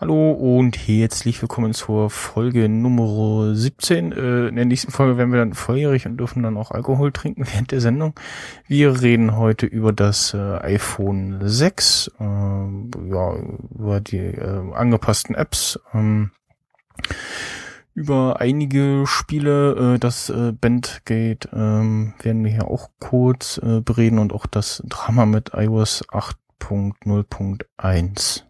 Hallo 0.00 0.30
und 0.30 0.76
herzlich 0.78 1.42
willkommen 1.42 1.74
zur 1.74 2.08
Folge 2.08 2.70
Nummer 2.70 3.54
17. 3.54 4.12
Äh, 4.12 4.48
in 4.48 4.56
der 4.56 4.64
nächsten 4.64 4.90
Folge 4.90 5.18
werden 5.18 5.30
wir 5.30 5.40
dann 5.40 5.52
volljährig 5.52 6.06
und 6.06 6.16
dürfen 6.16 6.42
dann 6.42 6.56
auch 6.56 6.70
Alkohol 6.70 7.12
trinken 7.12 7.44
während 7.52 7.70
der 7.70 7.82
Sendung. 7.82 8.14
Wir 8.66 9.02
reden 9.02 9.36
heute 9.36 9.66
über 9.66 9.92
das 9.92 10.32
äh, 10.32 10.38
iPhone 10.38 11.40
6, 11.42 12.12
äh, 12.18 12.24
ja, 12.24 13.34
über 13.74 14.00
die 14.00 14.16
äh, 14.16 14.72
angepassten 14.72 15.34
Apps, 15.34 15.78
ähm, 15.92 16.30
über 17.92 18.40
einige 18.40 19.04
Spiele, 19.06 19.96
äh, 19.96 19.98
das 19.98 20.32
Bandgate 20.62 21.50
ähm, 21.52 22.14
werden 22.22 22.42
wir 22.42 22.52
hier 22.52 22.68
auch 22.68 22.88
kurz 23.00 23.60
bereden 23.62 24.18
und 24.18 24.32
auch 24.32 24.46
das 24.46 24.82
Drama 24.88 25.26
mit 25.26 25.50
iOS 25.52 26.04
8.0.1. 26.60 28.44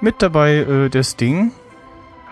Mit 0.00 0.22
dabei 0.22 0.54
äh, 0.58 0.88
das 0.88 1.16
Ding. 1.16 1.52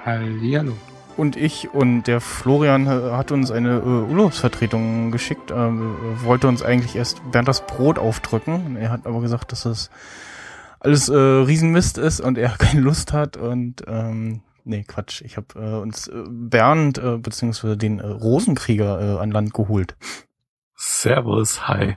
Hallihallo. 0.05 0.77
Und 1.17 1.37
ich 1.37 1.73
und 1.73 2.05
der 2.05 2.21
Florian 2.21 2.87
äh, 2.87 3.13
hat 3.13 3.33
uns 3.33 3.51
eine 3.51 3.79
äh, 3.79 4.11
Urlaubsvertretung 4.11 5.11
geschickt. 5.11 5.51
Ähm, 5.51 5.97
wollte 6.23 6.47
uns 6.47 6.63
eigentlich 6.63 6.95
erst 6.95 7.23
Bernd 7.31 7.49
das 7.49 7.67
Brot 7.67 7.99
aufdrücken. 7.99 8.77
Er 8.77 8.91
hat 8.91 9.07
aber 9.07 9.21
gesagt, 9.21 9.53
dass 9.53 9.63
das 9.63 9.91
alles 10.81 11.09
äh, 11.09 11.17
Riesenmist 11.17 11.97
ist 11.97 12.21
und 12.21 12.37
er 12.37 12.51
keine 12.59 12.81
Lust 12.81 13.15
hat. 13.15 13.37
Und 13.39 13.83
ähm, 13.87 14.43
nee, 14.65 14.85
Quatsch. 14.85 15.23
Ich 15.23 15.39
habe 15.39 15.47
äh, 15.55 15.81
uns 15.81 16.09
äh, 16.09 16.23
Bernd 16.29 16.99
äh, 16.99 17.17
beziehungsweise 17.17 17.79
den 17.79 17.99
äh, 17.99 18.07
Rosenkrieger 18.07 19.17
äh, 19.17 19.19
an 19.19 19.31
Land 19.31 19.55
geholt. 19.55 19.97
Servus, 20.75 21.67
hi. 21.67 21.97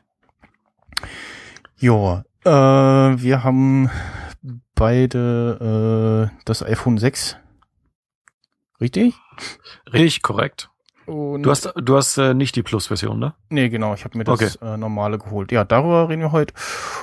Ja, 1.78 2.24
äh, 2.46 2.50
wir 3.22 3.44
haben 3.44 3.90
beide 4.76 6.30
äh, 6.32 6.40
das 6.46 6.64
iPhone 6.64 6.98
6. 6.98 7.38
Richtig? 8.82 9.16
Richtig, 9.92 10.22
korrekt. 10.22 10.70
Und 11.06 11.42
Du 11.42 11.50
hast, 11.50 11.74
du 11.76 11.98
hast 11.98 12.20
äh, 12.20 12.36
nicht 12.36 12.56
die 12.56 12.62
Plus-Version, 12.62 13.18
ne? 13.18 13.34
Nee, 13.50 13.70
genau, 13.70 13.96
ich 13.96 14.06
habe 14.06 14.16
mir 14.16 14.26
das 14.26 14.58
Okay. 14.62 14.74
äh, 14.74 14.78
normale 14.78 15.18
geholt. 15.18 15.52
Ja, 15.52 15.64
darüber 15.64 16.08
reden 16.08 16.22
wir 16.22 16.32
heute. 16.32 16.54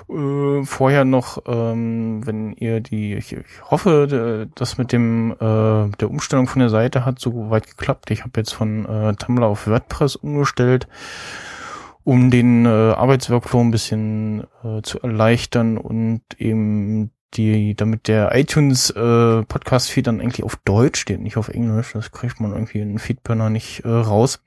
Äh, 0.09 0.65
vorher 0.65 1.05
noch, 1.05 1.43
ähm, 1.47 2.25
wenn 2.25 2.53
ihr 2.53 2.81
die, 2.81 3.15
ich, 3.15 3.33
ich 3.33 3.45
hoffe, 3.69 4.47
äh, 4.47 4.53
das 4.55 4.79
mit 4.79 4.93
dem 4.93 5.33
äh, 5.33 5.37
der 5.99 6.09
Umstellung 6.09 6.47
von 6.47 6.61
der 6.61 6.69
Seite 6.69 7.05
hat 7.05 7.19
so 7.19 7.51
weit 7.51 7.67
geklappt. 7.67 8.13
Ich 8.13 8.21
habe 8.21 8.31
jetzt 8.37 8.53
von 8.53 8.87
äh, 8.87 9.15
Tumblr 9.17 9.45
auf 9.45 9.67
WordPress 9.67 10.15
umgestellt, 10.15 10.87
um 12.05 12.31
den 12.31 12.65
äh, 12.65 12.69
Arbeitsworkflow 12.69 13.61
ein 13.61 13.73
bisschen 13.73 14.47
äh, 14.63 14.83
zu 14.83 15.01
erleichtern 15.01 15.79
und 15.79 16.23
eben 16.39 17.11
die, 17.35 17.75
damit 17.75 18.09
der 18.09 18.35
iTunes 18.35 18.91
äh, 18.91 19.43
Podcast 19.43 19.91
Feed 19.91 20.07
dann 20.07 20.21
eigentlich 20.21 20.45
auf 20.45 20.57
Deutsch 20.65 21.01
steht, 21.01 21.21
nicht 21.21 21.37
auf 21.37 21.49
Englisch. 21.49 21.93
Das 21.93 22.13
kriegt 22.13 22.41
man 22.41 22.53
irgendwie 22.53 22.81
in 22.81 22.99
Feedburner 22.99 23.51
nicht 23.51 23.85
äh, 23.85 23.89
raus. 23.89 24.41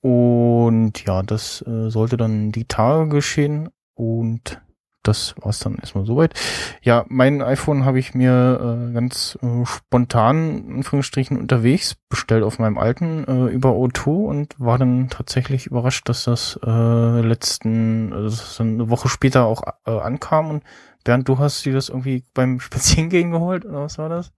Und 0.00 1.04
ja, 1.06 1.22
das 1.22 1.64
äh, 1.66 1.88
sollte 1.88 2.16
dann 2.16 2.52
die 2.52 2.66
Tage 2.66 3.08
geschehen 3.08 3.70
und 3.94 4.60
das 5.04 5.34
war's 5.40 5.58
dann 5.60 5.76
erstmal 5.76 6.06
soweit. 6.06 6.34
Ja, 6.82 7.04
mein 7.08 7.42
iPhone 7.42 7.84
habe 7.84 7.98
ich 7.98 8.14
mir 8.14 8.88
äh, 8.90 8.92
ganz 8.92 9.38
äh, 9.42 9.64
spontan, 9.64 10.64
in 10.66 10.74
Anführungsstrichen, 10.76 11.38
unterwegs 11.38 11.96
bestellt 12.08 12.42
auf 12.42 12.58
meinem 12.58 12.78
alten 12.78 13.24
äh, 13.24 13.52
über 13.52 13.70
O2 13.70 14.08
und 14.08 14.54
war 14.58 14.78
dann 14.78 15.10
tatsächlich 15.10 15.66
überrascht, 15.66 16.08
dass 16.08 16.24
das 16.24 16.58
äh, 16.64 17.20
letzten, 17.20 18.12
äh, 18.12 18.22
dass 18.22 18.38
das 18.38 18.56
dann 18.56 18.74
eine 18.74 18.90
Woche 18.90 19.08
später 19.08 19.44
auch 19.44 19.62
äh, 19.86 19.90
ankam. 19.90 20.50
Und 20.50 20.64
Bernd, 21.04 21.28
du 21.28 21.38
hast 21.38 21.64
dir 21.64 21.74
das 21.74 21.90
irgendwie 21.90 22.24
beim 22.34 22.60
Spazierengehen 22.60 23.30
geholt 23.30 23.64
oder 23.64 23.82
was 23.82 23.98
war 23.98 24.08
das? 24.08 24.32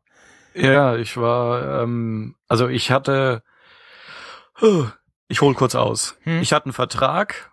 Ja, 0.54 0.96
ich 0.96 1.16
war, 1.16 1.82
ähm, 1.82 2.34
also 2.48 2.68
ich 2.68 2.90
hatte, 2.90 3.42
ich 5.28 5.40
hol 5.40 5.54
kurz 5.54 5.74
aus. 5.74 6.16
Hm? 6.22 6.40
Ich 6.40 6.52
hatte 6.52 6.66
einen 6.66 6.72
Vertrag, 6.72 7.52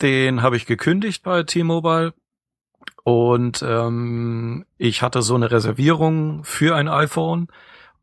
den 0.00 0.42
habe 0.42 0.56
ich 0.56 0.66
gekündigt 0.66 1.22
bei 1.22 1.42
T-Mobile 1.42 2.14
und 3.04 3.62
ähm, 3.66 4.64
ich 4.78 5.02
hatte 5.02 5.22
so 5.22 5.34
eine 5.34 5.50
Reservierung 5.50 6.44
für 6.44 6.76
ein 6.76 6.88
iPhone 6.88 7.48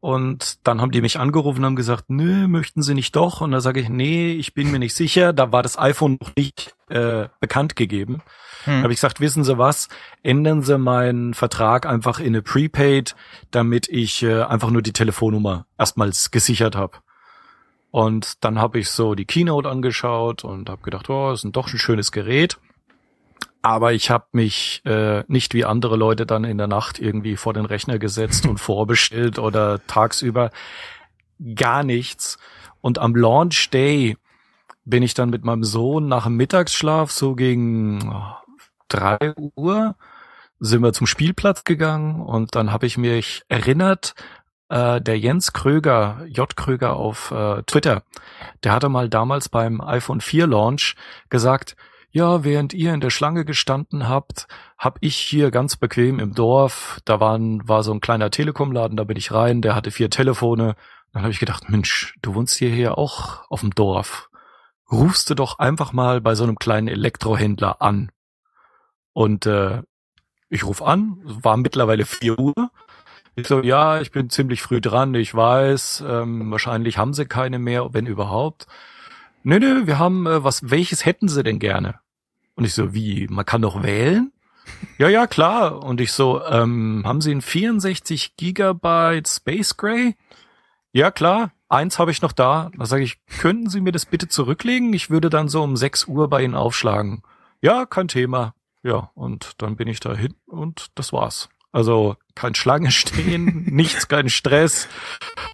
und 0.01 0.65
dann 0.65 0.79
haben 0.79 0.91
die 0.91 1.01
mich 1.01 1.19
angerufen 1.19 1.59
und 1.59 1.65
haben 1.65 1.75
gesagt, 1.75 2.05
nö, 2.07 2.47
möchten 2.47 2.81
Sie 2.81 2.93
nicht 2.93 3.15
doch? 3.15 3.41
Und 3.41 3.51
da 3.51 3.59
sage 3.59 3.81
ich, 3.81 3.89
nee, 3.89 4.31
ich 4.31 4.53
bin 4.53 4.71
mir 4.71 4.79
nicht 4.79 4.95
sicher. 4.95 5.33
Da 5.33 5.51
war 5.51 5.61
das 5.61 5.77
iPhone 5.77 6.17
noch 6.21 6.35
nicht 6.37 6.73
äh, 6.89 7.27
bekannt 7.39 7.75
gegeben. 7.75 8.21
Hm. 8.65 8.83
habe 8.83 8.91
ich 8.91 8.97
gesagt, 8.97 9.21
wissen 9.21 9.45
Sie 9.45 9.57
was, 9.57 9.87
ändern 10.21 10.63
Sie 10.63 10.77
meinen 10.77 11.33
Vertrag 11.33 11.85
einfach 11.85 12.19
in 12.19 12.27
eine 12.27 12.41
Prepaid, 12.41 13.15
damit 13.51 13.87
ich 13.87 14.21
äh, 14.23 14.43
einfach 14.43 14.69
nur 14.69 14.81
die 14.81 14.91
Telefonnummer 14.91 15.65
erstmals 15.77 16.31
gesichert 16.31 16.75
habe. 16.75 16.97
Und 17.91 18.43
dann 18.43 18.59
habe 18.59 18.79
ich 18.79 18.89
so 18.89 19.15
die 19.15 19.25
Keynote 19.25 19.69
angeschaut 19.69 20.43
und 20.43 20.69
habe 20.69 20.81
gedacht, 20.81 21.09
oh, 21.09 21.31
ist 21.31 21.43
ein 21.43 21.51
doch 21.51 21.71
ein 21.71 21.79
schönes 21.79 22.11
Gerät. 22.11 22.59
Aber 23.61 23.93
ich 23.93 24.09
habe 24.09 24.25
mich 24.31 24.81
äh, 24.85 25.23
nicht 25.27 25.53
wie 25.53 25.65
andere 25.65 25.97
Leute 25.97 26.25
dann 26.25 26.43
in 26.45 26.57
der 26.57 26.67
Nacht 26.67 26.99
irgendwie 26.99 27.35
vor 27.35 27.53
den 27.53 27.65
Rechner 27.65 27.99
gesetzt 27.99 28.47
und 28.47 28.57
vorbestellt 28.59 29.37
oder 29.39 29.85
tagsüber 29.87 30.51
gar 31.55 31.83
nichts. 31.83 32.37
Und 32.81 32.99
am 32.99 33.15
Launch 33.15 33.69
Day 33.69 34.17
bin 34.85 35.03
ich 35.03 35.13
dann 35.13 35.29
mit 35.29 35.43
meinem 35.43 35.63
Sohn 35.63 36.07
nach 36.07 36.23
dem 36.23 36.35
Mittagsschlaf 36.35 37.11
so 37.11 37.35
gegen 37.35 38.11
oh, 38.11 38.35
drei 38.87 39.33
Uhr 39.55 39.95
sind 40.59 40.81
wir 40.81 40.93
zum 40.93 41.07
Spielplatz 41.07 41.63
gegangen 41.63 42.21
und 42.21 42.55
dann 42.55 42.71
habe 42.71 42.85
ich 42.85 42.97
mich 42.97 43.43
erinnert, 43.47 44.13
äh, 44.69 44.99
der 44.99 45.17
Jens 45.17 45.53
Kröger, 45.53 46.25
J. 46.27 46.53
Kröger 46.55 46.95
auf 46.95 47.31
äh, 47.31 47.63
Twitter, 47.63 48.03
der 48.63 48.73
hatte 48.73 48.89
mal 48.89 49.09
damals 49.09 49.49
beim 49.49 49.79
iPhone 49.81 50.21
4 50.21 50.47
Launch 50.47 50.95
gesagt, 51.29 51.75
ja, 52.11 52.43
während 52.43 52.73
ihr 52.73 52.93
in 52.93 53.01
der 53.01 53.11
Schlange 53.11 53.45
gestanden 53.45 54.09
habt, 54.09 54.47
hab 54.77 54.97
ich 55.01 55.15
hier 55.15 55.51
ganz 55.51 55.75
bequem 55.75 56.19
im 56.19 56.33
Dorf, 56.33 56.99
da 57.05 57.19
waren, 57.19 57.67
war 57.67 57.83
so 57.83 57.93
ein 57.93 58.01
kleiner 58.01 58.31
Telekomladen, 58.31 58.97
da 58.97 59.03
bin 59.03 59.17
ich 59.17 59.31
rein, 59.31 59.61
der 59.61 59.75
hatte 59.75 59.91
vier 59.91 60.09
Telefone. 60.09 60.75
Dann 61.13 61.23
habe 61.23 61.31
ich 61.31 61.39
gedacht, 61.39 61.69
Mensch, 61.69 62.15
du 62.21 62.35
wohnst 62.35 62.57
hier 62.57 62.69
hier 62.69 62.97
auch 62.97 63.49
auf 63.49 63.61
dem 63.61 63.71
Dorf. 63.71 64.29
Rufst 64.91 65.29
du 65.29 65.35
doch 65.35 65.59
einfach 65.59 65.93
mal 65.93 66.19
bei 66.21 66.33
so 66.35 66.43
einem 66.43 66.57
kleinen 66.57 66.87
Elektrohändler 66.87 67.81
an. 67.81 68.11
Und 69.13 69.45
äh, 69.45 69.83
ich 70.49 70.65
rufe 70.65 70.85
an, 70.85 71.19
war 71.23 71.57
mittlerweile 71.57 72.05
vier 72.05 72.39
Uhr. 72.39 72.71
Ich 73.35 73.47
so, 73.47 73.61
ja, 73.61 74.01
ich 74.01 74.11
bin 74.11 74.29
ziemlich 74.29 74.61
früh 74.61 74.81
dran, 74.81 75.13
ich 75.13 75.33
weiß, 75.33 76.03
ähm, 76.07 76.51
wahrscheinlich 76.51 76.97
haben 76.97 77.13
sie 77.13 77.25
keine 77.25 77.59
mehr, 77.59 77.93
wenn 77.93 78.07
überhaupt. 78.07 78.67
Nö, 79.43 79.59
nö, 79.59 79.87
wir 79.87 79.99
haben, 79.99 80.27
äh, 80.27 80.43
was, 80.43 80.69
welches 80.69 81.05
hätten 81.05 81.27
sie 81.27 81.43
denn 81.43 81.59
gerne? 81.59 81.99
Und 82.55 82.65
ich 82.65 82.73
so, 82.73 82.93
wie, 82.93 83.27
man 83.29 83.45
kann 83.45 83.61
doch 83.61 83.83
wählen? 83.83 84.31
Ja, 84.97 85.07
ja, 85.09 85.27
klar. 85.27 85.83
Und 85.83 86.01
ich 86.01 86.11
so, 86.11 86.43
ähm, 86.43 87.03
haben 87.05 87.21
Sie 87.21 87.31
ein 87.31 87.41
64 87.41 88.35
Gigabyte 88.35 89.27
Space 89.27 89.77
Gray? 89.77 90.15
Ja, 90.91 91.11
klar. 91.11 91.51
Eins 91.69 91.99
habe 91.99 92.11
ich 92.11 92.21
noch 92.21 92.31
da. 92.31 92.71
Da 92.77 92.85
sage 92.85 93.03
ich, 93.03 93.19
könnten 93.39 93.69
Sie 93.69 93.81
mir 93.81 93.91
das 93.91 94.05
bitte 94.05 94.27
zurücklegen? 94.27 94.91
Ich 94.93 95.09
würde 95.09 95.29
dann 95.29 95.47
so 95.47 95.63
um 95.63 95.77
6 95.77 96.05
Uhr 96.07 96.29
bei 96.29 96.43
Ihnen 96.43 96.55
aufschlagen. 96.55 97.23
Ja, 97.61 97.85
kein 97.85 98.07
Thema. 98.07 98.55
Ja, 98.83 99.11
und 99.13 99.53
dann 99.61 99.75
bin 99.75 99.87
ich 99.87 99.99
da 99.99 100.15
hin 100.15 100.35
und 100.47 100.87
das 100.95 101.13
war's. 101.13 101.49
Also 101.71 102.15
kein 102.35 102.55
Schlange 102.55 102.91
stehen, 102.91 103.65
nichts, 103.65 104.07
kein 104.07 104.29
Stress. 104.29 104.87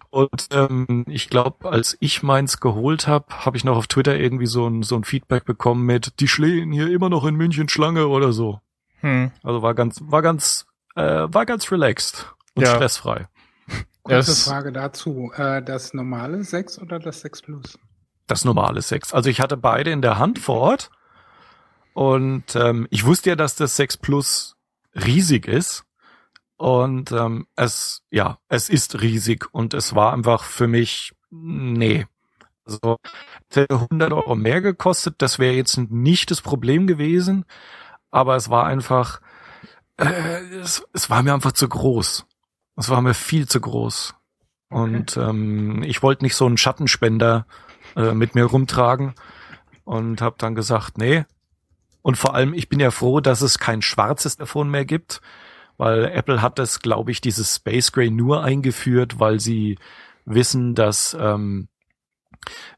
Und 0.09 0.47
ähm, 0.51 1.05
ich 1.09 1.29
glaube, 1.29 1.69
als 1.69 1.97
ich 1.99 2.23
meins 2.23 2.59
geholt 2.59 3.07
habe, 3.07 3.25
habe 3.45 3.57
ich 3.57 3.63
noch 3.65 3.75
auf 3.75 3.87
Twitter 3.87 4.15
irgendwie 4.17 4.45
so 4.45 4.67
ein, 4.67 4.81
so 4.83 4.95
ein 4.95 5.03
Feedback 5.03 5.43
bekommen 5.45 5.85
mit, 5.85 6.19
die 6.21 6.27
stehen 6.27 6.71
hier 6.71 6.89
immer 6.89 7.09
noch 7.09 7.25
in 7.25 7.35
München 7.35 7.67
Schlange 7.67 8.07
oder 8.07 8.31
so. 8.31 8.61
Hm. 9.01 9.31
Also 9.43 9.61
war 9.61 9.73
ganz, 9.75 9.99
war 10.03 10.21
ganz, 10.21 10.65
äh, 10.95 11.01
war 11.27 11.45
ganz 11.45 11.69
relaxed 11.71 12.33
und 12.53 12.63
Ja. 12.63 12.75
stressfrei. 12.75 13.27
Ja, 13.67 13.75
Kurze 14.17 14.31
es- 14.31 14.43
Frage 14.45 14.71
dazu. 14.71 15.31
Äh, 15.35 15.61
das 15.63 15.93
normale 15.93 16.43
6 16.43 16.79
oder 16.79 16.99
das 16.99 17.21
6 17.21 17.41
Plus? 17.41 17.77
Das 18.27 18.45
normale 18.45 18.81
6. 18.81 19.13
Also 19.13 19.29
ich 19.29 19.41
hatte 19.41 19.57
beide 19.57 19.91
in 19.91 20.01
der 20.01 20.17
Hand 20.17 20.39
vor 20.39 20.61
Ort. 20.61 20.89
Und 21.93 22.55
ähm, 22.55 22.87
ich 22.89 23.05
wusste 23.05 23.29
ja, 23.31 23.35
dass 23.35 23.55
das 23.55 23.75
6 23.75 23.97
Plus 23.97 24.55
riesig 24.93 25.47
ist. 25.47 25.83
Und 26.57 27.11
ähm, 27.11 27.47
es, 27.55 28.03
ja, 28.11 28.39
es 28.47 28.69
ist 28.69 29.01
riesig 29.01 29.47
und 29.53 29.73
es 29.73 29.93
war 29.95 30.13
einfach 30.13 30.43
für 30.43 30.67
mich, 30.67 31.13
nee. 31.29 32.05
Also 32.65 32.97
hätte 33.53 33.67
100 33.69 34.13
Euro 34.13 34.35
mehr 34.35 34.61
gekostet, 34.61 35.15
das 35.19 35.37
wäre 35.37 35.53
jetzt 35.53 35.77
nicht 35.77 36.31
das 36.31 36.41
Problem 36.41 36.87
gewesen, 36.87 37.45
aber 38.09 38.35
es 38.35 38.49
war 38.49 38.65
einfach, 38.65 39.21
äh, 39.97 40.05
es, 40.59 40.83
es 40.93 41.09
war 41.09 41.21
mir 41.21 41.33
einfach 41.33 41.51
zu 41.51 41.67
groß. 41.67 42.25
Es 42.77 42.89
war 42.89 43.01
mir 43.01 43.13
viel 43.13 43.47
zu 43.47 43.61
groß. 43.61 44.15
Okay. 44.69 44.81
Und 44.81 45.17
ähm, 45.17 45.83
ich 45.83 46.01
wollte 46.01 46.23
nicht 46.23 46.35
so 46.35 46.45
einen 46.45 46.57
Schattenspender 46.57 47.45
äh, 47.95 48.13
mit 48.13 48.35
mir 48.35 48.45
rumtragen 48.45 49.13
und 49.83 50.21
habe 50.21 50.35
dann 50.39 50.55
gesagt, 50.55 50.97
nee. 50.97 51.25
Und 52.01 52.17
vor 52.17 52.35
allem, 52.35 52.53
ich 52.53 52.69
bin 52.69 52.79
ja 52.79 52.91
froh, 52.91 53.19
dass 53.19 53.41
es 53.41 53.59
kein 53.59 53.81
schwarzes 53.81 54.37
Telefon 54.37 54.69
mehr 54.69 54.85
gibt, 54.85 55.21
weil 55.77 56.05
Apple 56.05 56.41
hat 56.41 56.59
das, 56.59 56.79
glaube 56.79 57.11
ich, 57.11 57.21
dieses 57.21 57.55
Space 57.55 57.91
Gray 57.91 58.09
nur 58.09 58.43
eingeführt, 58.43 59.19
weil 59.19 59.39
sie 59.39 59.77
wissen, 60.25 60.75
dass 60.75 61.15
ähm, 61.19 61.67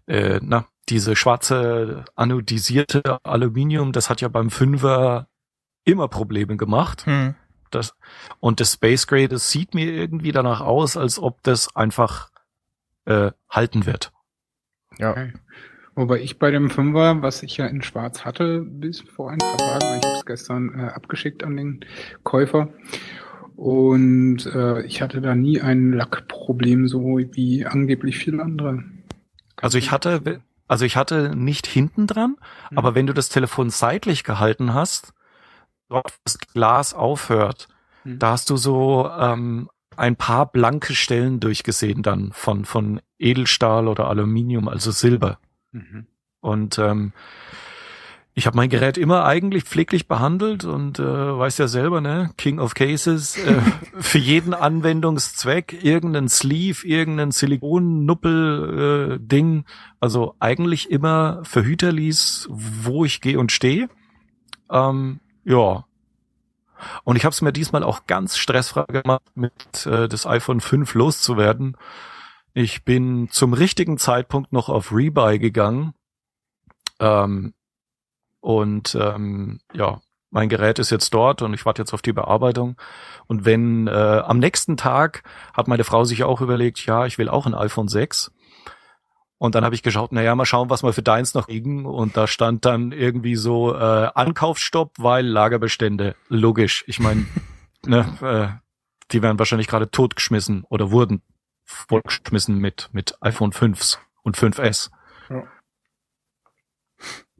äh, 0.06 0.40
na, 0.42 0.66
diese 0.90 1.16
schwarze 1.16 2.06
anodisierte 2.16 3.20
Aluminium, 3.24 3.92
das 3.92 4.10
hat 4.10 4.22
ja 4.22 4.28
beim 4.28 4.50
Fünfer 4.50 5.28
immer 5.84 6.08
Probleme 6.08 6.58
gemacht. 6.58 7.06
Hm. 7.06 7.36
Das, 7.72 7.96
und 8.40 8.60
das 8.60 8.74
Space 8.74 9.08
Gray, 9.08 9.28
das 9.28 9.52
sieht 9.52 9.74
mir 9.74 9.92
irgendwie 9.92 10.32
danach 10.32 10.62
aus, 10.62 10.96
als 10.96 11.20
ob 11.20 11.44
das 11.44 11.76
einfach 11.76 12.32
äh, 13.06 13.32
halten 13.50 13.86
wird. 13.86 14.14
Ja. 14.98 15.12
Okay. 15.12 15.34
Wobei 15.98 16.22
ich 16.22 16.38
bei 16.38 16.52
dem 16.52 16.70
Fünfer, 16.70 17.24
was 17.24 17.42
ich 17.42 17.58
ja 17.58 17.66
in 17.66 17.82
Schwarz 17.82 18.24
hatte, 18.24 18.62
bis 18.62 19.02
vor 19.02 19.32
ein 19.32 19.40
paar 19.40 19.58
Tagen, 19.58 19.84
weil 19.84 19.98
ich 19.98 20.06
habe 20.06 20.18
es 20.20 20.26
gestern 20.26 20.80
äh, 20.80 20.84
abgeschickt 20.84 21.44
an 21.44 21.58
den 21.58 21.80
Käufer. 22.24 22.70
Und 23.56 24.46
äh, 24.46 24.84
ich 24.84 25.02
hatte 25.02 25.22
da 25.22 25.34
nie 25.34 25.60
ein 25.60 25.92
Lackproblem, 25.94 26.88
so 26.88 27.18
wie 27.18 27.66
angeblich 27.66 28.20
viele 28.20 28.44
andere. 28.44 28.84
Also 29.56 29.80
ich 29.80 29.92
hatte, 29.92 30.42
also 30.68 30.86
ich 30.86 30.96
hatte 30.96 31.36
nicht 31.36 31.66
hinten 31.66 32.06
dran, 32.06 32.36
Mhm. 32.70 32.78
aber 32.78 32.94
wenn 32.94 33.08
du 33.08 33.14
das 33.14 33.30
Telefon 33.30 33.72
seitlich 33.72 34.24
gehalten 34.24 34.76
hast, 34.76 35.14
dort 35.90 36.14
das 36.26 36.38
Glas 36.38 36.94
aufhört, 36.94 37.70
Mhm. 38.04 38.20
da 38.20 38.32
hast 38.34 38.52
du 38.52 38.58
so 38.58 39.10
ähm, 39.20 39.68
ein 39.96 40.16
paar 40.16 40.52
blanke 40.52 40.94
Stellen 40.94 41.40
durchgesehen 41.40 42.04
dann 42.04 42.32
von 42.34 42.66
von 42.66 43.02
Edelstahl 43.18 43.88
oder 43.88 44.08
Aluminium, 44.10 44.68
also 44.68 44.92
Silber. 44.92 45.40
Mhm. 45.78 46.08
Und 46.42 46.80
ähm, 46.80 47.14
ich 48.34 48.46
habe 48.46 48.56
mein 48.56 48.70
Gerät 48.70 49.00
immer 49.00 49.26
eigentlich 49.26 49.64
pfleglich 49.64 50.08
behandelt 50.08 50.64
und 50.64 51.00
äh, 51.00 51.04
weiß 51.04 51.58
ja 51.58 51.68
selber, 51.68 52.02
ne, 52.02 52.30
King 52.38 52.60
of 52.60 52.76
Cases, 52.76 53.36
äh, 53.36 53.62
für 54.00 54.20
jeden 54.20 54.54
Anwendungszweck 54.54 55.84
irgendein 55.84 56.30
Sleeve, 56.30 56.86
irgendein 56.86 57.32
Silikon-Nuppel 57.32 59.18
äh, 59.18 59.20
Ding, 59.20 59.66
also 60.00 60.36
eigentlich 60.40 60.92
immer 60.92 61.40
Verhüterlies, 61.44 62.48
wo 62.50 63.06
ich 63.06 63.22
gehe 63.22 63.40
und 63.40 63.52
stehe. 63.52 63.90
Ähm, 64.70 65.20
ja. 65.44 65.86
Und 67.04 67.16
ich 67.16 67.26
habe 67.26 67.34
es 67.34 67.42
mir 67.42 67.52
diesmal 67.52 67.84
auch 67.84 68.06
ganz 68.06 68.38
stressfrei 68.38 68.86
gemacht, 68.86 69.24
mit 69.34 69.88
äh, 69.88 70.08
das 70.08 70.28
iPhone 70.28 70.62
5 70.62 70.94
loszuwerden. 70.94 71.76
Ich 72.60 72.84
bin 72.84 73.30
zum 73.30 73.54
richtigen 73.54 74.00
Zeitpunkt 74.00 74.52
noch 74.52 74.68
auf 74.68 74.92
Rebuy 74.92 75.38
gegangen. 75.38 75.94
Ähm, 77.00 77.54
und 78.40 78.98
ähm, 79.00 79.60
ja, 79.76 80.02
mein 80.32 80.50
Gerät 80.50 80.80
ist 80.80 80.90
jetzt 80.90 81.14
dort 81.14 81.44
und 81.44 81.54
ich 81.54 81.68
warte 81.68 81.84
jetzt 81.84 81.94
auf 81.94 82.02
die 82.02 82.14
Bearbeitung. 82.14 82.76
Und 83.28 83.46
wenn 83.46 83.86
äh, 83.86 83.92
am 83.92 84.40
nächsten 84.40 84.76
Tag 84.76 85.22
hat 85.54 85.68
meine 85.68 85.84
Frau 85.84 86.04
sich 86.04 86.24
auch 86.24 86.42
überlegt, 86.42 86.84
ja, 86.88 87.06
ich 87.06 87.20
will 87.20 87.30
auch 87.30 87.46
ein 87.46 87.54
iPhone 87.54 87.90
6. 87.90 88.32
Und 89.38 89.54
dann 89.54 89.64
habe 89.64 89.76
ich 89.76 89.84
geschaut, 89.84 90.12
na 90.12 90.24
ja, 90.24 90.34
mal 90.34 90.48
schauen, 90.48 90.72
was 90.72 90.82
wir 90.82 90.94
für 90.94 91.04
deins 91.04 91.36
noch 91.36 91.46
kriegen. 91.46 91.86
Und 91.86 92.18
da 92.18 92.26
stand 92.26 92.66
dann 92.66 92.92
irgendwie 92.92 93.36
so 93.36 93.76
äh, 93.76 94.10
Ankaufsstopp, 94.16 94.94
weil 94.98 95.28
Lagerbestände. 95.28 96.16
Logisch. 96.28 96.84
Ich 96.88 97.00
meine, 97.00 97.28
ne, 97.86 98.18
äh, 98.24 98.68
die 99.12 99.22
werden 99.22 99.38
wahrscheinlich 99.38 99.68
gerade 99.68 99.92
totgeschmissen 99.92 100.64
oder 100.68 100.90
wurden 100.90 101.22
vollgeschmissen 101.68 102.58
mit 102.58 102.90
mit 102.94 103.16
iPhone 103.22 103.52
5s 103.52 104.00
und 104.24 104.36
5S. 104.38 104.90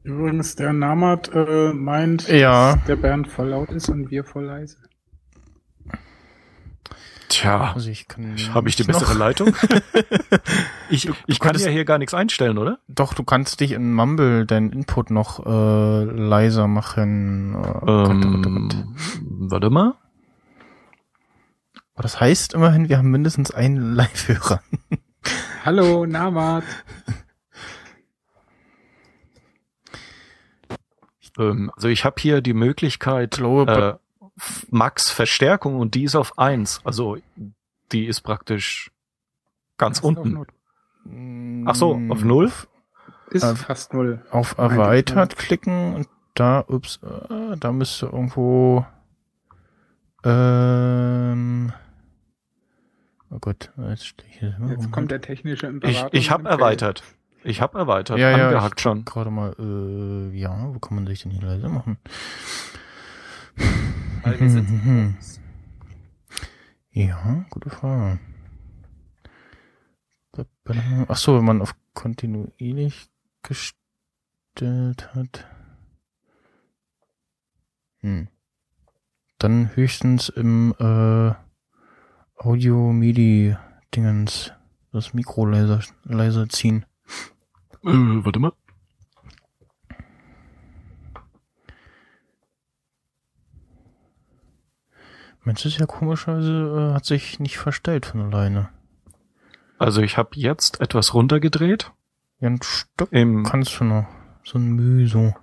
Übrigens, 0.04 0.54
der 0.56 0.72
Namat 0.72 1.28
äh, 1.34 1.72
meint, 1.72 2.28
Ja. 2.28 2.76
dass 2.76 2.84
der 2.84 2.96
Bernd 2.96 3.28
voll 3.28 3.48
laut 3.48 3.70
ist 3.70 3.88
und 3.88 4.10
wir 4.10 4.22
voll 4.24 4.44
leise. 4.44 4.76
Tja, 7.28 7.72
Also 7.74 7.90
ich 7.90 8.08
kann. 8.08 8.36
habe 8.54 8.70
ich 8.70 8.76
die 8.76 8.84
noch- 8.84 8.88
bessere 9.00 9.12
Leitung? 9.18 9.48
ich 10.88 11.10
ich 11.26 11.38
kann 11.40 11.48
könntest- 11.50 11.66
ja 11.66 11.70
hier 11.72 11.84
gar 11.84 11.98
nichts 11.98 12.14
einstellen, 12.14 12.56
oder? 12.56 12.78
Doch, 12.88 13.12
du 13.12 13.22
kannst 13.22 13.60
dich 13.60 13.72
in 13.72 13.92
Mumble 13.92 14.46
deinen 14.46 14.72
Input 14.72 15.10
noch 15.10 15.44
äh, 15.44 16.04
leiser 16.04 16.68
machen. 16.68 17.52
Gott. 17.52 18.08
Ähm, 18.10 18.94
warte 19.20 19.68
mal. 19.68 19.94
Aber 21.98 22.04
das 22.04 22.20
heißt 22.20 22.54
immerhin, 22.54 22.88
wir 22.88 22.96
haben 22.96 23.10
mindestens 23.10 23.50
einen 23.50 23.96
Live-Hörer. 23.96 24.62
Hallo, 25.64 26.06
Namat. 26.06 26.62
Ähm, 31.36 31.72
also 31.74 31.88
ich 31.88 32.04
habe 32.04 32.14
hier 32.20 32.40
die 32.40 32.54
Möglichkeit, 32.54 33.34
Ich 33.34 33.40
glaube, 33.40 33.98
äh, 34.20 34.24
Max 34.70 35.10
Verstärkung 35.10 35.80
und 35.80 35.96
die 35.96 36.04
ist 36.04 36.14
auf 36.14 36.38
eins. 36.38 36.80
Also 36.84 37.16
die 37.90 38.06
ist 38.06 38.20
praktisch 38.20 38.92
ganz 39.76 39.98
unten. 39.98 41.66
Ach 41.66 41.74
so, 41.74 42.00
auf 42.10 42.22
null? 42.22 42.52
Ist 43.30 43.42
Äh, 43.42 43.56
fast 43.56 43.92
null. 43.92 44.24
Auf 44.30 44.56
Meinte 44.56 44.74
ich, 44.74 44.80
erweitert 44.80 45.36
klicken 45.36 45.96
und 45.96 46.08
da, 46.34 46.64
ups, 46.68 47.00
äh, 47.02 47.56
da 47.56 47.72
müsste 47.72 48.06
irgendwo, 48.06 48.86
ähm, 50.22 51.72
oh 53.30 53.38
Gott, 53.40 53.72
jetzt 53.76 54.06
stehe 54.06 54.28
ich 54.30 54.38
hier. 54.38 54.56
Jetzt 54.68 54.90
kommt 54.90 55.10
der 55.10 55.20
technische 55.20 55.66
Ich, 55.66 55.72
Imperator. 55.72 56.08
ich 56.12 56.30
habe 56.30 56.44
mit 56.44 56.52
dem 56.52 56.58
erweitert. 56.58 57.02
Ich 57.44 57.60
habe 57.60 57.78
erweitert. 57.78 58.18
Ja, 58.18 58.36
ja, 58.36 58.66
ich 58.66 58.80
schon. 58.80 59.04
gerade 59.04 59.30
mal, 59.30 59.54
äh, 59.58 60.36
ja, 60.36 60.74
wo 60.74 60.78
kann 60.78 60.96
man 60.96 61.06
sich 61.06 61.22
denn 61.22 61.32
hier 61.32 61.42
leise 61.42 61.68
machen? 61.68 61.98
Ja, 66.98 67.44
gute 67.50 67.70
Frage. 67.70 68.18
Ach 71.06 71.16
so, 71.16 71.36
wenn 71.36 71.44
man 71.44 71.62
auf 71.62 71.76
kontinuierlich 71.94 73.08
gestellt 73.42 75.14
hat. 75.14 75.46
Hm. 78.00 78.26
Dann 79.38 79.76
höchstens 79.76 80.28
im 80.28 80.74
äh, 80.80 81.34
Audio-MIDI-Dingens 82.38 84.52
das 84.92 85.14
Mikro 85.14 85.46
leiser, 85.46 85.80
leiser 86.04 86.48
ziehen. 86.48 86.86
Äh, 87.84 88.24
warte 88.24 88.38
mal. 88.38 88.52
Mensch, 95.44 95.64
ist 95.64 95.78
ja 95.78 95.86
komischerweise, 95.86 96.90
äh, 96.90 96.94
hat 96.94 97.06
sich 97.06 97.40
nicht 97.40 97.58
verstellt 97.58 98.06
von 98.06 98.20
alleine. 98.20 98.68
Also 99.78 100.02
ich 100.02 100.18
habe 100.18 100.30
jetzt 100.34 100.80
etwas 100.80 101.14
runtergedreht. 101.14 101.92
Ja, 102.40 102.48
ein 102.48 102.60
Stück 102.62 103.08
Im, 103.12 103.44
kannst 103.44 103.80
du 103.80 103.84
noch. 103.84 104.06
So 104.44 104.58
ein 104.58 104.72
Mühe 104.72 105.06
so. 105.06 105.34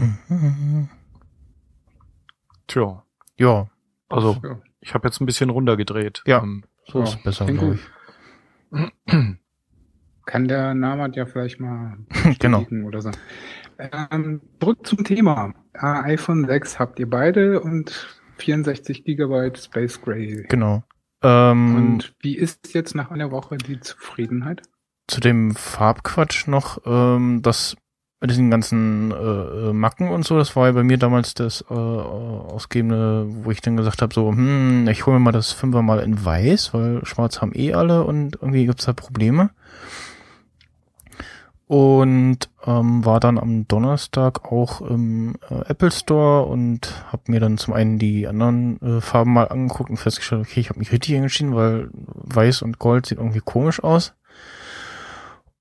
Mhm. 0.00 0.88
tja, 2.66 3.04
Ja, 3.38 3.68
also 4.08 4.36
Ja. 4.42 4.58
ich 4.80 4.94
habe 4.94 5.08
jetzt 5.08 5.20
ein 5.20 5.26
bisschen 5.26 5.50
runtergedreht. 5.50 6.22
Ja. 6.26 6.42
Ähm, 6.42 6.64
so 6.86 6.98
Ja, 7.00 7.04
ist 7.04 7.22
besser, 7.24 7.46
glaube 7.46 7.74
ich. 7.74 7.80
Kann 10.26 10.48
der 10.48 10.74
Namat 10.74 11.16
ja 11.16 11.26
vielleicht 11.26 11.60
mal 11.60 11.98
Genau. 12.38 12.64
oder 12.86 13.02
so. 13.02 13.10
Ähm, 13.78 14.40
zurück 14.60 14.86
zum 14.86 15.04
Thema. 15.04 15.52
Äh, 15.74 16.14
iPhone 16.14 16.46
6 16.46 16.78
habt 16.78 16.98
ihr 16.98 17.08
beide 17.10 17.60
und 17.60 18.18
64 18.38 19.04
Gigabyte 19.04 19.58
Space 19.58 20.00
Gray. 20.00 20.46
Genau. 20.48 20.82
Ähm, 21.22 21.76
Und 21.76 22.14
wie 22.20 22.36
ist 22.36 22.72
jetzt 22.74 22.94
nach 22.94 23.10
einer 23.10 23.30
Woche 23.30 23.56
die 23.58 23.80
Zufriedenheit? 23.80 24.62
zu 25.06 25.20
dem 25.20 25.54
Farbquatsch 25.54 26.46
noch, 26.46 26.78
ähm, 26.86 27.42
das 27.42 27.76
mit 28.24 28.30
diesen 28.30 28.50
ganzen 28.50 29.10
äh, 29.10 29.14
äh, 29.14 29.72
Macken 29.74 30.08
und 30.08 30.24
so, 30.24 30.38
das 30.38 30.56
war 30.56 30.68
ja 30.68 30.72
bei 30.72 30.82
mir 30.82 30.96
damals 30.96 31.34
das 31.34 31.62
äh, 31.68 31.74
ausgebende, 31.74 33.26
wo 33.28 33.50
ich 33.50 33.60
dann 33.60 33.76
gesagt 33.76 34.00
habe, 34.00 34.14
so, 34.14 34.30
hm, 34.30 34.88
ich 34.88 35.04
hole 35.04 35.18
mir 35.18 35.24
mal 35.24 35.32
das 35.32 35.52
Fünfer 35.52 35.82
mal 35.82 35.98
in 35.98 36.24
weiß, 36.24 36.72
weil 36.72 37.04
schwarz 37.04 37.42
haben 37.42 37.52
eh 37.54 37.74
alle 37.74 38.02
und 38.04 38.36
irgendwie 38.36 38.64
gibt's 38.64 38.86
da 38.86 38.94
Probleme. 38.94 39.50
und 41.66 42.38
ähm, 42.66 43.04
war 43.04 43.20
dann 43.20 43.38
am 43.38 43.68
Donnerstag 43.68 44.50
auch 44.50 44.80
im 44.80 45.34
äh, 45.50 45.68
Apple 45.68 45.90
Store 45.90 46.46
und 46.46 47.04
habe 47.12 47.30
mir 47.30 47.40
dann 47.40 47.58
zum 47.58 47.74
einen 47.74 47.98
die 47.98 48.26
anderen 48.26 48.80
äh, 48.80 49.00
Farben 49.02 49.34
mal 49.34 49.48
angeguckt 49.48 49.90
und 49.90 49.98
festgestellt, 49.98 50.46
okay, 50.46 50.60
ich 50.60 50.70
habe 50.70 50.78
mich 50.78 50.92
richtig 50.92 51.14
entschieden, 51.14 51.54
weil 51.54 51.90
Weiß 51.92 52.62
und 52.62 52.78
Gold 52.78 53.04
sieht 53.04 53.18
irgendwie 53.18 53.42
komisch 53.44 53.84
aus. 53.84 54.14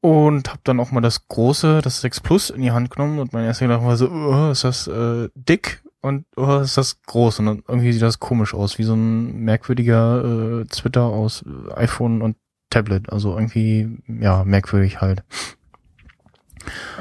Und 0.04 0.50
habe 0.50 0.60
dann 0.66 0.82
auch 0.82 0.92
mal 0.92 1.00
das 1.00 1.30
große, 1.30 1.80
das 1.82 2.02
6 2.02 2.20
Plus 2.20 2.50
in 2.50 2.62
die 2.62 2.72
Hand 2.72 2.90
genommen 2.90 3.20
und 3.20 3.32
mein 3.32 3.46
erster 3.46 3.68
Gedanke 3.68 3.86
war 3.86 3.96
so, 3.96 4.10
oh, 4.10 4.52
ist 4.52 4.66
das 4.66 4.86
äh, 4.88 5.30
dick 5.34 5.82
und 6.02 6.26
oh, 6.36 6.58
ist 6.58 6.76
das 6.76 7.02
groß 7.04 7.40
und 7.40 7.46
dann 7.46 7.64
irgendwie 7.70 7.94
sieht 7.94 8.02
das 8.02 8.20
komisch 8.20 8.54
aus, 8.54 8.78
wie 8.78 8.84
so 8.84 8.96
ein 8.96 9.46
merkwürdiger 9.46 10.60
äh, 10.60 10.66
Twitter 10.66 11.04
aus 11.04 11.46
iPhone 11.74 12.22
und 12.22 12.36
Tablet. 12.70 13.14
Also 13.14 13.34
irgendwie, 13.34 13.98
ja, 14.08 14.44
merkwürdig 14.44 15.00
halt. 15.00 15.24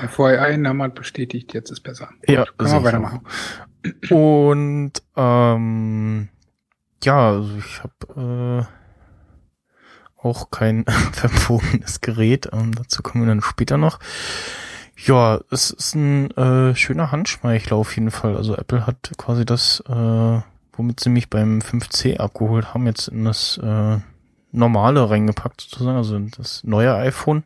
FYI, 0.08 0.62
hat 0.64 0.94
bestätigt, 0.94 1.54
jetzt 1.54 1.72
ist 1.72 1.80
besser. 1.80 2.08
Ja, 2.28 2.44
Gut, 2.44 2.58
können 2.58 2.72
wir 2.72 2.84
weitermachen. 2.84 3.20
Und 4.10 4.92
ähm, 5.16 6.28
ja, 7.02 7.30
also 7.30 7.56
ich 7.56 7.82
habe 7.82 8.68
äh, 8.68 8.81
auch 10.22 10.50
kein 10.50 10.84
verbogenes 11.12 12.00
Gerät. 12.00 12.48
Ähm, 12.52 12.74
dazu 12.74 13.02
kommen 13.02 13.24
wir 13.24 13.28
dann 13.28 13.42
später 13.42 13.76
noch. 13.76 13.98
Ja, 14.96 15.40
es 15.50 15.70
ist 15.70 15.94
ein 15.94 16.30
äh, 16.32 16.74
schöner 16.76 17.10
Handschmeichler 17.10 17.76
auf 17.76 17.94
jeden 17.96 18.10
Fall. 18.10 18.36
Also 18.36 18.56
Apple 18.56 18.86
hat 18.86 19.12
quasi 19.16 19.44
das, 19.44 19.82
äh, 19.88 20.40
womit 20.72 21.00
sie 21.00 21.10
mich 21.10 21.28
beim 21.28 21.58
5C 21.58 22.18
abgeholt 22.18 22.72
haben, 22.72 22.86
jetzt 22.86 23.08
in 23.08 23.24
das 23.24 23.58
äh, 23.58 23.98
normale 24.52 25.10
reingepackt 25.10 25.62
sozusagen, 25.62 25.96
also 25.96 26.18
das 26.18 26.62
neue 26.62 26.94
iPhone. 26.94 27.44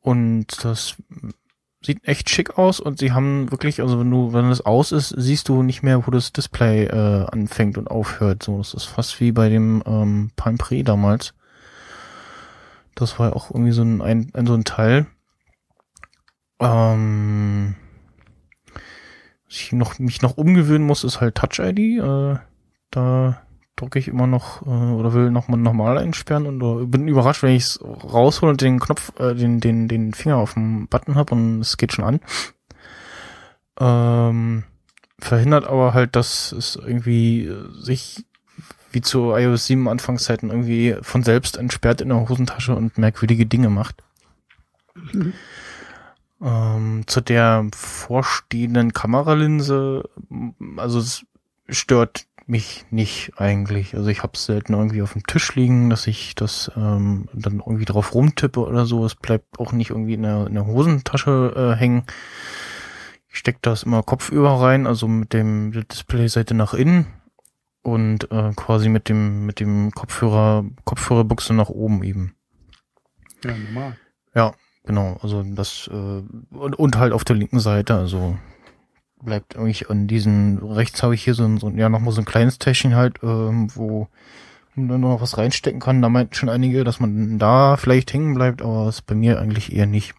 Und 0.00 0.64
das 0.64 0.96
sieht 1.84 2.06
echt 2.06 2.30
schick 2.30 2.58
aus 2.58 2.80
und 2.80 2.98
sie 2.98 3.12
haben 3.12 3.50
wirklich, 3.50 3.80
also 3.80 4.00
wenn 4.00 4.10
du, 4.10 4.32
wenn 4.32 4.48
das 4.48 4.64
aus 4.64 4.92
ist, 4.92 5.08
siehst 5.16 5.48
du 5.48 5.62
nicht 5.62 5.82
mehr, 5.82 6.06
wo 6.06 6.10
das 6.10 6.32
Display 6.32 6.84
äh, 6.84 7.26
anfängt 7.26 7.78
und 7.78 7.90
aufhört. 7.90 8.42
So, 8.42 8.58
das 8.58 8.74
ist 8.74 8.84
fast 8.84 9.20
wie 9.20 9.32
bei 9.32 9.48
dem 9.48 9.82
ähm, 9.86 10.30
Palm 10.36 10.58
Pre 10.58 10.84
damals. 10.84 11.34
Das 12.94 13.18
war 13.18 13.30
ja 13.30 13.36
auch 13.36 13.50
irgendwie 13.50 13.72
so 13.72 13.82
ein, 13.82 14.00
ein, 14.02 14.30
ein 14.34 14.46
so 14.46 14.54
ein 14.54 14.64
Teil. 14.64 15.06
Ähm, 16.60 17.74
was 19.46 19.56
ich 19.56 19.72
noch, 19.72 19.98
mich 19.98 20.22
noch 20.22 20.36
umgewöhnen 20.36 20.86
muss, 20.86 21.04
ist 21.04 21.20
halt 21.20 21.34
Touch 21.34 21.58
ID. 21.58 21.78
Äh, 21.78 22.36
da 22.90 23.42
drücke 23.76 23.98
ich 23.98 24.08
immer 24.08 24.26
noch 24.26 24.62
äh, 24.62 24.68
oder 24.68 25.12
will 25.12 25.30
noch 25.30 25.48
mal 25.48 25.56
normal 25.56 25.98
einsperren 25.98 26.46
und 26.46 26.62
uh, 26.62 26.86
bin 26.86 27.08
überrascht, 27.08 27.42
wenn 27.42 27.54
ich 27.54 27.64
es 27.64 27.80
raushole 27.82 28.50
und 28.50 28.60
den 28.60 28.80
Knopf, 28.80 29.12
äh, 29.18 29.34
den, 29.34 29.60
den, 29.60 29.88
den 29.88 30.14
Finger 30.14 30.36
auf 30.36 30.54
dem 30.54 30.88
Button 30.88 31.14
habe 31.14 31.34
und 31.34 31.60
es 31.60 31.76
geht 31.76 31.92
schon 31.92 32.04
an. 32.04 32.20
Ähm, 33.80 34.64
verhindert 35.18 35.66
aber 35.66 35.94
halt, 35.94 36.16
dass 36.16 36.52
es 36.52 36.76
irgendwie 36.76 37.46
äh, 37.46 37.68
sich 37.72 38.24
wie 38.92 39.00
zu 39.00 39.34
iOS 39.34 39.66
7 39.66 39.88
Anfangszeiten 39.88 40.50
irgendwie 40.50 40.96
von 41.00 41.22
selbst 41.22 41.56
entsperrt 41.56 42.00
in 42.00 42.10
der 42.10 42.28
Hosentasche 42.28 42.74
und 42.74 42.98
merkwürdige 42.98 43.46
Dinge 43.46 43.70
macht. 43.70 44.02
Mhm. 44.94 45.32
Ähm, 46.42 47.04
zu 47.06 47.20
der 47.20 47.66
vorstehenden 47.74 48.92
Kameralinse, 48.92 50.02
also 50.76 50.98
es 50.98 51.24
stört 51.68 52.26
mich 52.52 52.84
nicht 52.90 53.32
eigentlich. 53.38 53.96
Also 53.96 54.10
ich 54.10 54.22
habe 54.22 54.34
es 54.34 54.44
selten 54.44 54.74
irgendwie 54.74 55.00
auf 55.00 55.14
dem 55.14 55.26
Tisch 55.26 55.54
liegen, 55.56 55.88
dass 55.88 56.06
ich 56.06 56.34
das 56.34 56.70
ähm, 56.76 57.26
dann 57.32 57.60
irgendwie 57.60 57.86
drauf 57.86 58.14
rumtippe 58.14 58.60
oder 58.60 58.84
so. 58.84 59.06
Es 59.06 59.14
bleibt 59.14 59.58
auch 59.58 59.72
nicht 59.72 59.90
irgendwie 59.90 60.14
in 60.14 60.22
der, 60.22 60.46
in 60.46 60.54
der 60.54 60.66
Hosentasche 60.66 61.54
äh, 61.56 61.80
hängen. 61.80 62.04
Ich 63.30 63.38
stecke 63.38 63.58
das 63.62 63.84
immer 63.84 64.02
kopfüber 64.02 64.60
rein, 64.60 64.86
also 64.86 65.08
mit 65.08 65.32
dem 65.32 65.72
Displayseite 65.72 66.52
nach 66.52 66.74
innen 66.74 67.06
und 67.82 68.30
äh, 68.30 68.52
quasi 68.54 68.90
mit 68.90 69.08
dem 69.08 69.46
mit 69.46 69.58
dem 69.58 69.90
Kopfhörer 69.90 70.66
Kopfhörerbuchse 70.84 71.54
nach 71.54 71.70
oben 71.70 72.04
eben. 72.04 72.34
Ja, 73.42 73.56
normal. 73.56 73.96
Ja, 74.34 74.52
genau. 74.84 75.18
Also 75.22 75.42
das 75.42 75.88
äh, 75.90 76.22
und, 76.54 76.78
und 76.78 76.98
halt 76.98 77.14
auf 77.14 77.24
der 77.24 77.36
linken 77.36 77.60
Seite, 77.60 77.94
also 77.94 78.36
bleibt 79.24 79.54
irgendwie 79.54 79.86
an 79.86 80.06
diesen, 80.06 80.58
rechts 80.58 81.02
habe 81.02 81.14
ich 81.14 81.24
hier 81.24 81.34
so 81.34 81.44
ein, 81.44 81.58
so, 81.58 81.70
ja, 81.70 81.88
nochmal 81.88 82.12
so 82.12 82.20
ein 82.20 82.26
kleines 82.26 82.58
Täschchen 82.58 82.94
halt, 82.94 83.18
ähm, 83.22 83.68
wo 83.74 84.08
man 84.74 85.00
noch 85.00 85.20
was 85.20 85.38
reinstecken 85.38 85.80
kann. 85.80 86.02
Da 86.02 86.08
meinten 86.08 86.34
schon 86.34 86.48
einige, 86.48 86.84
dass 86.84 87.00
man 87.00 87.38
da 87.38 87.76
vielleicht 87.76 88.12
hängen 88.12 88.34
bleibt, 88.34 88.62
aber 88.62 88.88
ist 88.88 89.06
bei 89.06 89.14
mir 89.14 89.40
eigentlich 89.40 89.72
eher 89.72 89.86
nicht. 89.86 90.14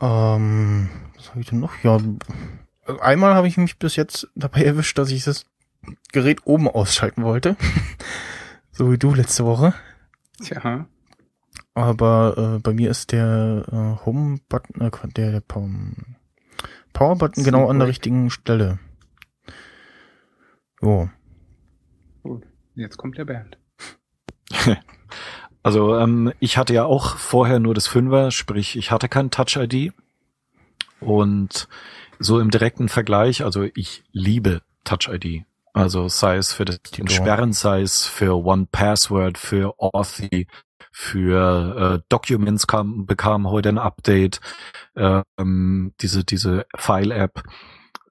Ähm, 0.00 0.88
was 1.16 1.30
habe 1.30 1.40
ich 1.40 1.46
denn 1.46 1.60
noch? 1.60 1.72
Ja, 1.82 1.98
einmal 3.00 3.34
habe 3.34 3.48
ich 3.48 3.56
mich 3.56 3.78
bis 3.78 3.96
jetzt 3.96 4.28
dabei 4.34 4.64
erwischt, 4.64 4.98
dass 4.98 5.10
ich 5.10 5.24
das 5.24 5.46
Gerät 6.12 6.40
oben 6.44 6.68
ausschalten 6.68 7.22
wollte. 7.22 7.56
so 8.72 8.92
wie 8.92 8.98
du 8.98 9.14
letzte 9.14 9.44
Woche. 9.44 9.74
Tja. 10.42 10.86
Aber 11.74 12.56
äh, 12.56 12.58
bei 12.58 12.72
mir 12.72 12.90
ist 12.90 13.12
der 13.12 13.64
äh, 13.70 14.04
Home-Button, 14.04 14.80
äh, 14.80 14.90
der, 15.14 15.32
der 15.32 15.40
Powerbutton 16.92 17.44
genau 17.44 17.68
an 17.68 17.78
der 17.78 17.88
richtigen 17.88 18.30
Stelle. 18.30 18.78
Jo. 20.82 21.10
Gut, 22.22 22.44
jetzt 22.74 22.96
kommt 22.96 23.18
der 23.18 23.24
Bernd. 23.24 23.58
also 25.62 25.96
ähm, 25.96 26.32
ich 26.40 26.56
hatte 26.56 26.74
ja 26.74 26.84
auch 26.84 27.16
vorher 27.16 27.60
nur 27.60 27.74
das 27.74 27.86
Fünfer, 27.86 28.30
sprich 28.30 28.76
ich 28.76 28.90
hatte 28.90 29.08
kein 29.08 29.30
Touch-ID. 29.30 29.92
Und 31.00 31.68
so 32.18 32.38
im 32.40 32.50
direkten 32.50 32.88
Vergleich, 32.88 33.42
also 33.44 33.66
ich 33.74 34.04
liebe 34.12 34.62
Touch-ID. 34.84 35.44
Also 35.72 36.08
sei 36.08 36.36
es 36.36 36.52
für 36.52 36.64
das 36.64 36.80
Sperren, 37.08 37.52
sei 37.52 37.82
es 37.82 38.04
für 38.04 38.44
One 38.44 38.66
Password, 38.70 39.38
für 39.38 39.74
Authy, 39.78 40.46
für 40.90 42.00
äh, 42.00 42.02
Documents 42.08 42.66
kam, 42.66 43.06
bekam 43.06 43.48
heute 43.48 43.68
ein 43.68 43.78
Update. 43.78 44.40
Ähm, 44.96 45.94
diese 46.00 46.24
diese 46.24 46.66
File-App 46.76 47.42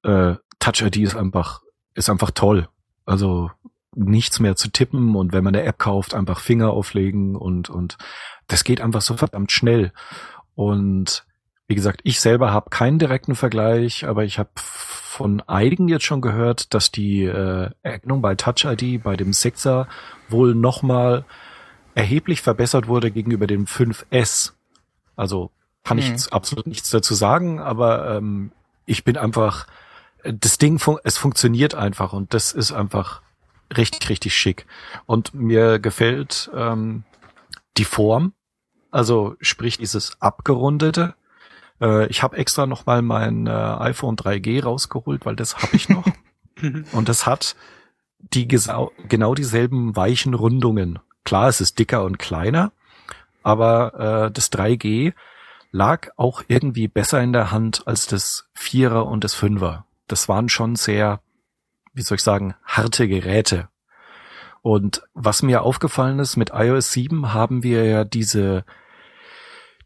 äh, 0.04 0.36
Touch 0.60 0.82
ID 0.82 0.98
ist 0.98 1.16
einfach 1.16 1.62
ist 1.94 2.10
einfach 2.10 2.32
toll. 2.32 2.68
Also 3.06 3.52
nichts 3.96 4.40
mehr 4.40 4.56
zu 4.56 4.70
tippen 4.70 5.16
und 5.16 5.34
wenn 5.34 5.44
man 5.44 5.56
eine 5.56 5.66
App 5.66 5.80
kauft, 5.80 6.14
einfach 6.14 6.40
Finger 6.40 6.72
auflegen 6.72 7.36
und 7.36 7.70
und 7.70 7.98
das 8.48 8.64
geht 8.64 8.82
einfach 8.82 9.02
so 9.02 9.18
verdammt 9.18 9.52
schnell. 9.52 9.92
Und 10.56 11.26
wie 11.68 11.76
gesagt, 11.76 12.02
ich 12.04 12.20
selber 12.20 12.52
habe 12.52 12.70
keinen 12.72 13.00
direkten 13.00 13.36
Vergleich, 13.36 14.08
aber 14.08 14.24
ich 14.24 14.40
habe 14.40 14.50
von 14.56 15.42
einigen 15.42 15.88
jetzt 15.88 16.06
schon 16.06 16.22
gehört, 16.22 16.74
dass 16.74 16.92
die 16.92 17.24
äh, 17.26 17.70
Erkennung 17.84 18.22
bei 18.22 18.36
Touch 18.36 18.66
ID 18.66 19.04
bei 19.04 19.16
dem 19.16 19.34
Sixer 19.34 19.88
wohl 20.30 20.56
nochmal 20.56 21.26
erheblich 21.96 22.42
verbessert 22.42 22.88
wurde 22.88 23.12
gegenüber 23.12 23.48
dem 23.48 23.66
5S. 23.66 24.54
Also 25.16 25.52
kann 25.84 26.00
hm. 26.00 26.16
ich 26.16 26.34
absolut 26.34 26.68
nichts 26.68 26.90
dazu 26.90 27.14
sagen, 27.14 27.60
aber 27.60 28.16
ähm, 28.16 28.52
ich 28.86 29.04
bin 29.04 29.18
einfach, 29.18 29.68
das 30.24 30.58
Ding, 30.58 30.80
fun 30.80 30.98
es 31.04 31.18
funktioniert 31.18 31.76
einfach 31.76 32.14
und 32.14 32.34
das 32.34 32.52
ist 32.52 32.72
einfach 32.72 33.22
richtig, 33.76 34.10
richtig 34.10 34.36
schick. 34.36 34.66
Und 35.06 35.34
mir 35.34 35.80
gefällt 35.80 36.50
ähm, 36.56 37.04
die 37.78 37.86
Form, 37.86 38.34
also 38.92 39.36
sprich 39.42 39.78
dieses 39.78 40.22
abgerundete. 40.22 41.16
Äh, 41.82 42.08
ich 42.08 42.24
habe 42.24 42.38
extra 42.38 42.66
noch 42.66 42.86
mal 42.86 43.02
mein 43.02 43.48
äh, 43.48 43.52
iPhone 43.52 44.16
3G 44.16 44.64
rausgeholt, 44.64 45.26
weil 45.26 45.36
das 45.36 45.58
habe 45.58 45.76
ich 45.76 45.90
noch. 45.90 46.06
und 46.92 47.10
das 47.10 47.26
hat 47.26 47.56
die 48.20 48.48
genau 48.48 49.36
dieselben 49.36 49.96
weichen 49.96 50.34
Rundungen. 50.34 51.00
Klar, 51.30 51.48
es 51.48 51.62
ist 51.62 51.78
dicker 51.78 52.04
und 52.06 52.18
kleiner, 52.18 52.72
aber 53.44 54.30
äh, 54.30 54.32
das 54.32 54.52
3G 54.52 55.14
lag 55.70 56.10
auch 56.18 56.42
irgendwie 56.48 56.88
besser 56.88 57.22
in 57.22 57.34
der 57.34 57.52
Hand 57.52 57.84
als 57.86 58.08
das 58.08 58.50
Vierer 58.56 59.06
und 59.06 59.24
das 59.24 59.36
Fünfer. 59.36 59.86
Das 60.08 60.28
waren 60.28 60.50
schon 60.50 60.76
sehr, 60.76 61.22
wie 61.94 62.02
soll 62.02 62.16
ich 62.16 62.24
sagen, 62.24 62.56
harte 62.66 63.08
Geräte. 63.08 63.70
Und 64.64 65.04
was 65.14 65.44
mir 65.44 65.62
aufgefallen 65.62 66.18
ist, 66.18 66.36
mit 66.36 66.50
iOS 66.52 66.94
7 66.94 67.32
haben 67.32 67.62
wir 67.62 67.86
ja 67.86 68.06
diese, 68.06 68.66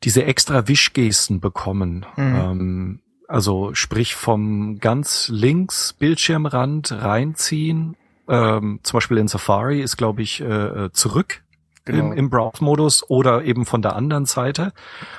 diese 0.01 0.23
extra 0.23 0.69
Wischgesten 0.69 1.41
bekommen. 1.41 2.05
Mhm. 2.15 2.35
Ähm, 2.35 2.99
also 3.27 3.73
sprich 3.73 4.15
vom 4.15 4.79
ganz 4.79 5.27
links 5.27 5.91
Bildschirmrand 5.91 6.93
reinziehen 6.93 7.97
ähm, 8.27 8.79
zum 8.83 8.97
Beispiel 8.97 9.17
in 9.17 9.27
Safari 9.27 9.81
ist, 9.81 9.97
glaube 9.97 10.21
ich, 10.21 10.41
äh, 10.41 10.45
äh, 10.45 10.91
zurück 10.91 11.43
genau. 11.85 12.11
im, 12.11 12.13
im 12.13 12.29
Browse-Modus 12.29 13.09
oder 13.09 13.43
eben 13.43 13.65
von 13.65 13.81
der 13.81 13.95
anderen 13.95 14.25
Seite. 14.25 14.73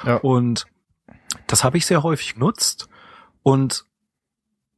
Ja. 0.05 0.17
Und 0.17 0.67
das 1.47 1.65
habe 1.65 1.77
ich 1.77 1.87
sehr 1.87 2.03
häufig 2.03 2.35
genutzt. 2.35 2.89
Und 3.43 3.85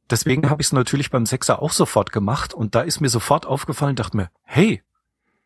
deswegen 0.09 0.49
habe 0.49 0.61
ich 0.61 0.67
es 0.67 0.73
natürlich 0.73 1.09
beim 1.09 1.25
Sechser 1.25 1.61
auch 1.61 1.71
sofort 1.71 2.11
gemacht. 2.11 2.53
Und 2.53 2.75
da 2.75 2.81
ist 2.81 2.99
mir 2.99 3.09
sofort 3.09 3.45
aufgefallen, 3.45 3.95
dachte 3.95 4.17
mir, 4.17 4.29
hey, 4.43 4.83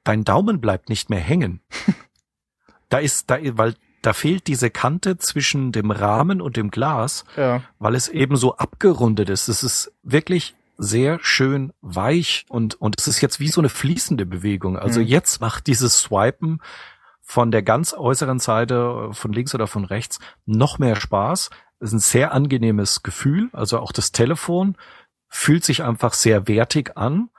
dein 0.03 0.23
Daumen 0.23 0.61
bleibt 0.61 0.89
nicht 0.89 1.09
mehr 1.09 1.19
hängen. 1.19 1.61
da 2.89 2.97
ist, 2.97 3.29
da, 3.29 3.38
weil 3.57 3.75
da 4.01 4.13
fehlt 4.13 4.47
diese 4.47 4.71
Kante 4.71 5.17
zwischen 5.17 5.71
dem 5.71 5.91
Rahmen 5.91 6.41
und 6.41 6.57
dem 6.57 6.71
Glas, 6.71 7.23
Ja. 7.38 7.61
weil 7.77 7.93
es 7.95 8.07
eben 8.07 8.35
so 8.35 8.57
abgerundet 8.57 9.29
ist. 9.29 9.47
Es 9.47 9.61
ist 9.61 9.93
wirklich 10.01 10.55
sehr 10.83 11.19
schön 11.21 11.73
weich 11.81 12.45
und, 12.50 12.73
und 12.81 12.95
es 13.00 13.07
ist 13.07 13.21
jetzt 13.21 13.39
wie 13.39 13.50
so 13.50 13.61
eine 13.61 13.69
fließende 13.69 14.25
Bewegung. 14.25 14.77
Also 14.79 15.00
Mhm. 15.00 15.05
jetzt 15.05 15.39
macht 15.39 15.67
dieses 15.67 16.00
Swipen 16.00 16.59
von 17.21 17.51
der 17.51 17.61
ganz 17.61 17.93
äußeren 17.93 18.39
Seite, 18.39 19.09
von 19.13 19.31
links 19.31 19.53
oder 19.53 19.67
von 19.67 19.85
rechts, 19.85 20.19
noch 20.45 20.79
mehr 20.79 20.95
Spaß. 20.95 21.51
Es 21.79 21.89
ist 21.89 21.93
ein 21.93 22.00
sehr 22.00 22.33
angenehmes 22.33 23.03
Gefühl. 23.03 23.50
Also 23.53 23.79
auch 23.79 23.91
das 23.91 24.11
Telefon 24.11 24.75
fühlt 25.27 25.63
sich 25.63 25.83
einfach 25.83 26.13
sehr 26.13 26.47
wertig 26.47 26.97
an. 26.97 27.29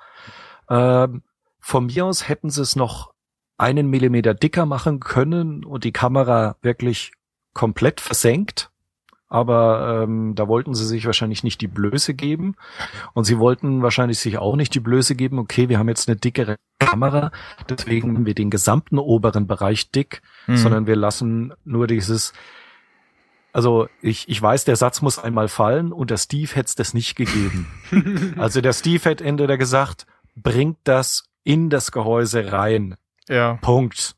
Ähm, 0.71 1.23
von 1.59 1.87
mir 1.87 2.07
aus 2.07 2.29
hätten 2.29 2.49
sie 2.49 2.63
es 2.63 2.77
noch 2.77 3.13
einen 3.59 3.89
Millimeter 3.89 4.35
dicker 4.35 4.67
machen 4.67 5.01
können 5.01 5.65
und 5.65 5.85
die 5.85 5.93
Kamera 5.93 6.57
wirklich 6.63 7.13
komplett 7.55 8.01
versenkt. 8.01 8.71
Aber 9.33 10.03
ähm, 10.03 10.35
da 10.35 10.47
wollten 10.47 10.75
sie 10.75 10.85
sich 10.85 11.07
wahrscheinlich 11.07 11.43
nicht 11.43 11.63
die 11.63 11.67
Blöße 11.67 12.13
geben. 12.13 12.55
Und 13.15 13.25
sie 13.25 13.39
wollten 13.39 13.81
wahrscheinlich 13.83 14.19
sich 14.19 14.37
auch 14.37 14.57
nicht 14.57 14.75
die 14.75 14.81
Blöße 14.81 15.15
geben, 15.15 15.39
okay, 15.39 15.71
wir 15.71 15.79
haben 15.79 15.89
jetzt 15.89 16.07
eine 16.07 16.17
dickere 16.17 16.57
Kamera, 16.79 17.31
deswegen 17.67 18.15
haben 18.15 18.27
wir 18.27 18.35
den 18.35 18.51
gesamten 18.51 18.99
oberen 18.99 19.47
Bereich 19.47 19.91
dick, 19.91 20.21
Mhm. 20.47 20.57
sondern 20.59 20.87
wir 20.87 20.97
lassen 20.97 21.55
nur 21.65 21.87
dieses, 21.87 22.35
also 23.55 23.89
ich, 24.03 24.29
ich 24.29 24.43
weiß, 24.43 24.65
der 24.67 24.77
Satz 24.77 25.01
muss 25.01 25.19
einmal 25.19 25.49
fallen 25.49 25.93
und 25.93 26.11
der 26.11 26.19
Steve 26.19 26.51
hätte 26.55 26.67
es 26.67 26.75
das 26.75 26.93
nicht 26.93 27.17
gegeben. 27.17 27.67
also 28.37 28.61
der 28.61 28.75
Steve 28.75 29.03
hätte 29.09 29.25
entweder 29.25 29.57
gesagt, 29.57 30.07
bringt 30.37 30.77
das 30.85 31.25
in 31.43 31.71
das 31.71 31.91
Gehäuse 31.91 32.53
rein. 32.53 32.97
Ja, 33.29 33.55
Punkt. 33.63 34.15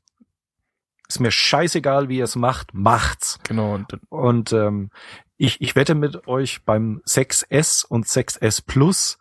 Ist 1.09 1.21
mir 1.21 1.31
scheißegal, 1.31 2.09
wie 2.09 2.19
ihr 2.19 2.25
es 2.25 2.37
macht, 2.37 2.73
macht's. 2.73 3.39
genau. 3.45 3.75
Und, 3.75 3.99
Und 4.09 4.53
ähm, 4.53 4.91
ich, 5.37 5.61
ich 5.61 5.77
wette 5.77 5.95
mit 5.95 6.27
euch, 6.27 6.63
beim 6.65 7.03
6S 7.07 7.85
und 7.87 8.07
6S 8.07 8.63
Plus 8.67 9.19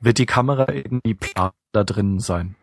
wird 0.00 0.18
die 0.18 0.26
Kamera 0.26 0.72
irgendwie 0.72 1.14
plan 1.14 1.52
da 1.72 1.84
drin 1.84 2.20
sein. 2.20 2.56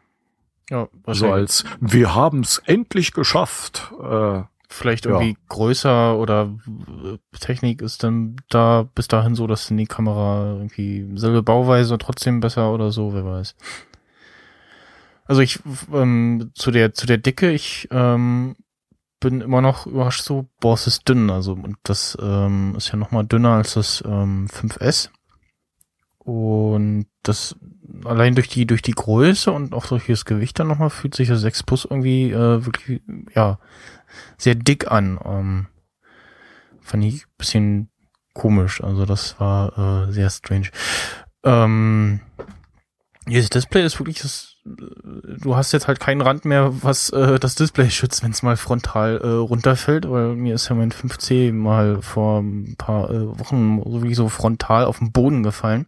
ja, 0.70 0.88
So 1.08 1.32
als 1.32 1.66
wir 1.80 2.16
haben's 2.16 2.62
endlich 2.66 3.14
geschafft. 3.14 3.92
Äh, 4.02 4.44
vielleicht 4.70 5.06
ja. 5.06 5.12
irgendwie 5.12 5.38
größer 5.50 6.18
oder 6.18 6.56
äh, 7.04 7.18
Technik 7.40 7.82
ist 7.82 8.04
dann 8.04 8.38
da 8.50 8.88
bis 8.96 9.08
dahin 9.08 9.36
so, 9.36 9.46
dass 9.46 9.68
die 9.68 9.86
Kamera 9.86 10.54
irgendwie 10.54 11.08
selbe 11.16 11.44
Bauweise 11.44 11.98
trotzdem 11.98 12.40
besser 12.40 12.72
oder 12.74 12.92
so, 12.92 13.14
wer 13.14 13.26
weiß. 13.26 13.56
Also 15.26 15.42
ich 15.42 15.60
ähm, 15.94 16.52
zu 16.54 16.72
der 16.72 16.94
zu 16.94 17.08
der 17.08 17.18
Dicke, 17.18 17.52
ich 17.52 17.88
ähm, 17.92 18.56
bin 19.20 19.42
immer 19.42 19.62
noch 19.62 19.86
überrascht 19.86 20.24
so, 20.24 20.48
boah, 20.60 20.74
es 20.74 20.88
ist 20.88 21.08
dünn, 21.08 21.30
also 21.30 21.54
und 21.54 21.78
das 21.84 22.18
ähm, 22.22 22.76
ist 22.78 22.90
ja 22.90 22.98
noch 22.98 23.12
mal 23.12 23.24
dünner 23.24 23.52
als 23.52 23.76
das 23.76 24.04
ähm, 24.06 24.48
5S. 24.48 25.10
Und 26.20 27.08
das 27.24 27.56
allein 28.06 28.36
durch 28.36 28.48
die 28.48 28.66
durch 28.66 28.82
die 28.82 28.94
Größe 28.94 29.52
und 29.52 29.74
auch 29.74 29.88
durch 29.88 30.08
das 30.08 30.26
Gewicht 30.26 30.60
dann 30.60 30.68
nochmal 30.68 30.90
fühlt 30.90 31.16
sich 31.16 31.28
das 31.28 31.42
6 31.42 31.64
Plus 31.64 31.86
irgendwie 31.86 32.32
äh, 32.32 32.66
wirklich 32.66 33.02
ja 33.34 33.60
sehr 34.38 34.56
dick 34.56 34.92
an. 34.92 35.20
Ähm, 35.24 35.68
fand 36.82 37.06
ich 37.06 37.26
bisschen 37.38 37.90
komisch. 38.34 38.84
Also 38.84 39.06
das 39.06 39.40
war 39.40 40.08
äh, 40.08 40.12
sehr 40.12 40.30
strange. 40.30 40.70
Ähm, 41.44 42.22
dieses 43.28 43.50
Display 43.50 43.86
ist 43.86 44.00
wirklich 44.00 44.22
das. 44.22 44.53
Äh, 44.66 45.38
Du 45.42 45.56
hast 45.56 45.72
jetzt 45.72 45.88
halt 45.88 46.00
keinen 46.00 46.22
Rand 46.22 46.46
mehr, 46.46 46.84
was 46.84 47.10
äh, 47.10 47.40
das 47.40 47.56
Display 47.56 47.90
schützt, 47.90 48.24
wenn 48.24 48.32
es 48.32 48.44
mal 48.44 48.58
frontal 48.58 49.18
äh, 49.18 49.28
runterfällt, 49.28 50.10
weil 50.10 50.36
mir 50.36 50.56
ist 50.56 50.70
ja 50.70 50.76
mein 50.76 50.92
5C 50.92 51.52
mal 51.52 52.02
vor 52.02 52.42
ein 52.42 52.76
paar 52.78 53.10
äh, 53.10 53.40
Wochen 53.40 53.82
so 53.86 54.04
wie 54.04 54.14
so 54.14 54.30
frontal 54.30 54.86
auf 54.86 55.00
den 55.00 55.12
Boden 55.12 55.44
gefallen 55.44 55.88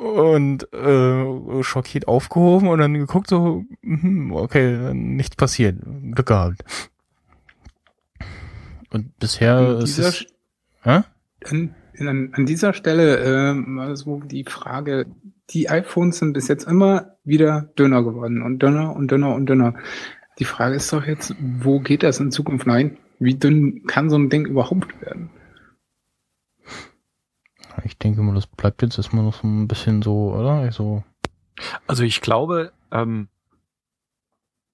und 0.00 0.72
äh, 0.72 1.62
schockiert 1.62 2.08
aufgehoben 2.08 2.68
und 2.68 2.78
dann 2.78 2.94
geguckt 2.94 3.28
so, 3.28 3.64
mhm, 3.82 4.32
okay, 4.32 4.94
nichts 4.94 5.36
passiert, 5.36 5.76
Glück 6.12 6.26
gehabt. 6.26 6.64
Und 8.90 9.18
bisher 9.18 9.56
An 9.56 9.82
ist 9.82 9.98
es, 9.98 10.26
hä? 10.82 11.02
an, 11.44 11.74
an, 11.98 12.30
an 12.32 12.46
dieser 12.46 12.72
Stelle 12.72 13.18
äh, 13.18 13.54
mal 13.54 13.94
so 13.96 14.20
die 14.20 14.44
Frage, 14.44 15.06
die 15.50 15.68
iPhones 15.68 16.18
sind 16.18 16.32
bis 16.32 16.48
jetzt 16.48 16.64
immer 16.64 17.16
wieder 17.24 17.62
dünner 17.78 18.02
geworden 18.02 18.42
und 18.42 18.60
dünner 18.60 18.94
und 18.94 19.10
dünner 19.10 19.34
und 19.34 19.46
dünner. 19.46 19.74
Die 20.38 20.44
Frage 20.44 20.76
ist 20.76 20.92
doch 20.92 21.04
jetzt, 21.04 21.34
wo 21.38 21.80
geht 21.80 22.02
das 22.02 22.20
in 22.20 22.30
Zukunft 22.30 22.66
rein? 22.66 22.98
Wie 23.18 23.34
dünn 23.34 23.84
kann 23.86 24.08
so 24.08 24.16
ein 24.16 24.30
Ding 24.30 24.46
überhaupt 24.46 25.00
werden? 25.02 25.30
Ich 27.84 27.98
denke 27.98 28.22
mal, 28.22 28.34
das 28.34 28.46
bleibt 28.46 28.82
jetzt 28.82 28.98
erstmal 28.98 29.24
noch 29.24 29.34
so 29.34 29.46
ein 29.46 29.68
bisschen 29.68 30.02
so, 30.02 30.32
oder? 30.34 30.52
Also, 30.52 31.04
also 31.86 32.04
ich 32.04 32.20
glaube, 32.20 32.72
ähm, 32.90 33.28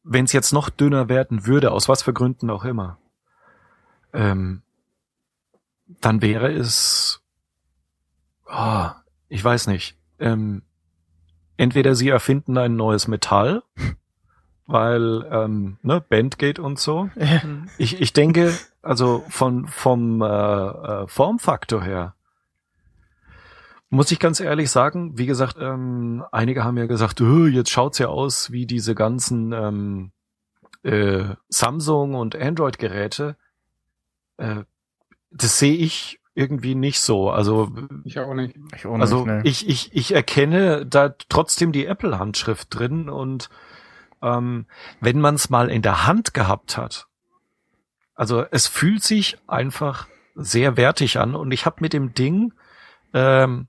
wenn 0.02 0.24
es 0.24 0.32
jetzt 0.32 0.52
noch 0.52 0.70
dünner 0.70 1.08
werden 1.08 1.46
würde, 1.46 1.72
aus 1.72 1.88
was 1.88 2.02
für 2.02 2.12
Gründen 2.12 2.50
auch 2.50 2.64
immer, 2.64 2.98
ähm, 4.12 4.62
dann 6.00 6.22
wäre 6.22 6.52
es, 6.52 7.22
ah, 8.46 9.02
ich 9.28 9.42
weiß 9.42 9.66
nicht, 9.66 9.95
ähm, 10.18 10.62
entweder 11.56 11.94
sie 11.94 12.08
erfinden 12.08 12.58
ein 12.58 12.76
neues 12.76 13.08
Metall, 13.08 13.62
weil 14.66 15.26
ähm, 15.30 15.78
ne, 15.82 16.00
Bandgate 16.00 16.60
und 16.60 16.78
so. 16.78 17.10
Ich, 17.78 18.00
ich 18.00 18.12
denke, 18.12 18.52
also 18.82 19.24
von 19.28 19.66
vom 19.66 20.22
äh, 20.22 20.26
äh, 20.26 21.06
Formfaktor 21.06 21.82
her 21.82 22.14
muss 23.88 24.10
ich 24.10 24.18
ganz 24.18 24.40
ehrlich 24.40 24.70
sagen, 24.70 25.16
wie 25.16 25.26
gesagt, 25.26 25.56
ähm, 25.60 26.24
einige 26.32 26.64
haben 26.64 26.76
ja 26.76 26.86
gesagt, 26.86 27.20
"Öh, 27.20 27.48
jetzt 27.48 27.70
schaut's 27.70 27.98
ja 27.98 28.08
aus 28.08 28.50
wie 28.50 28.66
diese 28.66 28.94
ganzen 28.94 29.52
ähm, 29.52 30.10
äh, 30.82 31.34
Samsung 31.48 32.14
und 32.14 32.36
Android-Geräte. 32.36 33.36
Äh, 34.38 34.64
das 35.30 35.58
sehe 35.58 35.74
ich 35.74 36.20
irgendwie 36.36 36.74
nicht 36.74 37.00
so. 37.00 37.30
Also 37.30 37.72
Ich 38.04 38.18
auch 38.18 38.34
nicht. 38.34 38.54
ich 38.74 38.86
auch 38.86 38.98
also 38.98 39.24
nicht, 39.24 39.26
ne. 39.26 39.40
ich, 39.44 39.68
ich, 39.68 39.96
ich 39.96 40.14
erkenne 40.14 40.84
da 40.84 41.14
trotzdem 41.30 41.72
die 41.72 41.86
Apple-Handschrift 41.86 42.68
drin 42.70 43.08
und 43.08 43.48
ähm, 44.22 44.66
wenn 45.00 45.18
man 45.18 45.34
es 45.34 45.48
mal 45.48 45.70
in 45.70 45.80
der 45.80 46.06
Hand 46.06 46.34
gehabt 46.34 46.76
hat, 46.76 47.06
also 48.14 48.44
es 48.50 48.66
fühlt 48.66 49.02
sich 49.02 49.38
einfach 49.46 50.08
sehr 50.34 50.76
wertig 50.76 51.18
an 51.18 51.34
und 51.34 51.52
ich 51.52 51.64
habe 51.64 51.76
mit 51.80 51.94
dem 51.94 52.12
Ding 52.12 52.52
ähm, 53.14 53.68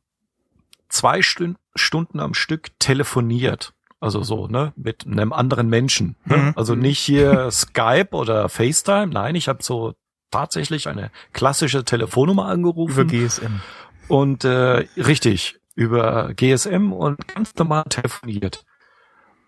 zwei 0.90 1.22
Stünd 1.22 1.58
Stunden 1.74 2.20
am 2.20 2.34
Stück 2.34 2.78
telefoniert. 2.80 3.74
Also 4.00 4.24
so, 4.24 4.48
ne, 4.48 4.74
mit 4.76 5.08
einem 5.08 5.32
anderen 5.32 5.70
Menschen. 5.70 6.18
Ne? 6.26 6.38
Mhm. 6.38 6.54
Also 6.56 6.76
nicht 6.76 7.00
hier 7.00 7.50
Skype 7.50 8.10
oder 8.12 8.50
FaceTime. 8.50 9.08
Nein, 9.08 9.36
ich 9.36 9.48
habe 9.48 9.64
so 9.64 9.96
tatsächlich 10.32 10.88
eine 10.88 11.12
klassische 11.34 11.84
Telefonnummer 11.84 12.46
angerufen. 12.46 13.02
Über 13.02 13.06
GSM. 13.06 13.62
Und 14.08 14.46
äh, 14.46 14.88
richtig, 14.98 15.60
über 15.76 16.34
GSM 16.34 16.94
und 16.94 17.28
ganz 17.28 17.56
normal 17.56 17.84
telefoniert. 17.90 18.66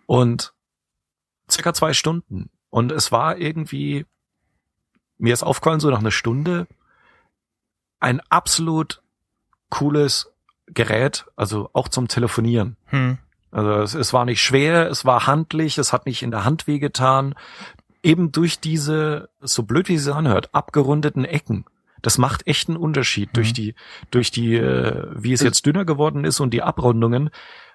Und 0.05 0.53
circa 1.49 1.73
zwei 1.73 1.93
Stunden. 1.93 2.49
Und 2.69 2.91
es 2.91 3.11
war 3.11 3.37
irgendwie, 3.37 4.05
mir 5.17 5.33
ist 5.33 5.43
aufgefallen, 5.43 5.79
so 5.79 5.89
nach 5.89 5.99
einer 5.99 6.11
Stunde, 6.11 6.67
ein 7.99 8.21
absolut 8.29 9.01
cooles 9.69 10.31
Gerät, 10.67 11.25
also 11.35 11.69
auch 11.73 11.87
zum 11.87 12.07
Telefonieren. 12.07 12.77
Hm. 12.85 13.17
Also 13.51 13.71
es, 13.81 13.93
es 13.95 14.13
war 14.13 14.25
nicht 14.25 14.41
schwer, 14.41 14.89
es 14.89 15.05
war 15.05 15.25
handlich, 15.25 15.77
es 15.77 15.91
hat 15.91 16.05
nicht 16.05 16.21
in 16.21 16.31
der 16.31 16.45
Hand 16.45 16.67
wehgetan. 16.67 17.35
Eben 18.01 18.31
durch 18.31 18.59
diese, 18.59 19.29
so 19.41 19.63
blöd 19.63 19.89
wie 19.89 19.95
es 19.95 20.05
sich 20.05 20.13
anhört, 20.13 20.53
abgerundeten 20.53 21.25
Ecken. 21.25 21.65
Das 22.01 22.17
macht 22.17 22.47
echt 22.47 22.69
einen 22.69 22.77
Unterschied. 22.77 23.29
Mhm. 23.29 23.33
Durch 23.33 23.53
die, 23.53 23.75
durch 24.11 24.31
die, 24.31 24.55
äh, 24.55 25.07
wie 25.15 25.33
es 25.33 25.41
jetzt 25.41 25.65
dünner 25.65 25.85
geworden 25.85 26.23
ist 26.23 26.39
und 26.39 26.51
die 26.51 26.61
Abrundungen, 26.61 27.29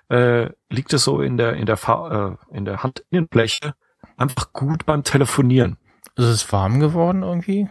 äh, 0.09 0.51
liegt 0.71 0.93
es 0.93 1.05
so 1.05 1.21
in 1.21 1.37
der, 1.37 1.55
in 1.55 1.67
der, 1.67 1.77
Fa 1.77 2.39
äh, 2.51 2.57
in 2.57 2.65
der 2.65 2.83
Handinnenfläche 2.83 3.75
einfach 4.17 4.53
gut 4.53 4.87
beim 4.87 5.03
Telefonieren. 5.03 5.77
Ist 6.17 6.27
es 6.27 6.53
warm 6.53 6.81
geworden 6.81 7.23
irgendwie? 7.23 7.69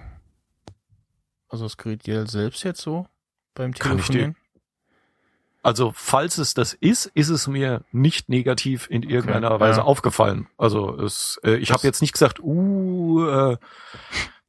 Also 1.48 1.66
das 1.66 1.78
Gerät 1.78 2.04
selbst 2.30 2.64
jetzt 2.64 2.82
so 2.82 3.08
beim 3.54 3.74
Kann 3.74 4.00
ich 4.00 4.08
Telefonieren? 4.08 4.36
Also, 5.64 5.94
falls 5.96 6.38
es 6.40 6.54
das 6.54 6.74
ist, 6.74 7.06
ist 7.14 7.30
es 7.30 7.48
mir 7.48 7.86
nicht 7.94 8.28
negativ 8.28 8.88
in 8.90 9.02
irgendeiner 9.02 9.52
Okay, 9.52 9.60
Weise 9.62 9.80
ja. 9.80 9.86
aufgefallen. 9.86 10.48
Also, 10.58 11.00
es, 11.00 11.40
äh, 11.46 11.56
ich 11.56 11.72
habe 11.72 11.84
jetzt 11.84 12.02
nicht 12.02 12.12
gesagt, 12.12 12.42
uh, 12.44 13.26
äh, 13.26 13.58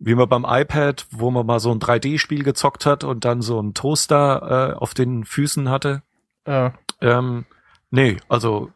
wie 0.00 0.16
man 0.16 0.28
beim 0.28 0.44
iPad, 0.44 1.06
wo 1.12 1.30
man 1.30 1.46
mal 1.46 1.60
so 1.60 1.70
ein 1.70 1.78
3D-Spiel 1.78 2.42
gezockt 2.42 2.84
hat 2.84 3.04
und 3.04 3.24
dann 3.24 3.42
so 3.42 3.60
einen 3.60 3.74
Toaster 3.74 4.72
äh, 4.72 4.76
auf 4.76 4.92
den 4.92 5.24
Füßen 5.24 5.70
hatte. 5.70 6.02
Ja. 6.48 6.74
Ähm, 7.00 7.46
nee, 7.92 8.16
also 8.28 8.72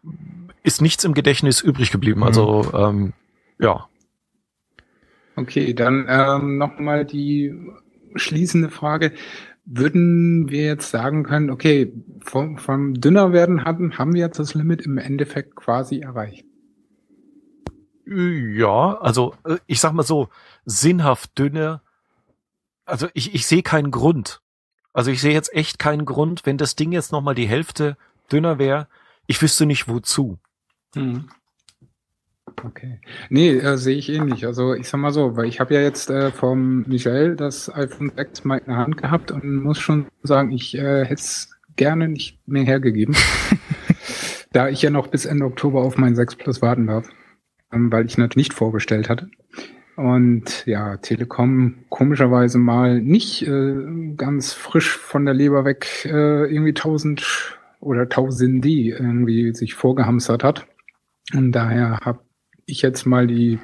ist 0.62 0.81
nichts 0.81 1.05
im 1.05 1.14
Gedächtnis 1.14 1.61
übrig 1.61 1.90
geblieben. 1.90 2.22
Also, 2.22 2.70
ähm, 2.72 3.14
ja. 3.59 3.88
Okay, 5.35 5.74
dann 5.74 6.07
ähm, 6.09 6.57
nochmal 6.57 7.05
die 7.05 7.53
schließende 8.14 8.70
Frage. 8.70 9.12
Würden 9.70 10.48
wir 10.48 10.64
jetzt 10.64 10.90
sagen 10.90 11.24
können, 11.24 11.50
okay, 11.50 11.92
vom, 12.20 12.57
vom 12.57 12.94
dünner 12.94 13.35
werden 13.35 13.66
haben, 13.66 13.98
haben 13.98 14.14
wir 14.14 14.22
jetzt 14.22 14.38
das 14.38 14.54
Limit 14.54 14.81
im 14.81 14.96
Endeffekt 14.96 15.57
quasi 15.57 16.00
erreicht? 16.00 16.46
Ja, 18.07 18.98
also 18.98 19.35
äh, 19.44 19.59
ich 19.66 19.81
sag 19.81 19.92
mal 19.92 20.04
so, 20.04 20.31
sinnhaft 20.64 21.38
dünner. 21.38 21.83
Also 22.87 23.09
ich, 23.12 23.35
ich 23.35 23.46
sehe 23.46 23.62
keinen 23.62 23.90
Grund. 23.90 24.40
Also 24.94 25.11
ich 25.11 25.20
sehe 25.20 25.35
jetzt 25.35 25.52
echt 25.52 25.78
keinen 25.78 26.07
Grund, 26.07 26.46
wenn 26.46 26.57
das 26.57 26.74
Ding 26.74 26.90
jetzt 26.92 27.12
nochmal 27.12 27.35
die 27.35 27.46
Hälfte 27.46 27.98
dünner 28.33 28.59
wäre. 28.59 28.88
Ich 29.26 29.42
wüsste 29.42 29.66
nicht 29.66 29.87
wozu. 29.87 30.38
Hm. 30.94 31.28
Okay. 32.64 33.01
Nee, 33.31 33.51
äh, 33.51 33.77
sehe 33.77 33.97
ich 33.97 34.09
ähnlich. 34.09 34.47
Also 34.47 34.75
ich 34.75 34.88
sag 34.88 34.99
mal 34.99 35.12
so, 35.12 35.37
weil 35.37 35.47
ich 35.47 35.61
habe 35.61 35.75
ja 35.75 35.81
jetzt 35.81 36.11
äh, 36.11 36.31
vom 36.31 36.85
Michael 36.87 37.37
das 37.37 37.73
iPhone 37.75 38.12
6 38.14 38.44
mal 38.44 38.59
in 38.59 38.66
der 38.66 38.77
Hand 38.77 38.97
gehabt 38.97 39.31
und 39.31 39.62
muss 39.62 39.79
schon 39.79 40.07
sagen, 40.23 40.51
ich 40.51 40.77
äh, 40.77 41.05
hätte 41.05 41.14
es 41.14 41.51
gerne 41.77 42.09
nicht 42.09 42.38
mehr 42.47 42.64
hergegeben. 42.64 43.16
da 44.53 44.68
ich 44.68 44.83
ja 44.83 44.90
noch 44.90 45.07
bis 45.07 45.25
Ende 45.25 45.44
Oktober 45.44 45.83
auf 45.83 45.97
mein 45.97 46.16
6 46.16 46.37
Plus 46.37 46.62
warten 46.62 46.87
darf. 46.87 47.09
Ähm, 47.73 47.92
weil 47.92 48.07
ich 48.07 48.18
natürlich 48.18 48.49
nicht 48.49 48.55
vorbestellt 48.55 49.09
hatte. 49.09 49.29
Und 49.97 50.64
ja, 50.66 50.97
Telekom 50.99 51.85
komischerweise 51.88 52.59
mal 52.59 53.01
nicht 53.01 53.42
äh, 53.47 54.14
ganz 54.16 54.53
frisch 54.53 54.97
von 54.97 55.25
der 55.25 55.35
Leber 55.35 55.64
weg 55.64 56.05
äh, 56.05 56.44
irgendwie 56.53 56.71
1000 56.71 57.59
oder 57.81 58.03
1000 58.03 58.64
die 58.64 58.90
irgendwie 58.90 59.53
sich 59.55 59.75
vorgehamstert 59.75 60.44
hat. 60.44 60.66
Und 61.35 61.53
daher 61.53 61.99
habe 62.05 62.21
ich 62.68 62.83
jetzt 62.83 63.07
mal 63.07 63.26
die 63.26 63.59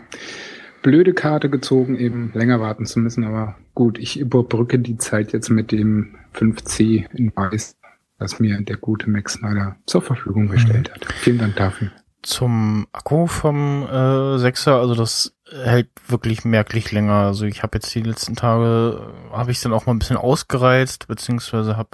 blöde 0.82 1.14
Karte 1.14 1.48
gezogen, 1.50 1.96
eben 1.96 2.32
länger 2.34 2.60
warten 2.60 2.86
zu 2.86 2.98
müssen. 2.98 3.24
Aber 3.24 3.56
gut, 3.74 3.98
ich 3.98 4.18
überbrücke 4.18 4.78
die 4.78 4.98
Zeit 4.98 5.32
jetzt 5.32 5.50
mit 5.50 5.72
dem 5.72 6.16
5C 6.34 7.06
in 7.12 7.32
Weiß, 7.34 7.76
was 8.18 8.40
mir 8.40 8.60
der 8.60 8.76
gute 8.76 9.08
Max 9.08 9.34
Snyder 9.34 9.76
zur 9.86 10.02
Verfügung 10.02 10.48
gestellt 10.48 10.92
hat. 10.92 11.06
Vielen 11.14 11.38
Dank 11.38 11.56
dafür. 11.56 11.90
Zum 12.22 12.86
Akku 12.92 13.26
vom 13.26 13.82
äh, 13.82 14.38
6er, 14.38 14.80
also 14.80 14.94
das 14.94 15.36
hält 15.50 15.90
wirklich 16.08 16.44
merklich 16.44 16.90
länger. 16.90 17.14
Also 17.14 17.44
ich 17.44 17.62
habe 17.62 17.76
jetzt 17.76 17.94
die 17.94 18.00
letzten 18.00 18.34
Tage, 18.34 19.12
habe 19.30 19.50
ich 19.50 19.60
dann 19.60 19.74
auch 19.74 19.84
mal 19.84 19.92
ein 19.92 19.98
bisschen 19.98 20.16
ausgereizt, 20.16 21.06
beziehungsweise 21.06 21.76
habe, 21.76 21.90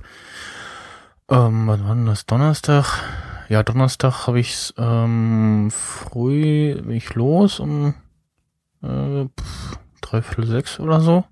ähm, 1.28 1.66
was 1.66 1.82
war 1.82 1.94
denn 1.94 2.06
das, 2.06 2.26
Donnerstag? 2.26 3.02
Ja, 3.50 3.64
Donnerstag 3.64 4.28
habe 4.28 4.38
ich 4.38 4.72
ähm, 4.78 5.72
früh 5.72 6.72
bin 6.76 6.92
ich 6.92 7.12
los 7.16 7.58
um 7.58 7.94
äh, 8.80 9.24
pff, 9.24 9.76
dreiviertel 10.00 10.46
sechs 10.46 10.78
oder 10.78 11.00
so. 11.00 11.24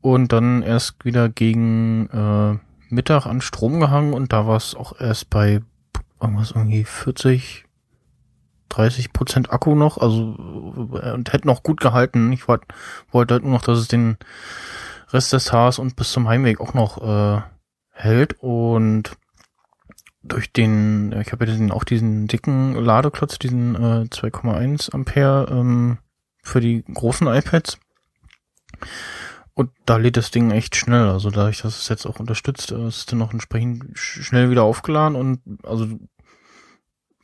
Und 0.00 0.32
dann 0.32 0.62
erst 0.62 1.04
wieder 1.04 1.28
gegen 1.28 2.08
äh, 2.08 2.58
Mittag 2.92 3.26
an 3.26 3.40
Strom 3.40 3.78
gehangen 3.78 4.14
und 4.14 4.32
da 4.32 4.48
war 4.48 4.56
es 4.56 4.74
auch 4.74 4.98
erst 4.98 5.30
bei 5.30 5.60
irgendwas 6.20 6.50
irgendwie 6.50 6.82
40, 6.82 7.66
30 8.70 9.12
Prozent 9.12 9.52
Akku 9.52 9.76
noch, 9.76 9.98
also 9.98 10.24
und 10.24 11.32
hätte 11.32 11.46
noch 11.46 11.62
gut 11.62 11.80
gehalten. 11.80 12.32
Ich 12.32 12.48
wollte 12.48 12.66
wollte 13.12 13.34
halt 13.34 13.44
nur 13.44 13.52
noch, 13.52 13.62
dass 13.62 13.78
es 13.78 13.86
den 13.86 14.16
Rest 15.12 15.32
des 15.32 15.44
Tages 15.44 15.78
und 15.78 15.94
bis 15.94 16.10
zum 16.10 16.26
Heimweg 16.26 16.60
auch 16.60 16.74
noch 16.74 17.00
äh, 17.00 17.42
hält 17.92 18.34
und 18.40 19.16
durch 20.22 20.52
den, 20.52 21.12
ich 21.20 21.32
habe 21.32 21.44
ja 21.44 21.52
diesen, 21.52 21.72
auch 21.72 21.84
diesen 21.84 22.26
dicken 22.26 22.74
Ladeklotz, 22.74 23.38
diesen 23.38 23.74
äh, 23.74 24.06
2,1 24.08 24.92
Ampere 24.92 25.48
ähm, 25.50 25.98
für 26.42 26.60
die 26.60 26.84
großen 26.84 27.26
iPads. 27.26 27.78
Und 29.54 29.70
da 29.84 29.96
lädt 29.96 30.16
das 30.16 30.30
Ding 30.30 30.50
echt 30.50 30.76
schnell. 30.76 31.08
Also 31.08 31.30
dadurch, 31.30 31.62
dass 31.62 31.78
es 31.78 31.88
jetzt 31.88 32.06
auch 32.06 32.20
unterstützt, 32.20 32.72
äh, 32.72 32.88
ist 32.88 32.96
es 32.96 33.06
dann 33.06 33.18
noch 33.18 33.32
entsprechend 33.32 33.98
schnell 33.98 34.50
wieder 34.50 34.62
aufgeladen 34.62 35.16
und 35.16 35.40
also 35.64 35.88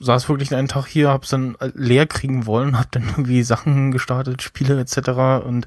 saß 0.00 0.28
wirklich 0.28 0.54
einen 0.54 0.68
Tag 0.68 0.87
hier, 0.87 1.08
hab's 1.08 1.30
dann 1.30 1.56
leer 1.74 2.06
kriegen 2.06 2.46
wollen, 2.46 2.78
hab 2.78 2.92
dann 2.92 3.08
irgendwie 3.08 3.42
Sachen 3.42 3.90
gestartet, 3.90 4.42
Spiele 4.42 4.78
etc. 4.78 5.44
und 5.44 5.66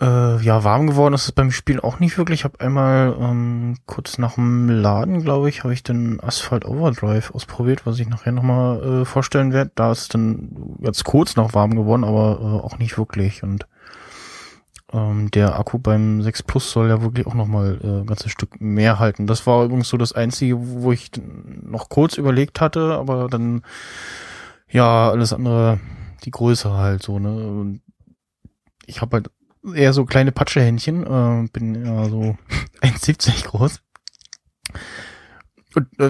äh, 0.00 0.42
ja, 0.42 0.62
warm 0.62 0.86
geworden 0.86 1.14
ist 1.14 1.24
es 1.24 1.32
beim 1.32 1.50
Spiel 1.50 1.80
auch 1.80 2.00
nicht 2.00 2.18
wirklich. 2.18 2.40
Ich 2.40 2.44
habe 2.44 2.60
einmal 2.60 3.16
ähm, 3.18 3.78
kurz 3.86 4.18
nach 4.18 4.34
dem 4.34 4.68
Laden, 4.68 5.22
glaube 5.22 5.48
ich, 5.48 5.64
habe 5.64 5.72
ich 5.72 5.82
den 5.82 6.22
Asphalt 6.22 6.66
Overdrive 6.66 7.34
ausprobiert, 7.34 7.86
was 7.86 7.98
ich 7.98 8.08
nachher 8.08 8.32
nochmal 8.32 8.82
äh, 8.82 9.04
vorstellen 9.06 9.52
werde. 9.52 9.70
Da 9.74 9.92
ist 9.92 10.12
dann 10.12 10.76
jetzt 10.80 11.04
kurz 11.04 11.36
noch 11.36 11.54
warm 11.54 11.74
geworden, 11.74 12.04
aber 12.04 12.38
äh, 12.40 12.64
auch 12.64 12.78
nicht 12.78 12.98
wirklich. 12.98 13.42
Und 13.42 13.66
ähm, 14.92 15.30
der 15.30 15.58
Akku 15.58 15.78
beim 15.78 16.20
6 16.20 16.42
Plus 16.42 16.70
soll 16.70 16.88
ja 16.88 17.00
wirklich 17.00 17.26
auch 17.26 17.34
nochmal 17.34 17.78
äh, 17.82 18.00
ein 18.00 18.06
ganzes 18.06 18.32
Stück 18.32 18.60
mehr 18.60 18.98
halten. 18.98 19.26
Das 19.26 19.46
war 19.46 19.64
übrigens 19.64 19.88
so 19.88 19.96
das 19.96 20.12
Einzige, 20.12 20.56
wo 20.58 20.92
ich 20.92 21.10
noch 21.62 21.88
kurz 21.88 22.18
überlegt 22.18 22.60
hatte, 22.60 22.94
aber 22.94 23.28
dann 23.28 23.62
ja, 24.68 25.10
alles 25.10 25.32
andere, 25.32 25.80
die 26.24 26.30
Größe 26.30 26.72
halt 26.72 27.02
so, 27.02 27.18
ne? 27.18 27.80
Ich 28.86 29.00
habe 29.00 29.16
halt 29.16 29.30
eher 29.74 29.92
so 29.92 30.04
kleine 30.04 30.32
Patschehändchen, 30.32 31.02
äh, 31.04 31.48
bin 31.52 31.84
ja 31.84 32.04
so 32.08 32.36
1,70 32.82 33.46
groß. 33.46 33.80
Und 35.74 35.88
äh, 36.00 36.06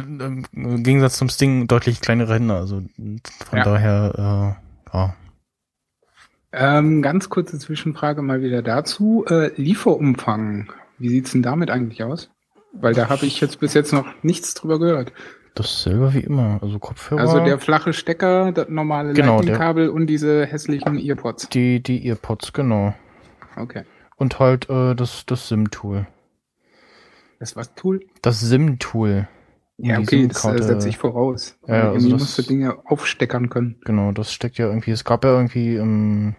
im 0.53 0.83
Gegensatz 0.85 1.17
zum 1.17 1.29
Sting 1.29 1.67
deutlich 1.67 2.01
kleinere 2.01 2.35
Hände, 2.35 2.55
also 2.55 2.83
von 2.97 3.59
Ja. 3.59 3.65
daher, 3.65 4.57
äh, 4.93 4.97
ja. 4.97 5.15
Ähm, 6.53 7.03
ganz 7.03 7.29
kurze 7.29 7.59
Zwischenfrage 7.59 8.23
mal 8.23 8.41
wieder 8.43 8.63
dazu. 8.63 9.25
Äh, 9.29 9.51
Lieferumfang, 9.61 10.73
wie 10.99 11.09
sieht's 11.09 11.33
denn 11.33 11.43
damit 11.43 11.71
eigentlich 11.71 12.03
aus? 12.05 12.31
Weil 12.73 12.95
da 12.95 13.09
habe 13.09 13.27
ich 13.27 13.41
jetzt 13.41 13.59
bis 13.61 13.75
jetzt 13.75 13.93
noch 13.93 14.07
nichts 14.23 14.55
drüber 14.55 14.79
gehört. 14.79 15.13
Dasselbe 15.55 16.13
wie 16.15 16.21
immer, 16.21 16.59
also 16.63 16.79
Kopfhörer. 16.79 17.21
Also 17.21 17.41
der 17.41 17.59
flache 17.59 17.93
Stecker, 17.93 18.53
das 18.53 18.69
normale 18.69 19.15
Genau, 19.15 19.37
Lightning-Kabel 19.37 19.89
und 19.89 20.07
diese 20.07 20.45
hässlichen 20.47 20.99
Earpods. 20.99 21.49
die, 21.49 21.83
die 21.83 22.07
Earpods, 22.07 22.53
genau. 22.53 22.95
Okay. 23.57 23.85
Und 24.17 24.39
halt 24.39 24.69
äh, 24.71 24.95
das, 24.95 25.25
das 25.27 25.49
SIM-Tool. 25.49 26.07
Das 27.39 27.57
was 27.57 27.75
Tool? 27.75 28.01
Das 28.23 28.41
SIM-Tool. 28.41 29.29
Ja, 29.79 29.99
okay, 29.99 30.27
das 30.27 30.43
äh, 30.45 30.63
setze 30.63 30.89
ich 30.89 30.97
voraus. 30.97 31.59
Ja, 31.67 31.93
also 31.93 32.09
das- 32.11 32.21
musst 32.21 32.39
du 32.39 32.43
Dinge 32.43 32.79
aufsteckern 32.87 33.51
können. 33.51 33.79
Genau, 33.85 34.13
das 34.13 34.33
steckt 34.33 34.57
ja 34.57 34.67
irgendwie, 34.69 34.93
es 34.93 35.05
gab 35.05 35.23
ja 35.25 35.33
irgendwie, 35.33 35.75
ähm, 35.77 36.35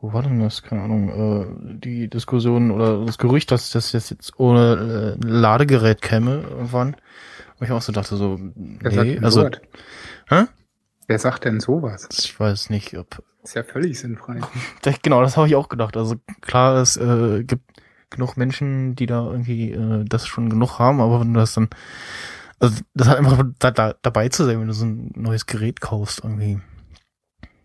wo 0.00 0.12
war 0.12 0.22
denn 0.22 0.38
das? 0.38 0.62
Keine 0.62 0.82
Ahnung, 0.82 1.08
äh, 1.08 1.78
die 1.84 2.08
Diskussion 2.08 2.70
oder 2.70 3.04
das 3.04 3.18
Gerücht, 3.18 3.50
dass 3.50 3.70
das 3.70 3.92
jetzt, 3.92 4.38
ohne 4.38 5.16
äh, 5.20 5.26
Ladegerät 5.26 6.02
käme 6.02 6.42
irgendwann. 6.48 6.96
Wo 7.58 7.64
ich 7.64 7.72
auch 7.72 7.82
so 7.82 7.90
dachte, 7.90 8.16
so, 8.16 8.38
Wer 8.54 8.90
sagt 8.92 9.06
nee, 9.08 9.18
also, 9.18 9.48
hä? 10.28 10.44
Wer 11.06 11.18
sagt 11.18 11.44
denn 11.44 11.60
sowas? 11.60 12.08
Ich 12.12 12.38
weiß 12.38 12.70
nicht, 12.70 12.96
ob, 12.98 13.22
Ist 13.42 13.54
ja 13.54 13.62
völlig 13.62 13.98
sinnfrei. 13.98 14.40
Genau, 15.02 15.22
das 15.22 15.36
habe 15.36 15.46
ich 15.46 15.54
auch 15.54 15.68
gedacht. 15.68 15.96
Also 15.96 16.16
klar, 16.40 16.76
es 16.80 16.96
äh, 16.96 17.44
gibt 17.44 17.62
genug 18.10 18.36
Menschen, 18.36 18.96
die 18.96 19.06
da 19.06 19.24
irgendwie 19.24 19.72
äh, 19.72 20.04
das 20.04 20.26
schon 20.26 20.50
genug 20.50 20.78
haben, 20.78 21.00
aber 21.00 21.20
wenn 21.20 21.34
du 21.34 21.40
das 21.40 21.54
dann, 21.54 21.68
also 22.58 22.80
das 22.94 23.08
hat 23.08 23.18
einfach 23.18 23.44
da, 23.58 23.70
da, 23.70 23.94
dabei 24.02 24.28
zu 24.28 24.44
sein, 24.44 24.60
wenn 24.60 24.68
du 24.68 24.74
so 24.74 24.84
ein 24.84 25.12
neues 25.14 25.46
Gerät 25.46 25.80
kaufst 25.80 26.22
irgendwie. 26.22 26.60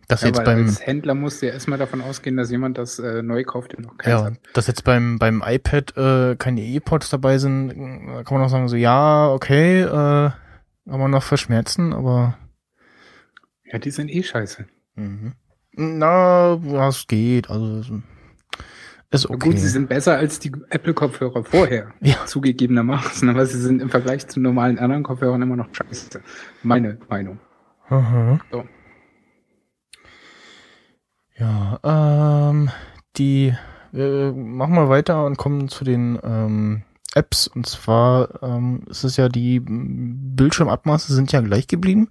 Das 0.08 0.22
Ja, 0.22 0.28
jetzt 0.28 0.44
beim, 0.44 0.66
als 0.66 0.84
Händler 0.84 1.14
musst 1.14 1.40
du 1.40 1.46
ja 1.46 1.52
erstmal 1.52 1.78
davon 1.78 2.02
ausgehen, 2.02 2.36
dass 2.36 2.50
jemand 2.50 2.76
das 2.76 2.98
äh, 2.98 3.22
neu 3.22 3.44
kauft, 3.44 3.72
der 3.72 3.80
noch 3.80 3.96
keins 3.96 4.20
ja, 4.20 4.26
hat. 4.26 4.34
dass 4.52 4.66
jetzt 4.66 4.84
beim 4.84 5.18
beim 5.18 5.42
iPad 5.46 5.96
äh, 5.96 6.36
keine 6.36 6.60
E-Pods 6.60 7.10
dabei 7.10 7.38
sind, 7.38 7.70
kann 7.70 8.36
man 8.36 8.42
auch 8.42 8.50
sagen 8.50 8.68
so, 8.68 8.76
ja, 8.76 9.30
okay, 9.30 9.82
äh, 9.82 10.30
kann 10.88 11.00
man 11.00 11.10
noch 11.10 11.22
verschmerzen, 11.22 11.92
aber 11.92 12.36
Ja, 13.72 13.78
die 13.78 13.90
sind 13.90 14.10
eh 14.10 14.22
scheiße. 14.22 14.66
mhm. 14.96 15.32
na, 15.72 16.58
was 16.62 17.06
geht, 17.06 17.48
also 17.50 18.00
ist 19.10 19.28
okay. 19.28 19.38
Gut, 19.50 19.58
sie 19.58 19.68
sind 19.68 19.88
besser 19.88 20.16
als 20.16 20.38
die 20.38 20.52
Apple-Kopfhörer 20.70 21.44
vorher, 21.44 21.92
Ja. 22.00 22.24
zugegebenermaßen, 22.26 23.28
aber 23.28 23.44
sie 23.46 23.60
sind 23.60 23.82
im 23.82 23.90
Vergleich 23.90 24.26
zu 24.28 24.40
normalen 24.40 24.78
anderen 24.78 25.02
Kopfhörern 25.02 25.42
immer 25.42 25.56
noch 25.56 25.68
scheiße. 25.74 26.22
Meine 26.62 26.98
Meinung. 27.10 27.38
Aha. 27.88 28.40
So. 28.50 28.64
Ja, 31.36 31.80
ähm, 32.50 32.70
die, 33.16 33.54
wir 33.90 34.32
machen 34.32 34.74
mal 34.74 34.88
weiter 34.88 35.26
und 35.26 35.36
kommen 35.36 35.68
zu 35.68 35.84
den 35.84 36.18
ähm, 36.22 36.82
Apps. 37.14 37.48
Und 37.48 37.66
zwar 37.66 38.42
ähm, 38.42 38.82
ist 38.88 39.04
es 39.04 39.16
ja, 39.16 39.28
die 39.28 39.60
Bildschirmabmaße 39.62 41.12
sind 41.12 41.32
ja 41.32 41.40
gleich 41.40 41.66
geblieben. 41.66 42.08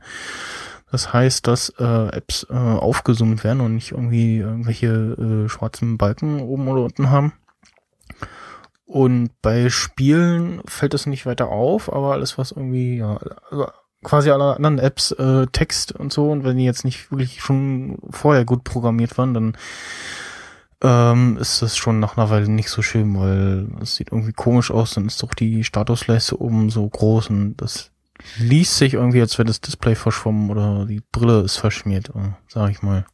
Das 0.92 1.14
heißt, 1.14 1.48
dass 1.48 1.70
äh, 1.80 1.84
Apps 1.84 2.46
äh, 2.50 2.54
aufgezoomt 2.54 3.44
werden 3.44 3.62
und 3.62 3.76
nicht 3.76 3.92
irgendwie 3.92 4.40
irgendwelche 4.40 4.88
äh, 4.88 5.50
schwarzen 5.50 5.98
Balken 5.98 6.42
oben 6.42 6.68
oder 6.68 6.84
unten 6.84 7.10
haben. 7.10 7.34
Und 8.86 9.30
bei 9.42 9.70
Spielen 9.70 10.62
fällt 10.66 10.94
das 10.94 11.06
nicht 11.06 11.26
weiter 11.26 11.48
auf, 11.48 11.92
aber 11.92 12.12
alles, 12.12 12.38
was 12.38 12.52
irgendwie, 12.52 12.98
ja, 12.98 13.18
also 13.50 13.68
quasi 14.04 14.32
alle 14.32 14.56
anderen 14.56 14.80
Apps 14.80 15.12
äh, 15.12 15.48
Text 15.48 15.94
und 15.94 16.12
so 16.12 16.30
und 16.30 16.44
wenn 16.44 16.58
die 16.58 16.66
jetzt 16.66 16.84
nicht 16.84 17.12
wirklich 17.12 17.42
schon 17.42 18.00
vorher 18.10 18.44
gut 18.44 18.64
programmiert 18.64 19.18
waren, 19.18 19.34
dann 19.34 19.58
ähm, 20.84 21.38
ist 21.38 21.62
das 21.62 21.78
schon 21.78 22.00
nach 22.00 22.18
einer 22.18 22.30
Weile 22.30 22.50
nicht 22.50 22.70
so 22.70 22.82
schön, 22.82 23.18
weil 23.18 23.68
es 23.82 23.96
sieht 23.96 24.12
irgendwie 24.12 24.34
komisch 24.34 24.72
aus, 24.72 24.96
dann 24.96 25.06
ist 25.06 25.22
doch 25.22 25.34
die 25.34 25.64
Statusleiste 25.64 26.42
oben 26.42 26.70
so 26.70 26.88
groß 26.90 27.30
und 27.30 27.58
das 27.58 27.91
liest 28.38 28.78
sich 28.78 28.94
irgendwie, 28.94 29.22
als 29.22 29.38
wäre 29.38 29.48
das 29.48 29.62
Display 29.62 29.96
verschwommen 29.96 30.50
oder 30.50 30.86
die 30.86 31.02
Brille 31.12 31.42
ist 31.42 31.58
verschmiert, 31.58 32.12
sag 32.48 32.72
ich 32.72 32.82
mal. 32.82 33.06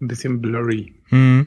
Ein 0.00 0.08
bisschen 0.08 0.40
blurry. 0.40 0.94
Hm. 1.08 1.46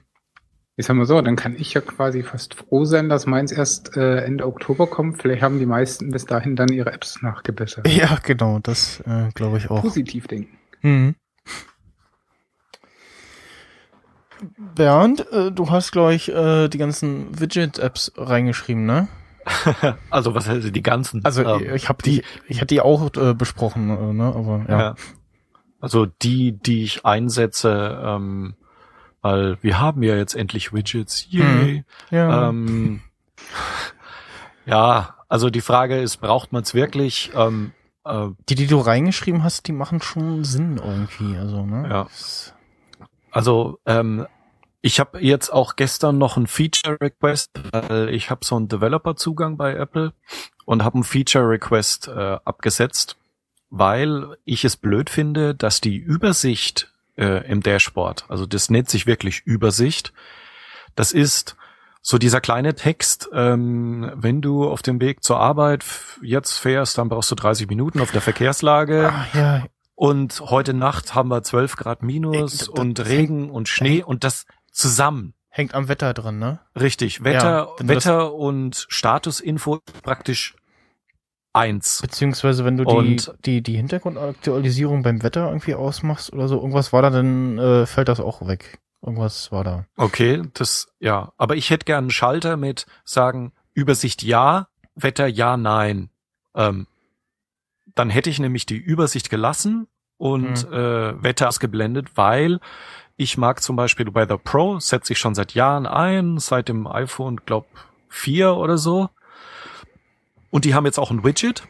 Ich 0.75 0.87
sag 0.87 0.95
mal 0.95 1.05
so, 1.05 1.21
dann 1.21 1.35
kann 1.35 1.55
ich 1.55 1.73
ja 1.75 1.81
quasi 1.81 2.23
fast 2.23 2.55
froh 2.55 2.83
sein, 2.85 3.07
dass 3.07 3.27
meins 3.27 3.51
erst 3.51 3.95
äh, 3.95 4.21
Ende 4.21 4.47
Oktober 4.47 4.87
kommt. 4.87 5.21
Vielleicht 5.21 5.43
haben 5.43 5.59
die 5.59 5.67
meisten 5.67 6.09
bis 6.09 6.25
dahin 6.25 6.55
dann 6.55 6.69
ihre 6.69 6.91
Apps 6.91 7.21
nachgebessert. 7.21 7.87
Ja, 7.87 8.17
genau, 8.23 8.59
das 8.59 8.99
äh, 9.01 9.29
glaube 9.35 9.59
ich 9.59 9.69
auch. 9.69 9.81
Positiv 9.81 10.27
denken. 10.27 10.57
Mhm. 10.81 11.15
Bernd, 14.75 15.31
äh, 15.31 15.51
du 15.51 15.69
hast, 15.69 15.91
glaube 15.91 16.15
ich, 16.15 16.29
äh, 16.29 16.67
die 16.69 16.77
ganzen 16.77 17.39
Widget-Apps 17.39 18.13
reingeschrieben, 18.17 18.85
ne? 18.85 19.07
also 20.09 20.35
was 20.35 20.47
heißt 20.47 20.75
die 20.75 20.83
ganzen? 20.83 21.23
Also 21.23 21.43
Ähm, 21.43 21.75
ich 21.75 21.89
habe 21.89 22.01
die, 22.03 22.23
ich 22.47 22.57
hatte 22.57 22.73
die 22.73 22.81
auch 22.81 23.09
äh, 23.15 23.33
besprochen, 23.33 23.89
äh, 23.89 24.13
ne? 24.13 24.25
Aber 24.25 24.65
ja. 24.67 24.79
ja. 24.79 24.95
Also 25.79 26.05
die, 26.05 26.53
die 26.53 26.83
ich 26.83 27.05
einsetze, 27.05 28.01
ähm, 28.03 28.55
weil 29.21 29.57
wir 29.61 29.79
haben 29.79 30.03
ja 30.03 30.15
jetzt 30.15 30.35
endlich 30.35 30.73
Widgets. 30.73 31.27
Yay. 31.29 31.83
Ja. 32.09 32.49
Ähm, 32.49 33.01
ja, 34.65 35.15
also 35.27 35.49
die 35.49 35.61
Frage 35.61 35.99
ist, 35.99 36.17
braucht 36.17 36.53
man 36.53 36.63
es 36.63 36.73
wirklich? 36.73 37.31
Ähm, 37.35 37.71
äh, 38.05 38.27
die, 38.49 38.55
die 38.55 38.67
du 38.67 38.79
reingeschrieben 38.79 39.43
hast, 39.43 39.67
die 39.67 39.71
machen 39.71 40.01
schon 40.01 40.43
Sinn 40.43 40.77
irgendwie, 40.77 41.37
also 41.37 41.65
ne? 41.65 41.87
Ja. 41.89 42.07
Also 43.31 43.79
ähm, 43.85 44.27
ich 44.85 44.99
habe 44.99 45.21
jetzt 45.21 45.49
auch 45.49 45.77
gestern 45.77 46.17
noch 46.17 46.35
ein 46.35 46.45
Feature 46.45 46.97
Request, 46.99 47.51
weil 47.71 48.09
ich 48.09 48.29
habe 48.29 48.43
so 48.43 48.57
einen 48.57 48.67
Developer-Zugang 48.67 49.55
bei 49.55 49.73
Apple 49.75 50.11
und 50.65 50.83
habe 50.83 50.95
einen 50.95 51.05
Feature 51.05 51.47
Request 51.47 52.09
äh, 52.09 52.37
abgesetzt, 52.43 53.15
weil 53.69 54.35
ich 54.43 54.65
es 54.65 54.75
blöd 54.75 55.09
finde, 55.09 55.55
dass 55.55 55.79
die 55.79 55.95
Übersicht 55.95 56.91
äh, 57.15 57.49
im 57.49 57.63
Dashboard, 57.63 58.25
also 58.27 58.45
das 58.45 58.69
nennt 58.69 58.89
sich 58.89 59.07
wirklich 59.07 59.43
Übersicht, 59.45 60.11
das 60.95 61.13
ist 61.13 61.55
so 62.01 62.17
dieser 62.17 62.41
kleine 62.41 62.75
Text, 62.75 63.29
ähm, 63.33 64.11
wenn 64.15 64.41
du 64.41 64.69
auf 64.69 64.81
dem 64.81 64.99
Weg 64.99 65.23
zur 65.23 65.39
Arbeit 65.39 65.85
jetzt 66.21 66.57
fährst, 66.57 66.97
dann 66.97 67.07
brauchst 67.07 67.31
du 67.31 67.35
30 67.35 67.69
Minuten 67.69 68.01
auf 68.01 68.11
der 68.11 68.21
Verkehrslage. 68.21 69.13
Ah, 69.13 69.27
ja, 69.33 69.65
Und 69.95 70.41
heute 70.41 70.73
Nacht 70.73 71.15
haben 71.15 71.29
wir 71.29 71.41
12 71.41 71.77
Grad 71.77 72.03
minus 72.03 72.35
Ey, 72.35 72.41
das- 72.41 72.67
und 72.67 73.05
Regen 73.05 73.49
und 73.49 73.69
Schnee 73.69 74.03
und 74.03 74.25
das 74.25 74.45
zusammen. 74.73 75.33
hängt 75.55 75.75
am 75.75 75.87
Wetter 75.87 76.13
dran, 76.15 76.39
ne? 76.39 76.59
Richtig. 76.75 77.23
Wetter, 77.23 77.69
Ja, 77.79 77.87
Wetter 77.87 78.33
und 78.33 78.85
Statusinfo 78.89 79.79
praktisch 80.01 80.55
eins. 81.53 82.01
Beziehungsweise 82.01 82.65
wenn 82.65 82.77
du 82.77 82.85
die, 82.85 82.91
Und- 82.95 83.33
die, 83.45 83.61
die 83.61 83.75
Hintergrundaktualisierung 83.77 85.03
beim 85.03 85.21
Wetter 85.21 85.47
irgendwie 85.47 85.75
ausmachst 85.75 86.33
oder 86.33 86.47
so, 86.47 86.55
irgendwas 86.57 86.91
war 86.91 87.03
da, 87.03 87.11
dann 87.11 87.59
äh, 87.59 87.85
fällt 87.85 88.07
das 88.07 88.19
auch 88.19 88.47
weg. 88.47 88.79
Irgendwas 89.03 89.51
war 89.51 89.63
da. 89.63 89.85
Okay, 89.95 90.41
das, 90.55 90.87
ja. 90.99 91.31
Aber 91.37 91.55
ich 91.55 91.69
hätte 91.69 91.85
gern 91.85 92.05
einen 92.05 92.09
Schalter 92.09 92.57
mit 92.57 92.87
sagen, 93.03 93.51
Übersicht 93.73 94.23
ja, 94.23 94.67
Wetter 94.95 95.27
ja, 95.27 95.55
nein. 95.57 96.09
Ähm, 96.55 96.87
dann 97.93 98.09
hätte 98.09 98.29
ich 98.31 98.39
nämlich 98.39 98.65
die 98.65 98.77
Übersicht 98.77 99.29
gelassen 99.29 99.87
und 100.17 100.67
Mhm. 100.67 100.73
äh, 100.73 101.23
Wetter 101.23 101.49
ausgeblendet, 101.49 102.15
weil 102.17 102.59
ich 103.15 103.37
mag 103.37 103.61
zum 103.61 103.75
Beispiel 103.75 104.09
bei 104.11 104.27
The 104.27 104.37
Pro, 104.37 104.79
setze 104.79 105.13
ich 105.13 105.19
schon 105.19 105.35
seit 105.35 105.53
Jahren 105.53 105.85
ein, 105.85 106.39
seit 106.39 106.69
dem 106.69 106.87
iPhone, 106.87 107.41
glaub, 107.45 107.67
4 108.09 108.55
oder 108.55 108.77
so. 108.77 109.09
Und 110.49 110.65
die 110.65 110.75
haben 110.75 110.85
jetzt 110.85 110.99
auch 110.99 111.11
ein 111.11 111.23
Widget. 111.23 111.63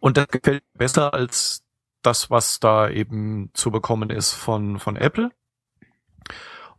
Und 0.00 0.16
das 0.16 0.28
gefällt 0.28 0.62
mir 0.74 0.78
besser 0.78 1.14
als 1.14 1.62
das, 2.02 2.30
was 2.30 2.60
da 2.60 2.88
eben 2.88 3.50
zu 3.54 3.70
bekommen 3.70 4.10
ist 4.10 4.32
von, 4.32 4.78
von 4.78 4.96
Apple. 4.96 5.30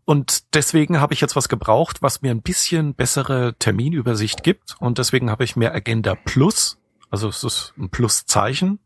Und 0.06 0.56
deswegen 0.56 1.02
habe 1.02 1.14
ich 1.14 1.20
jetzt 1.20 1.36
was 1.36 1.50
gebraucht, 1.50 2.02
was 2.02 2.22
mir 2.22 2.32
ein 2.32 2.42
bisschen 2.42 2.94
bessere 2.94 3.56
Terminübersicht 3.60 4.44
gibt. 4.44 4.76
Und 4.80 5.00
deswegen 5.00 5.30
habe 5.30 5.44
ich 5.44 5.56
mir 5.56 5.74
Agenda 5.74 6.16
Plus, 6.16 6.80
also 7.10 7.28
es 7.28 7.44
ist 7.44 7.74
ein 7.78 7.90
Pluszeichen, 7.90 8.80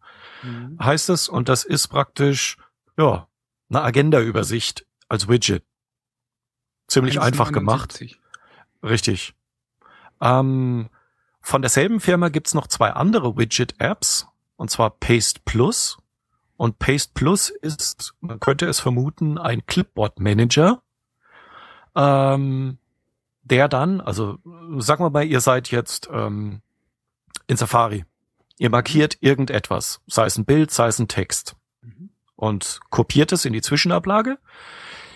heißt 0.82 1.10
es. 1.10 1.30
Und 1.30 1.47
das 1.47 1.63
ist 1.63 1.89
praktisch, 1.89 2.58
ja, 2.97 3.27
eine 3.71 3.84
Agenda-Übersicht 3.84 4.86
als 5.07 5.27
Widget. 5.27 5.63
Ziemlich 6.88 7.19
einfach 7.19 7.51
gemacht. 7.51 7.93
1,79. 7.93 8.15
Richtig. 8.84 9.34
Ähm, 10.19 10.89
von 11.41 11.62
derselben 11.62 11.99
Firma 11.99 12.29
gibt's 12.29 12.53
noch 12.53 12.67
zwei 12.67 12.91
andere 12.91 13.38
Widget-Apps, 13.38 14.27
und 14.57 14.69
zwar 14.69 14.91
Paste 14.91 15.41
Plus. 15.45 15.97
Und 16.57 16.77
Paste 16.79 17.12
Plus 17.13 17.49
ist, 17.49 18.13
man 18.19 18.39
könnte 18.39 18.67
es 18.67 18.79
vermuten, 18.79 19.38
ein 19.38 19.65
Clipboard-Manager, 19.65 20.84
ähm, 21.95 22.77
der 23.41 23.67
dann, 23.67 24.01
also 24.01 24.38
sagen 24.77 25.03
wir 25.03 25.10
mal, 25.10 25.25
ihr 25.25 25.41
seid 25.41 25.71
jetzt 25.71 26.10
ähm, 26.12 26.62
in 27.47 27.57
Safari. 27.57 28.05
Ihr 28.57 28.69
markiert 28.69 29.17
irgendetwas, 29.21 30.01
sei 30.05 30.25
es 30.25 30.38
ein 30.38 30.45
Bild, 30.45 30.69
sei 30.69 30.88
es 30.88 30.99
ein 30.99 31.07
Text. 31.07 31.55
Und 32.41 32.80
kopiert 32.89 33.32
es 33.32 33.45
in 33.45 33.54
die 33.54 33.62
Zwischenablage. 33.62 34.39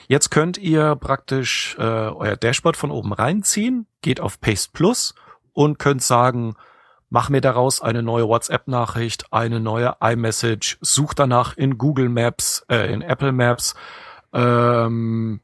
Jetzt 0.08 0.30
könnt 0.30 0.60
ihr 0.60 0.96
praktisch 0.96 1.76
äh, 1.80 1.82
euer 1.82 2.36
Dashboard 2.36 2.78
von 2.78 2.92
oben 2.92 3.12
reinziehen, 3.12 3.88
geht 4.02 4.20
auf 4.20 4.40
Paste 4.40 4.70
Plus 4.72 5.16
und 5.52 5.80
könnt 5.80 6.04
sagen, 6.04 6.56
mach 7.10 7.30
mir 7.30 7.42
daraus 7.42 7.82
eine 7.82 8.04
neue 8.04 8.28
WhatsApp-Nachricht, 8.28 9.34
eine 9.34 9.60
neue 9.60 9.96
iMessage, 10.00 10.78
such 10.82 11.16
danach 11.16 11.58
in 11.58 11.80
Google 11.80 12.10
Maps, 12.10 12.64
äh, 12.70 12.94
in 12.94 13.02
Apple 13.02 13.32
Maps, 13.32 13.74
ähm, 14.32 15.42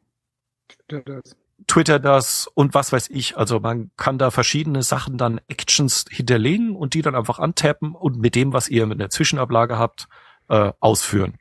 Twitter 1.65 1.97
das 1.97 2.45
und 2.53 2.75
was 2.75 2.91
weiß 2.91 3.09
ich. 3.09 3.37
Also 3.37 3.59
man 3.59 3.89
kann 3.97 4.19
da 4.19 4.29
verschiedene 4.29 4.83
Sachen 4.83 5.17
dann 5.17 5.41
Actions 5.47 6.05
hinterlegen 6.11 6.75
und 6.75 6.93
die 6.93 7.01
dann 7.01 7.15
einfach 7.15 7.39
antappen 7.39 7.95
und 7.95 8.17
mit 8.17 8.35
dem, 8.35 8.53
was 8.53 8.69
ihr 8.69 8.85
mit 8.85 8.99
der 8.99 9.09
Zwischenablage 9.09 9.79
habt, 9.79 10.07
äh, 10.49 10.73
ausführen. 10.79 11.40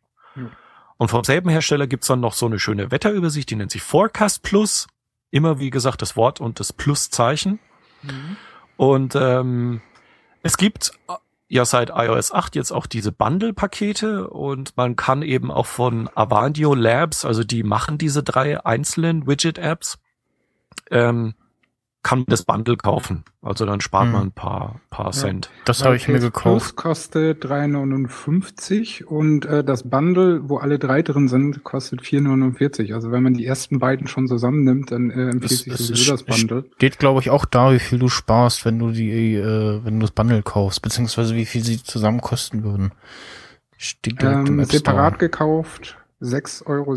Und 1.00 1.08
vom 1.08 1.24
selben 1.24 1.48
Hersteller 1.48 1.86
gibt's 1.86 2.08
dann 2.08 2.20
noch 2.20 2.34
so 2.34 2.44
eine 2.44 2.58
schöne 2.58 2.90
Wetterübersicht, 2.90 3.48
die 3.48 3.56
nennt 3.56 3.70
sich 3.70 3.80
Forecast 3.80 4.42
Plus. 4.42 4.86
Immer 5.30 5.58
wie 5.58 5.70
gesagt 5.70 6.02
das 6.02 6.14
Wort 6.14 6.42
und 6.42 6.60
das 6.60 6.74
Pluszeichen. 6.74 7.58
Mhm. 8.02 8.36
Und 8.76 9.14
ähm, 9.14 9.80
es 10.42 10.58
gibt 10.58 10.92
äh, 11.08 11.14
ja 11.48 11.64
seit 11.64 11.88
iOS 11.88 12.32
8 12.32 12.54
jetzt 12.54 12.70
auch 12.70 12.84
diese 12.84 13.12
Bundle-Pakete 13.12 14.28
und 14.28 14.76
man 14.76 14.94
kann 14.94 15.22
eben 15.22 15.50
auch 15.50 15.64
von 15.64 16.10
Avandio 16.14 16.74
Labs, 16.74 17.24
also 17.24 17.44
die 17.44 17.62
machen 17.62 17.96
diese 17.96 18.22
drei 18.22 18.62
einzelnen 18.66 19.26
Widget-Apps, 19.26 19.98
ähm, 20.90 21.32
kann 22.02 22.20
man 22.20 22.26
das 22.28 22.44
Bundle 22.44 22.76
kaufen. 22.78 23.24
Also 23.42 23.66
dann 23.66 23.80
spart 23.82 24.06
Mhm. 24.06 24.12
man 24.12 24.22
ein 24.28 24.32
paar, 24.32 24.80
paar 24.88 25.12
Cent. 25.12 25.50
Das 25.66 25.80
Weil 25.80 25.86
habe 25.86 25.96
ich 25.96 26.08
mir 26.08 26.18
gekauft. 26.18 26.74
Plus 26.74 26.76
kostet 26.76 27.44
3,59 27.44 29.04
und 29.04 29.44
äh, 29.44 29.62
das 29.64 29.82
Bundle, 29.88 30.48
wo 30.48 30.56
alle 30.58 30.78
drei 30.78 31.02
drin 31.02 31.28
sind, 31.28 31.62
kostet 31.64 32.00
4,49. 32.02 32.94
Also 32.94 33.10
wenn 33.12 33.22
man 33.22 33.34
die 33.34 33.44
ersten 33.46 33.78
beiden 33.78 34.06
schon 34.06 34.26
zusammennimmt, 34.28 34.90
dann 34.92 35.10
äh, 35.10 35.28
empfiehlt 35.30 35.52
Es- 35.52 35.58
sich 35.64 35.72
es 35.74 35.86
sowieso 35.88 36.12
das 36.12 36.22
Bundle. 36.24 36.64
Steht, 36.76 36.98
glaube 36.98 37.20
ich, 37.20 37.30
auch 37.30 37.44
da, 37.44 37.72
wie 37.72 37.78
viel 37.78 37.98
du 37.98 38.08
sparst, 38.08 38.64
wenn 38.64 38.78
du 38.78 38.90
die, 38.92 39.34
äh, 39.34 39.80
wenn 39.84 39.94
du 40.00 40.06
das 40.06 40.12
Bundle 40.12 40.42
kaufst, 40.42 40.82
beziehungsweise 40.82 41.34
wie 41.34 41.44
viel 41.46 41.62
sie 41.64 41.82
zusammen 41.82 42.20
kosten 42.20 42.62
würden. 42.64 42.92
Steht 43.76 44.20
direkt 44.20 44.48
im 44.48 44.54
Ähm, 44.54 44.60
App 44.60 44.66
Store. 44.68 44.78
separat 44.78 45.18
gekauft 45.18 45.96
6,27 46.20 46.66
Euro, 46.66 46.94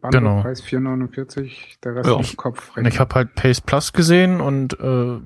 Bundlepreis 0.00 0.62
4,49, 0.64 1.50
der 1.84 1.96
Rest 1.96 2.08
Ja. 2.08 2.16
im 2.18 2.36
Kopf. 2.36 2.76
Und 2.76 2.86
ich 2.86 2.98
habe 2.98 3.14
halt 3.14 3.34
Pace 3.34 3.60
Plus 3.60 3.92
gesehen 3.92 4.40
und 4.40 4.78
äh, 4.80 5.18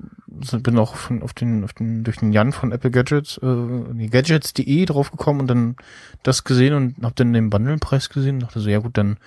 bin 0.59 0.77
auch 0.77 0.95
von, 0.95 1.23
auf 1.23 1.33
den, 1.33 1.63
auf 1.63 1.73
den, 1.73 2.03
durch 2.03 2.17
den 2.17 2.31
Jan 2.31 2.51
von 2.51 2.71
Apple 2.71 2.91
Gadgets, 2.91 3.37
äh, 3.39 3.93
die 3.93 4.09
Gadgets.de 4.09 4.85
draufgekommen 4.85 5.41
und 5.41 5.47
dann 5.47 5.75
das 6.21 6.43
gesehen 6.43 6.73
und 6.75 7.03
habe 7.03 7.15
dann 7.15 7.33
den 7.33 7.49
Bundle-Preis 7.49 8.09
gesehen 8.09 8.35
und 8.35 8.43
dachte 8.43 8.59
so, 8.59 8.69
ja 8.69 8.79
gut, 8.79 8.97
dann 8.97 9.17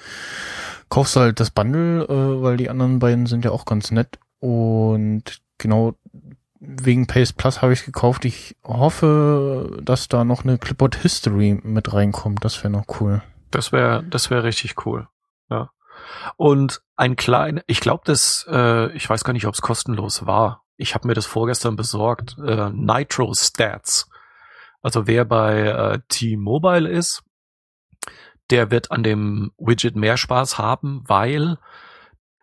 kaufst 0.89 1.17
du 1.17 1.21
halt 1.21 1.41
das 1.41 1.51
Bundle, 1.51 2.05
äh, 2.05 2.43
weil 2.43 2.57
die 2.57 2.71
anderen 2.71 3.01
beiden 3.01 3.27
sind 3.27 3.45
ja 3.45 3.51
auch 3.51 3.65
ganz 3.65 3.91
nett. 3.91 4.19
Und 4.39 5.41
genau 5.59 5.95
wegen 6.61 7.07
Pace 7.07 7.33
Plus 7.33 7.63
habe 7.63 7.73
ich 7.73 7.85
gekauft. 7.85 8.25
Ich 8.25 8.57
hoffe, 8.65 9.81
dass 9.83 10.09
da 10.09 10.25
noch 10.25 10.45
eine 10.45 10.59
Clipboard 10.59 10.95
History 10.97 11.59
mit 11.63 11.93
reinkommt. 11.93 12.45
Das 12.45 12.63
wäre 12.63 12.71
noch 12.71 12.85
cool. 13.01 13.23
Das 13.51 13.73
wäre, 13.73 14.05
das 14.05 14.31
wäre 14.31 14.45
richtig 14.45 14.87
cool. 14.87 15.09
Ja. 15.49 15.71
Und 16.37 16.83
ein 16.97 17.17
klein, 17.17 17.63
ich 17.67 17.81
glaube, 17.81 18.03
das, 18.05 18.47
äh, 18.51 18.93
ich 18.93 19.09
weiß 19.09 19.25
gar 19.25 19.33
nicht, 19.33 19.47
ob 19.47 19.55
es 19.55 19.63
kostenlos 19.63 20.27
war. 20.27 20.65
Ich 20.77 20.95
habe 20.95 21.09
mir 21.09 21.15
das 21.15 21.27
vorgestern 21.27 21.77
besorgt. 21.77 22.37
Äh, 22.39 22.71
Nitro 22.71 23.33
Stats. 23.35 24.09
Also 24.83 25.07
wer 25.07 25.25
bei 25.25 25.67
äh, 25.67 25.99
T-Mobile 26.09 26.89
ist, 26.89 27.23
der 28.51 28.71
wird 28.71 28.91
an 28.91 29.03
dem 29.03 29.53
Widget 29.59 29.97
mehr 29.97 30.17
Spaß 30.17 30.59
haben, 30.59 31.03
weil 31.07 31.59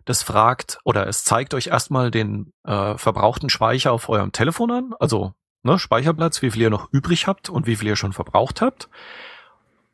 das 0.06 0.24
fragt 0.24 0.80
oder 0.86 1.08
es 1.08 1.24
zeigt 1.24 1.54
euch 1.54 1.68
erstmal 1.68 2.12
den 2.12 2.54
äh, 2.64 2.98
verbrauchten 2.98 3.50
Speicher 3.50 3.92
auf 3.92 4.08
eurem 4.08 4.32
Telefon 4.32 4.72
an, 4.72 4.94
also 5.00 5.34
ne, 5.64 5.78
Speicherplatz, 5.78 6.42
wie 6.42 6.52
viel 6.52 6.62
ihr 6.64 6.70
noch 6.70 6.92
übrig 6.92 7.28
habt 7.28 7.50
und 7.50 7.68
wie 7.68 7.76
viel 7.76 7.90
ihr 7.90 7.96
schon 7.98 8.14
verbraucht 8.14 8.62
habt. 8.62 8.90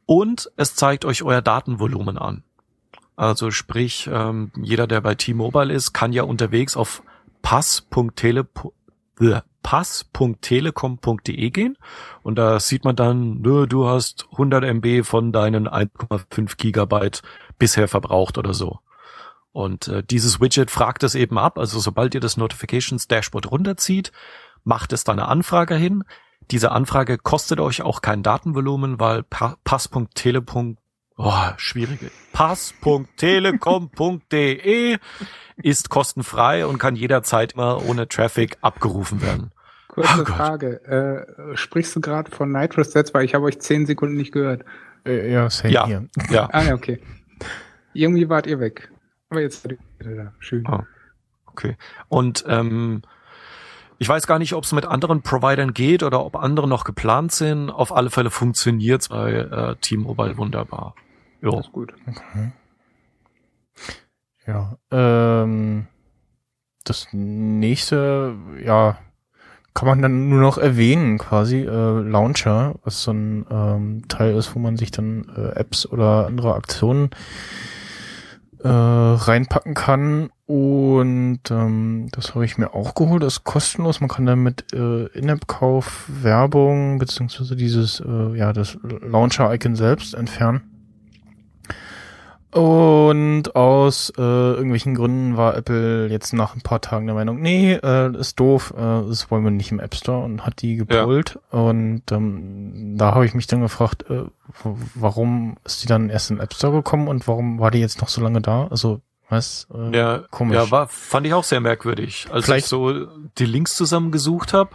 Und 0.05 0.51
es 0.57 0.75
zeigt 0.75 1.05
euch 1.05 1.23
euer 1.23 1.41
Datenvolumen 1.41 2.17
an. 2.17 2.43
Also 3.15 3.51
sprich, 3.51 4.09
ähm, 4.11 4.51
jeder, 4.61 4.87
der 4.87 5.01
bei 5.01 5.15
T-Mobile 5.15 5.71
ist, 5.71 5.93
kann 5.93 6.13
ja 6.13 6.23
unterwegs 6.23 6.75
auf 6.75 7.03
pass.tele 7.41 8.47
pass.telekom.de 9.63 11.49
gehen 11.51 11.77
und 12.21 12.35
da 12.35 12.59
sieht 12.59 12.83
man 12.83 12.95
dann, 12.95 13.41
du 13.41 13.87
hast 13.87 14.27
100 14.33 14.63
MB 14.65 15.05
von 15.05 15.31
deinen 15.31 15.69
1,5 15.69 16.57
Gigabyte 16.57 17.21
bisher 17.57 17.87
verbraucht 17.87 18.37
oder 18.37 18.53
so. 18.53 18.79
Und 19.53 19.87
äh, 19.87 20.03
dieses 20.03 20.41
Widget 20.41 20.71
fragt 20.71 21.03
es 21.03 21.15
eben 21.15 21.37
ab, 21.37 21.57
also 21.57 21.79
sobald 21.79 22.13
ihr 22.15 22.21
das 22.21 22.37
Notifications 22.37 23.07
Dashboard 23.07 23.51
runterzieht, 23.51 24.11
macht 24.63 24.91
es 24.93 25.03
dann 25.03 25.19
eine 25.19 25.27
Anfrage 25.27 25.75
hin. 25.75 26.03
Diese 26.51 26.71
Anfrage 26.71 27.17
kostet 27.17 27.59
euch 27.59 27.81
auch 27.81 28.01
kein 28.01 28.23
Datenvolumen, 28.23 28.99
weil 28.99 29.23
pa 29.23 29.57
pass.tele.de 29.63 30.75
Oh, 31.15 31.31
schwierige. 31.57 32.09
Pass.telekom.de 32.31 34.97
ist 35.57 35.89
kostenfrei 35.89 36.65
und 36.65 36.79
kann 36.79 36.95
jederzeit 36.95 37.51
immer 37.53 37.85
ohne 37.85 38.07
Traffic 38.07 38.57
abgerufen 38.61 39.21
werden. 39.21 39.51
Kurze 39.89 40.21
oh 40.21 40.25
Frage. 40.25 40.83
Äh, 40.85 41.27
sprichst 41.55 41.95
du 41.95 42.01
gerade 42.01 42.31
von 42.31 42.51
Nitrous 42.51 42.93
Sets, 42.93 43.13
weil 43.13 43.25
ich 43.25 43.35
habe 43.35 43.45
euch 43.45 43.59
zehn 43.59 43.85
Sekunden 43.85 44.15
nicht 44.15 44.31
gehört. 44.31 44.65
Äh, 45.05 45.31
ja, 45.31 45.51
same 45.51 45.73
ja. 45.73 45.85
hier. 45.85 46.07
Ja. 46.31 46.49
Ah, 46.51 46.63
ja, 46.63 46.73
okay. 46.73 46.99
Irgendwie 47.93 48.27
wart 48.27 48.47
ihr 48.47 48.59
weg. 48.59 48.91
Aber 49.29 49.41
jetzt 49.41 49.61
seid 49.61 49.73
ihr 49.73 49.77
wieder 49.99 50.15
da. 50.15 50.33
Schön. 50.39 50.65
Oh, 50.67 50.79
okay. 51.45 51.77
Und 52.07 52.43
ähm, 52.47 53.03
ich 54.03 54.09
weiß 54.09 54.27
gar 54.27 54.37
nicht, 54.37 54.53
ob 54.53 54.65
es 54.65 54.73
mit 54.73 54.85
anderen 54.85 55.21
Providern 55.21 55.73
geht 55.73 56.03
oder 56.03 56.25
ob 56.25 56.35
andere 56.35 56.67
noch 56.67 56.83
geplant 56.83 57.31
sind. 57.31 57.69
Auf 57.69 57.95
alle 57.95 58.09
Fälle 58.09 58.31
funktioniert 58.31 59.01
es 59.01 59.07
bei 59.07 59.31
äh, 59.31 59.75
T-Mobile 59.79 60.35
wunderbar. 60.35 60.93
Ja. 61.41 61.51
Das 61.51 61.67
ist 61.67 61.71
gut. 61.71 61.93
Okay. 62.05 62.51
Ja, 64.45 64.77
ähm, 64.91 65.87
das 66.83 67.07
nächste, 67.13 68.35
ja, 68.61 68.97
kann 69.73 69.87
man 69.87 70.01
dann 70.01 70.27
nur 70.27 70.41
noch 70.41 70.57
erwähnen, 70.57 71.17
quasi, 71.17 71.61
äh, 71.61 72.01
Launcher, 72.01 72.75
was 72.83 73.03
so 73.03 73.11
ein 73.11 73.45
ähm, 73.49 74.03
Teil 74.09 74.35
ist, 74.35 74.53
wo 74.53 74.59
man 74.59 74.75
sich 74.75 74.91
dann 74.91 75.31
äh, 75.33 75.57
Apps 75.57 75.85
oder 75.85 76.27
andere 76.27 76.55
Aktionen 76.55 77.11
äh, 78.59 78.67
reinpacken 78.67 79.75
kann. 79.75 80.29
Und 80.53 81.39
ähm, 81.49 82.09
das 82.11 82.35
habe 82.35 82.45
ich 82.45 82.59
mir 82.59 82.75
auch 82.75 82.93
geholt. 82.93 83.23
Das 83.23 83.37
ist 83.37 83.43
kostenlos. 83.43 84.01
Man 84.01 84.07
kann 84.07 84.27
damit 84.27 84.71
äh, 84.71 85.05
In-App-Kauf, 85.07 86.05
Werbung 86.07 86.99
beziehungsweise 86.99 87.55
dieses, 87.55 87.99
äh, 87.99 88.37
ja, 88.37 88.53
das 88.53 88.77
Launcher-Icon 88.83 89.75
selbst 89.75 90.13
entfernen. 90.13 90.61
Und 92.51 93.55
aus 93.55 94.13
äh, 94.15 94.21
irgendwelchen 94.21 94.93
Gründen 94.93 95.37
war 95.37 95.57
Apple 95.57 96.07
jetzt 96.09 96.33
nach 96.33 96.55
ein 96.55 96.61
paar 96.61 96.81
Tagen 96.81 97.07
der 97.07 97.15
Meinung, 97.15 97.41
nee, 97.41 97.73
äh, 97.73 98.15
ist 98.15 98.39
doof, 98.39 98.75
äh, 98.77 99.07
das 99.07 99.31
wollen 99.31 99.43
wir 99.43 99.49
nicht 99.49 99.71
im 99.71 99.79
App 99.79 99.95
Store 99.95 100.23
und 100.23 100.45
hat 100.45 100.61
die 100.61 100.75
gepult. 100.75 101.39
Ja. 101.51 101.59
Und 101.61 102.03
ähm, 102.11 102.93
da 102.95 103.15
habe 103.15 103.25
ich 103.25 103.33
mich 103.33 103.47
dann 103.47 103.61
gefragt, 103.61 104.05
äh, 104.11 104.25
warum 104.93 105.55
ist 105.65 105.81
die 105.81 105.87
dann 105.87 106.11
erst 106.11 106.29
im 106.29 106.39
App 106.39 106.53
Store 106.53 106.73
gekommen 106.73 107.07
und 107.07 107.27
warum 107.27 107.57
war 107.59 107.71
die 107.71 107.79
jetzt 107.79 108.01
noch 108.01 108.09
so 108.09 108.21
lange 108.21 108.39
da? 108.39 108.67
Also 108.67 109.01
was? 109.29 109.67
Äh, 109.73 109.97
ja, 109.97 110.23
komisch. 110.29 110.55
Ja, 110.55 110.71
war, 110.71 110.87
fand 110.87 111.27
ich 111.27 111.33
auch 111.33 111.43
sehr 111.43 111.59
merkwürdig. 111.59 112.27
Als 112.31 112.45
Vielleicht 112.45 112.65
ich 112.65 112.69
so 112.69 113.07
die 113.37 113.45
Links 113.45 113.75
zusammengesucht 113.75 114.53
habe, 114.53 114.71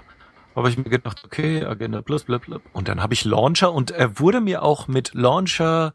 habe 0.57 0.69
ich 0.69 0.77
mir 0.77 0.85
gedacht, 0.85 1.23
okay, 1.25 1.65
Agenda 1.65 2.03
plus, 2.03 2.25
bla, 2.25 2.39
bla. 2.39 2.59
Und 2.73 2.89
dann 2.89 3.03
habe 3.03 3.15
ich 3.15 3.25
Launcher 3.25 3.73
und 3.73 3.91
er 3.91 4.19
wurde 4.19 4.41
mir 4.41 4.63
auch 4.63 4.89
mit 4.89 5.15
Launcher 5.15 5.93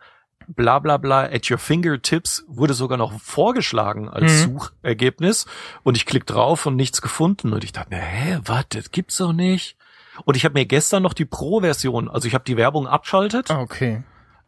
bla 0.48 0.80
bla 0.80 0.98
bla 0.98 1.24
at 1.24 1.50
your 1.50 1.58
fingertips 1.58 2.44
wurde 2.48 2.74
sogar 2.74 2.98
noch 2.98 3.20
vorgeschlagen 3.20 4.10
als 4.10 4.46
mhm. 4.46 4.60
Suchergebnis 4.60 5.46
und 5.84 5.96
ich 5.96 6.06
klick 6.06 6.26
drauf 6.26 6.66
und 6.66 6.76
nichts 6.76 7.02
gefunden 7.02 7.54
und 7.54 7.64
ich 7.64 7.72
dachte 7.72 7.96
mir, 7.96 8.02
hä, 8.02 8.40
was, 8.44 8.66
das 8.70 8.92
gibt's 8.92 9.18
doch 9.18 9.34
nicht. 9.34 9.78
Und 10.26 10.36
ich 10.36 10.46
habe 10.46 10.54
mir 10.54 10.66
gestern 10.66 11.02
noch 11.02 11.14
die 11.14 11.26
Pro-Version, 11.26 12.10
also 12.10 12.28
ich 12.28 12.34
habe 12.34 12.44
die 12.44 12.58
Werbung 12.58 12.88
abschaltet. 12.88 13.50
Ah, 13.50 13.62
okay. 13.62 14.04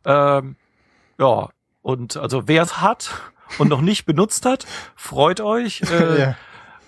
Ähm, 0.06 0.58
ja, 1.18 1.50
und 1.82 2.18
also 2.18 2.48
wer 2.48 2.62
es 2.62 2.82
hat 2.82 3.10
und 3.58 3.70
noch 3.70 3.82
nicht 3.82 4.06
benutzt 4.06 4.46
hat, 4.46 4.66
freut 4.96 5.42
euch. 5.42 5.82
Äh, 5.92 6.20
ja 6.20 6.36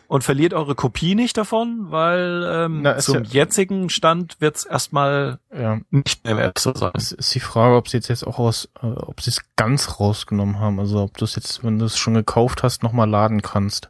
und 0.08 0.24
verliert 0.24 0.54
eure 0.54 0.76
Kopie 0.76 1.16
nicht 1.16 1.38
davon, 1.38 1.88
weil 1.90 2.46
ähm, 2.50 2.82
Na, 2.82 2.98
zum 2.98 3.24
ja, 3.26 3.30
jetzigen 3.30 3.90
Stand 3.90 4.40
wird's 4.40 4.64
erstmal 4.66 5.40
ja. 5.56 5.80
nicht 5.92 6.24
mehr 6.24 6.34
im 6.34 6.40
App 6.40 6.60
Store 6.60 6.78
sein. 6.78 6.92
Es 6.94 7.12
ist 7.12 7.36
die 7.36 7.40
Frage, 7.40 7.76
ob 7.76 7.90
sie 7.90 7.98
jetzt 7.98 8.08
jetzt 8.08 8.26
auch 8.26 8.40
aus, 8.40 8.70
äh, 8.82 8.86
ob 8.86 9.22
sie 9.22 9.32
es 9.32 9.42
ganz 9.56 10.00
rausgenommen 10.00 10.60
haben, 10.60 10.80
also 10.80 11.02
ob 11.02 11.18
du 11.18 11.26
es 11.26 11.36
jetzt, 11.36 11.64
wenn 11.64 11.78
du 11.78 11.86
es 11.86 11.98
schon 11.98 12.14
gekauft 12.14 12.64
hast, 12.64 12.84
nochmal 12.84 13.10
laden 13.10 13.42
kannst. 13.42 13.90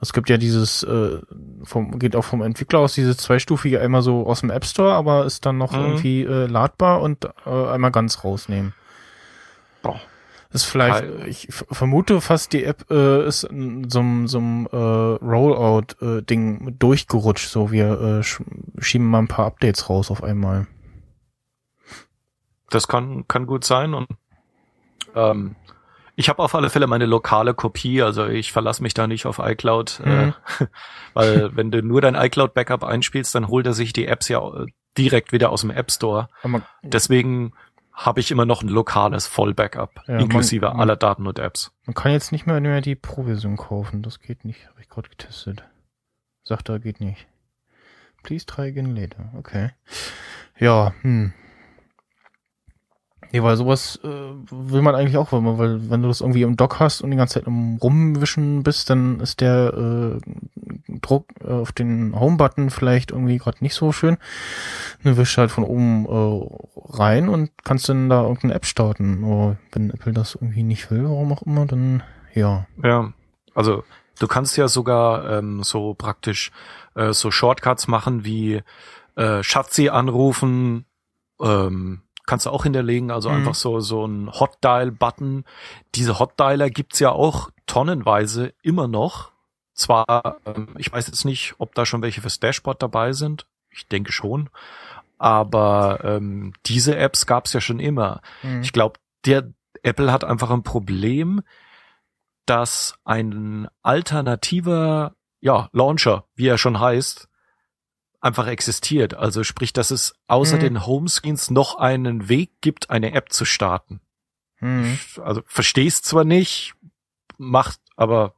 Es 0.00 0.12
gibt 0.12 0.30
ja 0.30 0.36
dieses, 0.36 0.84
äh, 0.84 1.18
vom, 1.64 1.98
geht 1.98 2.14
auch 2.14 2.24
vom 2.24 2.40
Entwickler 2.40 2.78
aus, 2.78 2.94
dieses 2.94 3.16
zweistufige 3.16 3.80
einmal 3.80 4.02
so 4.02 4.26
aus 4.26 4.40
dem 4.40 4.50
App 4.50 4.64
Store, 4.64 4.94
aber 4.94 5.26
ist 5.26 5.44
dann 5.44 5.58
noch 5.58 5.72
mhm. 5.72 5.78
irgendwie 5.78 6.22
äh, 6.22 6.46
ladbar 6.46 7.02
und 7.02 7.24
äh, 7.44 7.50
einmal 7.50 7.90
ganz 7.90 8.22
rausnehmen. 8.24 8.74
Ist 10.50 10.64
vielleicht, 10.64 11.04
ich 11.26 11.48
vermute 11.50 12.22
fast, 12.22 12.54
die 12.54 12.64
App 12.64 12.90
äh, 12.90 13.26
ist 13.26 13.44
in 13.44 13.90
so 13.90 13.98
einem 13.98 14.28
so 14.28 14.38
einem, 14.38 14.66
äh, 14.72 14.76
Rollout-Ding 14.76 16.68
äh, 16.68 16.72
durchgerutscht. 16.72 17.50
So, 17.50 17.70
wir 17.70 18.22
äh, 18.22 18.82
schieben 18.82 19.06
mal 19.06 19.18
ein 19.18 19.28
paar 19.28 19.46
Updates 19.46 19.90
raus 19.90 20.10
auf 20.10 20.22
einmal. 20.22 20.66
Das 22.70 22.88
kann, 22.88 23.28
kann 23.28 23.46
gut 23.46 23.64
sein 23.64 23.92
und 23.92 24.08
ähm, 25.14 25.56
ich 26.16 26.28
habe 26.28 26.42
auf 26.42 26.54
alle 26.54 26.68
Fälle 26.68 26.86
meine 26.86 27.06
lokale 27.06 27.54
Kopie, 27.54 28.02
also 28.02 28.26
ich 28.26 28.50
verlasse 28.50 28.82
mich 28.82 28.92
da 28.92 29.06
nicht 29.06 29.24
auf 29.24 29.38
iCloud, 29.38 30.00
äh, 30.04 30.08
mhm. 30.08 30.34
äh, 30.60 30.66
weil 31.14 31.56
wenn 31.56 31.70
du 31.70 31.82
nur 31.82 32.00
dein 32.00 32.16
iCloud-Backup 32.16 32.82
einspielst, 32.82 33.34
dann 33.34 33.48
holt 33.48 33.66
er 33.66 33.72
sich 33.72 33.92
die 33.92 34.06
Apps 34.06 34.28
ja 34.28 34.40
äh, 34.40 34.66
direkt 34.96 35.30
wieder 35.30 35.50
aus 35.50 35.60
dem 35.60 35.70
App 35.70 35.92
Store. 35.92 36.28
Deswegen 36.82 37.52
habe 37.98 38.20
ich 38.20 38.30
immer 38.30 38.46
noch 38.46 38.62
ein 38.62 38.68
lokales 38.68 39.26
Vollbackup, 39.26 40.04
ja, 40.06 40.18
inklusive 40.18 40.66
man, 40.66 40.80
aller 40.80 40.96
Daten 40.96 41.26
und 41.26 41.38
Apps. 41.40 41.72
Man 41.84 41.94
kann 41.94 42.12
jetzt 42.12 42.30
nicht 42.30 42.46
mehr, 42.46 42.60
mehr 42.60 42.80
die 42.80 42.94
Pro-Version 42.94 43.56
kaufen, 43.56 44.02
das 44.02 44.20
geht 44.20 44.44
nicht, 44.44 44.68
habe 44.68 44.80
ich 44.80 44.88
gerade 44.88 45.08
getestet. 45.08 45.64
Sagt 46.44 46.68
er, 46.68 46.78
geht 46.78 47.00
nicht. 47.00 47.26
Please 48.22 48.46
try 48.46 48.68
again 48.68 48.94
later, 48.94 49.32
okay. 49.36 49.70
Ja, 50.58 50.94
hm. 51.02 51.32
Nee, 53.32 53.42
weil 53.42 53.56
sowas 53.56 54.00
äh, 54.02 54.08
will 54.50 54.80
man 54.80 54.94
eigentlich 54.94 55.18
auch, 55.18 55.28
weil, 55.32 55.90
wenn 55.90 56.02
du 56.02 56.08
das 56.08 56.22
irgendwie 56.22 56.42
im 56.42 56.56
Dock 56.56 56.80
hast 56.80 57.02
und 57.02 57.10
die 57.10 57.16
ganze 57.16 57.34
Zeit 57.34 57.46
im 57.46 57.76
Rumwischen 57.76 58.62
bist, 58.62 58.88
dann 58.88 59.20
ist 59.20 59.40
der 59.40 59.74
äh, 59.74 60.98
Druck 61.00 61.26
äh, 61.44 61.48
auf 61.48 61.72
den 61.72 62.18
Home-Button 62.18 62.70
vielleicht 62.70 63.10
irgendwie 63.10 63.36
gerade 63.36 63.58
nicht 63.60 63.74
so 63.74 63.92
schön. 63.92 64.16
Du 65.04 65.16
wischst 65.16 65.36
halt 65.36 65.50
von 65.50 65.64
oben 65.64 66.06
äh, 66.06 66.96
rein 66.96 67.28
und 67.28 67.50
kannst 67.64 67.88
dann 67.88 68.08
da 68.08 68.22
irgendeine 68.22 68.54
App 68.54 68.64
starten. 68.64 69.24
Aber 69.24 69.56
wenn 69.72 69.90
Apple 69.90 70.12
das 70.12 70.34
irgendwie 70.34 70.62
nicht 70.62 70.90
will, 70.90 71.04
warum 71.04 71.32
auch 71.32 71.42
immer, 71.42 71.66
dann 71.66 72.02
ja. 72.34 72.66
Ja, 72.82 73.12
also 73.54 73.84
du 74.18 74.26
kannst 74.26 74.56
ja 74.56 74.68
sogar 74.68 75.38
ähm, 75.38 75.62
so 75.62 75.94
praktisch 75.94 76.50
äh, 76.94 77.12
so 77.12 77.30
Shortcuts 77.30 77.88
machen 77.88 78.24
wie 78.24 78.62
äh, 79.16 79.42
Schatzi 79.42 79.88
anrufen, 79.88 80.86
ähm, 81.40 82.02
kannst 82.28 82.46
du 82.46 82.50
auch 82.50 82.62
hinterlegen, 82.62 83.10
also 83.10 83.30
mhm. 83.30 83.36
einfach 83.36 83.54
so 83.54 83.80
so 83.80 84.06
ein 84.06 84.30
Hot 84.30 84.58
Dial 84.62 84.92
Button. 84.92 85.44
Diese 85.96 86.18
Hot 86.20 86.38
Dialer 86.38 86.70
gibt's 86.70 87.00
ja 87.00 87.10
auch 87.10 87.50
tonnenweise 87.66 88.52
immer 88.62 88.86
noch. 88.86 89.32
Zwar, 89.74 90.38
ähm, 90.44 90.74
ich 90.78 90.92
weiß 90.92 91.06
jetzt 91.06 91.24
nicht, 91.24 91.54
ob 91.58 91.74
da 91.74 91.86
schon 91.86 92.02
welche 92.02 92.20
fürs 92.20 92.40
Dashboard 92.40 92.82
dabei 92.82 93.12
sind. 93.12 93.46
Ich 93.70 93.88
denke 93.88 94.12
schon. 94.12 94.50
Aber 95.18 96.00
ähm, 96.04 96.52
diese 96.66 96.96
Apps 96.96 97.26
gab's 97.26 97.52
ja 97.52 97.60
schon 97.60 97.80
immer. 97.80 98.20
Mhm. 98.42 98.62
Ich 98.62 98.72
glaube, 98.72 98.98
der 99.24 99.52
Apple 99.82 100.12
hat 100.12 100.24
einfach 100.24 100.50
ein 100.50 100.62
Problem, 100.62 101.42
dass 102.46 102.98
ein 103.04 103.68
alternativer 103.82 105.14
ja, 105.40 105.68
Launcher, 105.72 106.24
wie 106.34 106.48
er 106.48 106.58
schon 106.58 106.80
heißt, 106.80 107.28
einfach 108.20 108.46
existiert. 108.46 109.14
Also 109.14 109.44
sprich, 109.44 109.72
dass 109.72 109.90
es 109.90 110.14
außer 110.26 110.56
mhm. 110.56 110.60
den 110.60 110.86
Homescreens 110.86 111.50
noch 111.50 111.76
einen 111.76 112.28
Weg 112.28 112.50
gibt, 112.60 112.90
eine 112.90 113.12
App 113.12 113.32
zu 113.32 113.44
starten. 113.44 114.00
Mhm. 114.60 114.98
Also 115.22 115.42
verstehst 115.46 116.04
zwar 116.04 116.24
nicht, 116.24 116.74
macht, 117.36 117.80
aber 117.96 118.34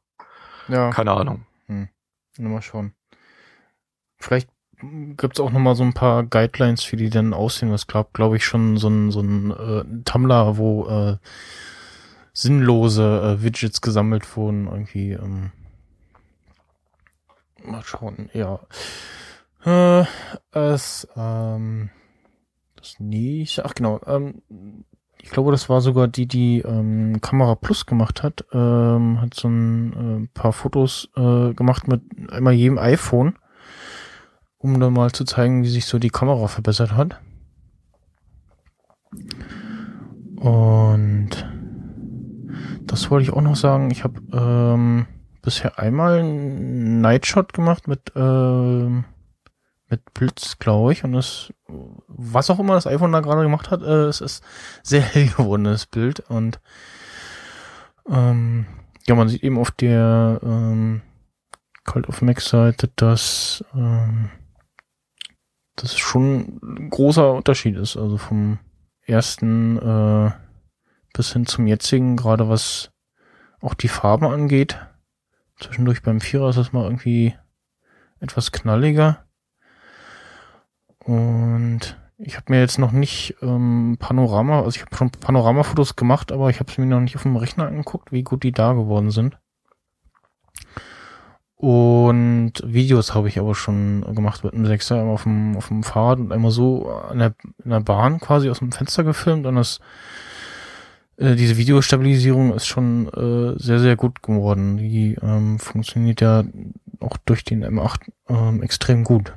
ja. 0.68 0.91
keine 0.91 1.12
Ahnung. 1.12 1.47
Hm. 1.66 1.89
Mal 2.39 2.62
schon. 2.62 2.93
Vielleicht 4.18 4.49
gibt's 4.83 5.41
auch 5.41 5.51
noch 5.51 5.61
mal 5.61 5.74
so 5.74 5.83
ein 5.83 5.95
paar 5.95 6.24
Guidelines, 6.24 6.91
wie 6.93 6.97
die 6.97 7.11
denn 7.11 7.35
aussehen. 7.35 7.72
Was 7.72 7.87
glaubt, 7.87 8.14
glaube 8.14 8.37
ich, 8.37 8.45
schon 8.45 8.76
so 8.76 8.89
ein, 8.89 9.11
so 9.11 9.20
ein 9.20 9.51
äh, 9.51 9.85
Tumblr, 10.05 10.57
wo 10.57 10.89
äh, 10.89 11.16
sinnlose 12.33 13.39
äh, 13.39 13.43
Widgets 13.43 13.81
gesammelt 13.81 14.37
wurden. 14.37 14.66
Irgendwie, 14.66 15.12
ähm, 15.12 15.53
mal 17.64 17.83
schauen, 17.85 18.31
ja. 18.33 18.61
Äh, 19.65 20.05
es, 20.53 21.07
ähm, 21.17 21.91
das 22.77 22.99
nicht, 22.99 23.65
ach 23.65 23.75
genau, 23.75 24.01
ähm, 24.07 24.43
ich 25.23 25.31
glaube, 25.31 25.51
das 25.51 25.69
war 25.69 25.81
sogar 25.81 26.09
die, 26.09 26.27
die 26.27 26.61
ähm, 26.61 27.21
Kamera 27.21 27.55
Plus 27.55 27.85
gemacht 27.85 28.23
hat, 28.23 28.45
ähm, 28.53 29.21
hat 29.21 29.35
so 29.35 29.49
ein 29.49 30.25
äh, 30.25 30.29
paar 30.33 30.53
Fotos 30.53 31.11
äh, 31.17 31.53
gemacht 31.53 31.89
mit 31.89 32.03
einmal 32.31 32.55
jedem 32.55 32.79
iPhone, 32.79 33.37
um 34.59 34.81
dann 34.81 34.95
mal 34.95 35.13
zu 35.13 35.25
zeigen, 35.25 35.63
wie 35.63 35.69
sich 35.69 35.85
so 35.85 35.99
die 35.99 36.11
Kamera 36.11 36.49
verbessert 36.49 36.93
hat. 36.93 37.21
Und 40.37 41.31
das 42.87 43.11
wollte 43.11 43.25
ich 43.25 43.33
auch 43.33 43.43
noch 43.43 43.57
sagen. 43.57 43.91
Ich 43.91 44.05
habe 44.05 44.21
ähm, 44.33 45.07
bisher 45.43 45.79
einmal 45.79 46.21
einen 46.21 47.03
Nightshot 47.03 47.53
gemacht 47.53 47.89
mit 47.89 48.13
ähm, 48.17 49.05
mit 49.91 50.14
Blitz, 50.14 50.59
glaube 50.59 50.93
ich. 50.93 51.05
Und 51.05 51.12
das, 51.12 51.53
was 52.07 52.51
auch 52.51 52.59
immer 52.59 52.74
das 52.74 52.86
iPhone 52.86 53.12
da 53.12 53.20
gerade 53.20 53.43
gemacht 53.43 53.70
hat, 53.70 53.82
äh, 53.82 54.05
es 54.07 54.20
ist 54.20 54.43
sehr 54.82 55.01
hell 55.03 55.28
geworden, 55.28 55.64
das 55.64 55.86
Bild. 55.86 56.20
Und 56.20 56.61
ähm, 58.09 58.66
ja, 59.07 59.14
man 59.14 59.28
sieht 59.28 59.43
eben 59.43 59.59
auf 59.59 59.70
der 59.70 60.41
ähm, 60.43 61.03
Cult 61.84 62.09
of 62.09 62.22
Max 62.22 62.49
Seite, 62.49 62.91
dass 62.97 63.64
ähm, 63.74 64.30
das 65.76 65.97
schon 65.97 66.61
ein 66.62 66.91
großer 66.91 67.32
Unterschied 67.32 67.76
ist. 67.76 67.97
Also 67.97 68.16
vom 68.16 68.59
ersten 69.03 69.78
äh, 69.78 70.30
bis 71.12 71.32
hin 71.32 71.47
zum 71.47 71.66
jetzigen, 71.66 72.16
gerade 72.16 72.49
was 72.49 72.93
auch 73.61 73.74
die 73.74 73.88
Farben 73.88 74.26
angeht. 74.26 74.78
Zwischendurch 75.59 76.03
beim 76.03 76.20
Vierer 76.20 76.51
ist 76.51 76.57
das 76.57 76.72
mal 76.72 76.84
irgendwie 76.84 77.34
etwas 78.20 78.53
knalliger. 78.53 79.26
Und 81.11 81.97
ich 82.19 82.37
habe 82.37 82.53
mir 82.53 82.61
jetzt 82.61 82.79
noch 82.79 82.93
nicht 82.93 83.35
ähm, 83.43 83.97
Panorama, 83.99 84.61
also 84.61 84.77
ich 84.77 84.83
habe 84.83 84.95
schon 84.95 85.11
Panoramafotos 85.11 85.97
gemacht, 85.97 86.31
aber 86.31 86.51
ich 86.51 86.61
habe 86.61 86.71
es 86.71 86.79
mir 86.79 86.87
noch 86.87 87.01
nicht 87.01 87.17
auf 87.17 87.25
dem 87.25 87.35
Rechner 87.35 87.67
angeguckt, 87.67 88.13
wie 88.13 88.23
gut 88.23 88.45
die 88.45 88.53
da 88.53 88.75
geworden 88.75 89.11
sind. 89.11 89.37
Und 91.57 92.53
Videos 92.65 93.13
habe 93.13 93.27
ich 93.27 93.41
aber 93.41 93.57
schon 93.57 94.03
gemacht 94.15 94.45
mit 94.45 94.55
einem 94.55 94.67
Sechser 94.67 95.03
auf 95.03 95.25
dem, 95.25 95.57
auf 95.57 95.67
dem 95.67 95.83
Fahrrad 95.83 96.21
und 96.21 96.31
einmal 96.31 96.53
so 96.53 96.89
an 96.89 97.19
der, 97.19 97.35
in 97.65 97.71
der 97.71 97.81
Bahn 97.81 98.21
quasi 98.21 98.49
aus 98.49 98.61
dem 98.61 98.71
Fenster 98.71 99.03
gefilmt 99.03 99.47
und 99.47 99.57
das 99.57 99.81
äh, 101.17 101.35
diese 101.35 101.57
Videostabilisierung 101.57 102.55
ist 102.55 102.67
schon 102.67 103.09
äh, 103.09 103.59
sehr, 103.61 103.81
sehr 103.81 103.97
gut 103.97 104.23
geworden. 104.23 104.77
Die 104.77 105.19
ähm, 105.21 105.59
funktioniert 105.59 106.21
ja 106.21 106.45
auch 107.01 107.17
durch 107.25 107.43
den 107.43 107.65
M8 107.65 108.13
ähm, 108.29 108.63
extrem 108.63 109.03
gut. 109.03 109.35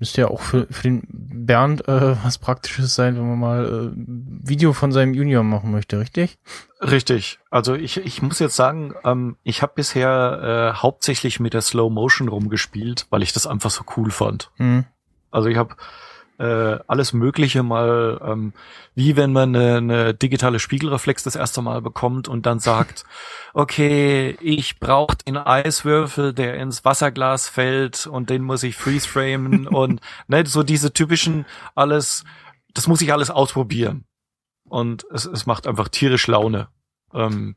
Müsste 0.00 0.22
ja 0.22 0.28
auch 0.28 0.40
für, 0.40 0.66
für 0.70 0.82
den 0.82 1.02
Bernd 1.10 1.86
äh, 1.86 2.16
was 2.24 2.38
Praktisches 2.38 2.94
sein, 2.94 3.16
wenn 3.16 3.28
man 3.28 3.38
mal 3.38 3.92
äh, 3.92 3.96
Video 3.96 4.72
von 4.72 4.92
seinem 4.92 5.12
Junior 5.12 5.42
machen 5.42 5.70
möchte, 5.70 6.00
richtig? 6.00 6.38
Richtig. 6.80 7.38
Also 7.50 7.74
ich, 7.74 7.98
ich 7.98 8.22
muss 8.22 8.38
jetzt 8.38 8.56
sagen, 8.56 8.94
ähm, 9.04 9.36
ich 9.42 9.60
habe 9.60 9.72
bisher 9.74 10.72
äh, 10.74 10.78
hauptsächlich 10.78 11.38
mit 11.38 11.52
der 11.52 11.60
Slow 11.60 11.90
Motion 11.90 12.28
rumgespielt, 12.28 13.06
weil 13.10 13.22
ich 13.22 13.34
das 13.34 13.46
einfach 13.46 13.70
so 13.70 13.84
cool 13.96 14.10
fand. 14.10 14.50
Mhm. 14.56 14.86
Also 15.30 15.48
ich 15.48 15.58
habe 15.58 15.76
äh, 16.40 16.78
alles 16.86 17.12
Mögliche 17.12 17.62
mal, 17.62 18.18
ähm, 18.24 18.54
wie 18.94 19.14
wenn 19.16 19.32
man 19.32 19.54
eine, 19.54 19.76
eine 19.76 20.14
digitale 20.14 20.58
Spiegelreflex 20.58 21.22
das 21.22 21.36
erste 21.36 21.60
Mal 21.60 21.82
bekommt 21.82 22.28
und 22.28 22.46
dann 22.46 22.60
sagt, 22.60 23.04
okay, 23.54 24.38
ich 24.40 24.80
brauche 24.80 25.18
den 25.18 25.36
Eiswürfel, 25.36 26.32
der 26.32 26.56
ins 26.56 26.84
Wasserglas 26.84 27.48
fällt 27.48 28.06
und 28.06 28.30
den 28.30 28.42
muss 28.42 28.62
ich 28.62 28.76
freeze-framen 28.76 29.66
und 29.68 30.00
ne, 30.28 30.46
so 30.46 30.62
diese 30.62 30.94
typischen 30.94 31.44
alles, 31.74 32.24
das 32.72 32.88
muss 32.88 33.02
ich 33.02 33.12
alles 33.12 33.30
ausprobieren. 33.30 34.06
Und 34.64 35.04
es, 35.12 35.26
es 35.26 35.44
macht 35.44 35.66
einfach 35.66 35.88
tierisch 35.88 36.26
Laune. 36.26 36.68
Ähm, 37.12 37.56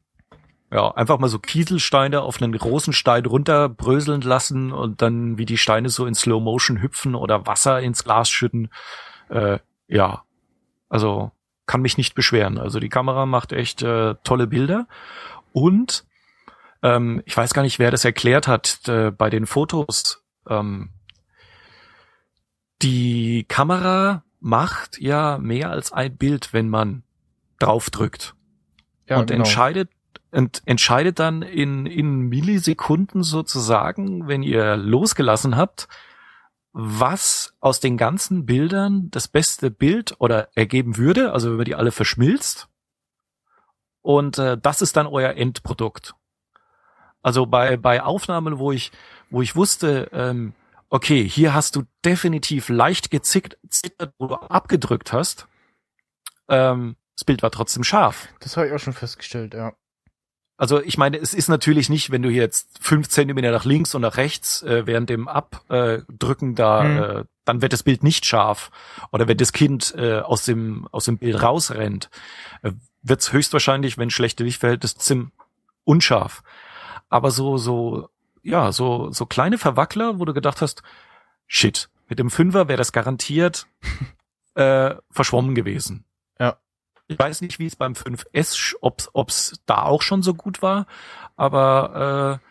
ja, 0.74 0.90
einfach 0.96 1.20
mal 1.20 1.28
so 1.28 1.38
Kieselsteine 1.38 2.24
auf 2.24 2.42
einen 2.42 2.52
großen 2.52 2.94
Stein 2.94 3.28
runterbröseln 3.28 4.22
lassen 4.22 4.72
und 4.72 5.04
dann 5.04 5.38
wie 5.38 5.46
die 5.46 5.60
Steine 5.60 5.90
so 5.90 6.08
in 6.08 6.16
Slow 6.16 6.42
Motion 6.42 6.82
hüpfen 6.82 7.14
oder 7.14 7.46
Wasser 7.46 7.80
ins 7.80 8.04
Glas 8.04 8.28
schütten. 8.28 8.70
Äh, 9.30 9.60
ja, 9.88 10.24
also 10.90 11.32
kann 11.68 11.82
mich 11.82 11.98
nicht 11.98 12.16
beschweren. 12.16 12.58
Also 12.58 12.80
die 12.80 12.90
Kamera 12.90 13.28
macht 13.28 13.52
echt 13.52 13.84
äh, 13.84 14.16
tolle 14.24 14.48
Bilder 14.48 14.88
und 15.52 16.06
ähm, 16.82 17.22
ich 17.26 17.38
weiß 17.38 17.54
gar 17.54 17.62
nicht, 17.62 17.78
wer 17.78 17.92
das 17.92 18.04
erklärt 18.04 18.48
hat 18.48 18.82
äh, 18.88 19.12
bei 19.12 19.30
den 19.30 19.46
Fotos. 19.46 20.24
Ähm, 20.50 20.90
die 22.82 23.46
Kamera 23.48 24.24
macht 24.40 25.00
ja 25.00 25.38
mehr 25.38 25.70
als 25.70 25.94
ein 25.94 26.18
Bild, 26.18 26.52
wenn 26.52 26.68
man 26.68 27.04
draufdrückt. 27.60 28.34
Ja, 29.08 29.20
und 29.20 29.28
genau. 29.28 29.44
entscheidet 29.44 29.92
und 30.34 30.64
entscheidet 30.66 31.20
dann 31.20 31.42
in, 31.44 31.86
in 31.86 32.22
Millisekunden 32.22 33.24
sozusagen, 33.24 34.28
wenn 34.28 34.42
ihr 34.42 34.76
losgelassen 34.76 35.56
habt, 35.56 35.88
was 36.72 37.56
aus 37.60 37.80
den 37.80 37.98
ganzen 37.98 38.46
Bildern 38.48 39.10
das 39.12 39.28
beste 39.28 39.70
Bild 39.70 40.16
oder 40.20 40.50
ergeben 40.56 40.98
würde, 40.98 41.32
also 41.32 41.52
wenn 41.52 41.58
man 41.58 41.66
die 41.66 41.76
alle 41.76 41.92
verschmilzt. 41.92 42.68
Und 44.02 44.40
äh, 44.40 44.58
das 44.58 44.82
ist 44.82 44.98
dann 44.98 45.06
euer 45.06 45.34
Endprodukt. 45.36 46.16
Also 47.22 47.46
bei, 47.46 47.78
bei 47.78 48.02
Aufnahmen, 48.02 48.58
wo 48.58 48.72
ich, 48.72 48.92
wo 49.30 49.42
ich 49.44 49.56
wusste, 49.56 50.10
ähm, 50.12 50.54
okay, 50.90 51.28
hier 51.28 51.54
hast 51.54 51.76
du 51.76 51.84
definitiv 52.04 52.70
leicht 52.70 53.12
gezickt, 53.12 53.58
zittert, 53.70 54.14
wo 54.18 54.28
du 54.28 54.36
abgedrückt 54.36 55.14
hast, 55.14 55.48
ähm, 56.50 56.96
das 57.16 57.24
Bild 57.24 57.44
war 57.44 57.52
trotzdem 57.52 57.84
scharf. 57.84 58.28
Das 58.40 58.58
habe 58.58 58.68
ich 58.68 58.74
auch 58.74 58.80
schon 58.80 58.94
festgestellt, 58.94 59.54
ja. 59.54 59.74
Also 60.56 60.82
ich 60.82 60.98
meine, 60.98 61.18
es 61.18 61.34
ist 61.34 61.48
natürlich 61.48 61.90
nicht, 61.90 62.12
wenn 62.12 62.22
du 62.22 62.30
jetzt 62.30 62.78
fünf 62.80 63.10
Zentimeter 63.10 63.52
nach 63.52 63.66
links 63.66 63.96
und 63.96 64.04
nach 64.04 64.18
rechts 64.18 64.62
äh, 64.62 64.86
während 64.86 65.10
dem 65.10 65.28
Abdrücken 65.28 66.56
da, 66.56 66.84
mhm. 66.84 66.98
äh, 66.98 67.24
dann 67.44 67.62
wird 67.62 67.74
das 67.74 67.84
Bild 67.84 68.04
nicht 68.04 68.26
scharf. 68.26 68.70
Oder 69.12 69.28
wenn 69.28 69.38
das 69.38 69.52
Kind 69.52 69.94
äh, 69.98 70.20
aus 70.20 70.46
dem 70.46 70.88
aus 70.92 71.06
dem 71.06 71.18
Bild 71.18 71.42
rausrennt, 71.42 72.10
äh, 72.62 72.72
wird 73.02 73.22
es 73.22 73.34
höchstwahrscheinlich, 73.34 73.98
wenn 73.98 74.12
schlechte 74.12 74.44
Lichtverhältnisse 74.44 74.96
sind, 75.00 75.32
unscharf. 75.86 76.44
Aber 77.10 77.32
so 77.32 77.58
so 77.58 78.10
ja 78.44 78.72
so 78.72 79.12
so 79.12 79.26
kleine 79.26 79.58
Verwackler, 79.58 80.20
wo 80.20 80.26
du 80.26 80.34
gedacht 80.34 80.62
hast, 80.62 80.84
shit, 81.48 81.90
mit 82.10 82.20
dem 82.20 82.30
Fünfer 82.30 82.68
wäre 82.68 82.78
das 82.78 82.92
garantiert 82.92 83.66
äh, 84.54 84.96
verschwommen 85.10 85.56
gewesen. 85.56 86.06
Ich 87.14 87.20
weiß 87.20 87.42
nicht, 87.42 87.60
wie 87.60 87.66
es 87.66 87.76
beim 87.76 87.94
5S, 87.94 88.76
ob's, 88.82 89.10
ob's 89.14 89.62
da 89.66 89.84
auch 89.84 90.02
schon 90.02 90.24
so 90.24 90.34
gut 90.34 90.62
war, 90.62 90.88
aber 91.36 92.40
äh, 92.42 92.48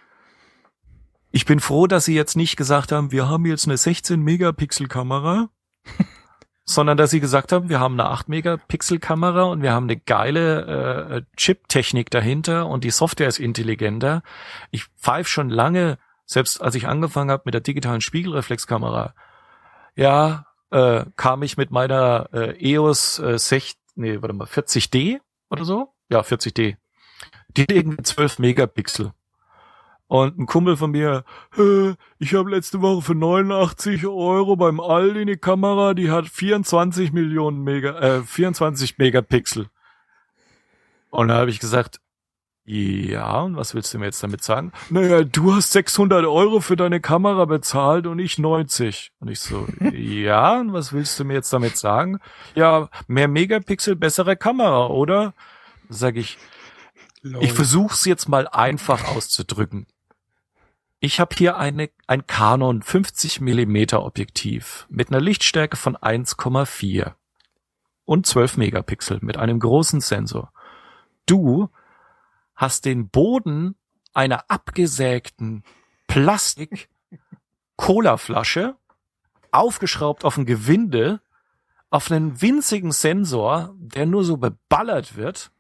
ich 1.31 1.47
bin 1.47 1.61
froh, 1.61 1.87
dass 1.87 2.05
sie 2.05 2.15
jetzt 2.15 2.37
nicht 2.37 2.57
gesagt 2.57 2.93
haben, 2.93 3.11
wir 3.11 3.29
haben 3.29 3.47
jetzt 3.47 3.67
eine 3.67 3.77
16 3.77 4.21
Megapixel 4.21 4.87
Kamera, 4.87 5.49
sondern 6.65 6.97
dass 6.97 7.11
sie 7.11 7.21
gesagt 7.21 7.53
haben, 7.53 7.69
wir 7.69 7.81
haben 7.81 7.99
eine 7.99 8.11
8 8.11 8.29
Megapixel 8.29 8.99
Kamera 8.99 9.45
und 9.45 9.63
wir 9.63 9.73
haben 9.73 9.87
eine 9.87 9.97
geile 9.97 11.17
äh, 11.17 11.23
Chip-Technik 11.37 12.11
dahinter 12.11 12.67
und 12.67 12.85
die 12.85 12.91
Software 12.91 13.29
ist 13.29 13.41
intelligenter. 13.41 14.23
Ich 14.71 14.85
pfeife 14.99 15.31
schon 15.31 15.49
lange, 15.49 15.99
selbst 16.27 16.61
als 16.61 16.75
ich 16.75 16.87
angefangen 16.87 17.31
habe 17.31 17.43
mit 17.47 17.55
der 17.55 17.63
digitalen 17.63 18.01
Spiegelreflexkamera, 18.01 19.15
ja, 19.97 20.47
äh, 20.71 21.05
kam 21.17 21.43
ich 21.43 21.57
mit 21.57 21.71
meiner 21.71 22.29
äh, 22.33 22.73
EOS 22.73 23.19
äh, 23.19 23.39
16 23.39 23.82
nee, 23.95 24.21
warte 24.21 24.35
mal, 24.35 24.47
40D 24.47 25.21
oder 25.51 25.65
so? 25.65 25.95
Ja, 26.09 26.21
40D. 26.21 26.77
Die 27.57 27.65
legen 27.65 28.03
12 28.03 28.39
Megapixel. 28.39 29.13
Und 30.13 30.39
ein 30.39 30.45
Kumpel 30.45 30.77
von 30.77 30.91
mir, 30.91 31.25
ich 32.19 32.35
habe 32.35 32.51
letzte 32.51 32.83
Woche 32.83 33.01
für 33.01 33.15
89 33.15 34.07
Euro 34.07 34.57
beim 34.57 34.79
Aldi 34.79 35.23
eine 35.23 35.37
Kamera, 35.39 35.95
die 35.95 36.11
hat 36.11 36.29
24 36.29 37.13
Millionen 37.13 37.65
Mega, 37.65 37.99
äh, 37.99 38.23
24 38.23 38.99
Megapixel. 38.99 39.71
Und 41.09 41.29
da 41.29 41.37
habe 41.37 41.49
ich 41.49 41.61
gesagt, 41.61 42.02
ja, 42.65 43.41
und 43.41 43.57
was 43.57 43.75
willst 43.75 43.93
du 43.93 43.99
mir 43.99 44.05
jetzt 44.05 44.23
damit 44.23 44.45
sagen? 44.45 44.71
Naja, 44.89 45.25
du 45.25 45.53
hast 45.55 45.73
600 45.73 46.25
Euro 46.27 46.61
für 46.61 46.77
deine 46.77 47.01
Kamera 47.01 47.45
bezahlt 47.45 48.07
und 48.07 48.21
ich 48.21 48.39
90. 48.39 49.11
Und 49.19 49.29
ich 49.29 49.41
so, 49.41 49.67
ja, 49.93 50.61
und 50.61 50.73
was 50.73 50.93
willst 50.93 51.19
du 51.19 51.25
mir 51.25 51.35
jetzt 51.35 51.53
damit 51.53 51.77
sagen? 51.77 52.21
Ja, 52.55 52.89
mehr 53.09 53.27
Megapixel, 53.27 53.97
bessere 53.97 54.37
Kamera, 54.37 54.87
oder? 54.87 55.35
Sag 55.89 56.17
ich, 56.17 56.39
Lol. 57.23 57.43
ich 57.43 57.53
versuch's 57.53 58.05
jetzt 58.05 58.29
mal 58.29 58.47
einfach 58.47 59.09
auszudrücken. 59.09 59.87
Ich 61.01 61.19
habe 61.19 61.35
hier 61.37 61.57
eine, 61.57 61.91
ein 62.07 62.29
Canon 62.29 62.81
50 62.81 63.41
Millimeter 63.41 64.05
Objektiv 64.05 64.87
mit 64.89 65.09
einer 65.09 65.21
Lichtstärke 65.21 65.77
von 65.77 65.97
1,4 65.97 67.15
und 68.05 68.25
12 68.25 68.57
Megapixel 68.57 69.19
mit 69.21 69.37
einem 69.37 69.59
großen 69.59 70.01
Sensor. 70.01 70.53
Du 71.27 71.69
hast 72.55 72.85
den 72.85 73.09
Boden 73.09 73.77
einer 74.15 74.45
abgesägten 74.49 75.65
Plastik 76.07 76.89
Colaflasche 77.77 78.77
aufgeschraubt 79.51 80.25
auf 80.25 80.37
ein 80.37 80.47
Gewinde 80.47 81.21
auf 81.91 82.11
einen 82.11 82.41
winzigen 82.41 82.91
Sensor, 82.91 83.75
der 83.77 84.07
nur 84.07 84.25
so 84.25 84.39
beballert 84.39 85.15
wird 85.15 85.53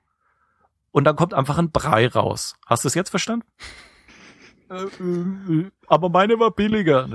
und 0.90 1.04
dann 1.04 1.14
kommt 1.14 1.34
einfach 1.34 1.58
ein 1.58 1.70
Brei 1.70 2.08
raus. 2.08 2.56
Hast 2.66 2.84
du 2.84 2.88
es 2.88 2.94
jetzt 2.94 3.10
verstanden? 3.10 3.46
Äh, 4.70 4.84
äh, 4.84 5.70
aber 5.86 6.08
meine 6.08 6.38
war 6.38 6.50
billiger. 6.50 7.06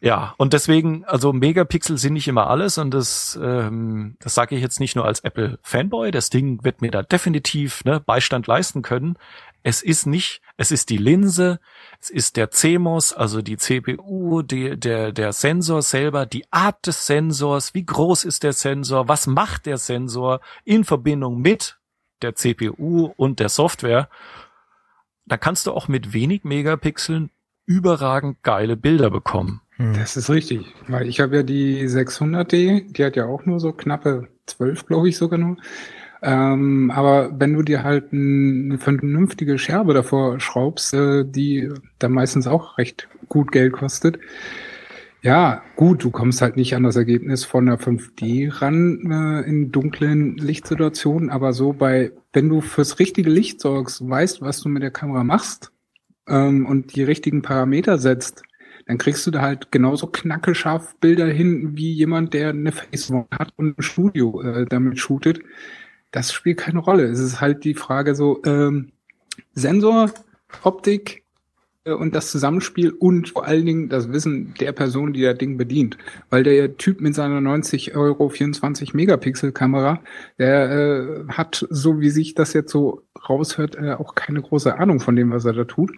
Ja, 0.00 0.34
und 0.36 0.52
deswegen, 0.52 1.04
also 1.04 1.32
Megapixel 1.32 1.98
sind 1.98 2.14
nicht 2.14 2.28
immer 2.28 2.48
alles 2.48 2.78
und 2.78 2.90
das, 2.92 3.38
ähm, 3.42 4.16
das 4.20 4.34
sage 4.34 4.56
ich 4.56 4.62
jetzt 4.62 4.80
nicht 4.80 4.96
nur 4.96 5.04
als 5.04 5.20
Apple-Fanboy. 5.20 6.10
Das 6.10 6.30
Ding 6.30 6.64
wird 6.64 6.80
mir 6.80 6.90
da 6.90 7.02
definitiv 7.02 7.84
ne, 7.84 8.00
Beistand 8.00 8.46
leisten 8.46 8.82
können. 8.82 9.16
Es 9.62 9.82
ist 9.82 10.06
nicht, 10.06 10.40
es 10.56 10.72
ist 10.72 10.90
die 10.90 10.96
Linse, 10.96 11.60
es 12.00 12.10
ist 12.10 12.36
der 12.36 12.50
CMOS, 12.50 13.12
also 13.12 13.42
die 13.42 13.56
CPU, 13.56 14.42
die, 14.42 14.76
der, 14.76 15.12
der 15.12 15.32
Sensor 15.32 15.82
selber, 15.82 16.26
die 16.26 16.50
Art 16.50 16.86
des 16.86 17.06
Sensors, 17.06 17.72
wie 17.74 17.86
groß 17.86 18.24
ist 18.24 18.42
der 18.42 18.52
Sensor, 18.52 19.06
was 19.06 19.28
macht 19.28 19.66
der 19.66 19.78
Sensor 19.78 20.40
in 20.64 20.82
Verbindung 20.82 21.40
mit 21.40 21.78
der 22.22 22.34
CPU 22.34 23.12
und 23.16 23.38
der 23.38 23.48
Software. 23.48 24.08
Da 25.26 25.36
kannst 25.36 25.66
du 25.66 25.72
auch 25.72 25.86
mit 25.86 26.12
wenig 26.12 26.42
Megapixeln 26.42 27.30
überragend 27.66 28.42
geile 28.42 28.76
Bilder 28.76 29.10
bekommen. 29.10 29.60
Hm. 29.76 29.94
Das 29.94 30.16
ist 30.16 30.30
richtig, 30.30 30.74
weil 30.88 31.08
ich 31.08 31.20
habe 31.20 31.36
ja 31.36 31.42
die 31.42 31.88
600D, 31.88 32.92
die 32.92 33.04
hat 33.04 33.16
ja 33.16 33.26
auch 33.26 33.46
nur 33.46 33.60
so 33.60 33.72
knappe 33.72 34.28
12, 34.46 34.86
glaube 34.86 35.08
ich 35.08 35.16
sogar 35.16 35.38
nur. 35.38 35.56
Ähm, 36.22 36.92
aber 36.94 37.32
wenn 37.38 37.52
du 37.52 37.62
dir 37.62 37.82
halt 37.82 38.12
eine 38.12 38.78
vernünftige 38.78 39.58
Scherbe 39.58 39.92
davor 39.92 40.38
schraubst, 40.38 40.94
äh, 40.94 41.24
die 41.24 41.68
dann 41.98 42.12
meistens 42.12 42.46
auch 42.46 42.78
recht 42.78 43.08
gut 43.28 43.50
Geld 43.50 43.72
kostet, 43.72 44.20
ja, 45.20 45.62
gut, 45.76 46.02
du 46.02 46.10
kommst 46.10 46.42
halt 46.42 46.56
nicht 46.56 46.74
an 46.74 46.82
das 46.82 46.96
Ergebnis 46.96 47.44
von 47.44 47.66
der 47.66 47.78
5D 47.78 48.60
ran 48.60 49.10
äh, 49.10 49.48
in 49.48 49.70
dunklen 49.70 50.36
Lichtsituationen, 50.36 51.30
aber 51.30 51.52
so 51.52 51.72
bei, 51.72 52.12
wenn 52.32 52.48
du 52.48 52.60
fürs 52.60 52.98
richtige 52.98 53.30
Licht 53.30 53.60
sorgst, 53.60 54.08
weißt, 54.08 54.42
was 54.42 54.60
du 54.60 54.68
mit 54.68 54.82
der 54.82 54.90
Kamera 54.90 55.22
machst 55.24 55.72
ähm, 56.28 56.66
und 56.66 56.94
die 56.94 57.02
richtigen 57.02 57.42
Parameter 57.42 57.98
setzt, 57.98 58.42
dann 58.86 58.98
kriegst 58.98 59.26
du 59.26 59.30
da 59.30 59.42
halt 59.42 59.70
genauso 59.70 60.08
knackescharf 60.08 60.96
Bilder 60.96 61.26
hin, 61.26 61.76
wie 61.76 61.92
jemand, 61.92 62.34
der 62.34 62.50
eine 62.50 62.72
Face 62.72 63.12
hat 63.30 63.52
und 63.56 63.78
ein 63.78 63.82
Studio 63.82 64.40
äh, 64.42 64.66
damit 64.66 64.98
shootet. 64.98 65.40
Das 66.10 66.32
spielt 66.32 66.58
keine 66.58 66.80
Rolle. 66.80 67.04
Es 67.04 67.20
ist 67.20 67.40
halt 67.40 67.64
die 67.64 67.74
Frage 67.74 68.14
so, 68.14 68.42
ähm, 68.44 68.92
Sensor, 69.54 70.10
Optik, 70.62 71.21
und 71.84 72.14
das 72.14 72.30
Zusammenspiel 72.30 72.90
und 72.90 73.30
vor 73.30 73.44
allen 73.44 73.66
Dingen 73.66 73.88
das 73.88 74.12
Wissen 74.12 74.54
der 74.60 74.70
Person, 74.72 75.12
die 75.12 75.22
das 75.22 75.36
Ding 75.36 75.56
bedient. 75.56 75.98
Weil 76.30 76.44
der 76.44 76.76
Typ 76.76 77.00
mit 77.00 77.14
seiner 77.14 77.40
90 77.40 77.96
Euro 77.96 78.28
24 78.28 78.94
Megapixel 78.94 79.50
Kamera, 79.50 80.00
der 80.38 80.70
äh, 80.70 81.32
hat, 81.32 81.66
so 81.70 82.00
wie 82.00 82.10
sich 82.10 82.34
das 82.34 82.52
jetzt 82.52 82.70
so 82.70 83.02
raushört, 83.28 83.74
äh, 83.76 83.94
auch 83.94 84.14
keine 84.14 84.40
große 84.42 84.78
Ahnung 84.78 85.00
von 85.00 85.16
dem, 85.16 85.32
was 85.32 85.44
er 85.44 85.54
da 85.54 85.64
tut. 85.64 85.90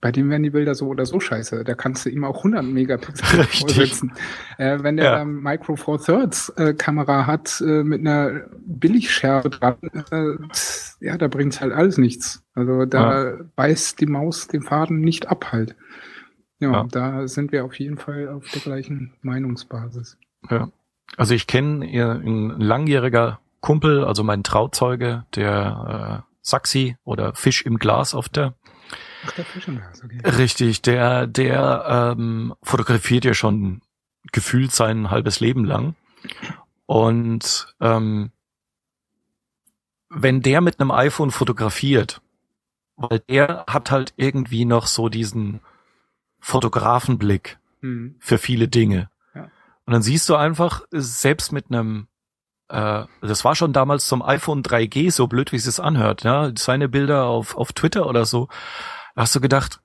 Bei 0.00 0.12
dem 0.12 0.30
werden 0.30 0.44
die 0.44 0.50
Bilder 0.50 0.76
so 0.76 0.86
oder 0.86 1.04
so 1.04 1.18
scheiße. 1.18 1.64
Da 1.64 1.74
kannst 1.74 2.06
du 2.06 2.10
ihm 2.10 2.24
auch 2.24 2.38
100 2.38 2.64
Megapixel 2.64 3.44
vorsetzen. 3.44 4.12
Äh, 4.58 4.78
wenn 4.82 4.96
der 4.96 5.04
ja. 5.04 5.24
Micro 5.24 5.74
Four 5.74 6.00
Thirds 6.00 6.50
äh, 6.50 6.74
Kamera 6.74 7.26
hat 7.26 7.60
äh, 7.60 7.82
mit 7.82 8.00
einer 8.00 8.42
Billigschärfe 8.66 9.50
dran, 9.50 9.76
äh, 10.12 11.04
ja, 11.04 11.18
da 11.18 11.26
bringt's 11.26 11.60
halt 11.60 11.72
alles 11.72 11.98
nichts. 11.98 12.43
Also 12.54 12.84
da 12.84 13.30
ja. 13.30 13.36
beißt 13.56 14.00
die 14.00 14.06
Maus 14.06 14.46
den 14.48 14.62
Faden 14.62 15.00
nicht 15.00 15.28
ab 15.28 15.52
halt. 15.52 15.74
Ja, 16.60 16.72
ja, 16.72 16.86
da 16.90 17.28
sind 17.28 17.52
wir 17.52 17.64
auf 17.64 17.78
jeden 17.78 17.98
Fall 17.98 18.28
auf 18.28 18.50
der 18.50 18.62
gleichen 18.62 19.14
Meinungsbasis. 19.22 20.18
Ja. 20.48 20.68
Also 21.16 21.34
ich 21.34 21.46
kenne 21.46 21.84
ein 21.84 22.60
langjähriger 22.60 23.40
Kumpel, 23.60 24.04
also 24.04 24.22
mein 24.24 24.42
Trauzeuge, 24.42 25.24
der 25.34 26.24
äh, 26.26 26.32
Saxi 26.42 26.96
oder 27.04 27.34
Fisch 27.34 27.62
im 27.62 27.78
Glas 27.78 28.14
auf 28.14 28.28
der 28.28 28.54
Ach, 29.26 29.32
der 29.32 29.44
Fisch 29.44 29.68
im 29.68 29.76
Glas, 29.78 30.02
okay. 30.04 30.20
Richtig, 30.24 30.82
der, 30.82 31.26
der 31.26 32.14
ähm, 32.16 32.54
fotografiert 32.62 33.24
ja 33.24 33.34
schon 33.34 33.80
gefühlt 34.32 34.72
sein 34.72 35.10
halbes 35.10 35.40
Leben 35.40 35.64
lang. 35.64 35.94
Und 36.86 37.74
ähm, 37.80 38.30
wenn 40.10 40.42
der 40.42 40.60
mit 40.60 40.80
einem 40.80 40.90
iPhone 40.90 41.30
fotografiert, 41.30 42.20
weil 42.96 43.20
der 43.20 43.64
hat 43.68 43.90
halt 43.90 44.14
irgendwie 44.16 44.64
noch 44.64 44.86
so 44.86 45.08
diesen 45.08 45.60
Fotografenblick 46.40 47.58
mhm. 47.80 48.16
für 48.18 48.38
viele 48.38 48.68
Dinge. 48.68 49.10
Ja. 49.34 49.50
Und 49.86 49.92
dann 49.92 50.02
siehst 50.02 50.28
du 50.28 50.36
einfach, 50.36 50.82
selbst 50.90 51.52
mit 51.52 51.66
einem, 51.70 52.08
äh, 52.68 53.04
das 53.20 53.44
war 53.44 53.54
schon 53.54 53.72
damals 53.72 54.06
zum 54.06 54.22
iPhone 54.22 54.62
3G, 54.62 55.10
so 55.10 55.26
blöd 55.26 55.52
wie 55.52 55.56
es 55.56 55.64
sich 55.64 55.80
anhört, 55.80 56.24
ja, 56.24 56.52
seine 56.56 56.88
Bilder 56.88 57.24
auf, 57.24 57.56
auf 57.56 57.72
Twitter 57.72 58.06
oder 58.06 58.24
so, 58.24 58.48
hast 59.16 59.34
du 59.34 59.40
gedacht, 59.40 59.80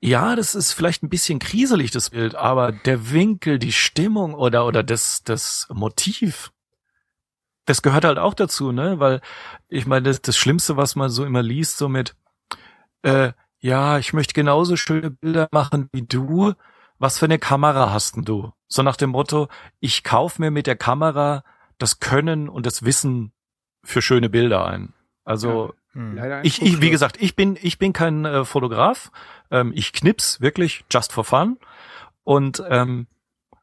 ja, 0.00 0.36
das 0.36 0.54
ist 0.54 0.72
vielleicht 0.72 1.02
ein 1.02 1.08
bisschen 1.08 1.38
kriselig, 1.38 1.90
das 1.90 2.10
Bild, 2.10 2.34
aber 2.34 2.72
der 2.72 3.10
Winkel, 3.12 3.58
die 3.58 3.72
Stimmung 3.72 4.34
oder, 4.34 4.66
oder 4.66 4.82
das, 4.82 5.22
das 5.24 5.66
Motiv, 5.72 6.52
das 7.64 7.82
gehört 7.82 8.04
halt 8.04 8.18
auch 8.18 8.34
dazu, 8.34 8.72
ne? 8.72 9.00
Weil 9.00 9.20
ich 9.68 9.86
meine, 9.86 10.02
das, 10.02 10.22
das 10.22 10.36
Schlimmste, 10.36 10.76
was 10.76 10.96
man 10.96 11.10
so 11.10 11.24
immer 11.24 11.42
liest, 11.42 11.78
so 11.78 11.88
mit, 11.88 12.14
äh, 13.06 13.32
ja, 13.60 13.98
ich 13.98 14.12
möchte 14.12 14.34
genauso 14.34 14.76
schöne 14.76 15.10
Bilder 15.10 15.48
machen 15.52 15.88
wie 15.92 16.02
du. 16.02 16.52
Was 16.98 17.18
für 17.18 17.26
eine 17.26 17.38
Kamera 17.38 17.92
hast 17.92 18.16
denn 18.16 18.24
du? 18.24 18.52
So 18.68 18.82
nach 18.82 18.96
dem 18.96 19.10
Motto, 19.10 19.48
ich 19.80 20.02
kauf 20.02 20.38
mir 20.38 20.50
mit 20.50 20.66
der 20.66 20.76
Kamera 20.76 21.44
das 21.78 22.00
Können 22.00 22.48
und 22.48 22.66
das 22.66 22.84
Wissen 22.84 23.32
für 23.84 24.02
schöne 24.02 24.28
Bilder 24.28 24.66
ein. 24.66 24.92
Also 25.24 25.74
ja. 25.94 26.00
hm. 26.00 26.40
ich, 26.42 26.62
ich, 26.62 26.80
wie 26.80 26.90
gesagt, 26.90 27.20
ich 27.20 27.36
bin, 27.36 27.58
ich 27.60 27.78
bin 27.78 27.92
kein 27.92 28.24
äh, 28.24 28.44
Fotograf. 28.44 29.12
Ähm, 29.50 29.72
ich 29.74 29.92
knips 29.92 30.40
wirklich 30.40 30.84
just 30.90 31.12
for 31.12 31.24
fun. 31.24 31.58
Und 32.24 32.62
ähm, 32.68 33.06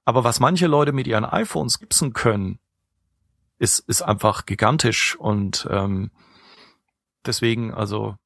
aber 0.06 0.24
was 0.24 0.40
manche 0.40 0.68
Leute 0.68 0.94
mit 0.94 1.08
ihren 1.08 1.26
iPhones 1.26 1.80
gipsen 1.80 2.14
können, 2.14 2.60
ist, 3.58 3.80
ist 3.80 4.02
einfach 4.02 4.46
gigantisch 4.46 5.16
und 5.16 5.68
ähm, 5.70 6.12
deswegen, 7.26 7.74
also 7.74 8.18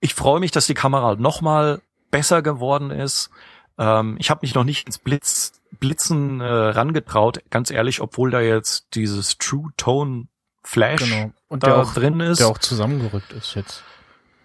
ich 0.00 0.14
freue 0.14 0.40
mich, 0.40 0.50
dass 0.50 0.66
die 0.66 0.74
Kamera 0.74 1.16
nochmal 1.16 1.80
besser 2.10 2.42
geworden 2.42 2.90
ist. 2.90 3.30
Ähm, 3.78 4.16
ich 4.18 4.30
habe 4.30 4.40
mich 4.42 4.54
noch 4.54 4.64
nicht 4.64 4.86
ins 4.86 4.98
Blitz, 4.98 5.60
Blitzen 5.78 6.40
äh, 6.40 6.44
rangetraut, 6.46 7.42
ganz 7.50 7.70
ehrlich, 7.70 8.00
obwohl 8.00 8.30
da 8.30 8.40
jetzt 8.40 8.94
dieses 8.94 9.38
True 9.38 9.70
Tone 9.76 10.28
Flash 10.62 11.00
genau. 11.00 11.32
und 11.48 11.62
da 11.62 11.68
der 11.68 11.78
auch 11.78 11.94
drin 11.94 12.20
ist. 12.20 12.40
Der 12.40 12.48
auch 12.48 12.58
zusammengerückt 12.58 13.32
ist 13.32 13.54
jetzt. 13.54 13.84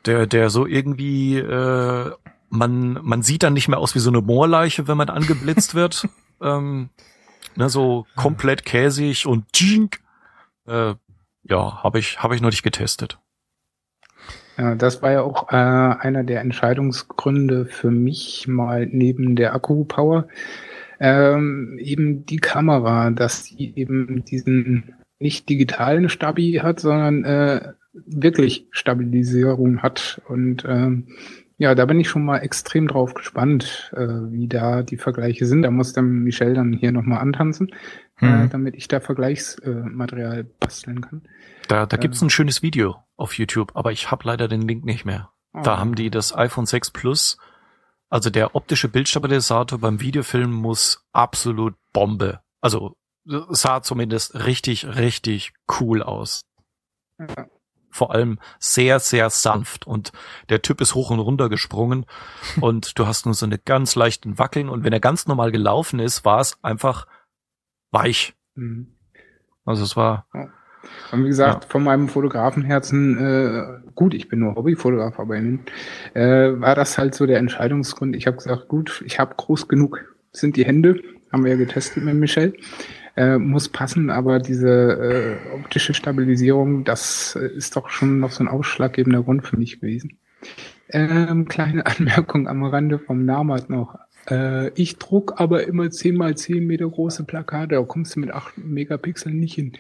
Der, 0.05 0.27
der 0.27 0.49
so 0.49 0.65
irgendwie, 0.65 1.37
äh, 1.37 2.11
man, 2.49 2.99
man 3.01 3.23
sieht 3.23 3.43
dann 3.43 3.53
nicht 3.53 3.67
mehr 3.67 3.79
aus 3.79 3.95
wie 3.95 3.99
so 3.99 4.09
eine 4.09 4.21
Moorleiche, 4.21 4.87
wenn 4.87 4.97
man 4.97 5.09
angeblitzt 5.09 5.73
wird. 5.73 6.07
ähm, 6.41 6.89
ne, 7.55 7.69
so 7.69 8.05
komplett 8.15 8.65
käsig 8.65 9.25
und 9.25 9.51
tschink. 9.53 10.01
Äh, 10.67 10.95
ja, 11.43 11.83
habe 11.83 11.99
ich, 11.99 12.21
hab 12.21 12.31
ich 12.33 12.41
noch 12.41 12.49
nicht 12.49 12.63
getestet. 12.63 13.17
Ja, 14.61 14.75
das 14.75 15.01
war 15.01 15.11
ja 15.11 15.21
auch 15.23 15.51
äh, 15.51 15.55
einer 15.55 16.23
der 16.23 16.41
Entscheidungsgründe 16.41 17.65
für 17.65 17.89
mich 17.89 18.47
mal 18.47 18.85
neben 18.85 19.35
der 19.35 19.55
Akku-Power. 19.55 20.27
Ähm, 20.99 21.79
eben 21.79 22.27
die 22.27 22.37
Kamera, 22.37 23.09
dass 23.09 23.45
sie 23.45 23.73
eben 23.75 24.23
diesen 24.23 24.93
nicht 25.17 25.49
digitalen 25.49 26.09
Stabi 26.09 26.59
hat, 26.61 26.79
sondern 26.79 27.23
äh, 27.23 27.73
wirklich 27.93 28.67
Stabilisierung 28.69 29.81
hat. 29.81 30.21
Und 30.27 30.63
ähm, 30.67 31.07
ja, 31.57 31.73
da 31.73 31.87
bin 31.87 31.99
ich 31.99 32.07
schon 32.07 32.23
mal 32.23 32.37
extrem 32.37 32.87
drauf 32.87 33.15
gespannt, 33.15 33.91
äh, 33.95 34.05
wie 34.29 34.47
da 34.47 34.83
die 34.83 34.97
Vergleiche 34.97 35.47
sind. 35.47 35.63
Da 35.63 35.71
muss 35.71 35.93
dann 35.93 36.19
Michelle 36.19 36.53
dann 36.53 36.71
hier 36.71 36.91
nochmal 36.91 37.21
antanzen, 37.21 37.69
äh, 38.21 38.27
mhm. 38.27 38.45
äh, 38.45 38.47
damit 38.49 38.75
ich 38.75 38.87
da 38.87 38.99
Vergleichsmaterial 38.99 40.43
basteln 40.59 41.01
kann. 41.01 41.23
Da, 41.71 41.85
da 41.85 41.95
gibt's 41.95 42.21
ähm. 42.21 42.27
ein 42.27 42.31
schönes 42.31 42.61
Video 42.61 43.01
auf 43.15 43.37
YouTube, 43.37 43.71
aber 43.75 43.93
ich 43.93 44.11
habe 44.11 44.27
leider 44.27 44.49
den 44.49 44.61
Link 44.61 44.83
nicht 44.83 45.05
mehr. 45.05 45.31
Oh. 45.53 45.61
Da 45.61 45.77
haben 45.77 45.95
die 45.95 46.09
das 46.09 46.35
iPhone 46.35 46.65
6 46.65 46.91
Plus, 46.91 47.37
also 48.09 48.29
der 48.29 48.55
optische 48.55 48.89
Bildstabilisator 48.89 49.79
beim 49.79 50.01
Videofilm 50.01 50.51
muss 50.51 51.07
absolut 51.13 51.75
Bombe. 51.93 52.41
Also 52.59 52.97
sah 53.23 53.81
zumindest 53.81 54.35
richtig, 54.35 54.85
richtig 54.85 55.53
cool 55.79 56.03
aus. 56.03 56.41
Ja. 57.19 57.45
vor 57.91 58.11
allem 58.11 58.39
sehr, 58.57 58.99
sehr 58.99 59.29
sanft 59.29 59.85
und 59.85 60.11
der 60.49 60.63
Typ 60.63 60.81
ist 60.81 60.95
hoch 60.95 61.11
und 61.11 61.19
runter 61.19 61.49
gesprungen 61.49 62.07
und 62.61 62.97
du 62.97 63.05
hast 63.05 63.25
nur 63.25 63.35
so 63.35 63.45
eine 63.45 63.59
ganz 63.59 63.95
leichten 63.95 64.39
Wackeln 64.39 64.69
und 64.69 64.83
wenn 64.83 64.93
er 64.93 64.99
ganz 64.99 65.27
normal 65.27 65.51
gelaufen 65.51 65.99
ist, 65.99 66.25
war 66.25 66.39
es 66.39 66.57
einfach 66.63 67.05
weich. 67.91 68.33
Mhm. 68.55 68.97
Also 69.63 69.83
es 69.83 69.95
war. 69.95 70.25
Ja. 70.33 70.49
Und 71.11 71.23
wie 71.23 71.27
gesagt, 71.27 71.65
ja. 71.65 71.69
von 71.69 71.83
meinem 71.83 72.07
Fotografenherzen, 72.07 73.17
äh, 73.17 73.91
gut, 73.95 74.13
ich 74.13 74.29
bin 74.29 74.39
nur 74.39 74.55
Hobbyfotograf, 74.55 75.19
aber 75.19 75.35
in, 75.35 75.59
äh, 76.13 76.59
war 76.59 76.75
das 76.75 76.97
halt 76.97 77.15
so 77.15 77.25
der 77.25 77.37
Entscheidungsgrund. 77.37 78.15
Ich 78.15 78.27
habe 78.27 78.37
gesagt, 78.37 78.67
gut, 78.67 79.03
ich 79.05 79.19
habe 79.19 79.35
groß 79.35 79.67
genug, 79.67 79.99
sind 80.31 80.55
die 80.55 80.65
Hände, 80.65 81.01
haben 81.31 81.43
wir 81.43 81.51
ja 81.51 81.57
getestet 81.57 82.03
mit 82.03 82.15
Michelle. 82.15 82.53
Äh, 83.17 83.37
muss 83.37 83.67
passen, 83.67 84.09
aber 84.09 84.39
diese 84.39 84.69
äh, 84.69 85.53
optische 85.53 85.93
Stabilisierung, 85.93 86.85
das 86.85 87.37
äh, 87.39 87.45
ist 87.45 87.75
doch 87.75 87.89
schon 87.89 88.19
noch 88.19 88.31
so 88.31 88.41
ein 88.41 88.47
ausschlaggebender 88.47 89.23
Grund 89.23 89.45
für 89.45 89.57
mich 89.57 89.81
gewesen. 89.81 90.17
Ähm, 90.89 91.47
kleine 91.47 91.85
Anmerkung 91.85 92.47
am 92.47 92.63
Rande 92.63 92.99
vom 92.99 93.25
Namat 93.25 93.69
noch. 93.69 93.97
Äh, 94.29 94.69
ich 94.75 94.97
druck 94.97 95.41
aber 95.41 95.67
immer 95.67 95.89
10 95.89 96.15
mal 96.15 96.35
10 96.35 96.65
Meter 96.65 96.87
große 96.87 97.25
Plakate, 97.25 97.75
da 97.75 97.81
kommst 97.81 98.15
du 98.15 98.21
mit 98.21 98.31
8 98.31 98.57
Megapixeln 98.57 99.37
nicht 99.37 99.55
hin. 99.55 99.73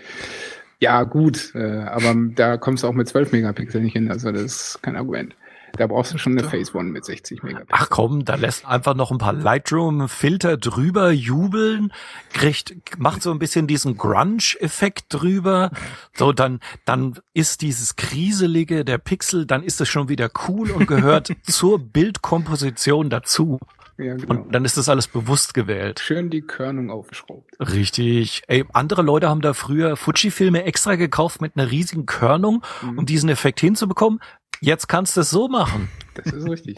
Ja, 0.81 1.03
gut, 1.03 1.53
äh, 1.53 1.83
aber 1.83 2.15
da 2.35 2.57
kommst 2.57 2.83
du 2.83 2.87
auch 2.87 2.93
mit 2.93 3.07
12 3.07 3.31
Megapixeln 3.31 3.83
nicht 3.83 3.93
hin, 3.93 4.09
also 4.09 4.31
das 4.31 4.41
ist 4.41 4.79
kein 4.81 4.95
Argument. 4.95 5.35
Da 5.77 5.87
brauchst 5.87 6.13
du 6.13 6.17
schon 6.17 6.37
eine 6.37 6.47
Phase 6.47 6.75
One 6.75 6.89
mit 6.89 7.05
60 7.05 7.43
Megapixel. 7.43 7.69
Ach 7.71 7.89
komm, 7.89 8.25
da 8.25 8.35
lässt 8.35 8.65
einfach 8.65 8.95
noch 8.95 9.11
ein 9.11 9.19
paar 9.19 9.33
Lightroom-Filter 9.33 10.57
drüber 10.57 11.11
jubeln, 11.11 11.93
kriegt, 12.33 12.73
macht 12.97 13.21
so 13.21 13.31
ein 13.31 13.39
bisschen 13.39 13.67
diesen 13.67 13.95
Grunge-Effekt 13.95 15.05
drüber. 15.09 15.69
So, 16.13 16.33
dann, 16.33 16.59
dann 16.85 17.19
ist 17.33 17.61
dieses 17.61 17.95
Kriselige 17.95 18.83
der 18.83 18.97
Pixel, 18.97 19.45
dann 19.45 19.63
ist 19.63 19.79
es 19.79 19.87
schon 19.87 20.09
wieder 20.09 20.29
cool 20.47 20.71
und 20.71 20.87
gehört 20.87 21.31
zur 21.43 21.77
Bildkomposition 21.79 23.09
dazu. 23.09 23.59
Ja, 23.97 24.15
genau. 24.15 24.41
Und 24.41 24.55
dann 24.55 24.65
ist 24.65 24.77
das 24.77 24.89
alles 24.89 25.07
bewusst 25.07 25.53
gewählt. 25.53 25.99
Schön 25.99 26.29
die 26.29 26.41
Körnung 26.41 26.89
aufgeschraubt. 26.89 27.51
Richtig. 27.59 28.43
Ey, 28.47 28.65
andere 28.73 29.01
Leute 29.01 29.29
haben 29.29 29.41
da 29.41 29.53
früher 29.53 29.95
Fuji-Filme 29.95 30.63
extra 30.63 30.95
gekauft 30.95 31.41
mit 31.41 31.55
einer 31.55 31.69
riesigen 31.69 32.05
Körnung, 32.05 32.63
mhm. 32.81 32.99
um 32.99 33.05
diesen 33.05 33.29
Effekt 33.29 33.59
hinzubekommen. 33.59 34.19
Jetzt 34.59 34.87
kannst 34.87 35.17
du 35.17 35.21
es 35.21 35.29
so 35.29 35.47
machen. 35.47 35.89
Das 36.13 36.31
ist 36.33 36.49
richtig. 36.49 36.77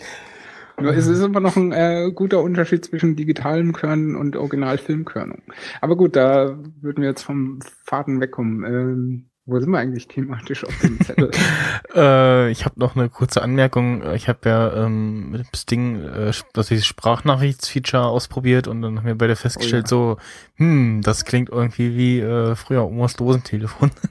Nur 0.79 0.93
es 0.93 1.07
ist 1.07 1.21
immer 1.21 1.39
noch 1.39 1.55
ein 1.55 1.71
äh, 1.71 2.11
guter 2.13 2.41
Unterschied 2.41 2.83
zwischen 2.83 3.15
digitalem 3.15 3.73
Körnen 3.73 4.15
und 4.15 4.35
Originalfilmkörnung. 4.35 5.43
Aber 5.81 5.95
gut, 5.95 6.15
da 6.15 6.57
würden 6.81 7.01
wir 7.01 7.09
jetzt 7.09 7.23
vom 7.23 7.59
Faden 7.85 8.21
wegkommen. 8.21 8.63
Ähm, 8.63 9.29
wo 9.45 9.59
sind 9.59 9.71
wir 9.71 9.79
eigentlich 9.79 10.07
thematisch 10.07 10.63
auf 10.63 10.79
dem 10.79 11.01
Zettel? 11.01 11.31
äh, 11.95 12.49
ich 12.49 12.63
habe 12.63 12.79
noch 12.79 12.95
eine 12.95 13.09
kurze 13.09 13.41
Anmerkung. 13.41 14.03
Ich 14.13 14.29
habe 14.29 14.47
ja 14.47 14.85
ähm, 14.85 15.31
mit 15.31 15.41
dem 15.41 15.53
Sting 15.53 16.03
äh, 16.03 16.31
das 16.53 16.71
ist 16.71 16.85
Sprachnachrichtsfeature 16.85 18.05
ausprobiert 18.05 18.67
und 18.67 18.81
dann 18.81 18.99
haben 18.99 19.05
wir 19.05 19.17
beide 19.17 19.35
festgestellt, 19.35 19.91
oh 19.91 20.11
ja. 20.11 20.15
so, 20.15 20.17
hm, 20.55 21.01
das 21.03 21.25
klingt 21.25 21.49
irgendwie 21.49 21.97
wie 21.97 22.19
äh, 22.19 22.55
früher 22.55 22.85
Omas 22.85 23.15
Dosentelefon. 23.15 23.91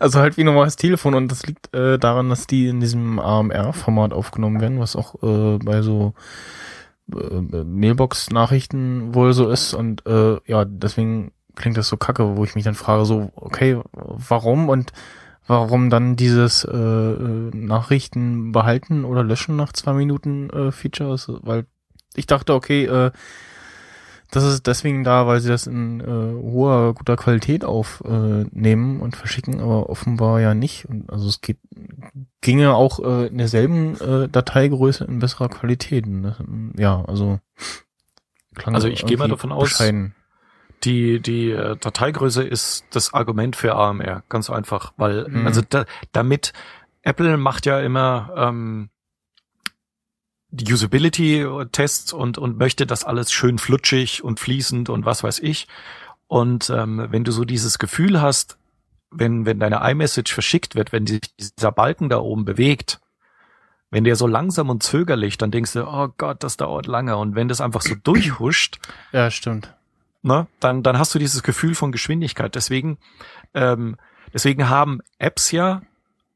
Also 0.00 0.20
halt 0.20 0.36
wie 0.36 0.44
normales 0.44 0.76
Telefon 0.76 1.14
und 1.14 1.32
das 1.32 1.46
liegt 1.46 1.74
äh, 1.74 1.98
daran, 1.98 2.28
dass 2.28 2.46
die 2.46 2.68
in 2.68 2.80
diesem 2.80 3.18
AMR-Format 3.18 4.12
aufgenommen 4.12 4.60
werden, 4.60 4.78
was 4.78 4.96
auch 4.96 5.22
äh, 5.22 5.58
bei 5.64 5.80
so 5.80 6.12
äh, 7.10 7.64
Mailbox-Nachrichten 7.64 9.14
wohl 9.14 9.32
so 9.32 9.48
ist 9.48 9.72
und 9.72 10.04
äh, 10.06 10.36
ja, 10.44 10.66
deswegen 10.66 11.32
klingt 11.54 11.76
das 11.76 11.88
so 11.88 11.96
kacke, 11.96 12.36
wo 12.36 12.44
ich 12.44 12.54
mich 12.54 12.64
dann 12.64 12.74
frage, 12.74 13.04
so, 13.04 13.30
okay, 13.34 13.80
warum 13.92 14.68
und 14.68 14.92
warum 15.46 15.90
dann 15.90 16.16
dieses 16.16 16.64
äh, 16.64 16.76
äh 16.76 17.50
Nachrichten 17.54 18.52
behalten 18.52 19.04
oder 19.04 19.22
löschen 19.24 19.56
nach 19.56 19.72
zwei 19.72 19.92
Minuten 19.92 20.50
äh, 20.50 20.72
Features, 20.72 21.30
weil 21.42 21.66
ich 22.14 22.26
dachte, 22.26 22.54
okay, 22.54 22.84
äh, 22.84 23.10
das 24.32 24.44
ist 24.44 24.66
deswegen 24.66 25.04
da, 25.04 25.26
weil 25.26 25.40
sie 25.40 25.50
das 25.50 25.66
in 25.66 26.00
äh, 26.00 26.06
hoher, 26.06 26.94
guter 26.94 27.16
Qualität 27.16 27.66
aufnehmen 27.66 28.98
äh, 28.98 29.02
und 29.02 29.14
verschicken, 29.14 29.60
aber 29.60 29.90
offenbar 29.90 30.40
ja 30.40 30.54
nicht. 30.54 30.86
Und 30.86 31.10
also 31.12 31.28
es 31.28 31.42
geht, 31.42 31.58
ginge 32.40 32.74
auch 32.74 32.98
äh, 33.00 33.26
in 33.26 33.36
derselben 33.36 34.00
äh, 34.00 34.30
Dateigröße 34.30 35.04
in 35.04 35.18
besserer 35.18 35.50
Qualität. 35.50 36.06
Das, 36.08 36.36
ja, 36.78 37.04
also 37.04 37.40
klang 38.54 38.74
Also 38.74 38.88
ich 38.88 39.04
gehe 39.04 39.18
mal 39.18 39.28
davon 39.28 39.52
aus, 39.52 39.64
bescheiden. 39.68 40.14
Die, 40.84 41.20
die 41.20 41.50
äh, 41.50 41.76
Dateigröße 41.76 42.42
ist 42.42 42.84
das 42.90 43.14
Argument 43.14 43.56
für 43.56 43.74
AMR, 43.74 44.22
ganz 44.28 44.50
einfach, 44.50 44.92
weil, 44.96 45.28
mhm. 45.28 45.46
also 45.46 45.62
da, 45.68 45.84
damit 46.12 46.52
Apple 47.02 47.36
macht 47.36 47.66
ja 47.66 47.80
immer 47.80 48.32
ähm, 48.36 48.90
die 50.50 50.72
Usability-Tests 50.72 52.12
und, 52.12 52.38
und 52.38 52.58
möchte 52.58 52.86
das 52.86 53.04
alles 53.04 53.32
schön 53.32 53.58
flutschig 53.58 54.22
und 54.22 54.38
fließend 54.38 54.90
und 54.90 55.06
was 55.06 55.22
weiß 55.22 55.38
ich. 55.40 55.66
Und 56.26 56.70
ähm, 56.70 57.06
wenn 57.10 57.24
du 57.24 57.32
so 57.32 57.44
dieses 57.44 57.78
Gefühl 57.78 58.20
hast, 58.20 58.58
wenn, 59.10 59.46
wenn 59.46 59.60
deine 59.60 59.80
iMessage 59.90 60.32
verschickt 60.32 60.74
wird, 60.74 60.92
wenn 60.92 61.06
sich 61.06 61.20
dieser 61.36 61.72
Balken 61.72 62.08
da 62.08 62.18
oben 62.18 62.44
bewegt, 62.44 63.00
wenn 63.90 64.04
der 64.04 64.16
so 64.16 64.26
langsam 64.26 64.70
und 64.70 64.82
zögerlich, 64.82 65.36
dann 65.36 65.50
denkst 65.50 65.74
du, 65.74 65.86
oh 65.86 66.08
Gott, 66.16 66.42
das 66.42 66.56
dauert 66.56 66.86
lange. 66.86 67.16
Und 67.16 67.34
wenn 67.34 67.48
das 67.48 67.60
einfach 67.60 67.82
so 67.82 67.94
durchhuscht, 67.94 68.78
ja, 69.12 69.30
stimmt. 69.30 69.74
Ne, 70.24 70.46
dann, 70.60 70.84
dann 70.84 70.98
hast 70.98 71.14
du 71.14 71.18
dieses 71.18 71.42
Gefühl 71.42 71.74
von 71.74 71.90
Geschwindigkeit. 71.90 72.54
Deswegen, 72.54 72.98
ähm, 73.54 73.96
deswegen 74.32 74.68
haben 74.68 75.00
Apps 75.18 75.50
ja 75.50 75.82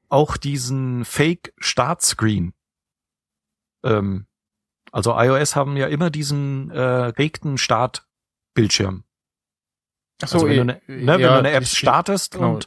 auch 0.09 0.37
diesen 0.37 1.05
Fake 1.05 1.53
Startscreen. 1.59 2.53
Ähm, 3.85 4.27
also 4.91 5.17
iOS 5.17 5.55
haben 5.55 5.77
ja 5.77 5.87
immer 5.87 6.11
diesen 6.11 6.71
äh, 6.71 6.81
regten 6.81 7.59
Startbildschirm. 7.59 9.05
Ach 10.23 10.29
so, 10.29 10.39
also 10.39 10.49
wenn, 10.49 10.57
du 10.57 10.63
eine, 10.63 10.81
ne, 10.87 11.13
ja, 11.13 11.19
wenn 11.19 11.21
du 11.21 11.39
eine 11.39 11.51
App 11.53 11.67
startest 11.67 12.33
genau. 12.33 12.55
und, 12.55 12.67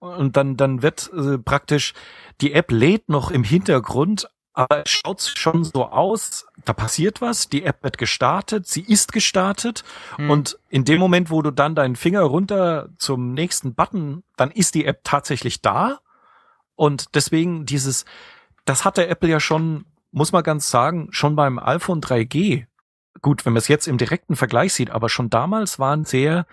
und 0.00 0.36
dann, 0.36 0.56
dann 0.56 0.82
wird 0.82 1.10
äh, 1.14 1.38
praktisch, 1.38 1.94
die 2.40 2.52
App 2.52 2.72
lädt 2.72 3.08
noch 3.08 3.30
im 3.30 3.44
Hintergrund, 3.44 4.28
aber 4.58 4.82
es 4.84 4.90
schaut 4.90 5.20
schon 5.22 5.64
so 5.64 5.86
aus, 5.86 6.46
da 6.64 6.72
passiert 6.72 7.20
was, 7.20 7.48
die 7.48 7.64
App 7.64 7.82
wird 7.84 7.98
gestartet, 7.98 8.66
sie 8.66 8.82
ist 8.82 9.12
gestartet 9.12 9.84
hm. 10.16 10.30
und 10.30 10.58
in 10.68 10.84
dem 10.84 10.98
Moment, 10.98 11.30
wo 11.30 11.42
du 11.42 11.50
dann 11.50 11.74
deinen 11.74 11.96
Finger 11.96 12.22
runter 12.22 12.88
zum 12.98 13.34
nächsten 13.34 13.74
Button, 13.74 14.24
dann 14.36 14.50
ist 14.50 14.74
die 14.74 14.84
App 14.84 15.00
tatsächlich 15.04 15.62
da 15.62 16.00
und 16.74 17.14
deswegen 17.14 17.66
dieses, 17.66 18.04
das 18.64 18.84
hatte 18.84 19.06
Apple 19.06 19.28
ja 19.28 19.40
schon 19.40 19.84
muss 20.10 20.32
man 20.32 20.42
ganz 20.42 20.70
sagen, 20.70 21.08
schon 21.10 21.36
beim 21.36 21.58
iPhone 21.58 22.00
3G, 22.00 22.66
gut, 23.20 23.44
wenn 23.44 23.52
man 23.52 23.58
es 23.58 23.68
jetzt 23.68 23.88
im 23.88 23.98
direkten 23.98 24.36
Vergleich 24.36 24.72
sieht, 24.72 24.90
aber 24.90 25.08
schon 25.08 25.30
damals 25.30 25.78
waren 25.78 26.04
sehr 26.04 26.46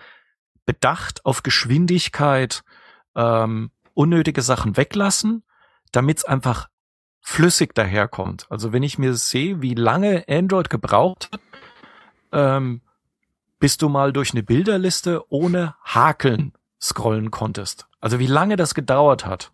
bedacht 0.64 1.24
auf 1.24 1.42
Geschwindigkeit, 1.42 2.62
ähm, 3.14 3.70
unnötige 3.94 4.42
Sachen 4.42 4.76
weglassen, 4.76 5.42
damit 5.92 6.18
es 6.18 6.24
einfach 6.24 6.68
flüssig 7.26 7.74
daherkommt. 7.74 8.46
Also 8.50 8.72
wenn 8.72 8.84
ich 8.84 8.98
mir 8.98 9.14
sehe, 9.14 9.60
wie 9.60 9.74
lange 9.74 10.24
Android 10.28 10.70
gebraucht 10.70 11.28
hat, 11.32 11.40
ähm, 12.30 12.82
bis 13.58 13.78
du 13.78 13.88
mal 13.88 14.12
durch 14.12 14.30
eine 14.32 14.44
Bilderliste 14.44 15.24
ohne 15.28 15.74
Hakeln 15.82 16.52
scrollen 16.80 17.32
konntest. 17.32 17.88
Also 18.00 18.20
wie 18.20 18.28
lange 18.28 18.54
das 18.54 18.74
gedauert 18.74 19.26
hat. 19.26 19.50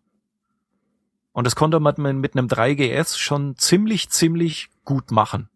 Und 1.33 1.47
das 1.47 1.57
konnte 1.57 1.81
man 1.81 2.20
mit 2.20 2.37
einem 2.37 2.47
3GS 2.47 3.16
schon 3.16 3.57
ziemlich, 3.57 4.11
ziemlich 4.11 4.68
gut 4.85 5.11
machen. 5.11 5.49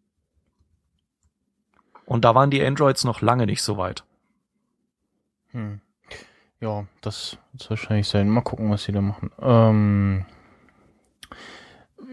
Und 2.06 2.24
da 2.24 2.34
waren 2.34 2.50
die 2.50 2.64
Androids 2.64 3.04
noch 3.04 3.20
lange 3.20 3.44
nicht 3.44 3.62
so 3.62 3.76
weit. 3.76 4.04
Hm. 5.50 5.82
Ja, 6.60 6.86
das 7.02 7.36
wird 7.52 7.68
wahrscheinlich 7.68 8.08
sein. 8.08 8.30
Mal 8.30 8.40
gucken, 8.40 8.70
was 8.70 8.84
sie 8.84 8.92
da 8.92 9.02
machen. 9.02 9.30
Ähm 9.38 10.24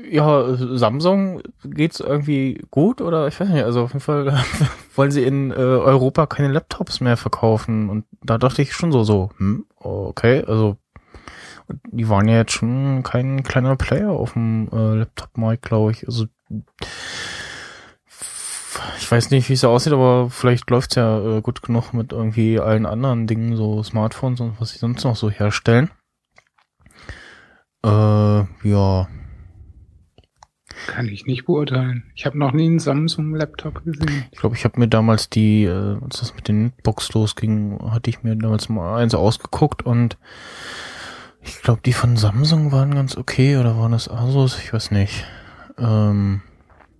ja, 0.09 0.55
Samsung 0.55 1.41
geht's 1.63 1.99
irgendwie 1.99 2.61
gut 2.71 3.01
oder 3.01 3.27
ich 3.27 3.39
weiß 3.39 3.49
nicht, 3.49 3.63
also 3.63 3.83
auf 3.83 3.91
jeden 3.91 4.01
Fall 4.01 4.43
wollen 4.95 5.11
sie 5.11 5.23
in 5.23 5.51
äh, 5.51 5.55
Europa 5.55 6.25
keine 6.25 6.51
Laptops 6.51 7.01
mehr 7.01 7.17
verkaufen 7.17 7.89
und 7.89 8.05
da 8.21 8.37
dachte 8.37 8.61
ich 8.61 8.73
schon 8.73 8.91
so, 8.91 9.03
so, 9.03 9.31
hm, 9.37 9.65
okay, 9.77 10.43
also 10.45 10.77
die 11.91 12.09
waren 12.09 12.27
ja 12.27 12.37
jetzt 12.37 12.51
schon 12.51 13.03
kein 13.03 13.43
kleiner 13.43 13.75
Player 13.75 14.11
auf 14.11 14.33
dem 14.33 14.69
äh, 14.71 14.95
Laptop-Markt, 14.95 15.63
glaube 15.63 15.91
ich. 15.91 16.05
Also 16.07 16.25
ich 18.97 19.11
weiß 19.11 19.31
nicht, 19.31 19.49
wie 19.49 19.53
es 19.53 19.63
aussieht, 19.63 19.93
aber 19.93 20.29
vielleicht 20.29 20.69
läuft's 20.69 20.95
ja 20.95 21.37
äh, 21.37 21.41
gut 21.41 21.61
genug 21.61 21.93
mit 21.93 22.11
irgendwie 22.11 22.59
allen 22.59 22.85
anderen 22.85 23.27
Dingen, 23.27 23.55
so 23.55 23.83
Smartphones 23.83 24.39
und 24.41 24.59
was 24.59 24.71
sie 24.71 24.79
sonst 24.79 25.03
noch 25.03 25.15
so 25.15 25.29
herstellen. 25.29 25.89
Äh, 27.83 27.89
ja. 28.63 29.07
Kann 30.87 31.07
ich 31.07 31.25
nicht 31.25 31.45
beurteilen. 31.45 32.03
Ich 32.15 32.25
habe 32.25 32.37
noch 32.37 32.51
nie 32.51 32.65
einen 32.65 32.79
Samsung-Laptop 32.79 33.83
gesehen. 33.85 34.25
Ich 34.31 34.39
glaube, 34.39 34.55
ich 34.55 34.63
habe 34.65 34.79
mir 34.79 34.87
damals 34.87 35.29
die, 35.29 35.63
äh, 35.63 35.97
als 36.01 36.19
das 36.19 36.35
mit 36.35 36.47
den 36.47 36.63
Netbox 36.65 37.13
losging, 37.13 37.79
hatte 37.91 38.09
ich 38.09 38.23
mir 38.23 38.35
damals 38.35 38.69
mal 38.69 38.97
eins 39.01 39.15
ausgeguckt 39.15 39.83
und 39.85 40.17
Ich 41.45 41.61
glaube, 41.61 41.81
die 41.85 41.91
von 41.91 42.15
Samsung 42.15 42.71
waren 42.71 42.95
ganz 42.95 43.17
okay 43.17 43.57
oder 43.57 43.77
waren 43.77 43.91
das 43.91 44.09
Asus? 44.09 44.57
Ich 44.63 44.71
weiß 44.71 44.91
nicht. 44.91 45.25
Ähm, 45.77 46.41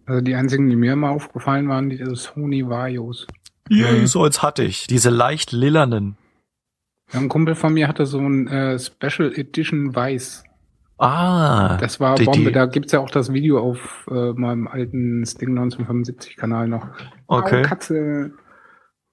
Also 0.05 0.19
die 0.19 0.35
einzigen, 0.35 0.69
die 0.69 0.75
mir 0.75 0.91
immer 0.93 1.11
aufgefallen 1.11 1.69
waren, 1.69 1.89
die 1.89 2.03
Sony 2.15 2.67
Vaios. 2.67 3.25
Ja, 3.69 3.89
Mhm. 3.91 4.05
so 4.07 4.23
eins 4.25 4.41
hatte 4.41 4.63
ich. 4.63 4.87
Diese 4.87 5.09
leicht 5.09 5.53
lilanen. 5.53 6.17
Ja, 7.13 7.19
Ein 7.21 7.29
Kumpel 7.29 7.55
von 7.55 7.73
mir 7.73 7.87
hatte 7.87 8.05
so 8.05 8.19
ein 8.19 8.47
äh, 8.49 8.77
Special 8.79 9.31
Edition 9.33 9.95
Weiß. 9.95 10.43
Ah. 10.97 11.77
Das 11.77 11.99
war 11.99 12.15
die- 12.15 12.25
Bombe. 12.25 12.45
die- 12.47 12.51
Da 12.51 12.65
gibt's 12.65 12.91
ja 12.91 12.99
auch 12.99 13.09
das 13.09 13.33
Video 13.33 13.59
auf 13.59 14.07
äh, 14.11 14.33
meinem 14.33 14.67
alten 14.67 15.25
Sting 15.25 15.49
1975 15.49 16.35
Kanal 16.37 16.67
noch. 16.67 16.87
Okay. 17.27 17.61
Au, 17.63 17.67
Katze. 17.67 18.31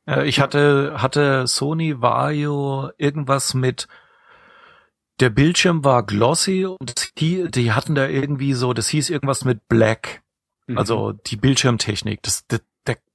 Äh, 0.07 0.26
ich 0.28 0.41
hatte, 0.41 0.95
hatte 1.03 1.47
Sony 1.47 2.01
Vario 2.01 2.91
irgendwas 2.99 3.55
mit, 3.55 3.89
der 5.20 5.31
Bildschirm 5.31 5.85
war 5.85 6.05
glossy 6.05 6.64
und 6.64 7.18
die, 7.20 7.51
die 7.51 7.72
hatten 7.72 7.95
da 7.95 8.07
irgendwie 8.09 8.55
so, 8.55 8.72
das 8.72 8.89
hieß 8.89 9.11
irgendwas 9.11 9.45
mit 9.45 9.68
Black. 9.68 10.22
Mhm. 10.66 10.78
Also 10.78 11.12
die 11.12 11.37
Bildschirmtechnik. 11.37 12.22
Das, 12.22 12.47
das, 12.47 12.61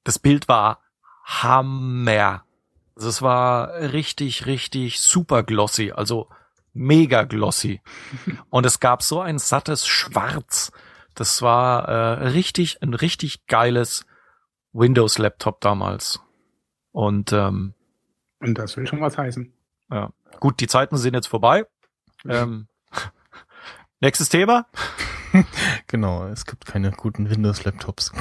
das 0.04 0.20
Bild 0.20 0.48
war 0.48 0.80
Hammer. 1.24 2.44
Also 2.96 3.10
es 3.10 3.22
war 3.22 3.74
richtig, 3.74 4.46
richtig 4.46 5.02
super 5.02 5.44
glossy, 5.44 5.92
also 5.92 6.30
mega 6.76 7.24
glossy. 7.24 7.82
Und 8.50 8.66
es 8.66 8.80
gab 8.80 9.02
so 9.02 9.22
ein 9.22 9.40
sattes 9.40 9.88
Schwarz. 9.88 10.72
Das 11.16 11.42
war 11.42 11.88
äh, 11.88 12.28
richtig, 12.28 12.82
ein 12.84 12.94
richtig 12.94 13.48
geiles 13.48 14.06
Windows-Laptop 14.74 15.62
damals. 15.62 16.20
Und 16.92 17.34
ähm, 17.34 17.74
Und 18.40 18.58
das 18.58 18.78
will 18.78 18.86
schon 18.86 19.02
was 19.02 19.18
heißen. 19.18 19.52
ja. 19.92 20.12
gut, 20.40 20.60
die 20.60 20.68
Zeiten 20.68 20.98
sind 20.98 21.14
jetzt 21.14 21.28
vorbei. 21.28 21.66
Ähm, 22.28 22.68
nächstes 24.02 24.30
Thema. 24.30 24.68
genau, 25.88 26.28
es 26.28 26.46
gibt 26.46 26.66
keine 26.66 26.92
guten 26.92 27.30
Windows-Laptops. 27.30 28.12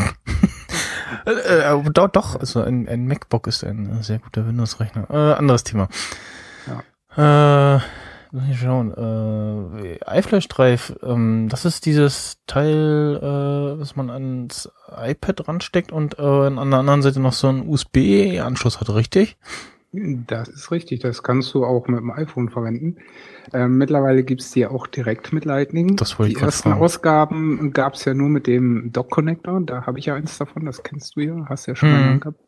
äh, 1.26 1.30
äh, 1.30 1.64
aber 1.64 1.90
doch, 1.90 2.08
doch, 2.08 2.36
also 2.36 2.62
ein, 2.62 2.88
ein 2.88 3.06
MacBook 3.06 3.46
ist 3.48 3.64
ein 3.64 4.02
sehr 4.02 4.20
guter 4.20 4.46
Windows-Rechner. 4.46 5.10
Äh, 5.10 5.34
anderes 5.34 5.64
Thema. 5.64 5.88
Ja. 6.66 7.76
Äh, 7.76 7.80
lass 8.34 8.48
mich 8.48 8.58
schauen. 8.58 8.92
Äh, 8.92 10.18
iFlash 10.18 10.48
Drive, 10.48 10.94
ähm, 11.02 11.48
das 11.48 11.64
ist 11.64 11.86
dieses 11.86 12.38
Teil, 12.46 13.18
äh, 13.22 13.80
was 13.80 13.96
man 13.96 14.10
ans 14.10 14.70
iPad 14.96 15.48
ransteckt 15.48 15.92
und 15.92 16.18
äh, 16.18 16.22
an 16.22 16.70
der 16.70 16.80
anderen 16.80 17.02
Seite 17.02 17.20
noch 17.20 17.32
so 17.32 17.48
einen 17.48 17.68
USB-Anschluss 17.68 18.80
hat, 18.80 18.90
richtig? 18.90 19.36
Das 19.92 20.48
ist 20.48 20.72
richtig. 20.72 21.00
Das 21.00 21.22
kannst 21.22 21.54
du 21.54 21.64
auch 21.64 21.86
mit 21.86 22.00
dem 22.00 22.10
iPhone 22.10 22.48
verwenden. 22.50 22.96
Ähm, 23.52 23.78
mittlerweile 23.78 24.24
gibt's 24.24 24.50
die 24.50 24.66
auch 24.66 24.88
direkt 24.88 25.32
mit 25.32 25.44
Lightning. 25.44 25.94
Das 25.94 26.18
wollte 26.18 26.32
ich 26.32 26.38
Die 26.38 26.44
ersten 26.44 26.70
fragen. 26.70 26.82
Ausgaben 26.82 27.72
gab's 27.72 28.04
ja 28.04 28.12
nur 28.12 28.28
mit 28.28 28.48
dem 28.48 28.90
Dock-Connector. 28.92 29.60
Da 29.60 29.86
habe 29.86 30.00
ich 30.00 30.06
ja 30.06 30.16
eins 30.16 30.36
davon. 30.36 30.64
Das 30.64 30.82
kennst 30.82 31.14
du 31.14 31.20
ja. 31.20 31.46
Hast 31.48 31.66
ja 31.66 31.76
schon 31.76 31.90
Mhm. 31.90 31.94
mal 32.06 32.18
gehabt. 32.18 32.40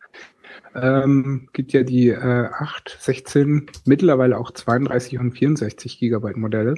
Ähm, 0.75 1.49
gibt 1.53 1.73
ja 1.73 1.83
die 1.83 2.09
äh, 2.09 2.49
8, 2.53 2.97
16, 3.01 3.67
mittlerweile 3.85 4.39
auch 4.39 4.51
32 4.51 5.19
und 5.19 5.33
64 5.33 5.99
Gigabyte 5.99 6.37
Modelle. 6.37 6.75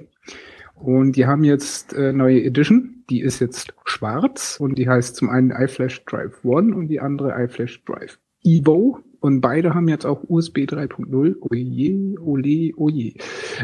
Und 0.74 1.16
die 1.16 1.26
haben 1.26 1.44
jetzt 1.44 1.92
äh, 1.92 2.12
neue 2.12 2.42
Edition. 2.42 3.04
Die 3.10 3.20
ist 3.20 3.40
jetzt 3.40 3.74
schwarz 3.84 4.58
und 4.60 4.78
die 4.78 4.88
heißt 4.88 5.16
zum 5.16 5.28
einen 5.28 5.50
iFlash 5.50 6.04
Drive 6.04 6.44
One 6.44 6.74
und 6.74 6.88
die 6.88 7.00
andere 7.00 7.34
iFlash 7.44 7.82
Drive 7.84 8.18
Evo. 8.44 9.00
Und 9.20 9.40
beide 9.40 9.74
haben 9.74 9.88
jetzt 9.88 10.06
auch 10.06 10.22
USB 10.28 10.58
3.0. 10.58 11.36
Oje, 11.40 12.20
ole, 12.20 12.72
oje. 12.76 13.14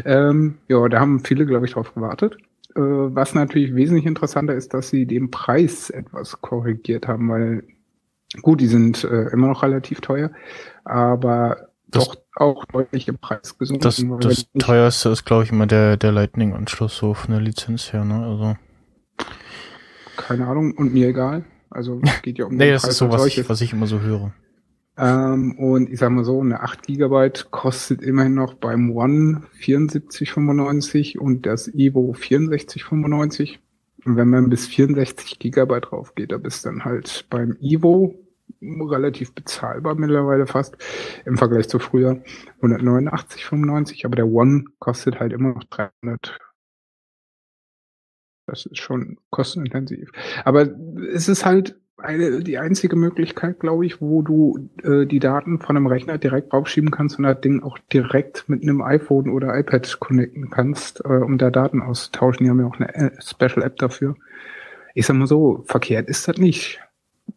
Ähm, 0.03 0.55
ja, 0.67 0.87
da 0.89 0.99
haben 0.99 1.21
viele, 1.23 1.45
glaube 1.45 1.65
ich, 1.65 1.71
drauf 1.71 1.93
gewartet. 1.93 2.37
Äh, 2.75 2.81
was 2.81 3.33
natürlich 3.33 3.73
wesentlich 3.73 4.05
interessanter 4.05 4.53
ist, 4.53 4.73
dass 4.73 4.89
sie 4.89 5.05
den 5.05 5.31
Preis 5.31 5.89
etwas 5.89 6.41
korrigiert 6.41 7.07
haben, 7.07 7.29
weil 7.29 7.63
gut, 8.41 8.61
die 8.61 8.67
sind 8.67 9.03
äh, 9.03 9.29
immer 9.29 9.47
noch 9.47 9.63
relativ 9.63 10.01
teuer, 10.01 10.31
aber 10.83 11.69
Das- 11.87 12.05
doch 12.05 12.15
auch 12.37 12.65
deutlich 12.65 13.07
im 13.07 13.17
Preis 13.17 13.57
gesunken. 13.57 13.81
Das, 13.83 14.03
das 14.19 14.47
teuerste 14.59 15.09
ist, 15.09 15.23
glaube 15.25 15.43
ich, 15.45 15.51
immer 15.51 15.67
der, 15.67 15.95
der 15.97 16.11
Lightning-Anschluss 16.11 16.97
so 16.97 17.13
von 17.13 17.31
der 17.31 17.39
Lizenz 17.41 17.93
her, 17.93 18.03
ne? 18.03 18.25
Also. 18.25 18.55
keine 20.17 20.47
Ahnung 20.47 20.73
und 20.73 20.93
mir 20.93 21.07
egal. 21.07 21.45
Also 21.69 21.99
es 22.03 22.21
geht 22.21 22.37
ja 22.37 22.45
um 22.45 22.55
Nee, 22.55 22.71
das 22.71 22.83
Preis 22.83 22.91
ist 22.93 22.97
so, 22.99 23.09
was 23.09 23.25
ich, 23.25 23.47
was 23.49 23.61
ich 23.61 23.73
immer 23.73 23.87
so 23.87 23.99
höre. 24.01 24.33
Ähm, 24.97 25.57
und 25.57 25.89
ich 25.89 25.99
sag 25.99 26.09
mal 26.11 26.23
so, 26.23 26.39
eine 26.41 26.61
8 26.61 26.83
Gigabyte 26.87 27.51
kostet 27.51 28.01
immerhin 28.01 28.33
noch 28.33 28.53
beim 28.53 28.91
One 28.91 29.43
74,95 29.61 31.17
und 31.17 31.45
das 31.45 31.67
Evo 31.73 32.13
64,95. 32.17 33.57
Und 34.05 34.15
wenn 34.17 34.29
man 34.29 34.49
bis 34.49 34.67
64 34.67 35.39
Gigabyte 35.39 35.85
drauf 35.89 36.15
geht, 36.15 36.31
da 36.31 36.37
bist 36.37 36.65
dann 36.65 36.85
halt 36.85 37.25
beim 37.29 37.57
Evo 37.61 38.15
relativ 38.61 39.33
bezahlbar 39.33 39.95
mittlerweile 39.95 40.47
fast 40.47 40.77
im 41.25 41.37
Vergleich 41.37 41.69
zu 41.69 41.79
früher 41.79 42.21
189,95, 42.61 44.05
aber 44.05 44.15
der 44.15 44.27
One 44.27 44.65
kostet 44.79 45.19
halt 45.19 45.33
immer 45.33 45.53
noch 45.53 45.63
300. 45.65 46.39
Das 48.47 48.65
ist 48.65 48.77
schon 48.77 49.17
kostenintensiv. 49.31 50.11
Aber 50.43 50.67
es 51.13 51.27
ist 51.27 51.45
halt 51.45 51.75
eine, 51.97 52.43
die 52.43 52.57
einzige 52.57 52.95
Möglichkeit, 52.95 53.59
glaube 53.59 53.85
ich, 53.85 54.01
wo 54.01 54.21
du 54.21 54.69
äh, 54.83 55.05
die 55.05 55.19
Daten 55.19 55.59
von 55.59 55.77
einem 55.77 55.87
Rechner 55.87 56.17
direkt 56.17 56.51
draufschieben 56.51 56.91
kannst 56.91 57.17
und 57.17 57.23
das 57.23 57.39
Ding 57.41 57.63
auch 57.63 57.79
direkt 57.91 58.47
mit 58.47 58.63
einem 58.63 58.81
iPhone 58.81 59.29
oder 59.29 59.57
iPad 59.57 59.99
connecten 59.99 60.49
kannst, 60.49 61.03
äh, 61.05 61.07
um 61.07 61.37
da 61.37 61.49
Daten 61.49 61.81
auszutauschen. 61.81 62.43
Die 62.43 62.49
haben 62.49 62.59
ja 62.59 62.67
auch 62.67 62.79
eine 62.79 62.93
äh, 62.93 63.11
Special 63.21 63.63
App 63.63 63.77
dafür. 63.77 64.15
Ich 64.93 65.05
sag 65.05 65.15
mal 65.15 65.27
so, 65.27 65.63
verkehrt 65.65 66.07
ist 66.07 66.27
das 66.27 66.37
nicht. 66.37 66.81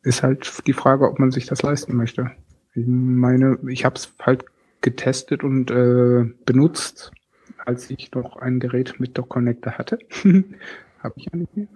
Ist 0.02 0.22
halt 0.22 0.66
die 0.66 0.72
Frage, 0.72 1.08
ob 1.08 1.18
man 1.18 1.30
sich 1.30 1.46
das 1.46 1.62
leisten 1.62 1.96
möchte. 1.96 2.30
Ich 2.74 2.86
meine, 2.86 3.58
ich 3.68 3.84
habe 3.84 3.96
es 3.96 4.14
halt 4.20 4.44
getestet 4.80 5.42
und 5.42 5.70
äh, 5.70 6.24
benutzt, 6.44 7.10
als 7.64 7.90
ich 7.90 8.12
noch 8.12 8.36
ein 8.36 8.60
Gerät 8.60 9.00
mit 9.00 9.18
Dock 9.18 9.30
Connector 9.30 9.72
hatte. 9.72 9.98
habe 11.02 11.14
ich 11.16 11.26
ja 11.30 11.38
nicht 11.38 11.56
mehr. 11.56 11.68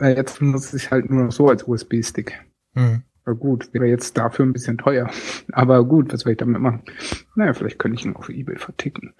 Äh, 0.00 0.16
jetzt 0.16 0.40
nutze 0.42 0.76
ich 0.76 0.90
halt 0.90 1.10
nur 1.10 1.24
noch 1.24 1.32
so 1.32 1.48
als 1.48 1.66
USB-Stick. 1.66 2.44
Hm. 2.74 3.02
Na 3.24 3.32
gut, 3.32 3.72
wäre 3.72 3.86
jetzt 3.86 4.16
dafür 4.16 4.44
ein 4.44 4.52
bisschen 4.52 4.78
teuer. 4.78 5.10
Aber 5.52 5.84
gut, 5.84 6.12
was 6.12 6.24
will 6.24 6.32
ich 6.32 6.38
damit 6.38 6.60
machen? 6.60 6.82
Naja, 7.34 7.52
vielleicht 7.54 7.78
könnte 7.78 7.98
ich 7.98 8.04
ihn 8.04 8.16
auf 8.16 8.28
Ebay 8.28 8.56
verticken. 8.56 9.14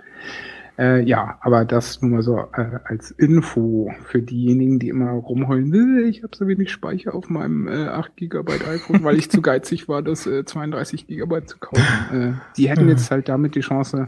Äh, 0.79 1.03
ja, 1.05 1.39
aber 1.41 1.65
das 1.65 2.03
nur 2.03 2.11
mal 2.11 2.23
so 2.23 2.39
äh, 2.53 2.79
als 2.85 3.11
Info 3.13 3.93
für 4.05 4.21
diejenigen, 4.21 4.79
die 4.79 4.89
immer 4.91 5.11
rumheulen, 5.11 5.73
"Äh, 5.73 6.03
ich 6.09 6.23
habe 6.23 6.37
so 6.37 6.47
wenig 6.47 6.71
Speicher 6.71 7.15
auf 7.15 7.31
meinem 7.31 7.67
äh, 7.67 7.87
8 7.89 8.15
GB 8.17 8.53
iPhone, 8.69 9.03
weil 9.03 9.17
ich 9.17 9.31
zu 9.31 9.41
geizig 9.41 9.89
war, 9.89 10.03
das 10.03 10.27
äh, 10.27 10.45
32 10.45 11.07
GB 11.07 11.47
zu 11.47 11.59
kaufen. 11.59 11.83
Äh, 12.13 12.33
die 12.57 12.69
hätten 12.69 12.85
Mhm. 12.85 12.91
jetzt 12.91 13.11
halt 13.11 13.29
damit 13.31 13.55
die 13.55 13.61
Chance, 13.61 14.07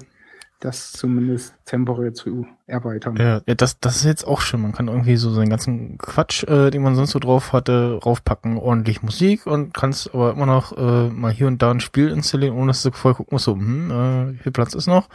das 0.61 0.93
zumindest 0.93 1.55
temporär 1.65 2.13
zu 2.13 2.45
erweitern. 2.67 3.17
Ja, 3.17 3.41
das, 3.55 3.79
das 3.81 3.97
ist 3.97 4.05
jetzt 4.05 4.27
auch 4.27 4.41
schön. 4.41 4.61
Man 4.61 4.73
kann 4.73 4.89
irgendwie 4.89 5.17
so 5.17 5.31
seinen 5.31 5.51
ganzen 5.51 5.97
Quatsch, 5.99 6.43
äh, 6.45 6.71
den 6.71 6.83
man 6.83 6.97
sonst 6.97 7.13
so 7.13 7.19
drauf 7.21 7.53
hatte, 7.53 7.99
raufpacken, 8.05 8.59
ordentlich 8.59 9.03
Musik 9.03 9.47
und 9.47 9.73
kannst 9.73 10.13
aber 10.13 10.33
immer 10.33 10.47
noch 10.47 10.77
äh, 10.77 11.09
mal 11.11 11.33
hier 11.33 11.47
und 11.47 11.63
da 11.63 11.71
ein 11.71 11.81
Spiel 11.81 12.09
installieren, 12.09 12.57
ohne 12.57 12.67
dass 12.69 12.83
du 12.83 12.91
vorher 12.91 13.17
gucken 13.17 13.37
musst, 13.37 13.45
so, 13.47 13.55
hm, 13.55 13.91
äh, 13.91 14.33
wie 14.35 14.43
viel 14.43 14.53
Platz 14.53 14.75
ist 14.75 14.89
noch? 14.89 15.09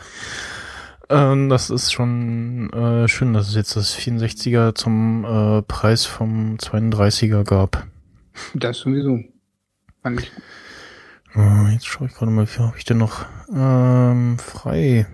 Ähm, 1.09 1.49
das 1.49 1.69
ist 1.69 1.91
schon 1.91 2.71
äh, 2.71 3.07
schön, 3.07 3.33
dass 3.33 3.49
es 3.49 3.55
jetzt 3.55 3.75
das 3.75 3.95
64er 3.97 4.73
zum 4.75 5.25
äh, 5.25 5.61
Preis 5.63 6.05
vom 6.05 6.57
32er 6.57 7.43
gab. 7.43 7.85
Das 8.53 8.79
sowieso. 8.79 9.19
Fand 10.01 10.21
ich 10.21 10.31
Äh, 11.35 11.73
jetzt 11.73 11.85
schaue 11.87 12.07
ich 12.07 12.13
gerade 12.13 12.31
mal, 12.31 12.43
wie 12.43 12.47
viel 12.47 12.65
habe 12.65 12.77
ich 12.77 12.85
denn 12.85 12.97
noch 12.97 13.25
ähm, 13.53 14.37
frei? 14.39 15.07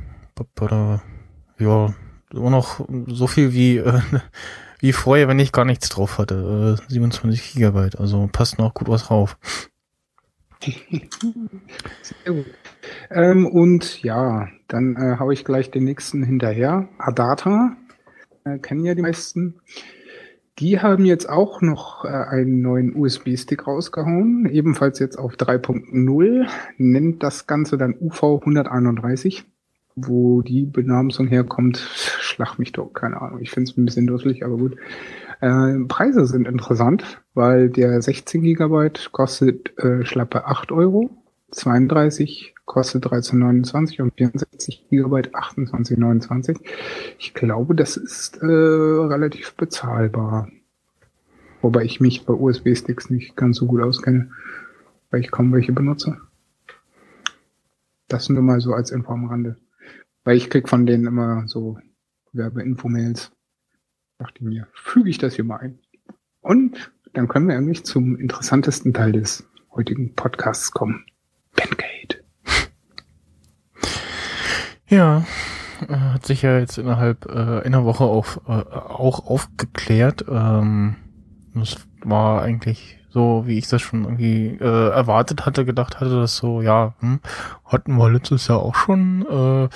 Ja, 1.60 1.94
immer 2.32 2.50
noch 2.50 2.88
so 3.08 3.28
viel 3.28 3.54
wie, 3.54 3.78
äh, 3.78 4.02
wie 4.80 4.94
vorher, 4.94 5.28
wenn 5.28 5.40
ich 5.40 5.52
gar 5.52 5.66
nichts 5.66 5.90
drauf 5.90 6.18
hatte. 6.18 6.78
Äh, 6.80 6.92
27 6.92 7.54
Gigabyte, 7.54 8.00
also 8.00 8.30
passt 8.32 8.58
noch 8.60 8.74
gut 8.74 8.88
was 8.88 9.06
drauf. 9.06 9.38
Sehr 12.02 12.34
gut. 12.34 12.46
Ähm, 13.10 13.46
und 13.46 14.02
ja, 14.04 14.48
dann 14.68 14.96
äh, 14.96 15.18
habe 15.18 15.34
ich 15.34 15.46
gleich 15.46 15.72
den 15.72 15.84
nächsten 15.84 16.24
hinterher. 16.24 16.88
Adata, 16.98 17.76
äh, 18.44 18.60
kennen 18.60 18.86
ja 18.86 18.96
die 18.96 19.02
meisten. 19.02 19.56
Die 20.60 20.82
haben 20.82 21.06
jetzt 21.06 21.30
auch 21.30 21.62
noch 21.62 22.04
äh, 22.04 22.10
einen 22.10 22.62
neuen 22.62 22.94
USB-Stick 22.94 23.66
rausgehauen, 23.66 24.46
ebenfalls 24.52 25.00
jetzt 25.00 25.18
auf 25.18 25.36
3.0, 25.36 26.48
nennt 26.78 27.24
das 27.24 27.48
Ganze 27.48 27.78
dann 27.78 27.96
UV 28.00 28.40
131. 28.42 29.46
Wo 29.96 30.42
die 30.42 30.66
Benamsung 30.66 31.28
herkommt, 31.28 31.78
schlag 31.78 32.58
mich 32.58 32.72
doch, 32.72 32.94
keine 32.94 33.22
Ahnung. 33.22 33.40
Ich 33.42 33.52
finde 33.52 33.70
es 33.72 33.78
ein 33.78 33.86
bisschen 33.86 34.08
dusselig, 34.08 34.46
aber 34.46 34.58
gut. 34.58 34.78
Äh, 35.42 35.86
Preise 35.88 36.26
sind 36.26 36.48
interessant, 36.48 37.22
weil 37.34 37.70
der 37.70 38.02
16 38.02 38.42
Gigabyte 38.42 39.12
kostet 39.12 39.78
äh, 39.78 40.06
schlappe 40.06 40.46
8 40.46 40.72
Euro. 40.72 41.10
32 41.52 42.54
kostet 42.70 43.08
13,29 43.08 44.00
und 44.00 44.14
64 44.14 44.86
Gigabyte 44.90 45.34
28,29. 45.34 46.60
Ich 47.18 47.34
glaube, 47.34 47.74
das 47.74 47.98
ist 47.98 48.38
äh, 48.44 48.46
relativ 48.46 49.56
bezahlbar. 49.56 50.52
Wobei 51.62 51.84
ich 51.84 52.00
mich 52.00 52.28
bei 52.28 52.34
USB-Sticks 52.34 53.10
nicht 53.10 53.36
ganz 53.36 53.58
so 53.58 53.66
gut 53.66 53.82
auskenne, 53.82 54.30
weil 55.10 55.22
ich 55.22 55.32
kaum 55.32 55.52
welche 55.52 55.74
benutze. 55.74 56.22
Das 58.08 58.30
nur 58.30 58.44
mal 58.44 58.62
so 58.62 58.74
als 58.74 58.92
Info 58.92 59.14
am 59.14 59.26
Rande. 59.26 59.58
Weil 60.24 60.38
ich 60.38 60.52
krieg 60.52 60.70
von 60.70 60.86
denen 60.86 61.08
immer 61.08 61.48
so 61.48 61.80
Werbeinfomails. 62.34 63.32
Dachte 64.20 64.46
mir, 64.46 64.68
füge 64.74 65.10
ich 65.10 65.18
das 65.18 65.34
hier 65.34 65.44
mal 65.44 65.58
ein. 65.58 65.80
Und 66.42 66.92
dann 67.14 67.28
können 67.28 67.48
wir 67.48 67.58
eigentlich 67.58 67.84
zum 67.84 68.16
interessantesten 68.16 68.94
Teil 68.94 69.14
des 69.14 69.50
heutigen 69.72 70.14
Podcasts 70.14 70.72
kommen. 70.72 71.04
Bandgate. 71.56 72.19
Ja, 74.90 75.24
äh, 75.88 75.96
hat 75.96 76.26
sich 76.26 76.42
ja 76.42 76.60
jetzt 76.60 76.78
innerhalb 76.78 77.26
äh, 77.26 77.62
einer 77.62 77.86
Woche 77.86 78.04
auf, 78.04 78.42
äh, 78.48 78.52
auch 78.52 79.26
aufgeklärt. 79.26 80.26
Ähm, 80.30 80.96
das 81.54 81.78
war 82.04 82.42
eigentlich 82.42 82.98
so, 83.10 83.44
wie 83.46 83.58
ich 83.58 83.68
das 83.68 83.82
schon 83.82 84.04
irgendwie 84.04 84.58
äh, 84.60 84.90
erwartet 84.90 85.46
hatte, 85.46 85.66
gedacht 85.66 86.00
hatte, 86.00 86.20
dass 86.20 86.38
so, 86.38 86.62
ja, 86.62 86.94
hm, 87.00 87.20
hatten 87.66 87.98
wir 87.98 88.10
letztes 88.10 88.48
Jahr 88.48 88.60
auch 88.60 88.76
schon. 88.76 89.26
Äh, 89.30 89.70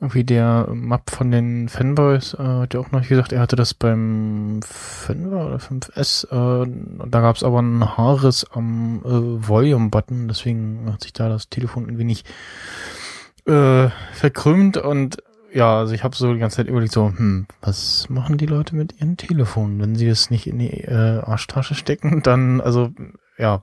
irgendwie 0.00 0.24
der 0.24 0.66
Map 0.72 1.10
von 1.10 1.30
den 1.30 1.68
Fanboys, 1.68 2.34
äh, 2.34 2.42
hat 2.42 2.74
ja 2.74 2.80
auch 2.80 2.90
noch 2.90 3.06
gesagt, 3.06 3.32
er 3.32 3.40
hatte 3.40 3.54
das 3.54 3.72
beim 3.72 4.58
5er 4.60 5.46
oder 5.46 5.58
5S, 5.58 6.24
äh, 6.24 6.66
da 7.06 7.20
gab 7.20 7.36
es 7.36 7.44
aber 7.44 7.62
ein 7.62 7.96
Haares 7.96 8.44
am 8.52 9.00
äh, 9.04 9.48
Volume-Button, 9.48 10.26
deswegen 10.26 10.90
hat 10.92 11.02
sich 11.02 11.12
da 11.12 11.28
das 11.28 11.50
Telefon 11.50 11.86
ein 11.88 11.98
wenig 11.98 12.24
äh, 13.46 13.88
verkrümmt 14.12 14.76
und 14.76 15.22
ja, 15.52 15.78
also 15.78 15.92
ich 15.94 16.02
habe 16.02 16.16
so 16.16 16.32
die 16.32 16.38
ganze 16.38 16.56
Zeit 16.56 16.68
überlegt, 16.68 16.92
so, 16.92 17.08
hm, 17.08 17.46
was 17.60 18.08
machen 18.08 18.38
die 18.38 18.46
Leute 18.46 18.74
mit 18.74 18.98
ihren 19.00 19.16
Telefonen? 19.16 19.80
Wenn 19.80 19.96
sie 19.96 20.08
es 20.08 20.30
nicht 20.30 20.46
in 20.46 20.58
die 20.58 20.70
äh, 20.70 21.20
Arschtasche 21.20 21.74
stecken, 21.74 22.22
dann, 22.22 22.60
also, 22.60 22.90
ja, 23.36 23.62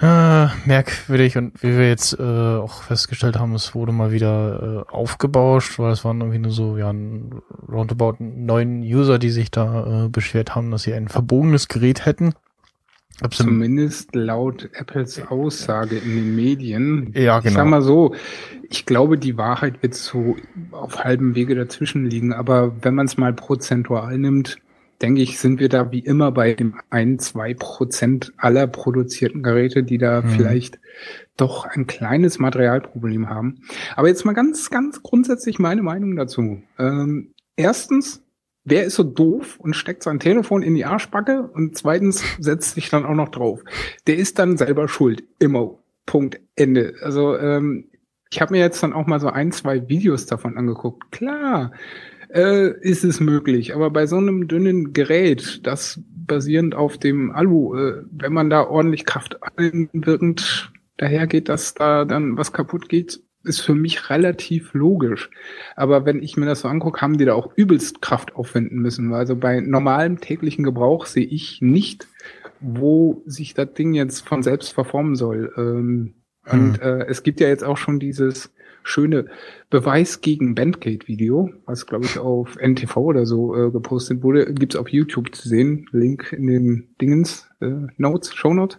äh, 0.00 0.46
merkwürdig 0.64 1.36
und 1.36 1.60
wie 1.60 1.76
wir 1.76 1.88
jetzt 1.88 2.16
äh, 2.20 2.22
auch 2.22 2.82
festgestellt 2.82 3.36
haben, 3.36 3.56
es 3.56 3.74
wurde 3.74 3.90
mal 3.90 4.12
wieder 4.12 4.84
äh, 4.88 4.92
aufgebauscht, 4.92 5.80
weil 5.80 5.90
es 5.90 6.04
waren 6.04 6.20
irgendwie 6.20 6.38
nur 6.38 6.52
so, 6.52 6.76
ja, 6.76 6.92
roundabout 7.68 8.16
neun 8.20 8.82
User, 8.82 9.18
die 9.18 9.30
sich 9.30 9.50
da 9.50 10.04
äh, 10.04 10.08
beschwert 10.08 10.54
haben, 10.54 10.70
dass 10.70 10.82
sie 10.82 10.94
ein 10.94 11.08
verbogenes 11.08 11.66
Gerät 11.66 12.06
hätten. 12.06 12.34
Zumindest 13.30 14.14
laut 14.14 14.70
Apples 14.74 15.20
Aussage 15.28 15.96
in 15.96 16.14
den 16.14 16.36
Medien. 16.36 17.12
Ja, 17.14 17.40
genau. 17.40 17.48
Ich 17.48 17.54
sag 17.54 17.66
mal 17.66 17.82
so, 17.82 18.14
ich 18.70 18.86
glaube, 18.86 19.18
die 19.18 19.36
Wahrheit 19.36 19.82
wird 19.82 19.94
so 19.94 20.36
auf 20.70 21.02
halbem 21.02 21.34
Wege 21.34 21.54
dazwischen 21.54 22.06
liegen, 22.06 22.32
aber 22.32 22.72
wenn 22.82 22.94
man 22.94 23.06
es 23.06 23.16
mal 23.16 23.32
prozentual 23.32 24.16
nimmt, 24.18 24.58
denke 25.02 25.22
ich, 25.22 25.38
sind 25.38 25.60
wir 25.60 25.68
da 25.68 25.90
wie 25.90 26.00
immer 26.00 26.32
bei 26.32 26.54
dem 26.54 26.74
ein, 26.90 27.18
zwei 27.18 27.54
Prozent 27.54 28.32
aller 28.36 28.66
produzierten 28.66 29.42
Geräte, 29.42 29.82
die 29.82 29.98
da 29.98 30.22
mhm. 30.22 30.28
vielleicht 30.30 30.78
doch 31.36 31.66
ein 31.66 31.86
kleines 31.86 32.38
Materialproblem 32.38 33.28
haben. 33.28 33.62
Aber 33.96 34.08
jetzt 34.08 34.24
mal 34.24 34.32
ganz, 34.32 34.70
ganz 34.70 35.02
grundsätzlich 35.02 35.58
meine 35.58 35.82
Meinung 35.82 36.16
dazu. 36.16 36.62
Ähm, 36.78 37.32
erstens, 37.56 38.22
wer 38.68 38.84
ist 38.84 38.96
so 38.96 39.02
doof 39.02 39.58
und 39.58 39.74
steckt 39.74 40.02
sein 40.02 40.20
Telefon 40.20 40.62
in 40.62 40.74
die 40.74 40.84
Arschbacke 40.84 41.50
und 41.52 41.76
zweitens 41.76 42.22
setzt 42.38 42.74
sich 42.74 42.90
dann 42.90 43.04
auch 43.04 43.14
noch 43.14 43.28
drauf. 43.28 43.62
Der 44.06 44.16
ist 44.16 44.38
dann 44.38 44.56
selber 44.56 44.88
schuld. 44.88 45.24
Immer. 45.38 45.78
Punkt. 46.06 46.40
Ende. 46.56 46.94
Also 47.02 47.36
ähm, 47.36 47.84
ich 48.30 48.40
habe 48.40 48.52
mir 48.52 48.60
jetzt 48.60 48.82
dann 48.82 48.92
auch 48.92 49.06
mal 49.06 49.20
so 49.20 49.28
ein, 49.28 49.52
zwei 49.52 49.88
Videos 49.88 50.26
davon 50.26 50.56
angeguckt. 50.56 51.10
Klar, 51.12 51.72
äh, 52.32 52.70
ist 52.80 53.04
es 53.04 53.20
möglich. 53.20 53.74
Aber 53.74 53.90
bei 53.90 54.06
so 54.06 54.16
einem 54.16 54.48
dünnen 54.48 54.92
Gerät, 54.92 55.66
das 55.66 56.00
basierend 56.06 56.74
auf 56.74 56.98
dem 56.98 57.30
Alu, 57.30 57.74
äh, 57.74 58.02
wenn 58.10 58.32
man 58.32 58.50
da 58.50 58.66
ordentlich 58.66 59.06
Kraft 59.06 59.38
einwirkend 59.56 60.72
dahergeht, 60.98 61.48
dass 61.48 61.74
da 61.74 62.04
dann 62.04 62.36
was 62.36 62.52
kaputt 62.52 62.88
geht, 62.88 63.20
ist 63.48 63.60
für 63.60 63.74
mich 63.74 64.10
relativ 64.10 64.74
logisch. 64.74 65.30
Aber 65.76 66.04
wenn 66.04 66.22
ich 66.22 66.36
mir 66.36 66.46
das 66.46 66.60
so 66.60 66.68
angucke, 66.68 67.00
haben 67.00 67.18
die 67.18 67.24
da 67.24 67.34
auch 67.34 67.52
übelst 67.56 68.02
Kraft 68.02 68.36
aufwenden 68.36 68.78
müssen. 68.78 69.12
Also 69.12 69.36
bei 69.36 69.60
normalem 69.60 70.20
täglichen 70.20 70.64
Gebrauch 70.64 71.06
sehe 71.06 71.26
ich 71.26 71.60
nicht, 71.60 72.06
wo 72.60 73.22
sich 73.26 73.54
das 73.54 73.72
Ding 73.74 73.94
jetzt 73.94 74.26
von 74.26 74.42
selbst 74.42 74.72
verformen 74.72 75.16
soll. 75.16 75.52
Ähm, 75.56 76.14
hm. 76.44 76.60
Und 76.60 76.82
äh, 76.82 77.06
es 77.06 77.22
gibt 77.22 77.40
ja 77.40 77.48
jetzt 77.48 77.64
auch 77.64 77.76
schon 77.76 77.98
dieses 77.98 78.52
schöne 78.82 79.26
Beweis 79.70 80.20
gegen 80.20 80.54
Bandgate-Video, 80.54 81.50
was 81.66 81.86
glaube 81.86 82.06
ich 82.06 82.18
auf 82.18 82.56
NTV 82.56 82.96
oder 82.96 83.26
so 83.26 83.54
äh, 83.54 83.70
gepostet 83.70 84.22
wurde, 84.22 84.52
gibt's 84.54 84.76
auf 84.76 84.88
YouTube 84.88 85.34
zu 85.34 85.48
sehen. 85.48 85.86
Link 85.92 86.32
in 86.32 86.46
den 86.46 86.88
Dingens, 87.00 87.48
äh, 87.60 87.86
Notes, 87.98 88.34
Show 88.34 88.54
Notes. 88.54 88.78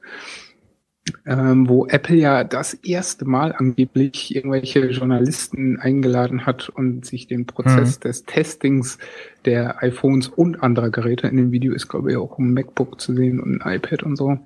Ähm, 1.26 1.70
wo 1.70 1.86
Apple 1.88 2.16
ja 2.16 2.44
das 2.44 2.74
erste 2.74 3.26
Mal 3.26 3.54
angeblich 3.54 4.36
irgendwelche 4.36 4.90
Journalisten 4.90 5.80
eingeladen 5.80 6.46
hat 6.46 6.70
und 6.70 7.06
sich 7.06 7.28
den 7.28 7.46
Prozess 7.46 7.98
mhm. 7.98 8.02
des 8.02 8.26
Testings 8.26 8.98
der 9.46 9.82
iPhones 9.84 10.28
und 10.28 10.62
anderer 10.62 10.90
Geräte 10.90 11.28
in 11.28 11.38
dem 11.38 11.52
Video 11.52 11.74
ist, 11.74 11.88
glaube 11.88 12.12
ich, 12.12 12.18
auch 12.18 12.38
ein 12.38 12.54
MacBook 12.54 13.00
zu 13.00 13.14
sehen 13.16 13.40
und 13.40 13.62
ein 13.62 13.76
iPad 13.76 14.04
und 14.04 14.16
so. 14.16 14.38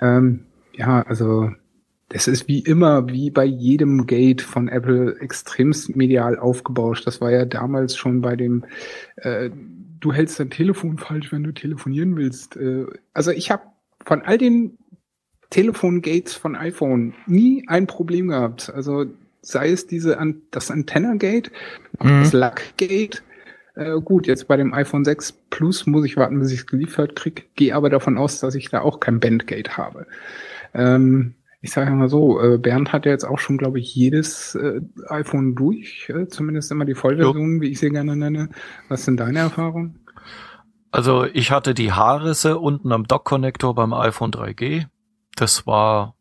Ähm, 0.00 0.40
ja, 0.74 1.02
also 1.02 1.50
das 2.08 2.28
ist 2.28 2.46
wie 2.46 2.60
immer, 2.60 3.08
wie 3.08 3.30
bei 3.30 3.44
jedem 3.44 4.06
Gate 4.06 4.40
von 4.40 4.68
Apple 4.68 5.16
extremst 5.20 5.96
medial 5.96 6.38
aufgebauscht. 6.38 7.06
Das 7.06 7.20
war 7.20 7.32
ja 7.32 7.44
damals 7.44 7.96
schon 7.96 8.20
bei 8.20 8.36
dem, 8.36 8.64
äh, 9.16 9.50
du 9.98 10.12
hältst 10.12 10.38
dein 10.38 10.50
Telefon 10.50 10.98
falsch, 10.98 11.32
wenn 11.32 11.42
du 11.42 11.52
telefonieren 11.52 12.16
willst. 12.16 12.56
Äh, 12.56 12.86
also 13.12 13.32
ich 13.32 13.50
habe 13.50 13.64
von 14.04 14.22
all 14.22 14.38
den 14.38 14.78
Telefongates 15.50 16.34
von 16.34 16.56
iPhone 16.56 17.14
nie 17.26 17.64
ein 17.68 17.86
Problem 17.86 18.28
gehabt. 18.28 18.72
Also 18.74 19.06
sei 19.42 19.70
es 19.70 19.86
diese 19.86 20.18
das 20.50 20.70
Antenna-Gate, 20.70 21.50
mhm. 22.02 22.22
das 22.22 22.32
Luck-Gate. 22.32 23.22
Äh, 23.74 24.00
gut, 24.00 24.26
jetzt 24.26 24.48
bei 24.48 24.56
dem 24.56 24.72
iPhone 24.72 25.04
6 25.04 25.32
Plus 25.50 25.86
muss 25.86 26.04
ich 26.04 26.16
warten, 26.16 26.40
bis 26.40 26.50
ich 26.50 26.60
es 26.60 26.66
geliefert 26.66 27.14
krieg. 27.14 27.48
Gehe 27.54 27.74
aber 27.74 27.90
davon 27.90 28.18
aus, 28.18 28.40
dass 28.40 28.54
ich 28.54 28.70
da 28.70 28.80
auch 28.80 29.00
kein 29.00 29.20
Bandgate 29.20 29.76
habe. 29.76 30.06
Ähm, 30.74 31.34
ich 31.60 31.72
sage 31.72 31.90
mal 31.90 32.08
so, 32.08 32.40
äh, 32.40 32.58
Bernd 32.58 32.92
hat 32.92 33.06
ja 33.06 33.12
jetzt 33.12 33.24
auch 33.24 33.38
schon, 33.38 33.58
glaube 33.58 33.78
ich, 33.78 33.94
jedes 33.94 34.54
äh, 34.54 34.80
iPhone 35.08 35.54
durch, 35.54 36.08
äh, 36.08 36.28
zumindest 36.28 36.70
immer 36.70 36.84
die 36.84 36.94
Vollversion, 36.94 37.60
wie 37.60 37.70
ich 37.70 37.80
sie 37.80 37.90
gerne 37.90 38.16
nenne. 38.16 38.50
Was 38.88 39.04
sind 39.04 39.18
deine 39.18 39.40
Erfahrungen? 39.40 39.98
Also 40.90 41.24
ich 41.24 41.50
hatte 41.50 41.74
die 41.74 41.92
Haarrisse 41.92 42.58
unten 42.58 42.92
am 42.92 43.04
Dock-Connector 43.04 43.74
beim 43.74 43.92
iPhone 43.92 44.30
3G. 44.30 44.86
Das 45.36 45.66
war 45.66 46.16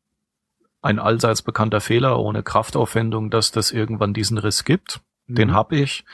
ein 0.82 1.00
allseits 1.00 1.42
bekannter 1.42 1.82
Fehler 1.82 2.20
ohne 2.20 2.44
Kraftaufwendung, 2.44 3.32
dass 3.32 3.52
das 3.52 3.72
irgendwann 3.72 4.14
diesen 4.14 4.38
Riss 4.38 4.64
gibt. 4.64 5.02
Mhm. 5.26 5.36
Den 5.36 5.54
habe 5.54 5.78
ich. 5.78 6.06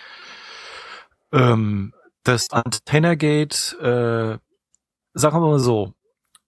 Ähm, 1.34 1.94
das 2.24 2.52
Antenna-Gate, 2.52 3.78
äh, 3.82 4.38
sagen 5.14 5.36
wir 5.36 5.42
mal 5.42 5.60
so, 5.60 5.94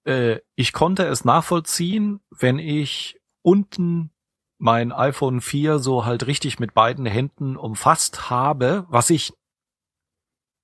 äh, 0.06 0.40
ich 0.56 0.72
konnte 0.72 1.06
es 1.06 1.26
nachvollziehen, 1.26 2.22
wenn 2.30 2.60
ich 2.60 3.20
unten 3.42 4.12
mein 4.58 4.92
iPhone 4.94 5.42
4 5.42 5.80
so 5.80 6.06
halt 6.06 6.28
richtig 6.28 6.60
mit 6.60 6.74
beiden 6.74 7.06
Händen 7.06 7.58
umfasst 7.58 8.30
habe, 8.30 8.86
was 8.88 9.10
ich 9.10 9.34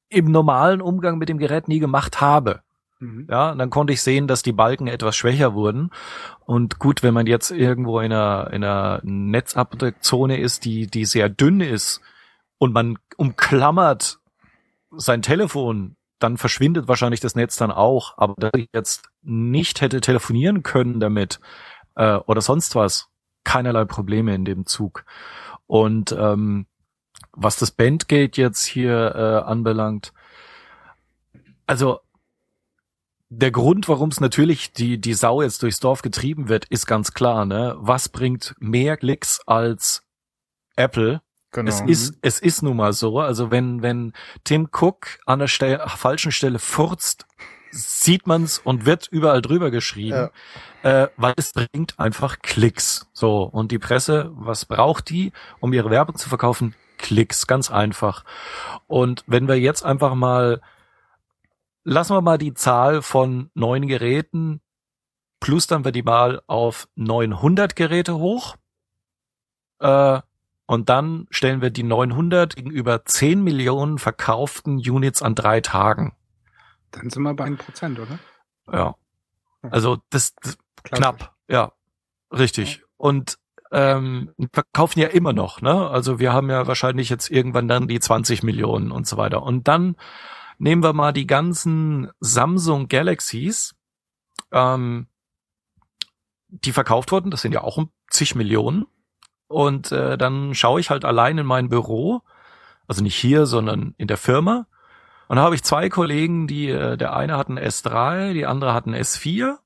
im 0.09 0.31
normalen 0.31 0.81
Umgang 0.81 1.17
mit 1.17 1.29
dem 1.29 1.37
Gerät 1.37 1.67
nie 1.67 1.79
gemacht 1.79 2.21
habe. 2.21 2.63
Mhm. 2.99 3.27
Ja, 3.29 3.55
dann 3.55 3.69
konnte 3.69 3.93
ich 3.93 4.01
sehen, 4.01 4.27
dass 4.27 4.43
die 4.43 4.51
Balken 4.51 4.87
etwas 4.87 5.15
schwächer 5.15 5.53
wurden. 5.53 5.91
Und 6.45 6.79
gut, 6.79 7.03
wenn 7.03 7.13
man 7.13 7.27
jetzt 7.27 7.51
irgendwo 7.51 7.99
in 7.99 8.11
einer, 8.11 8.51
in 8.51 8.63
einer 8.63 8.99
Netzabdeckzone 9.03 10.37
ist, 10.37 10.65
die, 10.65 10.87
die 10.87 11.05
sehr 11.05 11.29
dünn 11.29 11.61
ist 11.61 12.01
und 12.57 12.73
man 12.73 12.97
umklammert 13.17 14.19
sein 14.91 15.21
Telefon 15.21 15.95
dann 16.19 16.37
verschwindet 16.37 16.87
wahrscheinlich 16.87 17.21
das 17.21 17.35
Netz 17.35 17.55
dann 17.55 17.71
auch. 17.71 18.17
Aber 18.17 18.35
dass 18.37 18.51
ich 18.55 18.69
jetzt 18.73 19.09
nicht 19.21 19.81
hätte 19.81 20.01
telefonieren 20.01 20.63
können 20.63 20.99
damit 20.99 21.39
äh, 21.95 22.15
oder 22.15 22.41
sonst 22.41 22.75
was, 22.75 23.07
keinerlei 23.43 23.85
Probleme 23.85 24.35
in 24.35 24.45
dem 24.45 24.65
Zug. 24.65 25.05
Und 25.65 26.11
ähm, 26.11 26.67
was 27.31 27.57
das 27.57 27.71
Bandgate 27.71 28.37
jetzt 28.37 28.65
hier 28.65 29.15
äh, 29.15 29.49
anbelangt, 29.49 30.13
also 31.65 32.01
der 33.29 33.51
Grund, 33.51 33.87
warum 33.87 34.09
es 34.09 34.19
natürlich 34.19 34.73
die, 34.73 34.99
die 34.99 35.13
Sau 35.13 35.41
jetzt 35.41 35.61
durchs 35.61 35.79
Dorf 35.79 36.01
getrieben 36.01 36.49
wird, 36.49 36.65
ist 36.65 36.87
ganz 36.87 37.13
klar, 37.13 37.45
ne? 37.45 37.75
Was 37.77 38.09
bringt 38.09 38.55
mehr 38.59 38.97
Klicks 38.97 39.39
als 39.45 40.03
Apple? 40.75 41.21
Genau. 41.51 41.69
Es 41.69 41.81
ist, 41.81 42.17
es 42.21 42.39
ist 42.39 42.63
nun 42.63 42.77
mal 42.77 42.93
so. 42.93 43.19
Also 43.19 43.51
wenn, 43.51 43.81
wenn 43.81 44.13
Tim 44.43 44.67
Cook 44.71 45.19
an 45.25 45.39
der 45.39 45.47
Stelle, 45.47 45.83
falschen 45.87 46.31
Stelle 46.31 46.59
furzt, 46.59 47.25
sieht 47.71 48.25
man's 48.25 48.59
und 48.59 48.85
wird 48.85 49.07
überall 49.07 49.41
drüber 49.41 49.69
geschrieben, 49.69 50.29
ja. 50.83 51.03
äh, 51.03 51.09
weil 51.17 51.33
es 51.37 51.51
bringt 51.53 51.99
einfach 51.99 52.39
Klicks. 52.39 53.07
So 53.13 53.43
und 53.43 53.71
die 53.71 53.79
Presse, 53.79 54.31
was 54.33 54.65
braucht 54.65 55.09
die, 55.09 55.33
um 55.59 55.71
ihre 55.73 55.91
Werbung 55.91 56.15
zu 56.15 56.29
verkaufen? 56.29 56.75
Klicks, 56.97 57.47
ganz 57.47 57.71
einfach. 57.71 58.25
Und 58.87 59.23
wenn 59.27 59.47
wir 59.47 59.59
jetzt 59.59 59.83
einfach 59.83 60.15
mal 60.15 60.61
lassen 61.83 62.15
wir 62.15 62.21
mal 62.21 62.37
die 62.37 62.53
Zahl 62.53 63.01
von 63.01 63.49
neun 63.53 63.87
Geräten 63.87 64.61
plustern 65.39 65.85
wir 65.85 65.91
die 65.91 66.03
mal 66.03 66.41
auf 66.47 66.87
900 66.95 67.75
Geräte 67.75 68.17
hoch. 68.17 68.55
Äh, 69.79 70.21
und 70.65 70.89
dann 70.89 71.27
stellen 71.31 71.61
wir 71.61 71.71
die 71.71 71.83
900 71.83 72.55
gegenüber 72.55 73.03
10 73.05 73.43
Millionen 73.43 73.97
verkauften 73.97 74.77
Units 74.77 75.21
an 75.21 75.35
drei 75.35 75.61
Tagen. 75.61 76.15
Dann 76.91 77.09
sind 77.09 77.23
wir 77.23 77.33
bei 77.33 77.45
1%, 77.45 77.99
oder? 77.99 78.19
Ja. 78.71 78.95
Also 79.61 79.97
das, 80.09 80.35
das 80.35 80.57
knapp, 80.83 81.35
ja. 81.47 81.73
Richtig. 82.31 82.83
Und 82.97 83.39
ähm, 83.71 84.33
verkaufen 84.53 84.99
ja 84.99 85.07
immer 85.07 85.33
noch, 85.33 85.61
ne? 85.61 85.89
Also 85.89 86.19
wir 86.19 86.33
haben 86.33 86.49
ja 86.49 86.67
wahrscheinlich 86.67 87.09
jetzt 87.09 87.29
irgendwann 87.29 87.67
dann 87.67 87.87
die 87.87 87.99
20 87.99 88.43
Millionen 88.43 88.91
und 88.91 89.07
so 89.07 89.17
weiter. 89.17 89.41
Und 89.43 89.67
dann 89.67 89.95
nehmen 90.59 90.83
wir 90.83 90.93
mal 90.93 91.13
die 91.13 91.27
ganzen 91.27 92.11
Samsung 92.19 92.87
Galaxies, 92.87 93.75
ähm, 94.51 95.07
die 96.49 96.71
verkauft 96.71 97.11
wurden, 97.11 97.31
das 97.31 97.41
sind 97.41 97.53
ja 97.53 97.61
auch 97.61 97.77
um 97.77 97.91
zig 98.09 98.35
Millionen. 98.35 98.85
Und 99.47 99.91
äh, 99.91 100.17
dann 100.17 100.53
schaue 100.53 100.79
ich 100.79 100.91
halt 100.91 101.05
allein 101.05 101.37
in 101.39 101.45
mein 101.45 101.69
Büro, 101.69 102.21
also 102.87 103.01
nicht 103.01 103.15
hier, 103.15 103.45
sondern 103.45 103.95
in 103.97 104.07
der 104.07 104.17
Firma. 104.17 104.67
Und 105.27 105.37
da 105.37 105.43
habe 105.43 105.55
ich 105.55 105.63
zwei 105.63 105.89
Kollegen, 105.89 106.47
die, 106.47 106.69
äh, 106.69 106.97
der 106.97 107.15
eine 107.15 107.37
hat 107.37 107.49
ein 107.49 107.57
S3, 107.57 108.33
die 108.33 108.45
andere 108.45 108.73
hat 108.73 108.85
ein 108.85 108.95
S4. 108.95 109.57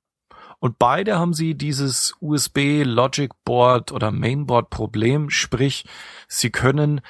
Und 0.60 0.80
beide 0.80 1.20
haben 1.20 1.34
sie 1.34 1.56
dieses 1.56 2.16
USB 2.22 2.84
Logic 2.86 3.32
Board 3.44 3.92
oder 3.92 4.12
Mainboard 4.12 4.70
Problem, 4.70 5.30
sprich, 5.30 5.86
sie 6.30 6.52
können 6.52 7.02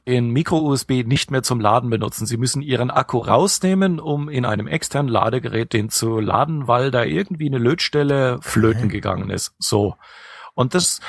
den 0.00 0.30
Micro-USB 0.30 1.04
nicht 1.04 1.30
mehr 1.30 1.42
zum 1.42 1.60
Laden 1.60 1.90
benutzen. 1.90 2.26
Sie 2.26 2.36
müssen 2.36 2.62
ihren 2.62 2.90
Akku 2.90 3.18
rausnehmen, 3.18 4.00
um 4.00 4.28
in 4.28 4.44
einem 4.44 4.66
externen 4.66 5.10
Ladegerät 5.10 5.72
den 5.72 5.90
zu 5.90 6.20
laden, 6.20 6.68
weil 6.68 6.90
da 6.90 7.04
irgendwie 7.04 7.46
eine 7.46 7.58
Lötstelle 7.58 8.38
flöten 8.40 8.88
gegangen 8.88 9.30
ist. 9.30 9.54
So. 9.58 9.96
Und 10.54 10.74
das 10.74 11.00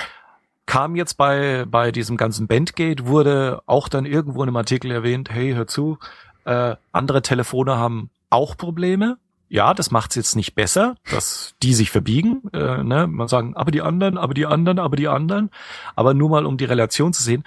kam 0.65 0.95
jetzt 0.95 1.15
bei, 1.15 1.65
bei 1.67 1.91
diesem 1.91 2.17
ganzen 2.17 2.47
Bandgate, 2.47 3.05
wurde 3.05 3.61
auch 3.65 3.88
dann 3.88 4.05
irgendwo 4.05 4.43
in 4.43 4.49
einem 4.49 4.57
Artikel 4.57 4.91
erwähnt, 4.91 5.29
hey, 5.29 5.53
hör 5.53 5.67
zu, 5.67 5.97
äh, 6.45 6.75
andere 6.91 7.21
Telefone 7.21 7.77
haben 7.77 8.09
auch 8.29 8.57
Probleme. 8.57 9.17
Ja, 9.49 9.75
das 9.75 9.91
macht 9.91 10.11
es 10.11 10.15
jetzt 10.15 10.36
nicht 10.36 10.55
besser, 10.55 10.95
dass 11.11 11.53
die 11.61 11.75
sich 11.75 11.91
verbiegen. 11.91 12.41
Äh, 12.53 12.84
ne? 12.84 13.05
Man 13.05 13.27
sagen, 13.27 13.55
aber 13.55 13.69
die 13.69 13.84
anderen, 13.84 14.17
aber 14.17 14.34
die 14.34 14.47
anderen, 14.47 14.79
aber 14.79 14.95
die 14.95 15.07
anderen. 15.07 15.51
Aber 15.95 16.15
nur 16.15 16.29
mal, 16.29 16.47
um 16.47 16.57
die 16.57 16.65
Relation 16.65 17.13
zu 17.13 17.21
sehen. 17.21 17.43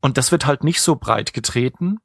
Und 0.00 0.16
das 0.16 0.32
wird 0.32 0.46
halt 0.46 0.64
nicht 0.64 0.80
so 0.80 0.96
breit 0.96 1.32
getreten. 1.32 1.98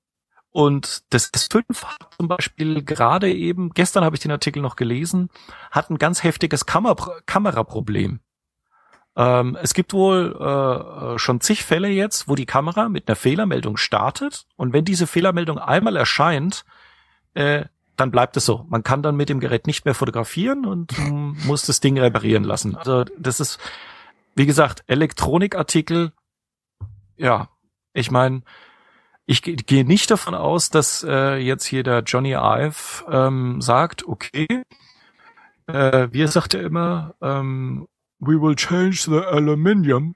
Und 0.52 1.04
das, 1.10 1.32
das 1.32 1.48
5 1.52 1.66
hat 1.84 2.14
zum 2.18 2.28
Beispiel 2.28 2.82
gerade 2.84 3.32
eben, 3.32 3.72
gestern 3.72 4.06
habe 4.06 4.16
ich 4.16 4.22
den 4.22 4.32
Artikel 4.32 4.62
noch 4.62 4.78
gelesen, 4.78 5.30
hat 5.72 5.90
ein 5.90 5.98
ganz 5.98 6.24
heftiges 6.24 6.66
Kamer 6.66 6.96
Kameraproblem. 7.26 8.22
Ähm, 9.18 9.58
es 9.62 9.74
gibt 9.74 9.94
wohl 9.94 10.36
äh, 10.36 11.18
schon 11.18 11.42
zig 11.42 11.64
Fälle 11.64 11.90
jetzt, 11.90 12.28
wo 12.28 12.36
die 12.36 12.46
Kamera 12.46 12.90
mit 12.90 13.08
einer 13.08 13.16
Fehlermeldung 13.16 13.78
startet 13.78 14.46
und 14.56 14.74
wenn 14.74 14.86
diese 14.86 15.08
Fehlermeldung 15.08 15.58
einmal 15.58 15.96
erscheint, 15.96 16.66
äh, 17.34 17.66
dann 17.96 18.12
bleibt 18.12 18.36
es 18.36 18.46
so. 18.46 18.66
Man 18.70 18.84
kann 18.84 19.04
dann 19.04 19.16
mit 19.16 19.30
dem 19.30 19.40
Gerät 19.40 19.68
nicht 19.68 19.86
mehr 19.86 19.94
fotografieren 19.94 20.66
und 20.66 20.94
muss 21.46 21.66
das 21.66 21.80
Ding 21.80 21.98
reparieren 21.98 22.44
lassen. 22.44 22.76
Also 22.76 23.06
das 23.18 23.40
ist, 23.40 23.60
wie 24.36 24.46
gesagt, 24.46 24.84
Elektronikartikel, 24.88 26.12
ja, 27.18 27.50
ich 27.96 28.12
meine, 28.12 28.44
ich 29.26 29.42
gehe 29.42 29.86
nicht 29.86 30.12
davon 30.12 30.36
aus, 30.36 30.70
dass 30.70 31.04
äh, 31.04 31.38
jetzt 31.38 31.66
hier 31.66 31.82
der 31.82 32.04
Johnny 32.04 32.34
Ive 32.34 33.06
ähm, 33.10 33.62
sagt, 33.62 34.06
okay, 34.06 34.64
äh, 35.66 36.08
wie 36.12 36.28
sagt 36.28 36.54
er 36.54 36.62
immer, 36.62 37.16
ähm, 37.22 37.88
we 38.20 38.40
will 38.40 38.56
change 38.56 39.06
the 39.06 39.26
aluminium 39.26 40.16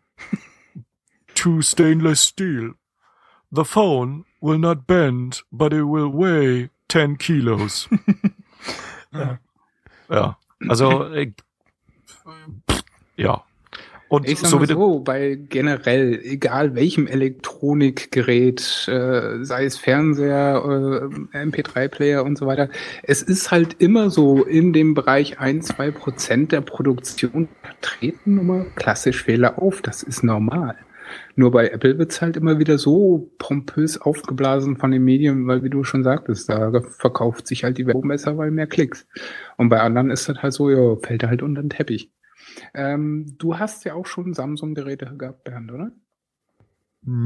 to 1.34 1.61
stainless 1.61 2.23
steel. 2.23 2.75
The 3.51 3.63
phone 3.63 4.25
will 4.41 4.59
not 4.59 4.86
bend, 4.86 5.43
but 5.51 5.73
it 5.73 5.86
will 5.86 6.11
weigh 6.11 6.69
10 6.89 7.17
kilos. 7.17 7.89
ja. 9.11 9.39
ja. 10.09 10.38
Also, 10.67 11.05
äh, 11.05 11.32
ja. 13.15 13.43
Und 14.10 14.28
ich 14.28 14.39
sag 14.39 14.49
so, 14.49 14.57
mal 14.57 14.68
so, 14.68 14.99
bei 15.01 15.36
generell, 15.36 16.20
egal 16.24 16.74
welchem 16.74 17.05
Elektronikgerät, 17.05 18.88
äh, 18.88 19.43
sei 19.43 19.66
es 19.66 19.78
Fernseher, 19.78 20.64
äh, 21.34 21.38
MP3-Player 21.38 22.24
und 22.24 22.36
so 22.36 22.47
weiter, 22.47 22.70
es 23.03 23.22
ist 23.22 23.51
halt 23.51 23.76
immer 23.78 24.10
so 24.10 24.43
in 24.43 24.74
dem 24.74 24.95
Bereich 24.95 25.39
ein, 25.39 25.62
zwei 25.62 25.91
Prozent 25.91 26.51
der 26.51 26.62
Produktion 26.62 27.49
treten 27.82 28.39
immer 28.39 28.66
klassisch 28.76 29.24
Fehler 29.24 29.62
auf. 29.62 29.84
Das 29.84 30.01
ist 30.01 30.24
normal. 30.24 30.76
Nur 31.36 31.51
bei 31.51 31.70
Apple 31.70 31.97
wird's 31.99 32.22
halt 32.22 32.36
immer 32.36 32.60
wieder 32.60 32.80
so 32.80 33.32
pompös 33.38 33.99
aufgeblasen 33.99 34.78
von 34.78 34.91
den 34.91 35.03
Medien, 35.03 35.47
weil 35.47 35.64
wie 35.64 35.70
du 35.70 35.84
schon 35.84 36.03
sagtest, 36.03 36.49
da 36.49 36.82
verkauft 36.82 37.47
sich 37.47 37.64
halt 37.64 37.78
die 37.78 37.86
Werbung 37.86 38.07
besser, 38.07 38.38
weil 38.38 38.51
mehr 38.51 38.68
Klicks. 38.68 39.07
Und 39.57 39.70
bei 39.70 39.80
anderen 39.80 40.10
ist 40.10 40.28
das 40.30 40.41
halt 40.41 40.53
so, 40.53 40.70
ja, 40.70 40.95
fällt 40.97 41.24
halt 41.24 41.43
unter 41.43 41.62
den 41.62 41.70
Teppich. 41.70 42.12
Ähm, 42.74 43.36
du 43.38 43.57
hast 43.57 43.86
ja 43.86 43.93
auch 43.93 44.05
schon 44.05 44.34
Samsung-Geräte 44.34 45.16
gehabt, 45.18 45.43
Bernd, 45.43 45.72
oder? 45.72 45.91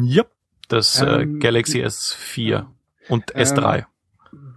Ja, 0.03 0.23
das 0.67 1.01
äh, 1.01 1.23
ähm, 1.23 1.39
Galaxy 1.39 1.83
S4 1.83 2.67
und 3.09 3.35
S3. 3.35 3.77
Ähm, 3.77 3.85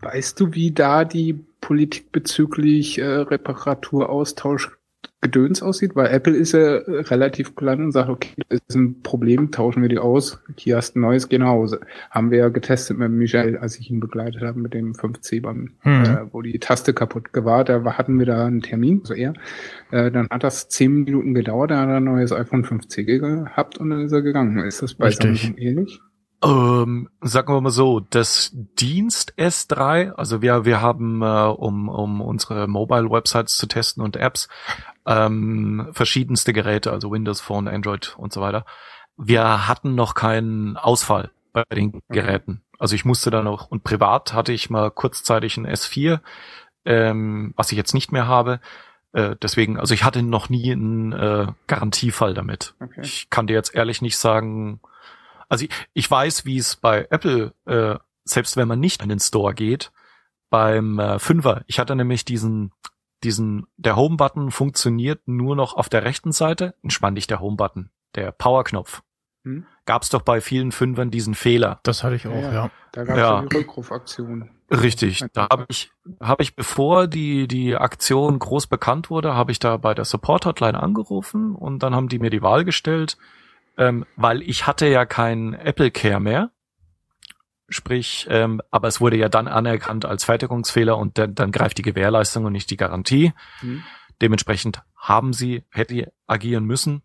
weißt 0.03 0.41
du, 0.41 0.53
wie 0.55 0.73
da 0.73 1.05
die 1.05 1.35
Politik 1.61 2.13
bezüglich 2.13 2.99
äh, 2.99 3.05
Reparaturaustausch 3.05 4.76
Gedöns 5.27 5.61
aussieht, 5.61 5.97
weil 5.97 6.07
Apple 6.07 6.37
ist 6.37 6.53
ja 6.53 6.77
relativ 6.87 7.57
klein 7.57 7.83
und 7.83 7.91
sagt, 7.91 8.09
okay, 8.09 8.35
das 8.49 8.61
ist 8.69 8.77
ein 8.77 9.03
Problem, 9.03 9.51
tauschen 9.51 9.83
wir 9.83 9.89
die 9.89 9.99
aus, 9.99 10.41
hier 10.57 10.77
hast 10.77 10.95
du 10.95 11.01
ein 11.01 11.03
neues, 11.03 11.29
geh 11.29 11.39
nach 11.39 11.49
Hause. 11.49 11.81
Haben 12.11 12.31
wir 12.31 12.39
ja 12.39 12.49
getestet 12.49 12.97
mit 12.97 13.11
Michael, 13.11 13.59
als 13.59 13.79
ich 13.81 13.91
ihn 13.91 13.99
begleitet 13.99 14.43
habe 14.43 14.61
mit 14.61 14.73
dem 14.73 14.93
5C 14.93 15.43
beim, 15.43 15.73
hm. 15.81 16.05
äh, 16.05 16.33
wo 16.33 16.43
die 16.43 16.61
Taste 16.61 16.95
kaputt 16.95 17.31
war, 17.33 17.65
da 17.65 17.85
hatten 17.99 18.21
wir 18.21 18.27
da 18.27 18.47
einen 18.47 18.63
Termin, 18.63 19.01
so 19.03 19.15
eher. 19.15 19.35
Äh, 19.91 20.13
dann 20.13 20.29
hat 20.31 20.45
das 20.45 20.69
zehn 20.69 21.05
Minuten 21.05 21.35
gedauert, 21.35 21.73
da 21.73 21.81
hat 21.81 21.89
er 21.89 21.97
ein 21.97 22.05
neues 22.05 22.31
iPhone 22.31 22.65
5C 22.65 23.05
gehabt 23.05 23.79
und 23.79 23.91
dann 23.91 24.03
ist 24.03 24.13
er 24.13 24.23
gegangen. 24.23 24.59
Ist 24.59 24.83
das 24.83 24.95
bei 24.95 25.07
Richtig. 25.07 25.43
Samsung 25.43 25.59
ähnlich? 25.59 26.01
Ähm, 26.45 27.09
sagen 27.23 27.53
wir 27.53 27.61
mal 27.61 27.71
so, 27.71 28.01
das 28.01 28.53
Dienst 28.55 29.35
S3, 29.39 30.13
also 30.13 30.43
wir, 30.43 30.65
wir 30.65 30.81
haben, 30.83 31.23
äh, 31.23 31.25
um, 31.25 31.89
um 31.89 32.21
unsere 32.21 32.69
Mobile-Websites 32.69 33.57
zu 33.57 33.67
testen 33.67 34.03
und 34.03 34.17
Apps, 34.17 34.49
ähm, 35.07 35.89
verschiedenste 35.93 36.53
Geräte, 36.53 36.91
also 36.91 37.11
Windows 37.11 37.41
Phone, 37.41 37.69
Android 37.69 38.17
und 38.19 38.33
so 38.33 38.41
weiter. 38.41 38.65
Wir 39.17 39.69
hatten 39.69 39.95
noch 39.95 40.15
keinen 40.15 40.77
Ausfall 40.77 41.31
bei 41.53 41.65
den 41.75 42.03
Geräten. 42.09 42.63
Also 42.79 42.95
ich 42.95 43.05
musste 43.05 43.31
da 43.31 43.43
noch, 43.43 43.69
und 43.69 43.85
privat 43.85 44.35
hatte 44.35 44.53
ich 44.53 44.69
mal 44.69 44.91
kurzzeitig 44.91 45.57
ein 45.57 45.67
S4, 45.67 46.21
ähm, 46.85 47.55
was 47.57 47.73
ich 47.73 47.79
jetzt 47.79 47.95
nicht 47.95 48.13
mehr 48.13 48.27
habe. 48.27 48.61
Äh, 49.13 49.37
deswegen, 49.41 49.79
also 49.79 49.95
ich 49.95 50.05
hatte 50.05 50.23
noch 50.23 50.51
nie 50.51 50.73
einen 50.73 51.13
äh, 51.13 51.47
Garantiefall 51.67 52.35
damit. 52.35 52.75
Okay. 52.81 53.01
Ich 53.03 53.31
kann 53.31 53.47
dir 53.47 53.55
jetzt 53.55 53.75
ehrlich 53.75 54.03
nicht 54.03 54.19
sagen, 54.19 54.81
also 55.49 55.65
ich, 55.65 55.71
ich 55.95 56.11
weiß, 56.11 56.45
wie 56.45 56.59
es 56.59 56.77
bei 56.77 57.07
Apple, 57.11 57.55
äh, 57.65 57.97
selbst 58.25 58.57
wenn 58.57 58.69
man 58.69 58.81
nicht 58.81 59.03
in 59.03 59.09
den 59.09 59.21
Store 59.21 59.55
geht, 59.55 59.93
beim 60.51 60.99
äh, 60.99 61.19
Fünfer, 61.19 61.63
ich 61.67 61.79
hatte 61.79 61.97
nämlich 61.97 62.25
diesen 62.25 62.73
diesen, 63.25 63.67
der 63.77 63.97
Home-Button 63.97 64.51
funktioniert 64.51 65.27
nur 65.27 65.57
noch 65.57 65.75
auf 65.75 65.89
der 65.89 66.05
rechten 66.05 66.33
Seite. 66.33 66.75
Entspann 66.83 67.15
dich 67.15 67.27
der 67.27 67.41
Home-Button, 67.41 67.91
der 68.15 68.33
Power-Knopf. 68.33 69.03
Hm? 69.45 69.67
Gab 69.85 70.03
es 70.03 70.11
doch 70.11 70.23
bei 70.23 70.41
vielen 70.41 70.73
Fünfern 70.73 71.11
diesen 71.11 71.35
Fehler. 71.35 71.81
Das 71.85 72.03
hatte 72.03 72.17
ich 72.17 72.27
auch, 72.27 72.43
ja. 72.43 72.53
ja. 72.53 72.71
Da 72.93 73.05
gab 73.05 73.17
es 73.17 73.21
ja. 73.21 73.43
die 73.43 73.57
Rückrufaktion. 73.57 74.51
Richtig. 74.71 75.25
Da 75.33 75.49
habe 75.51 75.67
ich, 75.69 75.93
habe 76.21 76.43
ich, 76.43 76.57
bevor 76.57 77.07
die, 77.07 77.47
die 77.47 77.77
Aktion 77.77 78.39
groß 78.39 78.67
bekannt 78.67 79.11
wurde, 79.11 79.35
habe 79.35 79.53
ich 79.53 79.61
da 79.61 79.77
bei 79.77 79.95
der 79.95 80.05
Support-Hotline 80.05 80.81
angerufen 80.83 81.55
und 81.55 81.83
dann 81.83 81.95
haben 81.95 82.09
die 82.09 82.19
mir 82.19 82.31
die 82.31 82.43
Wahl 82.43 82.65
gestellt, 82.65 83.17
ähm, 83.79 84.05
weil 84.17 84.43
ich 84.43 84.67
hatte 84.67 84.87
ja 84.87 85.07
kein 85.07 85.55
Apple 85.55 85.93
Care 85.93 86.21
mehr. 86.21 86.51
Sprich, 87.69 88.27
ähm, 88.31 88.61
aber 88.71 88.89
es 88.89 89.01
wurde 89.01 89.17
ja 89.17 89.29
dann 89.29 89.49
anerkannt 89.49 90.05
als 90.05 90.25
Fertigungsfehler 90.25 90.97
und 90.97 91.19
dann, 91.19 91.35
dann 91.35 91.51
greift 91.51 91.79
die 91.79 91.83
Gewährleistung 91.83 92.45
und 92.45 92.53
nicht 92.53 92.71
die 92.71 92.77
Garantie. 92.77 93.33
Mhm. 93.61 93.83
Dementsprechend 94.23 94.83
haben 94.97 95.33
sie, 95.33 95.65
hätte 95.71 96.13
agieren 96.27 96.65
müssen. 96.65 97.03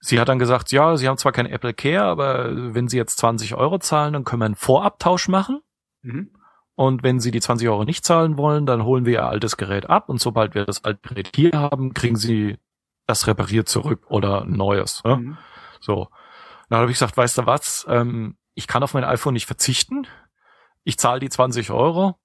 Sie 0.00 0.18
hat 0.18 0.28
dann 0.28 0.38
gesagt, 0.38 0.72
ja, 0.72 0.96
sie 0.96 1.06
haben 1.06 1.18
zwar 1.18 1.32
kein 1.32 1.46
Apple 1.46 1.74
Care, 1.74 2.04
aber 2.04 2.74
wenn 2.74 2.88
sie 2.88 2.96
jetzt 2.96 3.18
20 3.18 3.54
Euro 3.54 3.78
zahlen, 3.78 4.14
dann 4.14 4.24
können 4.24 4.40
wir 4.40 4.46
einen 4.46 4.54
Vorabtausch 4.54 5.28
machen. 5.28 5.60
Mhm. 6.02 6.30
und 6.76 7.02
wenn 7.02 7.20
Sie 7.20 7.30
die 7.30 7.42
20 7.42 7.68
Euro 7.68 7.84
nicht 7.84 8.06
zahlen 8.06 8.38
wollen, 8.38 8.64
dann 8.64 8.84
holen 8.84 9.04
wir 9.04 9.12
Ihr 9.12 9.26
altes 9.26 9.58
Gerät 9.58 9.90
ab 9.90 10.08
und 10.08 10.18
sobald 10.18 10.54
wir 10.54 10.64
das 10.64 10.82
alte 10.82 11.06
Gerät 11.06 11.30
hier 11.34 11.52
haben, 11.52 11.92
kriegen 11.92 12.16
Sie 12.16 12.56
das 13.06 13.26
repariert 13.26 13.68
zurück 13.68 14.06
oder 14.08 14.42
ein 14.42 14.52
neues. 14.52 15.04
Ne? 15.04 15.16
Mhm. 15.16 15.38
So. 15.80 16.08
Dann 16.70 16.80
habe 16.80 16.90
ich 16.90 16.96
gesagt, 16.96 17.18
weißt 17.18 17.36
du 17.36 17.46
was, 17.46 17.84
ähm, 17.88 18.36
ich 18.60 18.66
kann 18.66 18.82
auf 18.82 18.92
mein 18.92 19.04
iPhone 19.04 19.32
nicht 19.32 19.46
verzichten. 19.46 20.06
Ich 20.84 20.98
zahle 20.98 21.18
die 21.18 21.30
20 21.30 21.70
Euro, 21.70 22.16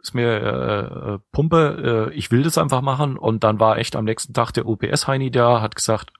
ist 0.00 0.14
mir 0.14 0.28
äh, 0.28 1.14
äh, 1.14 1.18
Pumpe, 1.32 2.10
äh, 2.12 2.14
ich 2.14 2.30
will 2.30 2.44
das 2.44 2.56
einfach 2.56 2.82
machen. 2.82 3.18
Und 3.18 3.42
dann 3.42 3.58
war 3.58 3.78
echt 3.78 3.96
am 3.96 4.04
nächsten 4.04 4.32
Tag 4.32 4.52
der 4.52 4.66
UPS-Heini 4.66 5.32
da, 5.32 5.60
hat 5.60 5.74
gesagt, 5.74 6.12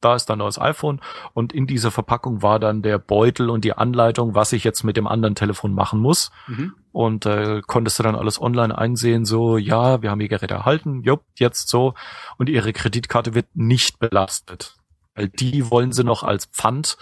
da 0.00 0.14
ist 0.14 0.30
ein 0.30 0.38
neues 0.38 0.58
iPhone 0.58 1.00
und 1.32 1.52
in 1.52 1.66
dieser 1.66 1.90
Verpackung 1.90 2.42
war 2.42 2.58
dann 2.58 2.82
der 2.82 2.98
Beutel 2.98 3.48
und 3.50 3.64
die 3.64 3.74
Anleitung, 3.74 4.34
was 4.34 4.52
ich 4.52 4.64
jetzt 4.64 4.84
mit 4.84 4.96
dem 4.96 5.06
anderen 5.06 5.34
Telefon 5.34 5.74
machen 5.74 6.00
muss. 6.00 6.30
Mhm. 6.46 6.74
Und 6.92 7.26
äh, 7.26 7.60
konntest 7.66 7.98
du 7.98 8.02
dann 8.02 8.14
alles 8.14 8.40
online 8.40 8.76
einsehen, 8.76 9.26
so, 9.26 9.58
ja, 9.58 10.00
wir 10.00 10.10
haben 10.10 10.20
ihr 10.20 10.28
Gerät 10.28 10.50
erhalten, 10.50 11.02
jupp, 11.02 11.24
jetzt 11.38 11.68
so. 11.68 11.94
Und 12.38 12.48
ihre 12.48 12.72
Kreditkarte 12.72 13.34
wird 13.34 13.46
nicht 13.54 13.98
belastet. 13.98 14.76
Weil 15.14 15.28
die 15.28 15.70
wollen 15.70 15.92
sie 15.92 16.04
noch 16.04 16.22
als 16.22 16.46
Pfand, 16.46 16.96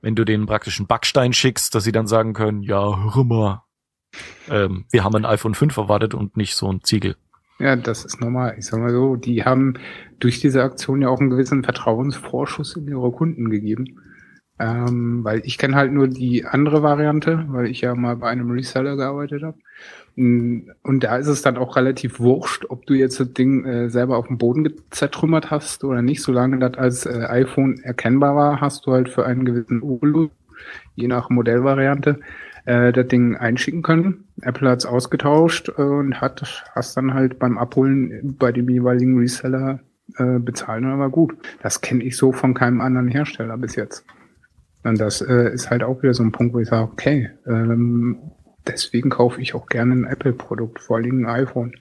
wenn 0.00 0.14
du 0.14 0.24
den 0.24 0.46
praktischen 0.46 0.86
Backstein 0.86 1.32
schickst, 1.32 1.74
dass 1.74 1.84
sie 1.84 1.92
dann 1.92 2.06
sagen 2.06 2.32
können, 2.32 2.62
ja, 2.62 3.14
hör 3.14 3.24
mal, 3.24 3.62
ähm, 4.50 4.84
wir 4.90 5.04
haben 5.04 5.16
ein 5.16 5.26
iPhone 5.26 5.54
5 5.54 5.76
erwartet 5.76 6.14
und 6.14 6.36
nicht 6.36 6.54
so 6.54 6.70
ein 6.72 6.82
Ziegel. 6.82 7.16
Ja, 7.58 7.74
das 7.74 8.04
ist 8.04 8.20
normal. 8.20 8.54
Ich 8.58 8.66
sag 8.66 8.78
mal 8.78 8.90
so, 8.90 9.16
die 9.16 9.44
haben 9.44 9.74
durch 10.20 10.40
diese 10.40 10.62
Aktion 10.62 11.02
ja 11.02 11.08
auch 11.08 11.20
einen 11.20 11.30
gewissen 11.30 11.64
Vertrauensvorschuss 11.64 12.76
in 12.76 12.86
ihre 12.86 13.10
Kunden 13.10 13.50
gegeben. 13.50 14.00
Ähm, 14.60 15.22
weil 15.22 15.42
ich 15.44 15.56
kenne 15.56 15.76
halt 15.76 15.92
nur 15.92 16.08
die 16.08 16.44
andere 16.44 16.82
Variante, 16.82 17.44
weil 17.48 17.66
ich 17.66 17.80
ja 17.80 17.94
mal 17.94 18.16
bei 18.16 18.28
einem 18.28 18.50
Reseller 18.50 18.96
gearbeitet 18.96 19.42
habe. 19.42 19.58
Und 20.18 21.00
da 21.04 21.16
ist 21.16 21.28
es 21.28 21.42
dann 21.42 21.56
auch 21.56 21.76
relativ 21.76 22.18
wurscht, 22.18 22.64
ob 22.68 22.86
du 22.86 22.94
jetzt 22.94 23.20
das 23.20 23.32
Ding 23.34 23.64
äh, 23.64 23.88
selber 23.88 24.16
auf 24.16 24.26
dem 24.26 24.36
Boden 24.36 24.68
zertrümmert 24.90 25.52
hast 25.52 25.84
oder 25.84 26.02
nicht. 26.02 26.22
Solange 26.22 26.58
das 26.58 26.74
als 26.76 27.06
äh, 27.06 27.26
iPhone 27.28 27.78
erkennbar 27.84 28.34
war, 28.34 28.60
hast 28.60 28.84
du 28.86 28.92
halt 28.92 29.08
für 29.08 29.24
einen 29.24 29.44
gewissen 29.44 29.80
Obolus, 29.80 30.30
je 30.96 31.06
nach 31.06 31.30
Modellvariante, 31.30 32.18
äh, 32.64 32.92
das 32.92 33.06
Ding 33.06 33.36
einschicken 33.36 33.82
können. 33.82 34.24
Apple 34.42 34.68
hat 34.68 34.78
es 34.78 34.86
ausgetauscht 34.86 35.68
und 35.68 36.20
hat 36.20 36.66
hast 36.74 36.96
dann 36.96 37.14
halt 37.14 37.38
beim 37.38 37.56
Abholen 37.56 38.36
bei 38.40 38.50
dem 38.50 38.68
jeweiligen 38.68 39.16
Reseller 39.18 39.78
äh, 40.16 40.40
bezahlen 40.40 40.90
und 40.90 40.98
war 40.98 41.10
gut. 41.10 41.36
Das 41.62 41.80
kenne 41.80 42.02
ich 42.02 42.16
so 42.16 42.32
von 42.32 42.54
keinem 42.54 42.80
anderen 42.80 43.06
Hersteller 43.06 43.56
bis 43.56 43.76
jetzt. 43.76 44.04
Und 44.82 45.00
das 45.00 45.20
äh, 45.20 45.52
ist 45.52 45.70
halt 45.70 45.84
auch 45.84 46.02
wieder 46.02 46.14
so 46.14 46.24
ein 46.24 46.32
Punkt, 46.32 46.54
wo 46.54 46.58
ich 46.58 46.68
sage, 46.68 46.90
okay, 46.90 47.30
ähm, 47.46 48.18
deswegen 48.68 49.10
kaufe 49.10 49.40
ich 49.40 49.54
auch 49.54 49.66
gerne 49.66 49.94
ein 49.94 50.04
Apple-Produkt, 50.04 50.80
vor 50.80 50.98
allem 50.98 51.24
ein 51.24 51.26
iPhone. 51.26 51.74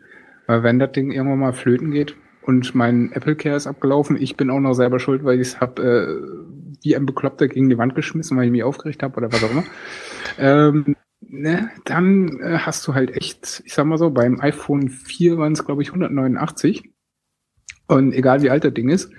Weil 0.46 0.64
wenn 0.64 0.80
das 0.80 0.94
Ding 0.94 1.12
irgendwann 1.12 1.40
mal 1.40 1.54
flöten 1.54 1.92
geht 1.92 2.16
und 2.42 2.74
mein 2.74 3.12
Apple 3.12 3.36
Care 3.36 3.56
ist 3.56 3.68
abgelaufen, 3.68 4.16
ich 4.20 4.38
bin 4.38 4.50
auch 4.50 4.60
noch 4.60 4.74
selber 4.74 5.00
schuld, 5.00 5.24
weil 5.24 5.42
ich 5.42 5.50
es 5.50 5.60
habe 5.60 5.82
äh, 5.84 6.78
wie 6.84 6.96
ein 6.96 7.06
Bekloppter 7.06 7.48
gegen 7.48 7.70
die 7.70 7.78
Wand 7.78 7.96
geschmissen, 7.96 8.38
weil 8.38 8.46
ich 8.46 8.52
mich 8.52 8.64
aufgeregt 8.64 9.04
habe 9.04 9.18
oder 9.18 9.32
was 9.32 9.44
auch 9.44 9.52
immer 9.52 9.66
ähm, 10.38 10.96
ne, 11.22 11.70
dann 11.86 12.40
äh, 12.40 12.60
hast 12.60 12.88
du 12.88 12.94
halt 12.94 13.16
echt, 13.16 13.64
ich 13.66 13.74
sag 13.74 13.86
mal 13.86 13.98
so, 13.98 14.10
beim 14.10 14.40
iPhone 14.40 14.90
4 14.90 15.38
waren 15.38 15.54
es, 15.54 15.66
glaube 15.66 15.82
ich, 15.82 15.90
189. 15.90 16.84
Und 17.88 18.14
egal 18.14 18.42
wie 18.42 18.50
alt 18.50 18.64
das 18.64 18.74
Ding 18.74 18.90
ist, 18.90 19.12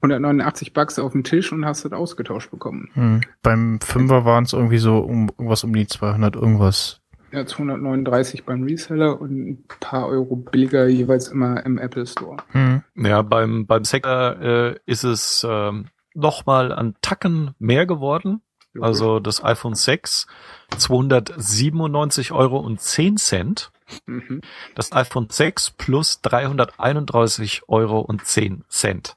189 0.00 0.72
Bucks 0.72 0.98
auf 0.98 1.12
dem 1.12 1.24
Tisch 1.24 1.52
und 1.52 1.64
hast 1.64 1.84
das 1.84 1.92
ausgetauscht 1.92 2.50
bekommen. 2.50 2.90
Hm. 2.94 3.20
Beim 3.42 3.78
5er 3.78 4.24
waren 4.24 4.44
es 4.44 4.52
irgendwie 4.52 4.78
so 4.78 4.98
um 4.98 5.28
irgendwas 5.28 5.64
um 5.64 5.72
die 5.72 5.86
200 5.86 6.36
irgendwas. 6.36 7.00
Ja, 7.30 7.44
239 7.44 8.44
beim 8.44 8.62
Reseller 8.62 9.20
und 9.20 9.48
ein 9.50 9.64
paar 9.80 10.06
Euro 10.08 10.36
billiger 10.36 10.86
jeweils 10.86 11.28
immer 11.28 11.64
im 11.66 11.76
Apple 11.78 12.06
Store. 12.06 12.38
Hm. 12.52 12.82
Ja, 12.94 13.22
beim, 13.22 13.66
beim 13.66 13.84
Sector 13.84 14.40
äh, 14.40 14.76
ist 14.86 15.04
es 15.04 15.46
ähm, 15.48 15.86
noch 16.14 16.46
mal 16.46 16.72
an 16.72 16.94
Tacken 17.02 17.54
mehr 17.58 17.86
geworden. 17.86 18.40
Also 18.80 19.18
das 19.18 19.42
iPhone 19.42 19.74
6 19.74 20.26
297 20.76 22.32
Euro 22.32 22.58
und 22.58 22.80
10 22.80 23.16
Cent. 23.16 23.70
Mhm. 24.06 24.42
Das 24.74 24.92
iPhone 24.92 25.28
6 25.30 25.72
plus 25.72 26.20
331 26.20 27.62
Euro 27.68 28.00
und 28.00 28.24
10 28.24 28.64
Cent. 28.68 29.16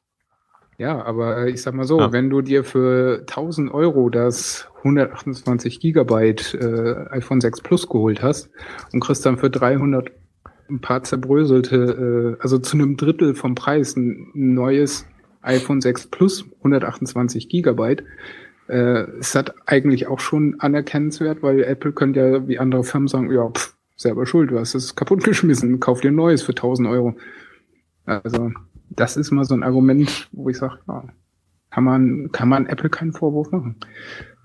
Ja, 0.81 1.05
aber 1.05 1.37
äh, 1.37 1.51
ich 1.51 1.61
sag 1.61 1.75
mal 1.75 1.85
so, 1.85 1.99
ja. 1.99 2.11
wenn 2.11 2.31
du 2.31 2.41
dir 2.41 2.63
für 2.63 3.19
1000 3.19 3.71
Euro 3.71 4.09
das 4.09 4.67
128 4.79 5.79
Gigabyte 5.79 6.55
äh, 6.55 7.05
iPhone 7.11 7.39
6 7.39 7.61
Plus 7.61 7.87
geholt 7.87 8.23
hast 8.23 8.49
und 8.91 8.99
kriegst 8.99 9.23
dann 9.23 9.37
für 9.37 9.51
300 9.51 10.09
ein 10.71 10.81
paar 10.81 11.03
zerbröselte, 11.03 12.37
äh, 12.39 12.41
also 12.41 12.57
zu 12.57 12.77
einem 12.77 12.97
Drittel 12.97 13.35
vom 13.35 13.53
Preis 13.53 13.95
ein 13.95 14.31
neues 14.33 15.05
iPhone 15.43 15.81
6 15.81 16.07
Plus 16.07 16.45
128 16.63 17.47
Gigabyte, 17.47 18.03
äh, 18.67 19.19
ist 19.19 19.35
das 19.35 19.53
eigentlich 19.67 20.07
auch 20.07 20.19
schon 20.19 20.55
anerkennenswert, 20.61 21.43
weil 21.43 21.61
Apple 21.61 21.91
könnte 21.91 22.21
ja 22.21 22.47
wie 22.47 22.57
andere 22.57 22.83
Firmen 22.83 23.07
sagen, 23.07 23.31
ja, 23.31 23.47
pff, 23.51 23.75
selber 23.97 24.25
schuld, 24.25 24.49
du 24.49 24.57
hast 24.57 24.73
es 24.73 24.95
kaputtgeschmissen, 24.95 25.79
kauf 25.79 26.01
dir 26.01 26.09
ein 26.09 26.15
neues 26.15 26.41
für 26.41 26.53
1000 26.53 26.87
Euro. 26.87 27.15
Also, 28.07 28.49
das 28.95 29.17
ist 29.17 29.31
mal 29.31 29.45
so 29.45 29.55
ein 29.55 29.63
Argument, 29.63 30.29
wo 30.31 30.49
ich 30.49 30.57
sage, 30.57 30.79
ja, 30.87 31.05
kann 31.69 31.83
man, 31.83 32.31
kann 32.31 32.49
man 32.49 32.67
Apple 32.67 32.89
keinen 32.89 33.13
Vorwurf 33.13 33.51
machen. 33.51 33.77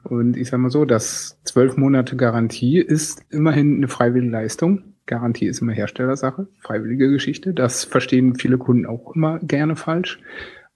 Und 0.04 0.36
ich 0.36 0.48
sage 0.48 0.62
mal 0.62 0.70
so, 0.70 0.84
dass 0.84 1.40
zwölf 1.44 1.76
Monate 1.76 2.16
Garantie 2.16 2.78
ist 2.78 3.24
immerhin 3.30 3.76
eine 3.76 3.88
freiwillige 3.88 4.32
Leistung. 4.32 4.94
Garantie 5.06 5.46
ist 5.46 5.60
immer 5.60 5.72
Herstellersache, 5.72 6.46
freiwillige 6.58 7.10
Geschichte. 7.10 7.52
Das 7.52 7.84
verstehen 7.84 8.36
viele 8.36 8.58
Kunden 8.58 8.86
auch 8.86 9.14
immer 9.14 9.40
gerne 9.40 9.74
falsch. 9.76 10.20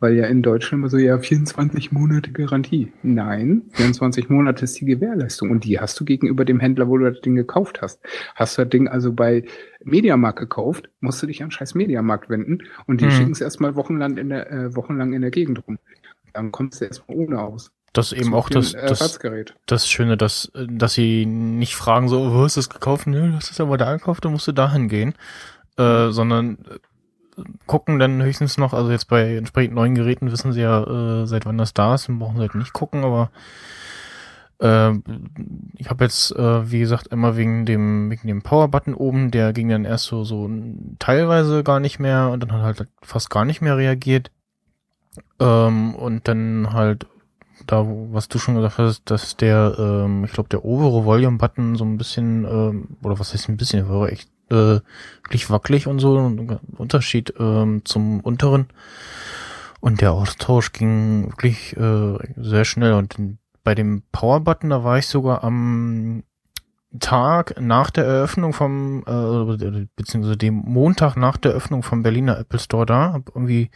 Weil 0.01 0.15
ja 0.15 0.27
in 0.27 0.43
Deutschland 0.43 0.81
immer 0.81 0.89
so, 0.89 0.97
ja, 0.97 1.19
24 1.19 1.93
Monate 1.93 2.33
Garantie. 2.33 2.91
Nein, 3.03 3.63
24 3.73 4.31
Monate 4.31 4.65
ist 4.65 4.81
die 4.81 4.87
Gewährleistung 4.87 5.51
und 5.51 5.65
die 5.65 5.79
hast 5.79 6.01
du 6.01 6.07
gegenüber 6.07 6.47
dem 6.47 6.59
Händler, 6.59 6.89
wo 6.89 6.97
du 6.97 7.11
das 7.11 7.21
Ding 7.21 7.37
gekauft 7.37 7.83
hast. 7.83 8.01
Hast 8.35 8.57
du 8.57 8.63
das 8.63 8.71
Ding 8.71 8.89
also 8.89 9.13
bei 9.13 9.45
Mediamarkt 9.85 10.39
gekauft, 10.39 10.89
musst 11.01 11.23
du 11.23 11.27
dich 11.27 11.43
an 11.43 11.51
scheiß 11.51 11.75
Mediamarkt 11.75 12.31
wenden 12.31 12.63
und 12.87 13.03
die 13.03 13.07
mhm. 13.07 13.11
schicken 13.11 13.33
es 13.33 13.43
erstmal 13.43 13.77
wochenlang 13.77 14.17
in 14.17 14.31
der, 14.31 14.51
äh, 14.51 14.75
wochenlang 14.75 15.13
in 15.13 15.21
der 15.21 15.31
Gegend 15.31 15.67
rum. 15.67 15.79
Dann 16.33 16.51
kommst 16.51 16.81
du 16.81 16.87
erstmal 16.87 17.19
ohne 17.19 17.41
aus. 17.41 17.71
Das 17.93 18.13
ist 18.13 18.21
eben 18.21 18.35
auch 18.35 18.49
das, 18.49 18.73
das, 18.73 19.19
das 19.67 19.89
Schöne, 19.89 20.17
dass, 20.17 20.53
dass 20.55 20.95
sie 20.95 21.27
nicht 21.27 21.75
fragen 21.75 22.09
so, 22.09 22.33
wo 22.33 22.45
hast 22.45 22.57
du 22.57 22.61
das 22.61 22.71
gekauft? 22.71 23.09
Nö, 23.09 23.33
das 23.33 23.51
ist 23.51 23.61
aber 23.61 23.77
da 23.79 23.93
gekauft, 23.97 24.25
dann 24.25 24.33
musst 24.33 24.47
du 24.47 24.53
dahin 24.53 24.89
gehen. 24.89 25.15
Äh, 25.77 26.11
sondern 26.11 26.59
gucken 27.67 27.99
dann 27.99 28.23
höchstens 28.23 28.59
noch, 28.59 28.73
also 28.73 28.91
jetzt 28.91 29.09
bei 29.09 29.37
entsprechend 29.37 29.75
neuen 29.75 29.95
Geräten 29.95 30.31
wissen 30.33 30.53
sie 30.53 30.63
ja, 30.63 31.23
äh, 31.23 31.27
seit 31.27 31.47
wann 31.47 31.59
das 31.59 31.75
da 31.75 31.95
ist, 31.95 32.09
dann 32.09 32.19
brauchen 32.19 32.37
sie 32.37 32.43
halt 32.43 32.55
nicht 32.55 32.73
gucken, 32.73 33.05
aber 33.05 33.31
äh, 34.61 34.93
ich 35.77 35.91
habe 35.91 36.05
jetzt, 36.05 36.35
äh, 36.37 36.71
wie 36.71 36.81
gesagt, 36.81 37.09
immer 37.09 37.37
wegen 37.37 37.67
dem, 37.67 38.11
wegen 38.11 38.29
dem 38.29 38.43
Power-Button 38.43 38.95
oben, 38.95 39.31
der 39.31 39.53
ging 39.53 39.69
dann 39.69 39.85
erst 39.85 40.05
so, 40.05 40.25
so 40.25 40.49
teilweise 40.99 41.65
gar 41.65 41.81
nicht 41.81 41.99
mehr 41.99 42.31
und 42.31 42.41
dann 42.43 42.53
hat 42.53 42.63
halt 42.63 42.89
fast 43.03 43.31
gar 43.31 43.45
nicht 43.45 43.61
mehr 43.61 43.77
reagiert. 43.77 44.31
Ähm, 45.41 45.95
und 45.95 46.29
dann 46.29 46.73
halt 46.73 47.07
da, 47.67 47.85
was 47.87 48.29
du 48.29 48.39
schon 48.39 48.55
gesagt 48.55 48.79
hast, 48.79 49.11
dass 49.11 49.37
der, 49.37 49.77
ähm, 49.79 50.25
ich 50.25 50.33
glaube, 50.33 50.49
der 50.49 50.65
obere 50.65 51.05
Volume-Button 51.05 51.77
so 51.77 51.85
ein 51.85 51.99
bisschen, 51.99 52.45
ähm, 52.45 52.97
oder 53.03 53.19
was 53.19 53.33
heißt 53.33 53.49
ein 53.49 53.57
bisschen, 53.57 53.89
war 53.89 54.09
echt 54.09 54.31
äh, 54.51 54.81
wirklich 55.23 55.51
wackelig 55.51 55.87
und 55.87 55.99
so, 55.99 56.19
ein 56.19 56.59
Unterschied 56.77 57.35
ähm, 57.39 57.83
zum 57.85 58.21
unteren. 58.21 58.67
Und 59.81 60.01
der 60.01 60.13
Austausch 60.13 60.73
ging 60.73 61.31
wirklich 61.31 61.77
äh, 61.77 62.19
sehr 62.37 62.65
schnell. 62.65 62.93
Und 62.93 63.39
bei 63.65 63.75
dem 63.75 64.03
Power-Button, 64.13 64.71
da 64.71 64.85
war 64.85 64.99
ich 64.99 65.07
sogar 65.07 65.43
am 65.43 66.23
Tag 66.99 67.55
nach 67.61 67.91
der 67.91 68.05
Eröffnung 68.05 68.53
vom, 68.53 69.05
äh, 69.07 69.87
beziehungsweise 69.97 70.37
dem 70.37 70.55
Montag 70.55 71.17
nach 71.17 71.37
der 71.37 71.53
Eröffnung 71.53 71.83
vom 71.83 72.03
Berliner 72.03 72.39
Apple 72.39 72.59
Store 72.59 72.85
da, 72.85 73.13
hab 73.13 73.29
irgendwie 73.29 73.71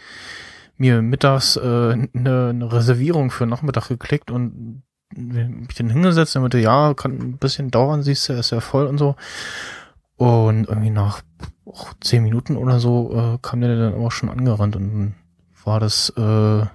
mir 0.76 1.00
mittags 1.00 1.56
äh, 1.56 1.60
eine, 1.62 2.48
eine 2.50 2.72
Reservierung 2.72 3.30
für 3.30 3.46
Nachmittag 3.46 3.88
geklickt 3.88 4.32
und 4.32 4.82
mich 5.16 5.76
dann 5.76 5.90
hingesetzt 5.90 6.34
und 6.34 6.42
meinte, 6.42 6.58
ja, 6.58 6.92
kann 6.94 7.12
ein 7.12 7.38
bisschen 7.38 7.70
dauern, 7.70 8.02
siehst 8.02 8.28
du, 8.28 8.32
ist 8.32 8.50
ja 8.50 8.60
voll 8.60 8.86
und 8.86 8.98
so. 8.98 9.14
Und 10.16 10.68
irgendwie 10.68 10.90
nach 10.90 11.22
oh, 11.64 11.86
zehn 12.00 12.22
Minuten 12.22 12.56
oder 12.56 12.78
so 12.78 13.34
äh, 13.34 13.38
kam 13.42 13.60
der 13.60 13.76
dann 13.76 13.94
auch 13.94 14.12
schon 14.12 14.28
angerannt 14.28 14.76
und 14.76 14.88
dann 14.88 15.14
war 15.64 15.80
das 15.80 16.10
äh, 16.10 16.66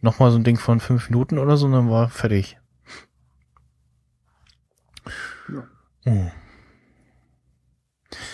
nochmal 0.00 0.30
so 0.30 0.38
ein 0.38 0.44
Ding 0.44 0.58
von 0.58 0.80
fünf 0.80 1.08
Minuten 1.10 1.38
oder 1.38 1.56
so 1.56 1.66
und 1.66 1.72
dann 1.72 1.90
war 1.90 2.08
fertig. 2.08 2.58
Ja. 5.48 5.64
Oh. 6.06 6.30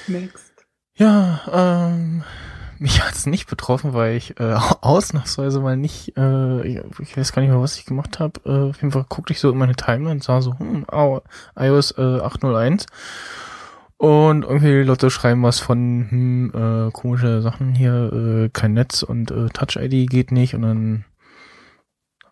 Next. 0.07 0.53
Ja, 0.97 1.41
ähm, 1.53 2.23
mich 2.79 3.03
hat's 3.03 3.27
nicht 3.27 3.49
betroffen, 3.49 3.95
weil 3.95 4.17
ich 4.17 4.39
äh, 4.39 4.55
ausnahmsweise 4.81 5.61
mal 5.61 5.77
nicht, 5.77 6.17
äh, 6.17 6.67
ich 6.67 7.17
weiß 7.17 7.33
gar 7.33 7.43
nicht 7.43 7.51
mehr, 7.51 7.61
was 7.61 7.77
ich 7.77 7.87
gemacht 7.87 8.21
habe. 8.21 8.41
Äh, 8.45 8.71
auf 8.71 8.77
jeden 8.77 8.93
Fall 8.93 9.07
guckte 9.09 9.33
ich 9.33 9.41
so 9.41 9.51
in 9.51 9.59
meine 9.59 9.75
Timeline 9.75 10.13
und 10.13 10.23
sah 10.23 10.41
so, 10.41 10.59
hm, 10.59 10.87
oh, 10.91 11.21
iOS 11.57 11.93
äh, 11.99 12.21
801 12.21 12.87
Und 13.97 14.43
irgendwie 14.43 14.83
Leute 14.83 15.11
schreiben 15.11 15.43
was 15.43 15.61
von 15.61 16.07
hm, 16.11 16.53
äh, 16.55 16.91
komische 16.91 17.43
Sachen 17.43 17.75
hier, 17.75 18.13
äh, 18.13 18.49
kein 18.51 18.75
Netz 18.75 19.03
und 19.03 19.31
äh, 19.31 19.49
Touch-ID 19.49 20.11
geht 20.11 20.33
nicht. 20.33 20.55
Und 20.55 20.63
dann 20.63 21.05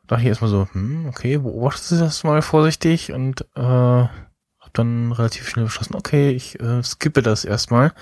dachte 0.06 0.22
ich 0.22 0.28
erstmal 0.28 0.51
so, 0.51 0.68
hm, 0.72 1.06
okay, 1.09 1.39
beobachtest 1.39 1.93
du 1.93 1.97
das 1.97 2.24
mal 2.24 2.43
vorsichtig 2.43 3.12
und 3.12 3.47
äh, 3.55 3.62
hab 3.62 4.74
dann 4.74 5.12
relativ 5.12 5.48
schnell 5.48 5.66
beschlossen, 5.66 5.94
okay, 5.94 6.30
ich 6.30 6.60
äh, 6.60 6.82
skippe 6.82 7.22
das 7.22 7.44
erstmal 7.44 7.93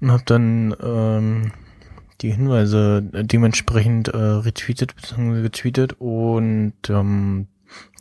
und 0.00 0.10
hab 0.12 0.26
dann 0.26 0.74
ähm, 0.82 1.52
die 2.20 2.32
Hinweise 2.32 3.02
dementsprechend 3.02 4.08
äh, 4.08 4.16
retweetet 4.16 4.94
bzw. 4.96 5.42
getweetet 5.42 5.94
und 5.98 6.74
ähm, 6.88 7.48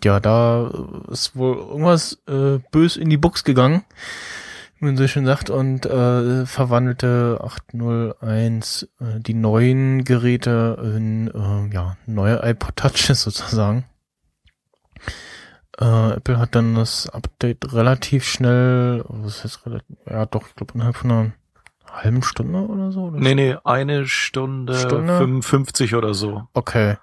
ja, 0.03 0.19
da 0.19 0.72
ist 1.10 1.35
wohl 1.35 1.56
irgendwas 1.56 2.22
äh, 2.27 2.60
bös 2.72 2.98
in 2.98 3.10
die 3.10 3.18
Box 3.18 3.44
gegangen, 3.44 3.84
wie 4.84 4.88
man 4.88 4.98
so 4.98 5.08
schön 5.08 5.26
sagt, 5.26 5.50
und 5.50 5.86
äh, 5.86 6.46
verwandelte 6.46 7.40
801 7.42 8.90
äh, 9.00 9.20
die 9.20 9.34
neuen 9.34 10.04
Geräte 10.04 10.78
in 10.96 11.30
äh, 11.30 11.74
ja, 11.74 11.98
neue 12.06 12.44
iPod 12.44 12.76
Touches 12.76 13.22
sozusagen. 13.24 13.86
Äh, 15.80 16.12
Apple 16.18 16.38
hat 16.38 16.54
dann 16.56 16.76
das 16.76 17.10
Update 17.10 17.74
relativ 17.74 18.26
schnell, 18.26 19.04
was 19.08 19.44
heißt 19.44 19.66
relativ, 19.66 19.98
ja 20.08 20.26
doch, 20.26 20.48
ich 20.48 20.56
glaube 20.56 20.74
innerhalb 20.76 20.98
von 20.98 21.12
einer 21.12 21.32
halben 21.90 22.24
Stunde 22.24 22.60
oder 22.68 22.92
so? 22.92 23.06
Oder 23.06 23.20
Nee, 23.20 23.36
nee, 23.36 23.56
eine 23.64 24.06
Stunde, 24.06 24.76
Stunde? 24.78 25.18
55 25.18 25.96
oder 25.96 26.14
so. 26.14 26.48
Okay. 26.54 26.98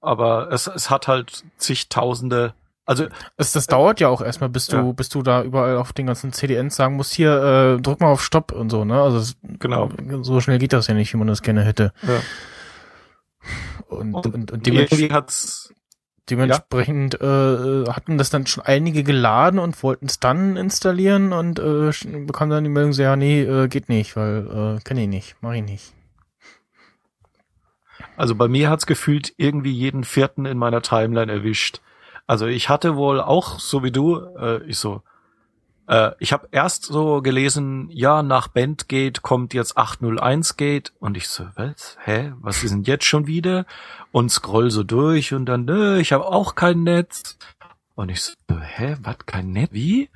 Aber 0.00 0.50
es, 0.52 0.66
es 0.66 0.90
hat 0.90 1.08
halt 1.08 1.44
zigtausende, 1.58 2.54
also 2.86 3.06
Es, 3.36 3.52
das 3.52 3.66
dauert 3.66 4.00
ja 4.00 4.08
auch 4.08 4.22
erstmal, 4.22 4.48
bis 4.48 4.66
du, 4.68 4.76
Ja. 4.76 4.92
bis 4.92 5.08
du 5.10 5.22
da 5.22 5.42
überall 5.42 5.76
auf 5.76 5.92
den 5.92 6.06
ganzen 6.06 6.32
CDNs 6.32 6.74
sagen 6.76 6.96
musst, 6.96 7.12
hier, 7.12 7.76
äh, 7.78 7.82
drück 7.82 8.00
mal 8.00 8.08
auf 8.12 8.22
Stopp 8.24 8.52
und 8.52 8.70
so, 8.70 8.84
ne? 8.84 9.00
Also 9.02 9.18
es, 9.18 9.36
Genau. 9.58 9.90
so 10.22 10.40
schnell 10.40 10.58
geht 10.58 10.72
das 10.72 10.86
ja 10.86 10.94
nicht, 10.94 11.12
wie 11.12 11.18
man 11.18 11.26
das 11.26 11.42
gerne 11.42 11.62
hätte. 11.64 11.92
Ja. 12.02 12.20
Und, 13.88 14.14
Und 14.14 14.26
und, 14.34 14.52
und 14.52 14.66
dements 14.66 14.92
hat's, 15.12 15.74
dementsprechend 16.28 17.20
äh, 17.20 17.84
hatten 17.86 18.18
das 18.18 18.30
dann 18.30 18.46
schon 18.46 18.64
einige 18.64 19.04
geladen 19.04 19.60
und 19.60 19.80
wollten 19.84 20.06
es 20.06 20.18
dann 20.18 20.56
installieren 20.56 21.32
und 21.32 21.58
äh, 21.60 21.90
bekamen 22.26 22.50
dann 22.50 22.64
die 22.64 22.70
Meldung 22.70 22.92
so, 22.92 23.02
ja, 23.02 23.14
nee, 23.14 23.42
äh, 23.42 23.68
geht 23.68 23.88
nicht, 23.88 24.16
weil 24.16 24.76
äh, 24.78 24.80
kenne 24.82 25.02
ich 25.02 25.08
nicht, 25.08 25.36
mach 25.40 25.52
ich 25.52 25.62
nicht. 25.62 25.92
also 28.16 28.34
bei 28.34 28.48
mir 28.48 28.70
hat's 28.70 28.86
gefühlt 28.86 29.32
irgendwie 29.36 29.72
jeden 29.72 30.04
vierten 30.04 30.46
in 30.46 30.58
meiner 30.58 30.82
Timeline 30.82 31.30
erwischt. 31.30 31.80
Also 32.26 32.46
ich 32.46 32.68
hatte 32.68 32.96
wohl 32.96 33.20
auch, 33.20 33.60
so 33.60 33.82
wie 33.84 33.92
du, 33.92 34.18
äh, 34.36 34.62
ich 34.64 34.78
so, 34.78 35.02
äh, 35.86 36.10
ich 36.18 36.32
habe 36.32 36.48
erst 36.50 36.84
so 36.84 37.22
gelesen, 37.22 37.88
ja, 37.90 38.22
nach 38.22 38.48
Bandgate 38.48 39.22
kommt 39.22 39.54
jetzt 39.54 39.76
801 39.76 40.56
Gate 40.56 40.92
und 40.98 41.16
ich 41.16 41.28
so, 41.28 41.46
was? 41.54 41.96
Hä? 42.02 42.32
Was 42.40 42.64
ist 42.64 42.72
denn 42.72 42.82
jetzt 42.82 43.04
schon 43.04 43.26
wieder? 43.26 43.64
Und 44.10 44.30
scroll 44.30 44.70
so 44.70 44.82
durch 44.82 45.32
und 45.34 45.46
dann, 45.46 45.64
nö, 45.64 45.98
ich 45.98 46.12
habe 46.12 46.26
auch 46.26 46.54
kein 46.54 46.82
Netz. 46.82 47.38
Und 47.94 48.10
ich 48.10 48.22
so, 48.22 48.34
hä, 48.48 48.96
was, 49.00 49.18
kein 49.26 49.52
Netz? 49.52 49.72
Wie? 49.72 50.10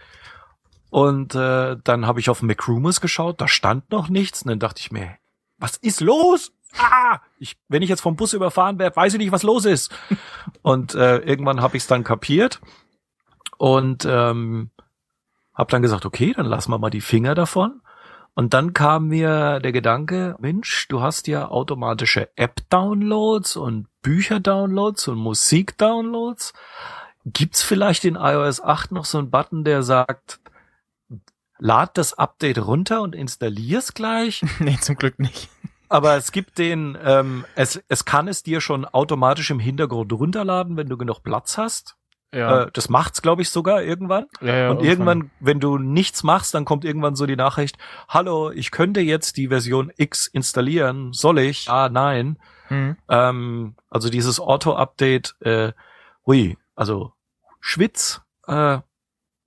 Und 0.91 1.37
äh, 1.37 1.77
dann 1.85 2.07
habe 2.07 2.19
ich 2.19 2.29
auf 2.29 2.43
McRumors 2.43 3.01
geschaut, 3.01 3.41
da 3.41 3.47
stand 3.47 3.93
noch 3.93 4.09
nichts. 4.09 4.43
Und 4.43 4.49
dann 4.49 4.59
dachte 4.59 4.81
ich 4.81 4.91
mir, 4.91 5.17
was 5.59 5.77
ist 5.77 6.01
los? 6.01 6.53
Ah, 6.79 7.21
ich, 7.39 7.57
wenn 7.69 7.83
ich 7.83 7.89
jetzt 7.89 8.01
vom 8.01 8.17
Bus 8.17 8.33
überfahren 8.33 8.79
werde, 8.79 8.97
weiß 8.97 9.15
ich 9.15 9.19
nicht, 9.19 9.33
was 9.33 9.43
los 9.43 9.65
ist. 9.65 9.93
und 10.63 10.95
äh, 10.95 11.19
irgendwann 11.19 11.61
habe 11.61 11.77
ich 11.77 11.83
es 11.83 11.87
dann 11.87 12.05
kapiert 12.05 12.61
und 13.59 14.05
ähm, 14.05 14.71
habe 15.55 15.71
dann 15.71 15.83
gesagt, 15.83 16.07
okay, 16.07 16.33
dann 16.35 16.47
lassen 16.47 16.71
wir 16.71 16.79
mal 16.79 16.91
die 16.91 17.01
Finger 17.01 17.35
davon. 17.35 17.83
Und 18.35 18.55
dann 18.55 18.73
kam 18.73 19.09
mir 19.09 19.61
der 19.61 19.73
Gedanke, 19.73 20.37
Mensch, 20.39 20.89
du 20.89 21.03
hast 21.03 21.27
ja 21.27 21.49
automatische 21.49 22.31
App-Downloads 22.37 23.57
und 23.57 23.89
Bücher-Downloads 24.03 25.09
und 25.09 25.19
Musik-Downloads. 25.19 26.55
Gibt's 27.27 27.63
vielleicht 27.63 28.05
in 28.05 28.15
iOS 28.15 28.63
8 28.63 28.93
noch 28.93 29.05
so 29.05 29.19
einen 29.19 29.31
Button, 29.31 29.65
der 29.65 29.83
sagt, 29.83 30.41
lad 31.59 31.99
das 31.99 32.15
Update 32.15 32.65
runter 32.65 33.03
und 33.03 33.15
installier's 33.15 33.93
gleich? 33.93 34.43
nee, 34.59 34.79
zum 34.81 34.97
Glück 34.97 35.19
nicht. 35.19 35.51
Aber 35.91 36.17
es 36.17 36.31
gibt 36.31 36.59
den, 36.59 36.97
ähm, 37.05 37.45
es, 37.57 37.83
es 37.89 38.05
kann 38.05 38.29
es 38.29 38.45
dir 38.45 38.61
schon 38.61 38.85
automatisch 38.85 39.51
im 39.51 39.59
Hintergrund 39.59 40.13
runterladen, 40.13 40.77
wenn 40.77 40.89
du 40.89 40.97
genug 40.97 41.23
Platz 41.25 41.59
hast. 41.59 41.97
Ja, 42.33 42.63
Äh, 42.63 42.71
das 42.73 42.89
macht's, 42.89 43.23
glaube 43.23 43.43
ich, 43.43 43.51
sogar 43.51 43.83
irgendwann. 43.83 44.27
ja, 44.41 44.55
ja 44.57 44.71
Und 44.71 44.85
irgendwann, 44.85 45.33
wenn 45.41 45.59
du 45.59 45.79
nichts 45.79 46.23
machst, 46.23 46.55
dann 46.55 46.65
kommt 46.65 46.85
irgendwann 46.85 47.17
so 47.17 47.27
die 47.27 47.35
Nachricht, 47.35 47.77
hallo, 48.09 48.53
ich 48.53 48.71
könnte 48.71 49.01
jetzt 49.01 49.37
die 49.37 49.49
Version 49.49 49.91
X 49.97 50.29
installieren. 50.29 51.13
Soll 51.13 51.41
ich? 51.41 51.69
Ah, 51.69 51.89
nein. 51.89 52.39
Hm. 52.69 52.97
Ähm, 53.09 53.75
also 53.89 54.11
dieses 54.11 54.39
Auto-Update, 54.39 55.35
äh, 55.41 55.73
hui, 56.25 56.57
also 56.77 57.13
Schwitz, 57.59 58.21
äh, 58.47 58.79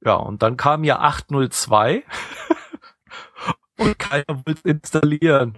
ja, 0.05 0.15
und 0.15 0.43
dann 0.43 0.57
kam 0.57 0.83
ja 0.83 0.99
802 0.99 2.03
und 3.77 3.97
keiner 3.97 4.43
wollte 4.45 4.67
installieren. 4.67 5.57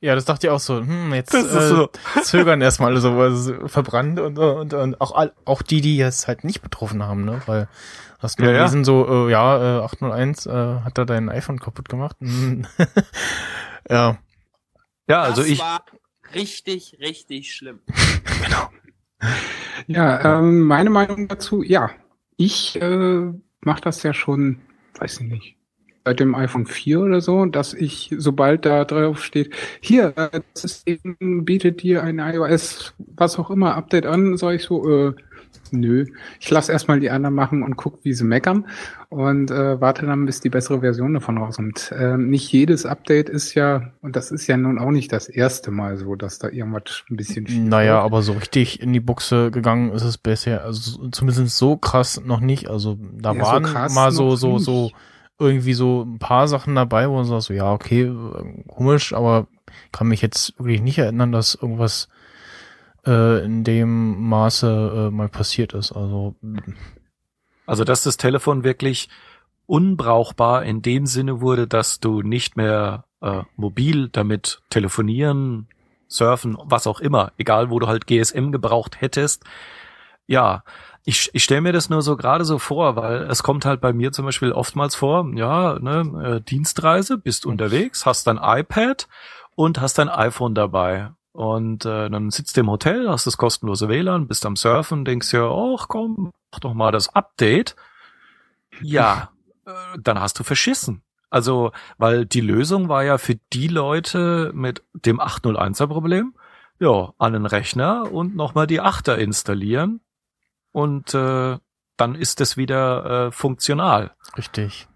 Ja, 0.00 0.14
das 0.14 0.24
dachte 0.24 0.46
ich 0.46 0.50
auch 0.50 0.60
so. 0.60 0.78
Hm, 0.78 1.12
jetzt 1.12 1.34
Das 1.34 1.44
ist 1.44 1.54
äh, 1.54 1.68
so. 1.68 1.90
zögern 2.22 2.60
erstmal 2.60 2.96
so, 2.98 3.16
weil 3.16 3.32
es 3.32 3.52
verbrannt 3.66 4.20
und, 4.20 4.38
und, 4.38 4.72
und 4.74 5.00
auch, 5.00 5.12
all- 5.12 5.32
auch 5.44 5.62
die, 5.62 5.80
die 5.80 6.00
es 6.00 6.28
halt 6.28 6.44
nicht 6.44 6.62
betroffen 6.62 7.02
haben, 7.02 7.24
ne? 7.24 7.42
Weil 7.46 7.68
hast 8.20 8.38
du 8.38 8.44
Ja, 8.44 8.50
ja. 8.52 8.58
gelesen, 8.58 8.84
so, 8.84 9.26
äh, 9.28 9.30
ja, 9.32 9.78
äh, 9.80 9.82
801 9.84 10.46
äh, 10.46 10.52
hat 10.52 10.98
da 10.98 11.04
dein 11.04 11.28
iPhone 11.28 11.58
kaputt 11.58 11.88
gemacht. 11.88 12.16
Hm. 12.20 12.66
ja, 13.90 14.18
Ja, 15.08 15.22
also 15.22 15.42
das 15.42 15.50
ich, 15.50 15.58
war 15.60 15.84
richtig, 16.34 16.98
richtig 17.00 17.54
schlimm. 17.54 17.80
genau. 18.44 18.70
Ja, 19.86 20.38
ähm, 20.38 20.60
meine 20.60 20.90
Meinung 20.90 21.28
dazu, 21.28 21.62
ja. 21.62 21.90
Ich 22.36 22.80
äh, 22.80 23.32
mache 23.60 23.80
das 23.82 24.02
ja 24.02 24.14
schon, 24.14 24.60
weiß 24.98 25.20
ich 25.20 25.26
nicht, 25.28 25.56
seit 26.08 26.20
dem 26.20 26.34
iPhone 26.34 26.66
4 26.66 27.00
oder 27.00 27.20
so, 27.20 27.44
dass 27.46 27.74
ich, 27.74 28.14
sobald 28.18 28.64
da 28.66 28.84
drauf 28.84 29.22
steht, 29.22 29.54
hier, 29.80 30.14
äh, 30.16 30.40
das 30.54 30.62
System 30.62 31.44
bietet 31.44 31.82
dir 31.82 32.02
ein 32.02 32.18
iOS, 32.18 32.94
was 32.98 33.38
auch 33.38 33.50
immer, 33.50 33.74
Update 33.76 34.06
an, 34.06 34.36
sage 34.36 34.56
ich 34.56 34.62
so, 34.64 34.88
äh, 35.08 35.12
nö. 35.70 36.06
Ich 36.40 36.50
lasse 36.50 36.72
erstmal 36.72 37.00
die 37.00 37.10
anderen 37.10 37.34
machen 37.34 37.62
und 37.62 37.76
guck, 37.76 38.04
wie 38.04 38.12
sie 38.14 38.24
meckern 38.24 38.66
und 39.10 39.50
äh, 39.50 39.80
warte 39.80 40.06
dann, 40.06 40.24
bis 40.26 40.40
die 40.40 40.50
bessere 40.50 40.80
Version 40.80 41.14
davon 41.14 41.38
rauskommt. 41.38 41.92
Ähm, 41.96 42.30
nicht 42.30 42.50
jedes 42.52 42.86
Update 42.86 43.28
ist 43.28 43.54
ja, 43.54 43.92
und 44.00 44.16
das 44.16 44.30
ist 44.30 44.46
ja 44.46 44.56
nun 44.56 44.78
auch 44.78 44.90
nicht 44.90 45.12
das 45.12 45.28
erste 45.28 45.70
Mal 45.70 45.96
so, 45.98 46.14
dass 46.16 46.38
da 46.38 46.48
irgendwas 46.48 47.04
ein 47.10 47.16
bisschen 47.16 47.46
schief 47.46 47.70
Naja, 47.70 48.02
läuft. 48.02 48.04
aber 48.04 48.22
so 48.22 48.32
richtig 48.32 48.80
in 48.82 48.92
die 48.92 49.00
Buchse 49.00 49.50
gegangen 49.50 49.92
ist 49.92 50.02
es 50.02 50.18
bisher, 50.18 50.64
also 50.64 51.08
zumindest 51.10 51.56
so 51.56 51.76
krass 51.76 52.20
noch 52.24 52.40
nicht. 52.40 52.68
Also 52.68 52.98
da 53.12 53.32
Ja, 53.32 53.44
so 53.44 53.44
waren 53.44 53.62
krass 53.62 53.92
mal 53.94 54.12
so, 54.12 54.36
so, 54.36 54.58
nicht. 54.58 54.64
so 54.64 54.92
irgendwie 55.38 55.74
so 55.74 56.02
ein 56.02 56.18
paar 56.18 56.48
Sachen 56.48 56.74
dabei, 56.74 57.08
wo 57.08 57.14
man 57.14 57.24
sagt, 57.24 57.42
so, 57.42 57.54
ja, 57.54 57.72
okay, 57.72 58.12
komisch, 58.66 59.12
aber 59.12 59.46
kann 59.92 60.08
mich 60.08 60.22
jetzt 60.22 60.58
wirklich 60.58 60.80
nicht 60.80 60.98
erinnern, 60.98 61.32
dass 61.32 61.54
irgendwas 61.54 62.08
äh, 63.06 63.44
in 63.44 63.64
dem 63.64 64.20
Maße 64.28 65.08
äh, 65.08 65.10
mal 65.14 65.28
passiert 65.28 65.74
ist. 65.74 65.92
Also 65.92 66.34
also 67.68 67.84
dass 67.84 68.02
das 68.02 68.16
Telefon 68.16 68.64
wirklich 68.64 69.10
unbrauchbar 69.66 70.64
in 70.64 70.80
dem 70.80 71.04
Sinne 71.04 71.42
wurde, 71.42 71.66
dass 71.68 72.00
du 72.00 72.22
nicht 72.22 72.56
mehr 72.56 73.04
äh, 73.20 73.42
mobil 73.56 74.08
damit 74.08 74.62
telefonieren, 74.70 75.68
surfen, 76.08 76.56
was 76.64 76.86
auch 76.86 77.00
immer, 77.00 77.32
egal 77.36 77.68
wo 77.68 77.78
du 77.78 77.86
halt 77.86 78.06
GSM 78.06 78.52
gebraucht 78.52 79.02
hättest. 79.02 79.44
Ja, 80.26 80.64
ich, 81.04 81.30
ich 81.32 81.44
stelle 81.44 81.60
mir 81.60 81.72
das 81.72 81.90
nur 81.90 82.02
so 82.02 82.16
gerade 82.16 82.44
so 82.44 82.58
vor, 82.58 82.96
weil 82.96 83.22
es 83.30 83.42
kommt 83.42 83.64
halt 83.64 83.80
bei 83.80 83.92
mir 83.92 84.12
zum 84.12 84.24
Beispiel 84.24 84.52
oftmals 84.52 84.94
vor, 84.94 85.30
ja, 85.34 85.78
ne, 85.78 86.36
äh, 86.36 86.40
Dienstreise, 86.40 87.18
bist 87.18 87.46
unterwegs, 87.46 88.06
hast 88.06 88.26
dein 88.26 88.38
iPad 88.40 89.08
und 89.54 89.80
hast 89.80 89.98
dein 89.98 90.08
iPhone 90.08 90.54
dabei. 90.54 91.10
Und 91.32 91.84
äh, 91.84 92.10
dann 92.10 92.30
sitzt 92.30 92.56
du 92.56 92.62
im 92.62 92.70
Hotel, 92.70 93.08
hast 93.08 93.26
das 93.26 93.36
kostenlose 93.36 93.88
WLAN, 93.88 94.26
bist 94.26 94.44
am 94.44 94.56
Surfen, 94.56 95.04
denkst 95.04 95.32
ja, 95.32 95.48
ach 95.48 95.88
komm, 95.88 96.32
mach 96.50 96.60
doch 96.60 96.74
mal 96.74 96.92
das 96.92 97.14
Update. 97.14 97.76
Ja, 98.80 99.30
äh, 99.66 99.70
dann 100.00 100.20
hast 100.20 100.38
du 100.38 100.44
verschissen. 100.44 101.02
Also, 101.30 101.72
weil 101.98 102.26
die 102.26 102.40
Lösung 102.40 102.88
war 102.88 103.04
ja 103.04 103.18
für 103.18 103.36
die 103.52 103.68
Leute 103.68 104.50
mit 104.54 104.82
dem 104.94 105.20
801er 105.20 105.86
Problem, 105.86 106.34
ja, 106.80 107.12
an 107.18 107.34
den 107.34 107.46
Rechner 107.46 108.10
und 108.10 108.34
nochmal 108.34 108.66
die 108.66 108.80
8er 108.80 109.14
installieren 109.14 110.00
und 110.72 111.14
äh, 111.14 111.58
dann 111.96 112.14
ist 112.14 112.40
es 112.40 112.56
wieder 112.56 113.26
äh, 113.28 113.30
funktional. 113.32 114.12
richtig. 114.36 114.86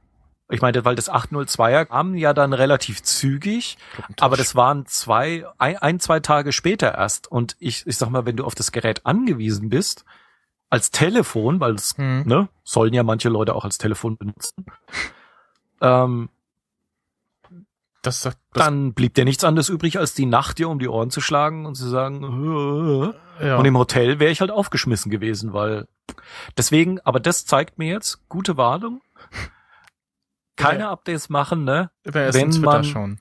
Ich 0.50 0.60
meine, 0.60 0.84
weil 0.84 0.96
das 0.96 1.10
802er 1.10 1.86
kam 1.86 2.14
ja 2.14 2.34
dann 2.34 2.52
relativ 2.52 3.02
zügig, 3.02 3.78
aber 4.20 4.36
das 4.36 4.54
waren 4.54 4.84
zwei, 4.84 5.46
ein, 5.56 5.78
ein, 5.78 5.98
zwei 5.98 6.20
Tage 6.20 6.52
später 6.52 6.94
erst. 6.94 7.26
Und 7.32 7.56
ich, 7.58 7.86
ich 7.86 7.96
sag 7.96 8.10
mal, 8.10 8.26
wenn 8.26 8.36
du 8.36 8.44
auf 8.44 8.54
das 8.54 8.70
Gerät 8.70 9.06
angewiesen 9.06 9.70
bist, 9.70 10.04
als 10.68 10.90
Telefon, 10.90 11.58
weil 11.58 11.74
es, 11.74 11.96
Hm. 11.96 12.24
ne, 12.26 12.48
sollen 12.64 12.92
ja 12.92 13.02
manche 13.02 13.30
Leute 13.30 13.54
auch 13.54 13.64
als 13.64 13.78
Telefon 13.78 14.18
benutzen, 14.18 14.66
ähm, 15.80 16.28
Das, 18.02 18.20
das, 18.22 18.36
dann 18.52 18.92
blieb 18.94 19.14
dir 19.14 19.24
nichts 19.24 19.44
anderes 19.44 19.68
übrig, 19.70 19.98
als 19.98 20.12
die 20.12 20.26
Nacht 20.26 20.58
dir 20.58 20.68
um 20.68 20.78
die 20.80 20.88
Ohren 20.88 21.10
zu 21.10 21.20
schlagen 21.22 21.64
und 21.66 21.76
zu 21.76 21.88
sagen, 21.88 22.22
"Äh, 23.14 23.31
ja. 23.43 23.56
und 23.56 23.64
im 23.64 23.77
Hotel 23.77 24.19
wäre 24.20 24.31
ich 24.31 24.40
halt 24.40 24.51
aufgeschmissen 24.51 25.10
gewesen, 25.10 25.52
weil 25.52 25.89
deswegen, 26.56 27.01
aber 27.01 27.20
das 27.20 27.44
zeigt 27.47 27.78
mir 27.78 27.89
jetzt, 27.89 28.28
gute 28.28 28.56
Warnung, 28.56 29.01
keine 30.56 30.81
Ja. 30.81 30.90
Updates 30.90 31.28
machen, 31.28 31.64
ne? 31.64 31.90
Wenn 32.05 32.60
man- 32.60 32.85
schauen. 32.85 33.20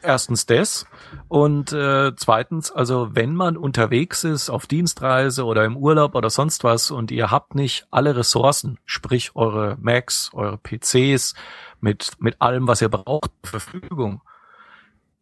Erstens 0.00 0.46
das 0.46 0.86
und 1.26 1.72
äh, 1.72 2.14
zweitens, 2.14 2.70
also 2.70 3.16
wenn 3.16 3.34
man 3.34 3.56
unterwegs 3.56 4.22
ist 4.22 4.48
auf 4.48 4.68
Dienstreise 4.68 5.44
oder 5.44 5.64
im 5.64 5.76
Urlaub 5.76 6.14
oder 6.14 6.30
sonst 6.30 6.62
was 6.62 6.92
und 6.92 7.10
ihr 7.10 7.32
habt 7.32 7.56
nicht 7.56 7.88
alle 7.90 8.14
Ressourcen, 8.14 8.78
sprich 8.84 9.32
eure 9.34 9.76
Macs, 9.80 10.30
eure 10.34 10.56
PCs 10.56 11.34
mit 11.80 12.12
mit 12.20 12.40
allem, 12.40 12.68
was 12.68 12.80
ihr 12.80 12.88
braucht, 12.90 13.32
zur 13.42 13.60
Verfügung, 13.60 14.22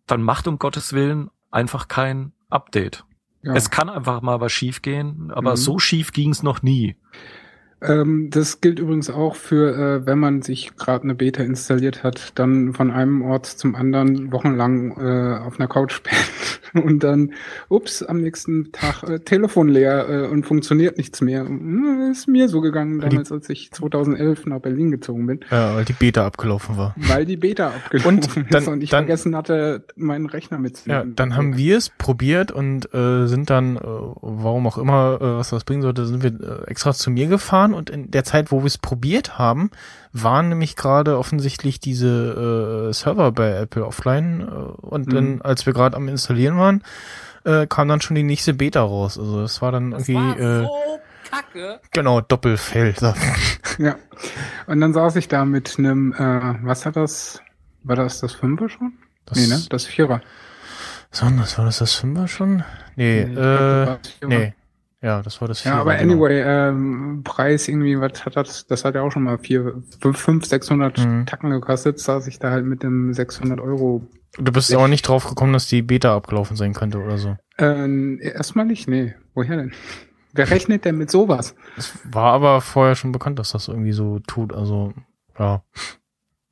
dann 0.06 0.20
macht 0.22 0.46
um 0.46 0.58
Gottes 0.58 0.92
Willen 0.92 1.30
einfach 1.50 1.88
kein 1.88 2.32
Update. 2.50 3.05
Ja. 3.46 3.54
Es 3.54 3.70
kann 3.70 3.88
einfach 3.88 4.22
mal 4.22 4.40
was 4.40 4.50
schief 4.52 4.82
gehen, 4.82 5.30
aber 5.32 5.52
Mhm. 5.52 5.56
so 5.56 5.78
schief 5.78 6.12
ging 6.12 6.30
es 6.30 6.42
noch 6.42 6.62
nie. 6.62 6.96
Ähm, 7.86 8.28
das 8.30 8.60
gilt 8.60 8.78
übrigens 8.78 9.10
auch 9.10 9.36
für, 9.36 9.74
äh, 10.02 10.06
wenn 10.06 10.18
man 10.18 10.42
sich 10.42 10.76
gerade 10.76 11.04
eine 11.04 11.14
Beta 11.14 11.42
installiert 11.42 12.02
hat, 12.02 12.32
dann 12.38 12.72
von 12.72 12.90
einem 12.90 13.22
Ort 13.22 13.46
zum 13.46 13.74
anderen 13.74 14.32
wochenlang 14.32 14.92
äh, 14.98 15.38
auf 15.46 15.58
einer 15.58 15.68
Couch 15.68 16.02
pennt 16.72 16.84
und 16.84 17.04
dann, 17.04 17.32
ups, 17.68 18.02
am 18.02 18.20
nächsten 18.20 18.70
Tag 18.72 19.02
äh, 19.04 19.20
Telefon 19.20 19.68
leer 19.68 20.08
äh, 20.08 20.26
und 20.28 20.44
funktioniert 20.44 20.98
nichts 20.98 21.20
mehr. 21.22 21.44
Hm, 21.46 22.10
Ist 22.10 22.28
mir 22.28 22.48
so 22.48 22.60
gegangen 22.60 23.00
damals, 23.00 23.32
als 23.32 23.48
ich 23.48 23.70
2011 23.72 24.46
nach 24.46 24.58
Berlin 24.60 24.90
gezogen 24.90 25.26
bin, 25.26 25.40
Ja, 25.50 25.74
weil 25.76 25.84
die 25.84 25.92
Beta 25.94 26.26
abgelaufen 26.26 26.76
war. 26.76 26.94
weil 26.96 27.24
die 27.24 27.36
Beta 27.36 27.68
abgelaufen 27.68 28.18
Und 28.36 28.52
dann- 28.52 28.62
ist 28.62 28.68
und 28.68 28.82
ich 28.82 28.90
dann- 28.90 29.04
vergessen 29.04 29.34
hatte, 29.36 29.84
meinen 29.96 30.26
Rechner 30.26 30.56
Ja, 30.58 30.62
mitzunehmen. 30.62 31.14
dann 31.16 31.36
haben 31.36 31.56
wir 31.56 31.76
es 31.78 31.88
probiert 31.90 32.52
und 32.52 32.92
äh, 32.92 33.26
sind 33.26 33.48
dann, 33.50 33.76
äh, 33.76 33.80
warum 33.80 34.66
auch 34.66 34.76
immer, 34.78 35.18
was 35.20 35.50
das 35.50 35.64
bringen 35.64 35.82
sollte, 35.82 36.04
sind 36.06 36.22
wir 36.22 36.64
extra 36.68 36.92
zu 36.92 37.10
mir 37.10 37.26
gefahren 37.26 37.74
und 37.76 37.90
in 37.90 38.10
der 38.10 38.24
Zeit, 38.24 38.50
wo 38.50 38.60
wir 38.62 38.66
es 38.66 38.78
probiert 38.78 39.38
haben, 39.38 39.70
waren 40.12 40.48
nämlich 40.48 40.74
gerade 40.76 41.18
offensichtlich 41.18 41.78
diese 41.78 42.88
äh, 42.88 42.92
Server 42.92 43.30
bei 43.32 43.50
Apple 43.52 43.86
offline 43.86 44.40
äh, 44.40 44.44
und 44.44 45.06
Mhm. 45.08 45.14
dann, 45.14 45.42
als 45.42 45.66
wir 45.66 45.72
gerade 45.72 45.96
am 45.96 46.08
installieren 46.08 46.56
waren, 46.58 46.82
äh, 47.44 47.66
kam 47.68 47.86
dann 47.88 48.00
schon 48.00 48.16
die 48.16 48.22
nächste 48.24 48.54
Beta 48.54 48.80
raus. 48.82 49.18
Also 49.18 49.42
das 49.42 49.62
war 49.62 49.70
dann 49.72 49.92
Das 49.92 50.08
irgendwie 50.08 50.40
war 50.40 50.60
äh, 50.62 50.62
so 50.64 51.00
kacke. 51.30 51.80
genau 51.92 52.20
Doppelfell. 52.20 52.94
Ja. 53.78 53.94
Und 54.66 54.80
dann 54.80 54.92
saß 54.94 55.16
ich 55.16 55.28
da 55.28 55.44
mit 55.44 55.76
einem, 55.78 56.12
äh, 56.14 56.54
was 56.64 56.86
hat 56.86 56.96
das? 56.96 57.40
War 57.84 57.94
das 57.96 58.20
das 58.20 58.32
Fünfer 58.32 58.68
schon? 58.68 58.94
Das, 59.26 59.38
nee, 59.38 59.46
ne? 59.46 59.60
Das 59.70 59.84
Vierer. 59.86 60.20
So, 61.12 61.28
das 61.30 61.56
war 61.58 61.64
das 61.66 61.78
das 61.78 61.94
Fünfer 61.94 62.26
schon? 62.26 62.64
Nee, 62.96 63.26
das 63.32 63.36
äh, 63.36 63.86
war 63.86 63.98
das 64.02 64.08
Vierer. 64.12 64.28
nee. 64.28 64.54
Ja, 65.06 65.22
das 65.22 65.40
war 65.40 65.46
das 65.46 65.62
Ja, 65.62 65.76
aber 65.80 65.94
genau. 65.96 66.14
anyway, 66.14 66.42
ähm, 66.44 67.20
Preis 67.22 67.68
irgendwie, 67.68 68.00
was 68.00 68.26
hat 68.26 68.34
das? 68.36 68.66
Das 68.66 68.84
hat 68.84 68.96
ja 68.96 69.02
auch 69.02 69.12
schon 69.12 69.22
mal 69.22 69.38
vier, 69.38 69.80
fünf, 70.00 70.18
fünf 70.18 70.44
600 70.46 70.98
Mhm. 70.98 71.26
Tacken 71.26 71.50
gekostet. 71.50 72.00
Saß 72.00 72.26
ich 72.26 72.40
da 72.40 72.50
halt 72.50 72.66
mit 72.66 72.82
dem 72.82 73.14
600 73.14 73.60
Euro. 73.60 74.04
Du 74.36 74.50
bist 74.50 74.74
aber 74.74 74.88
nicht 74.88 75.06
drauf 75.06 75.28
gekommen, 75.28 75.52
dass 75.52 75.68
die 75.68 75.82
Beta 75.82 76.16
abgelaufen 76.16 76.56
sein 76.56 76.72
könnte 76.74 76.98
oder 76.98 77.18
so. 77.18 77.36
Äh, 77.56 78.18
erstmal 78.20 78.66
nicht, 78.66 78.88
nee. 78.88 79.14
Woher 79.34 79.56
denn? 79.56 79.72
Wer 80.32 80.50
rechnet 80.50 80.84
denn 80.84 80.98
mit 80.98 81.08
sowas? 81.10 81.54
Es 81.76 81.96
war 82.12 82.32
aber 82.32 82.60
vorher 82.60 82.96
schon 82.96 83.12
bekannt, 83.12 83.38
dass 83.38 83.52
das 83.52 83.68
irgendwie 83.68 83.92
so 83.92 84.18
tut. 84.26 84.52
Also, 84.52 84.92
ja. 85.38 85.62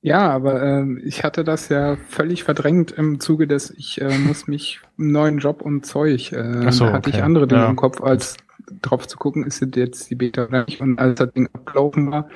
Ja, 0.00 0.30
aber 0.30 0.62
ähm, 0.62 1.00
ich 1.02 1.24
hatte 1.24 1.44
das 1.44 1.70
ja 1.70 1.96
völlig 2.08 2.44
verdrängt 2.44 2.92
im 2.92 3.20
Zuge 3.20 3.46
des, 3.46 3.70
ich 3.70 4.00
äh, 4.00 4.16
muss 4.18 4.46
mich 4.46 4.80
einen 4.98 5.12
neuen 5.12 5.38
Job 5.38 5.60
und 5.62 5.84
Zeug. 5.86 6.30
Äh, 6.30 6.70
so, 6.70 6.84
da 6.86 6.92
hatte 6.92 7.08
okay. 7.08 7.16
ich 7.18 7.22
andere 7.24 7.46
Dinge 7.48 7.62
Ja. 7.62 7.68
im 7.70 7.76
Kopf, 7.76 8.00
als 8.02 8.36
drauf 8.82 9.06
zu 9.06 9.16
gucken, 9.16 9.44
ist 9.44 9.64
jetzt 9.74 10.10
die 10.10 10.14
Beta 10.14 10.44
oder 10.44 10.64
nicht. 10.64 10.80
Und 10.80 10.98
als 10.98 11.18
das 11.18 11.32
Ding 11.32 11.48
abgelaufen 11.52 12.10
war, 12.10 12.28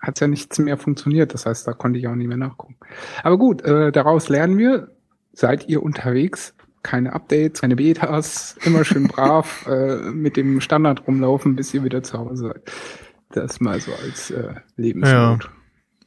hat 0.00 0.20
ja 0.20 0.28
nichts 0.28 0.58
mehr 0.58 0.76
funktioniert. 0.76 1.34
Das 1.34 1.46
heißt, 1.46 1.66
da 1.66 1.72
konnte 1.72 1.98
ich 1.98 2.06
auch 2.08 2.14
nicht 2.14 2.28
mehr 2.28 2.36
nachgucken. 2.36 2.76
Aber 3.22 3.38
gut, 3.38 3.62
äh, 3.62 3.92
daraus 3.92 4.28
lernen 4.28 4.58
wir, 4.58 4.88
seid 5.32 5.68
ihr 5.68 5.82
unterwegs, 5.82 6.54
keine 6.82 7.12
Updates, 7.12 7.60
keine 7.60 7.76
Betas, 7.76 8.56
immer 8.64 8.84
schön 8.84 9.08
brav 9.08 9.66
äh, 9.66 9.96
mit 10.10 10.36
dem 10.36 10.60
Standard 10.60 11.06
rumlaufen, 11.06 11.56
bis 11.56 11.74
ihr 11.74 11.82
wieder 11.84 12.02
zu 12.02 12.18
Hause 12.18 12.48
seid. 12.48 12.62
Das 13.30 13.60
mal 13.60 13.80
so 13.80 13.92
als 13.92 14.30
äh, 14.30 14.54
Lebensmut. 14.76 15.50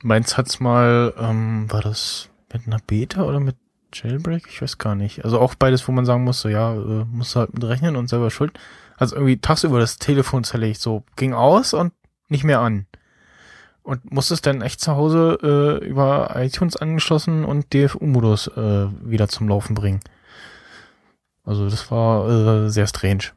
Meins 0.01 0.37
hat's 0.37 0.61
mal, 0.61 1.13
ähm, 1.19 1.65
war 1.69 1.81
das 1.81 2.29
mit 2.53 2.65
einer 2.65 2.79
Beta 2.87 3.23
oder 3.23 3.41
mit 3.41 3.57
Jailbreak? 3.93 4.47
Ich 4.47 4.61
weiß 4.61 4.77
gar 4.77 4.95
nicht. 4.95 5.25
Also 5.25 5.39
auch 5.39 5.55
beides, 5.55 5.85
wo 5.87 5.91
man 5.91 6.05
sagen 6.05 6.23
musste, 6.23 6.49
ja, 6.49 6.73
äh, 6.73 7.05
musst 7.11 7.35
du 7.35 7.41
halt 7.41 7.53
mit 7.53 7.63
rechnen 7.65 7.97
und 7.97 8.07
selber 8.07 8.31
schuld. 8.31 8.57
Also 8.99 9.15
irgendwie 9.15 9.37
tagsüber 9.37 9.79
das 9.79 9.97
Telefon 9.97 10.43
zerlegt, 10.43 10.79
so 10.81 11.03
ging 11.15 11.33
aus 11.33 11.73
und 11.73 11.93
nicht 12.27 12.43
mehr 12.43 12.59
an. 12.59 12.85
Und 13.81 14.11
musstest 14.11 14.45
dann 14.45 14.61
echt 14.61 14.81
zu 14.81 14.95
Hause 14.95 15.79
äh, 15.81 15.85
über 15.87 16.33
iTunes 16.35 16.75
angeschlossen 16.75 17.43
und 17.45 17.73
DFU-Modus 17.73 18.47
äh, 18.49 18.87
wieder 19.03 19.27
zum 19.29 19.47
Laufen 19.47 19.73
bringen. 19.73 20.01
Also 21.43 21.67
das 21.69 21.89
war 21.89 22.29
äh, 22.65 22.69
sehr 22.69 22.85
strange. 22.85 23.31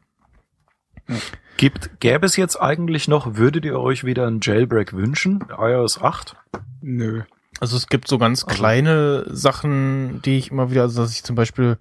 Gibt, 1.56 2.01
gäbe 2.01 2.26
es 2.26 2.36
jetzt 2.36 2.56
eigentlich 2.60 3.09
noch, 3.09 3.36
würdet 3.36 3.64
ihr 3.64 3.78
euch 3.78 4.05
wieder 4.05 4.26
einen 4.26 4.40
Jailbreak 4.43 4.93
wünschen? 4.93 5.44
iOS 5.56 6.01
8? 6.02 6.36
Nö. 6.80 7.22
Also 7.60 7.76
es 7.76 7.86
gibt 7.86 8.09
so 8.09 8.18
ganz 8.18 8.44
Also- 8.44 8.55
kleine 8.56 9.24
Sachen, 9.28 10.20
die 10.22 10.39
ich 10.39 10.51
immer 10.51 10.70
wieder, 10.70 10.82
also 10.82 11.02
dass 11.02 11.12
ich 11.12 11.22
zum 11.22 11.36
Beispiel, 11.36 11.78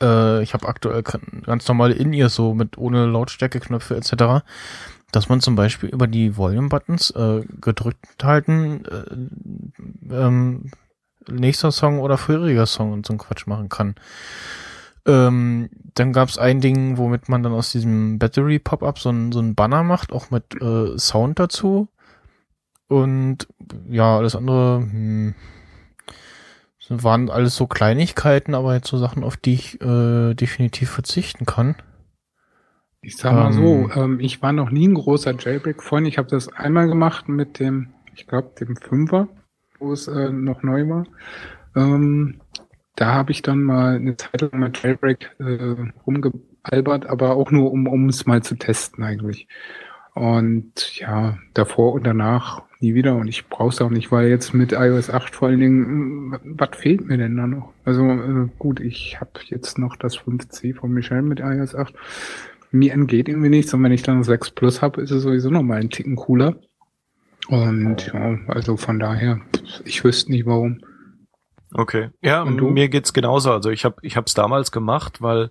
äh, 0.00 0.42
ich 0.42 0.54
habe 0.54 0.68
aktuell 0.68 1.02
ganz 1.02 1.68
normale 1.68 1.94
In-Ears 1.94 2.34
so 2.34 2.54
mit 2.54 2.78
ohne 2.78 3.06
Lautstärkeknöpfe 3.06 3.96
etc., 3.96 4.44
dass 5.10 5.28
man 5.28 5.40
zum 5.40 5.56
Beispiel 5.56 5.88
über 5.88 6.06
die 6.06 6.36
Volume-Buttons 6.36 7.10
äh, 7.12 7.42
gedrückt 7.60 8.22
halten, 8.22 8.84
äh, 8.84 10.14
ähm, 10.14 10.70
nächster 11.30 11.72
Song 11.72 12.00
oder 12.00 12.18
vorheriger 12.18 12.66
Song 12.66 12.92
und 12.92 13.06
so 13.06 13.12
einen 13.12 13.18
Quatsch 13.18 13.46
machen 13.46 13.68
kann. 13.68 13.94
Ähm, 15.06 15.70
dann 15.94 16.12
gab 16.12 16.28
es 16.28 16.36
ein 16.36 16.60
Ding, 16.60 16.98
womit 16.98 17.28
man 17.28 17.42
dann 17.42 17.52
aus 17.52 17.72
diesem 17.72 18.18
Battery-Pop-Up 18.18 18.98
so 18.98 19.10
ein, 19.10 19.32
so 19.32 19.40
ein 19.40 19.54
Banner 19.54 19.82
macht, 19.82 20.12
auch 20.12 20.30
mit 20.30 20.60
äh, 20.60 20.98
Sound 20.98 21.38
dazu. 21.38 21.88
Und 22.88 23.48
ja, 23.88 24.18
alles 24.18 24.36
andere 24.36 24.80
hm, 24.80 25.34
das 26.88 27.04
waren 27.04 27.30
alles 27.30 27.56
so 27.56 27.66
Kleinigkeiten, 27.66 28.54
aber 28.54 28.74
jetzt 28.74 28.88
so 28.88 28.98
Sachen, 28.98 29.24
auf 29.24 29.36
die 29.36 29.54
ich 29.54 29.80
äh, 29.80 30.34
definitiv 30.34 30.90
verzichten 30.90 31.44
kann. 31.46 31.76
Ich 33.00 33.16
sag 33.16 33.32
mal 33.34 33.52
Ähm. 33.52 33.52
so, 33.52 33.90
ähm, 33.94 34.20
ich 34.20 34.42
war 34.42 34.52
noch 34.52 34.70
nie 34.70 34.88
ein 34.88 34.94
großer 34.94 35.34
Jailbreak-Freund. 35.38 36.06
Ich 36.08 36.18
habe 36.18 36.28
das 36.28 36.48
einmal 36.48 36.88
gemacht 36.88 37.28
mit 37.28 37.58
dem, 37.60 37.94
ich 38.14 38.26
glaube, 38.26 38.52
dem 38.58 38.76
Fünfer, 38.76 39.28
wo 39.78 39.92
es 39.92 40.08
äh, 40.08 40.30
noch 40.30 40.62
neu 40.62 40.88
war. 40.88 41.06
Ähm, 41.76 42.40
da 42.96 43.14
habe 43.14 43.30
ich 43.30 43.42
dann 43.42 43.62
mal 43.62 43.96
eine 43.96 44.16
Zeit 44.16 44.40
lang 44.40 44.58
mit 44.60 44.82
Jailbreak 44.82 45.36
äh, 45.38 45.76
rumgealbert, 46.06 47.06
aber 47.06 47.36
auch 47.36 47.50
nur, 47.52 47.70
um 47.70 47.86
um 47.86 48.08
es 48.08 48.26
mal 48.26 48.42
zu 48.42 48.56
testen 48.56 49.04
eigentlich. 49.04 49.46
Und 50.14 50.98
ja, 50.98 51.38
davor 51.54 51.92
und 51.92 52.04
danach 52.04 52.62
nie 52.80 52.94
wieder. 52.94 53.16
Und 53.16 53.28
ich 53.28 53.48
brauche 53.48 53.70
es 53.70 53.80
auch 53.80 53.90
nicht, 53.90 54.12
weil 54.12 54.28
jetzt 54.28 54.54
mit 54.54 54.72
iOS 54.72 55.10
8 55.10 55.34
vor 55.34 55.48
allen 55.48 55.60
Dingen, 55.60 56.28
mh, 56.28 56.40
was 56.44 56.76
fehlt 56.76 57.06
mir 57.06 57.18
denn 57.18 57.36
da 57.36 57.46
noch? 57.46 57.72
Also 57.84 58.04
äh, 58.04 58.48
gut, 58.58 58.80
ich 58.80 59.20
habe 59.20 59.30
jetzt 59.46 59.78
noch 59.78 59.96
das 59.96 60.18
5C 60.18 60.74
von 60.74 60.92
Michel 60.92 61.22
mit 61.22 61.40
iOS 61.40 61.74
8 61.74 61.94
mir 62.70 62.92
entgeht 62.92 63.28
irgendwie 63.28 63.48
nichts 63.48 63.72
und 63.72 63.82
wenn 63.82 63.92
ich 63.92 64.02
dann 64.02 64.22
6 64.22 64.50
Plus 64.50 64.82
habe, 64.82 65.00
ist 65.00 65.10
es 65.10 65.22
sowieso 65.22 65.50
noch 65.50 65.62
mal 65.62 65.80
einen 65.80 65.90
Ticken 65.90 66.16
cooler. 66.16 66.56
Und 67.48 68.10
ja, 68.12 68.38
also 68.48 68.76
von 68.76 68.98
daher, 68.98 69.40
ich 69.84 70.04
wüsste 70.04 70.30
nicht 70.30 70.44
warum. 70.44 70.80
Okay. 71.72 72.10
Ja, 72.22 72.44
mir 72.44 72.88
geht's 72.88 73.12
genauso. 73.12 73.52
Also 73.52 73.70
ich 73.70 73.84
habe 73.84 73.96
ich 74.02 74.16
hab's 74.16 74.34
damals 74.34 74.70
gemacht, 74.70 75.22
weil 75.22 75.50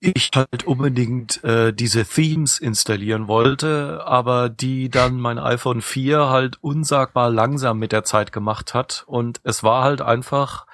ich 0.00 0.30
halt 0.34 0.64
unbedingt 0.64 1.42
äh, 1.42 1.72
diese 1.72 2.04
Themes 2.04 2.58
installieren 2.58 3.26
wollte, 3.26 4.04
aber 4.04 4.48
die 4.48 4.88
dann 4.90 5.18
mein 5.18 5.38
iPhone 5.38 5.82
4 5.82 6.28
halt 6.28 6.62
unsagbar 6.62 7.30
langsam 7.30 7.78
mit 7.78 7.92
der 7.92 8.04
Zeit 8.04 8.30
gemacht 8.32 8.74
hat 8.74 9.04
und 9.06 9.40
es 9.42 9.62
war 9.62 9.82
halt 9.82 10.00
einfach 10.00 10.66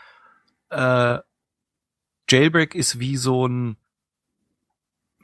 äh, 0.71 1.19
Jailbreak 2.29 2.75
ist 2.75 2.99
wie 2.99 3.17
so 3.17 3.47
ein 3.47 3.77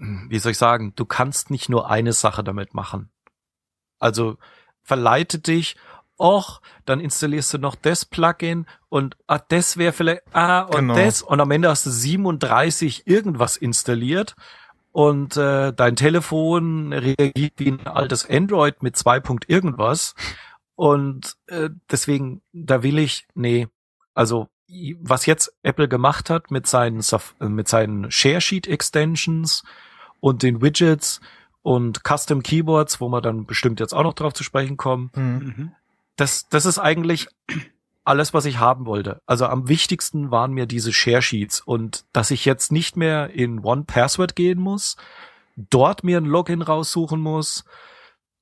wie 0.00 0.38
soll 0.38 0.52
ich 0.52 0.58
sagen, 0.58 0.94
du 0.96 1.04
kannst 1.04 1.50
nicht 1.50 1.68
nur 1.68 1.90
eine 1.90 2.14
Sache 2.14 2.42
damit 2.42 2.72
machen. 2.72 3.10
Also 3.98 4.38
verleitet 4.82 5.46
dich, 5.46 5.76
och, 6.20 6.60
dann 6.84 7.00
installierst 7.00 7.54
du 7.54 7.58
noch 7.58 7.74
das 7.74 8.04
Plugin 8.04 8.66
und 8.88 9.16
ah, 9.26 9.38
das 9.48 9.76
wäre 9.76 9.92
vielleicht, 9.92 10.22
ah, 10.32 10.60
und 10.62 10.88
Genau. 10.88 10.94
das 10.94 11.22
und 11.22 11.40
am 11.40 11.50
Ende 11.50 11.68
hast 11.68 11.86
du 11.86 11.90
37 11.90 13.06
irgendwas 13.06 13.56
installiert 13.56 14.36
und 14.92 15.36
äh, 15.36 15.72
dein 15.72 15.96
Telefon 15.96 16.92
reagiert 16.92 17.54
wie 17.56 17.70
ein 17.70 17.86
altes 17.86 18.28
Android 18.28 18.82
mit 18.82 18.96
2. 18.96 19.20
Punkt 19.20 19.48
irgendwas 19.48 20.14
Und 20.74 21.36
äh, 21.48 21.68
deswegen, 21.90 22.40
da 22.52 22.82
will 22.82 22.98
ich, 22.98 23.26
nee, 23.34 23.68
also 24.14 24.48
was 25.00 25.26
jetzt 25.26 25.52
Apple 25.62 25.88
gemacht 25.88 26.30
hat 26.30 26.50
mit 26.50 26.66
seinen 26.66 27.00
äh, 27.00 27.48
mit 27.48 27.68
seinen 27.68 28.10
Share 28.10 28.40
Sheet 28.40 28.66
Extensions 28.66 29.62
und 30.20 30.42
den 30.42 30.62
Widgets 30.62 31.20
und 31.62 32.00
Custom 32.02 32.42
Keyboards, 32.42 33.00
wo 33.00 33.08
wir 33.10 33.20
dann 33.20 33.44
bestimmt 33.44 33.80
jetzt 33.80 33.92
auch 33.92 34.04
noch 34.04 34.14
drauf 34.14 34.32
zu 34.32 34.42
sprechen 34.42 34.76
kommen. 34.78 35.10
Mhm. 35.14 35.72
Das 36.20 36.48
das 36.48 36.66
ist 36.66 36.78
eigentlich 36.78 37.28
alles, 38.04 38.34
was 38.34 38.44
ich 38.44 38.58
haben 38.58 38.86
wollte. 38.86 39.22
Also 39.26 39.46
am 39.46 39.68
wichtigsten 39.68 40.30
waren 40.30 40.52
mir 40.52 40.66
diese 40.66 40.92
Share 40.92 41.22
Sheets 41.22 41.60
und 41.60 42.04
dass 42.12 42.30
ich 42.30 42.44
jetzt 42.44 42.72
nicht 42.72 42.96
mehr 42.96 43.30
in 43.30 43.60
One 43.60 43.84
Password 43.84 44.36
gehen 44.36 44.60
muss, 44.60 44.96
dort 45.56 46.04
mir 46.04 46.18
ein 46.18 46.24
Login 46.24 46.62
raussuchen 46.62 47.20
muss, 47.20 47.64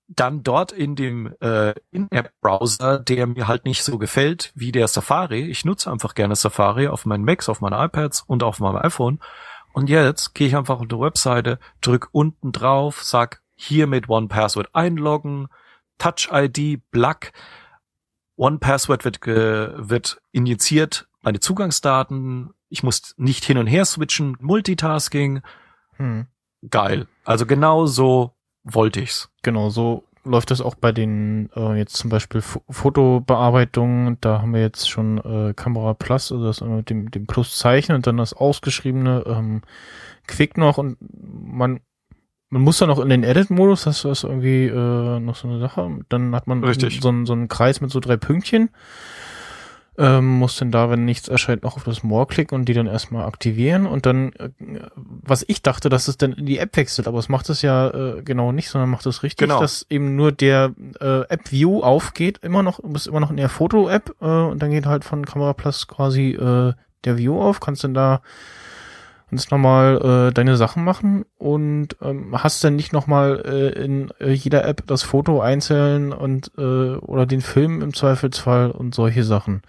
dann 0.08 0.42
dort 0.42 0.72
in 0.72 0.96
dem 0.96 1.34
äh, 1.40 1.74
In-App-Browser, 1.90 2.98
der 2.98 3.26
mir 3.26 3.46
halt 3.46 3.66
nicht 3.66 3.84
so 3.84 3.98
gefällt 3.98 4.52
wie 4.54 4.72
der 4.72 4.88
Safari. 4.88 5.42
Ich 5.42 5.64
nutze 5.64 5.90
einfach 5.92 6.14
gerne 6.14 6.34
Safari 6.34 6.88
auf 6.88 7.04
meinen 7.04 7.24
Macs, 7.24 7.48
auf 7.48 7.60
meinen 7.60 7.78
iPads 7.78 8.22
und 8.22 8.42
auf 8.42 8.58
meinem 8.58 8.76
iPhone. 8.76 9.20
Und 9.72 9.90
jetzt 9.90 10.34
gehe 10.34 10.46
ich 10.48 10.56
einfach 10.56 10.80
auf 10.80 10.88
die 10.88 10.98
Webseite, 10.98 11.58
drück 11.82 12.08
unten 12.12 12.52
drauf, 12.52 13.02
sag 13.02 13.42
hier 13.54 13.86
mit 13.86 14.08
One 14.08 14.28
Password 14.28 14.70
einloggen, 14.72 15.48
Touch 15.98 16.30
ID, 16.32 16.80
Black, 16.90 17.32
One 18.38 18.58
Password 18.58 19.04
wird, 19.04 19.26
wird 19.26 20.22
injiziert, 20.30 21.08
meine 21.22 21.40
Zugangsdaten, 21.40 22.54
ich 22.68 22.82
muss 22.82 23.14
nicht 23.16 23.44
hin 23.44 23.58
und 23.58 23.66
her 23.66 23.84
switchen, 23.84 24.36
Multitasking. 24.40 25.42
Hm. 25.96 26.26
Geil. 26.70 27.08
Also 27.24 27.46
genau 27.46 27.86
so 27.86 28.32
wollte 28.62 29.00
ich's. 29.00 29.30
Genau, 29.42 29.70
so 29.70 30.04
läuft 30.24 30.50
das 30.52 30.60
auch 30.60 30.76
bei 30.76 30.92
den 30.92 31.50
äh, 31.56 31.76
jetzt 31.76 31.96
zum 31.96 32.10
Beispiel 32.10 32.38
F 32.38 32.60
Fotobearbeitungen. 32.68 34.18
Da 34.20 34.40
haben 34.40 34.54
wir 34.54 34.60
jetzt 34.60 34.88
schon 34.88 35.18
äh, 35.18 35.54
Kamera 35.54 35.94
Plus, 35.94 36.30
also 36.30 36.44
das 36.44 36.60
mit 36.60 36.90
dem, 36.90 37.10
dem 37.10 37.26
Pluszeichen 37.26 37.94
und 37.94 38.06
dann 38.06 38.18
das 38.18 38.34
ausgeschriebene 38.34 39.24
ähm, 39.26 39.62
Quick 40.26 40.56
noch 40.58 40.78
und 40.78 40.96
man 41.00 41.80
man 42.50 42.62
muss 42.62 42.78
dann 42.78 42.88
noch 42.88 42.98
in 42.98 43.08
den 43.08 43.24
Edit-Modus, 43.24 43.84
das 43.84 44.04
ist 44.04 44.24
irgendwie 44.24 44.66
äh, 44.66 45.20
noch 45.20 45.36
so 45.36 45.48
eine 45.48 45.58
Sache. 45.58 45.88
Dann 46.08 46.34
hat 46.34 46.46
man 46.46 46.64
Richtig. 46.64 47.00
so, 47.00 47.24
so 47.24 47.32
einen 47.32 47.48
Kreis 47.48 47.80
mit 47.80 47.90
so 47.90 48.00
drei 48.00 48.16
Pünktchen 48.16 48.70
ähm, 49.98 50.38
muss 50.38 50.56
dann 50.56 50.70
da, 50.70 50.90
wenn 50.90 51.04
nichts 51.04 51.26
erscheint, 51.28 51.64
noch 51.64 51.76
auf 51.76 51.82
das 51.82 52.04
More 52.04 52.26
klicken 52.26 52.54
und 52.54 52.66
die 52.66 52.72
dann 52.72 52.86
erstmal 52.86 53.26
aktivieren 53.26 53.84
und 53.84 54.06
dann, 54.06 54.32
äh, 54.34 54.50
was 54.96 55.44
ich 55.48 55.60
dachte, 55.60 55.88
dass 55.88 56.06
es 56.06 56.16
dann 56.16 56.32
in 56.32 56.46
die 56.46 56.58
App 56.58 56.76
wechselt, 56.76 57.08
aber 57.08 57.18
es 57.18 57.28
macht 57.28 57.50
es 57.50 57.62
ja 57.62 57.88
äh, 57.90 58.22
genau 58.22 58.52
nicht, 58.52 58.70
sondern 58.70 58.90
macht 58.90 59.04
es 59.06 59.24
richtig, 59.24 59.48
Genau. 59.48 59.60
dass 59.60 59.86
eben 59.90 60.14
nur 60.14 60.30
der 60.30 60.72
äh, 61.00 61.22
App-View 61.22 61.82
aufgeht, 61.82 62.38
immer 62.42 62.62
noch, 62.62 62.80
du 62.80 62.88
bist 62.90 63.08
immer 63.08 63.18
noch 63.18 63.30
in 63.30 63.36
der 63.36 63.48
Foto-App 63.48 64.14
äh, 64.20 64.24
und 64.24 64.62
dann 64.62 64.70
geht 64.70 64.86
halt 64.86 65.04
von 65.04 65.26
Kamera 65.26 65.52
Plus 65.52 65.88
quasi 65.88 66.30
äh, 66.30 66.74
der 67.04 67.18
View 67.18 67.40
auf, 67.40 67.58
kannst 67.58 67.82
dann 67.82 67.94
da 67.94 68.22
ganz 69.30 69.50
normal 69.50 70.28
äh, 70.28 70.32
deine 70.32 70.56
Sachen 70.56 70.84
machen 70.84 71.24
und 71.36 71.96
ähm, 72.02 72.34
hast 72.42 72.62
dann 72.64 72.76
nicht 72.76 72.92
nochmal 72.92 73.42
äh, 73.44 73.84
in 73.84 74.10
äh, 74.20 74.32
jeder 74.32 74.64
App 74.64 74.84
das 74.86 75.02
Foto 75.02 75.40
einzeln 75.40 76.12
und 76.12 76.50
äh, 76.56 76.96
oder 76.96 77.26
den 77.26 77.40
Film 77.40 77.82
im 77.82 77.94
Zweifelsfall 77.94 78.70
und 78.70 78.94
solche 78.94 79.24
Sachen. 79.24 79.62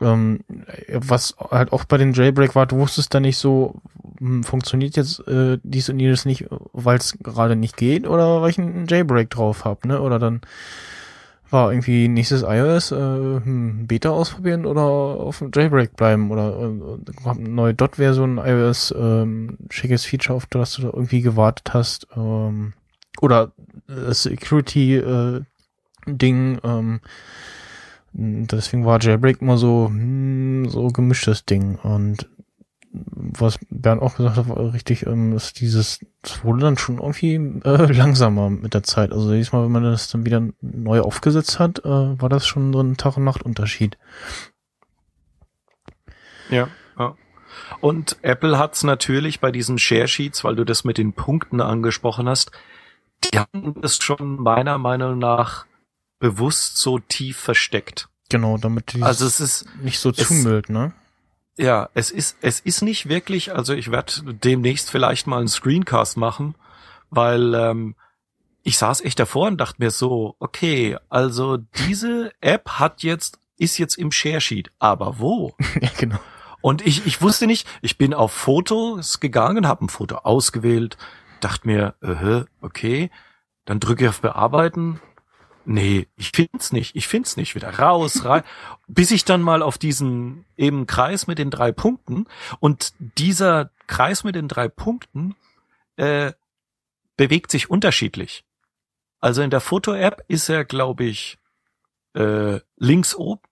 Ähm, 0.00 0.40
was 0.92 1.34
halt 1.50 1.72
auch 1.72 1.84
bei 1.84 1.96
den 1.96 2.12
Jailbreak 2.12 2.54
war, 2.54 2.66
du 2.66 2.76
wusstest 2.76 3.12
da 3.12 3.20
nicht 3.20 3.38
so, 3.38 3.74
hm, 4.18 4.44
funktioniert 4.44 4.96
jetzt 4.96 5.26
äh, 5.26 5.58
dies 5.62 5.88
und 5.88 5.98
jenes 5.98 6.24
nicht, 6.24 6.46
weil 6.72 6.98
es 6.98 7.18
gerade 7.18 7.56
nicht 7.56 7.76
geht 7.76 8.06
oder 8.06 8.40
weil 8.42 8.50
ich 8.50 8.58
einen 8.58 8.86
Jailbreak 8.86 9.30
drauf 9.30 9.64
hab, 9.64 9.84
ne? 9.84 10.00
Oder 10.00 10.18
dann 10.18 10.40
war 11.50 11.72
irgendwie 11.72 12.08
nächstes 12.08 12.42
iOS, 12.42 12.92
äh, 12.92 12.96
hm, 12.96 13.86
Beta 13.86 14.10
ausprobieren 14.10 14.66
oder 14.66 14.82
auf 14.82 15.38
dem 15.38 15.50
Jailbreak 15.54 15.96
bleiben 15.96 16.30
oder 16.30 16.72
äh, 17.26 17.34
neue 17.38 17.74
Dot-Version 17.74 18.38
iOS, 18.38 18.94
ähm, 18.98 19.58
schickes 19.70 20.04
Feature, 20.04 20.36
auf 20.36 20.46
das 20.46 20.74
du 20.74 20.82
da 20.82 20.88
irgendwie 20.88 21.22
gewartet 21.22 21.72
hast, 21.74 22.06
ähm, 22.16 22.74
oder 23.20 23.52
das 23.86 24.22
Security-Ding, 24.22 25.44
ähm, 26.62 27.00
deswegen 28.12 28.84
war 28.84 29.00
Jailbreak 29.00 29.40
immer 29.40 29.58
so, 29.58 29.86
hm, 29.88 30.68
so 30.68 30.88
gemischtes 30.88 31.44
Ding 31.44 31.76
und 31.76 32.28
was 32.92 33.58
Bernd 33.70 34.00
auch 34.02 34.16
gesagt 34.16 34.36
hat, 34.36 34.48
war 34.48 34.72
richtig, 34.72 35.06
ähm, 35.06 35.34
ist 35.36 35.60
dieses, 35.60 36.00
das 36.22 36.42
wurde 36.44 36.60
dann 36.60 36.78
schon 36.78 36.98
irgendwie 36.98 37.34
äh, 37.34 37.92
langsamer 37.92 38.50
mit 38.50 38.74
der 38.74 38.82
Zeit. 38.82 39.12
Also 39.12 39.32
jedes 39.32 39.52
Mal, 39.52 39.64
wenn 39.64 39.72
man 39.72 39.82
das 39.84 40.08
dann 40.08 40.24
wieder 40.24 40.42
neu 40.60 41.00
aufgesetzt 41.00 41.58
hat, 41.58 41.80
äh, 41.84 41.88
war 42.20 42.28
das 42.28 42.46
schon 42.46 42.72
so 42.72 42.80
ein 42.80 42.96
Tag- 42.96 43.16
und 43.16 43.24
Nacht-Unterschied. 43.24 43.98
Ja, 46.50 46.68
ja. 46.98 47.14
Und 47.80 48.16
Apple 48.22 48.58
hat's 48.58 48.82
natürlich 48.84 49.40
bei 49.40 49.50
diesen 49.52 49.78
Share 49.78 50.08
Sheets, 50.08 50.44
weil 50.44 50.56
du 50.56 50.64
das 50.64 50.84
mit 50.84 50.98
den 50.98 51.12
Punkten 51.12 51.60
angesprochen 51.60 52.28
hast, 52.28 52.50
die 53.24 53.38
haben 53.38 53.80
das 53.80 53.96
schon 53.98 54.40
meiner 54.40 54.78
Meinung 54.78 55.18
nach 55.18 55.66
bewusst 56.20 56.78
so 56.78 56.98
tief 56.98 57.36
versteckt. 57.36 58.08
Genau, 58.30 58.58
damit 58.58 58.92
die 58.92 59.02
Also 59.02 59.26
es 59.26 59.40
ist 59.40 59.66
nicht 59.82 59.98
so 59.98 60.10
es- 60.10 60.28
zumüllt, 60.28 60.68
ne? 60.70 60.92
Ja, 61.58 61.90
es 61.94 62.12
ist, 62.12 62.36
es 62.40 62.60
ist 62.60 62.82
nicht 62.82 63.08
wirklich, 63.08 63.52
also 63.52 63.74
ich 63.74 63.90
werde 63.90 64.12
demnächst 64.32 64.90
vielleicht 64.90 65.26
mal 65.26 65.38
einen 65.38 65.48
Screencast 65.48 66.16
machen, 66.16 66.54
weil 67.10 67.52
ähm, 67.54 67.96
ich 68.62 68.78
saß 68.78 69.00
echt 69.00 69.18
davor 69.18 69.48
und 69.48 69.58
dachte 69.58 69.76
mir 69.78 69.90
so, 69.90 70.36
okay, 70.38 70.96
also 71.08 71.56
diese 71.56 72.32
App 72.40 72.68
hat 72.78 73.02
jetzt, 73.02 73.40
ist 73.56 73.76
jetzt 73.78 73.96
im 73.96 74.12
Share 74.12 74.40
Sheet, 74.40 74.70
aber 74.78 75.18
wo? 75.18 75.54
ja, 75.80 75.90
genau. 75.98 76.18
Und 76.60 76.86
ich, 76.86 77.06
ich 77.06 77.22
wusste 77.22 77.46
nicht, 77.46 77.66
ich 77.82 77.98
bin 77.98 78.14
auf 78.14 78.32
Fotos 78.32 79.18
gegangen, 79.18 79.66
habe 79.66 79.84
ein 79.84 79.88
Foto 79.88 80.18
ausgewählt, 80.18 80.96
dachte 81.40 81.66
mir, 81.66 81.94
äh, 82.02 82.44
okay, 82.60 83.10
dann 83.64 83.80
drücke 83.80 84.04
ich 84.04 84.08
auf 84.10 84.20
Bearbeiten. 84.20 85.00
Nee, 85.70 86.08
ich 86.16 86.30
find's 86.34 86.72
nicht, 86.72 86.96
ich 86.96 87.06
find's 87.08 87.36
nicht. 87.36 87.54
Wieder 87.54 87.78
raus, 87.78 88.24
rein. 88.24 88.42
Bis 88.86 89.10
ich 89.10 89.26
dann 89.26 89.42
mal 89.42 89.60
auf 89.60 89.76
diesen 89.76 90.46
eben 90.56 90.86
Kreis 90.86 91.26
mit 91.26 91.38
den 91.38 91.50
drei 91.50 91.72
Punkten 91.72 92.26
und 92.58 92.94
dieser 92.98 93.70
Kreis 93.86 94.24
mit 94.24 94.34
den 94.34 94.48
drei 94.48 94.68
Punkten 94.68 95.36
äh, 95.96 96.32
bewegt 97.18 97.50
sich 97.50 97.68
unterschiedlich. 97.68 98.46
Also 99.20 99.42
in 99.42 99.50
der 99.50 99.60
Foto-App 99.60 100.24
ist 100.26 100.48
er, 100.48 100.64
glaube 100.64 101.04
ich, 101.04 101.36
äh, 102.14 102.60
links 102.78 103.14
oben, 103.14 103.42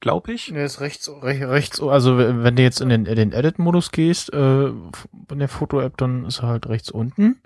glaube 0.00 0.32
ich. 0.32 0.46
Der 0.46 0.64
ist 0.64 0.80
rechts, 0.80 1.08
rechts, 1.08 1.46
rechts, 1.46 1.80
also 1.80 2.18
wenn 2.18 2.56
du 2.56 2.62
jetzt 2.64 2.80
in 2.80 2.88
den, 2.88 3.06
in 3.06 3.14
den 3.14 3.32
Edit-Modus 3.32 3.92
gehst, 3.92 4.32
äh, 4.32 4.66
in 4.70 5.38
der 5.38 5.48
Foto-App, 5.48 5.96
dann 5.98 6.24
ist 6.24 6.40
er 6.40 6.48
halt 6.48 6.68
rechts 6.68 6.90
unten. 6.90 7.40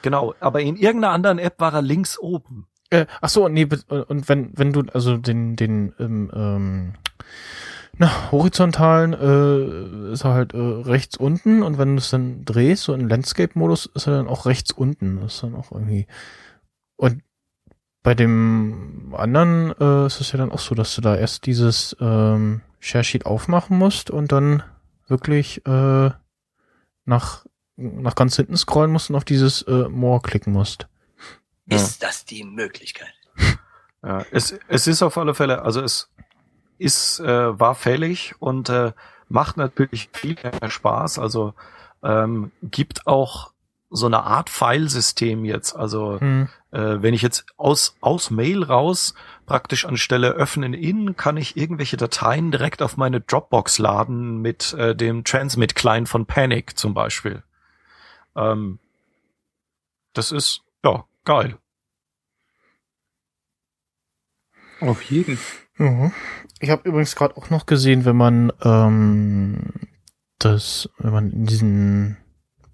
Genau, 0.00 0.34
aber 0.40 0.62
in 0.62 0.76
irgendeiner 0.76 1.12
anderen 1.12 1.38
App 1.38 1.60
war 1.60 1.74
er 1.74 1.82
links 1.82 2.18
oben. 2.18 2.66
Äh, 2.90 3.06
ach 3.20 3.28
so, 3.28 3.48
nee, 3.48 3.66
und 4.08 4.28
wenn, 4.28 4.50
wenn 4.56 4.72
du 4.72 4.82
also 4.92 5.16
den, 5.18 5.56
den, 5.56 5.92
ähm, 5.98 6.30
ähm, 6.34 6.92
na, 7.98 8.30
horizontalen, 8.30 9.12
äh, 9.12 10.12
ist 10.12 10.24
er 10.24 10.32
halt 10.32 10.54
äh, 10.54 10.58
rechts 10.58 11.16
unten 11.16 11.62
und 11.62 11.78
wenn 11.78 11.96
du 11.96 11.98
es 11.98 12.10
dann 12.10 12.44
drehst, 12.44 12.84
so 12.84 12.94
in 12.94 13.08
Landscape-Modus, 13.08 13.86
ist 13.86 14.06
er 14.06 14.16
dann 14.16 14.28
auch 14.28 14.46
rechts 14.46 14.70
unten. 14.70 15.20
Das 15.20 15.34
ist 15.34 15.42
dann 15.42 15.54
auch 15.54 15.72
irgendwie. 15.72 16.06
Und 16.96 17.22
bei 18.02 18.14
dem 18.14 19.14
anderen 19.16 19.74
äh, 19.80 20.06
ist 20.06 20.20
es 20.20 20.32
ja 20.32 20.38
dann 20.38 20.52
auch 20.52 20.60
so, 20.60 20.74
dass 20.74 20.94
du 20.94 21.00
da 21.00 21.16
erst 21.16 21.46
dieses 21.46 21.96
ähm, 22.00 22.62
Share 22.78 23.04
Sheet 23.04 23.26
aufmachen 23.26 23.76
musst 23.76 24.10
und 24.10 24.32
dann 24.32 24.62
wirklich 25.08 25.66
äh, 25.66 26.10
nach, 27.04 27.46
nach 27.76 28.14
ganz 28.14 28.36
hinten 28.36 28.56
scrollen 28.56 28.92
musst 28.92 29.10
und 29.10 29.16
auf 29.16 29.24
dieses 29.24 29.62
äh, 29.62 29.88
More 29.88 30.20
klicken 30.20 30.52
musst. 30.52 30.88
Ja. 31.70 31.76
Ist 31.76 32.02
das 32.02 32.24
die 32.24 32.44
Möglichkeit? 32.44 33.12
Ja, 34.00 34.24
es, 34.30 34.56
es 34.68 34.86
ist 34.86 35.02
auf 35.02 35.18
alle 35.18 35.34
Fälle, 35.34 35.62
also 35.62 35.82
es 35.82 36.08
ist, 36.78 37.18
äh, 37.18 37.58
war 37.58 37.74
fällig 37.74 38.36
und 38.38 38.68
äh, 38.68 38.92
macht 39.28 39.56
natürlich 39.56 40.08
viel 40.12 40.36
mehr 40.40 40.70
Spaß. 40.70 41.18
Also 41.18 41.54
ähm, 42.04 42.52
gibt 42.62 43.08
auch 43.08 43.50
so 43.90 44.06
eine 44.06 44.22
Art 44.22 44.50
Filesystem 44.50 45.44
jetzt. 45.44 45.74
Also 45.74 46.20
Hm. 46.20 46.48
äh, 46.70 47.02
wenn 47.02 47.12
ich 47.12 47.22
jetzt 47.22 47.46
aus, 47.56 47.96
aus 48.00 48.30
Mail 48.30 48.62
raus 48.62 49.14
praktisch 49.46 49.84
anstelle 49.84 50.30
öffnen 50.30 50.74
in, 50.74 51.16
kann 51.16 51.36
ich 51.36 51.56
irgendwelche 51.56 51.96
Dateien 51.96 52.52
direkt 52.52 52.82
auf 52.82 52.96
meine 52.96 53.20
Dropbox 53.20 53.78
laden 53.78 54.38
mit 54.40 54.74
äh, 54.74 54.94
dem 54.94 55.24
Transmit-Client 55.24 56.08
von 56.08 56.24
Panic 56.24 56.78
zum 56.78 56.94
Beispiel. 56.94 57.42
Ähm, 58.36 58.78
das 60.12 60.30
ist, 60.32 60.60
ja, 60.60 60.67
geil. 61.28 61.58
Auf 64.80 65.02
jeden. 65.02 65.38
Mhm. 65.76 66.12
Ich 66.58 66.70
habe 66.70 66.88
übrigens 66.88 67.14
gerade 67.14 67.36
auch 67.36 67.50
noch 67.50 67.66
gesehen, 67.66 68.06
wenn 68.06 68.16
man 68.16 68.50
ähm, 68.62 69.58
das, 70.38 70.88
wenn 70.98 71.12
man 71.12 71.30
in 71.30 71.44
diesen 71.44 72.16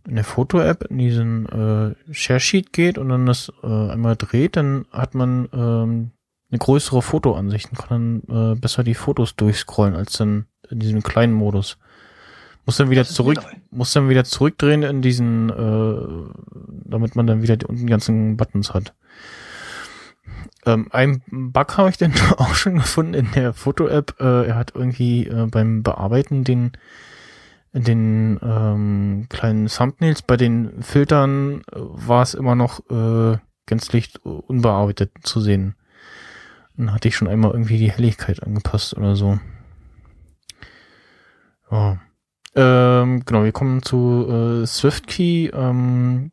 in 0.06 0.14
der 0.14 0.24
Foto-App 0.24 0.85
in 0.90 0.98
diesen 0.98 1.47
äh, 1.47 2.14
Share 2.14 2.39
Sheet 2.39 2.72
geht 2.72 2.98
und 2.98 3.09
dann 3.09 3.26
das 3.26 3.51
äh, 3.62 3.66
einmal 3.66 4.16
dreht, 4.16 4.56
dann 4.56 4.85
hat 4.93 5.14
man 5.14 5.48
ähm, 5.52 6.10
eine 6.51 6.59
größere 6.59 7.02
Fotoansicht 7.02 7.70
und 7.70 7.78
kann 7.78 8.22
dann 8.28 8.52
äh, 8.52 8.60
besser 8.60 8.85
die 8.85 8.94
Fotos 8.94 9.35
durchscrollen 9.35 9.97
als 9.97 10.12
dann 10.18 10.47
in 10.70 10.78
diesem 10.78 11.02
kleinen 11.02 11.32
Modus. 11.32 11.78
Muss 12.66 12.78
dann 12.78 12.91
wieder 12.91 13.05
zurück, 13.05 13.43
muss 13.70 13.93
dann 13.93 14.09
wieder 14.09 14.24
zurückdrehen 14.24 14.82
in 14.82 15.03
diesen, 15.03 15.51
äh, 15.51 16.89
damit 16.89 17.15
man 17.15 17.27
dann 17.27 17.43
wieder 17.43 17.57
die 17.57 17.66
unten 17.66 17.86
ganzen 17.86 18.36
Buttons 18.36 18.73
hat. 18.73 18.95
Ähm, 20.66 20.89
ein 20.91 21.23
Bug 21.31 21.77
habe 21.77 21.91
ich 21.91 21.99
dann 21.99 22.15
auch 22.39 22.55
schon 22.55 22.77
gefunden 22.77 23.15
in 23.15 23.32
der 23.32 23.53
Foto-App. 23.53 24.16
Äh, 24.19 24.47
er 24.47 24.55
hat 24.55 24.73
irgendwie 24.74 25.27
äh, 25.27 25.47
beim 25.47 25.82
Bearbeiten 25.82 26.45
den 26.45 26.73
den 27.74 28.39
ähm, 28.41 29.27
kleinen 29.28 29.66
Thumbnails 29.66 30.23
bei 30.23 30.36
den 30.36 30.81
Filtern 30.81 31.62
äh, 31.73 31.77
war 31.77 32.23
es 32.23 32.35
immer 32.35 32.55
noch 32.55 32.89
äh, 32.89 33.36
gänzlich 33.66 34.15
unbearbeitet 34.24 35.11
zu 35.23 35.41
sehen. 35.41 35.74
Dann 36.77 36.93
hatte 36.93 37.09
ich 37.09 37.16
schon 37.16 37.28
einmal 37.28 37.51
irgendwie 37.51 37.78
die 37.78 37.91
Helligkeit 37.91 38.43
angepasst 38.43 38.97
oder 38.97 39.16
so. 39.16 39.41
Ja. 41.70 41.99
Ähm, 42.56 43.24
genau, 43.24 43.44
wir 43.44 43.52
kommen 43.52 43.82
zu 43.82 44.26
äh, 44.62 44.66
SwiftKey. 44.66 45.51
Ähm, 45.55 46.31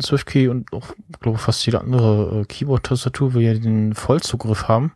SwiftKey 0.00 0.48
und 0.48 0.72
auch, 0.72 0.94
glaube 1.20 1.38
fast 1.38 1.64
jede 1.66 1.80
andere 1.80 2.40
äh, 2.40 2.44
Keyboard-Tastatur 2.44 3.34
will 3.34 3.42
ja 3.42 3.54
den 3.54 3.94
Vollzugriff 3.94 4.68
haben. 4.68 4.92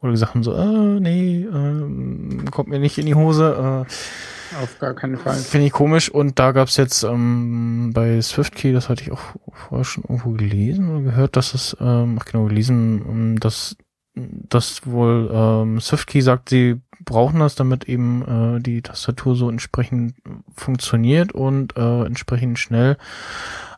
Oder 0.00 0.12
gesagt 0.12 0.34
haben 0.34 0.42
so, 0.42 0.54
äh, 0.54 1.00
nee, 1.00 1.44
ähm, 1.44 2.44
kommt 2.50 2.68
mir 2.68 2.78
nicht 2.78 2.98
in 2.98 3.06
die 3.06 3.14
Hose. 3.14 3.86
Äh, 3.86 4.62
Auf 4.62 4.78
gar 4.78 4.94
keinen 4.94 5.16
Fall. 5.16 5.34
Finde 5.34 5.66
ich 5.66 5.72
komisch. 5.72 6.10
Und 6.10 6.38
da 6.38 6.52
gab's 6.52 6.76
jetzt 6.76 7.02
ähm, 7.02 7.92
bei 7.94 8.20
SwiftKey, 8.20 8.72
das 8.72 8.88
hatte 8.88 9.02
ich 9.02 9.10
auch 9.10 9.20
vorher 9.52 9.84
schon 9.84 10.04
irgendwo 10.04 10.30
gelesen 10.30 10.90
oder 10.90 11.00
gehört, 11.02 11.36
dass 11.36 11.54
es, 11.54 11.76
ähm, 11.80 12.18
ach 12.20 12.26
genau, 12.26 12.44
gelesen, 12.44 13.04
ähm, 13.08 13.40
dass 13.40 13.76
dass 14.16 14.86
wohl 14.86 15.30
ähm, 15.30 15.80
SwiftKey 15.80 16.22
sagt, 16.22 16.48
sie 16.48 16.80
brauchen 17.06 17.40
das, 17.40 17.54
damit 17.54 17.88
eben 17.88 18.56
äh, 18.56 18.60
die 18.60 18.82
Tastatur 18.82 19.34
so 19.34 19.48
entsprechend 19.48 20.14
funktioniert 20.54 21.32
und 21.32 21.74
äh, 21.76 22.04
entsprechend 22.04 22.58
schnell 22.58 22.98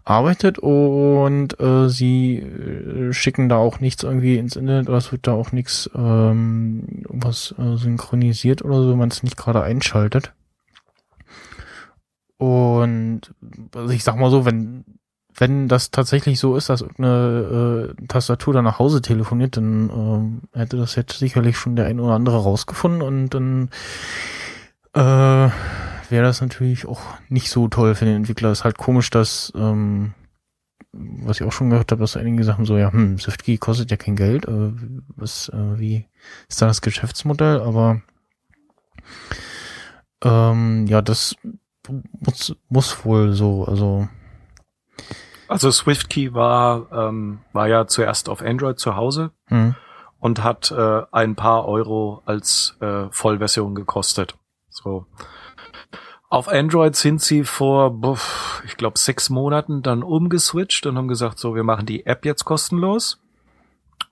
arbeitet 0.04 0.58
und 0.58 1.60
äh, 1.60 1.88
sie 1.88 2.38
äh, 2.38 3.12
schicken 3.12 3.48
da 3.48 3.56
auch 3.58 3.78
nichts 3.78 4.02
irgendwie 4.02 4.38
ins 4.38 4.56
Internet 4.56 4.88
oder 4.88 4.98
es 4.98 5.12
wird 5.12 5.26
da 5.26 5.34
auch 5.34 5.52
nichts 5.52 5.88
ähm, 5.94 7.04
was 7.08 7.54
äh, 7.58 7.76
synchronisiert 7.76 8.64
oder 8.64 8.82
so, 8.82 8.90
wenn 8.90 8.98
man 8.98 9.10
es 9.10 9.22
nicht 9.22 9.36
gerade 9.36 9.62
einschaltet. 9.62 10.32
Und 12.38 13.34
also 13.74 13.92
ich 13.92 14.02
sag 14.02 14.16
mal 14.16 14.30
so, 14.30 14.46
wenn 14.46 14.84
wenn 15.38 15.68
das 15.68 15.90
tatsächlich 15.90 16.38
so 16.38 16.56
ist, 16.56 16.68
dass 16.68 16.82
irgendeine 16.82 17.94
äh, 17.98 18.06
Tastatur 18.06 18.54
da 18.54 18.62
nach 18.62 18.78
Hause 18.78 19.00
telefoniert, 19.02 19.56
dann 19.56 19.90
ähm, 19.90 20.42
hätte 20.52 20.76
das 20.76 20.94
jetzt 20.96 21.18
sicherlich 21.18 21.56
schon 21.56 21.76
der 21.76 21.86
ein 21.86 22.00
oder 22.00 22.14
andere 22.14 22.42
rausgefunden 22.42 23.02
und 23.02 23.30
dann 23.30 23.70
äh, 24.94 25.50
wäre 26.10 26.24
das 26.24 26.40
natürlich 26.40 26.86
auch 26.86 27.00
nicht 27.28 27.50
so 27.50 27.68
toll 27.68 27.94
für 27.94 28.04
den 28.04 28.16
Entwickler. 28.16 28.50
Ist 28.50 28.64
halt 28.64 28.78
komisch, 28.78 29.10
dass 29.10 29.52
ähm, 29.54 30.14
was 30.92 31.40
ich 31.40 31.46
auch 31.46 31.52
schon 31.52 31.70
gehört 31.70 31.92
habe, 31.92 32.00
dass 32.00 32.16
einige 32.16 32.44
Sachen 32.44 32.64
so, 32.64 32.76
ja, 32.76 32.92
hm, 32.92 33.18
SwiftKey 33.18 33.58
kostet 33.58 33.90
ja 33.90 33.96
kein 33.96 34.16
Geld, 34.16 34.46
äh, 34.46 34.72
was, 35.16 35.48
äh, 35.50 35.78
wie 35.78 36.06
ist 36.48 36.62
da 36.62 36.66
das 36.66 36.80
Geschäftsmodell? 36.80 37.60
Aber 37.60 38.00
ähm, 40.24 40.86
ja, 40.86 41.02
das 41.02 41.36
muss, 41.88 42.56
muss 42.68 43.04
wohl 43.04 43.32
so, 43.32 43.64
also 43.64 44.08
Also 45.48 45.70
SwiftKey 45.70 46.34
war, 46.34 46.92
ähm, 46.92 47.40
war 47.52 47.68
ja 47.68 47.86
zuerst 47.86 48.28
auf 48.28 48.42
Android 48.42 48.78
zu 48.78 48.96
Hause 48.96 49.30
hm, 49.46 49.74
und 50.20 50.44
hat 50.44 50.70
äh, 50.70 51.02
ein 51.10 51.34
paar 51.34 51.66
Euro 51.66 52.22
als 52.26 52.76
äh, 52.80 53.06
Vollversion 53.10 53.74
gekostet. 53.74 54.36
So. 54.68 55.06
Auf 56.28 56.48
Android 56.48 56.94
sind 56.94 57.22
sie 57.22 57.44
vor, 57.44 57.90
buff, 57.90 58.62
ich 58.66 58.76
glaube, 58.76 58.98
sechs 58.98 59.30
Monaten 59.30 59.82
dann 59.82 60.02
umgeswitcht 60.02 60.84
und 60.84 60.98
haben 60.98 61.08
gesagt, 61.08 61.38
so, 61.38 61.54
wir 61.54 61.64
machen 61.64 61.86
die 61.86 62.04
App 62.04 62.26
jetzt 62.26 62.44
kostenlos 62.44 63.18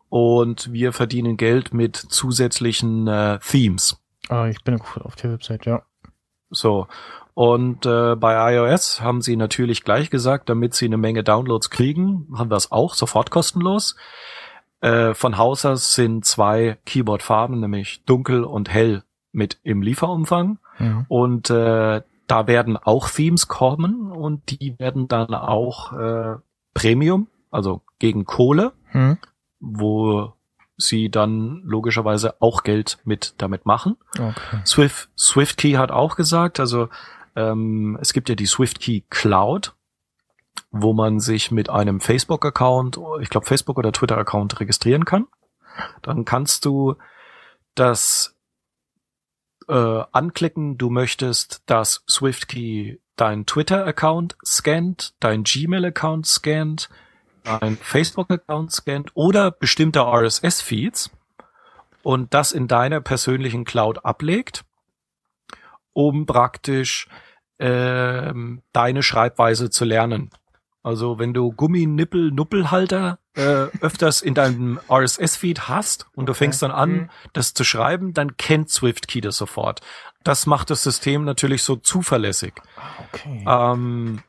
und 0.09 0.73
wir 0.73 0.95
verdienen 0.95 1.37
Geld 1.37 1.75
mit 1.75 1.97
zusätzlichen 1.97 3.07
äh, 3.07 3.39
Themes. 3.41 4.03
ah, 4.31 4.47
ich 4.47 4.63
bin 4.65 4.81
auf 4.81 5.17
der 5.17 5.33
Website, 5.33 5.67
ja. 5.67 5.83
So. 6.51 6.87
Und 7.37 7.85
äh, 7.85 8.17
bei 8.17 8.55
iOS 8.55 9.03
haben 9.03 9.21
sie 9.21 9.37
natürlich 9.37 9.85
gleich 9.85 10.09
gesagt, 10.09 10.49
damit 10.49 10.73
sie 10.73 10.87
eine 10.87 10.97
Menge 10.97 11.23
Downloads 11.23 11.69
kriegen, 11.69 12.27
haben 12.35 12.49
wir 12.51 12.57
es 12.57 12.73
auch 12.73 12.95
sofort 12.95 13.31
kostenlos. 13.31 13.95
Äh, 14.81 15.13
von 15.13 15.37
Haus 15.37 15.67
aus 15.67 15.93
sind 15.93 16.25
zwei 16.25 16.79
Keyboard-Farben, 16.87 17.61
nämlich 17.61 18.03
dunkel 18.07 18.43
und 18.43 18.71
hell 18.73 19.03
mit 19.33 19.59
im 19.65 19.83
Lieferumfang. 19.83 20.59
ja. 20.79 21.05
Und 21.09 21.51
äh, 21.51 22.01
da 22.27 22.47
werden 22.47 22.79
auch 22.79 23.11
Themes 23.11 23.49
kommen 23.49 24.11
und 24.11 24.51
die 24.51 24.79
werden 24.79 25.07
dann 25.07 25.35
auch 25.35 25.93
äh, 25.93 26.37
Premium, 26.73 27.29
also 27.51 27.83
gegen 27.99 28.25
Kohle, 28.25 28.73
Hm, 28.93 29.19
wo 29.61 30.33
sie 30.79 31.11
dann 31.11 31.61
logischerweise 31.67 32.41
auch 32.41 32.63
Geld 32.63 32.97
mit 33.05 33.35
damit 33.37 33.67
machen. 33.67 33.99
okay. 34.15 34.61
Swift, 34.65 35.11
SwiftKey 35.19 35.73
hat 35.73 35.91
auch 35.91 36.17
gesagt, 36.17 36.61
also 36.61 36.89
ähm, 37.37 37.99
es 38.01 38.13
gibt 38.13 38.29
ja 38.29 38.35
die 38.35 38.47
SwiftKey 38.47 39.05
Cloud, 39.11 39.75
wo 40.71 40.93
man 40.93 41.21
sich 41.21 41.51
mit 41.51 41.71
einem 41.71 42.01
Facebook-Account, 42.01 42.99
ich 43.21 43.31
glaube 43.31 43.47
Facebook- 43.47 43.79
oder 43.79 43.93
Twitter-Account 43.93 44.59
registrieren 44.61 45.05
kann. 45.05 45.27
Dann 46.03 46.25
kannst 46.25 46.65
du 46.65 46.97
das 47.75 48.35
äh, 49.69 50.03
anklicken, 50.13 50.79
du 50.79 50.91
möchtest, 50.91 51.63
dass 51.67 52.03
SwiftKey 52.09 53.01
dein 53.17 53.47
Twitter-Account 53.47 54.37
scannt, 54.45 55.15
dein 55.21 55.43
Gmail-Account 55.43 56.27
scannt, 56.27 56.89
dein 57.45 57.77
Facebook-Account 57.77 58.73
scannt 58.73 59.11
oder 59.15 59.51
bestimmte 59.51 60.01
RSS-Feeds 60.01 61.11
und 62.03 62.35
das 62.35 62.53
in 62.53 62.69
deiner 62.69 63.01
persönlichen 63.01 63.65
Cloud 63.65 64.05
ablegt, 64.05 64.65
um 65.93 66.27
praktisch 66.27 67.09
ähm, 67.59 68.63
deine 68.73 69.03
Schreibweise 69.03 69.71
zu 69.71 69.85
lernen. 69.85 70.31
Also 70.83 71.19
wenn 71.19 71.35
du 71.35 71.51
Gumminippel-Nuppelhalter 71.53 73.19
äh, 73.35 73.43
öfters 73.81 74.23
in 74.23 74.35
deinem 74.35 74.79
RSS-Feed 74.89 75.69
hast 75.69 76.07
und 76.15 76.27
du 76.27 76.35
fängst 76.35 76.63
dann 76.63 76.71
an, 76.71 76.91
Mhm. 76.93 77.11
das 77.33 77.55
zu 77.55 77.65
schreiben, 77.65 78.15
dann 78.15 78.37
kennt 78.37 78.71
SwiftKey 78.71 79.21
das 79.21 79.37
sofort. 79.37 79.81
Das 80.23 80.47
macht 80.47 80.71
das 80.71 80.83
System 80.83 81.25
natürlich 81.25 81.63
so 81.63 81.77
zuverlässig. 81.77 82.55
Okay. 83.13 83.45
Ähm, 83.47 84.21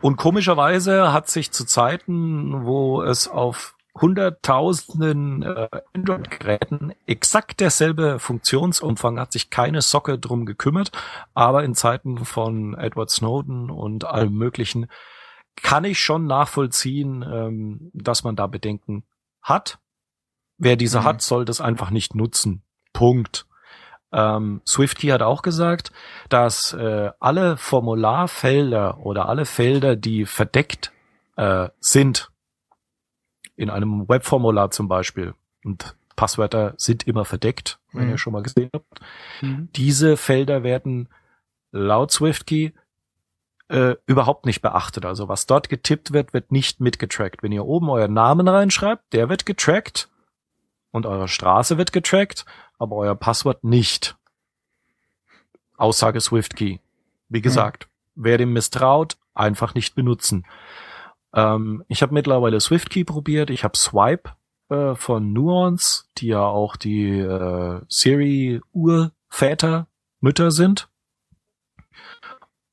und 0.00 0.16
komischerweise 0.16 1.12
hat 1.12 1.28
sich 1.28 1.50
zu 1.50 1.64
Zeiten, 1.64 2.64
wo 2.64 3.02
es 3.02 3.26
auf 3.28 3.74
hunderttausenden 4.00 5.42
äh, 5.42 5.68
Android-Geräten 5.94 6.92
exakt 7.06 7.60
derselbe 7.60 8.18
Funktionsumfang 8.18 9.18
hat 9.18 9.32
sich 9.32 9.50
keine 9.50 9.82
Socke 9.82 10.18
drum 10.18 10.46
gekümmert, 10.46 10.92
aber 11.34 11.64
in 11.64 11.74
Zeiten 11.74 12.24
von 12.24 12.74
Edward 12.74 13.10
Snowden 13.10 13.70
und 13.70 14.04
allem 14.04 14.34
möglichen 14.34 14.86
kann 15.62 15.84
ich 15.84 15.98
schon 16.00 16.26
nachvollziehen, 16.26 17.22
ähm, 17.22 17.90
dass 17.92 18.24
man 18.24 18.36
da 18.36 18.46
Bedenken 18.46 19.04
hat. 19.42 19.78
Wer 20.56 20.76
diese 20.76 21.00
Mhm. 21.00 21.04
hat, 21.04 21.22
soll 21.22 21.44
das 21.44 21.60
einfach 21.60 21.90
nicht 21.90 22.14
nutzen. 22.14 22.62
Punkt. 22.92 23.46
Ähm, 24.12 24.62
SwiftKey 24.66 25.08
hat 25.10 25.22
auch 25.22 25.42
gesagt, 25.42 25.92
dass 26.28 26.72
äh, 26.72 27.10
alle 27.20 27.56
Formularfelder 27.56 28.98
oder 28.98 29.28
alle 29.28 29.44
Felder, 29.44 29.96
die 29.96 30.24
verdeckt 30.24 30.92
äh, 31.36 31.68
sind, 31.80 32.30
in 33.58 33.68
einem 33.70 34.08
Webformular 34.08 34.70
zum 34.70 34.88
Beispiel, 34.88 35.34
und 35.64 35.94
Passwörter 36.16 36.74
sind 36.78 37.06
immer 37.06 37.24
verdeckt, 37.24 37.78
wenn 37.92 38.04
Mhm. 38.06 38.10
ihr 38.12 38.18
schon 38.18 38.32
mal 38.32 38.42
gesehen 38.42 38.70
habt, 38.72 39.00
Mhm. 39.42 39.68
diese 39.76 40.16
Felder 40.16 40.62
werden 40.62 41.08
laut 41.72 42.10
SwiftKey 42.12 42.72
äh, 43.70 43.96
überhaupt 44.06 44.46
nicht 44.46 44.62
beachtet. 44.62 45.04
Also 45.04 45.28
was 45.28 45.44
dort 45.44 45.68
getippt 45.68 46.14
wird, 46.14 46.32
wird 46.32 46.50
nicht 46.50 46.80
mitgetrackt. 46.80 47.42
Wenn 47.42 47.52
ihr 47.52 47.66
oben 47.66 47.90
euren 47.90 48.14
Namen 48.14 48.48
reinschreibt, 48.48 49.12
der 49.12 49.28
wird 49.28 49.44
getrackt 49.44 50.08
und 50.90 51.04
eure 51.04 51.28
Straße 51.28 51.76
wird 51.76 51.92
getrackt, 51.92 52.46
aber 52.78 52.96
euer 52.96 53.14
Passwort 53.14 53.64
nicht. 53.64 54.16
Aussage 55.76 56.20
SwiftKey. 56.20 56.80
Wie 57.28 57.42
gesagt, 57.42 57.88
wer 58.14 58.38
dem 58.38 58.54
misstraut, 58.54 59.18
einfach 59.34 59.74
nicht 59.74 59.94
benutzen. 59.94 60.46
Ähm, 61.34 61.84
ich 61.88 62.02
habe 62.02 62.14
mittlerweile 62.14 62.60
SwiftKey 62.60 63.04
probiert. 63.04 63.50
Ich 63.50 63.64
habe 63.64 63.76
Swipe 63.76 64.30
äh, 64.68 64.94
von 64.94 65.32
Nuance, 65.32 66.04
die 66.18 66.28
ja 66.28 66.44
auch 66.44 66.76
die 66.76 67.18
äh, 67.18 67.80
Siri-Urväter, 67.88 69.86
Mütter 70.20 70.50
sind. 70.50 70.88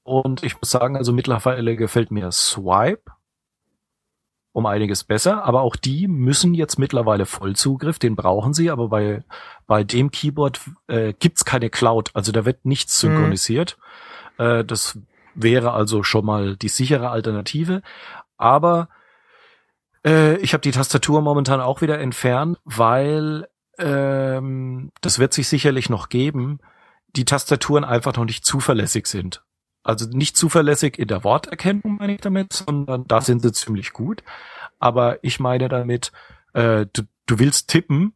Und 0.04 0.44
ich 0.44 0.60
muss 0.60 0.70
sagen, 0.70 0.98
also 0.98 1.14
mittlerweile 1.14 1.76
gefällt 1.76 2.12
mir 2.12 2.32
Swipe 2.32 3.12
um 4.52 4.66
einiges 4.68 5.04
besser, 5.04 5.44
aber 5.44 5.64
auch 5.64 5.76
die 5.76 6.08
müssen 6.08 6.54
jetzt 6.54 6.80
mittlerweile 6.80 7.26
Vollzugriff, 7.26 8.00
den 8.00 8.16
brauchen 8.16 8.54
sie, 8.54 8.72
aber 8.72 8.88
bei, 8.88 9.22
bei 9.68 9.84
dem 9.84 10.12
Keyboard 10.12 10.62
äh, 10.88 11.12
gibt's 11.12 11.44
keine 11.44 11.70
Cloud, 11.70 12.12
also 12.14 12.32
da 12.32 12.46
wird 12.46 12.64
nichts 12.64 13.04
Mhm. 13.04 13.10
synchronisiert. 13.10 13.78
Äh, 14.38 14.64
das 14.64 14.98
wäre 15.34 15.74
also 15.74 16.04
schon 16.04 16.24
mal 16.26 16.56
die 16.56 16.70
sichere 16.70 17.10
Alternative, 17.10 17.82
aber 18.38 18.90
äh, 20.06 20.38
ich 20.38 20.54
habe 20.54 20.62
die 20.62 20.72
Tastatur 20.72 21.22
momentan 21.22 21.62
auch 21.62 21.82
wieder 21.82 22.00
entfernt, 22.00 22.60
weil 22.64 23.48
ähm, 23.78 24.92
das 25.02 25.20
wird 25.20 25.34
sich 25.34 25.48
sicherlich 25.48 25.90
noch 25.90 26.10
geben, 26.10 26.60
die 27.16 27.26
Tastaturen 27.26 27.84
einfach 27.84 28.16
noch 28.16 28.26
nicht 28.26 28.46
zuverlässig 28.46 29.08
sind. 29.08 29.44
Also 29.84 30.08
nicht 30.10 30.36
zuverlässig 30.36 30.98
in 30.98 31.08
der 31.08 31.24
Worterkennung 31.24 31.98
meine 31.98 32.16
ich 32.16 32.22
damit, 32.22 32.54
sondern 32.54 33.06
da 33.08 33.22
sind 33.22 33.42
sie 33.42 33.52
ziemlich 33.52 33.94
gut. 33.94 34.24
Aber 34.80 35.24
ich 35.24 35.40
meine 35.40 35.70
damit, 35.70 36.12
äh, 36.54 36.88
du, 36.92 37.04
du 37.28 37.40
willst 37.40 37.70
tippen. 37.70 38.14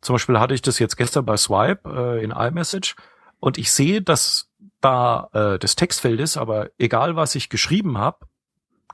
Zum 0.00 0.14
Beispiel 0.14 0.38
hatte 0.38 0.54
ich 0.54 0.62
das 0.62 0.78
jetzt 0.78 0.96
gestern 0.96 1.24
bei 1.24 1.36
Swipe 1.36 1.90
äh, 1.90 2.22
in 2.22 2.30
iMessage 2.30 2.94
und 3.40 3.58
ich 3.58 3.72
sehe, 3.72 4.00
dass 4.00 4.50
da 4.80 5.28
äh, 5.32 5.58
das 5.58 5.74
Textfeld 5.74 6.20
ist, 6.20 6.36
aber 6.36 6.70
egal 6.78 7.16
was 7.16 7.34
ich 7.34 7.48
geschrieben 7.48 7.98
habe, 7.98 8.27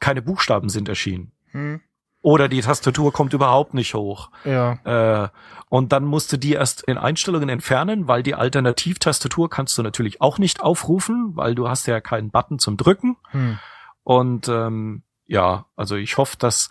keine 0.01 0.23
Buchstaben 0.23 0.69
sind 0.69 0.89
erschienen. 0.89 1.33
Hm. 1.51 1.81
Oder 2.23 2.49
die 2.49 2.63
Tastatur 2.63 3.13
kommt 3.13 3.35
überhaupt 3.35 3.75
nicht 3.75 3.93
hoch. 3.95 4.31
Ja. 4.45 5.25
Äh, 5.25 5.29
und 5.69 5.93
dann 5.93 6.05
musst 6.05 6.33
du 6.33 6.39
die 6.39 6.53
erst 6.55 6.83
in 6.83 6.97
Einstellungen 6.97 7.51
entfernen, 7.51 8.09
weil 8.09 8.23
die 8.23 8.35
Alternativtastatur 8.35 9.51
kannst 9.51 9.77
du 9.77 9.83
natürlich 9.83 10.23
auch 10.23 10.39
nicht 10.39 10.63
aufrufen, 10.63 11.33
weil 11.35 11.55
du 11.55 11.69
hast 11.69 11.87
ja 11.87 12.01
keinen 12.01 12.31
Button 12.31 12.59
zum 12.59 12.79
Drücken. 12.79 13.17
Hm. 13.31 13.59
Und 14.05 14.49
ähm, 14.49 15.03
ja, 15.27 15.67
also 15.77 15.97
ich 15.97 16.17
hoffe, 16.17 16.37
dass 16.39 16.71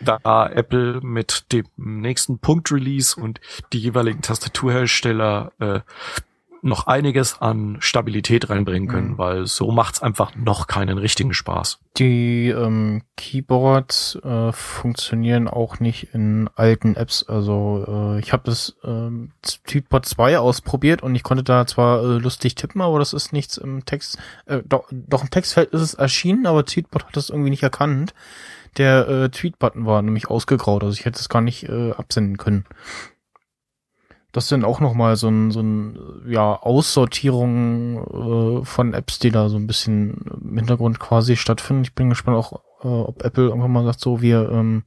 da 0.00 0.48
Apple 0.48 1.00
mit 1.02 1.52
dem 1.52 1.66
nächsten 1.76 2.38
Punkt-Release 2.38 3.20
und 3.20 3.40
die 3.72 3.78
jeweiligen 3.78 4.22
Tastaturhersteller 4.22 5.52
äh, 5.58 5.80
noch 6.62 6.86
einiges 6.86 7.40
an 7.40 7.78
Stabilität 7.80 8.50
reinbringen 8.50 8.88
können, 8.88 9.10
Mhm. 9.12 9.18
weil 9.18 9.46
so 9.46 9.70
macht's 9.70 10.02
einfach 10.02 10.34
noch 10.36 10.66
keinen 10.66 10.98
richtigen 10.98 11.32
Spaß. 11.32 11.78
Die 11.96 12.48
ähm, 12.48 13.02
Keyboards 13.16 14.16
äh, 14.22 14.52
funktionieren 14.52 15.48
auch 15.48 15.80
nicht 15.80 16.14
in 16.14 16.48
alten 16.54 16.96
Apps. 16.96 17.22
Also 17.28 17.84
äh, 17.88 18.20
ich 18.20 18.32
habe 18.32 18.42
das 18.46 18.76
ähm, 18.84 19.32
Tweetbot 19.42 20.06
2 20.06 20.38
ausprobiert 20.38 21.02
und 21.02 21.14
ich 21.14 21.22
konnte 21.22 21.42
da 21.44 21.66
zwar 21.66 22.02
äh, 22.02 22.18
lustig 22.18 22.54
tippen, 22.54 22.80
aber 22.80 22.98
das 22.98 23.12
ist 23.12 23.32
nichts 23.32 23.56
im 23.56 23.84
Text. 23.84 24.18
Äh, 24.46 24.62
doch, 24.66 24.84
doch 24.90 25.22
im 25.22 25.30
Textfeld 25.30 25.70
ist 25.70 25.80
es 25.82 25.94
erschienen, 25.94 26.46
aber 26.46 26.64
Tweetbot 26.64 27.06
hat 27.06 27.16
das 27.16 27.30
irgendwie 27.30 27.50
nicht 27.50 27.62
erkannt. 27.62 28.14
Der 28.76 29.08
äh, 29.08 29.28
Tweet-Button 29.30 29.84
war 29.84 30.00
nämlich 30.00 30.30
ausgegraut, 30.30 30.84
also 30.84 30.96
ich 30.96 31.04
hätte 31.04 31.18
es 31.18 31.28
gar 31.28 31.40
nicht 31.40 31.68
äh, 31.68 31.90
absenden 31.90 32.36
können. 32.36 32.66
Das 34.32 34.48
sind 34.48 34.64
auch 34.64 34.80
noch 34.80 34.94
mal 34.94 35.16
so 35.16 35.28
ein, 35.28 35.50
so 35.50 35.60
ein 35.60 35.98
ja, 36.26 36.54
Aussortierung 36.54 38.60
äh, 38.62 38.64
von 38.64 38.94
Apps, 38.94 39.18
die 39.18 39.30
da 39.30 39.48
so 39.48 39.56
ein 39.56 39.66
bisschen 39.66 40.14
im 40.42 40.56
Hintergrund 40.56 41.00
quasi 41.00 41.36
stattfinden. 41.36 41.82
Ich 41.82 41.94
bin 41.94 42.10
gespannt 42.10 42.36
auch, 42.36 42.52
äh, 42.84 42.88
ob 42.88 43.24
Apple 43.24 43.48
irgendwann 43.48 43.72
mal 43.72 43.84
sagt, 43.84 44.00
so, 44.00 44.22
wir 44.22 44.48
ähm, 44.50 44.84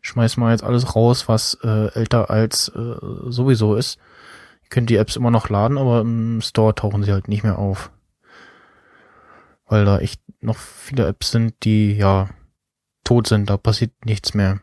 schmeißen 0.00 0.40
mal 0.42 0.50
jetzt 0.50 0.64
alles 0.64 0.96
raus, 0.96 1.28
was 1.28 1.56
äh, 1.62 1.92
älter 1.94 2.30
als 2.30 2.68
äh, 2.74 2.96
sowieso 3.28 3.76
ist. 3.76 3.98
Ihr 4.64 4.68
könnt 4.70 4.90
die 4.90 4.96
Apps 4.96 5.16
immer 5.16 5.30
noch 5.30 5.48
laden, 5.48 5.78
aber 5.78 6.00
im 6.00 6.40
Store 6.40 6.74
tauchen 6.74 7.04
sie 7.04 7.12
halt 7.12 7.28
nicht 7.28 7.44
mehr 7.44 7.58
auf. 7.58 7.90
Weil 9.66 9.84
da 9.84 9.98
echt 10.00 10.20
noch 10.40 10.56
viele 10.56 11.06
Apps 11.06 11.30
sind, 11.30 11.54
die 11.64 11.96
ja 11.96 12.28
tot 13.04 13.28
sind, 13.28 13.48
da 13.50 13.56
passiert 13.56 13.92
nichts 14.04 14.34
mehr. 14.34 14.58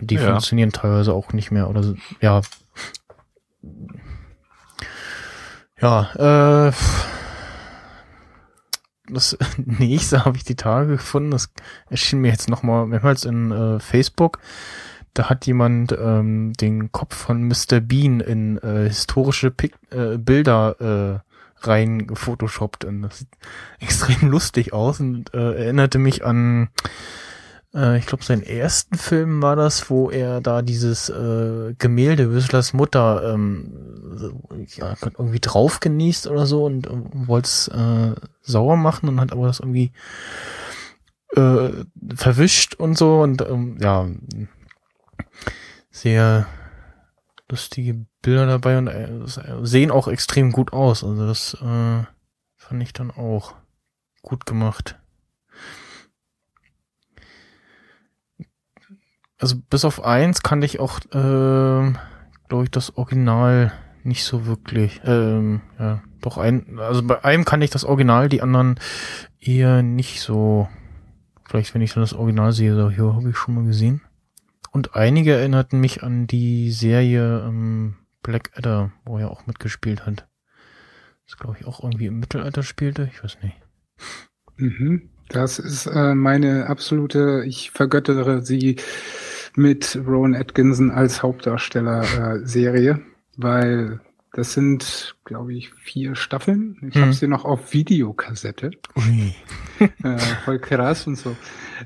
Und 0.00 0.12
die 0.12 0.14
Ja. 0.14 0.30
funktionieren 0.30 0.70
teilweise 0.70 1.12
auch 1.12 1.32
nicht 1.32 1.50
mehr 1.50 1.68
oder 1.68 1.82
ja, 2.20 2.40
ja, 5.80 6.68
äh, 6.68 6.72
das 9.10 9.36
nächste 9.56 10.24
habe 10.24 10.36
ich 10.36 10.44
die 10.44 10.56
Tage 10.56 10.92
gefunden. 10.92 11.30
Das 11.30 11.50
erschien 11.88 12.20
mir 12.20 12.30
jetzt 12.30 12.48
nochmal 12.48 12.86
mehrmals 12.86 13.24
in 13.24 13.50
äh, 13.50 13.80
Facebook. 13.80 14.38
Da 15.14 15.28
hat 15.28 15.46
jemand 15.46 15.96
ähm, 15.98 16.52
den 16.52 16.92
Kopf 16.92 17.16
von 17.16 17.42
Mr. 17.48 17.80
Bean 17.80 18.20
in 18.20 18.58
äh, 18.58 18.88
historische 18.88 19.50
Pic 19.50 19.74
äh, 19.90 20.18
Bilder 20.18 21.22
äh, 21.24 21.66
rein 21.66 22.06
gefotoshoppt. 22.06 22.84
Und 22.84 23.02
das 23.02 23.18
sieht 23.18 23.28
extrem 23.80 24.30
lustig 24.30 24.72
aus 24.72 25.00
und 25.00 25.34
äh, 25.34 25.64
erinnerte 25.64 25.98
mich 25.98 26.24
an 26.24 26.68
ich 27.70 28.06
glaube, 28.06 28.24
seinen 28.24 28.42
ersten 28.42 28.96
Film 28.96 29.42
war 29.42 29.54
das, 29.54 29.90
wo 29.90 30.10
er 30.10 30.40
da 30.40 30.62
dieses 30.62 31.10
äh, 31.10 31.74
Gemälde 31.76 32.32
Wüsslers 32.32 32.72
Mutter 32.72 33.34
ähm, 33.34 34.66
ja, 34.74 34.94
irgendwie 35.02 35.40
drauf 35.40 35.80
genießt 35.80 36.28
oder 36.28 36.46
so 36.46 36.64
und 36.64 36.86
äh, 36.86 36.90
wollte 37.12 37.46
es 37.46 37.68
äh, 37.68 38.14
sauer 38.40 38.76
machen 38.76 39.08
und 39.08 39.20
hat 39.20 39.32
aber 39.32 39.46
das 39.46 39.60
irgendwie 39.60 39.92
äh, 41.36 41.70
verwischt 42.14 42.74
und 42.74 42.96
so 42.96 43.20
und 43.20 43.42
ähm, 43.42 43.76
ja, 43.80 44.08
sehr 45.90 46.46
lustige 47.50 48.06
Bilder 48.22 48.46
dabei 48.46 48.78
und 48.78 48.88
äh, 48.88 49.26
sehen 49.62 49.90
auch 49.90 50.08
extrem 50.08 50.52
gut 50.52 50.72
aus. 50.72 51.04
Also 51.04 51.26
das 51.26 51.54
äh, 51.54 52.04
fand 52.56 52.82
ich 52.82 52.92
dann 52.92 53.10
auch 53.10 53.54
gut 54.22 54.46
gemacht. 54.46 54.98
Also 59.38 59.56
bis 59.70 59.84
auf 59.84 60.04
eins 60.04 60.42
kannte 60.42 60.66
ich 60.66 60.80
auch, 60.80 61.00
ähm, 61.12 61.96
glaube 62.48 62.64
ich, 62.64 62.70
das 62.70 62.96
Original 62.96 63.72
nicht 64.02 64.24
so 64.24 64.46
wirklich. 64.46 65.00
Ähm, 65.04 65.60
ja, 65.78 66.02
doch 66.20 66.38
ein, 66.38 66.78
also 66.78 67.02
bei 67.02 67.24
einem 67.24 67.44
kannte 67.44 67.64
ich 67.64 67.70
das 67.70 67.84
Original, 67.84 68.28
die 68.28 68.42
anderen 68.42 68.78
eher 69.40 69.82
nicht 69.82 70.20
so. 70.20 70.68
Vielleicht, 71.48 71.74
wenn 71.74 71.82
ich 71.82 71.94
dann 71.94 72.02
das 72.02 72.12
Original 72.12 72.52
sehe, 72.52 72.74
so, 72.74 72.90
hier 72.90 73.14
habe 73.14 73.30
ich 73.30 73.36
schon 73.36 73.54
mal 73.54 73.64
gesehen. 73.64 74.02
Und 74.70 74.94
einige 74.94 75.32
erinnerten 75.32 75.80
mich 75.80 76.02
an 76.02 76.26
die 76.26 76.70
Serie 76.70 77.44
ähm, 77.46 77.96
Black 78.22 78.50
Adder, 78.54 78.92
wo 79.06 79.18
er 79.18 79.30
auch 79.30 79.46
mitgespielt 79.46 80.04
hat. 80.04 80.28
Das 81.26 81.38
glaube 81.38 81.56
ich 81.58 81.66
auch 81.66 81.82
irgendwie 81.82 82.06
im 82.06 82.18
Mittelalter 82.18 82.62
spielte, 82.62 83.08
ich 83.12 83.22
weiß 83.22 83.38
nicht. 83.42 83.56
Mhm. 84.56 85.10
Das 85.28 85.58
ist 85.58 85.86
äh, 85.86 86.14
meine 86.14 86.66
absolute, 86.66 87.44
ich 87.46 87.70
vergöttere 87.70 88.42
sie 88.42 88.76
mit 89.58 89.98
Rowan 90.06 90.34
Atkinson 90.34 90.90
als 90.90 91.22
Hauptdarsteller 91.22 92.02
äh, 92.36 92.46
Serie, 92.46 93.00
weil 93.36 94.00
das 94.32 94.52
sind, 94.52 95.16
glaube 95.24 95.54
ich, 95.54 95.70
vier 95.74 96.14
Staffeln. 96.14 96.76
Ich 96.88 96.94
Mhm. 96.94 97.00
habe 97.00 97.12
sie 97.12 97.26
noch 97.28 97.44
auf 97.44 97.72
Videokassette. 97.72 98.70
Ui. 98.96 99.34
äh, 100.04 100.18
voll 100.44 100.58
krass 100.58 101.06
und 101.06 101.16
so. 101.16 101.34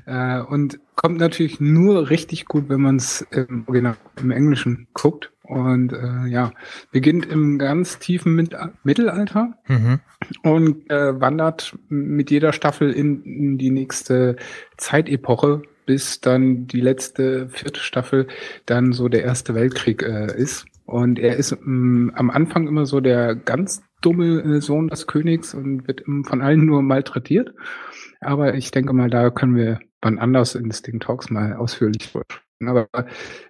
Äh, 0.05 0.41
und 0.41 0.79
kommt 0.95 1.17
natürlich 1.19 1.59
nur 1.59 2.09
richtig 2.09 2.45
gut, 2.45 2.69
wenn 2.69 2.81
man 2.81 2.97
es 2.97 3.25
im 3.31 3.63
Original 3.67 3.95
im 4.21 4.31
Englischen 4.31 4.87
guckt. 4.93 5.31
Und 5.43 5.91
äh, 5.93 6.25
ja, 6.27 6.51
beginnt 6.91 7.25
im 7.25 7.57
ganz 7.59 7.99
tiefen 7.99 8.33
Mit 8.35 8.55
Mittelalter 8.83 9.57
Mhm. 9.67 9.99
und 10.43 10.89
äh, 10.89 11.19
wandert 11.19 11.77
mit 11.89 12.29
jeder 12.31 12.53
Staffel 12.53 12.91
in, 12.91 13.23
in 13.23 13.57
die 13.57 13.69
nächste 13.71 14.37
Zeitepoche, 14.77 15.63
bis 15.85 16.21
dann 16.21 16.67
die 16.67 16.81
letzte 16.81 17.49
vierte 17.49 17.79
Staffel 17.79 18.27
dann 18.65 18.93
so 18.93 19.07
der 19.09 19.23
Erste 19.23 19.55
Weltkrieg 19.55 20.03
äh, 20.03 20.35
ist. 20.35 20.65
Und 20.85 21.17
er 21.19 21.37
ist 21.37 21.51
ähm, 21.51 22.11
am 22.15 22.29
Anfang 22.29 22.67
immer 22.67 22.85
so 22.85 22.99
der 22.99 23.35
ganz 23.35 23.83
dumme 24.01 24.41
äh, 24.41 24.61
Sohn 24.61 24.89
des 24.89 25.07
Königs 25.07 25.53
und 25.53 25.87
wird 25.87 26.03
von 26.05 26.41
allen 26.41 26.65
nur 26.65 26.81
malträtiert. 26.81 27.53
Aber 28.19 28.55
ich 28.55 28.71
denke 28.71 28.93
mal, 28.93 29.09
da 29.09 29.29
können 29.29 29.55
wir 29.55 29.79
wann 30.03 30.19
anders 30.19 30.55
in 30.55 30.71
Sting 30.71 30.99
Talks 30.99 31.29
mal 31.29 31.53
ausführlich 31.53 32.03
sprechen. 32.03 32.67
Aber 32.67 32.89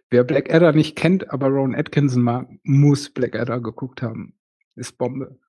wer 0.10 0.24
Blackadder 0.24 0.72
nicht 0.72 0.96
kennt, 0.96 1.32
aber 1.32 1.48
Ron 1.48 1.76
Atkinson 1.76 2.24
mag, 2.24 2.48
muss 2.64 3.10
Blackadder 3.10 3.60
geguckt 3.60 4.02
haben. 4.02 4.36
Ist 4.76 4.98
Bombe. 4.98 5.40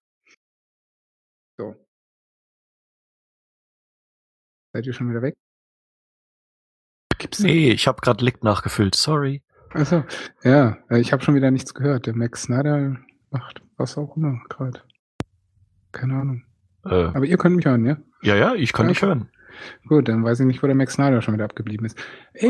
So. 1.59 1.75
Seid 4.73 4.87
ihr 4.87 4.93
schon 4.93 5.09
wieder 5.11 5.23
weg? 5.23 5.35
Gibt's 7.25 7.39
Nee, 7.41 7.71
ich 7.71 7.87
habe 7.87 8.03
gerade 8.03 8.23
Lick 8.23 8.45
nachgefüllt, 8.45 8.95
sorry. 8.95 9.43
Also, 9.73 10.05
ja, 10.43 10.77
äh, 10.91 11.01
ich 11.01 11.11
habe 11.11 11.25
schon 11.25 11.35
wieder 11.35 11.51
nichts 11.51 11.73
gehört. 11.73 12.05
Der 12.05 12.15
Max 12.15 12.43
Snyder 12.43 12.97
macht 13.31 13.63
was 13.79 13.97
auch 13.97 14.15
immer 14.15 14.39
gerade. 14.51 14.83
Keine 15.91 16.17
Ahnung. 16.17 16.45
Äh, 16.85 17.05
Aber 17.07 17.25
ihr 17.25 17.39
könnt 17.39 17.57
mich 17.57 17.65
hören, 17.65 17.87
ja? 17.87 17.97
ja, 18.23 18.37
ja, 18.37 18.55
ich 18.55 18.75
kann 18.75 18.87
Ja, 18.87 18.93
dich 18.93 19.01
hören. 19.01 19.31
Gut, 19.89 20.09
dann 20.09 20.23
weiß 20.23 20.41
ich 20.41 20.47
nicht, 20.47 20.63
wo 20.63 20.67
der 20.67 20.77
Max 20.77 20.95
Snyder 20.95 21.23
schon 21.23 21.33
wieder 21.33 21.47
abgeblieben 21.47 21.87
ist. 21.87 21.99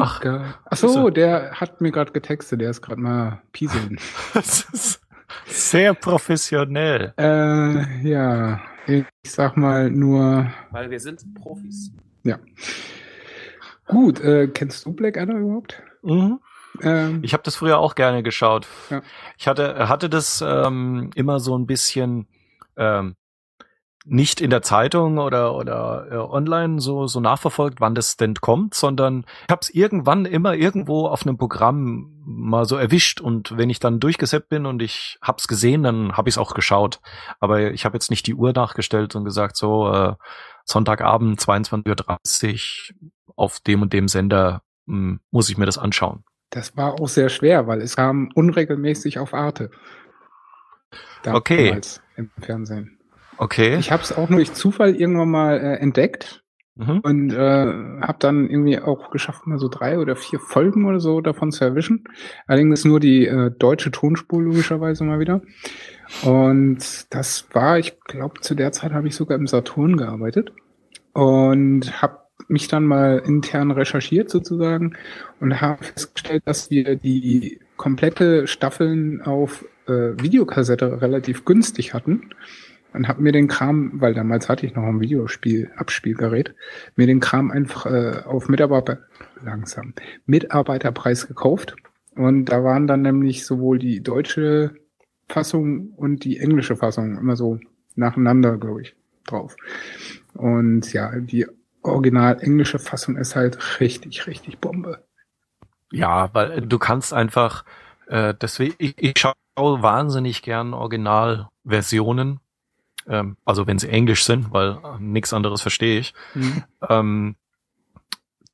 Ach, 0.01 0.21
Egal. 0.21 0.55
Ach 0.65 0.73
ist 0.73 0.81
so, 0.81 1.07
er. 1.07 1.11
der 1.13 1.51
hat 1.53 1.81
mir 1.81 1.93
gerade 1.93 2.11
getextet. 2.11 2.61
Der 2.61 2.71
ist 2.71 2.83
gerade 2.83 3.01
mal 3.01 3.43
pieseln. 3.53 4.01
Das 4.35 4.67
ist 4.73 5.01
sehr 5.47 5.95
professionell. 5.95 7.15
äh, 7.17 8.09
ja, 8.09 8.61
ich 8.89 9.05
sag 9.25 9.57
mal 9.57 9.89
nur 9.89 10.51
Weil 10.73 10.91
wir 10.91 10.99
sind 10.99 11.23
Profis. 11.35 11.93
Gut, 13.86 14.20
äh, 14.20 14.48
kennst 14.48 14.86
du 14.86 14.93
Blackadder 14.93 15.35
überhaupt? 15.35 15.82
Mhm. 16.02 16.40
Ähm, 16.82 17.20
Ich 17.23 17.32
habe 17.32 17.43
das 17.43 17.56
früher 17.56 17.78
auch 17.78 17.94
gerne 17.94 18.23
geschaut. 18.23 18.66
Ja. 18.90 19.02
Ich 19.39 19.47
hatte 19.47 19.89
hatte 19.89 20.09
das 20.11 20.43
ähm, 20.47 21.11
immer 21.15 21.39
so 21.40 21.56
ein 21.56 21.66
bisschen 21.66 22.27
ähm, 22.77 23.15
nicht 24.07 24.41
in 24.43 24.51
der 24.51 24.61
Zeitung 24.61 25.19
oder 25.19 25.55
oder 25.55 26.07
äh, 26.11 26.17
online 26.17 26.79
so 26.81 27.07
so 27.07 27.21
nachverfolgt, 27.21 27.81
wann 27.81 27.95
das 27.95 28.17
denn 28.17 28.35
kommt, 28.35 28.75
sondern 28.75 29.25
ich 29.47 29.51
habe 29.51 29.61
es 29.63 29.71
irgendwann 29.71 30.27
immer 30.27 30.55
irgendwo 30.55 31.07
auf 31.07 31.27
einem 31.27 31.39
Programm 31.39 32.11
mal 32.27 32.67
so 32.67 32.77
erwischt 32.77 33.21
und 33.21 33.57
wenn 33.57 33.71
ich 33.71 33.81
dann 33.81 34.01
durchgesetzt 34.01 34.49
bin 34.51 34.67
und 34.67 34.83
ich 34.83 35.19
hab's 35.23 35.49
gesehen, 35.49 35.83
dann 35.83 36.17
habe 36.17 36.29
ich 36.29 36.35
es 36.35 36.39
auch 36.39 36.55
geschaut. 36.55 37.01
Aber 37.41 37.73
ich 37.73 37.85
habe 37.85 37.97
jetzt 37.97 38.11
nicht 38.11 38.27
die 38.27 38.35
Uhr 38.35 38.53
nachgestellt 38.53 39.15
und 39.17 39.25
gesagt 39.25 39.57
so 39.57 39.91
äh, 39.91 40.15
Sonntagabend 40.65 41.41
22:30 41.41 42.93
Uhr 42.93 43.11
auf 43.37 43.61
dem 43.61 43.83
und 43.83 43.93
dem 43.93 44.09
Sender 44.09 44.63
mh, 44.87 45.19
muss 45.31 45.49
ich 45.49 45.57
mir 45.59 45.67
das 45.67 45.79
anschauen. 45.79 46.25
das 46.51 46.77
war 46.77 47.01
auch 47.01 47.09
sehr 47.09 47.29
schwer, 47.31 47.67
weil 47.67 47.81
es 47.81 47.97
kam 47.97 48.31
unregelmäßig 48.35 49.19
auf 49.19 49.33
Arte. 49.35 49.71
Okay. 51.27 51.69
Damals 51.69 52.03
Im 52.17 52.31
Fernsehen. 52.41 52.94
Okay. 53.39 53.77
Ich 53.78 53.90
habe 53.90 54.02
es 54.02 54.12
auch 54.12 54.28
nur 54.28 54.39
durch 54.39 54.52
Zufall 54.52 54.94
irgendwann 54.94 55.31
mal 55.31 55.59
äh, 55.59 55.77
entdeckt 55.77 56.44
Mhm. 56.77 57.01
und 57.05 57.32
äh, 57.32 57.36
habe 57.36 58.16
dann 58.19 58.51
irgendwie 58.51 58.81
auch 58.81 59.11
geschafft, 59.11 59.47
mal 59.47 59.59
so 59.61 59.69
drei 59.69 59.98
oder 60.01 60.16
vier 60.16 60.40
Folgen 60.40 60.86
oder 60.86 60.98
so 60.98 61.20
davon 61.20 61.52
zu 61.52 61.65
erwischen. 61.65 62.05
Allerdings 62.48 62.85
nur 62.85 62.98
die 62.98 63.27
äh, 63.28 63.52
deutsche 63.56 63.93
Tonspur 63.93 64.43
logischerweise 64.43 65.05
mal 65.05 65.20
wieder. 65.20 65.40
Und 66.23 66.78
das 67.15 67.47
war, 67.52 67.78
ich 67.78 68.01
glaube, 68.01 68.40
zu 68.40 68.56
der 68.56 68.73
Zeit 68.73 68.93
habe 68.93 69.06
ich 69.06 69.15
sogar 69.15 69.39
im 69.39 69.47
Saturn 69.47 69.97
gearbeitet 69.97 70.52
und 71.12 72.02
habe 72.02 72.19
mich 72.48 72.66
dann 72.66 72.85
mal 72.85 73.23
intern 73.24 73.70
recherchiert 73.70 74.28
sozusagen 74.28 74.97
und 75.39 75.61
habe 75.61 75.85
festgestellt, 75.85 76.43
dass 76.44 76.73
wir 76.73 76.97
die 76.97 77.61
komplette 77.77 78.48
Staffeln 78.48 79.23
auf 79.23 79.65
äh, 79.86 80.20
Videokassette 80.20 81.01
relativ 81.01 81.44
günstig 81.44 81.94
hatten 81.94 82.31
und 82.95 83.09
habe 83.09 83.23
mir 83.23 83.33
den 83.33 83.49
Kram, 83.49 83.93
weil 84.01 84.15
damals 84.15 84.49
hatte 84.49 84.65
ich 84.65 84.75
noch 84.75 84.85
ein 84.85 85.01
Videospiel, 85.01 85.71
Abspielgerät, 85.77 86.55
mir 86.97 87.07
den 87.07 87.21
Kram 87.21 87.51
einfach 87.51 87.87
äh, 87.87 88.23
auf 88.25 88.49
Mitarbeiter 88.49 88.99
langsam 89.43 89.93
Mitarbeiterpreis 90.27 91.27
gekauft 91.27 91.77
und 92.16 92.47
da 92.47 92.62
waren 92.65 92.87
dann 92.87 93.03
nämlich 93.03 93.45
sowohl 93.45 93.79
die 93.79 94.03
deutsche 94.03 94.75
Fassung 95.29 95.91
und 95.97 96.25
die 96.25 96.39
englische 96.39 96.77
Fassung 96.77 97.19
immer 97.19 97.37
so 97.37 97.59
nacheinander, 97.97 98.57
glaube 98.57 98.83
ich, 98.83 98.95
drauf. 99.27 99.57
Und 100.35 100.93
ja, 100.93 101.12
die 101.19 101.47
original 101.83 102.41
englische 102.41 102.79
Fassung 102.79 103.16
ist 103.16 103.37
halt 103.37 103.81
richtig, 103.81 104.27
richtig 104.27 104.59
Bombe. 104.59 105.05
Ja, 105.91 106.31
weil 106.33 106.61
du 106.62 106.79
kannst 106.79 107.12
einfach, 107.12 107.65
äh, 108.07 108.35
deswegen, 108.41 108.75
ich, 108.79 108.95
ich 108.99 109.15
schaue 109.19 109.35
wahnsinnig 109.83 110.43
gern 110.43 110.75
Originalversionen, 110.75 112.41
ähm, 113.09 113.37
also 113.45 113.67
wenn 113.67 113.79
sie 113.79 113.89
englisch 113.89 114.25
sind, 114.25 114.53
weil 114.53 114.79
äh, 114.85 114.99
nichts 114.99 115.33
anderes 115.33 115.63
verstehe 115.63 115.99
ich, 116.01 116.15
ähm, 116.89 117.37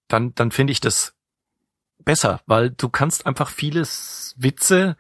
dann, 0.09 0.35
dann 0.35 0.51
finde 0.51 0.73
ich 0.73 0.81
das 0.81 1.15
besser, 2.05 2.41
weil 2.47 2.71
du 2.71 2.89
kannst 2.89 3.27
einfach 3.27 3.51
vieles 3.51 4.35
Witze 4.39 4.97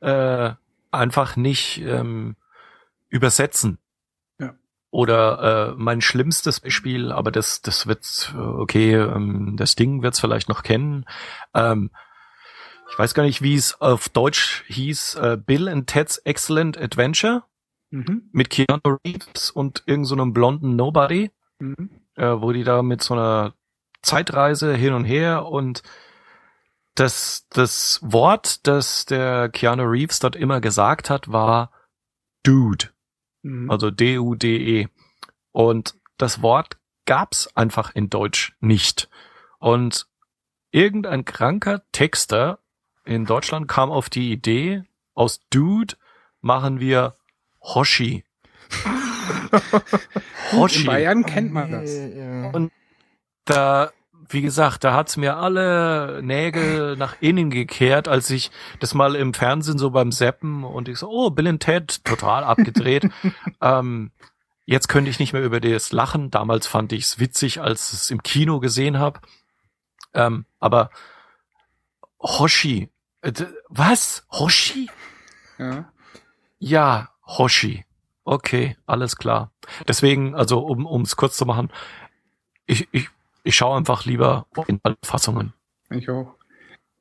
äh, 0.00 0.50
einfach 0.90 1.36
nicht 1.36 1.78
ähm, 1.80 2.36
übersetzen. 3.08 3.78
Ja. 4.38 4.54
Oder 4.90 5.70
äh, 5.70 5.74
mein 5.76 6.00
schlimmstes 6.00 6.60
Beispiel, 6.60 7.12
aber 7.12 7.30
das, 7.30 7.62
das 7.62 7.86
wird, 7.86 8.32
äh, 8.34 8.38
okay, 8.38 8.94
ähm, 8.94 9.56
das 9.56 9.74
Ding 9.76 10.02
wird's 10.02 10.20
vielleicht 10.20 10.48
noch 10.48 10.62
kennen. 10.62 11.06
Ähm, 11.54 11.90
ich 12.90 12.98
weiß 12.98 13.14
gar 13.14 13.22
nicht, 13.22 13.40
wie 13.40 13.54
es 13.54 13.80
auf 13.80 14.10
Deutsch 14.10 14.64
hieß, 14.66 15.14
äh, 15.14 15.38
Bill 15.38 15.68
and 15.68 15.86
Ted's 15.86 16.18
Excellent 16.18 16.76
Adventure 16.76 17.44
Mhm. 17.92 18.28
mit 18.32 18.50
Keanu 18.50 18.98
Reeves 19.06 19.50
und 19.50 19.82
irgend 19.86 20.06
so 20.06 20.14
einem 20.14 20.32
blonden 20.32 20.76
Nobody 20.76 21.30
Mhm. 21.60 21.90
äh, 22.16 22.40
wo 22.40 22.52
die 22.52 22.64
da 22.64 22.82
mit 22.82 23.02
so 23.02 23.14
einer 23.14 23.54
Zeitreise 24.02 24.74
hin 24.74 24.94
und 24.94 25.04
her 25.04 25.46
und 25.46 25.82
das, 26.94 27.46
das 27.50 28.00
Wort, 28.02 28.66
das 28.66 29.06
der 29.06 29.48
Keanu 29.48 29.84
Reeves 29.84 30.18
dort 30.18 30.36
immer 30.36 30.60
gesagt 30.60 31.08
hat, 31.08 31.30
war 31.30 31.70
Dude, 32.42 32.88
Mhm. 33.42 33.70
also 33.70 33.90
D-U-D-E. 33.90 34.88
Und 35.52 35.94
das 36.18 36.42
Wort 36.42 36.78
gab's 37.06 37.48
einfach 37.56 37.94
in 37.94 38.10
Deutsch 38.10 38.56
nicht. 38.60 39.08
Und 39.58 40.06
irgendein 40.70 41.24
kranker 41.24 41.82
Texter 41.92 42.58
in 43.04 43.26
Deutschland 43.26 43.68
kam 43.68 43.90
auf 43.90 44.10
die 44.10 44.32
Idee, 44.32 44.84
aus 45.14 45.40
Dude 45.50 45.94
machen 46.40 46.80
wir 46.80 47.16
Hoshi. 50.52 50.80
In 50.80 50.86
Bayern 50.86 51.24
kennt 51.24 51.52
man 51.52 51.70
das. 51.70 51.90
Ja. 51.92 52.68
da, 53.44 53.92
wie 54.28 54.42
gesagt, 54.42 54.84
da 54.84 54.94
hat's 54.94 55.16
mir 55.16 55.36
alle 55.36 56.20
Nägel 56.22 56.96
nach 56.96 57.16
innen 57.20 57.50
gekehrt, 57.50 58.08
als 58.08 58.30
ich 58.30 58.50
das 58.80 58.94
mal 58.94 59.14
im 59.14 59.34
Fernsehen 59.34 59.78
so 59.78 59.90
beim 59.90 60.12
Seppen 60.12 60.64
und 60.64 60.88
ich 60.88 60.98
so, 60.98 61.08
oh, 61.08 61.30
Bill 61.30 61.48
and 61.48 61.62
Ted, 61.62 62.04
total 62.04 62.44
abgedreht. 62.44 63.08
ähm, 63.60 64.10
jetzt 64.64 64.88
könnte 64.88 65.10
ich 65.10 65.18
nicht 65.18 65.32
mehr 65.32 65.44
über 65.44 65.60
das 65.60 65.92
lachen. 65.92 66.30
Damals 66.30 66.66
fand 66.66 66.92
ich's 66.92 67.18
witzig, 67.18 67.60
als 67.60 67.92
ich 67.92 67.98
es 67.98 68.10
im 68.10 68.22
Kino 68.22 68.60
gesehen 68.60 68.98
habe. 68.98 69.20
Ähm, 70.14 70.46
aber 70.60 70.90
Hoshi, 72.20 72.90
äh, 73.22 73.32
was? 73.68 74.26
Hoshi? 74.30 74.88
Ja. 75.58 75.92
Ja, 76.58 77.11
Hoshi. 77.38 77.84
Okay, 78.24 78.76
alles 78.86 79.16
klar. 79.16 79.50
Deswegen, 79.88 80.34
also 80.34 80.60
um 80.60 80.86
ums 80.86 81.16
kurz 81.16 81.36
zu 81.36 81.44
machen, 81.44 81.70
ich, 82.66 82.88
ich, 82.92 83.08
ich 83.42 83.56
schaue 83.56 83.76
einfach 83.76 84.04
lieber 84.04 84.46
in 84.68 84.80
Fassungen. 85.02 85.52
Ich 85.90 86.08
auch. 86.08 86.34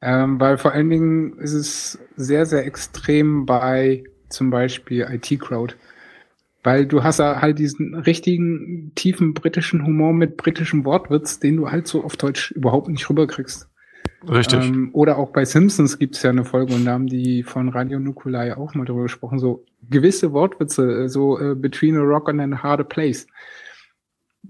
Ähm, 0.01 0.39
weil 0.39 0.57
vor 0.57 0.71
allen 0.71 0.89
Dingen 0.89 1.37
ist 1.37 1.53
es 1.53 1.99
sehr, 2.15 2.45
sehr 2.45 2.65
extrem 2.65 3.45
bei 3.45 4.03
zum 4.29 4.49
Beispiel 4.49 5.07
IT-Crowd. 5.09 5.75
Weil 6.63 6.85
du 6.85 7.03
hast 7.03 7.19
ja 7.19 7.41
halt 7.41 7.59
diesen 7.59 7.95
richtigen, 7.95 8.93
tiefen 8.95 9.33
britischen 9.33 9.85
Humor 9.85 10.13
mit 10.13 10.37
britischem 10.37 10.85
Wortwitz, 10.85 11.39
den 11.39 11.57
du 11.57 11.71
halt 11.71 11.87
so 11.87 12.03
auf 12.03 12.17
Deutsch 12.17 12.51
überhaupt 12.51 12.87
nicht 12.87 13.09
rüberkriegst. 13.09 13.70
Richtig. 14.29 14.63
Ähm, 14.63 14.89
oder 14.93 15.17
auch 15.17 15.31
bei 15.31 15.45
Simpsons 15.45 15.97
gibt 15.97 16.15
es 16.15 16.23
ja 16.23 16.29
eine 16.29 16.45
Folge 16.45 16.75
und 16.75 16.85
da 16.85 16.91
haben 16.91 17.07
die 17.07 17.43
von 17.43 17.69
Radio 17.69 17.99
Nukulai 17.99 18.55
auch 18.55 18.75
mal 18.75 18.85
drüber 18.85 19.03
gesprochen, 19.03 19.39
so 19.39 19.65
gewisse 19.89 20.31
Wortwitze, 20.31 21.03
äh, 21.03 21.09
so 21.09 21.39
äh, 21.39 21.55
between 21.55 21.97
a 21.97 22.01
rock 22.01 22.29
and 22.29 22.53
a 22.53 22.63
hard 22.63 22.87
place, 22.89 23.25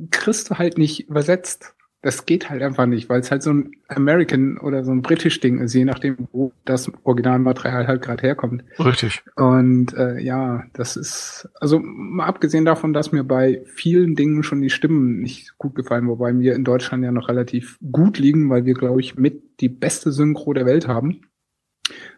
kriegst 0.10 0.50
du 0.50 0.58
halt 0.58 0.78
nicht 0.78 1.08
übersetzt. 1.08 1.74
Das 2.04 2.26
geht 2.26 2.50
halt 2.50 2.64
einfach 2.64 2.88
nicht, 2.88 3.10
weil 3.10 3.20
es 3.20 3.30
halt 3.30 3.44
so 3.44 3.52
ein 3.54 3.74
American 3.88 4.58
oder 4.58 4.84
so 4.84 4.92
ein 4.92 5.04
britisch 5.04 5.40
Ding 5.40 5.60
ist, 5.60 5.76
je 5.76 5.86
nachdem, 5.86 6.28
wo 6.32 6.52
das 6.66 6.92
Originalmaterial 7.04 7.86
halt 7.86 8.02
gerade 8.02 8.24
herkommt. 8.24 8.64
Richtig. 8.80 9.22
Und 9.36 9.94
äh, 9.94 10.20
ja, 10.20 10.64
das 10.74 10.98
ist, 10.98 11.48
also 11.60 11.80
mal 11.80 12.26
abgesehen 12.26 12.66
davon, 12.66 12.94
dass 12.94 13.12
mir 13.12 13.24
bei 13.24 13.62
vielen 13.66 14.16
Dingen 14.16 14.42
schon 14.42 14.62
die 14.64 14.72
Stimmen 14.72 15.20
nicht 15.22 15.60
gut 15.60 15.76
gefallen, 15.76 16.08
wobei 16.08 16.36
wir 16.40 16.56
in 16.56 16.64
Deutschland 16.64 17.04
ja 17.04 17.12
noch 17.12 17.30
relativ 17.30 17.78
gut 17.92 18.18
liegen, 18.18 18.50
weil 18.50 18.66
wir, 18.66 18.74
glaube 18.74 19.00
ich, 19.00 19.16
mit 19.18 19.62
die 19.62 19.70
beste 19.70 20.12
Synchro 20.12 20.54
der 20.54 20.66
Welt 20.66 20.88
haben. 20.88 21.22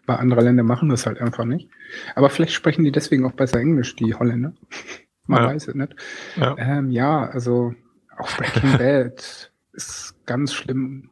Bei 0.05 0.15
andere 0.15 0.41
Länder 0.41 0.63
machen 0.63 0.87
das 0.89 1.05
halt 1.05 1.19
einfach 1.19 1.43
nicht. 1.45 1.69
Aber 2.15 2.29
vielleicht 2.29 2.53
sprechen 2.53 2.85
die 2.85 2.91
deswegen 2.93 3.25
auch 3.25 3.33
besser 3.33 3.59
Englisch, 3.59 3.95
die 3.97 4.13
Holländer. 4.15 4.53
Man 5.27 5.43
Ja. 5.43 5.49
weiß 5.49 5.67
es 5.67 5.75
nicht. 5.75 5.95
Ja. 6.37 6.55
Ähm, 6.57 6.89
ja, 6.89 7.25
also 7.25 7.73
auch 8.17 8.29
Breaking 8.37 8.71
Bad 8.77 9.51
ist 9.73 10.15
ganz 10.25 10.53
schlimm 10.53 11.09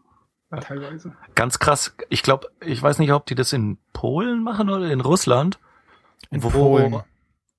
Ja. 0.52 0.60
teilweise. 0.60 1.16
Ganz 1.36 1.60
krass. 1.60 1.96
Ich 2.10 2.24
glaube, 2.24 2.50
ich 2.64 2.82
weiß 2.82 3.00
nicht, 3.00 3.12
ob 3.12 3.26
die 3.26 3.36
das 3.36 3.54
in 3.54 3.78
Polen 3.94 4.44
machen 4.44 4.70
oder 4.70 4.90
in 4.92 5.02
Russland. 5.02 5.60
In 6.30 6.44
wo, 6.44 6.50
Polen. 6.50 7.02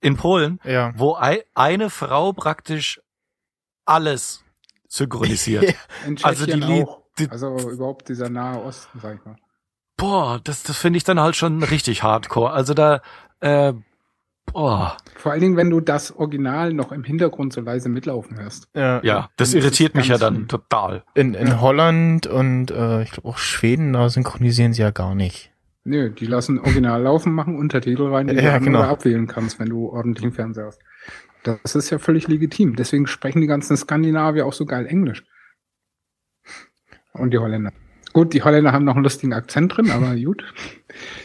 In 0.01 0.17
Polen, 0.17 0.61
Ja. 0.65 0.93
wo 0.97 1.17
ei- 1.17 1.45
eine 1.55 1.91
Frau 1.91 2.33
praktisch 2.33 3.01
alles 3.85 4.45
synchronisiert. 4.89 5.75
In 6.07 6.23
Also 6.23 6.47
die 6.47 6.53
Lied- 6.53 6.87
auch. 6.87 7.03
die- 7.19 7.31
Also 7.31 7.57
überhaupt 7.71 8.09
dieser 8.09 8.29
Nahe 8.29 8.63
Osten, 8.63 9.01
sag 9.01 9.17
ich 9.19 9.25
mal. 9.25 9.37
Boah, 9.97 10.41
das, 10.43 10.63
das 10.63 10.77
finde 10.79 10.97
ich 10.97 11.05
dann 11.05 11.21
halt 11.21 11.37
schon 11.37 11.63
richtig 11.63 12.03
hardcore. 12.03 12.51
Also 12.53 12.75
da, 12.75 13.01
äh, 13.41 13.73
boah, 14.53 14.97
Vor 15.17 15.33
allen 15.33 15.41
Dingen, 15.41 15.57
wenn 15.57 15.71
du 15.71 15.81
das 15.81 16.17
Original 16.17 16.73
noch 16.73 16.93
im 16.93 17.05
Hintergrund 17.05 17.53
so 17.53 17.61
leise 17.61 17.89
mitlaufen 17.89 18.39
hörst. 18.39 18.69
ja. 18.75 19.03
ja, 19.03 19.31
das 19.37 19.55
irritiert 19.55 19.95
mich 19.95 20.09
ja 20.09 20.19
dann 20.19 20.49
total. 20.49 21.05
In, 21.15 21.35
in 21.35 21.61
Holland 21.61 22.27
und 22.27 22.71
äh, 22.71 23.03
ich 23.03 23.11
glaube 23.13 23.29
auch 23.29 23.39
Schweden, 23.39 23.93
da 23.93 24.09
synchronisieren 24.09 24.73
sie 24.73 24.83
ja 24.83 24.91
gar 24.91 25.15
nicht. 25.15 25.51
Nö, 25.85 26.11
die 26.11 26.27
lassen 26.27 26.61
Original 26.61 27.03
laufen, 27.03 27.33
machen 27.33 27.57
Untertitel 27.59 28.05
rein, 28.07 28.29
die 28.29 28.35
Ja, 28.37 28.59
du 28.59 28.65
genau. 28.67 28.83
abwählen 28.83 29.27
kannst, 29.27 29.59
wenn 29.59 29.69
du 29.69 29.89
ordentlichen 29.89 30.33
Fernseher 30.33 30.67
hast. 30.67 30.81
Das 31.43 31.75
ist 31.75 31.91
ja 31.91 31.99
völlig 31.99 32.29
legitim. 32.29 32.77
Deswegen 32.77 33.09
sprechen 33.09 33.41
die 33.41 33.49
ganzen 33.49 33.77
Skandinavier 33.77 34.47
auch 34.47 34.53
so 34.53 34.65
geil 34.65 34.87
Englisch. 34.87 35.25
und 37.15 37.33
die 37.33 37.39
Holländer. 37.39 37.73
Gut, 38.13 38.33
die 38.35 38.43
Holländer 38.43 38.73
haben 38.73 38.85
noch 38.85 38.95
einen 38.95 39.03
lustigen 39.05 39.33
Akzent 39.33 39.77
drin, 39.77 39.91
aber 39.91 40.15
gut, 40.17 40.45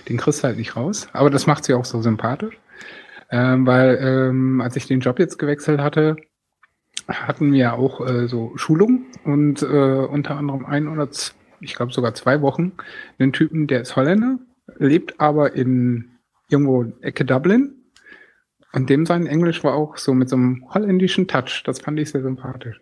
den 0.10 0.18
kriegst 0.18 0.40
du 0.41 0.48
halt 0.48 0.58
nicht 0.58 0.76
raus. 0.76 1.08
Aber 1.14 1.30
das 1.30 1.45
macht 1.45 1.66
sie 1.66 1.74
auch 1.74 1.86
so 1.86 2.02
sympathisch. 2.02 2.58
Ähm, 3.30 3.66
weil 3.66 3.98
ähm, 4.02 4.62
als 4.62 4.76
ich 4.76 4.88
den 4.88 5.02
Job 5.02 5.20
jetzt 5.20 5.38
gewechselt 5.38 5.82
hatte, 5.82 6.16
hatten 7.08 7.54
wir 7.54 7.74
auch 7.74 8.06
äh, 8.08 8.28
so 8.28 8.58
Schulungen 8.58 9.08
und 9.24 9.62
äh, 9.62 9.66
unter 9.66 10.38
anderem 10.38 10.66
ein 10.66 10.88
oder 10.88 11.12
z- 11.12 11.36
ich 11.60 11.76
glaube 11.76 11.94
sogar 11.94 12.14
zwei 12.14 12.41
Wochen 12.41 12.74
einen 13.20 13.34
Typen, 13.34 13.68
der 13.68 13.82
ist 13.82 13.95
Holländer, 13.95 14.40
lebt 14.78 15.20
aber 15.20 15.54
in 15.56 16.12
irgendwo 16.49 16.86
Ecke 17.02 17.26
Dublin 17.26 17.76
und 18.74 18.90
dem 18.90 19.06
sein 19.06 19.28
Englisch 19.28 19.64
war 19.64 19.74
auch 19.76 19.98
so 19.98 20.14
mit 20.14 20.30
so 20.30 20.36
einem 20.38 20.66
holländischen 20.74 21.28
Touch. 21.28 21.64
Das 21.66 21.82
fand 21.82 21.99
ich 21.99 22.12
sehr 22.12 22.22
sympathisch. 22.24 22.80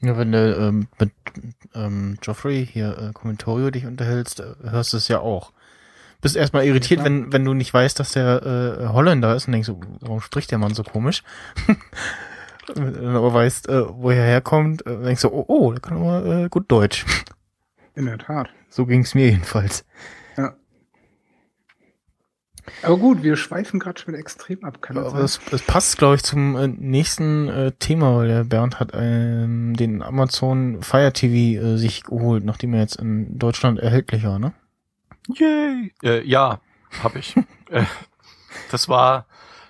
Ja, 0.00 0.16
wenn 0.18 0.32
du 0.32 0.56
ähm, 0.56 0.88
mit 0.98 1.10
ähm, 1.74 2.18
Joffrey 2.22 2.66
hier 2.66 2.98
äh, 2.98 3.12
Kommentorio 3.12 3.70
dich 3.70 3.86
unterhältst, 3.86 4.40
äh, 4.40 4.54
hörst 4.62 4.92
du 4.92 4.98
es 4.98 5.08
ja 5.08 5.20
auch. 5.20 5.52
Bist 6.26 6.36
erstmal 6.36 6.64
irritiert, 6.64 7.00
klar. 7.00 7.06
wenn, 7.06 7.32
wenn 7.32 7.44
du 7.44 7.54
nicht 7.54 7.72
weißt, 7.72 7.98
dass 7.98 8.12
der 8.12 8.42
äh, 8.80 8.86
Holländer 8.88 9.34
ist 9.34 9.46
und 9.46 9.52
denkst, 9.52 9.66
so, 9.66 9.80
warum 10.00 10.20
spricht 10.20 10.50
der 10.50 10.58
Mann 10.58 10.74
so 10.74 10.82
komisch? 10.82 11.22
Wenn 12.74 12.92
du 13.02 13.08
aber 13.08 13.32
weißt, 13.32 13.68
äh, 13.68 13.84
wo 13.88 14.10
er 14.10 14.24
herkommt, 14.24 14.86
äh, 14.86 15.02
denkst 15.02 15.22
du, 15.22 15.28
oh, 15.28 15.44
oh, 15.48 15.72
der 15.72 15.80
kann 15.80 15.98
aber 15.98 16.44
äh, 16.44 16.48
gut 16.48 16.70
Deutsch. 16.70 17.04
In 17.94 18.06
der 18.06 18.18
Tat. 18.18 18.48
So 18.68 18.86
ging's 18.86 19.14
mir 19.14 19.26
jedenfalls. 19.26 19.84
Aber 22.82 22.96
gut, 22.98 23.22
wir 23.22 23.36
schweifen 23.36 23.80
gerade 23.80 24.00
schon 24.00 24.14
extrem 24.14 24.64
ab. 24.64 24.82
Kann 24.82 24.96
das 24.96 25.12
Aber 25.12 25.22
es, 25.22 25.40
es 25.50 25.62
passt, 25.62 25.98
glaube 25.98 26.16
ich, 26.16 26.22
zum 26.22 26.56
äh, 26.56 26.68
nächsten 26.68 27.48
äh, 27.48 27.72
Thema, 27.72 28.16
weil 28.16 28.28
der 28.28 28.44
Bernd 28.44 28.80
hat 28.80 28.90
ähm, 28.94 29.74
den 29.76 30.02
Amazon 30.02 30.82
Fire 30.82 31.12
TV 31.12 31.64
äh, 31.64 31.76
sich 31.78 32.02
geholt, 32.04 32.44
nachdem 32.44 32.74
er 32.74 32.80
jetzt 32.80 32.96
in 32.96 33.38
Deutschland 33.38 33.78
erhältlich 33.78 34.24
war, 34.24 34.38
ne? 34.38 34.52
Yay! 35.28 35.92
Äh, 36.02 36.24
ja, 36.26 36.60
hab 37.02 37.16
ich. 37.16 37.36
äh, 37.70 37.84
das 38.70 38.88
war, 38.88 39.26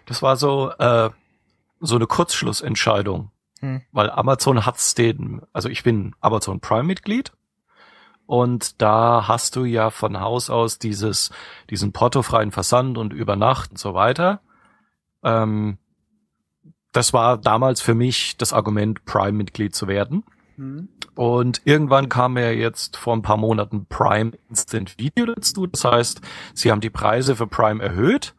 das 0.07 0.23
war 0.23 0.37
so, 0.37 0.71
äh, 0.79 1.11
so 1.81 1.97
eine 1.97 2.07
Kurzschlussentscheidung. 2.07 3.31
Hm. 3.61 3.83
Weil 3.93 4.11
Amazon 4.11 4.67
hat's 4.67 4.95
den, 4.95 5.43
also 5.53 5.69
ich 5.69 5.83
bin 5.83 6.15
Amazon 6.21 6.61
Prime 6.61 6.85
Mitglied. 6.85 7.33
Und 8.27 8.83
da 8.83 9.29
hast 9.29 9.55
du 9.55 9.65
ja 9.65 9.91
von 9.91 10.19
Haus 10.19 10.51
aus 10.51 10.79
dieses, 10.79 11.31
diesen 11.71 11.93
portofreien 11.93 12.51
Versand 12.51 12.99
und 12.99 13.13
Übernacht 13.13 13.71
und 13.71 13.79
so 13.79 13.95
weiter. 13.95 14.41
Ähm, 15.23 15.79
das 16.97 17.13
war 17.13 17.37
damals 17.37 17.81
für 17.83 17.95
mich 17.95 18.37
das 18.37 18.53
Argument, 18.53 19.05
Prime-Mitglied 19.05 19.75
zu 19.75 19.87
werden. 19.87 20.25
Hm. 20.57 20.89
Und 21.17 21.63
irgendwann 21.65 22.09
kam 22.09 22.37
ja 22.37 22.51
jetzt 22.51 22.97
vor 22.97 23.17
ein 23.17 23.23
paar 23.23 23.39
Monaten 23.39 23.87
Prime 23.87 24.33
Instant 24.49 24.99
Video 24.99 25.27
dazu. 25.27 25.67
Das 25.67 25.85
heißt, 25.85 26.21
sie 26.55 26.71
haben 26.71 26.81
die 26.81 26.91
Preise 26.91 27.37
für 27.37 27.47
Prime 27.47 27.83
erhöht 27.83 28.35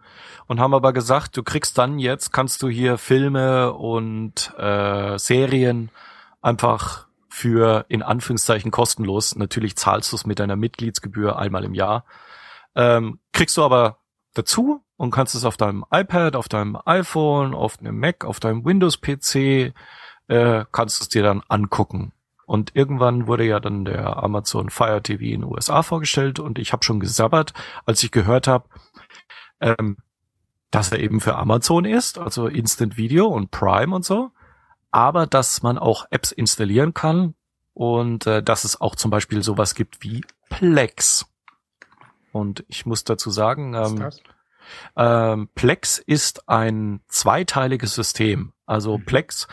und 0.45 0.59
haben 0.59 0.73
aber 0.73 0.93
gesagt, 0.93 1.35
du 1.37 1.43
kriegst 1.43 1.77
dann 1.77 1.99
jetzt, 1.99 2.31
kannst 2.31 2.61
du 2.61 2.69
hier 2.69 2.97
Filme 2.97 3.73
und 3.73 4.53
äh, 4.57 5.17
Serien 5.17 5.89
einfach 6.41 7.07
für 7.29 7.85
in 7.89 8.01
Anführungszeichen 8.01 8.71
kostenlos, 8.71 9.35
natürlich 9.35 9.75
zahlst 9.75 10.11
du 10.11 10.15
es 10.15 10.25
mit 10.25 10.39
deiner 10.39 10.55
Mitgliedsgebühr 10.55 11.37
einmal 11.37 11.65
im 11.65 11.73
Jahr, 11.73 12.05
ähm, 12.75 13.19
kriegst 13.33 13.57
du 13.57 13.63
aber 13.63 13.99
dazu 14.33 14.83
und 14.95 15.11
kannst 15.11 15.35
es 15.35 15.45
auf 15.45 15.57
deinem 15.57 15.83
iPad, 15.91 16.35
auf 16.35 16.47
deinem 16.47 16.77
iPhone, 16.85 17.53
auf 17.53 17.79
einem 17.79 17.99
Mac, 17.99 18.23
auf 18.23 18.39
deinem 18.39 18.65
Windows-PC, 18.65 19.73
äh, 20.27 20.65
kannst 20.71 20.99
du 20.99 21.03
es 21.03 21.09
dir 21.09 21.23
dann 21.23 21.43
angucken. 21.47 22.11
Und 22.47 22.75
irgendwann 22.75 23.27
wurde 23.27 23.43
ja 23.43 23.59
dann 23.59 23.83
der 23.83 24.23
Amazon 24.23 24.69
Fire 24.69 25.03
TV 25.03 25.21
in 25.21 25.41
den 25.41 25.43
USA 25.43 25.83
vorgestellt 25.83 26.39
und 26.39 26.57
ich 26.57 26.71
habe 26.71 26.83
schon 26.83 27.01
gesabbert, 27.01 27.53
als 27.85 28.01
ich 28.03 28.11
gehört 28.11 28.47
habe, 28.47 28.69
ähm, 29.59 29.97
dass 30.71 30.93
er 30.93 30.99
eben 30.99 31.19
für 31.19 31.35
Amazon 31.35 31.83
ist, 31.83 32.17
also 32.17 32.47
Instant 32.47 32.95
Video 32.95 33.27
und 33.27 33.51
Prime 33.51 33.93
und 33.93 34.05
so, 34.05 34.31
aber 34.91 35.27
dass 35.27 35.61
man 35.61 35.77
auch 35.77 36.05
Apps 36.09 36.31
installieren 36.31 36.93
kann 36.93 37.35
und 37.73 38.25
äh, 38.25 38.41
dass 38.41 38.63
es 38.63 38.79
auch 38.79 38.95
zum 38.95 39.11
Beispiel 39.11 39.43
sowas 39.43 39.75
gibt 39.75 40.01
wie 40.01 40.23
Plex. 40.49 41.25
Und 42.31 42.63
ich 42.69 42.85
muss 42.85 43.03
dazu 43.03 43.29
sagen, 43.29 43.73
ähm, 43.73 44.09
ähm, 44.95 45.49
Plex 45.53 45.97
ist 45.97 46.47
ein 46.47 47.01
zweiteiliges 47.09 47.93
System. 47.93 48.53
Also 48.65 48.99
Mhm. 48.99 49.05
Plex 49.05 49.47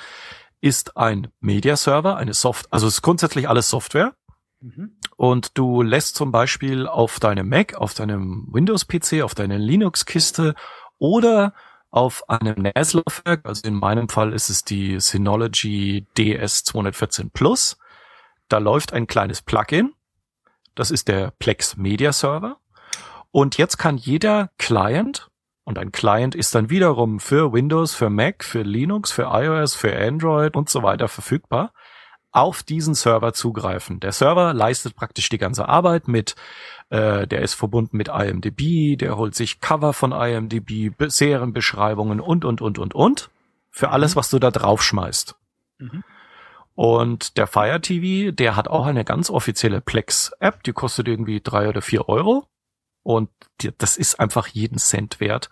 ist 0.65 0.97
ein 0.97 1.28
Media-Server, 1.41 2.16
eine 2.16 2.32
Soft, 2.32 2.73
also 2.73 2.86
es 2.86 2.95
ist 2.95 3.03
grundsätzlich 3.03 3.51
alles 3.51 3.69
Software. 3.69 4.15
Mhm. 4.61 4.97
Und 5.15 5.59
du 5.59 5.82
lässt 5.82 6.16
zum 6.16 6.32
Beispiel 6.32 6.86
auf 6.89 7.20
deinem 7.20 7.51
Mac, 7.51 7.74
auf 7.74 7.93
deinem 7.93 8.49
Windows-PC, 8.51 9.23
auf 9.23 9.35
deiner 9.35 9.59
Linux-Kiste 9.59 10.55
oder 10.97 11.53
auf 11.91 12.31
einem 12.31 12.62
NAS-Laufwerk, 12.62 13.45
also 13.45 13.69
in 13.69 13.74
meinem 13.74 14.09
Fall 14.09 14.32
ist 14.32 14.49
es 14.49 14.65
die 14.65 14.99
Synology 15.01 16.07
DS214 16.16 17.28
Plus, 17.35 17.77
da 18.49 18.57
läuft 18.57 18.95
ein 18.95 19.07
kleines 19.07 19.43
Plugin, 19.43 19.93
das 20.74 20.91
ist 20.91 21.09
der 21.09 21.31
Plex 21.39 21.77
Media 21.77 22.11
Server. 22.11 22.57
Und 23.31 23.59
jetzt 23.59 23.77
kann 23.77 23.99
jeder 23.99 24.51
Client, 24.57 25.28
und 25.65 25.78
ein 25.78 25.93
Client 25.93 26.35
ist 26.35 26.55
dann 26.55 26.70
wiederum 26.70 27.20
für 27.20 27.53
Windows, 27.53 27.95
für 27.95 28.11
Mac, 28.11 28.45
für 28.45 28.62
Linux, 28.62 29.11
für 29.12 29.24
iOS, 29.32 29.74
für 29.74 29.97
Android 29.97 30.57
und 30.57 30.69
so 30.69 30.82
weiter 30.82 31.09
verfügbar, 31.09 31.73
auf 32.32 32.62
diesen 32.62 32.95
Server 32.95 33.32
zugreifen. 33.32 34.01
Der 34.01 34.12
Server 34.12 34.53
leistet 34.53 34.97
praktisch 34.97 35.28
die 35.28 35.39
ganze 35.39 35.69
Arbeit 35.69 36.09
mit, 36.09 36.35
äh, 36.91 37.27
der 37.27 37.43
ist 37.43 37.55
verbunden 37.55 37.97
mit 37.97 38.09
IMDb, 38.09 38.99
der 38.99 39.16
holt 39.16 39.35
sich 39.35 39.61
Cover 39.61 39.93
von 39.93 40.12
IMDb, 40.12 40.91
Be- 40.97 41.11
Serienbeschreibungen 41.11 42.20
und, 42.20 42.45
und, 42.45 42.61
und, 42.61 42.78
und, 42.78 42.95
und. 42.95 43.31
Für 43.70 43.91
alles, 43.91 44.16
was 44.16 44.31
du 44.31 44.39
da 44.39 44.51
draufschmeißt. 44.51 45.35
Mhm. 45.78 46.05
Und 46.74 47.36
der 47.36 47.47
Fire 47.47 47.81
TV, 47.81 48.32
der 48.32 48.57
hat 48.57 48.66
auch 48.69 48.86
eine 48.86 49.05
ganz 49.05 49.31
offizielle 49.31 49.81
Plex-App, 49.81 50.65
die 50.65 50.73
kostet 50.73 51.07
irgendwie 51.07 51.41
drei 51.41 51.69
oder 51.69 51.82
vier 51.82 52.09
Euro. 52.09 52.49
Und 53.05 53.31
das 53.78 53.97
ist 53.97 54.18
einfach 54.18 54.48
jeden 54.48 54.78
Cent 54.78 55.20
wert. 55.20 55.51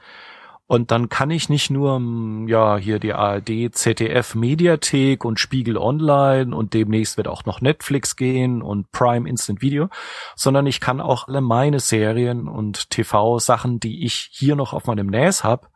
Und 0.67 0.91
dann 0.91 1.11
kann 1.11 1.31
ich 1.31 1.51
nicht 1.51 1.69
nur, 1.71 2.01
mm, 2.01 2.49
ja, 2.49 2.79
hier 2.79 2.99
die 2.99 3.13
ARD, 3.13 3.75
ZDF 3.75 4.35
Mediathek 4.35 5.23
und 5.23 5.39
Spiegel 5.39 5.77
Online 5.77 6.57
und 6.57 6.73
demnächst 6.73 7.19
wird 7.19 7.29
auch 7.29 7.45
noch 7.45 7.61
Netflix 7.61 8.17
gehen 8.17 8.63
und 8.63 8.91
Prime 8.91 9.29
Instant 9.29 9.61
Video, 9.61 9.91
sondern 10.35 10.67
ich 10.67 10.81
kann 10.81 11.03
auch 11.03 11.29
alle 11.29 11.43
meine 11.43 11.79
Serien 11.79 12.49
und 12.49 12.89
TV-Sachen, 12.89 13.81
die 13.81 14.07
ich 14.07 14.31
hier 14.33 14.57
noch 14.57 14.73
auf 14.73 14.87
meinem 14.87 15.09
NAS 15.09 15.45
habe, 15.45 15.69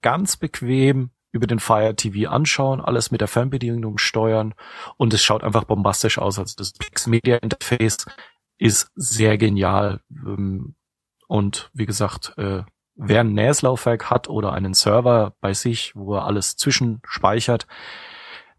ganz 0.00 0.38
bequem 0.38 1.10
über 1.32 1.46
den 1.46 1.60
Fire 1.60 1.94
TV 1.94 2.30
anschauen, 2.30 2.80
alles 2.80 3.10
mit 3.10 3.20
der 3.20 3.28
Fernbedienung 3.28 3.98
steuern 3.98 4.54
und 4.96 5.12
es 5.12 5.22
schaut 5.22 5.44
einfach 5.44 5.64
bombastisch 5.64 6.16
aus. 6.16 6.38
Also 6.38 6.54
das 6.56 6.72
Pix 6.72 7.06
Media 7.06 7.36
Interface 7.36 8.06
ist 8.58 8.90
sehr 8.94 9.36
genial. 9.36 10.00
Ähm, 10.10 10.76
Und 11.30 11.70
wie 11.72 11.86
gesagt, 11.86 12.36
äh, 12.38 12.64
wer 12.96 13.20
ein 13.20 13.34
NAS-Laufwerk 13.34 14.10
hat 14.10 14.28
oder 14.28 14.52
einen 14.52 14.74
Server 14.74 15.36
bei 15.40 15.54
sich, 15.54 15.94
wo 15.94 16.16
er 16.16 16.24
alles 16.24 16.56
zwischenspeichert, 16.56 17.68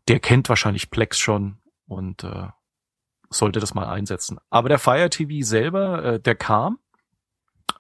der 0.08 0.22
kennt 0.22 0.48
wahrscheinlich 0.48 0.90
Plex 0.90 1.20
schon 1.20 1.58
und 1.86 2.24
äh, 2.24 2.48
sollte 3.30 3.60
das 3.60 3.74
mal 3.74 3.90
einsetzen. 3.90 4.40
Aber 4.50 4.70
der 4.70 4.80
Fire 4.80 5.10
TV 5.10 5.46
selber, 5.46 6.04
äh, 6.06 6.20
der 6.22 6.36
kam 6.36 6.80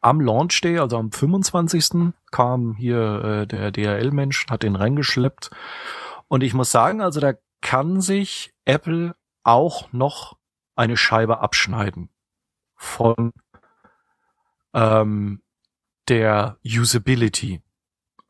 am 0.02 0.20
Launch 0.20 0.60
Day, 0.60 0.78
also 0.78 0.98
am 0.98 1.14
25. 1.14 2.12
kam 2.30 2.76
hier 2.76 3.24
äh, 3.24 3.48
der 3.48 3.72
DHL-Mensch, 3.72 4.48
hat 4.50 4.64
den 4.64 4.76
reingeschleppt. 4.76 5.52
Und 6.28 6.44
ich 6.44 6.54
muss 6.54 6.70
sagen, 6.70 7.00
also 7.00 7.22
da 7.22 7.36
kann 7.62 8.02
sich 8.02 8.54
Apple 8.66 9.16
auch 9.44 9.94
noch 9.94 10.36
eine 10.76 10.98
Scheibe 10.98 11.40
abschneiden 11.40 12.10
von 12.76 13.32
ähm, 14.74 15.42
der 16.10 16.58
Usability. 16.66 17.62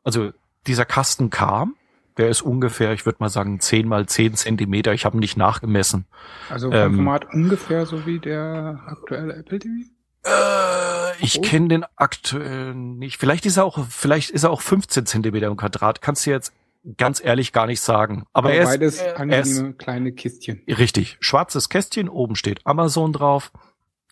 Also 0.04 0.32
dieser 0.66 0.84
Kasten 0.84 1.30
kam, 1.30 1.76
der 2.18 2.28
ist 2.28 2.42
ungefähr, 2.42 2.92
ich 2.92 3.06
würde 3.06 3.16
mal 3.20 3.28
sagen, 3.30 3.58
10 3.60 3.88
mal 3.88 4.06
10 4.06 4.34
Zentimeter. 4.34 4.92
Ich 4.92 5.04
habe 5.04 5.16
ihn 5.16 5.20
nicht 5.20 5.36
nachgemessen. 5.36 6.06
Also 6.50 6.70
Ähm, 6.70 6.96
Format 6.96 7.32
ungefähr 7.32 7.86
so 7.86 8.04
wie 8.06 8.18
der 8.18 8.82
aktuelle 8.86 9.34
Apple 9.34 9.58
TV? 9.58 9.88
Äh, 10.24 11.24
ich 11.24 11.38
Oh. 11.38 11.42
kenne 11.42 11.68
den 11.68 11.84
aktuell 11.96 12.74
nicht. 12.74 13.16
Vielleicht 13.18 13.46
ist 13.46 13.56
er 13.56 13.64
auch, 13.64 13.84
vielleicht 13.88 14.30
ist 14.30 14.44
er 14.44 14.50
auch 14.50 14.60
15 14.60 15.06
Zentimeter 15.06 15.46
im 15.46 15.56
Quadrat. 15.56 16.02
Kannst 16.02 16.26
du 16.26 16.30
jetzt 16.30 16.52
ganz 16.98 17.24
ehrlich 17.24 17.52
gar 17.52 17.66
nicht 17.66 17.80
sagen. 17.80 18.24
Aber, 18.32 18.52
er 18.52 18.62
ist, 18.64 18.68
beides 18.68 18.98
er 18.98 19.12
ist 19.14 19.20
angenehme 19.20 19.72
kleine 19.74 20.12
Kistchen. 20.12 20.62
richtig. 20.68 21.16
Schwarzes 21.20 21.68
Kästchen, 21.68 22.08
oben 22.08 22.36
steht 22.36 22.60
Amazon 22.66 23.12
drauf. 23.12 23.52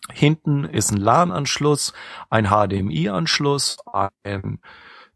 Hinten 0.09 0.65
ist 0.65 0.91
ein 0.91 0.97
LAN-Anschluss, 0.97 1.93
ein 2.29 2.47
HDMI-Anschluss, 2.47 3.77
ein 4.23 4.59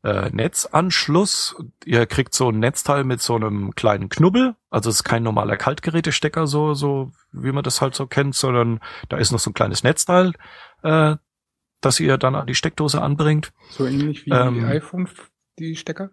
äh, 0.03 0.29
Netzanschluss. 0.29 1.55
Ihr 1.85 2.05
kriegt 2.05 2.33
so 2.35 2.49
ein 2.49 2.59
Netzteil 2.59 3.03
mit 3.03 3.21
so 3.21 3.35
einem 3.35 3.73
kleinen 3.75 4.09
Knubbel. 4.09 4.55
Also 4.69 4.89
es 4.89 4.97
ist 4.97 5.03
kein 5.03 5.23
normaler 5.23 5.57
Kaltgerätestecker, 5.57 6.45
so, 6.47 6.75
so 6.75 7.11
wie 7.31 7.51
man 7.51 7.63
das 7.63 7.81
halt 7.81 7.95
so 7.95 8.05
kennt, 8.05 8.35
sondern 8.35 8.79
da 9.09 9.17
ist 9.17 9.31
noch 9.31 9.39
so 9.39 9.49
ein 9.49 9.55
kleines 9.55 9.83
Netzteil, 9.83 10.33
äh, 10.83 11.15
das 11.81 11.99
ihr 11.99 12.17
dann 12.17 12.35
an 12.35 12.47
die 12.47 12.55
Steckdose 12.55 13.01
anbringt. 13.01 13.51
So 13.71 13.85
ähnlich 13.87 14.25
wie 14.25 14.31
Ähm, 14.31 14.53
die 14.55 14.65
iPhone, 14.65 15.09
die 15.57 15.75
Stecker? 15.75 16.11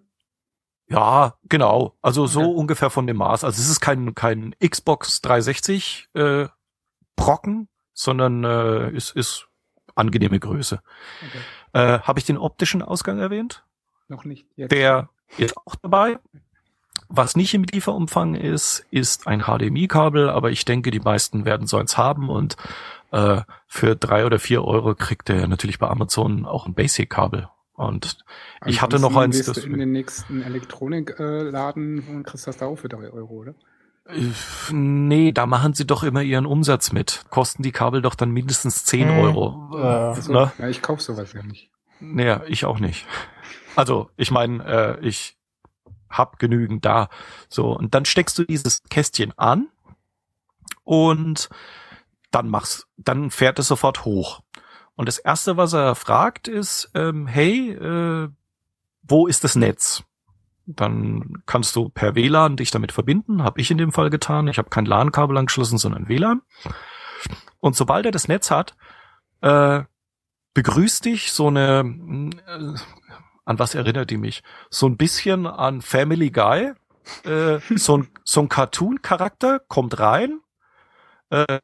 Ja, 0.88 1.36
genau. 1.48 1.96
Also 2.02 2.26
so 2.26 2.40
Okay. 2.40 2.54
ungefähr 2.54 2.90
von 2.90 3.06
dem 3.06 3.18
Maß. 3.18 3.44
Also 3.44 3.60
es 3.60 3.68
ist 3.68 3.80
kein, 3.80 4.14
kein 4.14 4.54
Xbox 4.58 5.20
360 5.22 6.08
äh, 6.14 6.48
Brocken, 7.16 7.68
sondern 7.92 8.44
äh, 8.44 8.90
ist, 8.90 9.14
ist 9.16 9.48
angenehme 9.94 10.38
Größe. 10.40 10.80
Okay. 11.28 11.38
Äh, 11.72 11.98
Habe 12.00 12.18
ich 12.18 12.24
den 12.24 12.38
optischen 12.38 12.82
Ausgang 12.82 13.18
erwähnt? 13.18 13.64
Noch 14.08 14.24
nicht. 14.24 14.46
Jetzt. 14.56 14.72
Der 14.72 15.08
ist 15.38 15.56
auch 15.56 15.74
dabei. 15.76 16.18
Was 17.08 17.36
nicht 17.36 17.52
im 17.54 17.64
Lieferumfang 17.64 18.34
ist, 18.34 18.86
ist 18.90 19.26
ein 19.26 19.42
HDMI-Kabel, 19.42 20.30
aber 20.30 20.50
ich 20.50 20.64
denke, 20.64 20.90
die 20.90 21.00
meisten 21.00 21.44
werden 21.44 21.66
so 21.66 21.76
eins 21.76 21.98
haben 21.98 22.30
und 22.30 22.56
äh, 23.10 23.42
für 23.66 23.96
drei 23.96 24.24
oder 24.24 24.38
vier 24.38 24.64
Euro 24.64 24.94
kriegt 24.94 25.28
der 25.28 25.46
natürlich 25.46 25.78
bei 25.78 25.88
Amazon 25.88 26.46
auch 26.46 26.66
ein 26.66 26.72
Basic-Kabel. 26.74 27.48
Und 27.74 28.18
ich 28.66 28.80
hatte 28.80 28.96
noch 28.98 29.08
Ansonsten 29.16 29.18
eins, 29.24 29.36
gehst 29.36 29.48
das- 29.56 29.64
du 29.64 29.70
in 29.70 29.78
den 29.78 29.92
nächsten 29.92 30.42
Elektronikladen 30.42 32.06
und 32.08 32.22
kriegst 32.24 32.46
das 32.46 32.56
da 32.58 32.66
auch 32.66 32.76
für 32.76 32.88
drei 32.88 33.10
Euro, 33.10 33.34
oder? 33.34 33.54
Nee, 34.70 35.32
da 35.32 35.46
machen 35.46 35.74
sie 35.74 35.86
doch 35.86 36.02
immer 36.02 36.22
ihren 36.22 36.46
Umsatz 36.46 36.92
mit. 36.92 37.24
Kosten 37.30 37.62
die 37.62 37.72
Kabel 37.72 38.02
doch 38.02 38.14
dann 38.14 38.30
mindestens 38.30 38.84
10 38.84 39.08
Hm, 39.08 39.18
Euro. 39.18 39.70
äh, 39.78 40.32
ne? 40.32 40.52
ja, 40.58 40.68
ich 40.68 40.82
kauf 40.82 41.00
sowas 41.00 41.32
ja 41.32 41.42
nicht. 41.42 41.70
Naja, 42.00 42.42
ich 42.48 42.64
auch 42.64 42.80
nicht. 42.80 43.06
Also, 43.76 44.10
ich 44.16 44.30
meine, 44.30 44.64
äh, 45.00 45.06
ich 45.06 45.38
hab 46.10 46.38
genügend 46.38 46.84
da. 46.84 47.08
So, 47.48 47.70
und 47.76 47.94
dann 47.94 48.04
steckst 48.04 48.38
du 48.38 48.44
dieses 48.44 48.82
Kästchen 48.90 49.32
an 49.38 49.68
und 50.84 51.48
dann 52.32 52.48
machst, 52.48 52.88
dann 52.96 53.30
fährt 53.30 53.58
es 53.60 53.68
sofort 53.68 54.04
hoch. 54.04 54.40
Und 54.94 55.06
das 55.06 55.18
erste, 55.18 55.56
was 55.56 55.72
er 55.72 55.94
fragt, 55.94 56.48
ist, 56.48 56.90
ähm, 56.94 57.26
hey, 57.26 57.70
äh, 57.70 58.28
wo 59.02 59.26
ist 59.26 59.44
das 59.44 59.54
Netz? 59.56 60.02
Dann 60.66 61.42
kannst 61.46 61.74
du 61.76 61.88
per 61.88 62.14
WLAN 62.14 62.56
dich 62.56 62.70
damit 62.70 62.92
verbinden, 62.92 63.42
habe 63.42 63.60
ich 63.60 63.70
in 63.70 63.78
dem 63.78 63.92
Fall 63.92 64.10
getan. 64.10 64.48
Ich 64.48 64.58
habe 64.58 64.70
kein 64.70 64.86
LAN-Kabel 64.86 65.36
angeschlossen, 65.36 65.78
sondern 65.78 66.08
WLAN. 66.08 66.42
Und 67.60 67.76
sobald 67.76 68.06
er 68.06 68.12
das 68.12 68.28
Netz 68.28 68.50
hat, 68.50 68.74
äh, 69.40 69.82
begrüßt 70.54 71.04
dich 71.04 71.32
so 71.32 71.48
eine, 71.48 71.80
äh, 72.46 72.74
an 73.44 73.58
was 73.58 73.74
erinnert 73.74 74.10
die 74.10 74.18
mich? 74.18 74.42
So 74.70 74.86
ein 74.86 74.96
bisschen 74.96 75.46
an 75.46 75.82
Family 75.82 76.30
Guy. 76.30 76.72
Äh, 77.24 77.58
so 77.74 77.98
ein, 77.98 78.08
so 78.22 78.40
ein 78.40 78.48
Cartoon-Charakter 78.48 79.58
kommt 79.58 79.98
rein, 79.98 80.40
äh, 81.30 81.58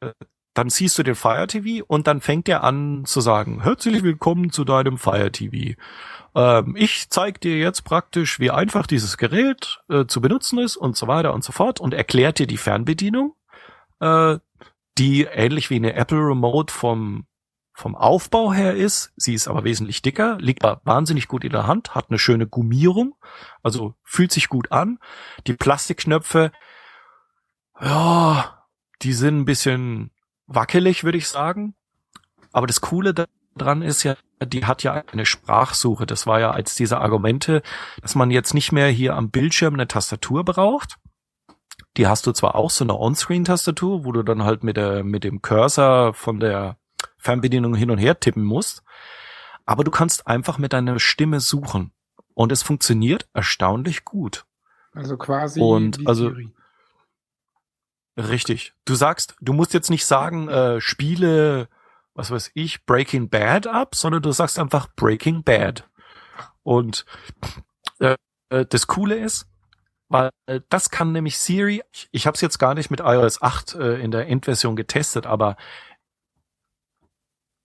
dann 0.53 0.69
siehst 0.69 0.97
du 0.97 1.03
den 1.03 1.15
Fire 1.15 1.47
TV 1.47 1.85
und 1.85 2.07
dann 2.07 2.21
fängt 2.21 2.49
er 2.49 2.63
an 2.63 3.05
zu 3.05 3.21
sagen, 3.21 3.61
herzlich 3.61 4.03
willkommen 4.03 4.51
zu 4.51 4.65
deinem 4.65 4.97
Fire 4.97 5.31
TV. 5.31 5.75
Ähm, 6.35 6.75
ich 6.75 7.09
zeige 7.09 7.39
dir 7.39 7.57
jetzt 7.57 7.83
praktisch, 7.83 8.39
wie 8.39 8.51
einfach 8.51 8.87
dieses 8.87 9.17
Gerät 9.17 9.81
äh, 9.89 10.05
zu 10.05 10.21
benutzen 10.21 10.59
ist 10.59 10.75
und 10.75 10.97
so 10.97 11.07
weiter 11.07 11.33
und 11.33 11.43
so 11.43 11.51
fort 11.51 11.79
und 11.79 11.93
erklärt 11.93 12.39
dir 12.39 12.47
die 12.47 12.57
Fernbedienung, 12.57 13.35
äh, 13.99 14.37
die 14.97 15.23
ähnlich 15.23 15.69
wie 15.69 15.77
eine 15.77 15.93
Apple 15.93 16.19
Remote 16.19 16.73
vom 16.73 17.25
vom 17.79 17.95
Aufbau 17.95 18.51
her 18.51 18.75
ist. 18.75 19.13
Sie 19.15 19.33
ist 19.33 19.47
aber 19.47 19.63
wesentlich 19.63 20.01
dicker, 20.01 20.37
liegt 20.41 20.63
wahnsinnig 20.63 21.29
gut 21.29 21.45
in 21.45 21.53
der 21.53 21.65
Hand, 21.65 21.95
hat 21.95 22.07
eine 22.09 22.19
schöne 22.19 22.45
Gummierung, 22.45 23.15
also 23.63 23.93
fühlt 24.03 24.33
sich 24.33 24.49
gut 24.49 24.73
an. 24.73 24.99
Die 25.47 25.53
Plastikknöpfe, 25.53 26.51
ja, 27.79 28.65
die 29.01 29.13
sind 29.13 29.39
ein 29.39 29.45
bisschen 29.45 30.11
wackelig, 30.49 31.03
würde 31.03 31.17
ich 31.17 31.27
sagen. 31.27 31.75
Aber 32.51 32.67
das 32.67 32.81
Coole 32.81 33.13
daran 33.55 33.81
ist 33.81 34.03
ja, 34.03 34.15
die 34.43 34.65
hat 34.65 34.83
ja 34.83 35.03
eine 35.11 35.25
Sprachsuche. 35.25 36.05
Das 36.05 36.27
war 36.27 36.39
ja 36.39 36.51
als 36.51 36.75
diese 36.75 36.99
Argumente, 36.99 37.61
dass 38.01 38.15
man 38.15 38.31
jetzt 38.31 38.53
nicht 38.53 38.71
mehr 38.71 38.87
hier 38.87 39.15
am 39.15 39.29
Bildschirm 39.29 39.75
eine 39.75 39.87
Tastatur 39.87 40.43
braucht. 40.43 40.95
Die 41.97 42.07
hast 42.07 42.25
du 42.27 42.31
zwar 42.31 42.55
auch 42.55 42.69
so 42.69 42.83
eine 42.83 42.97
On-Screen-Tastatur, 42.97 44.05
wo 44.05 44.11
du 44.11 44.23
dann 44.23 44.43
halt 44.43 44.63
mit 44.63 44.77
der, 44.77 45.03
mit 45.03 45.23
dem 45.23 45.41
Cursor 45.41 46.13
von 46.13 46.39
der 46.39 46.77
Fernbedienung 47.17 47.75
hin 47.75 47.91
und 47.91 47.97
her 47.97 48.19
tippen 48.19 48.43
musst. 48.43 48.83
Aber 49.65 49.83
du 49.83 49.91
kannst 49.91 50.27
einfach 50.27 50.57
mit 50.57 50.73
deiner 50.73 50.99
Stimme 50.99 51.39
suchen. 51.39 51.91
Und 52.33 52.51
es 52.51 52.63
funktioniert 52.63 53.27
erstaunlich 53.33 54.05
gut. 54.05 54.45
Also 54.93 55.17
quasi 55.17 55.59
Und 55.59 55.99
wie 55.99 56.07
also- 56.07 56.29
Siri. 56.29 56.51
Richtig. 58.19 58.73
Du 58.83 58.95
sagst, 58.95 59.35
du 59.39 59.53
musst 59.53 59.73
jetzt 59.73 59.89
nicht 59.89 60.05
sagen, 60.05 60.49
äh, 60.49 60.81
spiele, 60.81 61.69
was 62.15 62.31
weiß 62.31 62.51
ich, 62.53 62.85
Breaking 62.85 63.29
Bad 63.29 63.65
ab, 63.65 63.95
sondern 63.95 64.21
du 64.21 64.33
sagst 64.33 64.59
einfach 64.59 64.89
Breaking 64.95 65.43
Bad. 65.43 65.89
Und 66.63 67.05
äh, 67.99 68.15
äh, 68.49 68.65
das 68.65 68.87
Coole 68.87 69.15
ist, 69.15 69.47
weil 70.09 70.31
äh, 70.47 70.59
das 70.67 70.89
kann 70.89 71.13
nämlich 71.13 71.37
Siri, 71.37 71.81
ich, 71.93 72.09
ich 72.11 72.27
habe 72.27 72.35
es 72.35 72.41
jetzt 72.41 72.59
gar 72.59 72.73
nicht 72.73 72.91
mit 72.91 72.99
iOS 72.99 73.41
8 73.41 73.75
äh, 73.75 74.01
in 74.01 74.11
der 74.11 74.27
Endversion 74.27 74.75
getestet, 74.75 75.25
aber 75.25 75.55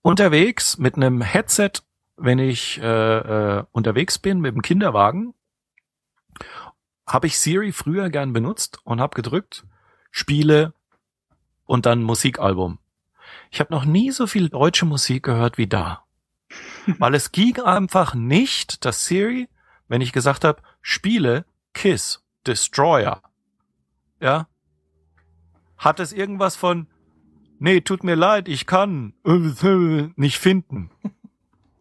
unterwegs 0.02 0.78
mit 0.78 0.94
einem 0.94 1.20
Headset, 1.20 1.72
wenn 2.16 2.39
ich 2.39 2.81
äh, 2.81 3.59
äh, 3.59 3.64
unterwegs 3.72 4.20
bin 4.20 4.39
mit 4.39 4.55
dem 4.55 4.62
Kinderwagen, 4.62 5.35
habe 7.09 7.26
ich 7.26 7.40
Siri 7.40 7.72
früher 7.72 8.09
gern 8.09 8.32
benutzt 8.32 8.78
und 8.85 9.01
habe 9.01 9.16
gedrückt, 9.16 9.64
Spiele 10.16 10.74
und 11.66 11.86
dann 11.86 12.05
Musikalbum. 12.05 12.78
Ich 13.51 13.59
habe 13.59 13.74
noch 13.74 13.85
nie 13.85 14.12
so 14.12 14.28
viel 14.28 14.49
deutsche 14.49 14.86
Musik 14.86 15.24
gehört 15.24 15.59
wie 15.59 15.66
da. 15.66 16.05
Weil 16.99 17.16
es 17.16 17.32
ging 17.32 17.59
einfach 17.59 18.15
nicht, 18.15 18.85
dass 18.85 19.07
Siri, 19.07 19.49
wenn 19.89 20.01
ich 20.01 20.12
gesagt 20.12 20.45
habe, 20.45 20.62
Spiele, 20.82 21.47
Kiss, 21.73 22.23
Destroyer, 22.47 23.23
ja, 24.20 24.47
hat 25.78 25.99
es 25.99 26.12
irgendwas 26.12 26.55
von, 26.55 26.86
nee, 27.59 27.81
tut 27.81 28.05
mir 28.05 28.15
leid, 28.15 28.47
ich 28.47 28.66
kann 28.66 29.15
nicht 30.15 30.39
finden 30.39 30.91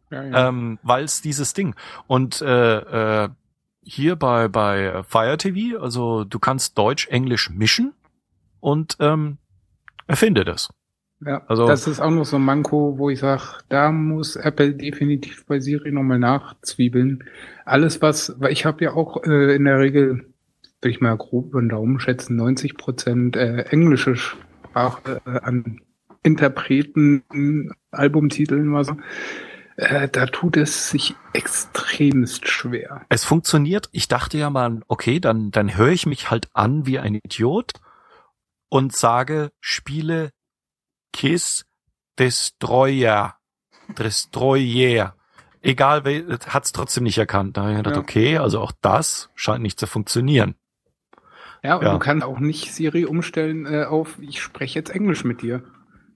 Ja, 0.10 0.24
ja. 0.24 0.48
ähm, 0.50 0.80
weil 0.82 1.04
es 1.04 1.22
dieses 1.22 1.54
Ding 1.54 1.76
und 2.06 2.42
äh, 2.42 3.24
äh, 3.26 3.30
hier 3.84 4.16
bei 4.16 4.48
bei 4.48 5.02
Fire 5.04 5.38
TV, 5.38 5.82
also 5.82 6.24
du 6.24 6.38
kannst 6.38 6.78
Deutsch 6.78 7.08
Englisch 7.08 7.50
mischen 7.50 7.94
und 8.64 8.98
ähm, 9.00 9.38
erfinde 10.08 10.46
das. 10.46 10.70
ja. 11.26 11.44
also- 11.48 11.68
das 11.68 11.86
ist 11.88 12.00
auch 12.00 12.10
noch 12.12 12.26
so 12.26 12.38
ein 12.38 12.46
Manko, 12.46 12.98
wo 12.98 13.10
ich 13.10 13.20
sage, 13.20 13.44
da 13.70 13.92
muss 13.92 14.36
Apple 14.36 14.74
definitiv 14.74 15.46
bei 15.46 15.60
Siri 15.60 15.92
nochmal 15.92 16.20
nachzwiebeln. 16.20 17.24
Alles 17.66 18.02
was, 18.02 18.36
weil 18.40 18.52
ich 18.52 18.66
habe 18.66 18.84
ja 18.84 18.94
auch 18.94 19.24
äh, 19.24 19.56
in 19.56 19.66
der 19.66 19.80
Regel, 19.80 20.26
würde 20.82 20.92
ich 20.92 21.02
mal 21.02 21.16
grob 21.18 21.52
den 21.54 21.70
Daumen 21.70 22.00
schätzen, 22.00 22.36
90 22.38 22.76
Prozent 22.78 23.36
äh, 23.36 23.64
englische 23.64 24.16
Sprache 24.16 25.22
äh, 25.26 25.40
an 25.42 25.82
Interpreten, 26.24 27.24
Albumtiteln, 27.92 28.74
was 28.74 28.88
so. 28.88 28.96
Äh, 29.76 30.08
da 30.08 30.28
tut 30.28 30.56
es 30.56 30.90
sich 30.90 31.16
extremst 31.34 32.48
schwer. 32.48 33.02
Es 33.10 33.26
funktioniert. 33.26 33.90
Ich 33.92 34.08
dachte 34.08 34.38
ja 34.38 34.50
mal, 34.50 34.82
okay, 34.88 35.20
dann 35.20 35.52
dann 35.52 35.76
höre 35.76 35.90
ich 35.90 36.06
mich 36.06 36.30
halt 36.30 36.48
an 36.54 36.86
wie 36.86 37.00
ein 37.00 37.16
Idiot 37.16 37.74
und 38.74 38.96
sage, 38.96 39.52
spiele 39.62 40.32
Kiss 41.14 41.66
Destroyer, 42.18 43.36
Destroyer. 44.00 45.16
Egal, 45.62 46.04
hat 46.48 46.66
es 46.66 46.72
trotzdem 46.72 47.04
nicht 47.04 47.20
erkannt. 47.20 47.56
Da 47.56 47.62
habe 47.62 47.72
ich 47.74 47.78
gedacht, 47.78 47.96
Ja. 47.96 48.02
okay, 48.02 48.38
also 48.40 48.60
auch 48.60 48.72
das 48.82 49.30
scheint 49.36 49.62
nicht 49.62 49.80
zu 49.80 49.86
funktionieren. 49.86 50.56
Ja, 51.64 51.76
und 51.76 51.86
Ja. 51.86 51.94
du 51.94 52.00
kannst 52.00 52.26
auch 52.26 52.40
nicht 52.40 52.74
Siri 52.74 53.06
umstellen 53.06 53.68
äh, 53.68 53.86
auf, 53.86 54.18
ich 54.20 54.42
spreche 54.42 54.80
jetzt 54.80 54.90
Englisch 54.90 55.24
mit 55.24 55.44
dir. 55.44 55.64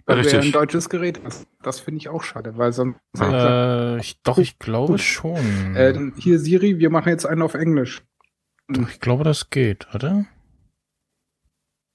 Weil 0.08 0.24
du 0.24 0.24
ja 0.24 0.40
Richtig. 0.40 0.46
ein 0.46 0.52
deutsches 0.52 0.90
Gerät 0.90 1.22
hast. 1.24 1.48
Das 1.62 1.80
finde 1.80 1.98
ich 2.00 2.10
auch 2.10 2.24
schade, 2.24 2.58
weil 2.58 2.72
sonst 2.74 2.98
hätte 3.14 3.26
ich 3.28 3.34
gesagt, 3.36 3.44
Äh, 3.44 4.00
ich, 4.00 4.22
doch, 4.24 4.38
ich 4.40 4.58
glaube 4.58 4.94
Gut. 4.94 5.02
schon. 5.02 5.76
äh, 5.76 6.12
hier 6.18 6.40
Siri, 6.40 6.80
wir 6.80 6.90
machen 6.90 7.10
jetzt 7.10 7.26
einen 7.26 7.42
auf 7.44 7.54
Englisch. 7.54 8.02
Doch, 8.68 8.90
ich 8.90 9.00
glaube, 9.00 9.24
das 9.24 9.50
geht, 9.52 9.94
oder? 9.94 10.26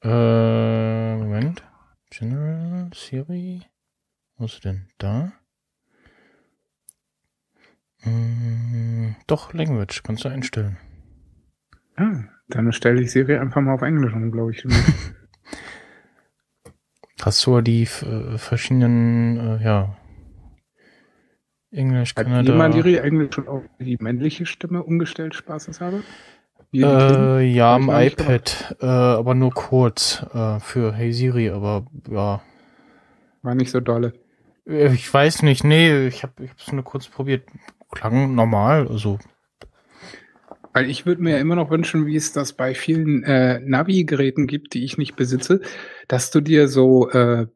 Äh, 0.03 1.17
Moment. 1.17 1.63
General, 2.11 2.91
Siri. 2.95 3.63
Wo 4.37 4.45
ist 4.47 4.55
sie 4.57 4.61
denn? 4.61 4.89
Da? 4.99 5.33
Mm, 8.05 9.15
doch, 9.27 9.53
Language, 9.53 10.03
kannst 10.03 10.25
du 10.25 10.29
einstellen. 10.29 10.77
Ah, 11.97 12.25
dann 12.49 12.73
stelle 12.73 13.01
ich 13.03 13.13
Siri 13.13 13.37
einfach 13.37 13.61
mal 13.61 13.75
auf 13.75 13.83
Englisch 13.83 14.13
um, 14.13 14.33
glaube 14.33 14.53
ich. 14.53 14.65
Hast 17.23 17.47
du 17.47 17.61
die 17.61 17.83
äh, 17.85 18.37
verschiedenen, 18.39 19.39
äh, 19.39 19.63
ja, 19.65 19.97
Englisch, 21.71 22.15
Hat 22.17 22.27
Kanada. 22.27 22.51
jemand 22.51 22.75
ihre 22.75 23.01
eigentlich 23.03 23.33
schon 23.33 23.47
auf 23.49 23.63
die 23.79 23.97
männliche 24.01 24.45
Stimme 24.45 24.83
umgestellt, 24.83 25.35
spaßeshalber? 25.35 25.99
Wie 25.99 26.03
die 26.03 26.09
Äh, 26.73 27.43
ja, 27.53 27.75
am 27.75 27.91
iPad, 27.91 28.77
äh, 28.81 28.87
aber 28.87 29.35
nur 29.35 29.51
kurz 29.53 30.25
äh, 30.33 30.59
für 30.61 30.93
Hey 30.95 31.13
Siri, 31.13 31.51
aber 31.51 31.85
ja. 32.11 32.43
War 33.43 33.55
nicht 33.55 33.71
so 33.71 33.81
dolle. 33.81 34.15
Äh, 34.67 34.93
Ich 34.95 35.13
weiß 35.13 35.43
nicht, 35.43 35.65
nee, 35.65 36.07
ich 36.07 36.23
habe 36.23 36.49
es 36.59 36.73
nur 36.73 36.85
kurz 36.85 37.09
probiert. 37.09 37.47
Klang 37.91 38.35
normal, 38.35 38.89
also 38.89 39.19
Weil 40.73 40.89
ich 40.89 41.05
würde 41.05 41.23
mir 41.23 41.33
ja 41.33 41.39
immer 41.39 41.57
noch 41.57 41.71
wünschen, 41.71 42.07
wie 42.07 42.17
es 42.17 42.33
das 42.33 42.55
bei 42.55 42.75
vielen 42.75 43.23
äh, 43.25 43.61
Navi-Geräten 43.61 44.47
gibt, 44.47 44.73
die 44.73 44.85
ich 44.85 44.97
nicht 44.97 45.17
besitze, 45.17 45.61
dass 46.09 46.31
du 46.31 46.41
dir 46.41 46.69
so 46.69 47.11
äh, 47.11 47.47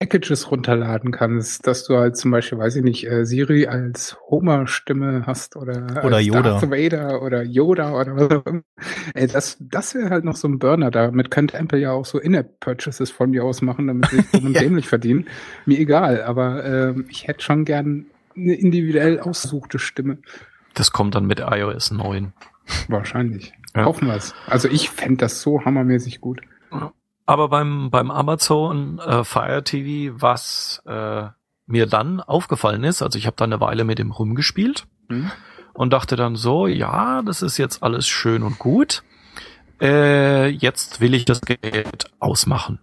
Packages 0.00 0.50
runterladen 0.50 1.12
kannst, 1.12 1.66
dass 1.66 1.84
du 1.84 1.98
halt 1.98 2.16
zum 2.16 2.30
Beispiel, 2.30 2.56
weiß 2.56 2.76
ich 2.76 2.82
nicht, 2.82 3.06
äh, 3.06 3.26
Siri 3.26 3.66
als 3.66 4.16
Homer-Stimme 4.30 5.24
hast 5.26 5.56
oder, 5.56 6.02
Oder 6.02 6.18
Yoda. 6.20 6.40
Darth 6.40 6.70
Vader 6.70 7.20
oder 7.20 7.42
Yoda 7.42 7.92
oder 7.92 8.16
was 8.16 8.30
auch 8.30 8.46
immer. 8.46 8.62
Ey, 9.12 9.26
das 9.26 9.58
das 9.60 9.94
wäre 9.94 10.08
halt 10.08 10.24
noch 10.24 10.36
so 10.36 10.48
ein 10.48 10.58
Burner. 10.58 10.90
Damit 10.90 11.30
könnte 11.30 11.58
Apple 11.58 11.78
ja 11.78 11.92
auch 11.92 12.06
so 12.06 12.18
In-App-Purchases 12.18 13.10
von 13.10 13.30
mir 13.30 13.44
aus 13.44 13.60
machen, 13.60 13.88
damit 13.88 14.06
sie 14.08 14.22
dumm 14.32 14.46
und 14.46 14.54
Ja. 14.54 14.62
dämlich 14.62 14.88
verdienen. 14.88 15.26
Mir 15.66 15.78
egal, 15.78 16.22
aber 16.22 16.64
ähm, 16.64 17.04
ich 17.10 17.28
hätte 17.28 17.42
schon 17.44 17.66
gern 17.66 18.06
eine 18.34 18.54
individuell 18.54 19.20
ausgesuchte 19.20 19.78
Stimme. 19.78 20.16
Das 20.72 20.92
kommt 20.92 21.14
dann 21.14 21.26
mit 21.26 21.40
iOS 21.40 21.90
9. 21.90 22.32
Wahrscheinlich. 22.88 23.52
Ja. 23.76 23.84
Hoffen 23.84 24.08
wir 24.08 24.14
es. 24.16 24.34
Also 24.46 24.66
ich 24.68 24.88
fände 24.88 25.18
das 25.18 25.42
so 25.42 25.62
hammermäßig 25.66 26.22
gut. 26.22 26.40
Aber 27.30 27.48
beim, 27.48 27.90
beim 27.90 28.10
Amazon 28.10 28.98
äh, 28.98 29.22
Fire 29.22 29.62
TV, 29.62 30.14
was 30.20 30.82
äh, 30.84 31.28
mir 31.66 31.86
dann 31.86 32.20
aufgefallen 32.20 32.82
ist, 32.82 33.02
also 33.02 33.18
ich 33.18 33.26
habe 33.26 33.36
da 33.36 33.44
eine 33.44 33.60
Weile 33.60 33.84
mit 33.84 33.98
dem 34.00 34.10
rumgespielt 34.10 34.86
Hm? 35.08 35.30
und 35.72 35.92
dachte 35.92 36.16
dann 36.16 36.34
so, 36.34 36.66
ja, 36.66 37.22
das 37.22 37.42
ist 37.42 37.56
jetzt 37.56 37.82
alles 37.84 38.08
schön 38.08 38.42
und 38.42 38.58
gut. 38.58 39.04
Äh, 39.80 40.48
jetzt 40.48 41.00
will 41.00 41.14
ich 41.14 41.24
das 41.24 41.40
Gerät 41.40 42.06
ausmachen. 42.18 42.80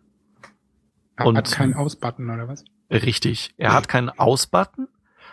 Hat, 1.17 1.27
Und- 1.27 1.37
hat 1.37 1.51
keinen 1.51 1.73
Ausbutton 1.73 2.29
oder 2.29 2.47
was? 2.47 2.63
Richtig. 2.89 3.53
Er 3.57 3.73
hat 3.73 3.89
keinen 3.89 4.09
Ausbutton. 4.09 4.87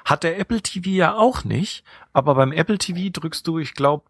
Hat 0.05 0.25
der 0.25 0.41
Apple 0.41 0.61
TV 0.61 0.91
ja 0.91 1.15
auch 1.15 1.45
nicht. 1.45 1.85
Aber 2.13 2.35
beim 2.35 2.51
Apple 2.51 2.79
TV 2.79 3.11
drückst 3.13 3.47
du, 3.47 3.59
ich 3.61 3.75
glaube, 3.75 4.05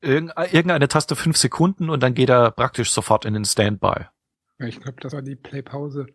irgendeine 0.00 0.88
Taste 0.88 1.14
fünf 1.14 1.36
Sekunden 1.36 1.88
und 1.88 2.02
dann 2.02 2.14
geht 2.14 2.30
er 2.30 2.50
praktisch 2.50 2.90
sofort 2.90 3.24
in 3.24 3.34
den 3.34 3.44
Standby. 3.44 4.06
Ja, 4.60 4.66
Ich 4.66 4.80
glaube, 4.80 5.00
das 5.00 5.12
war 5.12 5.22
die 5.22 5.36
Play-Pause. 5.36 6.06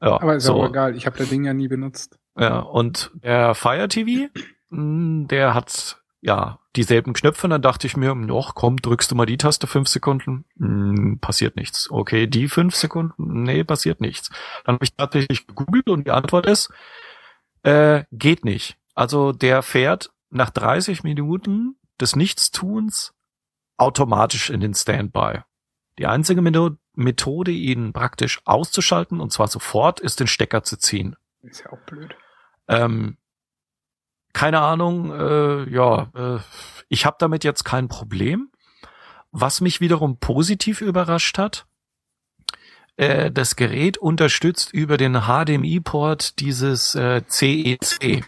Ja, 0.00 0.20
Aber 0.20 0.36
ist 0.36 0.44
so. 0.44 0.54
auch 0.54 0.68
egal. 0.68 0.96
Ich 0.96 1.06
habe 1.06 1.18
das 1.18 1.28
Ding 1.28 1.44
ja 1.44 1.54
nie 1.54 1.68
benutzt. 1.68 2.18
Ja, 2.36 2.58
und 2.60 3.10
der 3.14 3.54
Fire 3.54 3.88
TV, 3.88 4.28
mh, 4.70 5.26
der 5.28 5.54
hat 5.54 6.02
ja 6.20 6.60
dieselben 6.76 7.12
Knöpfe. 7.12 7.46
Und 7.46 7.50
dann 7.50 7.62
dachte 7.62 7.86
ich 7.86 7.96
mir, 7.96 8.14
noch 8.14 8.54
komm, 8.54 8.76
drückst 8.76 9.10
du 9.10 9.14
mal 9.14 9.26
die 9.26 9.38
Taste 9.38 9.66
fünf 9.66 9.88
Sekunden, 9.88 10.44
Mh, 10.56 11.16
passiert 11.20 11.56
nichts. 11.56 11.90
Okay, 11.90 12.26
die 12.26 12.48
fünf 12.48 12.74
Sekunden, 12.76 13.42
nee, 13.42 13.64
passiert 13.64 14.00
nichts. 14.00 14.30
Dann 14.64 14.74
habe 14.74 14.84
ich 14.84 14.94
tatsächlich 14.94 15.46
gegoogelt 15.46 15.88
und 15.88 16.06
die 16.06 16.10
Antwort 16.12 16.46
ist, 16.46 16.70
äh, 17.62 18.04
geht 18.12 18.44
nicht. 18.44 18.76
Also 18.94 19.32
der 19.32 19.62
fährt 19.62 20.10
nach 20.30 20.50
30 20.50 21.02
Minuten 21.02 21.76
des 22.00 22.14
Nichtstuns 22.16 23.14
automatisch 23.76 24.50
in 24.50 24.60
den 24.60 24.74
Standby. 24.74 25.40
Die 25.98 26.06
einzige 26.06 26.40
Methode, 26.94 27.50
ihn 27.50 27.92
praktisch 27.92 28.40
auszuschalten, 28.44 29.20
und 29.20 29.32
zwar 29.32 29.48
sofort, 29.48 30.00
ist 30.00 30.20
den 30.20 30.26
Stecker 30.26 30.62
zu 30.62 30.76
ziehen. 30.76 31.16
Ist 31.42 31.64
ja 31.64 31.72
auch 31.72 31.80
blöd. 31.86 32.14
Ähm, 32.68 33.16
keine 34.32 34.60
Ahnung, 34.60 35.12
äh, 35.12 35.68
ja, 35.70 36.10
äh, 36.14 36.38
ich 36.88 37.04
habe 37.04 37.16
damit 37.18 37.44
jetzt 37.44 37.64
kein 37.64 37.88
Problem. 37.88 38.50
Was 39.32 39.60
mich 39.60 39.80
wiederum 39.80 40.18
positiv 40.18 40.80
überrascht 40.80 41.36
hat, 41.38 41.66
äh, 42.96 43.30
das 43.30 43.56
Gerät 43.56 43.98
unterstützt 43.98 44.72
über 44.72 44.96
den 44.96 45.22
HDMI-Port 45.22 46.38
dieses 46.40 46.94
äh, 46.94 47.22
CEC. 47.26 48.24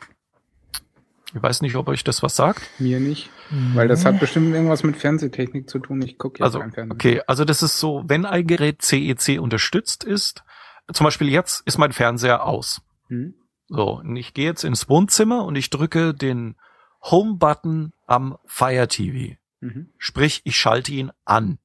Ich 1.33 1.43
weiß 1.43 1.63
nicht, 1.63 1.77
ob 1.77 1.89
euch 1.89 2.03
das 2.03 2.23
was 2.23 2.35
sagt. 2.37 2.63
Mir 2.79 2.99
nicht. 3.01 3.31
Weil 3.75 3.89
das 3.89 4.05
Mhm. 4.05 4.09
hat 4.09 4.21
bestimmt 4.21 4.55
irgendwas 4.55 4.83
mit 4.83 4.97
Fernsehtechnik 4.97 5.69
zu 5.69 5.79
tun. 5.81 6.01
Ich 6.03 6.19
gucke 6.19 6.39
jetzt 6.39 6.45
Also, 6.45 6.61
kein 6.61 6.73
Fernsehen. 6.73 6.93
okay, 6.93 7.23
also 7.27 7.45
das 7.45 7.63
ist 7.63 7.81
so, 7.81 8.05
wenn 8.07 8.25
ein 8.25 8.47
Gerät 8.47 8.83
CEC 8.83 9.39
unterstützt 9.41 10.05
ist, 10.05 10.45
zum 10.93 11.05
Beispiel 11.05 11.29
jetzt 11.29 11.67
ist 11.67 11.79
mein 11.79 11.93
Fernseher 11.93 12.45
aus. 12.45 12.81
Hm? 13.09 13.35
So, 13.69 13.99
und 14.01 14.17
ich 14.17 14.35
gehe 14.35 14.47
jetzt 14.47 14.65
ins 14.65 14.89
Wohnzimmer 14.89 15.45
und 15.45 15.57
ich 15.57 15.71
drücke 15.71 16.15
den 16.15 16.57
Home-Button 17.03 17.93
am 18.07 18.37
Fire 18.47 18.89
TV. 18.89 19.37
Mhm. 19.61 19.91
Sprich, 19.99 20.43
ich 20.45 20.57
schalte 20.57 20.93
ihn 20.93 21.11
an. 21.25 21.59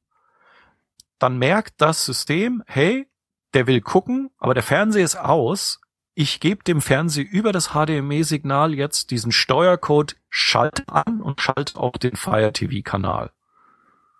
Dann 1.19 1.37
merkt 1.37 1.81
das 1.81 2.05
System, 2.05 2.63
hey, 2.67 3.07
der 3.53 3.67
will 3.67 3.81
gucken, 3.81 4.29
aber 4.37 4.53
der 4.53 4.63
Fernseher 4.63 5.03
ist 5.05 5.15
aus. 5.17 5.79
Ich 6.17 6.39
gebe 6.39 6.63
dem 6.63 6.81
Fernseher 6.81 7.25
über 7.29 7.51
das 7.51 7.71
HDMI-Signal 7.73 8.73
jetzt 8.73 9.11
diesen 9.11 9.33
Steuercode 9.33 10.15
Schalt 10.29 10.83
an 10.87 11.21
und 11.21 11.41
schalte 11.41 11.77
auch 11.77 11.97
den 11.97 12.15
Fire 12.15 12.53
TV-Kanal. 12.53 13.31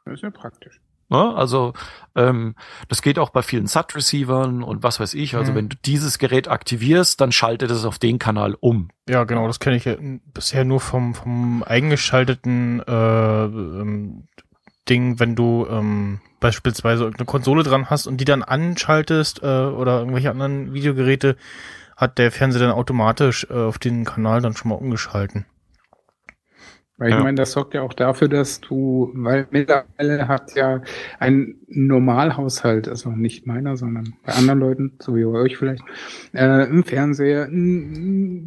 Das 0.04 0.16
ist 0.16 0.24
ja 0.24 0.30
praktisch. 0.30 0.82
Ne? 1.08 1.34
Also 1.36 1.74
ähm, 2.16 2.56
das 2.90 3.02
geht 3.02 3.18
auch 3.18 3.30
bei 3.30 3.42
vielen 3.44 3.68
SAT-Receivern 3.68 4.62
und 4.62 4.84
was 4.84 5.00
weiß 5.00 5.14
ich. 5.14 5.36
Also 5.36 5.52
Mhm. 5.54 5.56
wenn 5.56 5.70
du 5.70 5.78
dieses 5.86 6.18
Gerät 6.20 6.50
aktivierst, 6.50 7.22
dann 7.22 7.32
schaltet 7.32 7.72
es 7.72 7.86
auf 7.86 7.98
den 7.98 8.20
Kanal 8.20 8.58
um. 8.60 8.90
Ja, 9.08 9.24
genau, 9.24 9.48
das 9.48 9.60
kenne 9.62 9.78
ich 9.78 9.86
ja 9.86 9.96
bisher 10.34 10.66
nur 10.66 10.82
vom, 10.82 11.16
vom 11.16 11.64
eingeschalteten 11.64 12.82
äh, 12.86 13.46
ähm, 13.46 14.28
Ding, 14.90 15.20
wenn 15.20 15.36
du 15.36 15.66
ähm, 15.70 16.20
beispielsweise 16.40 17.06
eine 17.16 17.26
Konsole 17.26 17.64
dran 17.64 17.90
hast 17.90 18.06
und 18.06 18.18
die 18.18 18.26
dann 18.26 18.44
anschaltest 18.44 19.42
äh, 19.42 19.46
oder 19.46 20.00
irgendwelche 20.00 20.30
anderen 20.32 20.74
Videogeräte, 20.74 21.38
hat 21.96 22.18
der 22.18 22.32
Fernseher 22.32 22.62
dann 22.62 22.72
automatisch 22.72 23.48
äh, 23.50 23.54
auf 23.54 23.80
den 23.80 24.06
Kanal 24.06 24.42
dann 24.42 24.56
schon 24.56 24.70
mal 24.70 24.76
umgeschalten. 24.76 25.46
Weil 26.98 27.12
ich 27.12 27.18
Ja. 27.18 27.24
meine, 27.24 27.36
das 27.36 27.52
sorgt 27.52 27.74
ja 27.74 27.82
auch 27.82 27.94
dafür, 27.94 28.30
dass 28.30 28.62
du, 28.62 29.12
weil 29.16 29.48
mittlerweile 29.52 30.30
hat 30.30 30.56
ja 30.56 30.82
ein 31.20 31.56
Normalhaushalt, 31.68 32.88
also 32.88 33.10
nicht 33.12 33.46
meiner, 33.46 33.76
sondern 33.76 34.14
bei 34.24 34.32
anderen 34.32 34.60
Leuten, 34.60 34.94
so 35.02 35.14
wie 35.14 35.26
bei 35.26 35.32
euch 35.40 35.58
vielleicht, 35.58 35.84
äh, 36.34 36.64
im 36.70 36.86
Fernseher, 36.86 37.50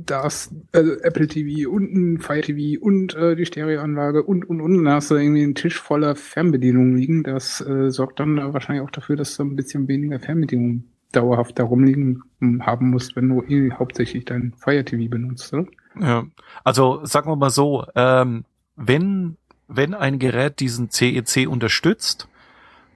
das 0.06 0.54
also 0.72 0.92
Apple 1.02 1.26
TV 1.28 1.70
und 1.70 1.92
ein 1.94 2.18
Fire 2.20 2.40
TV 2.40 2.82
und 2.82 3.14
äh, 3.16 3.36
die 3.36 3.44
Stereoanlage 3.44 4.22
und 4.22 4.48
und 4.48 4.62
und 4.62 4.82
dann 4.82 4.94
hast 4.94 5.10
du 5.10 5.16
irgendwie 5.16 5.42
einen 5.42 5.54
Tisch 5.54 5.78
voller 5.78 6.16
Fernbedienungen 6.16 6.96
liegen. 6.96 7.24
Das 7.24 7.60
äh, 7.60 7.90
sorgt 7.90 8.18
dann 8.18 8.38
äh, 8.38 8.54
wahrscheinlich 8.54 8.82
auch 8.82 8.90
dafür, 8.90 9.16
dass 9.16 9.36
du 9.36 9.42
ein 9.44 9.56
bisschen 9.56 9.88
weniger 9.88 10.20
Fernbedienungen 10.20 10.90
dauerhaft 11.12 11.58
da 11.58 11.64
rumliegen 11.64 12.22
haben 12.60 12.90
musst, 12.90 13.16
wenn 13.16 13.28
du 13.28 13.42
eh 13.42 13.72
hauptsächlich 13.72 14.24
dein 14.24 14.52
Fire 14.56 14.84
TV 14.84 15.10
benutzt, 15.10 15.52
oder? 15.52 15.66
Ja. 16.00 16.24
Also 16.64 17.00
sagen 17.04 17.30
wir 17.30 17.36
mal 17.36 17.50
so, 17.50 17.84
ähm, 17.94 18.44
wenn 18.76 19.36
wenn 19.68 19.94
ein 19.94 20.18
Gerät 20.18 20.60
diesen 20.60 20.90
CEC 20.90 21.46
unterstützt, 21.46 22.28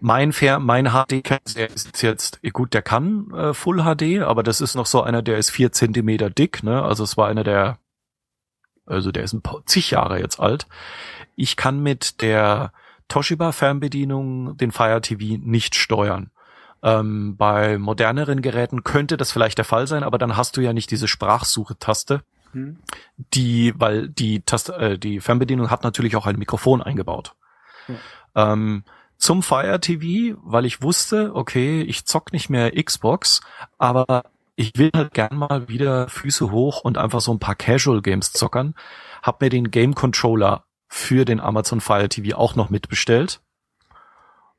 mein 0.00 0.32
Fer 0.32 0.58
mein 0.58 0.86
HD 0.86 1.22
der 1.56 1.70
ist 1.70 2.02
jetzt 2.02 2.40
gut, 2.52 2.74
der 2.74 2.82
kann 2.82 3.30
äh, 3.32 3.54
Full 3.54 3.82
HD, 3.82 4.22
aber 4.22 4.42
das 4.42 4.60
ist 4.60 4.74
noch 4.74 4.86
so 4.86 5.02
einer, 5.02 5.22
der 5.22 5.38
ist 5.38 5.50
vier 5.50 5.72
Zentimeter 5.72 6.30
dick, 6.30 6.62
ne? 6.62 6.82
Also 6.82 7.04
es 7.04 7.16
war 7.16 7.28
einer 7.28 7.44
der, 7.44 7.78
also 8.86 9.12
der 9.12 9.22
ist 9.22 9.32
ein 9.32 9.42
paar, 9.42 9.64
zig 9.66 9.90
Jahre 9.92 10.18
jetzt 10.18 10.40
alt. 10.40 10.66
Ich 11.36 11.56
kann 11.56 11.82
mit 11.82 12.20
der 12.20 12.72
Toshiba 13.08 13.52
Fernbedienung 13.52 14.56
den 14.56 14.72
Fire 14.72 15.00
TV 15.00 15.38
nicht 15.42 15.74
steuern. 15.74 16.30
Ähm, 16.82 17.36
bei 17.36 17.78
moderneren 17.78 18.42
Geräten 18.42 18.82
könnte 18.82 19.16
das 19.16 19.30
vielleicht 19.30 19.58
der 19.58 19.64
Fall 19.64 19.86
sein, 19.86 20.02
aber 20.02 20.18
dann 20.18 20.36
hast 20.36 20.56
du 20.56 20.60
ja 20.60 20.72
nicht 20.72 20.90
diese 20.90 21.08
Sprachsuche-Taste, 21.08 22.22
Hm? 22.52 22.78
die, 23.16 23.72
weil 23.76 24.08
die 24.08 24.42
Taste, 24.42 24.74
äh, 24.74 24.98
die 24.98 25.20
Fernbedienung 25.20 25.70
hat 25.70 25.84
natürlich 25.84 26.16
auch 26.16 26.26
ein 26.26 26.38
Mikrofon 26.38 26.82
eingebaut. 26.82 27.34
Ähm, 28.34 28.84
zum 29.16 29.42
Fire 29.42 29.80
TV, 29.80 30.36
weil 30.42 30.66
ich 30.66 30.82
wusste, 30.82 31.34
okay, 31.34 31.82
ich 31.82 32.04
zock 32.06 32.32
nicht 32.32 32.50
mehr 32.50 32.72
Xbox, 32.72 33.40
aber 33.78 34.24
ich 34.56 34.72
will 34.76 34.90
halt 34.94 35.14
gern 35.14 35.36
mal 35.36 35.68
wieder 35.68 36.08
Füße 36.08 36.50
hoch 36.50 36.80
und 36.80 36.98
einfach 36.98 37.20
so 37.20 37.32
ein 37.32 37.38
paar 37.38 37.54
Casual 37.54 38.02
Games 38.02 38.32
zockern, 38.32 38.74
hab 39.22 39.40
mir 39.40 39.48
den 39.48 39.70
Game 39.70 39.94
Controller 39.94 40.64
für 40.88 41.24
den 41.24 41.40
Amazon 41.40 41.80
Fire 41.80 42.08
TV 42.08 42.36
auch 42.36 42.54
noch 42.54 42.68
mitbestellt. 42.68 43.40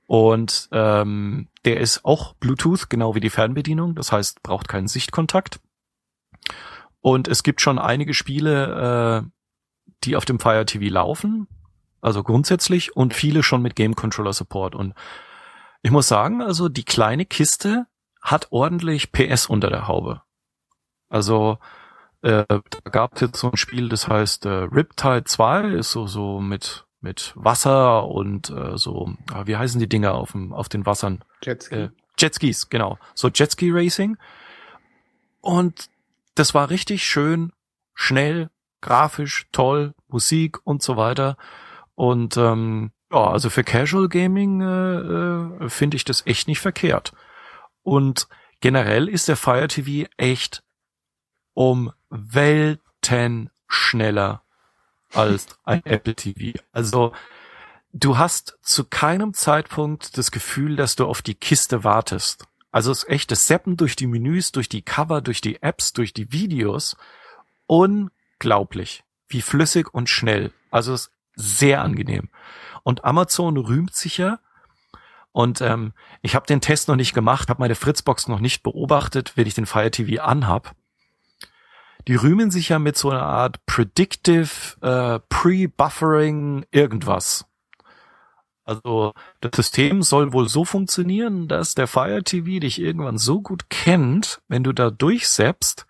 Und 0.05 0.69
ähm, 0.71 1.47
der 1.65 1.80
ist 1.80 2.03
auch 2.03 2.34
Bluetooth, 2.35 2.89
genau 2.89 3.15
wie 3.15 3.19
die 3.19 3.30
Fernbedienung, 3.30 3.95
das 3.95 4.11
heißt, 4.11 4.43
braucht 4.43 4.67
keinen 4.67 4.88
Sichtkontakt. 4.88 5.59
Und 7.01 7.27
es 7.27 7.43
gibt 7.43 7.61
schon 7.61 7.80
einige 7.80 8.13
Spiele, 8.13 9.23
äh, 9.23 9.30
die 10.03 10.15
auf 10.15 10.25
dem 10.25 10.39
Fire 10.39 10.65
TV 10.65 10.93
laufen, 10.93 11.47
also 12.01 12.23
grundsätzlich, 12.23 12.95
und 12.95 13.13
viele 13.13 13.43
schon 13.43 13.61
mit 13.61 13.75
Game 13.75 13.95
Controller 13.95 14.34
Support. 14.34 14.75
Und 14.75 14.93
ich 15.81 15.91
muss 15.91 16.07
sagen, 16.07 16.41
also 16.41 16.69
die 16.69 16.84
kleine 16.84 17.25
Kiste 17.25 17.88
hat 18.21 18.47
ordentlich 18.51 19.11
PS 19.11 19.47
unter 19.47 19.69
der 19.69 19.88
Haube. 19.88 20.21
Also 21.09 21.59
äh, 22.21 22.45
da 22.47 22.89
gab 22.89 23.15
es 23.15 23.21
jetzt 23.21 23.39
so 23.39 23.51
ein 23.51 23.57
Spiel, 23.57 23.89
das 23.89 24.07
heißt 24.07 24.45
äh, 24.45 24.49
Riptide 24.49 25.25
2, 25.25 25.73
ist 25.73 25.91
so 25.91 26.07
so 26.07 26.39
mit 26.39 26.85
mit 27.03 27.34
Wasser 27.35 28.07
und 28.07 28.49
äh, 28.49 28.77
so, 28.77 29.13
ah, 29.31 29.45
wie 29.45 29.57
heißen 29.57 29.80
die 29.80 29.89
Dinger 29.89 30.13
auf 30.15 30.31
dem 30.31 30.53
auf 30.53 30.69
den 30.69 30.85
Wassern? 30.85 31.23
Jetski. 31.43 31.75
Äh, 31.75 31.89
Jetskis, 32.17 32.69
genau. 32.69 32.97
So 33.13 33.30
Jetski 33.30 33.69
Racing. 33.71 34.17
Und 35.41 35.89
das 36.35 36.53
war 36.53 36.69
richtig 36.69 37.03
schön, 37.03 37.51
schnell, 37.93 38.49
grafisch, 38.81 39.47
toll, 39.51 39.93
Musik 40.07 40.65
und 40.65 40.81
so 40.81 40.95
weiter. 40.95 41.38
Und 41.95 42.38
ähm, 42.38 42.91
ja, 43.11 43.27
also 43.30 43.49
für 43.49 43.63
Casual 43.63 44.07
Gaming 44.07 44.61
äh, 44.61 45.65
äh, 45.65 45.69
finde 45.69 45.97
ich 45.97 46.05
das 46.05 46.25
echt 46.25 46.47
nicht 46.47 46.59
verkehrt. 46.59 47.11
Und 47.81 48.27
generell 48.61 49.09
ist 49.09 49.27
der 49.27 49.35
Fire 49.35 49.67
TV 49.67 50.09
echt 50.17 50.63
um 51.53 51.91
Welten 52.09 53.49
schneller 53.67 54.43
als 55.14 55.48
ein 55.64 55.85
Apple 55.85 56.15
TV. 56.15 56.60
Also 56.72 57.14
du 57.91 58.18
hast 58.18 58.57
zu 58.61 58.84
keinem 58.85 59.34
Zeitpunkt 59.34 60.18
das 60.18 60.31
Gefühl, 60.31 60.76
dass 60.76 60.95
du 60.95 61.06
auf 61.06 61.22
die 61.22 61.35
Kiste 61.35 61.84
wartest. 61.84 62.45
Also 62.72 62.91
es 62.91 63.03
ist 63.03 63.10
echt 63.10 63.31
das 63.31 63.48
Seppen 63.48 63.77
durch 63.77 63.95
die 63.95 64.07
Menüs, 64.07 64.52
durch 64.52 64.68
die 64.68 64.81
Cover, 64.81 65.22
durch 65.22 65.41
die 65.41 65.61
Apps, 65.61 65.94
durch 65.94 66.11
die 66.11 66.31
Videos. 66.31 66.98
Unglaublich, 67.68 69.03
wie 69.27 69.41
flüssig 69.41 69.94
und 69.94 70.10
schnell. 70.10 70.52
Also 70.72 70.94
es 70.94 71.02
ist 71.02 71.11
sehr 71.35 71.81
angenehm. 71.81 72.30
Und 72.81 73.06
Amazon 73.06 73.57
rühmt 73.57 73.95
sich 73.95 74.18
ja. 74.18 74.40
Und 75.31 75.61
ähm, 75.61 75.94
ich 76.22 76.35
habe 76.35 76.45
den 76.45 76.61
Test 76.61 76.88
noch 76.88 76.95
nicht 76.95 77.14
gemacht, 77.14 77.49
habe 77.49 77.61
meine 77.61 77.76
Fritzbox 77.76 78.27
noch 78.27 78.40
nicht 78.40 78.64
beobachtet, 78.64 79.34
wenn 79.35 79.48
ich 79.48 79.56
den 79.56 79.65
Fire 79.65 79.90
TV 79.90 80.22
anhab. 80.22 80.76
Die 82.07 82.15
rühmen 82.15 82.51
sich 82.51 82.69
ja 82.69 82.80
mit 82.80 82.97
so 82.97 83.09
einer 83.09 83.23
Art 83.23 83.65
Predictive 83.65 84.49
äh, 84.81 85.19
Pre-Buffering 85.30 86.65
irgendwas. 86.71 87.45
Also 88.65 89.13
das 89.41 89.51
System 89.55 90.03
soll 90.03 90.31
wohl 90.34 90.47
so 90.47 90.63
funktionieren, 90.63 91.47
dass 91.47 91.75
der 91.75 91.88
Fire 91.88 92.23
TV 92.23 92.59
dich 92.59 92.80
irgendwann 92.80 93.17
so 93.17 93.41
gut 93.41 93.69
kennt, 93.69 94.41
wenn 94.47 94.63
du 94.63 94.71
da 94.71 94.89
durchsetzt, 94.89 95.85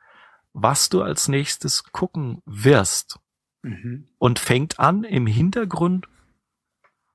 was 0.53 0.89
du 0.89 1.01
als 1.01 1.27
nächstes 1.27 1.83
gucken 1.91 2.41
wirst. 2.45 3.19
Mhm. 3.61 4.07
Und 4.17 4.39
fängt 4.39 4.79
an, 4.79 5.03
im 5.03 5.27
Hintergrund 5.27 6.07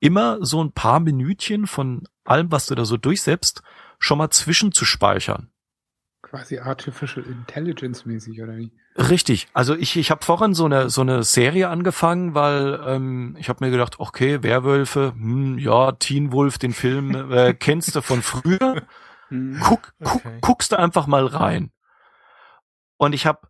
immer 0.01 0.45
so 0.45 0.63
ein 0.63 0.73
paar 0.73 1.01
Minütchen 1.01 1.67
von 1.67 2.07
allem, 2.25 2.53
was 2.53 2.67
du 2.67 2.75
da 2.75 2.85
so 2.85 2.97
durchsetzt, 2.97 3.63
schon 3.99 4.19
mal 4.19 4.31
zwischen 4.31 4.73
zu 4.73 4.85
speichern. 4.85 5.51
Quasi 6.31 6.59
Artificial 6.59 7.25
Intelligence 7.25 8.05
mäßig, 8.05 8.43
oder 8.43 8.57
wie? 8.57 8.71
Richtig. 8.97 9.49
Also 9.55 9.75
ich, 9.75 9.97
ich 9.97 10.11
habe 10.11 10.25
vorhin 10.25 10.53
so 10.55 10.67
eine 10.67 10.91
so 10.91 11.01
eine 11.01 11.23
Serie 11.23 11.69
angefangen, 11.69 12.35
weil 12.35 12.81
ähm, 12.87 13.37
ich 13.39 13.49
habe 13.49 13.65
mir 13.65 13.71
gedacht, 13.71 13.99
okay, 13.99 14.43
Werwölfe, 14.43 15.13
hm, 15.17 15.59
ja, 15.59 15.93
Teen 15.93 16.33
Wolf, 16.33 16.59
den 16.59 16.73
Film 16.73 17.33
äh, 17.33 17.55
kennst 17.59 17.95
du 17.95 18.03
von 18.03 18.23
früher. 18.23 18.83
Hm. 19.29 19.59
Guck, 19.63 19.95
guck, 20.03 20.17
Okay. 20.17 20.39
guckst 20.41 20.73
du 20.73 20.79
einfach 20.79 21.07
mal 21.07 21.27
rein. 21.27 21.71
Und 22.99 23.15
ich 23.15 23.25
habe 23.27 23.49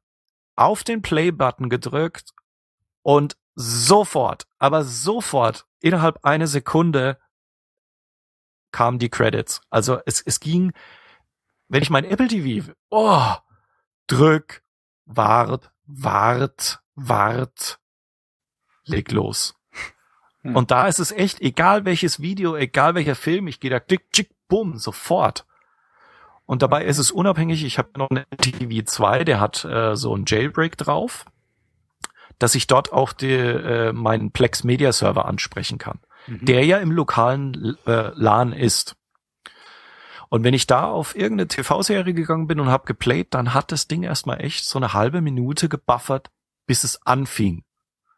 auf 0.54 0.84
den 0.84 1.02
Play-Button 1.02 1.68
gedrückt 1.70 2.32
und 3.02 3.36
sofort, 3.54 4.46
aber 4.58 4.84
sofort, 4.84 5.66
innerhalb 5.80 6.24
einer 6.24 6.46
Sekunde 6.46 7.18
kamen 8.70 8.98
die 8.98 9.08
Credits. 9.08 9.60
Also 9.70 9.98
es, 10.04 10.20
es 10.20 10.40
ging, 10.40 10.72
wenn 11.68 11.82
ich 11.82 11.90
mein 11.90 12.04
Apple 12.04 12.28
TV, 12.28 12.72
oh, 12.90 13.32
drück, 14.06 14.62
wart, 15.04 15.70
wart, 15.86 16.80
wart, 16.94 17.78
leg 18.84 19.10
los. 19.12 19.54
Hm. 20.42 20.56
Und 20.56 20.70
da 20.70 20.86
ist 20.86 20.98
es 20.98 21.12
echt, 21.12 21.40
egal 21.40 21.84
welches 21.84 22.20
Video, 22.20 22.56
egal 22.56 22.94
welcher 22.94 23.14
Film, 23.14 23.48
ich 23.48 23.60
gehe 23.60 23.70
da 23.70 23.80
klick, 23.80 24.10
tschick, 24.12 24.30
bumm, 24.48 24.78
sofort. 24.78 25.46
Und 26.46 26.62
dabei 26.62 26.84
ist 26.84 26.98
es 26.98 27.10
unabhängig, 27.10 27.64
ich 27.64 27.76
habe 27.76 27.90
noch 27.98 28.08
einen 28.08 28.24
TV 28.38 28.84
2, 28.84 29.24
der 29.24 29.40
hat 29.40 29.64
äh, 29.64 29.96
so 29.96 30.16
ein 30.16 30.24
Jailbreak 30.26 30.78
drauf, 30.78 31.26
dass 32.38 32.54
ich 32.54 32.66
dort 32.66 32.92
auch 32.92 33.12
die, 33.12 33.32
äh, 33.32 33.92
meinen 33.92 34.30
Plex 34.30 34.64
Media 34.64 34.92
Server 34.92 35.26
ansprechen 35.26 35.76
kann, 35.76 36.00
Mhm. 36.26 36.44
der 36.44 36.64
ja 36.64 36.78
im 36.78 36.92
lokalen 36.92 37.76
äh, 37.86 38.12
LAN 38.14 38.52
ist. 38.52 38.96
Und 40.28 40.44
wenn 40.44 40.54
ich 40.54 40.66
da 40.66 40.90
auf 40.90 41.16
irgendeine 41.16 41.48
TV-Serie 41.48 42.14
gegangen 42.14 42.46
bin 42.46 42.60
und 42.60 42.68
habe 42.68 42.86
geplayt, 42.86 43.34
dann 43.34 43.54
hat 43.54 43.72
das 43.72 43.88
Ding 43.88 44.02
erstmal 44.02 44.40
echt 44.40 44.64
so 44.64 44.78
eine 44.78 44.92
halbe 44.92 45.20
Minute 45.20 45.68
gebuffert, 45.68 46.30
bis 46.66 46.84
es 46.84 47.04
anfing. 47.06 47.64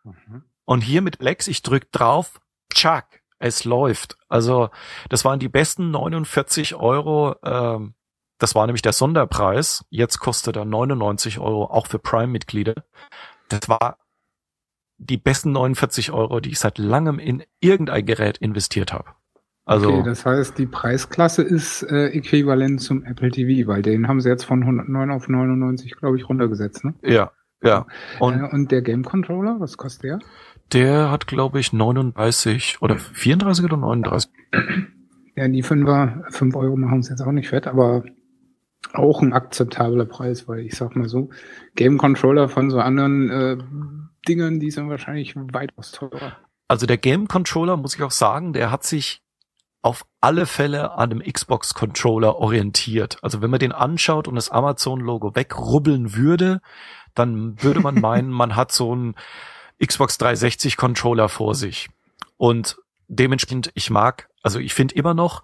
Mhm. 0.05 0.45
Und 0.65 0.81
hier 0.83 1.03
mit 1.03 1.19
Plex, 1.19 1.49
ich 1.49 1.63
drück 1.63 1.91
drauf, 1.93 2.41
tschack, 2.73 3.23
es 3.39 3.65
läuft. 3.65 4.17
Also 4.29 4.71
das 5.09 5.25
waren 5.25 5.41
die 5.41 5.49
besten 5.49 5.91
49 5.91 6.75
Euro. 6.75 7.37
Ähm, 7.45 7.95
das 8.39 8.55
war 8.55 8.67
nämlich 8.67 8.83
der 8.83 8.93
Sonderpreis. 8.93 9.85
Jetzt 9.91 10.19
kostet 10.19 10.57
er 10.57 10.65
99 10.65 11.39
Euro, 11.39 11.65
auch 11.65 11.87
für 11.87 11.99
Prime-Mitglieder. 11.99 12.75
Das 13.49 13.69
war 13.69 13.99
die 14.99 15.17
besten 15.17 15.53
49 15.53 16.13
Euro, 16.13 16.41
die 16.41 16.51
ich 16.51 16.59
seit 16.59 16.79
langem 16.79 17.19
in 17.19 17.43
irgendein 17.61 18.05
Gerät 18.05 18.39
investiert 18.39 18.93
habe. 18.93 19.15
Also 19.71 19.93
okay, 19.93 20.03
das 20.05 20.27
heißt, 20.27 20.59
die 20.59 20.67
Preisklasse 20.67 21.43
ist 21.43 21.83
äh, 21.85 22.09
äquivalent 22.09 22.81
zum 22.81 23.05
Apple 23.05 23.31
TV, 23.31 23.69
weil 23.69 23.83
den 23.83 24.09
haben 24.09 24.21
sie 24.21 24.29
jetzt 24.29 24.45
von 24.45 24.63
109 24.63 25.11
auf 25.11 25.29
99, 25.29 25.95
glaube 25.97 26.17
ich, 26.17 26.29
runtergesetzt. 26.29 26.85
Ne? 26.85 26.95
ja, 27.03 27.31
ja. 27.63 27.87
Und 28.19 28.35
Und, 28.35 28.41
äh, 28.41 28.49
und 28.53 28.73
der 28.73 28.83
Game 28.83 29.05
Controller, 29.05 29.57
was 29.61 29.77
kostet 29.77 30.05
der? 30.05 30.19
der 30.73 31.11
hat, 31.11 31.27
glaube 31.27 31.61
ich, 31.61 31.73
39 31.73 32.79
oder 32.81 32.99
34 32.99 33.65
oder 33.65 33.77
39. 33.77 34.31
Ja, 35.37 35.49
die 35.49 35.65
5er, 35.65 36.31
5 36.31 36.57
Euro 36.57 36.77
machen 36.77 37.01
es 37.01 37.09
jetzt 37.09 37.23
auch 37.23 37.33
nicht 37.33 37.49
fett, 37.49 37.67
aber 37.67 38.05
auch 38.93 39.23
ein 39.23 39.33
akzeptabler 39.33 40.07
Preis, 40.07 40.49
weil 40.49 40.61
ich 40.61 40.77
sag 40.77 40.97
mal 40.97 41.09
so, 41.09 41.31
Game 41.77 41.99
Controller 41.99 42.49
von 42.49 42.71
so 42.71 42.79
anderen 42.79 43.31
äh, 43.31 43.57
Dingern, 44.27 44.61
die 44.61 44.71
sind 44.71 44.89
wahrscheinlich 44.89 45.35
weitaus 45.37 45.93
teurer. 45.93 46.37
Also 46.69 46.87
der 46.87 46.99
Game 46.99 47.29
Controller, 47.29 47.77
muss 47.77 47.95
ich 47.95 48.03
auch 48.03 48.11
sagen, 48.11 48.53
der 48.53 48.71
hat 48.71 48.85
sich 48.85 49.23
auf 49.83 50.05
alle 50.21 50.47
Fälle 50.47 50.93
an 50.93 51.11
einem 51.11 51.23
Xbox 51.23 51.75
Controller 51.75 52.37
orientiert. 52.37 53.19
Also 53.23 53.41
wenn 53.41 53.51
man 53.51 53.61
den 53.61 53.73
anschaut 53.73 54.29
und 54.29 54.35
das 54.35 54.51
Amazon 54.51 55.01
Logo 55.01 55.35
wegrubbeln 55.35 56.15
würde, 56.15 56.61
dann 57.15 57.63
würde 57.63 57.81
man 57.81 57.95
meinen, 58.01 58.31
man 58.31 58.57
hat 58.57 58.73
so 58.73 58.93
einen 58.93 59.15
Xbox 59.85 60.19
360 60.19 60.77
Controller 60.77 61.29
vor 61.29 61.55
sich. 61.55 61.89
Und 62.37 62.77
dementsprechend, 63.09 63.71
ich 63.75 63.91
mag, 63.91 64.29
also 64.43 64.59
ich 64.59 64.75
finde 64.75 64.95
immer 64.95 65.15
noch, 65.15 65.43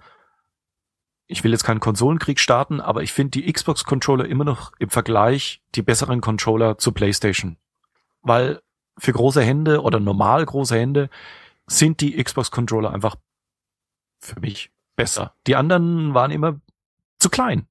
ich 1.27 1.43
will 1.43 1.51
jetzt 1.51 1.65
keinen 1.65 1.81
Konsolenkrieg 1.81 2.39
starten, 2.39 2.81
aber 2.81 3.03
ich 3.03 3.13
finde 3.13 3.41
die 3.41 3.53
Xbox 3.53 3.85
Controller 3.85 4.27
immer 4.27 4.45
noch 4.45 4.73
im 4.79 4.91
Vergleich 4.91 5.63
die 5.75 5.83
besseren 5.83 6.21
Controller 6.21 6.79
zu 6.79 6.93
PlayStation. 6.93 7.57
Weil 8.23 8.61
für 8.99 9.13
große 9.13 9.43
Hände 9.43 9.83
oder 9.83 9.99
normal 9.99 10.45
große 10.45 10.77
Hände 10.77 11.11
sind 11.67 12.01
die 12.01 12.23
Xbox 12.23 12.51
Controller 12.51 12.93
einfach 12.93 13.17
für 14.27 14.41
mich 14.41 14.71
besser. 14.97 15.33
Die 15.47 15.57
anderen 15.57 16.15
waren 16.15 16.31
immer 16.31 16.61
zu 17.19 17.31
klein. 17.31 17.67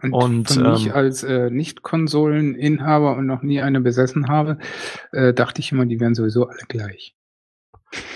Und, 0.00 0.12
Und, 0.12 0.50
für 0.50 0.62
mich 0.70 0.86
ähm, 0.86 0.92
als 0.92 1.24
äh, 1.24 1.50
Nicht-Konsoleninhaber 1.50 3.16
und 3.16 3.26
noch 3.26 3.42
nie 3.42 3.60
eine 3.62 3.80
besessen 3.80 4.28
habe, 4.28 4.58
äh, 5.12 5.34
dachte 5.34 5.60
ich 5.60 5.72
immer, 5.72 5.86
die 5.86 5.98
wären 5.98 6.14
sowieso 6.14 6.46
alle 6.46 6.62
gleich. 6.68 7.14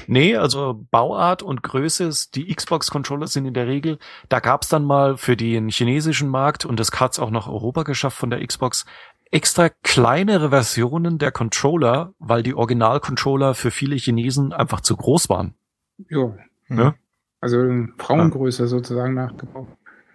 Nee, 0.07 0.37
also 0.37 0.85
Bauart 0.91 1.43
und 1.43 1.63
Größe, 1.63 2.05
ist- 2.05 2.37
die 2.37 2.55
Xbox-Controller 2.55 3.27
sind 3.27 3.47
in 3.47 3.55
der 3.55 3.67
Regel, 3.67 3.99
da 4.29 4.39
gab's 4.39 4.69
dann 4.69 4.85
mal 4.85 5.17
für 5.17 5.37
den 5.37 5.71
chinesischen 5.71 6.29
Markt, 6.29 6.65
und 6.67 6.79
das 6.79 6.91
hat's 7.01 7.19
auch 7.19 7.31
nach 7.31 7.49
Europa 7.49 7.83
geschafft 7.83 8.19
von 8.19 8.31
der 8.31 8.47
Xbox, 8.47 8.85
extra 9.31 9.71
kleinere 9.83 10.51
Versionen 10.51 11.19
der 11.19 11.33
Controller, 11.33 12.13
weil 12.19 12.43
die 12.43 12.55
Original-Controller 12.55 13.55
für 13.55 13.71
viele 13.71 13.97
Chinesen 13.97 14.53
einfach 14.53 14.83
zu 14.83 14.95
groß 14.95 15.31
waren. 15.31 15.55
Ja. 16.11 16.37
Ja. 16.69 16.95
Also 17.43 17.59
Frauengröße 17.99 18.69
sozusagen 18.69 19.15
nachgebaut. 19.15 19.67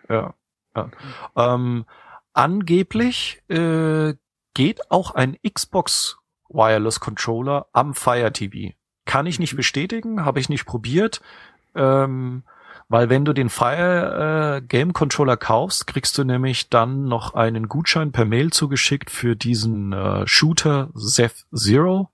Ja. 0.09 0.33
ja. 0.75 0.89
Ähm, 1.35 1.85
angeblich 2.33 3.43
äh, 3.49 4.13
geht 4.53 4.89
auch 4.89 5.13
ein 5.13 5.37
Xbox 5.47 6.17
Wireless 6.47 7.01
Controller 7.01 7.67
am 7.73 7.93
Fire 7.93 8.31
TV. 8.31 8.73
Kann 9.05 9.25
ich 9.25 9.39
nicht 9.39 9.57
bestätigen, 9.57 10.23
habe 10.23 10.39
ich 10.39 10.47
nicht 10.47 10.65
probiert, 10.65 11.21
ähm, 11.75 12.43
weil 12.87 13.09
wenn 13.09 13.25
du 13.25 13.33
den 13.33 13.49
Fire 13.49 14.59
äh, 14.59 14.61
Game 14.61 14.93
Controller 14.93 15.35
kaufst, 15.35 15.85
kriegst 15.85 16.17
du 16.17 16.23
nämlich 16.23 16.69
dann 16.69 17.09
noch 17.09 17.33
einen 17.33 17.67
Gutschein 17.67 18.13
per 18.13 18.23
Mail 18.23 18.51
zugeschickt 18.51 19.11
für 19.11 19.35
diesen 19.35 19.91
äh, 19.91 20.25
Shooter 20.25 20.91
Zeph 20.95 21.45
Zero. 21.53 22.09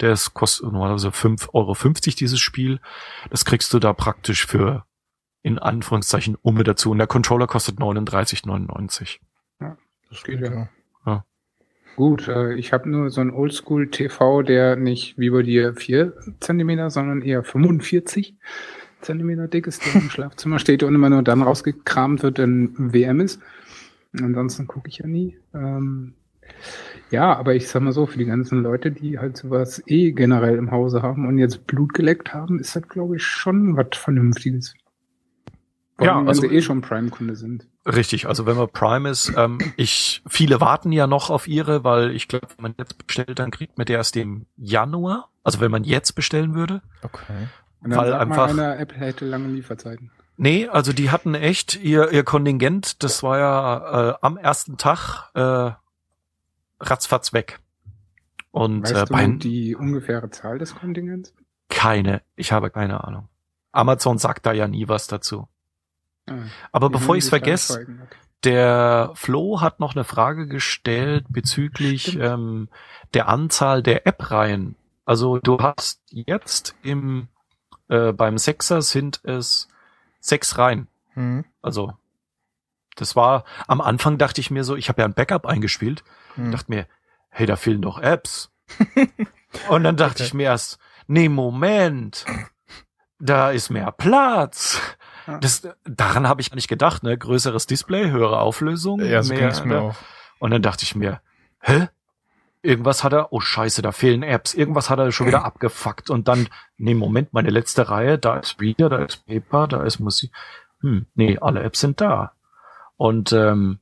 Der 0.00 0.12
ist, 0.12 0.34
kostet 0.34 0.70
normalerweise 0.70 1.08
5,50 1.08 1.48
Euro 1.54 1.74
dieses 2.18 2.38
Spiel. 2.38 2.80
Das 3.30 3.44
kriegst 3.44 3.72
du 3.72 3.78
da 3.78 3.92
praktisch 3.92 4.46
für 4.46 4.84
in 5.42 5.58
Anführungszeichen 5.58 6.36
Umme 6.42 6.64
dazu. 6.64 6.90
Und 6.90 6.98
der 6.98 7.06
Controller 7.06 7.46
kostet 7.46 7.78
39,99. 7.78 9.18
Das 10.10 10.22
geht 10.22 10.40
ja. 10.40 10.68
Ja. 11.04 11.24
Gut, 11.96 12.28
äh, 12.28 12.54
ich 12.54 12.72
habe 12.72 12.88
nur 12.88 13.10
so 13.10 13.20
einen 13.20 13.30
Oldschool-TV, 13.30 14.42
der 14.42 14.76
nicht 14.76 15.18
wie 15.18 15.30
bei 15.30 15.42
dir 15.42 15.74
4 15.74 16.14
Zentimeter, 16.40 16.90
sondern 16.90 17.22
eher 17.22 17.42
45 17.42 18.36
Zentimeter 19.00 19.48
dick 19.48 19.66
ist, 19.66 19.84
der 19.84 19.94
im 19.94 20.10
Schlafzimmer 20.10 20.58
steht 20.58 20.82
und 20.82 20.94
immer 20.94 21.10
nur 21.10 21.22
dann 21.22 21.42
rausgekramt 21.42 22.22
wird, 22.22 22.38
wenn 22.38 22.92
WM 22.92 23.20
ist. 23.20 23.40
Ansonsten 24.12 24.66
gucke 24.66 24.88
ich 24.88 24.98
ja 24.98 25.06
nie. 25.06 25.38
Ähm, 25.54 26.14
ja, 27.10 27.34
aber 27.36 27.54
ich 27.54 27.68
sag 27.68 27.82
mal 27.82 27.92
so, 27.92 28.06
für 28.06 28.18
die 28.18 28.24
ganzen 28.24 28.62
Leute, 28.62 28.90
die 28.90 29.18
halt 29.18 29.36
sowas 29.36 29.82
eh 29.86 30.12
generell 30.12 30.56
im 30.56 30.70
Hause 30.70 31.02
haben 31.02 31.26
und 31.26 31.38
jetzt 31.38 31.66
Blut 31.66 31.94
geleckt 31.94 32.34
haben, 32.34 32.58
ist 32.58 32.74
das, 32.76 32.88
glaube 32.88 33.16
ich, 33.16 33.22
schon 33.24 33.76
was 33.76 33.88
Vernünftiges. 33.94 34.74
Vor 35.96 36.06
Ja, 36.06 36.12
allem, 36.14 36.22
wenn 36.24 36.28
also- 36.28 36.42
sie 36.42 36.48
eh 36.48 36.62
schon 36.62 36.80
Prime-Kunde 36.82 37.36
sind. 37.36 37.66
Richtig, 37.86 38.26
also 38.26 38.46
wenn 38.46 38.56
man 38.56 38.68
Prime 38.68 39.08
ist, 39.08 39.32
ähm, 39.36 39.58
ich, 39.76 40.22
viele 40.26 40.60
warten 40.60 40.90
ja 40.90 41.06
noch 41.06 41.30
auf 41.30 41.46
ihre, 41.46 41.84
weil 41.84 42.10
ich 42.10 42.26
glaube, 42.26 42.48
wenn 42.56 42.62
man 42.62 42.74
jetzt 42.78 43.06
bestellt, 43.06 43.38
dann 43.38 43.52
kriegt 43.52 43.78
man 43.78 43.84
die 43.86 43.92
erst 43.92 44.16
im 44.16 44.46
Januar. 44.56 45.28
Also 45.44 45.60
wenn 45.60 45.70
man 45.70 45.84
jetzt 45.84 46.12
bestellen 46.16 46.54
würde. 46.56 46.82
Okay. 47.02 47.22
Und 47.82 47.90
dann 47.90 48.00
Weil 48.00 48.08
sagt 48.10 48.20
einfach- 48.22 48.50
einer, 48.50 48.78
Apple 48.80 48.98
hätte 48.98 49.24
lange 49.24 49.46
Lieferzeiten. 49.48 50.10
Nee, 50.36 50.66
also 50.66 50.92
die 50.92 51.10
hatten 51.10 51.34
echt 51.34 51.80
ihr, 51.82 52.10
ihr 52.10 52.24
Kontingent, 52.24 53.02
das 53.04 53.22
war 53.22 53.38
ja 53.38 54.10
äh, 54.10 54.14
am 54.20 54.36
ersten 54.36 54.76
Tag 54.76 55.30
äh, 55.34 55.70
ratzfatz 56.80 57.32
weg. 57.32 57.60
Und 58.50 58.84
Weißt 58.84 58.94
äh, 58.94 59.04
du 59.04 59.12
bei 59.12 59.26
die 59.26 59.76
ungefähre 59.76 60.30
Zahl 60.30 60.58
des 60.58 60.74
Kontingents? 60.74 61.34
keine, 61.68 62.22
ich 62.36 62.52
habe 62.52 62.70
keine 62.70 63.04
Ahnung. 63.04 63.28
Amazon 63.72 64.18
sagt 64.18 64.46
da 64.46 64.52
ja 64.52 64.68
nie 64.68 64.88
was 64.88 65.08
dazu. 65.08 65.48
Ah, 66.28 66.34
Aber 66.72 66.90
bevor 66.90 67.16
ich 67.16 67.24
es 67.24 67.28
vergesse. 67.28 67.86
Der 68.44 69.10
Flo 69.14 69.60
hat 69.60 69.80
noch 69.80 69.94
eine 69.94 70.04
Frage 70.04 70.46
gestellt 70.46 71.26
bezüglich 71.28 72.02
Stimmt. 72.08 72.24
ähm, 72.24 72.68
der 73.14 73.28
Anzahl 73.28 73.82
der 73.82 74.06
App-Reihen. 74.06 74.76
Also 75.04 75.38
du 75.38 75.58
hast 75.58 76.02
jetzt 76.10 76.76
im 76.82 77.28
äh, 77.88 78.12
beim 78.12 78.38
Sechser 78.38 78.82
sind 78.82 79.20
es 79.24 79.68
sechs 80.20 80.58
Reihen. 80.58 80.86
Hm. 81.14 81.44
Also 81.62 81.94
das 82.96 83.16
war 83.16 83.44
am 83.68 83.80
Anfang 83.80 84.18
dachte 84.18 84.40
ich 84.40 84.50
mir 84.50 84.64
so, 84.64 84.76
ich 84.76 84.88
habe 84.88 85.02
ja 85.02 85.06
ein 85.06 85.14
Backup 85.14 85.46
eingespielt, 85.46 86.02
Hm. 86.34 86.52
dachte 86.52 86.70
mir, 86.70 86.86
hey, 87.30 87.46
da 87.46 87.56
fehlen 87.56 87.82
doch 87.82 87.98
Apps. 87.98 88.50
Und 89.68 89.84
dann 89.84 89.96
dachte 89.96 90.16
Okay. 90.16 90.24
ich 90.24 90.34
mir 90.34 90.44
erst, 90.44 90.78
nee, 91.06 91.28
Moment, 91.28 92.24
da 93.18 93.50
ist 93.50 93.70
mehr 93.70 93.92
Platz. 93.92 94.80
Ja. 95.26 95.38
Das, 95.38 95.66
daran 95.84 96.28
habe 96.28 96.40
ich 96.40 96.54
nicht 96.54 96.68
gedacht, 96.68 97.02
ne? 97.02 97.16
Größeres 97.16 97.66
Display, 97.66 98.10
höhere 98.10 98.40
Auflösung. 98.40 99.00
Ja, 99.00 99.22
so 99.22 99.32
mehr, 99.34 99.52
mir 99.64 99.74
ne? 99.74 99.80
auch. 99.80 99.96
Und 100.38 100.50
dann 100.50 100.62
dachte 100.62 100.84
ich 100.84 100.94
mir, 100.94 101.20
hä? 101.60 101.88
Irgendwas 102.62 103.04
hat 103.04 103.12
er, 103.12 103.32
oh 103.32 103.40
scheiße, 103.40 103.80
da 103.82 103.92
fehlen 103.92 104.22
Apps. 104.22 104.52
Irgendwas 104.54 104.90
hat 104.90 104.98
er 104.98 105.10
schon 105.12 105.26
wieder 105.28 105.44
abgefuckt. 105.44 106.10
Und 106.10 106.26
dann, 106.28 106.48
nee, 106.78 106.94
Moment, 106.94 107.32
meine 107.32 107.50
letzte 107.50 107.88
Reihe, 107.88 108.18
da 108.18 108.38
ist 108.38 108.60
Reader, 108.60 108.88
da 108.88 108.98
ist 109.04 109.24
Paper, 109.26 109.68
da 109.68 109.82
ist 109.84 110.00
Musik. 110.00 110.32
Hm, 110.80 111.06
nee, 111.14 111.38
alle 111.40 111.62
Apps 111.62 111.80
sind 111.80 112.00
da. 112.00 112.32
Und 112.96 113.32
ähm, 113.32 113.78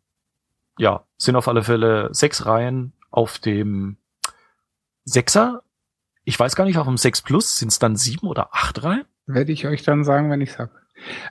ja, 0.79 1.05
sind 1.17 1.37
auf 1.37 1.49
alle 1.49 1.63
Fälle 1.63 2.09
sechs 2.13 2.47
Reihen 2.47 2.93
auf 3.11 3.39
dem 3.39 3.97
Sechser. 5.05 5.63
Ich 6.25 6.39
weiß 6.39 6.57
gar 6.57 6.65
nicht, 6.65 6.79
auf 6.79 6.87
dem 6.87 6.97
6 6.97 7.23
Plus 7.23 7.59
sind 7.59 7.71
es 7.71 7.79
dann 7.79 7.97
sieben 7.97 8.27
oder 8.27 8.49
acht 8.53 8.83
Reihen? 8.83 9.05
Werde 9.27 9.53
ich 9.53 9.67
euch 9.67 9.83
dann 9.83 10.05
sagen, 10.05 10.31
wenn 10.31 10.41
ich 10.41 10.59
hab. 10.59 10.71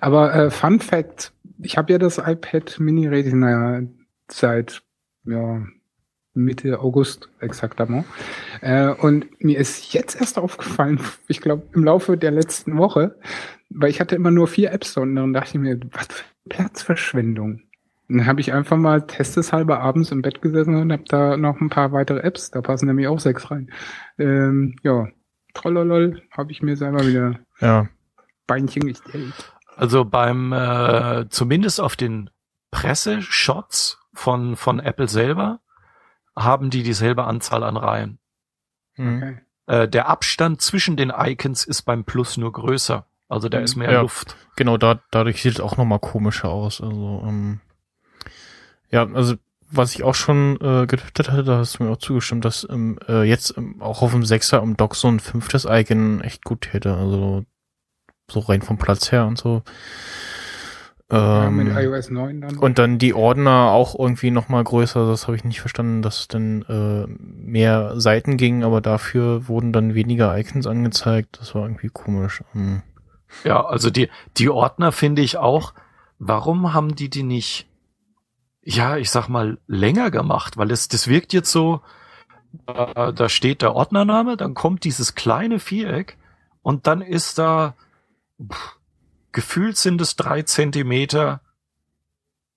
Aber 0.01 0.33
äh, 0.33 0.51
Fun 0.51 0.79
Fact, 0.79 1.33
ich 1.59 1.77
habe 1.77 1.91
ja 1.91 1.97
das 1.97 2.19
iPad 2.19 2.79
Mini 2.79 3.07
Retina 3.07 3.81
seit 4.29 4.83
ja, 5.25 5.63
Mitte 6.33 6.79
August 6.79 7.29
exaktement. 7.39 8.05
Äh, 8.61 8.89
und 8.89 9.43
mir 9.43 9.57
ist 9.57 9.93
jetzt 9.93 10.19
erst 10.19 10.37
aufgefallen, 10.37 10.99
ich 11.27 11.41
glaube 11.41 11.67
im 11.73 11.83
Laufe 11.83 12.17
der 12.17 12.31
letzten 12.31 12.77
Woche, 12.77 13.15
weil 13.69 13.89
ich 13.89 13.99
hatte 13.99 14.15
immer 14.15 14.31
nur 14.31 14.47
vier 14.47 14.71
Apps 14.71 14.97
und 14.97 15.15
dachte 15.33 15.49
ich 15.49 15.61
mir, 15.61 15.79
was 15.91 16.07
für 16.07 16.25
Platzverschwendung. 16.49 17.61
Dann 18.09 18.25
habe 18.27 18.41
ich 18.41 18.51
einfach 18.53 18.77
mal 18.77 19.07
testeshalber 19.07 19.79
abends 19.79 20.11
im 20.11 20.21
Bett 20.21 20.41
gesessen 20.41 20.75
und 20.75 20.91
habe 20.91 21.03
da 21.07 21.37
noch 21.37 21.59
ein 21.61 21.69
paar 21.69 21.91
weitere 21.93 22.19
Apps, 22.19 22.51
da 22.51 22.61
passen 22.61 22.85
nämlich 22.87 23.07
auch 23.07 23.19
sechs 23.19 23.49
rein. 23.49 23.71
Ähm, 24.17 24.75
ja, 24.83 25.07
trollolol, 25.53 26.21
habe 26.31 26.51
ich 26.51 26.61
mir 26.61 26.75
selber 26.75 27.05
wieder 27.07 27.39
Ja. 27.59 27.87
Beinchen 28.45 28.87
gestellt. 28.87 29.33
Also 29.75 30.05
beim, 30.05 30.51
äh, 30.53 31.25
zumindest 31.29 31.79
auf 31.81 31.95
den 31.95 32.29
Presseshots 32.71 33.99
von, 34.13 34.55
von 34.55 34.79
Apple 34.79 35.07
selber, 35.07 35.59
haben 36.35 36.69
die 36.69 36.83
dieselbe 36.83 37.23
Anzahl 37.23 37.63
an 37.63 37.77
Reihen. 37.77 38.19
Hm. 38.95 39.17
Okay. 39.17 39.37
Äh, 39.65 39.87
der 39.87 40.09
Abstand 40.09 40.61
zwischen 40.61 40.97
den 40.97 41.11
Icons 41.15 41.63
ist 41.65 41.83
beim 41.83 42.03
Plus 42.03 42.37
nur 42.37 42.51
größer. 42.51 43.05
Also 43.29 43.49
da 43.49 43.59
Mhm. 43.59 43.63
ist 43.63 43.75
mehr 43.77 43.91
Ja. 43.91 44.01
Luft. 44.01 44.35
Genau, 44.57 44.77
da, 44.77 44.99
dadurch 45.11 45.41
sieht 45.41 45.53
es 45.53 45.59
auch 45.61 45.77
nochmal 45.77 45.99
komischer 45.99 46.49
aus. 46.49 46.81
Also, 46.81 47.23
ähm, 47.25 47.61
ja, 48.93 49.07
also 49.13 49.35
was 49.71 49.95
ich 49.95 50.03
auch 50.03 50.13
schon 50.13 50.57
äh, 50.61 50.85
getwittert 50.85 51.31
hatte, 51.31 51.43
da 51.43 51.57
hast 51.57 51.79
du 51.79 51.83
mir 51.83 51.89
auch 51.89 51.97
zugestimmt, 51.97 52.45
dass 52.45 52.67
ähm, 52.69 52.99
äh, 53.09 53.23
jetzt 53.23 53.57
ähm, 53.57 53.81
auch 53.81 54.03
auf 54.03 54.11
dem 54.11 54.23
Sechser 54.23 54.61
im 54.61 54.77
Dock 54.77 54.95
so 54.95 55.07
ein 55.07 55.19
fünftes 55.19 55.65
Icon 55.67 56.21
echt 56.21 56.43
gut 56.45 56.71
hätte. 56.73 56.93
Also 56.93 57.43
so 58.29 58.39
rein 58.39 58.61
vom 58.61 58.77
Platz 58.77 59.11
her 59.11 59.25
und 59.25 59.37
so. 59.39 59.63
Ja, 61.11 61.47
Ähm, 61.47 61.57
mit 61.57 61.67
iOS 61.75 62.09
9 62.09 62.41
dann. 62.41 62.57
und 62.57 62.79
dann 62.79 62.97
die 62.97 63.13
Ordner 63.13 63.71
auch 63.71 63.97
irgendwie 63.97 64.31
nochmal 64.31 64.63
größer. 64.63 65.07
Das 65.07 65.27
habe 65.27 65.35
ich 65.35 65.43
nicht 65.43 65.59
verstanden, 65.59 66.01
dass 66.01 66.21
es 66.21 66.27
dann 66.27 66.61
äh, 66.63 67.07
mehr 67.07 67.99
Seiten 67.99 68.37
ging, 68.37 68.63
aber 68.63 68.79
dafür 68.81 69.47
wurden 69.47 69.73
dann 69.73 69.93
weniger 69.95 70.37
Icons 70.37 70.65
angezeigt. 70.67 71.37
Das 71.39 71.53
war 71.55 71.63
irgendwie 71.63 71.89
komisch. 71.89 72.43
Ähm, 72.55 72.83
Ja, 73.43 73.65
also 73.65 73.89
die, 73.89 74.09
die 74.37 74.49
Ordner 74.49 74.91
finde 74.91 75.21
ich 75.23 75.37
auch, 75.37 75.73
warum 76.19 76.73
haben 76.73 76.95
die 76.95 77.09
die 77.09 77.23
nicht, 77.23 77.67
ja, 78.63 78.97
ich 78.97 79.09
sag 79.09 79.27
mal, 79.27 79.57
länger 79.67 80.11
gemacht? 80.11 80.57
Weil 80.57 80.71
es, 80.71 80.87
das 80.87 81.07
wirkt 81.07 81.33
jetzt 81.33 81.51
so, 81.51 81.81
da, 82.65 83.11
da 83.11 83.29
steht 83.29 83.61
der 83.61 83.75
Ordnername, 83.75 84.37
dann 84.37 84.53
kommt 84.53 84.83
dieses 84.83 85.15
kleine 85.15 85.59
Viereck 85.59 86.17
und 86.61 86.87
dann 86.87 87.01
ist 87.01 87.37
da, 87.37 87.75
pff, 88.41 88.77
gefühlt 89.31 89.77
sind 89.77 89.99
es 90.01 90.15
drei 90.15 90.43
Zentimeter 90.43 91.41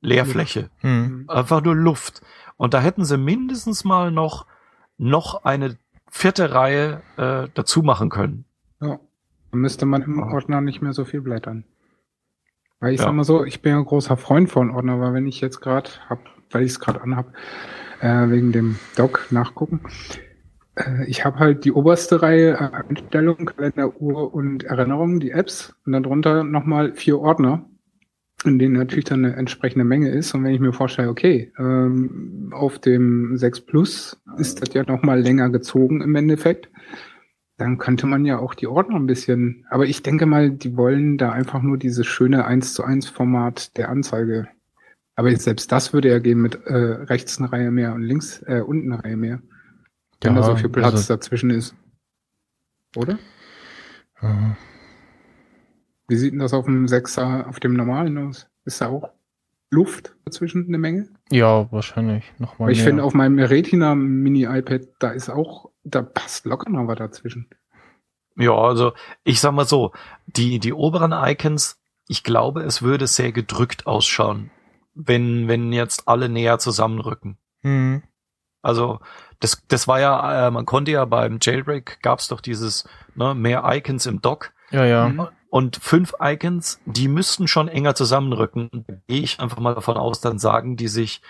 Leerfläche. 0.01 0.71
hm. 0.81 1.25
Einfach 1.29 1.63
nur 1.63 1.75
Luft. 1.75 2.23
Und 2.57 2.75
da 2.75 2.81
hätten 2.81 3.05
sie 3.05 3.19
mindestens 3.19 3.85
mal 3.85 4.11
noch, 4.11 4.47
noch 4.99 5.45
eine 5.45 5.79
vierte 6.09 6.53
Reihe 6.53 7.03
äh, 7.17 7.49
dazu 7.55 7.83
machen 7.83 8.11
können. 8.11 8.45
ja. 8.81 8.99
Dann 9.53 9.61
müsste 9.61 9.87
man 9.87 10.03
im 10.03 10.23
Ordner 10.23 10.61
nicht 10.61 10.83
mehr 10.83 10.93
so 10.93 11.05
viel 11.05 11.23
blättern. 11.23 11.65
Weil 12.81 12.93
ich 12.95 13.01
Ja. 13.01 13.07
sag 13.07 13.15
mal 13.15 13.25
so, 13.25 13.45
ich 13.45 13.63
bin 13.63 13.73
ja 13.73 13.79
ein 13.79 13.85
großer 13.85 14.17
Freund 14.17 14.51
von 14.51 14.71
Ordner, 14.71 15.01
weil 15.01 15.15
wenn 15.15 15.27
ich 15.27 15.41
jetzt 15.41 15.61
gerade 15.61 15.91
hab, 16.09 16.21
weil 16.51 16.63
ich 16.63 16.73
es 16.73 16.81
gerade 16.81 17.01
anhab, 17.03 17.33
äh, 18.01 18.29
wegen 18.29 18.53
dem 18.53 18.77
Doc 18.97 19.27
nachgucken, 19.31 19.81
äh, 20.77 21.05
ich 21.07 21.25
habe 21.25 21.39
halt 21.39 21.65
die 21.65 21.73
oberste 21.73 22.21
Reihe 22.23 22.53
äh, 22.53 22.71
Einstellungen, 22.89 23.47
Kalender, 23.47 24.01
Uhr 24.01 24.35
und 24.35 24.65
Erinnerungen, 24.65 25.21
die 25.21 25.31
Apps 25.31 25.75
und 25.87 25.93
darunter 25.93 26.45
nochmal 26.45 26.93
vier 26.95 27.19
Ordner, 27.19 27.65
in 28.45 28.59
denen 28.59 28.75
natürlich 28.75 29.07
dann 29.07 29.25
eine 29.25 29.37
entsprechende 29.37 29.85
Menge 29.87 30.11
ist. 30.11 30.35
Und 30.35 30.45
wenn 30.45 30.53
ich 30.55 30.61
mir 30.61 30.75
vorstelle, 30.75 31.09
okay, 31.09 31.53
ähm, 31.59 32.51
auf 32.55 32.79
dem 32.79 33.39
6 33.39 33.63
Plus 33.63 34.23
ist 34.37 34.61
das 34.61 34.75
ja 34.75 34.83
nochmal 34.87 35.21
länger 35.21 35.49
gezogen 35.49 36.03
im 36.03 36.15
Endeffekt, 36.15 36.69
dann 37.59 37.79
könnte 37.79 38.07
man 38.07 38.25
ja 38.27 38.39
auch 38.39 38.55
die 38.55 38.67
Ordner 38.67 38.97
ein 38.97 39.07
bisschen, 39.07 39.65
aber 39.71 39.87
ich 39.87 40.03
denke 40.03 40.27
mal, 40.27 40.51
die 40.51 40.77
wollen 40.77 41.17
da 41.19 41.33
einfach 41.33 41.63
nur 41.63 41.79
dieses 41.79 42.07
schöne 42.07 42.45
1 42.45 42.75
zu 42.75 42.85
1 42.85 43.09
Format 43.09 43.77
der 43.77 43.89
Anzeige. 43.89 44.49
Aber 45.15 45.35
selbst 45.37 45.73
das 45.73 45.95
würde 45.95 46.11
ja 46.11 46.19
gehen 46.19 46.43
mit 46.43 46.57
äh, 46.67 46.75
rechts 46.75 47.39
eine 47.39 47.51
Reihe 47.51 47.71
mehr 47.71 47.95
und 47.95 48.03
links 48.03 48.43
äh, 48.43 48.61
unten 48.61 48.93
eine 48.93 49.03
Reihe 49.03 49.17
mehr. 49.17 49.41
Wenn 50.21 50.35
da 50.35 50.41
Ja, 50.41 50.47
so 50.47 50.57
viel 50.57 50.69
Platz 50.69 50.93
also- 50.95 51.15
dazwischen 51.15 51.51
ist. 51.51 51.75
Oder? 52.97 53.19
Ja. 54.23 54.57
Wie 56.09 56.17
sieht 56.17 56.33
denn 56.33 56.39
das 56.39 56.53
auf 56.55 56.67
dem 56.67 56.87
6er, 56.87 57.47
auf 57.47 57.61
dem 57.61 57.75
normalen 57.75 58.17
aus? 58.19 58.49
Ist 58.65 58.81
da 58.81 58.89
auch 58.89 59.11
Luft 59.71 60.15
dazwischen 60.25 60.67
eine 60.67 60.79
Menge? 60.79 61.09
Ja, 61.31 61.71
wahrscheinlich 61.73 62.33
nochmal. 62.39 62.71
Ich 62.71 62.83
finde, 62.83 63.03
auf 63.03 63.15
meinem 63.15 63.39
Retina 63.39 63.95
Mini 63.95 64.45
iPad, 64.45 64.83
da 64.99 65.11
ist 65.11 65.29
auch, 65.29 65.71
da 65.87 66.03
passt 66.03 66.45
locker 66.45 66.71
noch 66.71 66.87
was 66.89 66.99
dazwischen. 66.99 67.49
Ja, 68.37 68.53
also 68.53 68.93
ich 69.25 69.41
sag 69.41 69.53
mal 69.53 69.67
so, 69.67 69.93
die, 70.27 70.59
die 70.59 70.73
oberen 70.73 71.13
Icons, 71.13 71.81
ich 72.09 72.23
glaube, 72.23 72.63
es 72.63 72.83
würde 72.83 73.07
sehr 73.07 73.33
gedrückt 73.33 73.87
ausschauen, 73.87 74.51
wenn, 74.95 75.49
wenn 75.49 75.73
jetzt 75.73 76.07
alle 76.07 76.29
näher 76.29 76.59
zusammenrücken. 76.59 77.39
Hm. 77.63 78.03
Also 78.63 79.01
das, 79.41 79.63
das 79.69 79.89
war 79.89 80.01
ja, 80.01 80.49
äh, 80.49 80.51
man 80.51 80.67
konnte 80.67 80.91
ja 80.91 81.05
beim 81.05 81.39
Jailbreak 81.41 82.01
gab's 82.03 82.29
doch 82.29 82.41
dieses, 82.41 82.89
ne, 83.15 83.35
mehr 83.35 83.63
Icons 83.65 84.07
im 84.07 84.21
Dock 84.21 84.53
Ja, 84.71 84.85
ja. 84.85 85.09
Mhm. 85.09 85.29
und 85.51 85.77
fünf 85.77 86.15
Icons, 86.21 86.81
die 86.85 87.09
müssten 87.09 87.49
schon 87.49 87.69
enger 87.69 87.95
zusammenrücken. 87.95 88.69
Und 88.69 88.89
da 88.89 88.95
gehe 89.07 89.23
ich 89.23 89.41
einfach 89.41 89.59
mal 89.59 89.75
davon 89.75 89.97
aus, 89.97 90.21
dann 90.21 90.39
sagen 90.39 90.77
die 90.77 90.89
sich, 90.89 91.23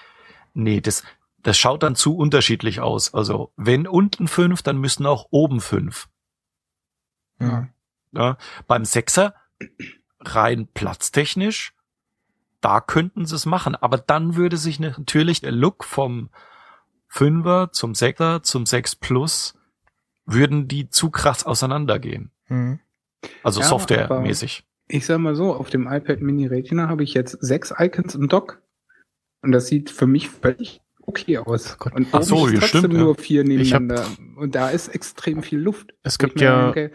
nee, 0.55 0.81
das, 0.81 1.05
das 1.47 1.57
schaut 1.57 1.85
dann 1.85 1.95
zu 1.95 2.17
unterschiedlich 2.17 2.81
aus. 2.81 3.15
Also 3.15 3.53
wenn 3.57 3.87
unten 3.87 4.27
fünf, 4.27 4.63
dann 4.63 4.79
müssten 4.79 5.07
auch 5.07 5.29
oben 5.31 5.61
fünf. 5.61 6.09
Ja. 7.39 7.69
Ja, 8.11 8.37
beim 8.67 8.85
Sechser 8.85 9.33
rein 10.19 10.67
platztechnisch, 10.67 11.73
da 12.61 12.81
könnten 12.81 13.27
sie 13.27 13.37
es 13.37 13.47
machen. 13.47 13.77
Aber 13.77 13.97
dann 13.97 14.35
würde 14.35 14.57
sich 14.57 14.81
natürlich 14.81 15.41
der 15.41 15.53
Look 15.53 15.85
vom 15.85 16.31
Fünfer 17.07 17.71
zum 17.71 17.95
Sechser 17.95 18.43
zum 18.43 18.67
Sechs 18.67 18.97
Plus 18.97 19.57
würden 20.25 20.67
die 20.67 20.91
zu 20.91 21.11
krass 21.11 21.47
auseinandergehen. 21.47 22.33
Mhm. 22.49 22.81
Also 23.45 23.61
Ja, 23.61 23.69
softwaremäßig. 23.69 24.67
Ich 24.89 25.07
sag 25.07 25.19
mal 25.19 25.37
so, 25.37 25.55
auf 25.55 25.71
dem 25.71 25.87
iPad 25.87 26.21
Mini 26.23 26.49
Retina 26.49 26.89
habe 26.89 27.05
ich 27.05 27.15
jetzt 27.15 27.39
sechs 27.41 27.73
Icons 27.79 28.17
im 28.17 28.27
Dock. 28.27 28.61
Und 29.43 29.53
das 29.53 29.69
sieht 29.69 29.91
für 29.91 30.09
mich 30.09 30.29
völlig 30.29 30.81
okay 31.07 31.39
aus. 31.39 31.77
Gott. 31.79 31.95
Und 31.95 32.09
Ach 32.13 32.23
so, 32.23 32.47
ist 32.47 32.61
trotzdem 32.61 32.79
stimmt, 32.81 32.95
nur 32.95 33.15
vier 33.15 33.45
Ich 33.49 33.73
hab- 33.73 33.83
nebeneinander. 33.83 34.07
Und 34.37 34.55
da 34.55 34.69
ist 34.71 34.89
extrem 34.89 35.43
viel 35.43 35.59
Luft. 35.61 35.95
Es 36.03 36.19
gibt 36.19 36.41
ja, 36.41 36.71
denke, 36.73 36.95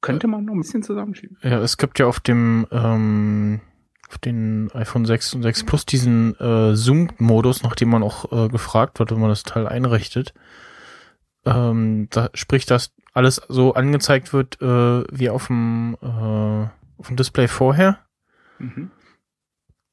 könnte 0.00 0.26
man 0.26 0.44
noch 0.44 0.54
ein 0.54 0.60
bisschen 0.60 0.82
zusammenschieben. 0.82 1.36
ja, 1.42 1.60
es 1.60 1.76
gibt 1.76 1.98
ja 1.98 2.06
auf 2.06 2.20
dem, 2.20 2.66
ähm, 2.70 3.60
auf 4.08 4.18
den 4.18 4.70
iPhone 4.72 5.04
6 5.06 5.34
und 5.34 5.42
6 5.42 5.64
Plus 5.64 5.86
diesen 5.86 6.34
äh, 6.40 6.74
Zoom-Modus, 6.74 7.62
nach 7.62 7.74
dem 7.76 7.88
man 7.90 8.02
auch 8.02 8.30
äh, 8.32 8.48
gefragt 8.48 8.98
wird, 8.98 9.10
wenn 9.10 9.20
man 9.20 9.30
das 9.30 9.42
Teil 9.44 9.66
einrichtet. 9.66 10.34
Ähm, 11.44 12.08
da, 12.10 12.30
sprich, 12.34 12.66
dass 12.66 12.92
alles 13.14 13.40
so 13.48 13.74
angezeigt 13.74 14.32
wird, 14.32 14.60
äh, 14.60 15.04
wie 15.10 15.30
auf 15.30 15.46
dem, 15.48 15.96
äh, 16.02 16.06
auf 16.98 17.06
dem 17.08 17.16
Display 17.16 17.48
vorher. 17.48 17.98
Mhm. 18.58 18.90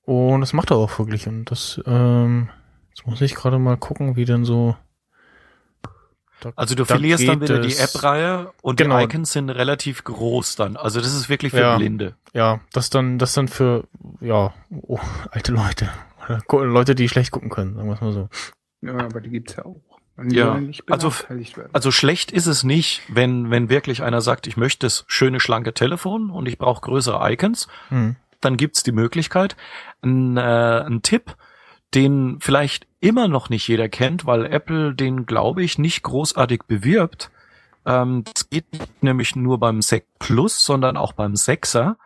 Und 0.04 0.42
das 0.42 0.54
macht 0.54 0.72
er 0.72 0.78
auch 0.78 0.98
wirklich. 1.00 1.28
Und 1.28 1.46
das, 1.52 1.80
ähm, 1.86 2.50
jetzt 2.90 3.06
muss 3.08 3.22
ich 3.22 3.36
gerade 3.36 3.60
mal 3.60 3.78
gucken, 3.78 4.16
wie 4.16 4.26
denn 4.26 4.46
so. 4.46 4.76
Da- 6.42 6.54
Also 6.56 6.74
du 6.74 6.84
da 6.84 6.86
verlierst 6.94 7.28
dann 7.28 7.42
wieder 7.42 7.60
die 7.60 7.68
es- 7.70 7.80
App-Reihe 7.96 8.52
und 8.62 8.78
Genau. 8.78 8.98
die 8.98 9.04
Icons 9.04 9.34
sind 9.34 9.50
relativ 9.50 10.06
groß 10.06 10.56
dann. 10.56 10.78
Also 10.78 11.02
das 11.02 11.14
ist 11.14 11.28
wirklich 11.28 11.52
für 11.52 11.60
Ja. 11.60 11.76
Blinde. 11.78 12.16
Ja, 12.34 12.62
das 12.72 12.90
dann, 12.90 13.20
das 13.20 13.34
dann 13.34 13.50
für, 13.50 13.84
ja, 14.22 14.54
oh, 14.70 15.00
alte 15.32 15.52
Leute. 15.52 15.90
Oder 16.48 16.66
Leute, 16.66 16.96
die 16.96 17.10
schlecht 17.10 17.32
gucken 17.32 17.50
können, 17.50 17.76
sagen 17.76 17.88
wir 17.90 17.96
es 17.96 18.02
mal 18.02 18.12
so. 18.14 18.30
Ja, 18.82 18.94
aber 18.98 19.20
die 19.20 19.30
gibt's 19.32 19.56
ja 19.58 19.66
auch. 19.66 19.82
Und 20.16 20.30
die 20.32 20.36
Ja, 20.38 20.58
also-. 20.90 21.12
Also 21.74 21.92
schlecht 21.92 22.32
ist 22.32 22.46
es 22.46 22.64
nicht, 22.64 23.02
wenn, 23.10 23.50
wenn 23.52 23.70
wirklich 23.70 24.04
einer 24.04 24.22
sagt, 24.22 24.48
ich 24.48 24.56
möchte 24.58 24.86
das 24.86 25.04
schöne, 25.08 25.40
schlanke 25.40 25.74
Telefon 25.74 26.30
und 26.30 26.46
ich 26.46 26.58
brauche 26.58 26.82
größere 26.82 27.20
Icons, 27.32 27.68
Hm. 27.90 28.16
dann 28.42 28.56
gibt's 28.58 28.84
die 28.84 28.92
Möglichkeit. 28.94 29.58
Ein, 30.02 30.38
äh, 30.38 30.42
ein 30.86 31.02
Tipp, 31.02 31.36
den 31.96 32.40
vielleicht 32.40 32.88
immer 33.00 33.28
noch 33.28 33.50
nicht 33.50 33.68
jeder 33.68 33.90
kennt, 33.90 34.26
weil 34.26 34.46
Apple 34.46 34.94
den, 34.94 35.26
glaube 35.26 35.64
ich, 35.64 35.78
nicht 35.78 36.04
großartig 36.04 36.64
bewirbt. 36.68 37.32
Ähm, 37.86 38.24
das 38.34 38.50
geht 38.50 38.66
nämlich 39.02 39.36
nur 39.36 39.60
beim 39.60 39.82
Sec 39.82 40.06
Plus, 40.20 40.64
sondern 40.64 40.98
auch 40.98 41.14
beim 41.14 41.36
Sechser. 41.36 41.98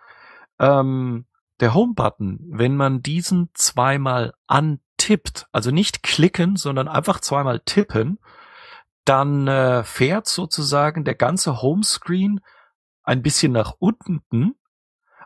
Ähm, 0.60 1.26
der 1.60 1.74
Home-Button, 1.74 2.40
wenn 2.50 2.76
man 2.76 3.02
diesen 3.02 3.50
zweimal 3.54 4.34
antippt, 4.48 5.48
also 5.52 5.72
nicht 5.72 6.04
klicken, 6.04 6.56
sondern 6.56 6.88
einfach 6.88 7.20
zweimal 7.20 7.60
tippen, 7.60 8.20
dann 9.06 9.48
äh, 9.48 9.84
fährt 9.84 10.28
sozusagen 10.28 11.04
der 11.04 11.16
ganze 11.16 11.62
Homescreen 11.62 12.40
ein 13.04 13.22
bisschen 13.22 13.52
nach 13.52 13.76
unten. 13.80 14.56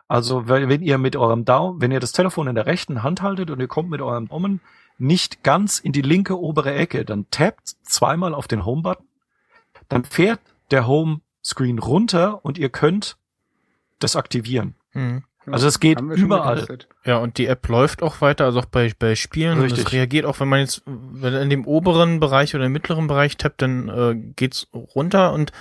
Also 0.08 0.48
wenn, 0.48 0.70
wenn 0.70 0.82
ihr 0.82 0.96
mit 0.96 1.16
eurem 1.16 1.44
Daumen, 1.44 1.82
wenn 1.82 1.92
ihr 1.92 2.00
das 2.00 2.12
Telefon 2.12 2.48
in 2.48 2.54
der 2.54 2.66
rechten 2.66 3.02
Hand 3.02 3.20
haltet 3.20 3.50
und 3.50 3.60
ihr 3.60 3.68
kommt 3.68 3.90
mit 3.90 4.00
eurem 4.00 4.28
Daumen 4.28 4.60
nicht 4.96 5.44
ganz 5.44 5.78
in 5.78 5.92
die 5.92 6.02
linke 6.02 6.38
obere 6.40 6.74
Ecke, 6.74 7.04
dann 7.04 7.26
tappt 7.30 7.76
zweimal 7.82 8.34
auf 8.34 8.48
den 8.48 8.64
Home-Button, 8.64 9.06
dann 9.88 10.04
fährt 10.04 10.40
der 10.70 10.86
Homescreen 10.86 11.78
runter 11.78 12.44
und 12.44 12.58
ihr 12.58 12.70
könnt 12.70 13.16
das 14.00 14.16
aktivieren. 14.16 14.74
Hm. 14.92 15.22
also 15.46 15.68
es 15.68 15.78
geht 15.80 16.00
überall. 16.00 16.66
Ja, 17.04 17.18
und 17.18 17.36
die 17.36 17.46
App 17.46 17.68
läuft 17.68 18.02
auch 18.02 18.22
weiter, 18.22 18.46
also 18.46 18.60
auch 18.60 18.64
bei, 18.64 18.92
bei 18.98 19.14
Spielen. 19.14 19.58
Und 19.58 19.64
Richtig. 19.64 19.84
es 19.84 19.92
reagiert 19.92 20.24
auch, 20.24 20.40
wenn 20.40 20.48
man 20.48 20.60
jetzt, 20.60 20.82
wenn 20.86 21.34
in 21.34 21.50
dem 21.50 21.66
oberen 21.66 22.18
Bereich 22.18 22.54
oder 22.54 22.64
im 22.64 22.72
mittleren 22.72 23.06
Bereich 23.06 23.36
tappt, 23.36 23.60
dann 23.60 23.88
äh, 23.88 24.14
geht's 24.36 24.68
runter 24.72 25.32
und 25.34 25.52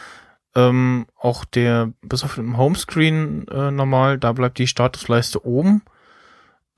ähm, 0.57 1.05
auch 1.19 1.45
der, 1.45 1.93
bis 2.01 2.23
auf 2.23 2.35
dem 2.35 2.57
Homescreen 2.57 3.47
äh, 3.47 3.69
normal, 3.69 4.17
da 4.17 4.34
bleibt 4.34 4.57
die 4.57 4.65
Statusleiste 4.65 5.45
oben. 5.45 5.84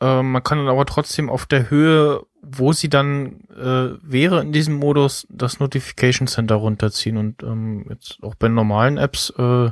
Ähm, 0.01 0.33
man 0.33 0.43
kann 0.43 0.57
dann 0.57 0.67
aber 0.67 0.85
trotzdem 0.85 1.29
auf 1.29 1.45
der 1.45 1.69
Höhe, 1.69 2.21
wo 2.41 2.73
sie 2.73 2.89
dann 2.89 3.41
äh, 3.49 3.97
wäre 4.01 4.41
in 4.41 4.51
diesem 4.51 4.75
Modus, 4.75 5.25
das 5.29 5.59
Notification 5.59 6.27
Center 6.27 6.55
runterziehen 6.55 7.15
und 7.17 7.41
ähm, 7.41 7.85
jetzt 7.89 8.19
auch 8.21 8.35
bei 8.35 8.49
normalen 8.49 8.97
Apps 8.97 9.29
äh, 9.37 9.71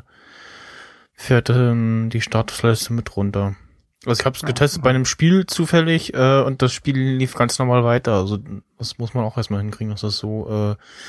fährt 1.13 1.49
ähm, 1.49 2.09
die 2.11 2.21
Statusleiste 2.21 2.93
mit 2.93 3.15
runter. 3.17 3.55
Also 4.05 4.21
ich 4.21 4.25
habe 4.25 4.35
es 4.37 4.41
Ja, 4.41 4.47
getestet 4.47 4.83
bei 4.83 4.91
einem 4.91 5.05
Spiel 5.05 5.47
zufällig 5.47 6.13
äh, 6.13 6.41
und 6.41 6.61
das 6.61 6.71
Spiel 6.71 6.97
lief 6.97 7.33
ganz 7.33 7.59
normal 7.59 7.83
weiter. 7.83 8.13
Also 8.13 8.37
das 8.77 8.97
muss 8.99 9.13
man 9.13 9.25
auch 9.25 9.35
erstmal 9.35 9.59
hinkriegen, 9.59 9.91
dass 9.91 10.01
das 10.01 10.17
so 10.17 10.47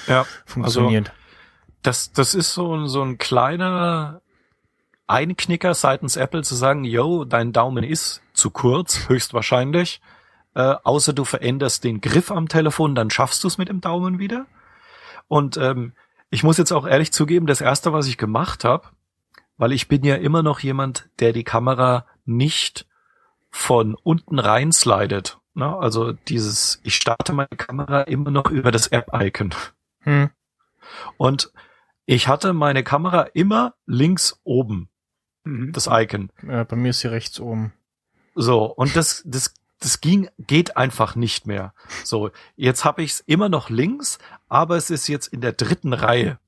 äh, 0.09 0.11
Ja, 0.11 0.27
funktioniert. 0.47 1.13
Das, 1.83 2.13
das 2.13 2.35
ist 2.35 2.55
so, 2.55 2.75
ein- 2.77 2.89
so 2.89 3.03
ein 3.03 3.19
kleiner 3.19 4.21
Einknicker 5.07 5.75
seitens 5.75 6.17
Apple 6.17 6.43
zu 6.43 6.55
sagen, 6.55 6.85
yo, 6.85 7.25
dein 7.25 7.53
Daumen 7.53 7.85
ist 7.85 8.21
zu 8.33 8.51
kurz, 8.51 9.09
höchstwahrscheinlich. 9.09 10.01
Äh, 10.55 10.75
außer 10.83 11.13
du 11.13 11.25
veränderst 11.25 11.85
den 11.85 12.01
Griff 12.01 12.31
am 12.31 12.49
Telefon, 12.49 12.95
dann 12.95 13.11
schaffst 13.11 13.43
du 13.45 13.49
es 13.49 13.59
mit 13.59 13.69
dem 13.69 13.81
Daumen 13.81 14.19
wieder. 14.19 14.47
Und 15.29 15.57
ähm, 15.57 15.93
ich 16.31 16.43
muss 16.43 16.59
jetzt 16.59 16.73
auch 16.73 16.87
ehrlich 16.87 17.13
zugeben, 17.13 17.47
das 17.47 17.61
erste, 17.61 17.93
was 17.93 18.07
ich 18.07 18.19
gemacht 18.19 18.65
habe, 18.65 18.89
weil 19.57 19.73
ich 19.73 19.89
bin 19.89 20.05
ja 20.05 20.17
immer 20.17 20.43
noch 20.43 20.61
jemand, 20.61 21.09
der 21.21 21.33
die 21.33 21.45
Kamera 21.45 22.07
nicht 22.25 22.87
von 23.51 23.95
unten 23.95 24.39
rein 24.39 24.73
slidet. 24.73 25.39
Ne? 25.55 25.75
Also 25.77 26.13
dieses, 26.13 26.81
ich 26.83 26.97
starte 26.97 27.33
meine 27.33 27.49
Kamera 27.49 28.03
immer 28.03 28.31
noch 28.31 28.51
über 28.51 28.71
das 28.71 28.89
App-Icon. 28.89 29.55
Hm. 30.01 30.31
Und 31.17 31.53
ich 32.11 32.27
hatte 32.27 32.55
meine 32.55 32.83
Kamera 32.83 33.23
immer 33.35 33.75
links 33.85 34.41
oben, 34.43 34.89
Mhm. 35.45 35.73
das 35.73 35.89
Icon. 35.91 36.31
Ja, 36.43 36.65
bei 36.65 36.75
mir 36.75 36.89
ist 36.91 37.01
sie 37.01 37.09
rechts 37.09 37.39
oben. 37.39 37.75
So, 38.35 38.65
und 38.65 38.97
das, 38.97 39.23
das, 39.27 39.53
das 39.79 40.01
ging, 40.01 40.29
geht 40.39 40.77
einfach 40.79 41.17
nicht 41.17 41.47
mehr. 41.47 41.75
So, 42.05 42.31
jetzt 42.57 42.87
habe 42.87 43.03
ich 43.03 43.13
es 43.13 43.21
immer 43.21 43.51
noch 43.51 43.69
links, 43.69 44.19
aber 44.49 44.77
es 44.77 44.89
ist 44.89 45.07
jetzt 45.09 45.27
in 45.27 45.43
der 45.43 45.53
dritten 45.53 45.93
Reihe. 45.93 46.39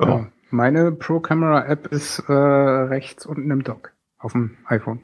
Ja. 0.00 0.08
Ja. 0.08 0.26
Meine 0.50 0.90
Pro 0.92 1.20
Camera 1.20 1.64
App 1.66 1.86
ist 1.88 2.18
äh, 2.28 2.32
rechts 2.32 3.26
unten 3.26 3.50
im 3.50 3.62
Dock 3.62 3.92
auf 4.18 4.32
dem 4.32 4.56
iPhone. 4.66 5.02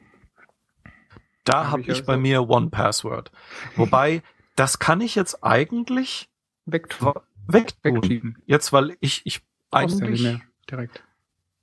Da 1.45 1.65
Hab 1.65 1.71
habe 1.71 1.81
ich 1.81 1.87
ich 1.87 1.93
also- 1.95 2.05
bei 2.07 2.17
mir 2.17 2.49
One 2.49 2.69
Password. 2.69 3.31
Wobei, 3.77 4.21
das 4.57 4.79
kann 4.79 4.99
ich 5.01 5.15
jetzt 5.15 5.43
eigentlich 5.43 6.29
Wegtun. 6.65 7.13
Wegtun. 7.47 7.95
Wegschieben. 7.95 8.37
Jetzt, 8.45 8.73
weil 8.73 8.95
ich, 8.99 9.21
ich 9.25 9.35
ja 9.35 9.79
eigentlich, 9.79 10.21
mehr 10.23 10.41
direkt. 10.69 11.03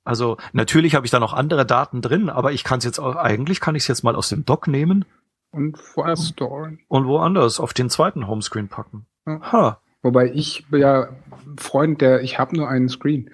also 0.03 0.37
natürlich 0.53 0.95
habe 0.95 1.05
ich 1.05 1.11
da 1.11 1.19
noch 1.19 1.33
andere 1.33 1.65
Daten 1.65 2.01
drin, 2.01 2.29
aber 2.29 2.51
ich 2.51 2.63
kann 2.63 2.79
es 2.79 2.85
jetzt 2.85 2.99
auch, 2.99 3.15
eigentlich 3.15 3.59
kann 3.59 3.75
ich 3.75 3.83
es 3.83 3.87
jetzt 3.87 4.03
mal 4.03 4.15
aus 4.15 4.29
dem 4.29 4.45
Dock 4.45 4.67
nehmen 4.67 5.05
Und 5.51 5.77
vorher 5.77 6.17
storen. 6.17 6.79
und 6.87 7.05
woanders 7.07 7.59
auf 7.59 7.73
den 7.73 7.89
zweiten 7.89 8.27
Homescreen 8.27 8.67
packen. 8.67 9.05
Ja. 9.25 9.39
Ha. 9.51 9.81
Wobei 10.03 10.31
ich 10.33 10.65
bin 10.69 10.81
ja 10.81 11.09
Freund 11.57 12.01
der, 12.01 12.23
ich 12.23 12.39
habe 12.39 12.55
nur 12.55 12.67
einen 12.67 12.89
Screen. 12.89 13.29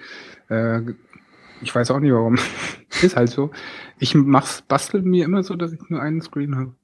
Äh, 0.49 0.81
ich 1.61 1.73
weiß 1.73 1.91
auch 1.91 1.99
nicht 1.99 2.11
warum. 2.11 2.37
ist 3.01 3.15
halt 3.15 3.29
so. 3.29 3.51
Ich 3.99 4.13
mach's, 4.15 4.61
bastel 4.61 5.01
mir 5.01 5.25
immer 5.25 5.43
so, 5.43 5.55
dass 5.55 5.71
ich 5.71 5.79
nur 5.89 6.01
einen 6.01 6.21
Screen 6.21 6.55
habe. 6.55 6.75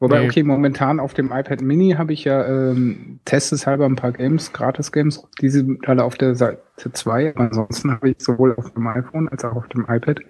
Wobei, 0.00 0.20
Nee. 0.20 0.26
okay, 0.28 0.42
momentan 0.44 1.00
auf 1.00 1.12
dem 1.12 1.32
iPad 1.32 1.60
Mini 1.60 1.92
habe 1.98 2.12
ich 2.12 2.22
ja 2.24 2.46
ähm, 2.46 3.18
testeshalber 3.24 3.84
ein 3.84 3.96
paar 3.96 4.12
Games, 4.12 4.52
Gratis-Games, 4.52 5.24
die 5.40 5.48
sind 5.48 5.88
alle 5.88 6.04
auf 6.04 6.16
der 6.16 6.36
Seite 6.36 6.92
2. 6.92 7.34
Ansonsten 7.34 7.90
habe 7.90 8.10
ich 8.10 8.16
sowohl 8.20 8.54
auf 8.54 8.72
dem 8.72 8.86
iPhone 8.86 9.28
als 9.28 9.44
auch 9.44 9.56
auf 9.56 9.68
dem 9.68 9.86
iPad 9.88 10.20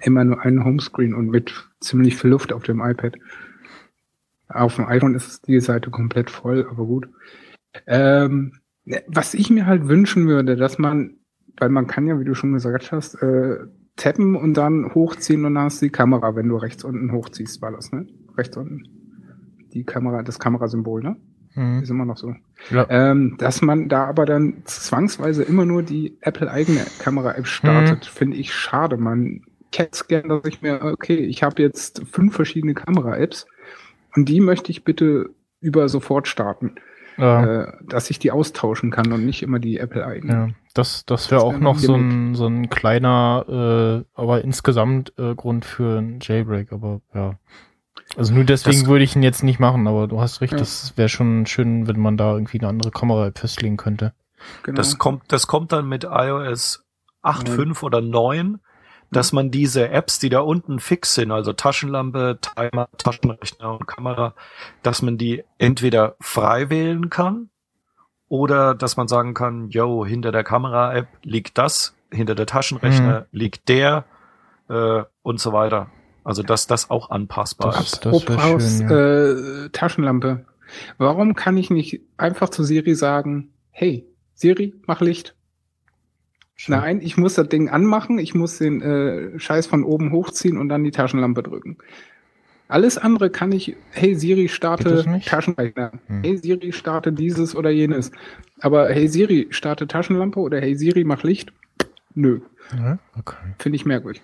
immer 0.00 0.24
nur 0.24 0.40
einen 0.40 0.64
Homescreen 0.64 1.12
und 1.14 1.28
mit 1.28 1.52
ziemlich 1.80 2.16
viel 2.16 2.30
Luft 2.30 2.52
auf 2.52 2.62
dem 2.62 2.80
iPad. 2.80 3.16
Auf 4.48 4.76
dem 4.76 4.86
iPhone 4.86 5.14
ist 5.14 5.46
die 5.46 5.60
Seite 5.60 5.90
komplett 5.90 6.30
voll, 6.30 6.66
aber 6.70 6.86
gut. 6.86 7.08
Ähm, 7.86 8.54
was 9.06 9.34
ich 9.34 9.50
mir 9.50 9.66
halt 9.66 9.86
wünschen 9.86 10.26
würde, 10.28 10.56
dass 10.56 10.78
man, 10.78 11.18
weil 11.58 11.68
man 11.68 11.86
kann 11.86 12.06
ja, 12.06 12.18
wie 12.18 12.24
du 12.24 12.34
schon 12.34 12.54
gesagt 12.54 12.90
hast, 12.90 13.16
äh, 13.22 13.58
tappen 13.96 14.34
und 14.34 14.54
dann 14.54 14.94
hochziehen 14.94 15.44
und 15.44 15.54
dann 15.56 15.64
hast 15.64 15.82
du 15.82 15.86
die 15.86 15.92
Kamera, 15.92 16.34
wenn 16.34 16.48
du 16.48 16.56
rechts 16.56 16.84
unten 16.84 17.12
hochziehst, 17.12 17.60
war 17.60 17.70
das, 17.70 17.92
ne? 17.92 18.06
Rechts 18.38 18.56
unten. 18.56 18.99
Die 19.74 19.84
Kamera, 19.84 20.22
das 20.22 20.38
Kamerasymbol, 20.38 21.02
ne? 21.02 21.16
Hm. 21.54 21.82
Ist 21.82 21.90
immer 21.90 22.04
noch 22.04 22.16
so. 22.16 22.34
Ja. 22.70 22.86
Ähm, 22.88 23.36
dass 23.38 23.60
man 23.60 23.88
da 23.88 24.04
aber 24.04 24.24
dann 24.24 24.62
zwangsweise 24.64 25.42
immer 25.42 25.64
nur 25.64 25.82
die 25.82 26.16
Apple-eigene 26.20 26.86
Kamera-App 27.00 27.46
startet, 27.46 28.06
finde 28.06 28.36
ich 28.36 28.54
schade. 28.54 28.96
Man 28.96 29.42
kennt 29.72 30.06
gern, 30.08 30.28
dass 30.28 30.44
ich 30.44 30.62
mir, 30.62 30.80
okay, 30.82 31.16
ich 31.16 31.42
habe 31.42 31.60
jetzt 31.62 32.02
fünf 32.10 32.34
verschiedene 32.36 32.74
Kamera-Apps 32.74 33.46
und 34.14 34.28
die 34.28 34.40
möchte 34.40 34.70
ich 34.70 34.84
bitte 34.84 35.30
über 35.60 35.88
sofort 35.88 36.28
starten, 36.28 36.76
Ja, 37.18 37.62
äh, 37.62 37.72
dass 37.84 38.10
ich 38.10 38.18
die 38.20 38.30
austauschen 38.30 38.90
kann 38.92 39.12
und 39.12 39.26
nicht 39.26 39.42
immer 39.42 39.58
die 39.58 39.78
Apple 39.78 40.06
eigene. 40.06 40.32
ja. 40.32 40.48
Das, 40.74 41.04
das 41.04 41.32
wäre 41.32 41.42
auch 41.42 41.58
noch 41.58 41.78
so 41.78 41.96
ein, 41.96 42.36
so 42.36 42.46
ein 42.46 42.70
kleiner, 42.70 44.04
äh, 44.06 44.18
aber 44.20 44.44
insgesamt 44.44 45.12
äh, 45.18 45.34
Grund 45.34 45.64
für 45.64 45.98
ein 45.98 46.18
Jailbreak, 46.22 46.70
aber 46.70 47.00
ja. 47.12 47.40
Also 48.16 48.34
nur 48.34 48.44
deswegen 48.44 48.80
Das- 48.80 48.88
würde 48.88 49.04
ich 49.04 49.14
ihn 49.16 49.22
jetzt 49.22 49.42
nicht 49.42 49.60
machen, 49.60 49.86
aber 49.86 50.08
du 50.08 50.20
hast 50.20 50.40
recht, 50.40 50.52
Ja. 50.52 50.58
das 50.58 50.96
wäre 50.96 51.08
schon 51.08 51.46
schön, 51.46 51.86
wenn 51.86 52.00
man 52.00 52.16
da 52.16 52.32
irgendwie 52.32 52.58
eine 52.58 52.68
andere 52.68 52.90
Kamera 52.90 53.30
festlegen 53.34 53.76
könnte. 53.76 54.12
Genau. 54.62 54.76
Das 54.76 54.98
kommt, 54.98 55.24
das 55.28 55.46
kommt 55.46 55.72
dann 55.72 55.88
mit 55.88 56.04
iOS 56.04 56.84
8.5 57.22 57.82
oder 57.82 58.00
9, 58.00 58.58
dass 59.12 59.32
man 59.32 59.50
diese 59.50 59.90
Apps, 59.90 60.18
die 60.18 60.28
da 60.28 60.40
unten 60.40 60.78
fix 60.80 61.14
sind, 61.14 61.30
also 61.30 61.52
Taschenlampe, 61.52 62.38
Timer, 62.40 62.88
Taschenrechner 62.96 63.72
und 63.78 63.86
Kamera, 63.86 64.34
dass 64.82 65.02
man 65.02 65.18
die 65.18 65.44
entweder 65.58 66.16
frei 66.20 66.70
wählen 66.70 67.10
kann 67.10 67.50
oder 68.28 68.74
dass 68.74 68.96
man 68.96 69.08
sagen 69.08 69.34
kann, 69.34 69.68
yo, 69.68 70.06
hinter 70.06 70.32
der 70.32 70.44
Kamera-App 70.44 71.08
liegt 71.22 71.58
das, 71.58 71.94
hinter 72.12 72.34
der 72.34 72.46
Taschenrechner 72.46 73.26
liegt 73.32 73.68
der 73.68 74.04
äh, 74.68 75.02
und 75.22 75.40
so 75.40 75.52
weiter. 75.52 75.90
Also 76.24 76.42
dass 76.42 76.66
das 76.66 76.90
auch 76.90 77.10
anpassbar 77.10 77.72
Das- 77.72 77.92
ist. 77.94 78.04
das 78.06 78.12
Obraus 78.14 78.78
schön, 78.78 79.66
äh, 79.66 79.68
Taschenlampe. 79.70 80.44
Warum 80.98 81.34
kann 81.34 81.56
ich 81.56 81.70
nicht 81.70 82.00
einfach 82.16 82.48
zu 82.50 82.62
Siri 82.62 82.94
sagen, 82.94 83.50
hey, 83.70 84.06
Siri, 84.34 84.74
mach 84.86 85.00
Licht? 85.00 85.34
Nein, 86.68 87.00
ich 87.00 87.16
muss 87.16 87.34
das 87.34 87.48
Ding 87.48 87.70
anmachen, 87.70 88.18
ich 88.18 88.34
muss 88.34 88.58
den 88.58 88.82
äh, 88.82 89.38
Scheiß 89.38 89.66
von 89.66 89.82
oben 89.82 90.12
hochziehen 90.12 90.58
und 90.58 90.68
dann 90.68 90.84
die 90.84 90.90
Taschenlampe 90.90 91.42
drücken. 91.42 91.78
Alles 92.68 92.98
andere 92.98 93.30
kann 93.30 93.50
ich, 93.50 93.74
hey 93.90 94.14
Siri, 94.14 94.48
starte? 94.48 95.04
Taschenrechner. 95.24 95.92
Hm. 96.06 96.22
Hey 96.22 96.36
Siri, 96.36 96.72
starte 96.72 97.12
dieses 97.12 97.56
oder 97.56 97.70
jenes. 97.70 98.12
Aber 98.60 98.88
hey 98.90 99.08
Siri, 99.08 99.48
starte 99.50 99.88
Taschenlampe 99.88 100.38
oder 100.38 100.60
hey 100.60 100.76
Siri, 100.76 101.02
mach 101.02 101.22
Licht? 101.24 101.52
Nö, 102.14 102.40
Ja, 102.76 102.98
okay. 103.18 103.36
finde 103.58 103.76
ich 103.76 103.86
merkwürdig. 103.86 104.22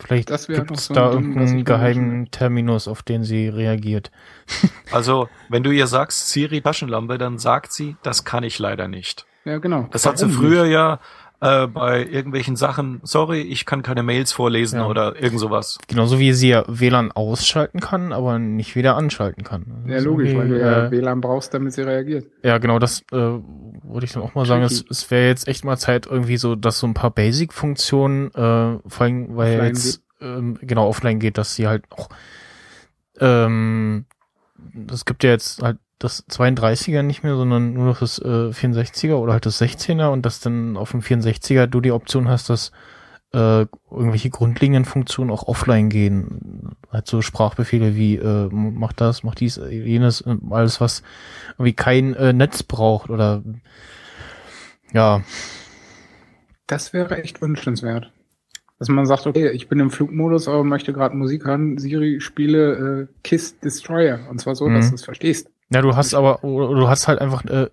Vielleicht 0.00 0.28
gibt 0.28 0.70
es 0.70 0.86
so 0.86 0.94
da 0.94 1.10
irgendeinen 1.12 1.64
geheimen 1.64 2.30
Terminus, 2.30 2.86
auf 2.86 3.02
den 3.02 3.24
sie 3.24 3.48
reagiert. 3.48 4.10
Also 4.90 5.28
wenn 5.50 5.62
du 5.62 5.70
ihr 5.70 5.86
sagst, 5.86 6.30
Siri 6.30 6.62
Taschenlampe, 6.62 7.18
dann 7.18 7.38
sagt 7.38 7.72
sie, 7.72 7.96
das 8.02 8.24
kann 8.24 8.42
ich 8.42 8.58
leider 8.58 8.88
nicht. 8.88 9.26
Ja, 9.44 9.58
genau. 9.58 9.88
Das 9.90 10.06
hat 10.06 10.18
sie 10.18 10.24
Warum 10.26 10.36
früher 10.38 10.62
nicht? 10.64 10.72
ja 10.72 10.98
äh, 11.40 11.66
bei 11.68 12.04
irgendwelchen 12.04 12.56
Sachen, 12.56 13.00
sorry, 13.04 13.40
ich 13.42 13.64
kann 13.64 13.82
keine 13.82 14.02
Mails 14.02 14.32
vorlesen 14.32 14.80
Ja. 14.80 14.86
oder 14.88 15.20
irgend 15.22 15.38
sowas. 15.38 15.78
Genauso 15.86 16.18
wie 16.18 16.32
sie 16.32 16.48
ja 16.48 16.64
WLAN 16.66 17.12
ausschalten 17.12 17.80
kann, 17.80 18.12
aber 18.12 18.38
nicht 18.38 18.74
wieder 18.74 18.96
anschalten 18.96 19.44
kann. 19.44 19.84
Ja, 19.86 19.96
Also 19.96 20.10
logisch, 20.10 20.34
weil 20.34 20.48
du 20.48 20.58
ja 20.60 20.86
äh, 20.86 20.90
WLAN 20.90 21.20
brauchst, 21.20 21.54
damit 21.54 21.72
sie 21.74 21.82
reagiert. 21.82 22.26
Ja, 22.42 22.58
genau, 22.58 22.78
das 22.80 23.02
äh, 23.12 23.16
würde 23.16 24.04
ich 24.04 24.12
dann 24.12 24.22
auch 24.24 24.34
mal 24.34 24.46
sagen. 24.46 24.62
Es, 24.64 24.78
Tricky. 24.78 24.90
es 24.90 25.10
wäre 25.10 25.26
jetzt 25.28 25.46
echt 25.46 25.64
mal 25.64 25.76
Zeit, 25.78 26.06
irgendwie 26.06 26.36
so, 26.38 26.56
dass 26.56 26.78
so 26.80 26.86
ein 26.86 26.94
paar 26.94 27.10
Basic-Funktionen, 27.12 28.28
äh, 28.34 28.78
vor 28.88 29.00
allem, 29.00 29.36
weil 29.36 29.54
Offline 29.60 29.68
jetzt 29.74 30.02
ähm, 30.20 30.58
genau 30.62 30.88
offline 30.88 31.20
geht, 31.20 31.38
dass 31.38 31.54
sie 31.54 31.68
halt 31.68 31.84
auch 31.90 32.08
ähm, 33.20 34.04
das 34.74 35.04
gibt 35.04 35.24
ja 35.24 35.30
jetzt 35.30 35.62
halt 35.62 35.78
das 35.98 36.26
32er 36.28 37.02
nicht 37.02 37.22
mehr, 37.24 37.36
sondern 37.36 37.72
nur 37.74 37.86
noch 37.86 38.00
das 38.00 38.18
äh, 38.20 38.52
64er 38.52 39.16
oder 39.16 39.32
halt 39.34 39.46
das 39.46 39.60
16er 39.60 40.08
und 40.08 40.24
dass 40.26 40.40
dann 40.40 40.76
auf 40.76 40.92
dem 40.92 41.02
64er 41.02 41.66
du 41.66 41.80
die 41.80 41.92
Option 41.92 42.28
hast, 42.28 42.50
dass 42.50 42.72
äh, 43.34 43.66
irgendwelche 43.90 44.30
grundlegenden 44.30 44.84
Funktionen 44.86 45.30
auch 45.30 45.48
offline 45.48 45.90
gehen. 45.90 46.76
Halt 46.90 47.06
so 47.08 47.20
Sprachbefehle 47.22 47.96
wie 47.96 48.16
äh, 48.16 48.48
mach 48.50 48.92
das, 48.94 49.22
mach 49.22 49.34
dies, 49.34 49.58
äh, 49.58 49.68
jenes, 49.70 50.22
äh, 50.22 50.36
alles 50.50 50.80
was 50.80 51.02
irgendwie 51.52 51.74
kein 51.74 52.14
äh, 52.14 52.32
Netz 52.32 52.62
braucht 52.62 53.10
oder 53.10 53.42
ja, 54.92 55.22
Das 56.66 56.92
wäre 56.92 57.22
echt 57.22 57.40
wünschenswert. 57.42 58.12
Dass 58.78 58.88
man 58.88 59.06
sagt, 59.06 59.26
okay, 59.26 59.50
ich 59.50 59.68
bin 59.68 59.80
im 59.80 59.90
Flugmodus, 59.90 60.46
aber 60.48 60.62
möchte 60.62 60.92
gerade 60.92 61.16
Musik 61.16 61.44
hören, 61.46 61.78
Siri, 61.78 62.20
spiele 62.20 63.08
äh, 63.10 63.14
Kiss 63.24 63.58
Destroyer. 63.58 64.28
Und 64.30 64.40
zwar 64.40 64.54
so, 64.54 64.68
Mhm. 64.68 64.74
dass 64.74 64.90
du 64.90 64.94
es 64.94 65.04
verstehst. 65.04 65.50
Ja, 65.70 65.82
du 65.82 65.96
hast 65.96 66.14
aber, 66.14 66.38
du 66.42 66.88
hast 66.88 67.08
halt 67.08 67.20
einfach 67.20 67.44
äh, 67.44 67.68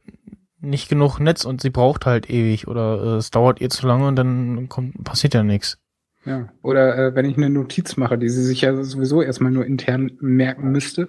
nicht 0.59 0.89
genug 0.89 1.19
Netz 1.19 1.45
und 1.45 1.61
sie 1.61 1.69
braucht 1.69 2.05
halt 2.05 2.29
ewig 2.29 2.67
oder 2.67 3.01
äh, 3.01 3.17
es 3.17 3.31
dauert 3.31 3.61
ihr 3.61 3.69
zu 3.69 3.87
lange 3.87 4.07
und 4.07 4.15
dann 4.15 4.67
kommt, 4.67 5.03
passiert 5.03 5.33
ja 5.33 5.43
nichts. 5.43 5.77
Ja. 6.25 6.49
Oder 6.61 6.97
äh, 6.97 7.15
wenn 7.15 7.25
ich 7.25 7.37
eine 7.37 7.49
Notiz 7.49 7.97
mache, 7.97 8.17
die 8.17 8.29
sie 8.29 8.43
sich 8.43 8.61
ja 8.61 8.83
sowieso 8.83 9.21
erstmal 9.21 9.51
nur 9.51 9.65
intern 9.65 10.11
merken 10.19 10.71
müsste. 10.71 11.07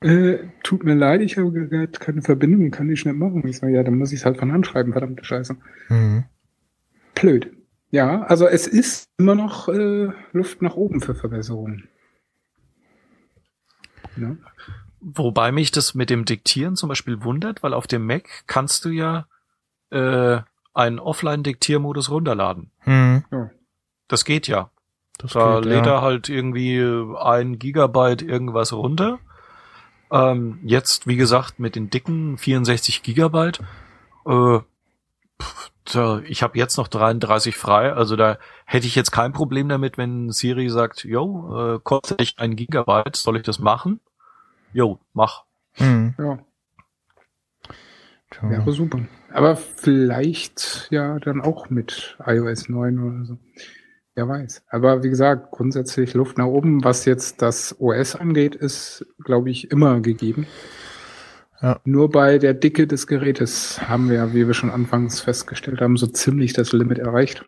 Äh, 0.00 0.38
tut 0.62 0.84
mir 0.84 0.94
leid, 0.94 1.20
ich 1.20 1.36
habe 1.36 1.52
gerade 1.52 1.88
keine 1.88 2.22
Verbindung, 2.22 2.70
kann 2.70 2.90
ich 2.90 3.04
nicht 3.04 3.16
machen. 3.16 3.46
Ich 3.46 3.58
sage, 3.58 3.74
ja, 3.74 3.82
dann 3.82 3.98
muss 3.98 4.12
ich 4.12 4.20
es 4.20 4.26
halt 4.26 4.38
von 4.38 4.52
Hand 4.52 4.66
schreiben, 4.66 4.92
verdammte 4.92 5.24
Scheiße. 5.24 5.56
Mhm. 5.88 6.24
Blöd. 7.14 7.52
Ja, 7.90 8.22
also 8.22 8.46
es 8.46 8.66
ist 8.66 9.08
immer 9.18 9.34
noch 9.34 9.68
äh, 9.68 10.08
Luft 10.32 10.60
nach 10.60 10.76
oben 10.76 11.00
für 11.00 11.14
Verbesserungen. 11.14 11.88
Ja. 14.16 14.36
Wobei 15.08 15.52
mich 15.52 15.70
das 15.70 15.94
mit 15.94 16.10
dem 16.10 16.24
Diktieren 16.24 16.74
zum 16.74 16.88
Beispiel 16.88 17.22
wundert, 17.22 17.62
weil 17.62 17.74
auf 17.74 17.86
dem 17.86 18.04
Mac 18.04 18.28
kannst 18.48 18.84
du 18.84 18.88
ja 18.88 19.28
äh, 19.90 20.40
einen 20.74 20.98
Offline-Diktiermodus 20.98 22.10
runterladen. 22.10 22.72
Mhm. 22.84 23.22
Das 24.08 24.24
geht 24.24 24.48
ja. 24.48 24.70
Das 25.18 25.32
Da 25.32 25.60
geht, 25.60 25.66
lädt 25.66 25.86
ja. 25.86 25.94
er 25.94 26.02
halt 26.02 26.28
irgendwie 26.28 26.82
ein 27.20 27.60
Gigabyte 27.60 28.22
irgendwas 28.22 28.72
runter. 28.72 29.20
Ähm, 30.10 30.58
jetzt, 30.64 31.06
wie 31.06 31.16
gesagt, 31.16 31.60
mit 31.60 31.76
den 31.76 31.88
dicken 31.88 32.36
64 32.36 33.04
Gigabyte. 33.04 33.60
Äh, 34.26 34.58
pff, 35.40 35.70
tja, 35.84 36.20
ich 36.26 36.42
habe 36.42 36.58
jetzt 36.58 36.78
noch 36.78 36.88
33 36.88 37.56
frei, 37.56 37.92
also 37.92 38.16
da 38.16 38.38
hätte 38.64 38.88
ich 38.88 38.96
jetzt 38.96 39.12
kein 39.12 39.32
Problem 39.32 39.68
damit, 39.68 39.98
wenn 39.98 40.32
Siri 40.32 40.68
sagt, 40.68 41.04
yo, 41.04 41.76
äh, 41.76 41.80
kostet 41.80 42.20
echt 42.20 42.40
ein 42.40 42.56
Gigabyte, 42.56 43.14
soll 43.14 43.36
ich 43.36 43.44
das 43.44 43.60
machen? 43.60 44.00
Jo, 44.76 44.98
mach. 45.14 45.44
Mhm. 45.78 46.14
ja. 46.18 46.38
Tja. 48.30 48.50
Wäre 48.50 48.72
super. 48.72 49.00
Aber 49.32 49.56
vielleicht 49.56 50.88
ja 50.90 51.18
dann 51.18 51.40
auch 51.40 51.70
mit 51.70 52.18
iOS 52.26 52.68
9 52.68 52.98
oder 52.98 53.24
so. 53.24 53.38
Wer 54.14 54.28
weiß. 54.28 54.64
Aber 54.68 55.02
wie 55.02 55.08
gesagt, 55.08 55.50
grundsätzlich 55.50 56.12
Luft 56.12 56.36
nach 56.36 56.44
oben. 56.44 56.84
Was 56.84 57.06
jetzt 57.06 57.40
das 57.40 57.74
OS 57.80 58.16
angeht, 58.16 58.54
ist, 58.54 59.06
glaube 59.24 59.48
ich, 59.48 59.70
immer 59.70 60.00
gegeben. 60.02 60.46
Ja. 61.62 61.80
Nur 61.84 62.10
bei 62.10 62.36
der 62.36 62.52
Dicke 62.52 62.86
des 62.86 63.06
Gerätes 63.06 63.80
haben 63.88 64.10
wir, 64.10 64.34
wie 64.34 64.46
wir 64.46 64.52
schon 64.52 64.70
anfangs 64.70 65.22
festgestellt 65.22 65.80
haben, 65.80 65.96
so 65.96 66.06
ziemlich 66.06 66.52
das 66.52 66.72
Limit 66.74 66.98
erreicht. 66.98 67.46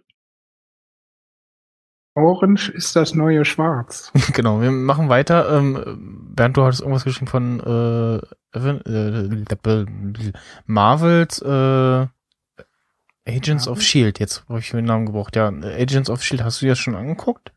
Orange 2.18 2.70
ist 2.70 2.94
das 2.96 3.14
neue 3.14 3.44
Schwarz. 3.44 4.12
genau, 4.34 4.60
wir 4.60 4.70
machen 4.70 5.08
weiter. 5.08 5.48
Ähm, 5.56 6.26
Bernd, 6.34 6.56
du 6.56 6.64
hattest 6.64 6.80
irgendwas 6.82 7.04
geschrieben 7.04 7.26
von 7.28 7.60
äh, 7.60 8.58
äh, 8.58 9.86
Marvels 10.66 11.40
äh, 11.42 12.06
Agents 13.26 13.68
of 13.68 13.76
Marvel? 13.76 13.82
Shield. 13.82 14.18
Jetzt 14.18 14.44
habe 14.48 14.58
ich 14.58 14.70
den 14.70 14.84
Namen 14.84 15.06
gebraucht. 15.06 15.36
Ja, 15.36 15.48
Agents 15.48 16.10
of 16.10 16.22
Shield. 16.22 16.42
Hast 16.42 16.62
du 16.62 16.66
das 16.66 16.78
schon 16.78 16.94
angeguckt? 16.94 17.52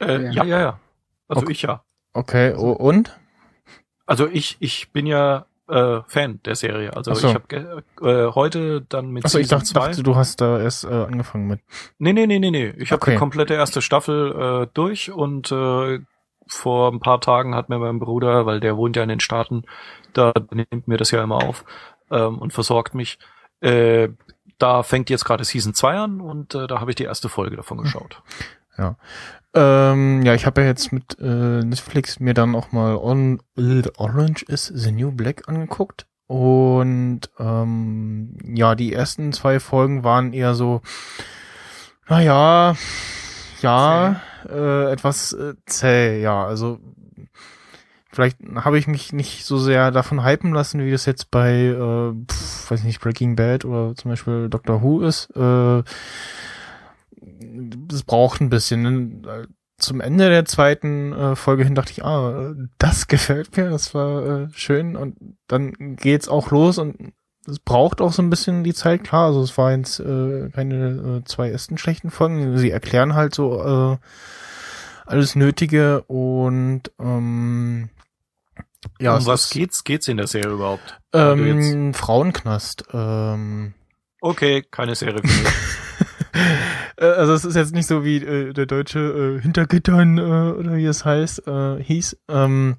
Äh, 0.00 0.22
Ja. 0.24 0.30
ja, 0.32 0.44
ja, 0.44 0.60
ja. 0.60 0.80
Also 1.28 1.42
Okay. 1.42 1.52
ich 1.52 1.62
ja. 1.62 1.84
Okay, 2.12 2.54
oh, 2.56 2.72
und? 2.72 3.16
Also 4.06 4.26
ich, 4.26 4.56
ich 4.60 4.90
bin 4.92 5.06
ja 5.06 5.46
äh, 5.70 6.02
Fan 6.06 6.40
der 6.44 6.56
Serie. 6.56 6.96
Also 6.96 7.14
so. 7.14 7.28
ich 7.28 7.34
habe 7.34 7.82
äh, 8.02 8.32
heute 8.34 8.82
dann 8.82 9.10
mit 9.10 9.24
Achso, 9.24 9.38
ich 9.38 9.48
dachte, 9.48 9.72
dachte, 9.72 10.02
du 10.02 10.16
hast 10.16 10.40
da 10.40 10.58
erst 10.60 10.84
äh, 10.84 10.88
angefangen 10.88 11.46
mit. 11.46 11.60
Nee, 11.98 12.12
nee, 12.12 12.26
nee, 12.26 12.38
nee, 12.38 12.50
nee. 12.50 12.74
Ich 12.78 12.92
habe 12.92 13.00
Okay. 13.02 13.12
die 13.12 13.16
komplette 13.18 13.54
erste 13.54 13.80
Staffel 13.82 14.64
äh, 14.64 14.66
durch 14.74 15.10
und 15.10 15.50
äh, 15.52 16.00
vor 16.46 16.92
ein 16.92 17.00
paar 17.00 17.20
Tagen 17.20 17.54
hat 17.54 17.68
mir 17.68 17.78
mein 17.78 18.00
Bruder, 18.00 18.44
weil 18.46 18.60
der 18.60 18.76
wohnt 18.76 18.96
ja 18.96 19.04
in 19.04 19.08
den 19.08 19.20
Staaten, 19.20 19.62
da 20.12 20.32
nimmt 20.50 20.88
mir 20.88 20.96
das 20.96 21.12
ja 21.12 21.22
immer 21.22 21.36
auf 21.44 21.64
ähm, 22.10 22.38
und 22.38 22.52
versorgt 22.52 22.94
mich. 22.94 23.18
Äh, 23.60 24.08
da 24.58 24.82
fängt 24.82 25.08
jetzt 25.10 25.24
gerade 25.24 25.44
Season 25.44 25.74
2 25.74 25.96
an 25.96 26.20
und 26.20 26.54
äh, 26.54 26.66
da 26.66 26.80
habe 26.80 26.90
ich 26.90 26.96
die 26.96 27.04
erste 27.04 27.28
Folge 27.28 27.56
davon 27.56 27.78
geschaut. 27.78 28.22
Ähm, 29.52 30.22
ja, 30.22 30.34
ich 30.34 30.46
habe 30.46 30.60
ja 30.60 30.68
jetzt 30.68 30.92
mit 30.92 31.18
äh, 31.20 31.64
Netflix 31.64 32.20
mir 32.20 32.34
dann 32.34 32.54
auch 32.54 32.72
mal 32.72 32.96
On 32.96 33.40
Orange 33.96 34.44
is 34.46 34.66
the 34.66 34.92
New 34.92 35.10
Black 35.10 35.48
angeguckt. 35.48 36.06
Und 36.26 37.22
ähm, 37.40 38.38
ja, 38.44 38.76
die 38.76 38.92
ersten 38.92 39.32
zwei 39.32 39.58
Folgen 39.58 40.04
waren 40.04 40.32
eher 40.32 40.54
so, 40.54 40.80
naja, 42.08 42.76
ja, 43.62 44.20
äh, 44.48 44.92
etwas 44.92 45.32
äh, 45.32 45.54
zäh, 45.66 46.22
ja. 46.22 46.44
Also 46.44 46.78
vielleicht 48.12 48.38
habe 48.54 48.78
ich 48.78 48.86
mich 48.86 49.12
nicht 49.12 49.44
so 49.44 49.58
sehr 49.58 49.90
davon 49.90 50.24
hypen 50.24 50.52
lassen, 50.52 50.84
wie 50.84 50.92
das 50.92 51.04
jetzt 51.04 51.32
bei, 51.32 51.50
äh, 51.50 52.12
pf, 52.30 52.70
weiß 52.70 52.84
nicht, 52.84 53.00
Breaking 53.00 53.34
Bad 53.34 53.64
oder 53.64 53.96
zum 53.96 54.12
Beispiel 54.12 54.48
Doctor 54.48 54.82
Who 54.82 55.00
ist. 55.00 55.30
Äh, 55.34 55.82
das 57.20 58.02
braucht 58.02 58.40
ein 58.40 58.50
bisschen. 58.50 58.82
ne? 59.22 59.48
zum 59.80 60.00
Ende 60.00 60.28
der 60.28 60.44
zweiten 60.44 61.12
äh, 61.12 61.36
Folge 61.36 61.64
hin 61.64 61.74
dachte 61.74 61.92
ich, 61.92 62.04
ah, 62.04 62.54
das 62.78 63.06
gefällt 63.08 63.56
mir, 63.56 63.70
das 63.70 63.94
war 63.94 64.26
äh, 64.26 64.48
schön 64.52 64.96
und 64.96 65.16
dann 65.48 65.96
geht's 65.96 66.28
auch 66.28 66.50
los 66.50 66.78
und 66.78 67.12
es 67.46 67.58
braucht 67.58 68.00
auch 68.00 68.12
so 68.12 68.22
ein 68.22 68.30
bisschen 68.30 68.62
die 68.62 68.74
Zeit, 68.74 69.02
klar, 69.02 69.26
also 69.26 69.42
es 69.42 69.56
war 69.56 69.72
jetzt 69.72 69.98
äh, 69.98 70.50
keine 70.50 71.22
äh, 71.22 71.24
zwei 71.24 71.50
ersten 71.50 71.78
schlechten 71.78 72.10
Folgen, 72.10 72.58
sie 72.58 72.70
erklären 72.70 73.14
halt 73.14 73.34
so 73.34 73.94
äh, 73.94 73.96
alles 75.06 75.34
Nötige 75.34 76.02
und 76.02 76.82
ähm, 77.00 77.88
ja, 79.00 79.16
um 79.16 79.26
was 79.26 79.46
ist, 79.46 79.50
geht's? 79.52 79.84
Geht's 79.84 80.08
in 80.08 80.16
der 80.16 80.26
Serie 80.26 80.52
überhaupt? 80.52 81.00
Ähm, 81.12 81.92
Frauenknast. 81.92 82.84
Ähm, 82.92 83.74
okay, 84.20 84.62
keine 84.70 84.94
Serie 84.94 85.20
für 85.20 85.26
mich. 85.26 85.48
Äh, 87.00 87.06
also 87.06 87.32
es 87.32 87.44
ist 87.44 87.56
jetzt 87.56 87.74
nicht 87.74 87.86
so 87.86 88.04
wie 88.04 88.16
äh, 88.16 88.52
der 88.52 88.66
deutsche 88.66 89.00
äh, 89.38 89.40
Hintergittern 89.40 90.18
äh, 90.18 90.20
oder 90.20 90.76
wie 90.76 90.86
es 90.86 91.04
heißt, 91.04 91.46
äh, 91.46 91.82
hieß. 91.82 92.18
Ähm, 92.28 92.76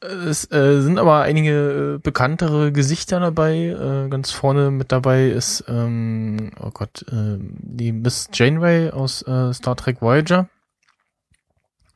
es 0.00 0.50
äh, 0.50 0.80
sind 0.80 0.98
aber 0.98 1.20
einige 1.20 1.96
äh, 1.96 1.98
bekanntere 1.98 2.72
Gesichter 2.72 3.20
dabei. 3.20 3.66
Äh, 3.66 4.08
ganz 4.08 4.30
vorne 4.30 4.70
mit 4.70 4.92
dabei 4.92 5.28
ist, 5.28 5.64
ähm, 5.68 6.52
oh 6.58 6.70
Gott, 6.72 7.04
äh, 7.12 7.36
die 7.38 7.92
Miss 7.92 8.28
Janeway 8.32 8.90
aus 8.90 9.20
äh, 9.26 9.52
Star 9.52 9.76
Trek 9.76 10.00
Voyager 10.00 10.48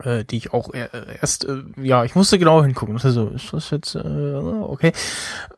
äh, 0.02 0.24
die 0.24 0.36
ich 0.36 0.52
auch 0.52 0.72
erst, 0.74 1.44
äh, 1.44 1.62
ja, 1.80 2.04
ich 2.04 2.14
musste 2.14 2.38
genau 2.38 2.62
hingucken. 2.62 2.98
Also, 3.02 3.28
ist 3.28 3.52
das 3.52 3.70
jetzt, 3.70 3.94
äh, 3.94 4.34
okay. 4.34 4.92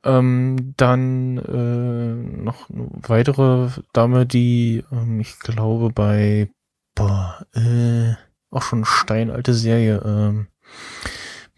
Ähm, 0.04 0.74
dann 0.76 1.38
äh, 1.38 2.42
noch 2.42 2.70
eine 2.70 2.88
weitere 3.06 3.68
Dame, 3.92 4.26
die, 4.26 4.84
ähm, 4.92 5.20
ich 5.20 5.38
glaube, 5.40 5.90
bei, 5.90 6.50
boah, 6.94 7.46
äh, 7.54 8.14
auch 8.50 8.62
schon 8.62 8.84
steinalte 8.84 9.54
Serie, 9.54 10.02
ähm, 10.04 10.46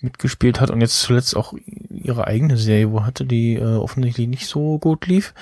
mitgespielt 0.00 0.60
hat 0.60 0.70
und 0.70 0.80
jetzt 0.80 1.00
zuletzt 1.00 1.36
auch 1.36 1.54
ihre 1.90 2.26
eigene 2.26 2.56
Serie, 2.56 2.92
wo 2.92 3.04
hatte 3.04 3.24
die 3.24 3.56
äh, 3.56 3.76
offensichtlich 3.76 4.28
nicht 4.28 4.46
so 4.46 4.78
gut 4.78 5.06
lief. 5.06 5.34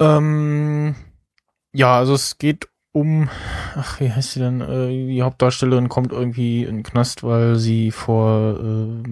Ähm, 0.00 0.94
ja, 1.72 1.98
also 1.98 2.14
es 2.14 2.38
geht 2.38 2.68
um, 2.94 3.28
ach, 3.74 3.98
wie 3.98 4.10
heißt 4.10 4.32
sie 4.32 4.40
denn? 4.40 4.60
Äh, 4.60 4.88
die 5.08 5.22
Hauptdarstellerin 5.22 5.88
kommt 5.88 6.12
irgendwie 6.12 6.62
in 6.62 6.76
den 6.76 6.82
Knast, 6.84 7.24
weil 7.24 7.56
sie 7.56 7.90
vor 7.90 8.60
äh, 8.60 9.02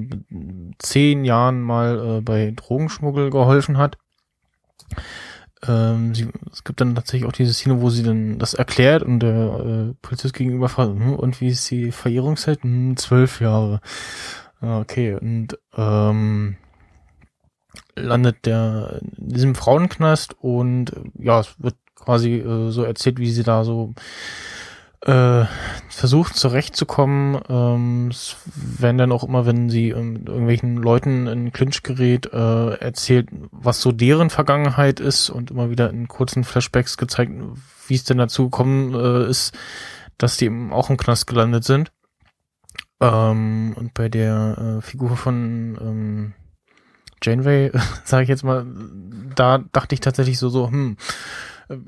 zehn 0.78 1.24
Jahren 1.24 1.60
mal 1.60 2.18
äh, 2.18 2.20
bei 2.20 2.52
Drogenschmuggel 2.54 3.30
geholfen 3.30 3.78
hat. 3.78 3.98
Ähm, 5.66 6.14
sie, 6.14 6.28
es 6.52 6.62
gibt 6.62 6.80
dann 6.80 6.94
tatsächlich 6.94 7.28
auch 7.28 7.32
diese 7.32 7.52
Szene, 7.52 7.80
wo 7.80 7.90
sie 7.90 8.04
dann 8.04 8.38
das 8.38 8.54
erklärt 8.54 9.02
und 9.02 9.18
der 9.18 9.90
äh, 9.90 9.94
Polizist 10.00 10.34
gegenüber 10.34 10.68
fragt, 10.68 10.92
hm, 10.92 11.14
und 11.14 11.40
wie 11.40 11.48
ist 11.48 11.68
die 11.68 11.90
Verjährungszeit? 11.90 12.62
Hm, 12.62 12.96
zwölf 12.96 13.40
Jahre. 13.40 13.80
Okay, 14.60 15.14
und 15.14 15.58
ähm, 15.76 16.56
landet 17.96 18.46
der 18.46 19.00
in 19.18 19.28
diesem 19.28 19.54
Frauenknast 19.56 20.36
und 20.40 20.92
ja, 21.18 21.40
es 21.40 21.60
wird 21.60 21.74
quasi 22.04 22.36
äh, 22.36 22.70
so 22.70 22.82
erzählt, 22.84 23.18
wie 23.18 23.30
sie 23.30 23.42
da 23.42 23.64
so 23.64 23.94
äh, 25.04 25.44
versucht 25.88 26.36
zurechtzukommen. 26.36 27.40
Ähm, 27.48 28.08
es 28.10 28.36
werden 28.54 28.98
dann 28.98 29.12
auch 29.12 29.24
immer, 29.24 29.46
wenn 29.46 29.68
sie 29.68 29.90
ähm, 29.90 30.24
irgendwelchen 30.26 30.76
Leuten 30.76 31.26
in 31.26 31.52
Clinch 31.52 31.82
gerät, 31.82 32.32
äh, 32.32 32.74
erzählt, 32.74 33.28
was 33.50 33.80
so 33.80 33.92
deren 33.92 34.30
Vergangenheit 34.30 35.00
ist 35.00 35.30
und 35.30 35.50
immer 35.50 35.70
wieder 35.70 35.90
in 35.90 36.08
kurzen 36.08 36.44
Flashbacks 36.44 36.96
gezeigt, 36.96 37.32
wie 37.88 37.94
es 37.94 38.04
denn 38.04 38.18
dazu 38.18 38.44
gekommen 38.44 38.94
äh, 38.94 39.28
ist, 39.28 39.56
dass 40.18 40.36
die 40.36 40.46
eben 40.46 40.72
auch 40.72 40.88
im 40.88 40.96
Knast 40.96 41.26
gelandet 41.26 41.64
sind. 41.64 41.90
Ähm, 43.00 43.74
und 43.76 43.94
bei 43.94 44.08
der 44.08 44.78
äh, 44.78 44.82
Figur 44.82 45.16
von 45.16 45.76
ähm, 45.80 46.32
Janeway, 47.20 47.72
sage 48.04 48.22
ich 48.22 48.28
jetzt 48.28 48.44
mal, 48.44 48.64
da 49.34 49.58
dachte 49.58 49.94
ich 49.94 50.00
tatsächlich 50.00 50.38
so, 50.38 50.48
so, 50.48 50.68
hm, 50.68 50.96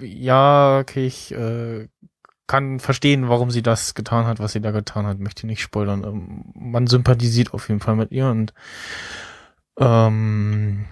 ja, 0.01 0.78
okay, 0.80 1.06
ich 1.06 1.32
äh, 1.32 1.88
kann 2.46 2.78
verstehen, 2.80 3.28
warum 3.28 3.51
sie 3.51 3.62
das 3.62 3.94
getan 3.94 4.26
hat, 4.26 4.38
was 4.38 4.52
sie 4.52 4.60
da 4.60 4.70
getan 4.70 5.06
hat. 5.06 5.18
Möchte 5.18 5.46
nicht 5.46 5.62
spoilern. 5.62 6.05
Ähm, 6.05 6.44
man 6.55 6.86
sympathisiert 6.86 7.55
auf 7.55 7.68
jeden 7.68 7.80
Fall 7.80 7.96
mit 7.96 8.12
ihr 8.12 8.28
und 8.28 8.52
ähm, 9.78 10.84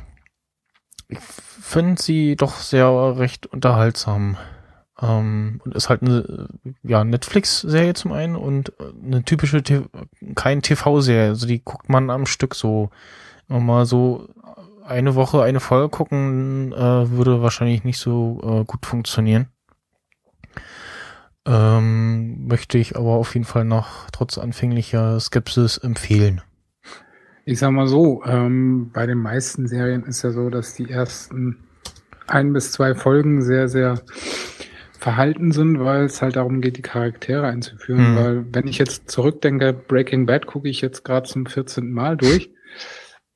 ich 1.09 1.19
finde 1.21 2.01
sie 2.01 2.37
doch 2.37 2.57
sehr 2.57 3.19
recht 3.19 3.47
unterhaltsam. 3.47 4.37
Ähm, 5.01 5.61
und 5.65 5.75
ist 5.75 5.89
halt 5.89 6.03
eine 6.03 6.49
ja, 6.83 7.05
Netflix-Serie 7.05 7.95
zum 7.95 8.13
einen 8.13 8.37
und 8.37 8.73
eine 8.81 9.25
typische, 9.25 9.63
kein 10.35 10.63
TV-Serie. 10.63 11.29
Also 11.29 11.47
die 11.47 11.63
guckt 11.63 11.89
man 11.89 12.11
am 12.11 12.27
Stück 12.27 12.55
so. 12.55 12.91
Immer 13.49 13.61
mal 13.61 13.87
so 13.87 14.29
eine 14.85 15.15
Woche 15.15 15.43
eine 15.43 15.61
Folge 15.61 15.89
gucken 15.89 16.73
äh, 16.73 17.11
würde 17.11 17.43
wahrscheinlich 17.43 17.85
nicht 17.85 17.99
so 17.99 18.41
äh, 18.43 18.65
gut 18.65 18.87
funktionieren. 18.87 19.49
Ähm, 21.45 22.47
möchte 22.47 22.79
ich 22.79 22.97
aber 22.97 23.11
auf 23.11 23.35
jeden 23.35 23.47
Fall 23.47 23.65
noch 23.65 24.09
trotz 24.13 24.39
anfänglicher 24.39 25.19
Skepsis 25.19 25.79
empfehlen. 25.79 26.41
Ich 27.45 27.59
sag 27.59 27.73
mal 27.73 27.89
so, 27.89 28.23
ähm, 28.25 28.91
bei 28.93 29.07
den 29.07 29.19
meisten 29.19 29.67
Serien 29.67 30.05
ist 30.05 30.23
ja 30.23 30.31
so, 30.31 30.51
dass 30.51 30.75
die 30.75 30.89
ersten 30.89 31.57
ein 32.29 32.53
bis 32.53 32.71
zwei 32.71 32.95
Folgen 32.95 33.43
sehr, 33.43 33.69
sehr 33.69 34.01
verhalten 35.03 35.51
sind, 35.51 35.81
weil 35.81 36.05
es 36.05 36.23
halt 36.23 36.37
darum 36.37 36.61
geht, 36.61 36.77
die 36.77 36.83
Charaktere 36.83 37.49
einzuführen. 37.49 38.13
Mhm. 38.13 38.17
Weil 38.17 38.45
wenn 38.53 38.69
ich 38.69 38.79
jetzt 38.79 39.11
zurückdenke, 39.11 39.73
Breaking 39.73 40.27
Bad 40.27 40.47
gucke 40.47 40.69
ich 40.69 40.81
jetzt 40.81 41.05
gerade 41.05 41.29
zum 41.29 41.47
14. 41.47 41.91
Mal 41.91 42.17
durch. 42.17 42.51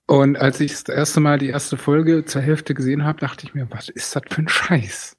Und 0.07 0.39
als 0.39 0.61
ich 0.61 0.71
das 0.71 0.89
erste 0.95 1.21
Mal 1.21 1.39
die 1.39 1.49
erste 1.49 1.77
Folge 1.77 2.25
zur 2.25 2.41
Hälfte 2.41 2.75
gesehen 2.75 3.05
habe, 3.05 3.19
dachte 3.19 3.45
ich 3.45 3.55
mir, 3.55 3.69
was 3.71 3.89
ist 3.89 4.15
das 4.15 4.23
für 4.31 4.43
ein 4.43 4.49
Scheiß? 4.49 5.17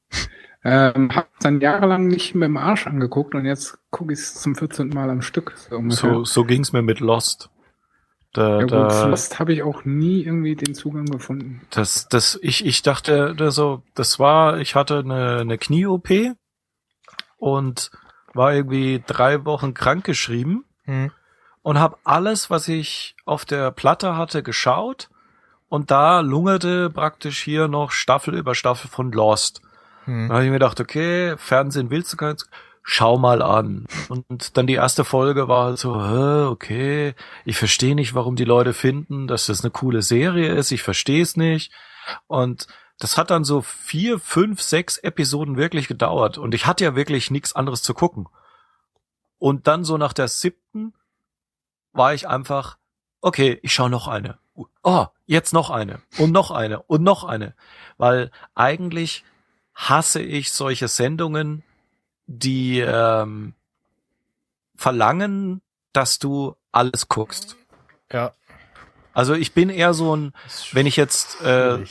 Ähm, 0.64 1.12
hab 1.14 1.28
dann 1.40 1.62
jahrelang 1.62 2.08
nicht 2.08 2.36
mit 2.36 2.48
dem 2.48 2.58
Arsch 2.58 2.88
angeguckt 2.88 3.36
und 3.36 3.46
jetzt 3.46 3.78
gucke 3.90 4.14
ich 4.14 4.20
es 4.20 4.36
zum 4.36 4.56
14. 4.56 4.90
Mal 4.90 5.10
am 5.10 5.22
Stück. 5.22 5.54
So, 5.70 5.90
so, 5.90 6.24
so 6.26 6.46
ging's 6.46 6.74
mir 6.74 6.82
mit 6.82 7.00
Lost. 7.00 7.50
Da, 8.34 8.60
ja, 8.60 8.62
gut, 8.62 8.72
da, 8.72 9.08
Lost 9.08 9.40
habe 9.40 9.54
ich 9.54 9.62
auch 9.64 9.84
nie 9.84 10.24
irgendwie 10.24 10.56
den 10.56 10.74
Zugang 10.74 11.06
gefunden. 11.06 11.62
Das, 11.70 12.08
das, 12.08 12.40
ich, 12.42 12.66
ich 12.66 12.82
dachte, 12.82 13.36
das 13.36 13.56
so, 13.56 13.84
das 13.94 14.20
war, 14.20 14.60
ich 14.60 14.76
hatte 14.76 15.00
eine, 15.00 15.40
eine 15.42 15.58
Knie-OP 15.58 16.10
und 17.38 17.92
war 18.34 18.54
irgendwie 18.54 19.04
drei 19.06 19.46
Wochen 19.46 19.74
krank 19.74 20.06
geschrieben. 20.06 20.66
Hm 20.86 21.12
und 21.68 21.82
habe 21.82 21.98
alles, 22.06 22.50
was 22.50 22.70
ich 22.70 23.14
auf 23.26 23.44
der 23.44 23.72
Platte 23.72 24.16
hatte, 24.16 24.42
geschaut 24.42 25.10
und 25.68 25.92
da 25.92 26.22
lungerte 26.22 26.90
praktisch 26.90 27.44
hier 27.44 27.68
noch 27.68 27.92
Staffel 27.92 28.36
über 28.36 28.56
Staffel 28.56 28.90
von 28.90 29.12
Lost. 29.12 29.62
Hm. 30.06 30.30
Da 30.30 30.36
habe 30.36 30.46
ich 30.46 30.50
mir 30.50 30.60
gedacht, 30.60 30.80
okay, 30.80 31.36
Fernsehen 31.36 31.90
willst 31.90 32.14
du 32.14 32.16
keins, 32.16 32.50
schau 32.84 33.18
mal 33.18 33.42
an. 33.42 33.86
Und 34.08 34.56
dann 34.56 34.66
die 34.66 34.76
erste 34.76 35.04
Folge 35.04 35.50
war 35.50 35.66
halt 35.66 35.78
so, 35.78 35.94
okay, 35.94 37.16
ich 37.44 37.58
verstehe 37.58 37.96
nicht, 37.96 38.16
warum 38.16 38.38
die 38.38 38.46
Leute 38.46 38.72
finden, 38.72 39.28
dass 39.28 39.48
das 39.48 39.60
eine 39.60 39.72
coole 39.72 40.04
Serie 40.04 40.54
ist, 40.54 40.72
ich 40.72 40.84
verstehe 40.84 41.22
es 41.22 41.36
nicht. 41.36 41.74
Und 42.28 42.68
das 42.98 43.18
hat 43.18 43.30
dann 43.30 43.44
so 43.44 43.62
vier, 43.62 44.20
fünf, 44.20 44.62
sechs 44.62 45.00
Episoden 45.00 45.58
wirklich 45.58 45.90
gedauert. 45.90 46.38
Und 46.38 46.56
ich 46.56 46.66
hatte 46.66 46.86
ja 46.86 46.96
wirklich 46.96 47.30
nichts 47.30 47.54
anderes 47.58 47.84
zu 47.84 47.94
gucken. 47.94 48.30
Und 49.38 49.68
dann 49.68 49.84
so 49.84 49.98
nach 49.98 50.14
der 50.14 50.30
siebten 50.30 50.94
war 51.98 52.14
ich 52.14 52.28
einfach, 52.28 52.78
okay, 53.22 53.60
ich 53.62 53.74
schaue 53.74 53.90
noch 53.90 54.08
eine. 54.08 54.38
Oh, 54.84 55.06
jetzt 55.26 55.54
noch 55.54 55.70
eine 55.70 56.02
und 56.18 56.32
noch 56.32 56.52
eine 56.52 56.82
und 56.84 57.04
noch 57.04 57.24
eine. 57.24 57.54
Weil 57.98 58.32
eigentlich 58.56 59.24
hasse 59.76 60.22
ich 60.22 60.52
solche 60.52 60.88
Sendungen, 60.88 61.64
die 62.26 62.80
ähm, 62.80 63.54
verlangen, 64.76 65.62
dass 65.94 66.20
du 66.20 66.56
alles 66.72 67.08
guckst. 67.08 67.56
Ja. 68.12 68.34
Also 69.14 69.34
ich 69.34 69.54
bin 69.54 69.70
eher 69.70 69.94
so 69.94 70.16
ein, 70.16 70.34
wenn 70.72 70.86
ich 70.86 70.96
jetzt, 70.96 71.42
äh, 71.42 71.84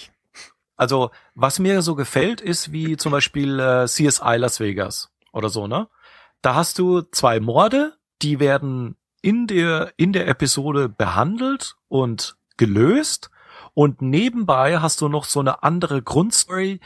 also 0.77 1.11
was 1.35 1.59
mir 1.59 1.83
so 1.83 1.95
gefällt, 1.95 2.41
ist 2.41 2.73
wie 2.73 2.97
zum 2.97 3.13
Beispiel 3.13 3.59
äh, 3.59 3.87
CSI 3.87 4.37
Las 4.37 4.61
Vegas 4.61 5.11
oder 5.33 5.49
so, 5.49 5.67
ne? 5.67 5.89
Da 6.43 6.55
hast 6.55 6.79
du 6.79 7.03
zwei 7.03 7.41
Morde, 7.41 7.97
die 8.23 8.39
werden 8.39 8.97
in 9.23 9.47
der, 9.47 9.93
in 9.97 10.13
der 10.13 10.29
Episode 10.29 10.89
behandelt 10.89 11.77
und 11.89 12.37
gelöst. 12.57 13.31
Und 13.75 14.01
nebenbei 14.01 14.79
hast 14.79 15.01
du 15.01 15.09
noch 15.09 15.25
so 15.25 15.41
eine 15.41 15.63
andere 15.63 16.03
Grundstory, 16.03 16.81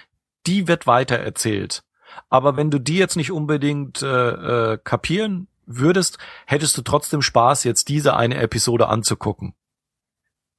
die 0.46 0.66
wird 0.66 0.86
weitererzählt. 0.86 1.84
Aber 2.28 2.56
wenn 2.56 2.70
du 2.70 2.78
die 2.78 2.96
jetzt 2.96 3.16
nicht 3.16 3.30
unbedingt 3.30 4.02
äh, 4.02 4.72
äh, 4.72 4.78
kapieren 4.82 5.46
würdest, 5.66 6.18
hättest 6.46 6.76
du 6.76 6.82
trotzdem 6.82 7.22
Spaß, 7.22 7.64
jetzt 7.64 7.88
diese 7.88 8.16
eine 8.16 8.36
Episode 8.36 8.88
anzugucken. 8.88 9.54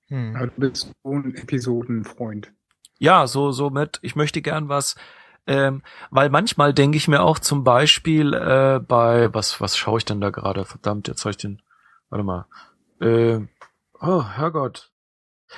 Hm. 0.07 0.33
du 0.33 0.51
bist 0.57 0.91
so 1.03 1.11
ein 1.11 1.35
Episodenfreund. 1.35 2.51
Ja, 2.99 3.27
so, 3.27 3.51
so 3.51 3.69
mit, 3.69 3.99
ich 4.01 4.15
möchte 4.15 4.41
gern 4.41 4.69
was 4.69 4.95
Ähm, 5.47 5.81
weil 6.11 6.29
manchmal 6.29 6.73
denke 6.73 6.97
ich 6.97 7.07
mir 7.07 7.21
auch 7.21 7.39
zum 7.39 7.63
Beispiel 7.63 8.33
äh, 8.33 8.79
bei, 8.79 9.33
was, 9.33 9.59
was 9.59 9.75
schaue 9.75 9.97
ich 9.97 10.05
denn 10.05 10.21
da 10.21 10.29
gerade? 10.29 10.65
Verdammt, 10.65 11.07
jetzt 11.07 11.21
soll 11.21 11.31
ich 11.31 11.37
den, 11.37 11.61
warte 12.09 12.23
mal. 12.23 12.45
Äh, 12.99 13.39
oh, 13.99 14.23
Herrgott. 14.23 14.91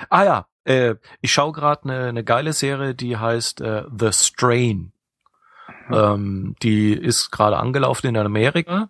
Ah 0.09 0.23
ja, 0.23 0.47
äh, 0.63 0.95
ich 1.21 1.33
schaue 1.33 1.51
gerade 1.51 1.83
eine 1.83 2.13
ne 2.13 2.23
geile 2.23 2.53
Serie, 2.53 2.95
die 2.95 3.17
heißt 3.17 3.61
äh, 3.61 3.83
The 3.95 4.11
Strain. 4.13 4.93
Ähm, 5.91 6.55
die 6.61 6.93
ist 6.93 7.31
gerade 7.31 7.57
angelaufen 7.57 8.07
in 8.07 8.17
Amerika 8.17 8.89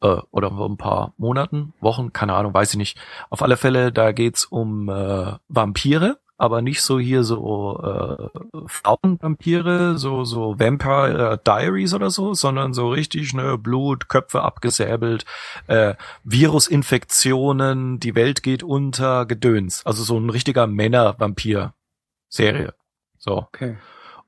äh, 0.00 0.16
oder 0.30 0.50
vor 0.50 0.68
ein 0.68 0.76
paar 0.76 1.14
Monaten, 1.16 1.74
Wochen, 1.80 2.12
keine 2.12 2.34
Ahnung, 2.34 2.54
weiß 2.54 2.70
ich 2.70 2.76
nicht. 2.76 2.98
Auf 3.30 3.42
alle 3.42 3.56
Fälle, 3.56 3.92
da 3.92 4.12
geht's 4.12 4.44
um 4.44 4.88
äh, 4.88 5.34
Vampire, 5.48 6.18
aber 6.42 6.60
nicht 6.60 6.82
so 6.82 6.98
hier 6.98 7.22
so 7.22 7.80
äh, 7.84 8.28
Frauenvampire, 8.66 9.96
so 9.96 10.24
so 10.24 10.58
Vampire 10.58 11.40
Diaries 11.46 11.94
oder 11.94 12.10
so, 12.10 12.34
sondern 12.34 12.74
so 12.74 12.90
richtig 12.90 13.32
ne 13.32 13.56
Blut, 13.56 14.08
Köpfe 14.08 14.42
abgesäbelt, 14.42 15.24
äh, 15.68 15.94
Virusinfektionen, 16.24 18.00
die 18.00 18.16
Welt 18.16 18.42
geht 18.42 18.64
unter, 18.64 19.24
Gedöns. 19.24 19.86
Also 19.86 20.02
so 20.02 20.18
ein 20.18 20.30
richtiger 20.30 20.66
Männer-Vampir-Serie. 20.66 22.74
So. 23.18 23.36
Okay. 23.36 23.78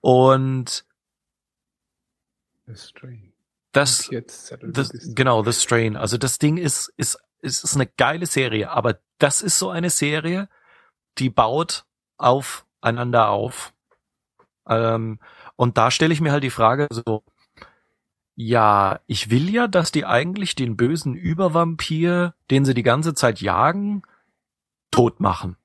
Und 0.00 0.84
The 2.66 2.76
Strain. 2.76 3.32
das, 3.72 4.08
das 4.62 4.92
genau, 5.16 5.42
The 5.42 5.52
Strain. 5.52 5.96
Also 5.96 6.16
das 6.16 6.38
Ding 6.38 6.58
ist, 6.58 6.92
ist, 6.96 7.18
ist, 7.40 7.64
ist 7.64 7.74
eine 7.74 7.88
geile 7.88 8.26
Serie, 8.26 8.70
aber 8.70 9.00
das 9.18 9.42
ist 9.42 9.58
so 9.58 9.70
eine 9.70 9.90
Serie, 9.90 10.48
die 11.18 11.28
baut 11.28 11.84
aufeinander 12.16 13.28
auf. 13.28 13.72
Ähm, 14.68 15.18
und 15.56 15.78
da 15.78 15.90
stelle 15.90 16.12
ich 16.12 16.20
mir 16.20 16.32
halt 16.32 16.44
die 16.44 16.50
Frage 16.50 16.88
so, 16.90 17.22
ja, 18.36 19.00
ich 19.06 19.30
will 19.30 19.48
ja, 19.48 19.68
dass 19.68 19.92
die 19.92 20.04
eigentlich 20.04 20.54
den 20.54 20.76
bösen 20.76 21.14
Übervampir, 21.14 22.34
den 22.50 22.64
sie 22.64 22.74
die 22.74 22.82
ganze 22.82 23.14
Zeit 23.14 23.40
jagen, 23.40 24.02
tot 24.90 25.20
machen. 25.20 25.56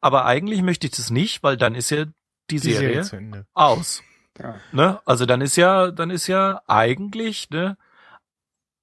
Aber 0.00 0.26
eigentlich 0.26 0.62
möchte 0.62 0.86
ich 0.86 0.92
das 0.92 1.10
nicht, 1.10 1.42
weil 1.42 1.56
dann 1.56 1.74
ist 1.74 1.90
ja 1.90 2.04
die, 2.04 2.12
Die 2.50 2.58
Serie 2.58 3.04
Serie 3.04 3.46
aus. 3.54 4.02
Ja. 4.38 4.56
Ne? 4.72 5.00
Also 5.04 5.26
dann 5.26 5.40
ist 5.40 5.56
ja, 5.56 5.90
dann 5.90 6.10
ist 6.10 6.26
ja 6.26 6.62
eigentlich, 6.66 7.50
ne? 7.50 7.76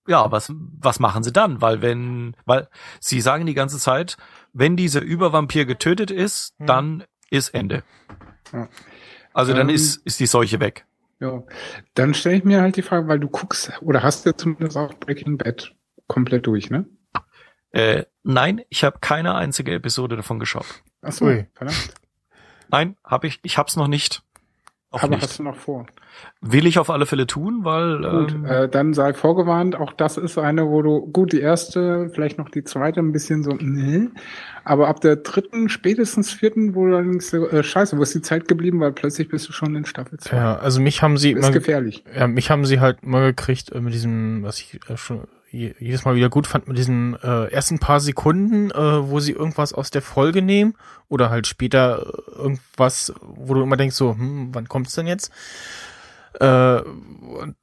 Ja, 0.08 0.32
was, 0.32 0.52
was 0.54 1.00
machen 1.00 1.24
sie 1.24 1.32
dann? 1.32 1.62
Weil 1.62 1.82
wenn, 1.82 2.36
weil 2.46 2.68
sie 3.00 3.22
sagen 3.22 3.46
die 3.48 3.56
ganze 3.56 3.80
Zeit, 3.80 4.18
wenn 4.58 4.76
dieser 4.78 5.02
Übervampir 5.02 5.66
getötet 5.66 6.10
ist, 6.12 6.56
Hm. 6.60 6.66
dann 6.68 7.04
ist 7.30 7.50
Ende. 7.50 7.84
Ja. 8.54 8.70
Also 9.34 9.54
dann 9.54 9.70
Ähm, 9.70 9.76
ist, 9.76 9.98
ist 10.06 10.20
die 10.20 10.26
Seuche 10.28 10.60
weg. 10.60 10.86
Ja, 11.20 11.44
dann 11.94 12.14
stelle 12.14 12.38
ich 12.38 12.44
mir 12.44 12.62
halt 12.62 12.76
die 12.78 12.82
Frage, 12.82 13.08
weil 13.08 13.20
du 13.20 13.28
guckst 13.28 13.72
oder 13.82 14.02
hast 14.04 14.26
ja 14.26 14.36
zumindest 14.36 14.78
auch 14.78 14.94
Breaking 14.96 15.38
Bad 15.38 15.74
komplett 16.08 16.46
durch, 16.48 16.70
ne? 16.70 16.86
Äh, 17.72 18.04
nein, 18.24 18.62
ich 18.70 18.84
habe 18.84 19.00
keine 19.02 19.36
einzige 19.36 19.74
Episode 19.74 20.16
davon 20.16 20.40
geschaut. 20.40 20.66
Ach 21.02 21.12
so, 21.12 21.26
verdammt. 21.54 21.94
Nein, 22.70 22.96
habe 23.04 23.28
ich, 23.28 23.40
ich 23.44 23.58
hab's 23.58 23.76
noch 23.76 23.88
nicht. 23.88 24.24
Noch 24.96 25.04
Aber 25.04 25.16
nicht. 25.16 25.24
hast 25.24 25.40
du 25.40 25.44
noch 25.44 25.58
vor? 25.58 25.86
Will 26.40 26.66
ich 26.66 26.80
auf 26.80 26.90
alle 26.90 27.06
Fälle 27.06 27.28
tun, 27.28 27.60
weil 27.64 27.98
Gut, 27.98 28.32
ähm, 28.32 28.46
äh, 28.46 28.70
dann 28.70 28.94
sei 28.94 29.14
vorgewarnt, 29.14 29.76
auch 29.76 29.92
das 29.92 30.16
ist 30.16 30.38
eine, 30.38 30.70
wo 30.70 30.82
du, 30.82 31.06
gut, 31.08 31.34
die 31.34 31.42
erste, 31.42 32.10
vielleicht 32.14 32.38
noch 32.38 32.48
die 32.48 32.64
zweite 32.64 33.02
ein 33.02 33.12
bisschen 33.12 33.44
so, 33.44 33.52
ne, 33.60 34.12
aber 34.64 34.88
ab 34.88 35.02
der 35.02 35.18
dritten, 35.18 35.68
spätestens 35.68 36.32
vierten, 36.32 36.74
wo 36.74 36.86
du 36.86 36.92
dann 36.94 37.10
denkst, 37.10 37.26
so, 37.26 37.50
äh, 37.50 37.62
scheiße, 37.62 37.98
wo 37.98 38.02
ist 38.04 38.16
die 38.16 38.22
Zeit 38.22 38.48
geblieben, 38.48 38.80
weil 38.80 38.94
plötzlich 38.94 39.28
bist 39.28 39.50
du 39.50 39.52
schon 39.52 39.76
in 39.76 39.86
Staffel 39.86 40.18
2. 40.18 40.36
Ja, 40.38 40.56
also 40.56 40.80
mich 40.80 41.02
haben 41.02 41.18
sie 41.18 41.32
ist 41.32 41.40
immer, 41.40 41.52
gefährlich. 41.52 42.06
ja, 42.18 42.28
mich 42.28 42.50
haben 42.50 42.66
sie 42.66 42.80
halt 42.80 43.00
immer 43.04 43.22
gekriegt 43.22 43.74
äh, 43.74 43.82
mit 43.82 43.94
diesem, 43.94 44.42
was 44.44 44.60
ich 44.60 44.80
äh, 44.90 44.96
schon 44.96 45.28
jedes 45.56 46.06
Mal 46.06 46.16
wieder 46.16 46.30
gut 46.30 46.48
fand, 46.48 46.68
mit 46.68 46.78
diesen 46.78 47.16
äh, 47.22 47.46
ersten 47.46 47.80
paar 47.80 48.00
Sekunden, 48.00 48.72
äh, 48.72 49.10
wo 49.10 49.20
sie 49.20 49.32
irgendwas 49.32 49.74
aus 49.74 49.90
der 49.90 50.02
Folge 50.02 50.42
nehmen 50.42 50.76
oder 51.08 51.30
halt 51.30 51.48
später 51.48 52.06
äh, 52.06 52.42
irgendwas, 52.42 53.14
wo 53.22 53.54
du 53.54 53.64
immer 53.64 53.78
denkst 53.78 53.96
so, 53.96 54.12
hm, 54.12 54.50
wann 54.54 54.68
kommt's 54.68 54.94
denn 54.94 55.08
jetzt? 55.08 55.32
Äh, 56.40 56.82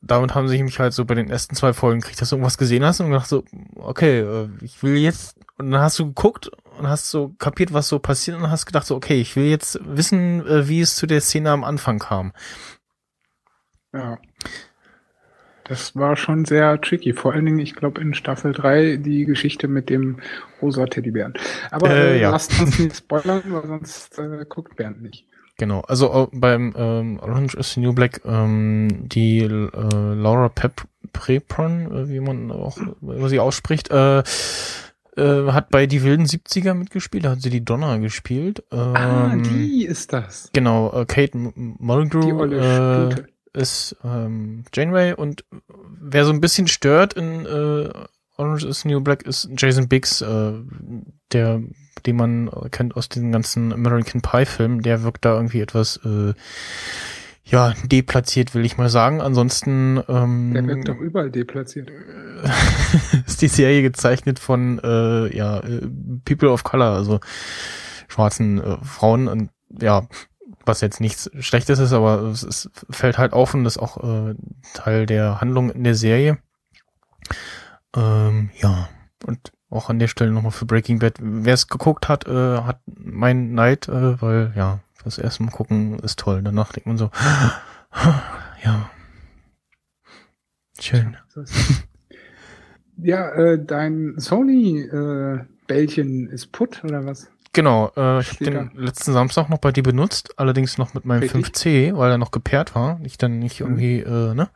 damit 0.00 0.34
haben 0.34 0.48
sie 0.48 0.62
mich 0.62 0.78
halt 0.78 0.94
so 0.94 1.04
bei 1.04 1.14
den 1.14 1.28
ersten 1.28 1.54
zwei 1.54 1.72
Folgen 1.74 2.00
gekriegt, 2.00 2.20
dass 2.20 2.30
du 2.30 2.36
irgendwas 2.36 2.56
gesehen 2.56 2.84
hast 2.84 3.00
und 3.00 3.10
gedacht 3.10 3.28
so, 3.28 3.44
okay, 3.76 4.20
äh, 4.20 4.48
ich 4.62 4.82
will 4.82 4.96
jetzt, 4.96 5.36
und 5.58 5.70
dann 5.70 5.82
hast 5.82 5.98
du 5.98 6.06
geguckt 6.06 6.50
und 6.78 6.88
hast 6.88 7.10
so 7.10 7.34
kapiert, 7.38 7.74
was 7.74 7.88
so 7.88 7.98
passiert 7.98 8.38
und 8.38 8.50
hast 8.50 8.64
gedacht 8.64 8.86
so, 8.86 8.96
okay, 8.96 9.20
ich 9.20 9.36
will 9.36 9.44
jetzt 9.44 9.78
wissen, 9.84 10.46
äh, 10.46 10.68
wie 10.68 10.80
es 10.80 10.96
zu 10.96 11.06
der 11.06 11.20
Szene 11.20 11.50
am 11.50 11.64
Anfang 11.64 11.98
kam. 11.98 12.32
Ja. 13.92 14.18
Das 15.65 15.94
war 15.97 16.16
schon 16.16 16.44
sehr 16.44 16.81
tricky. 16.81 17.12
Vor 17.12 17.32
allen 17.32 17.44
Dingen, 17.47 17.58
ich 17.60 17.74
glaube, 17.74 18.00
in 18.00 18.15
Staffel 18.15 18.52
3 18.52 18.97
die 18.97 19.24
Geschichte 19.24 19.68
mit 19.68 19.89
dem 19.91 20.18
rosa 20.60 20.86
Teddybären. 20.86 21.34
Aber 21.70 21.91
Äh, 21.91 22.16
äh, 22.16 22.20
ja. 22.20 22.31
lasst 22.31 22.58
uns 22.60 22.78
nicht 22.78 22.97
spoilern, 22.97 23.42
weil 23.49 23.66
sonst 23.66 24.18
äh, 24.18 24.44
guckt 24.49 24.76
Bernd 24.76 25.02
nicht. 25.02 25.26
Genau, 25.58 25.81
also 25.82 26.28
äh, 26.32 26.36
beim 26.36 26.74
ähm, 26.76 27.20
Orange 27.20 27.55
is 27.57 27.74
the 27.74 27.81
New 27.81 27.92
Black, 27.92 28.23
ähm, 28.24 28.89
die 29.08 29.41
äh, 29.41 29.49
Laura 30.15 30.49
Pep 30.49 30.82
Prepron, 31.12 31.92
äh, 31.92 32.08
wie 32.08 32.20
man 32.20 32.50
auch 32.50 32.78
wie 33.00 33.28
sie 33.28 33.39
ausspricht, 33.39 33.91
äh, 33.91 34.20
äh, 34.20 35.52
hat 35.52 35.68
bei 35.68 35.86
Die 35.86 36.02
wilden 36.02 36.24
70er 36.24 36.73
mitgespielt, 36.74 37.26
da 37.26 37.32
hat 37.32 37.42
sie 37.42 37.50
die 37.50 37.65
Donna 37.65 37.99
gespielt. 37.99 38.65
Ähm, 38.73 38.97
ah, 38.97 39.36
die 39.36 39.84
ist 39.84 40.12
das. 40.12 40.49
Genau, 40.55 40.91
äh, 40.92 41.05
Kate 41.05 41.34
M- 41.36 41.52
Die 41.55 41.84
Mulgrew 41.84 42.41
olle 42.41 42.57
äh, 42.57 43.12
Stute. 43.12 43.28
Ist 43.52 43.97
ähm, 44.05 44.64
Janeway 44.74 45.14
und 45.14 45.44
wer 46.00 46.24
so 46.24 46.32
ein 46.32 46.40
bisschen 46.40 46.68
stört 46.68 47.14
in 47.14 47.47
äh, 47.47 47.90
Orange 48.36 48.66
is 48.66 48.84
New 48.84 49.00
Black 49.00 49.22
ist 49.22 49.48
Jason 49.56 49.89
Biggs, 49.89 50.20
äh, 50.22 50.52
der, 51.32 51.62
den 52.06 52.16
man 52.16 52.50
kennt 52.70 52.97
aus 52.97 53.08
den 53.08 53.31
ganzen 53.31 53.72
American 53.72 54.22
Pie 54.22 54.47
Filmen, 54.47 54.81
der 54.81 55.02
wirkt 55.02 55.24
da 55.24 55.34
irgendwie 55.34 55.60
etwas 55.60 55.98
äh, 56.05 56.32
ja, 57.44 57.74
deplatziert, 57.84 58.55
will 58.55 58.64
ich 58.64 58.78
mal 58.78 58.89
sagen. 58.89 59.20
Ansonsten 59.20 60.02
ähm, 60.08 60.52
Der 60.55 60.66
wird 60.66 60.89
doch 60.89 60.98
überall 60.98 61.31
deplatziert. 61.31 61.90
ist 63.26 63.42
die 63.42 63.48
Serie 63.48 63.82
gezeichnet 63.82 64.39
von 64.39 64.78
äh, 64.82 65.36
ja, 65.36 65.58
äh, 65.60 65.86
People 66.24 66.50
of 66.50 66.64
Color, 66.64 66.94
also 66.94 67.20
schwarzen 68.08 68.62
äh, 68.62 68.76
Frauen 68.82 69.28
und 69.28 69.50
ja, 69.81 70.06
was 70.66 70.81
jetzt 70.81 71.00
nichts 71.00 71.31
Schlechtes 71.41 71.78
ist, 71.78 71.92
aber 71.92 72.23
es, 72.23 72.42
es 72.42 72.70
fällt 72.91 73.18
halt 73.18 73.32
auf 73.32 73.55
und 73.55 73.66
ist 73.66 73.78
auch 73.78 74.02
äh, 74.02 74.34
Teil 74.74 75.07
der 75.07 75.41
Handlung 75.41 75.70
in 75.70 75.84
der 75.84 75.94
Serie. 75.94 76.39
Ähm, 77.94 78.50
ja, 78.60 78.89
und 79.26 79.52
auch 79.70 79.89
an 79.89 79.99
der 79.99 80.08
Stelle 80.08 80.31
nochmal 80.31 80.52
für 80.52 80.66
Breaking 80.66 80.99
Bad. 80.99 81.15
Wer 81.20 81.55
es 81.55 81.68
geguckt 81.68 82.08
hat, 82.08 82.26
äh, 82.26 82.58
hat 82.58 82.81
mein 82.86 83.55
Neid, 83.55 83.89
äh, 83.89 84.20
weil 84.20 84.52
ja, 84.57 84.81
das 85.05 85.18
erste 85.18 85.42
Mal 85.42 85.50
gucken 85.50 85.99
ist 86.00 86.18
toll. 86.18 86.42
Danach 86.42 86.73
denkt 86.73 86.86
man 86.86 86.99
so, 86.99 87.10
ja, 88.65 88.91
schön. 90.78 91.16
Ja, 92.99 93.31
äh, 93.31 93.65
dein 93.65 94.18
Sony-Bällchen 94.18 96.28
ist 96.28 96.52
putt, 96.52 96.84
oder 96.84 97.07
was? 97.07 97.31
Genau, 97.55 97.92
äh, 97.97 98.20
ich 98.20 98.31
habe 98.31 98.44
den 98.44 98.70
letzten 98.74 99.12
Samstag 99.12 99.50
noch 99.50 99.58
bei 99.58 99.72
dir 99.72 99.82
benutzt, 99.82 100.39
allerdings 100.39 100.78
noch 100.78 100.94
mit 100.94 101.05
meinem 101.05 101.20
Richtig. 101.22 101.47
5C, 101.48 101.97
weil 101.97 102.10
er 102.10 102.18
noch 102.18 102.31
gepaart 102.31 102.74
war. 102.74 102.98
Ich 103.05 103.18
dann 103.18 103.39
nicht 103.39 103.60
Mhm. 103.60 103.66
irgendwie, 103.66 103.98
äh, 104.00 104.34
ne? 104.34 104.48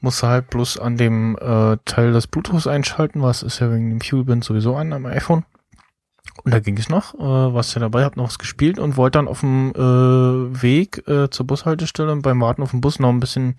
Musste 0.00 0.28
halt 0.28 0.50
bloß 0.50 0.78
an 0.78 0.96
dem 0.96 1.36
äh, 1.40 1.76
Teil 1.84 2.12
das 2.12 2.26
Bluetooth 2.26 2.66
einschalten, 2.66 3.22
was 3.22 3.42
ist 3.42 3.58
ja 3.60 3.70
wegen 3.72 3.90
dem 3.90 4.00
Fuelbind 4.00 4.44
sowieso 4.44 4.76
an 4.76 4.92
am 4.92 5.06
iPhone. 5.06 5.44
Und 6.44 6.54
da 6.54 6.60
ging 6.60 6.78
es 6.78 6.88
noch, 6.88 7.14
äh, 7.14 7.18
was 7.54 7.74
ja 7.74 7.80
dabei, 7.80 8.04
hab 8.04 8.16
noch 8.16 8.26
was 8.28 8.38
gespielt 8.38 8.78
und 8.78 8.96
wollte 8.96 9.18
dann 9.18 9.26
auf 9.28 9.40
dem 9.40 9.72
äh, 9.74 10.62
Weg 10.62 11.06
äh, 11.08 11.30
zur 11.30 11.46
Bushaltestelle 11.48 12.12
und 12.12 12.22
beim 12.22 12.40
Warten 12.40 12.62
auf 12.62 12.70
den 12.70 12.80
Bus 12.80 13.00
noch 13.00 13.08
ein 13.08 13.18
bisschen 13.20 13.56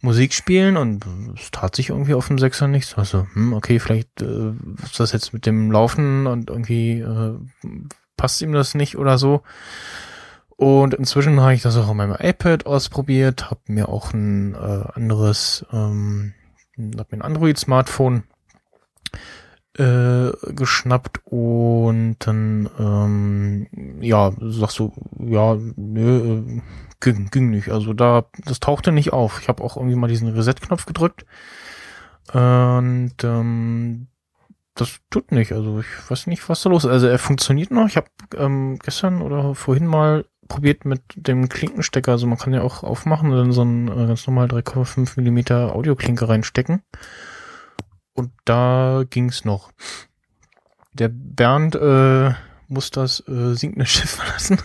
Musik 0.00 0.34
spielen 0.34 0.76
und 0.76 1.04
es 1.36 1.50
tat 1.50 1.74
sich 1.74 1.88
irgendwie 1.90 2.14
auf 2.14 2.28
dem 2.28 2.38
Sechser 2.38 2.68
nichts. 2.68 2.96
Also, 2.96 3.26
hm, 3.32 3.52
okay, 3.52 3.78
vielleicht 3.78 4.22
äh, 4.22 4.52
ist 4.82 5.00
das 5.00 5.12
jetzt 5.12 5.32
mit 5.32 5.46
dem 5.46 5.70
Laufen 5.70 6.26
und 6.26 6.50
irgendwie 6.50 7.00
äh, 7.00 7.38
passt 8.16 8.42
ihm 8.42 8.52
das 8.52 8.74
nicht 8.74 8.96
oder 8.96 9.18
so. 9.18 9.42
Und 10.56 10.94
inzwischen 10.94 11.40
habe 11.40 11.54
ich 11.54 11.62
das 11.62 11.76
auch 11.76 11.88
auf 11.88 11.94
meinem 11.94 12.16
iPad 12.18 12.66
ausprobiert, 12.66 13.50
habe 13.50 13.60
mir 13.66 13.88
auch 13.88 14.14
ein 14.14 14.54
äh, 14.54 14.84
anderes, 14.94 15.66
ähm, 15.72 16.32
hab 16.96 17.12
mir 17.12 17.18
ein 17.18 17.22
Android-Smartphone 17.22 18.24
äh, 19.78 20.32
geschnappt 20.52 21.20
und 21.24 22.16
dann 22.20 22.68
ähm, 22.78 23.66
ja 24.00 24.32
sagst 24.40 24.78
du 24.78 24.92
ja 25.18 25.56
nö 25.76 26.38
äh, 26.38 26.62
ging, 27.00 27.28
ging 27.30 27.50
nicht. 27.50 27.70
Also 27.70 27.92
da 27.92 28.26
das 28.44 28.60
tauchte 28.60 28.92
nicht 28.92 29.12
auf. 29.12 29.40
Ich 29.40 29.48
habe 29.48 29.62
auch 29.62 29.76
irgendwie 29.76 29.96
mal 29.96 30.08
diesen 30.08 30.28
Reset-Knopf 30.28 30.86
gedrückt 30.86 31.26
und 32.32 33.14
ähm, 33.22 34.08
das 34.74 34.98
tut 35.10 35.32
nicht. 35.32 35.52
Also 35.52 35.80
ich 35.80 36.10
weiß 36.10 36.26
nicht 36.26 36.48
was 36.48 36.62
da 36.62 36.70
los 36.70 36.84
ist. 36.84 36.90
Also 36.90 37.06
er 37.06 37.18
funktioniert 37.18 37.70
noch. 37.70 37.86
Ich 37.86 37.96
habe 37.96 38.08
ähm, 38.36 38.78
gestern 38.82 39.22
oder 39.22 39.54
vorhin 39.54 39.86
mal 39.86 40.24
probiert 40.48 40.84
mit 40.84 41.02
dem 41.16 41.48
Klinkenstecker. 41.48 42.12
Also 42.12 42.26
man 42.26 42.38
kann 42.38 42.54
ja 42.54 42.62
auch 42.62 42.82
aufmachen 42.82 43.30
und 43.30 43.36
dann 43.36 43.52
so 43.52 43.62
ein 43.62 43.88
äh, 43.88 44.06
ganz 44.06 44.26
normal 44.26 44.46
3,5 44.46 45.14
Millimeter 45.16 45.74
Audioklinke 45.74 46.28
reinstecken. 46.28 46.82
Und 48.16 48.32
da 48.46 49.04
ging's 49.10 49.44
noch. 49.44 49.72
Der 50.94 51.10
Bernd 51.12 51.74
äh, 51.74 52.32
muss 52.66 52.90
das 52.90 53.20
äh, 53.28 53.54
sinkende 53.54 53.84
Schiff 53.86 54.10
verlassen. 54.10 54.58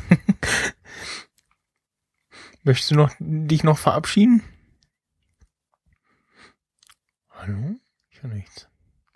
Möchtest 2.63 2.91
du 2.91 2.95
noch 2.95 3.11
dich 3.19 3.63
noch 3.63 3.77
verabschieden? 3.77 4.41
Hallo? 7.29 7.75
Ich 8.09 8.23
höre 8.23 8.29
nichts. 8.29 8.70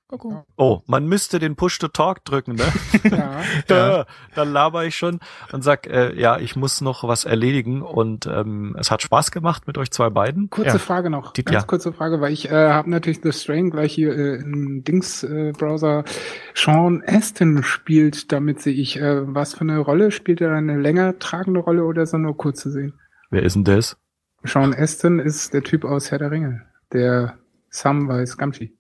Kuckuck. 0.07 0.45
Oh, 0.55 0.81
man 0.85 1.07
müsste 1.07 1.39
den 1.39 1.55
Push 1.55 1.79
to 1.79 1.87
Talk 1.87 2.23
drücken, 2.25 2.55
ne? 2.55 2.63
Ja. 3.11 3.41
ja. 3.69 4.05
Dann 4.35 4.51
laber 4.53 4.85
ich 4.85 4.95
schon 4.95 5.19
und 5.51 5.63
sag, 5.63 5.87
äh, 5.87 6.13
ja, 6.19 6.37
ich 6.37 6.55
muss 6.55 6.81
noch 6.81 7.03
was 7.07 7.25
erledigen 7.25 7.81
und 7.81 8.27
ähm, 8.27 8.75
es 8.79 8.91
hat 8.91 9.01
Spaß 9.01 9.31
gemacht 9.31 9.65
mit 9.65 9.77
euch 9.79 9.89
zwei 9.91 10.09
beiden. 10.11 10.49
Kurze 10.51 10.69
Ja. 10.73 10.77
Frage 10.77 11.09
noch, 11.09 11.33
Die- 11.33 11.43
ganz 11.43 11.63
ja. 11.63 11.67
kurze 11.67 11.91
Frage, 11.91 12.21
weil 12.21 12.31
ich 12.33 12.49
äh, 12.51 12.69
habe 12.69 12.89
natürlich 12.89 13.21
The 13.23 13.31
Strain 13.31 13.71
gleich 13.71 13.93
hier 13.95 14.15
äh, 14.15 14.35
im 14.35 14.83
Dings-Browser. 14.83 16.03
Sean 16.53 17.03
Aston 17.05 17.63
spielt, 17.63 18.31
damit 18.31 18.61
sehe 18.61 18.73
ich, 18.73 18.97
äh, 18.99 19.33
was 19.33 19.55
für 19.55 19.61
eine 19.61 19.79
Rolle? 19.79 20.11
Spielt 20.11 20.39
er 20.41 20.53
eine 20.53 20.77
länger 20.79 21.17
tragende 21.19 21.61
Rolle 21.61 21.83
oder 21.83 22.03
ist 22.03 22.13
er 22.13 22.19
nur 22.19 22.37
kurz 22.37 22.61
zu 22.61 22.69
sehen? 22.69 22.93
Wer 23.31 23.43
ist 23.43 23.55
denn 23.55 23.63
das? 23.63 23.97
Sean 24.43 24.75
Aston 24.75 25.17
ist 25.19 25.53
der 25.55 25.63
Typ 25.63 25.83
aus 25.83 26.11
Herr 26.11 26.19
der 26.19 26.29
Ringe, 26.29 26.61
der 26.93 27.39
Samwise 27.69 28.37
Gamgee. 28.37 28.71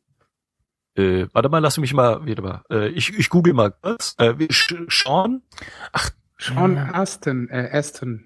Äh, 0.95 1.27
warte 1.33 1.49
mal, 1.49 1.59
lass 1.59 1.77
mich 1.77 1.93
mal 1.93 2.25
wieder 2.25 2.41
mal. 2.41 2.63
Äh, 2.69 2.87
ich, 2.89 3.17
ich 3.17 3.29
google 3.29 3.53
mal 3.53 3.71
kurz. 3.81 4.15
Äh, 4.17 4.33
Sean? 4.89 5.41
Sean 6.37 6.75
Ja. 6.75 6.93
Aston, 6.93 7.49
äh, 7.49 7.69
Aston. 7.71 8.25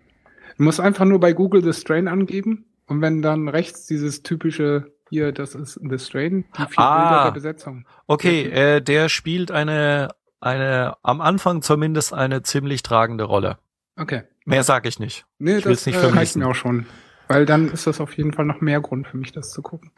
Du 0.57 0.63
musst 0.63 0.79
einfach 0.79 1.05
nur 1.05 1.19
bei 1.19 1.33
Google 1.33 1.63
The 1.63 1.73
Strain 1.79 2.07
angeben 2.07 2.65
und 2.87 3.01
wenn 3.01 3.21
dann 3.21 3.47
rechts 3.47 3.85
dieses 3.87 4.23
typische 4.23 4.91
hier, 5.09 5.31
das 5.31 5.55
ist 5.55 5.79
The 5.81 5.97
Strain, 5.97 6.45
die 6.57 6.61
vier 6.67 6.77
Ah. 6.83 7.07
Bilder 7.09 7.23
der 7.25 7.31
Besetzung. 7.31 7.85
Okay, 8.05 8.43
äh, 8.43 8.81
der 8.81 9.09
spielt 9.09 9.49
eine, 9.51 10.09
eine, 10.39 10.95
am 11.01 11.21
Anfang 11.21 11.61
zumindest 11.63 12.13
eine 12.13 12.43
ziemlich 12.43 12.83
tragende 12.83 13.23
Rolle. 13.23 13.57
Okay. 13.95 14.23
Mehr 14.45 14.63
sage 14.63 14.87
ich 14.89 14.99
nicht. 14.99 15.25
Nee, 15.39 15.57
Ich 15.57 15.63
das 15.63 15.85
nicht 15.85 15.95
äh, 15.95 16.05
reicht 16.05 16.35
mir 16.35 16.47
auch 16.47 16.55
schon. 16.55 16.85
Weil 17.27 17.45
dann 17.45 17.69
ist 17.71 17.85
das 17.87 17.99
auf 18.01 18.13
jeden 18.17 18.33
Fall 18.33 18.45
noch 18.45 18.61
mehr 18.61 18.81
Grund 18.81 19.07
für 19.07 19.17
mich, 19.17 19.31
das 19.31 19.51
zu 19.51 19.61
gucken. 19.61 19.91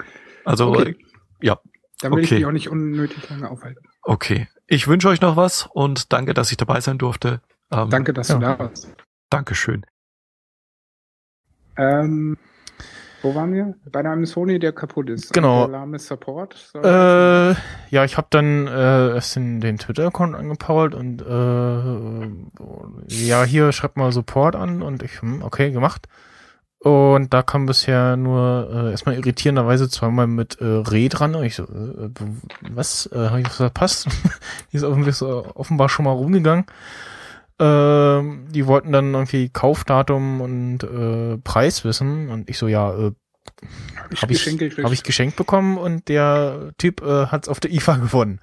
Also, 0.46 0.70
Okay. 0.70 0.96
ja, 1.42 1.60
Dann 2.02 2.12
will 2.12 2.20
okay. 2.20 2.26
ich 2.26 2.32
mich 2.32 2.46
auch 2.46 2.52
nicht 2.52 2.70
unnötig 2.70 3.30
lange 3.30 3.50
aufhalten. 3.50 3.82
okay. 4.04 4.48
Ich 4.68 4.88
wünsche 4.88 5.10
euch 5.10 5.20
noch 5.20 5.36
was 5.36 5.68
und 5.74 6.14
danke, 6.14 6.34
dass 6.34 6.50
ich 6.50 6.58
dabei 6.58 6.80
sein 6.80 6.98
durfte. 6.98 7.42
Ähm, 7.72 7.90
Danke, 7.90 8.14
dass 8.14 8.30
ja. 8.30 8.36
du 8.36 8.42
da 8.42 8.60
warst. 8.60 8.90
Dankeschön. 9.30 9.86
Ähm, 11.78 12.38
wo 13.22 13.36
waren 13.36 13.54
wir? 13.54 13.76
Bei 13.92 14.00
einem 14.00 14.26
Sony, 14.26 14.60
der 14.60 14.72
kaputt 14.72 15.10
ist. 15.10 15.32
Genau. 15.34 15.68
Der 15.68 15.80
lahme 15.80 16.00
Support. 16.00 16.72
Äh, 16.76 17.52
ja, 17.90 18.04
ich 18.04 18.18
habe 18.18 18.28
dann 18.30 18.68
äh, 18.68 19.16
erst 19.16 19.36
den, 19.36 19.62
den 19.62 19.78
Twitter-Account 19.78 20.36
angepowert 20.36 20.96
und 20.96 21.22
äh, 21.22 22.28
ja, 23.08 23.44
hier 23.44 23.72
schreibt 23.72 23.96
mal 23.96 24.12
Support 24.12 24.56
an 24.56 24.82
und 24.82 25.04
ich, 25.04 25.22
hm, 25.22 25.44
okay, 25.44 25.72
gemacht. 25.72 26.08
Und 26.84 27.32
da 27.32 27.44
kam 27.44 27.68
bisher 27.68 28.18
nur 28.18 28.68
äh, 28.74 28.90
erstmal 28.90 29.16
irritierenderweise 29.16 29.88
zweimal 29.88 30.26
mit 30.26 30.60
äh, 30.60 30.66
Re 30.66 31.10
dran. 31.10 31.36
Und 31.36 31.44
ich 31.44 31.54
so, 31.54 31.64
äh, 31.66 32.10
was? 32.72 33.08
Äh, 33.14 33.30
Habe 33.30 33.42
ich 33.42 33.46
was 33.46 33.58
verpasst? 33.58 34.08
Die 34.72 34.78
ist 34.78 34.84
offenbar, 34.84 35.90
schon 35.90 36.06
mal 36.06 36.12
rumgegangen. 36.12 36.66
Ähm, 37.60 38.48
die 38.50 38.66
wollten 38.66 38.92
dann 38.92 39.14
irgendwie 39.14 39.50
Kaufdatum 39.50 40.42
und 40.42 40.84
äh, 40.84 41.38
Preis 41.38 41.86
wissen. 41.86 42.30
Und 42.30 42.50
ich 42.50 42.58
so, 42.58 42.68
ja, 42.68 42.92
äh, 42.92 43.12
ich 44.10 44.24
habe 44.24 44.34
ich, 44.34 44.40
Geschenke 44.40 44.70
gekriegt. 44.70 44.84
hab 44.84 44.92
ich 44.92 45.04
geschenkt 45.04 45.36
bekommen 45.36 45.78
und 45.78 46.08
der 46.08 46.72
Typ 46.80 47.04
äh, 47.04 47.28
hat's 47.28 47.48
auf 47.48 47.60
der 47.60 47.72
IFA 47.72 47.98
gewonnen. 47.98 48.40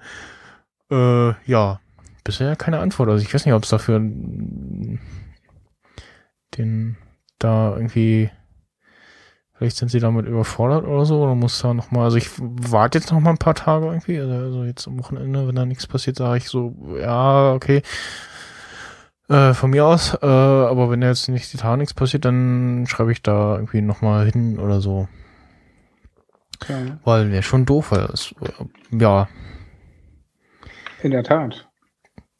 Äh, 0.89 1.33
ja, 1.45 1.81
bisher 2.23 2.55
keine 2.55 2.79
Antwort. 2.79 3.09
Also 3.09 3.21
ich 3.21 3.33
weiß 3.33 3.45
nicht, 3.45 3.53
ob 3.53 3.63
es 3.63 3.69
dafür 3.69 3.99
den 3.99 4.99
da 7.39 7.73
irgendwie 7.75 8.29
vielleicht 9.53 9.77
sind 9.77 9.89
sie 9.89 9.99
damit 9.99 10.25
überfordert 10.25 10.85
oder 10.85 11.05
so 11.05 11.23
oder 11.23 11.35
muss 11.35 11.61
da 11.61 11.73
noch 11.73 11.91
mal 11.91 12.05
also 12.05 12.17
ich 12.17 12.29
warte 12.39 12.97
jetzt 12.97 13.11
noch 13.11 13.19
mal 13.19 13.31
ein 13.31 13.37
paar 13.37 13.55
Tage 13.55 13.87
irgendwie 13.87 14.19
also, 14.19 14.33
also 14.33 14.63
jetzt 14.63 14.87
am 14.87 14.99
Wochenende 14.99 15.47
wenn 15.47 15.55
da 15.55 15.65
nichts 15.65 15.87
passiert 15.87 16.17
sage 16.17 16.37
ich 16.37 16.49
so 16.49 16.75
ja 16.99 17.53
okay 17.53 17.81
äh, 19.29 19.53
von 19.53 19.71
mir 19.71 19.85
aus 19.85 20.13
äh, 20.21 20.25
aber 20.25 20.89
wenn 20.89 21.01
da 21.01 21.07
jetzt 21.07 21.27
nicht 21.29 21.51
die 21.53 21.57
Tage 21.57 21.77
nichts 21.79 21.93
passiert 21.93 22.25
dann 22.25 22.85
schreibe 22.87 23.11
ich 23.11 23.21
da 23.21 23.55
irgendwie 23.55 23.81
noch 23.81 24.01
mal 24.01 24.29
hin 24.31 24.59
oder 24.59 24.81
so 24.81 25.07
Ja, 26.67 26.99
weil 27.03 27.31
wäre 27.31 27.43
schon 27.43 27.65
doof, 27.65 27.91
weil 27.91 28.05
es, 28.13 28.33
ja, 28.91 29.27
in 31.01 31.11
der 31.11 31.23
Tat. 31.23 31.69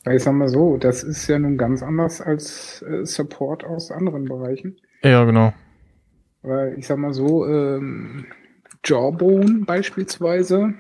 Weil 0.04 0.18
ich 0.18 0.24
sag 0.24 0.34
mal 0.34 0.48
so, 0.48 0.78
das 0.78 1.04
ist 1.04 1.28
ja 1.28 1.40
nun 1.40 1.58
ganz 1.58 1.84
anders 1.84 2.22
als 2.22 2.82
äh, 2.82 3.06
Support 3.06 3.64
aus 3.64 3.92
anderen 3.92 4.26
Bereichen. 4.26 4.78
Ja, 5.04 5.24
genau. 5.26 5.54
Weil 6.42 6.76
ich 6.78 6.88
sag 6.88 6.98
mal 6.98 7.14
so, 7.14 7.46
ähm, 7.46 8.26
Jawbone 8.84 9.66
beispielsweise. 9.66 10.74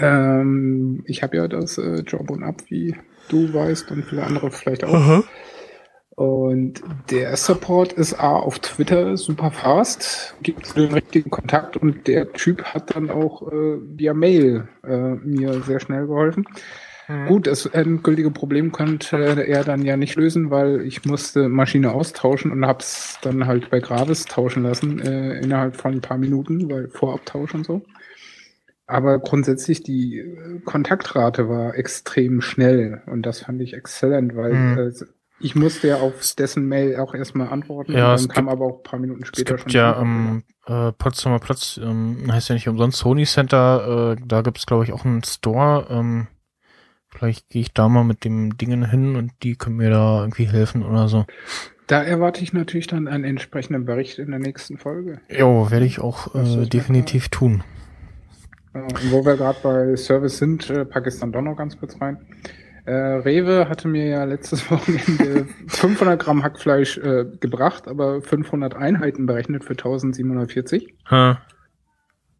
Ähm, 0.00 1.04
ich 1.06 1.22
habe 1.22 1.36
ja 1.36 1.48
das 1.48 1.78
äh, 1.78 2.02
Jawbone 2.06 2.44
ab, 2.44 2.62
wie 2.68 2.96
du 3.28 3.52
weißt 3.52 3.90
und 3.90 4.04
viele 4.04 4.24
andere 4.24 4.50
vielleicht 4.50 4.84
auch. 4.84 4.92
Und 6.16 6.82
der 7.10 7.36
Support 7.36 7.92
ist 7.92 8.14
A 8.14 8.36
auf 8.36 8.58
Twitter 8.60 9.18
super 9.18 9.50
fast, 9.50 10.34
gibt 10.42 10.74
den 10.74 10.94
richtigen 10.94 11.28
Kontakt 11.28 11.76
und 11.76 12.06
der 12.06 12.32
Typ 12.32 12.64
hat 12.64 12.96
dann 12.96 13.10
auch 13.10 13.42
äh, 13.52 13.76
via 13.98 14.14
Mail 14.14 14.66
äh, 14.82 14.96
mir 14.96 15.60
sehr 15.60 15.78
schnell 15.78 16.06
geholfen. 16.06 16.46
Gut, 17.28 17.46
das 17.46 17.66
endgültige 17.66 18.30
Problem 18.32 18.72
konnte 18.72 19.16
er 19.46 19.62
dann 19.64 19.82
ja 19.84 19.96
nicht 19.96 20.16
lösen, 20.16 20.50
weil 20.50 20.80
ich 20.80 21.04
musste 21.04 21.48
Maschine 21.48 21.92
austauschen 21.92 22.50
und 22.50 22.66
hab's 22.66 23.18
dann 23.22 23.46
halt 23.46 23.70
bei 23.70 23.78
Gravis 23.80 24.24
tauschen 24.24 24.62
lassen 24.64 24.98
äh, 25.00 25.38
innerhalb 25.40 25.76
von 25.76 25.92
ein 25.94 26.00
paar 26.00 26.18
Minuten, 26.18 26.68
weil 26.70 26.88
Vorabtausch 26.88 27.54
und 27.54 27.64
so. 27.64 27.82
Aber 28.88 29.18
grundsätzlich 29.18 29.82
die 29.82 30.18
äh, 30.18 30.60
Kontaktrate 30.64 31.48
war 31.48 31.74
extrem 31.76 32.40
schnell 32.40 33.02
und 33.06 33.22
das 33.22 33.40
fand 33.40 33.60
ich 33.60 33.74
exzellent, 33.74 34.36
weil 34.36 34.54
Mhm. 34.54 34.78
äh, 34.78 34.92
ich 35.38 35.54
musste 35.54 35.88
ja 35.88 35.96
auf 35.96 36.34
dessen 36.36 36.66
Mail 36.66 36.96
auch 36.96 37.14
erstmal 37.14 37.48
antworten 37.48 37.92
Ja, 37.92 38.08
und 38.10 38.14
es 38.14 38.26
dann 38.26 38.34
kam 38.34 38.44
gibt- 38.46 38.52
aber 38.54 38.64
auch 38.66 38.76
ein 38.78 38.82
paar 38.84 38.98
Minuten 38.98 39.22
Es 39.22 39.28
später 39.28 39.56
gibt 39.56 39.70
schon. 39.70 39.72
ja 39.72 39.94
am 39.96 40.42
äh, 40.66 40.92
Potsdamer 40.92 41.40
Platz, 41.40 41.78
ähm, 41.82 42.24
heißt 42.32 42.48
ja 42.48 42.54
nicht 42.54 42.68
umsonst 42.68 42.98
Sony 42.98 43.26
Center, 43.26 44.16
äh, 44.16 44.22
da 44.24 44.40
gibt's 44.42 44.64
glaube 44.66 44.84
ich 44.84 44.92
auch 44.92 45.04
einen 45.04 45.22
Store. 45.24 45.86
Ähm, 45.90 46.26
vielleicht 47.16 47.48
gehe 47.50 47.62
ich 47.62 47.72
da 47.72 47.88
mal 47.88 48.04
mit 48.04 48.24
dem 48.24 48.56
Dingen 48.56 48.88
hin 48.90 49.16
und 49.16 49.32
die 49.42 49.56
können 49.56 49.76
mir 49.76 49.90
da 49.90 50.20
irgendwie 50.20 50.48
helfen 50.48 50.84
oder 50.84 51.08
so. 51.08 51.24
Da 51.86 52.02
erwarte 52.02 52.42
ich 52.42 52.52
natürlich 52.52 52.88
dann 52.88 53.06
einen 53.06 53.24
entsprechenden 53.24 53.84
Bericht 53.84 54.18
in 54.18 54.30
der 54.30 54.40
nächsten 54.40 54.76
Folge. 54.76 55.20
Jo, 55.28 55.70
werde 55.70 55.86
ich 55.86 56.00
auch 56.00 56.34
äh, 56.34 56.66
definitiv 56.66 57.28
tun. 57.28 57.62
Und 58.72 59.12
wo 59.12 59.24
wir 59.24 59.36
gerade 59.36 59.58
bei 59.62 59.96
Service 59.96 60.38
sind, 60.38 60.68
äh, 60.68 60.84
packe 60.84 61.08
ich 61.08 61.18
dann 61.18 61.32
doch 61.32 61.42
noch 61.42 61.56
ganz 61.56 61.78
kurz 61.78 62.00
rein. 62.00 62.18
Äh, 62.84 62.92
Rewe 62.92 63.68
hatte 63.68 63.88
mir 63.88 64.06
ja 64.06 64.24
letztes 64.24 64.70
Wochenende 64.70 65.46
500 65.68 66.20
Gramm 66.20 66.42
Hackfleisch 66.42 66.98
äh, 66.98 67.24
gebracht, 67.40 67.88
aber 67.88 68.20
500 68.20 68.74
Einheiten 68.74 69.26
berechnet 69.26 69.64
für 69.64 69.72
1740. 69.72 70.94
Ha. 71.10 71.40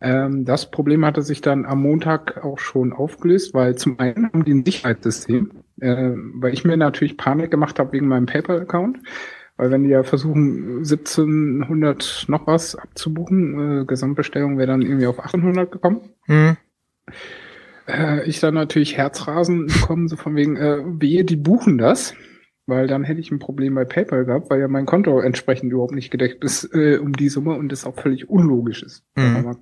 Ähm, 0.06 0.44
das 0.44 0.70
Problem 0.70 1.04
hatte 1.04 1.22
sich 1.22 1.40
dann 1.40 1.64
am 1.64 1.82
Montag 1.82 2.44
auch 2.44 2.60
schon 2.60 2.92
aufgelöst, 2.92 3.54
weil 3.54 3.74
zum 3.74 3.98
einen 3.98 4.32
haben 4.32 4.44
die 4.44 4.54
ein 4.54 4.64
Sicherheitssystem, 4.64 5.50
äh, 5.80 6.12
weil 6.34 6.54
ich 6.54 6.64
mir 6.64 6.76
natürlich 6.76 7.16
Panik 7.16 7.50
gemacht 7.50 7.80
habe 7.80 7.92
wegen 7.92 8.06
meinem 8.06 8.26
PayPal-Account, 8.26 8.98
weil 9.56 9.72
wenn 9.72 9.82
die 9.82 9.90
ja 9.90 10.04
versuchen 10.04 10.84
1700 10.84 12.26
noch 12.28 12.46
was 12.46 12.76
abzubuchen, 12.76 13.80
äh, 13.80 13.84
Gesamtbestellung 13.84 14.58
wäre 14.58 14.68
dann 14.68 14.82
irgendwie 14.82 15.08
auf 15.08 15.18
800 15.18 15.72
gekommen. 15.72 16.02
Hm. 16.26 16.56
Äh, 17.88 18.28
ich 18.28 18.38
dann 18.38 18.54
natürlich 18.54 18.96
Herzrasen 18.96 19.66
bekommen, 19.66 20.06
so 20.06 20.14
von 20.14 20.36
wegen, 20.36 20.56
äh, 20.56 20.84
wehe, 20.84 21.24
die 21.24 21.36
buchen 21.36 21.78
das. 21.78 22.14
Weil 22.66 22.88
dann 22.88 23.04
hätte 23.04 23.20
ich 23.20 23.30
ein 23.30 23.38
Problem 23.38 23.74
bei 23.74 23.84
PayPal 23.84 24.24
gehabt, 24.24 24.50
weil 24.50 24.60
ja 24.60 24.68
mein 24.68 24.86
Konto 24.86 25.20
entsprechend 25.20 25.72
überhaupt 25.72 25.94
nicht 25.94 26.10
gedeckt 26.10 26.42
ist 26.42 26.64
äh, 26.74 26.98
um 26.98 27.12
die 27.12 27.28
Summe 27.28 27.54
und 27.54 27.70
das 27.70 27.84
auch 27.84 27.94
völlig 27.94 28.28
unlogisch 28.28 28.82
ist. 28.82 29.04
Mhm. 29.16 29.56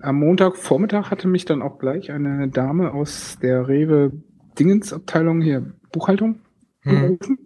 Am 0.00 0.18
Montagvormittag 0.18 1.10
hatte 1.10 1.28
mich 1.28 1.44
dann 1.46 1.62
auch 1.62 1.78
gleich 1.78 2.10
eine 2.10 2.48
Dame 2.48 2.92
aus 2.92 3.38
der 3.40 3.68
Rewe 3.68 4.12
Dingensabteilung 4.58 5.40
hier 5.40 5.72
Buchhaltung 5.92 6.40
Hm. 6.82 6.96
angerufen. 6.96 7.38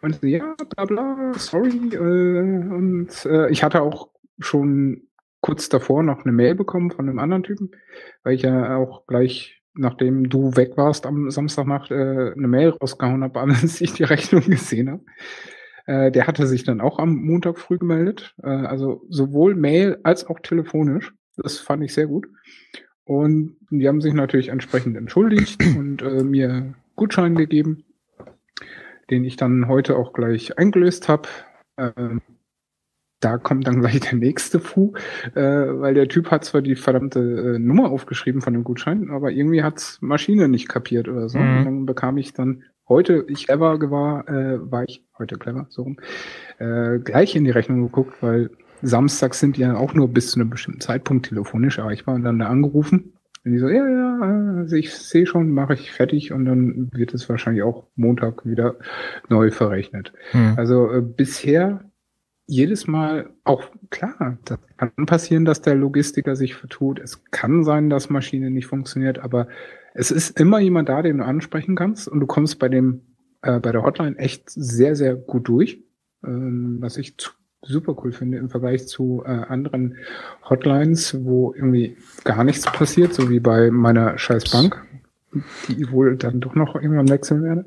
Und 0.00 0.20
sie, 0.20 0.30
ja, 0.30 0.54
bla 0.76 0.84
bla, 0.84 1.32
sorry. 1.36 1.70
Äh, 1.92 1.98
und 1.98 3.08
äh, 3.26 3.50
ich 3.50 3.62
hatte 3.64 3.82
auch 3.82 4.10
schon 4.38 5.02
kurz 5.40 5.68
davor 5.68 6.02
noch 6.02 6.24
eine 6.24 6.32
Mail 6.32 6.54
bekommen 6.54 6.90
von 6.90 7.08
einem 7.08 7.18
anderen 7.18 7.42
Typen, 7.42 7.70
weil 8.22 8.34
ich 8.34 8.42
ja 8.42 8.76
auch 8.76 9.06
gleich, 9.06 9.57
nachdem 9.78 10.28
du 10.28 10.56
weg 10.56 10.76
warst 10.76 11.06
am 11.06 11.30
Samstagnacht, 11.30 11.90
äh, 11.90 12.32
eine 12.36 12.48
Mail 12.48 12.70
rausgehauen 12.70 13.22
habe, 13.22 13.40
als 13.40 13.80
ich 13.80 13.94
die 13.94 14.04
Rechnung 14.04 14.42
gesehen 14.42 14.90
habe. 14.90 15.02
Äh, 15.86 16.12
der 16.12 16.26
hatte 16.26 16.46
sich 16.46 16.64
dann 16.64 16.80
auch 16.80 16.98
am 16.98 17.16
Montag 17.16 17.58
früh 17.58 17.78
gemeldet. 17.78 18.34
Äh, 18.42 18.48
also 18.48 19.02
sowohl 19.08 19.54
Mail 19.54 19.98
als 20.02 20.26
auch 20.26 20.40
telefonisch. 20.40 21.14
Das 21.36 21.58
fand 21.58 21.82
ich 21.82 21.94
sehr 21.94 22.06
gut. 22.06 22.26
Und 23.04 23.56
die 23.70 23.88
haben 23.88 24.02
sich 24.02 24.12
natürlich 24.12 24.48
entsprechend 24.48 24.96
entschuldigt 24.96 25.64
und 25.78 26.02
äh, 26.02 26.22
mir 26.22 26.74
Gutschein 26.94 27.36
gegeben, 27.36 27.84
den 29.10 29.24
ich 29.24 29.36
dann 29.36 29.68
heute 29.68 29.96
auch 29.96 30.12
gleich 30.12 30.58
eingelöst 30.58 31.08
habe. 31.08 31.28
Ähm, 31.78 32.20
da 33.20 33.38
kommt 33.38 33.66
dann 33.66 33.80
gleich 33.80 34.00
der 34.00 34.14
nächste 34.14 34.60
Fu, 34.60 34.92
äh, 35.34 35.40
weil 35.42 35.94
der 35.94 36.08
Typ 36.08 36.30
hat 36.30 36.44
zwar 36.44 36.62
die 36.62 36.76
verdammte 36.76 37.20
äh, 37.20 37.58
Nummer 37.58 37.90
aufgeschrieben 37.90 38.40
von 38.40 38.52
dem 38.52 38.64
Gutschein, 38.64 39.10
aber 39.10 39.30
irgendwie 39.30 39.62
hat's 39.62 39.98
Maschine 40.00 40.48
nicht 40.48 40.68
kapiert 40.68 41.08
oder 41.08 41.28
so. 41.28 41.38
Mhm. 41.38 41.58
Und 41.58 41.64
dann 41.64 41.86
bekam 41.86 42.16
ich 42.16 42.32
dann 42.32 42.62
heute, 42.88 43.24
ich 43.28 43.46
clever 43.46 43.78
war, 43.90 44.28
äh, 44.28 44.58
war 44.70 44.84
ich 44.86 45.04
heute 45.18 45.36
clever, 45.36 45.66
so 45.68 45.82
rum, 45.82 45.98
äh, 46.58 46.98
gleich 46.98 47.36
in 47.36 47.44
die 47.44 47.50
Rechnung 47.50 47.82
geguckt, 47.82 48.14
weil 48.22 48.50
samstags 48.82 49.40
sind 49.40 49.56
die 49.56 49.62
ja 49.62 49.76
auch 49.76 49.94
nur 49.94 50.08
bis 50.08 50.30
zu 50.30 50.40
einem 50.40 50.50
bestimmten 50.50 50.80
Zeitpunkt 50.80 51.26
telefonisch, 51.26 51.78
aber 51.78 51.92
ich 51.92 52.06
war 52.06 52.18
dann 52.18 52.38
da 52.38 52.46
angerufen 52.46 53.12
und 53.44 53.52
die 53.52 53.58
so, 53.58 53.68
ja, 53.68 53.88
ja, 53.88 54.18
also 54.58 54.76
ich 54.76 54.92
sehe 54.94 55.26
schon, 55.26 55.50
mache 55.50 55.74
ich 55.74 55.90
fertig 55.90 56.32
und 56.32 56.44
dann 56.44 56.90
wird 56.92 57.14
es 57.14 57.28
wahrscheinlich 57.28 57.62
auch 57.62 57.86
Montag 57.96 58.44
wieder 58.46 58.76
neu 59.28 59.50
verrechnet. 59.50 60.12
Hm. 60.32 60.54
Also 60.56 60.92
äh, 60.92 61.00
bisher 61.00 61.87
jedes 62.48 62.86
Mal 62.86 63.30
auch 63.44 63.62
klar, 63.90 64.38
das 64.46 64.58
kann 64.78 64.90
passieren, 65.06 65.44
dass 65.44 65.60
der 65.60 65.74
Logistiker 65.74 66.34
sich 66.34 66.54
vertut. 66.54 66.98
Es 66.98 67.22
kann 67.30 67.62
sein, 67.62 67.90
dass 67.90 68.08
Maschine 68.08 68.50
nicht 68.50 68.66
funktioniert, 68.66 69.18
aber 69.18 69.48
es 69.94 70.10
ist 70.10 70.40
immer 70.40 70.58
jemand 70.58 70.88
da, 70.88 71.02
den 71.02 71.18
du 71.18 71.24
ansprechen 71.24 71.76
kannst 71.76 72.08
und 72.08 72.20
du 72.20 72.26
kommst 72.26 72.58
bei 72.58 72.70
dem 72.70 73.02
äh, 73.42 73.60
bei 73.60 73.70
der 73.70 73.82
Hotline 73.82 74.18
echt 74.18 74.48
sehr 74.48 74.96
sehr 74.96 75.14
gut 75.14 75.46
durch, 75.46 75.84
ähm, 76.24 76.78
was 76.80 76.96
ich 76.96 77.16
super 77.62 77.94
cool 78.02 78.12
finde 78.12 78.38
im 78.38 78.48
Vergleich 78.48 78.88
zu 78.88 79.22
äh, 79.26 79.28
anderen 79.28 79.98
Hotlines, 80.48 81.24
wo 81.24 81.52
irgendwie 81.54 81.98
gar 82.24 82.44
nichts 82.44 82.64
passiert, 82.64 83.12
so 83.12 83.28
wie 83.28 83.40
bei 83.40 83.70
meiner 83.70 84.16
scheiß 84.16 84.50
Bank, 84.50 84.82
die 85.68 85.82
ich 85.82 85.92
wohl 85.92 86.16
dann 86.16 86.40
doch 86.40 86.54
noch 86.54 86.76
irgendwann 86.76 87.10
wechseln 87.10 87.42
werde. 87.42 87.66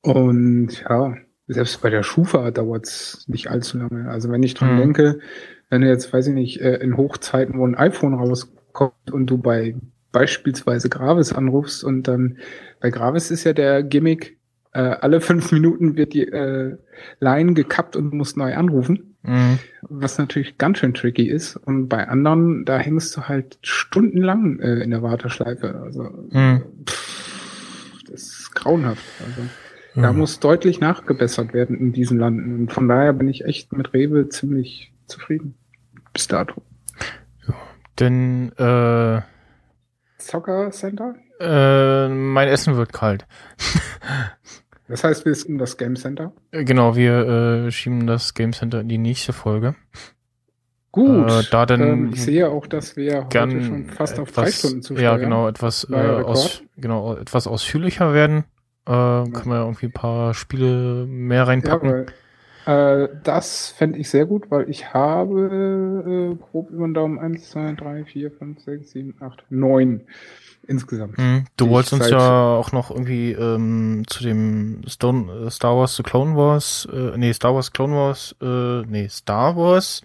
Und 0.00 0.82
ja, 0.88 1.14
selbst 1.46 1.80
bei 1.82 1.90
der 1.90 2.02
Schufa 2.02 2.50
dauert 2.50 2.86
es 2.86 3.24
nicht 3.28 3.48
allzu 3.50 3.78
lange. 3.78 4.08
Also 4.08 4.30
wenn 4.30 4.42
ich 4.42 4.54
dran 4.54 4.74
Mhm. 4.74 4.78
denke, 4.78 5.18
wenn 5.70 5.82
du 5.82 5.88
jetzt, 5.88 6.12
weiß 6.12 6.28
ich 6.28 6.34
nicht, 6.34 6.60
äh, 6.60 6.76
in 6.76 6.96
Hochzeiten, 6.96 7.58
wo 7.58 7.66
ein 7.66 7.74
iPhone 7.74 8.14
rauskommt 8.14 9.10
und 9.12 9.26
du 9.26 9.38
bei 9.38 9.74
beispielsweise 10.12 10.88
Gravis 10.88 11.32
anrufst 11.32 11.82
und 11.84 12.04
dann 12.08 12.38
bei 12.80 12.90
Gravis 12.90 13.30
ist 13.30 13.44
ja 13.44 13.52
der 13.52 13.82
Gimmick, 13.82 14.38
äh, 14.72 14.78
alle 14.80 15.20
fünf 15.20 15.50
Minuten 15.52 15.96
wird 15.96 16.14
die 16.14 16.26
äh, 16.28 16.76
Line 17.20 17.54
gekappt 17.54 17.96
und 17.96 18.10
du 18.10 18.16
musst 18.16 18.36
neu 18.36 18.54
anrufen, 18.54 19.16
Mhm. 19.22 19.58
was 19.82 20.18
natürlich 20.18 20.58
ganz 20.58 20.78
schön 20.78 20.94
tricky 20.94 21.28
ist. 21.28 21.56
Und 21.56 21.88
bei 21.88 22.06
anderen, 22.08 22.64
da 22.64 22.78
hängst 22.78 23.16
du 23.16 23.22
halt 23.22 23.58
stundenlang 23.62 24.60
äh, 24.60 24.80
in 24.82 24.90
der 24.90 25.02
Warteschleife. 25.02 25.80
Also 25.82 26.02
Mhm. 26.30 26.62
pff, 26.86 28.02
das 28.10 28.22
ist 28.22 28.54
grauenhaft. 28.54 29.02
Also. 29.20 29.48
Da 29.94 30.02
Ja. 30.02 30.12
muss 30.12 30.40
deutlich 30.40 30.80
nachgebessert 30.80 31.52
werden 31.54 31.78
in 31.78 31.92
diesen 31.92 32.18
Landen. 32.18 32.54
Und 32.60 32.72
von 32.72 32.88
daher 32.88 33.12
bin 33.12 33.28
ich 33.28 33.44
echt 33.44 33.72
mit 33.72 33.92
Rewe 33.94 34.28
ziemlich 34.28 34.92
zufrieden. 35.06 35.54
Bis 36.12 36.26
dato. 36.28 36.62
Denn 38.00 38.50
äh, 38.58 39.20
Soccer 40.18 40.70
Center? 40.70 41.14
äh, 41.40 42.08
mein 42.08 42.48
Essen 42.48 42.76
wird 42.76 42.92
kalt. 42.92 43.26
Das 44.86 45.02
heißt, 45.02 45.24
wir 45.24 45.34
sind 45.34 45.52
in 45.52 45.58
das 45.58 45.78
Game 45.78 45.96
Center. 45.96 46.34
Äh, 46.50 46.62
Genau, 46.64 46.94
wir 46.94 47.66
äh, 47.66 47.70
schieben 47.70 48.06
das 48.06 48.34
Game 48.34 48.52
Center 48.52 48.80
in 48.82 48.88
die 48.88 48.98
nächste 48.98 49.32
Folge. 49.32 49.76
Gut. 50.92 51.30
Äh, 51.30 51.42
da 51.50 51.64
dann 51.64 51.80
ähm, 51.80 52.10
ich 52.12 52.22
sehe 52.22 52.50
auch, 52.50 52.66
dass 52.66 52.94
wir 52.94 53.22
Gern 53.30 53.50
heute 53.54 53.64
schon 53.64 53.84
fast 53.86 54.18
auf 54.20 54.28
etwas, 54.28 54.44
drei 54.44 54.50
Stunden 54.52 54.82
zu 54.82 54.94
Ja, 54.94 55.16
genau, 55.16 55.48
etwas 55.48 55.88
äh, 55.90 55.94
aus, 55.96 56.62
genau, 56.76 57.14
etwas 57.16 57.46
ausführlicher 57.46 58.12
werden. 58.12 58.44
Äh, 58.86 58.90
Können 58.90 59.46
wir 59.46 59.60
irgendwie 59.60 59.86
ein 59.86 59.92
paar 59.92 60.34
Spiele 60.34 61.06
mehr 61.06 61.38
Ja, 61.38 61.44
reinpacken. 61.44 62.06
weil, 62.66 63.04
äh, 63.04 63.08
das 63.22 63.68
fände 63.70 63.98
ich 63.98 64.10
sehr 64.10 64.26
gut, 64.26 64.50
weil 64.50 64.68
ich 64.68 64.92
habe 64.92 66.32
äh, 66.32 66.34
grob 66.36 66.70
über 66.70 66.86
den 66.86 66.94
Daumen 66.94 67.18
1, 67.18 67.50
2, 67.50 67.72
3, 67.72 68.04
4, 68.04 68.30
5, 68.30 68.60
6, 68.60 68.90
7, 68.90 69.14
8, 69.20 69.44
9 69.50 70.02
insgesamt. 70.66 71.18
Mhm. 71.18 71.44
Du 71.56 71.68
wolltest 71.68 71.92
uns 71.94 72.08
ja 72.08 72.56
auch 72.56 72.72
noch 72.72 72.90
irgendwie 72.90 73.32
ähm, 73.32 74.02
zu 74.06 74.22
dem 74.22 74.82
Stone, 74.86 75.46
äh, 75.46 75.50
Star 75.50 75.76
Wars 75.76 75.96
The 75.96 76.02
Clone 76.02 76.36
Wars, 76.36 76.88
äh, 76.92 77.16
nee, 77.16 77.32
Star 77.32 77.54
Wars 77.54 77.70
Clone 77.72 77.94
Wars, 77.94 78.34
äh, 78.40 78.82
nee, 78.86 79.08
Star 79.08 79.56
Wars, 79.56 80.02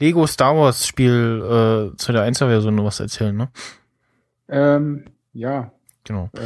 Lego 0.00 0.26
Star 0.26 0.56
Wars 0.56 0.86
Spiel 0.86 1.92
äh, 1.92 1.96
zu 1.96 2.12
der 2.12 2.24
1er 2.26 2.48
Version 2.48 2.74
noch 2.74 2.84
was 2.84 2.98
erzählen, 2.98 3.36
ne? 3.36 3.48
Ähm, 4.48 5.04
ja, 5.32 5.72
Genau. 6.04 6.30
äh, 6.34 6.40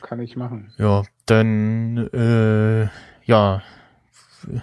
kann 0.00 0.20
ich 0.20 0.36
machen. 0.36 0.72
Ja, 0.78 1.02
dann 1.26 2.08
äh, 2.12 2.88
ja, 3.24 3.62
ich 4.46 4.60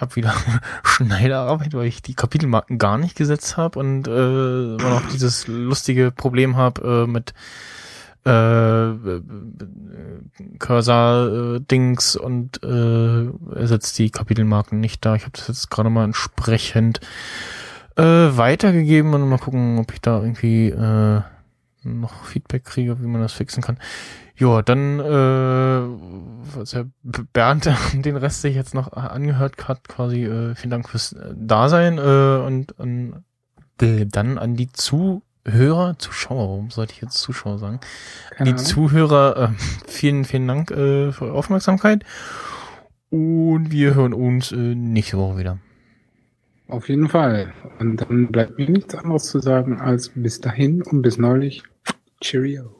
habe 0.00 0.16
wieder 0.16 0.34
Schneiderarbeit, 0.84 1.74
weil 1.74 1.86
ich 1.86 2.02
die 2.02 2.14
Kapitelmarken 2.14 2.78
gar 2.78 2.98
nicht 2.98 3.16
gesetzt 3.16 3.56
habe 3.56 3.78
und 3.78 4.06
äh, 4.06 4.74
immer 4.74 4.90
noch 4.90 5.08
dieses 5.10 5.46
lustige 5.46 6.10
Problem 6.10 6.56
habe 6.56 7.06
äh, 7.06 7.10
mit 7.10 7.34
äh, 8.24 9.20
Cursor-Dings 10.58 12.16
und 12.16 12.62
äh, 12.62 13.58
ersetzt 13.58 13.98
die 13.98 14.10
Kapitelmarken 14.10 14.80
nicht 14.80 15.04
da. 15.04 15.14
Ich 15.14 15.22
habe 15.22 15.32
das 15.32 15.48
jetzt 15.48 15.70
gerade 15.70 15.90
mal 15.90 16.04
entsprechend 16.04 17.00
äh, 17.96 18.02
weitergegeben 18.02 19.14
und 19.14 19.28
mal 19.28 19.38
gucken, 19.38 19.78
ob 19.78 19.92
ich 19.92 20.00
da 20.00 20.20
irgendwie 20.20 20.68
äh, 20.68 21.22
noch 21.82 22.24
Feedback 22.24 22.64
kriege, 22.64 23.00
wie 23.00 23.06
man 23.06 23.20
das 23.20 23.32
fixen 23.32 23.62
kann. 23.62 23.78
Ja, 24.36 24.62
dann, 24.62 25.00
äh, 25.00 26.54
was 26.56 26.72
ja 26.72 26.84
Bernd 27.02 27.70
den 27.92 28.16
Rest 28.16 28.42
sich 28.42 28.54
jetzt 28.54 28.74
noch 28.74 28.92
angehört 28.92 29.68
hat, 29.68 29.86
quasi, 29.88 30.24
äh, 30.24 30.54
vielen 30.54 30.70
Dank 30.70 30.88
fürs 30.88 31.12
äh, 31.12 31.34
Dasein 31.34 31.98
äh, 31.98 32.42
und 32.46 32.78
an, 32.80 33.24
äh, 33.82 34.06
dann 34.06 34.38
an 34.38 34.56
die 34.56 34.72
Zuhörer, 34.72 35.98
Zuschauer, 35.98 36.48
warum 36.48 36.70
sollte 36.70 36.94
ich 36.94 37.02
jetzt 37.02 37.18
Zuschauer 37.18 37.58
sagen? 37.58 37.80
Keine 38.30 38.54
die. 38.54 38.56
Zuhörer, 38.56 39.36
äh, 39.36 39.48
vielen, 39.86 40.24
vielen 40.24 40.48
Dank 40.48 40.70
äh, 40.70 41.12
für 41.12 41.26
eure 41.26 41.34
Aufmerksamkeit 41.34 42.04
und 43.10 43.70
wir 43.70 43.94
hören 43.94 44.14
uns 44.14 44.52
äh, 44.52 44.56
nächste 44.56 45.18
Woche 45.18 45.38
wieder. 45.38 45.58
Auf 46.68 46.88
jeden 46.88 47.08
Fall. 47.08 47.52
Und 47.80 47.96
dann 47.96 48.28
bleibt 48.28 48.56
mir 48.56 48.70
nichts 48.70 48.94
anderes 48.94 49.24
zu 49.24 49.40
sagen 49.40 49.80
als 49.80 50.10
bis 50.14 50.40
dahin 50.40 50.82
und 50.82 51.02
bis 51.02 51.18
neulich. 51.18 51.64
Cheerio. 52.22 52.79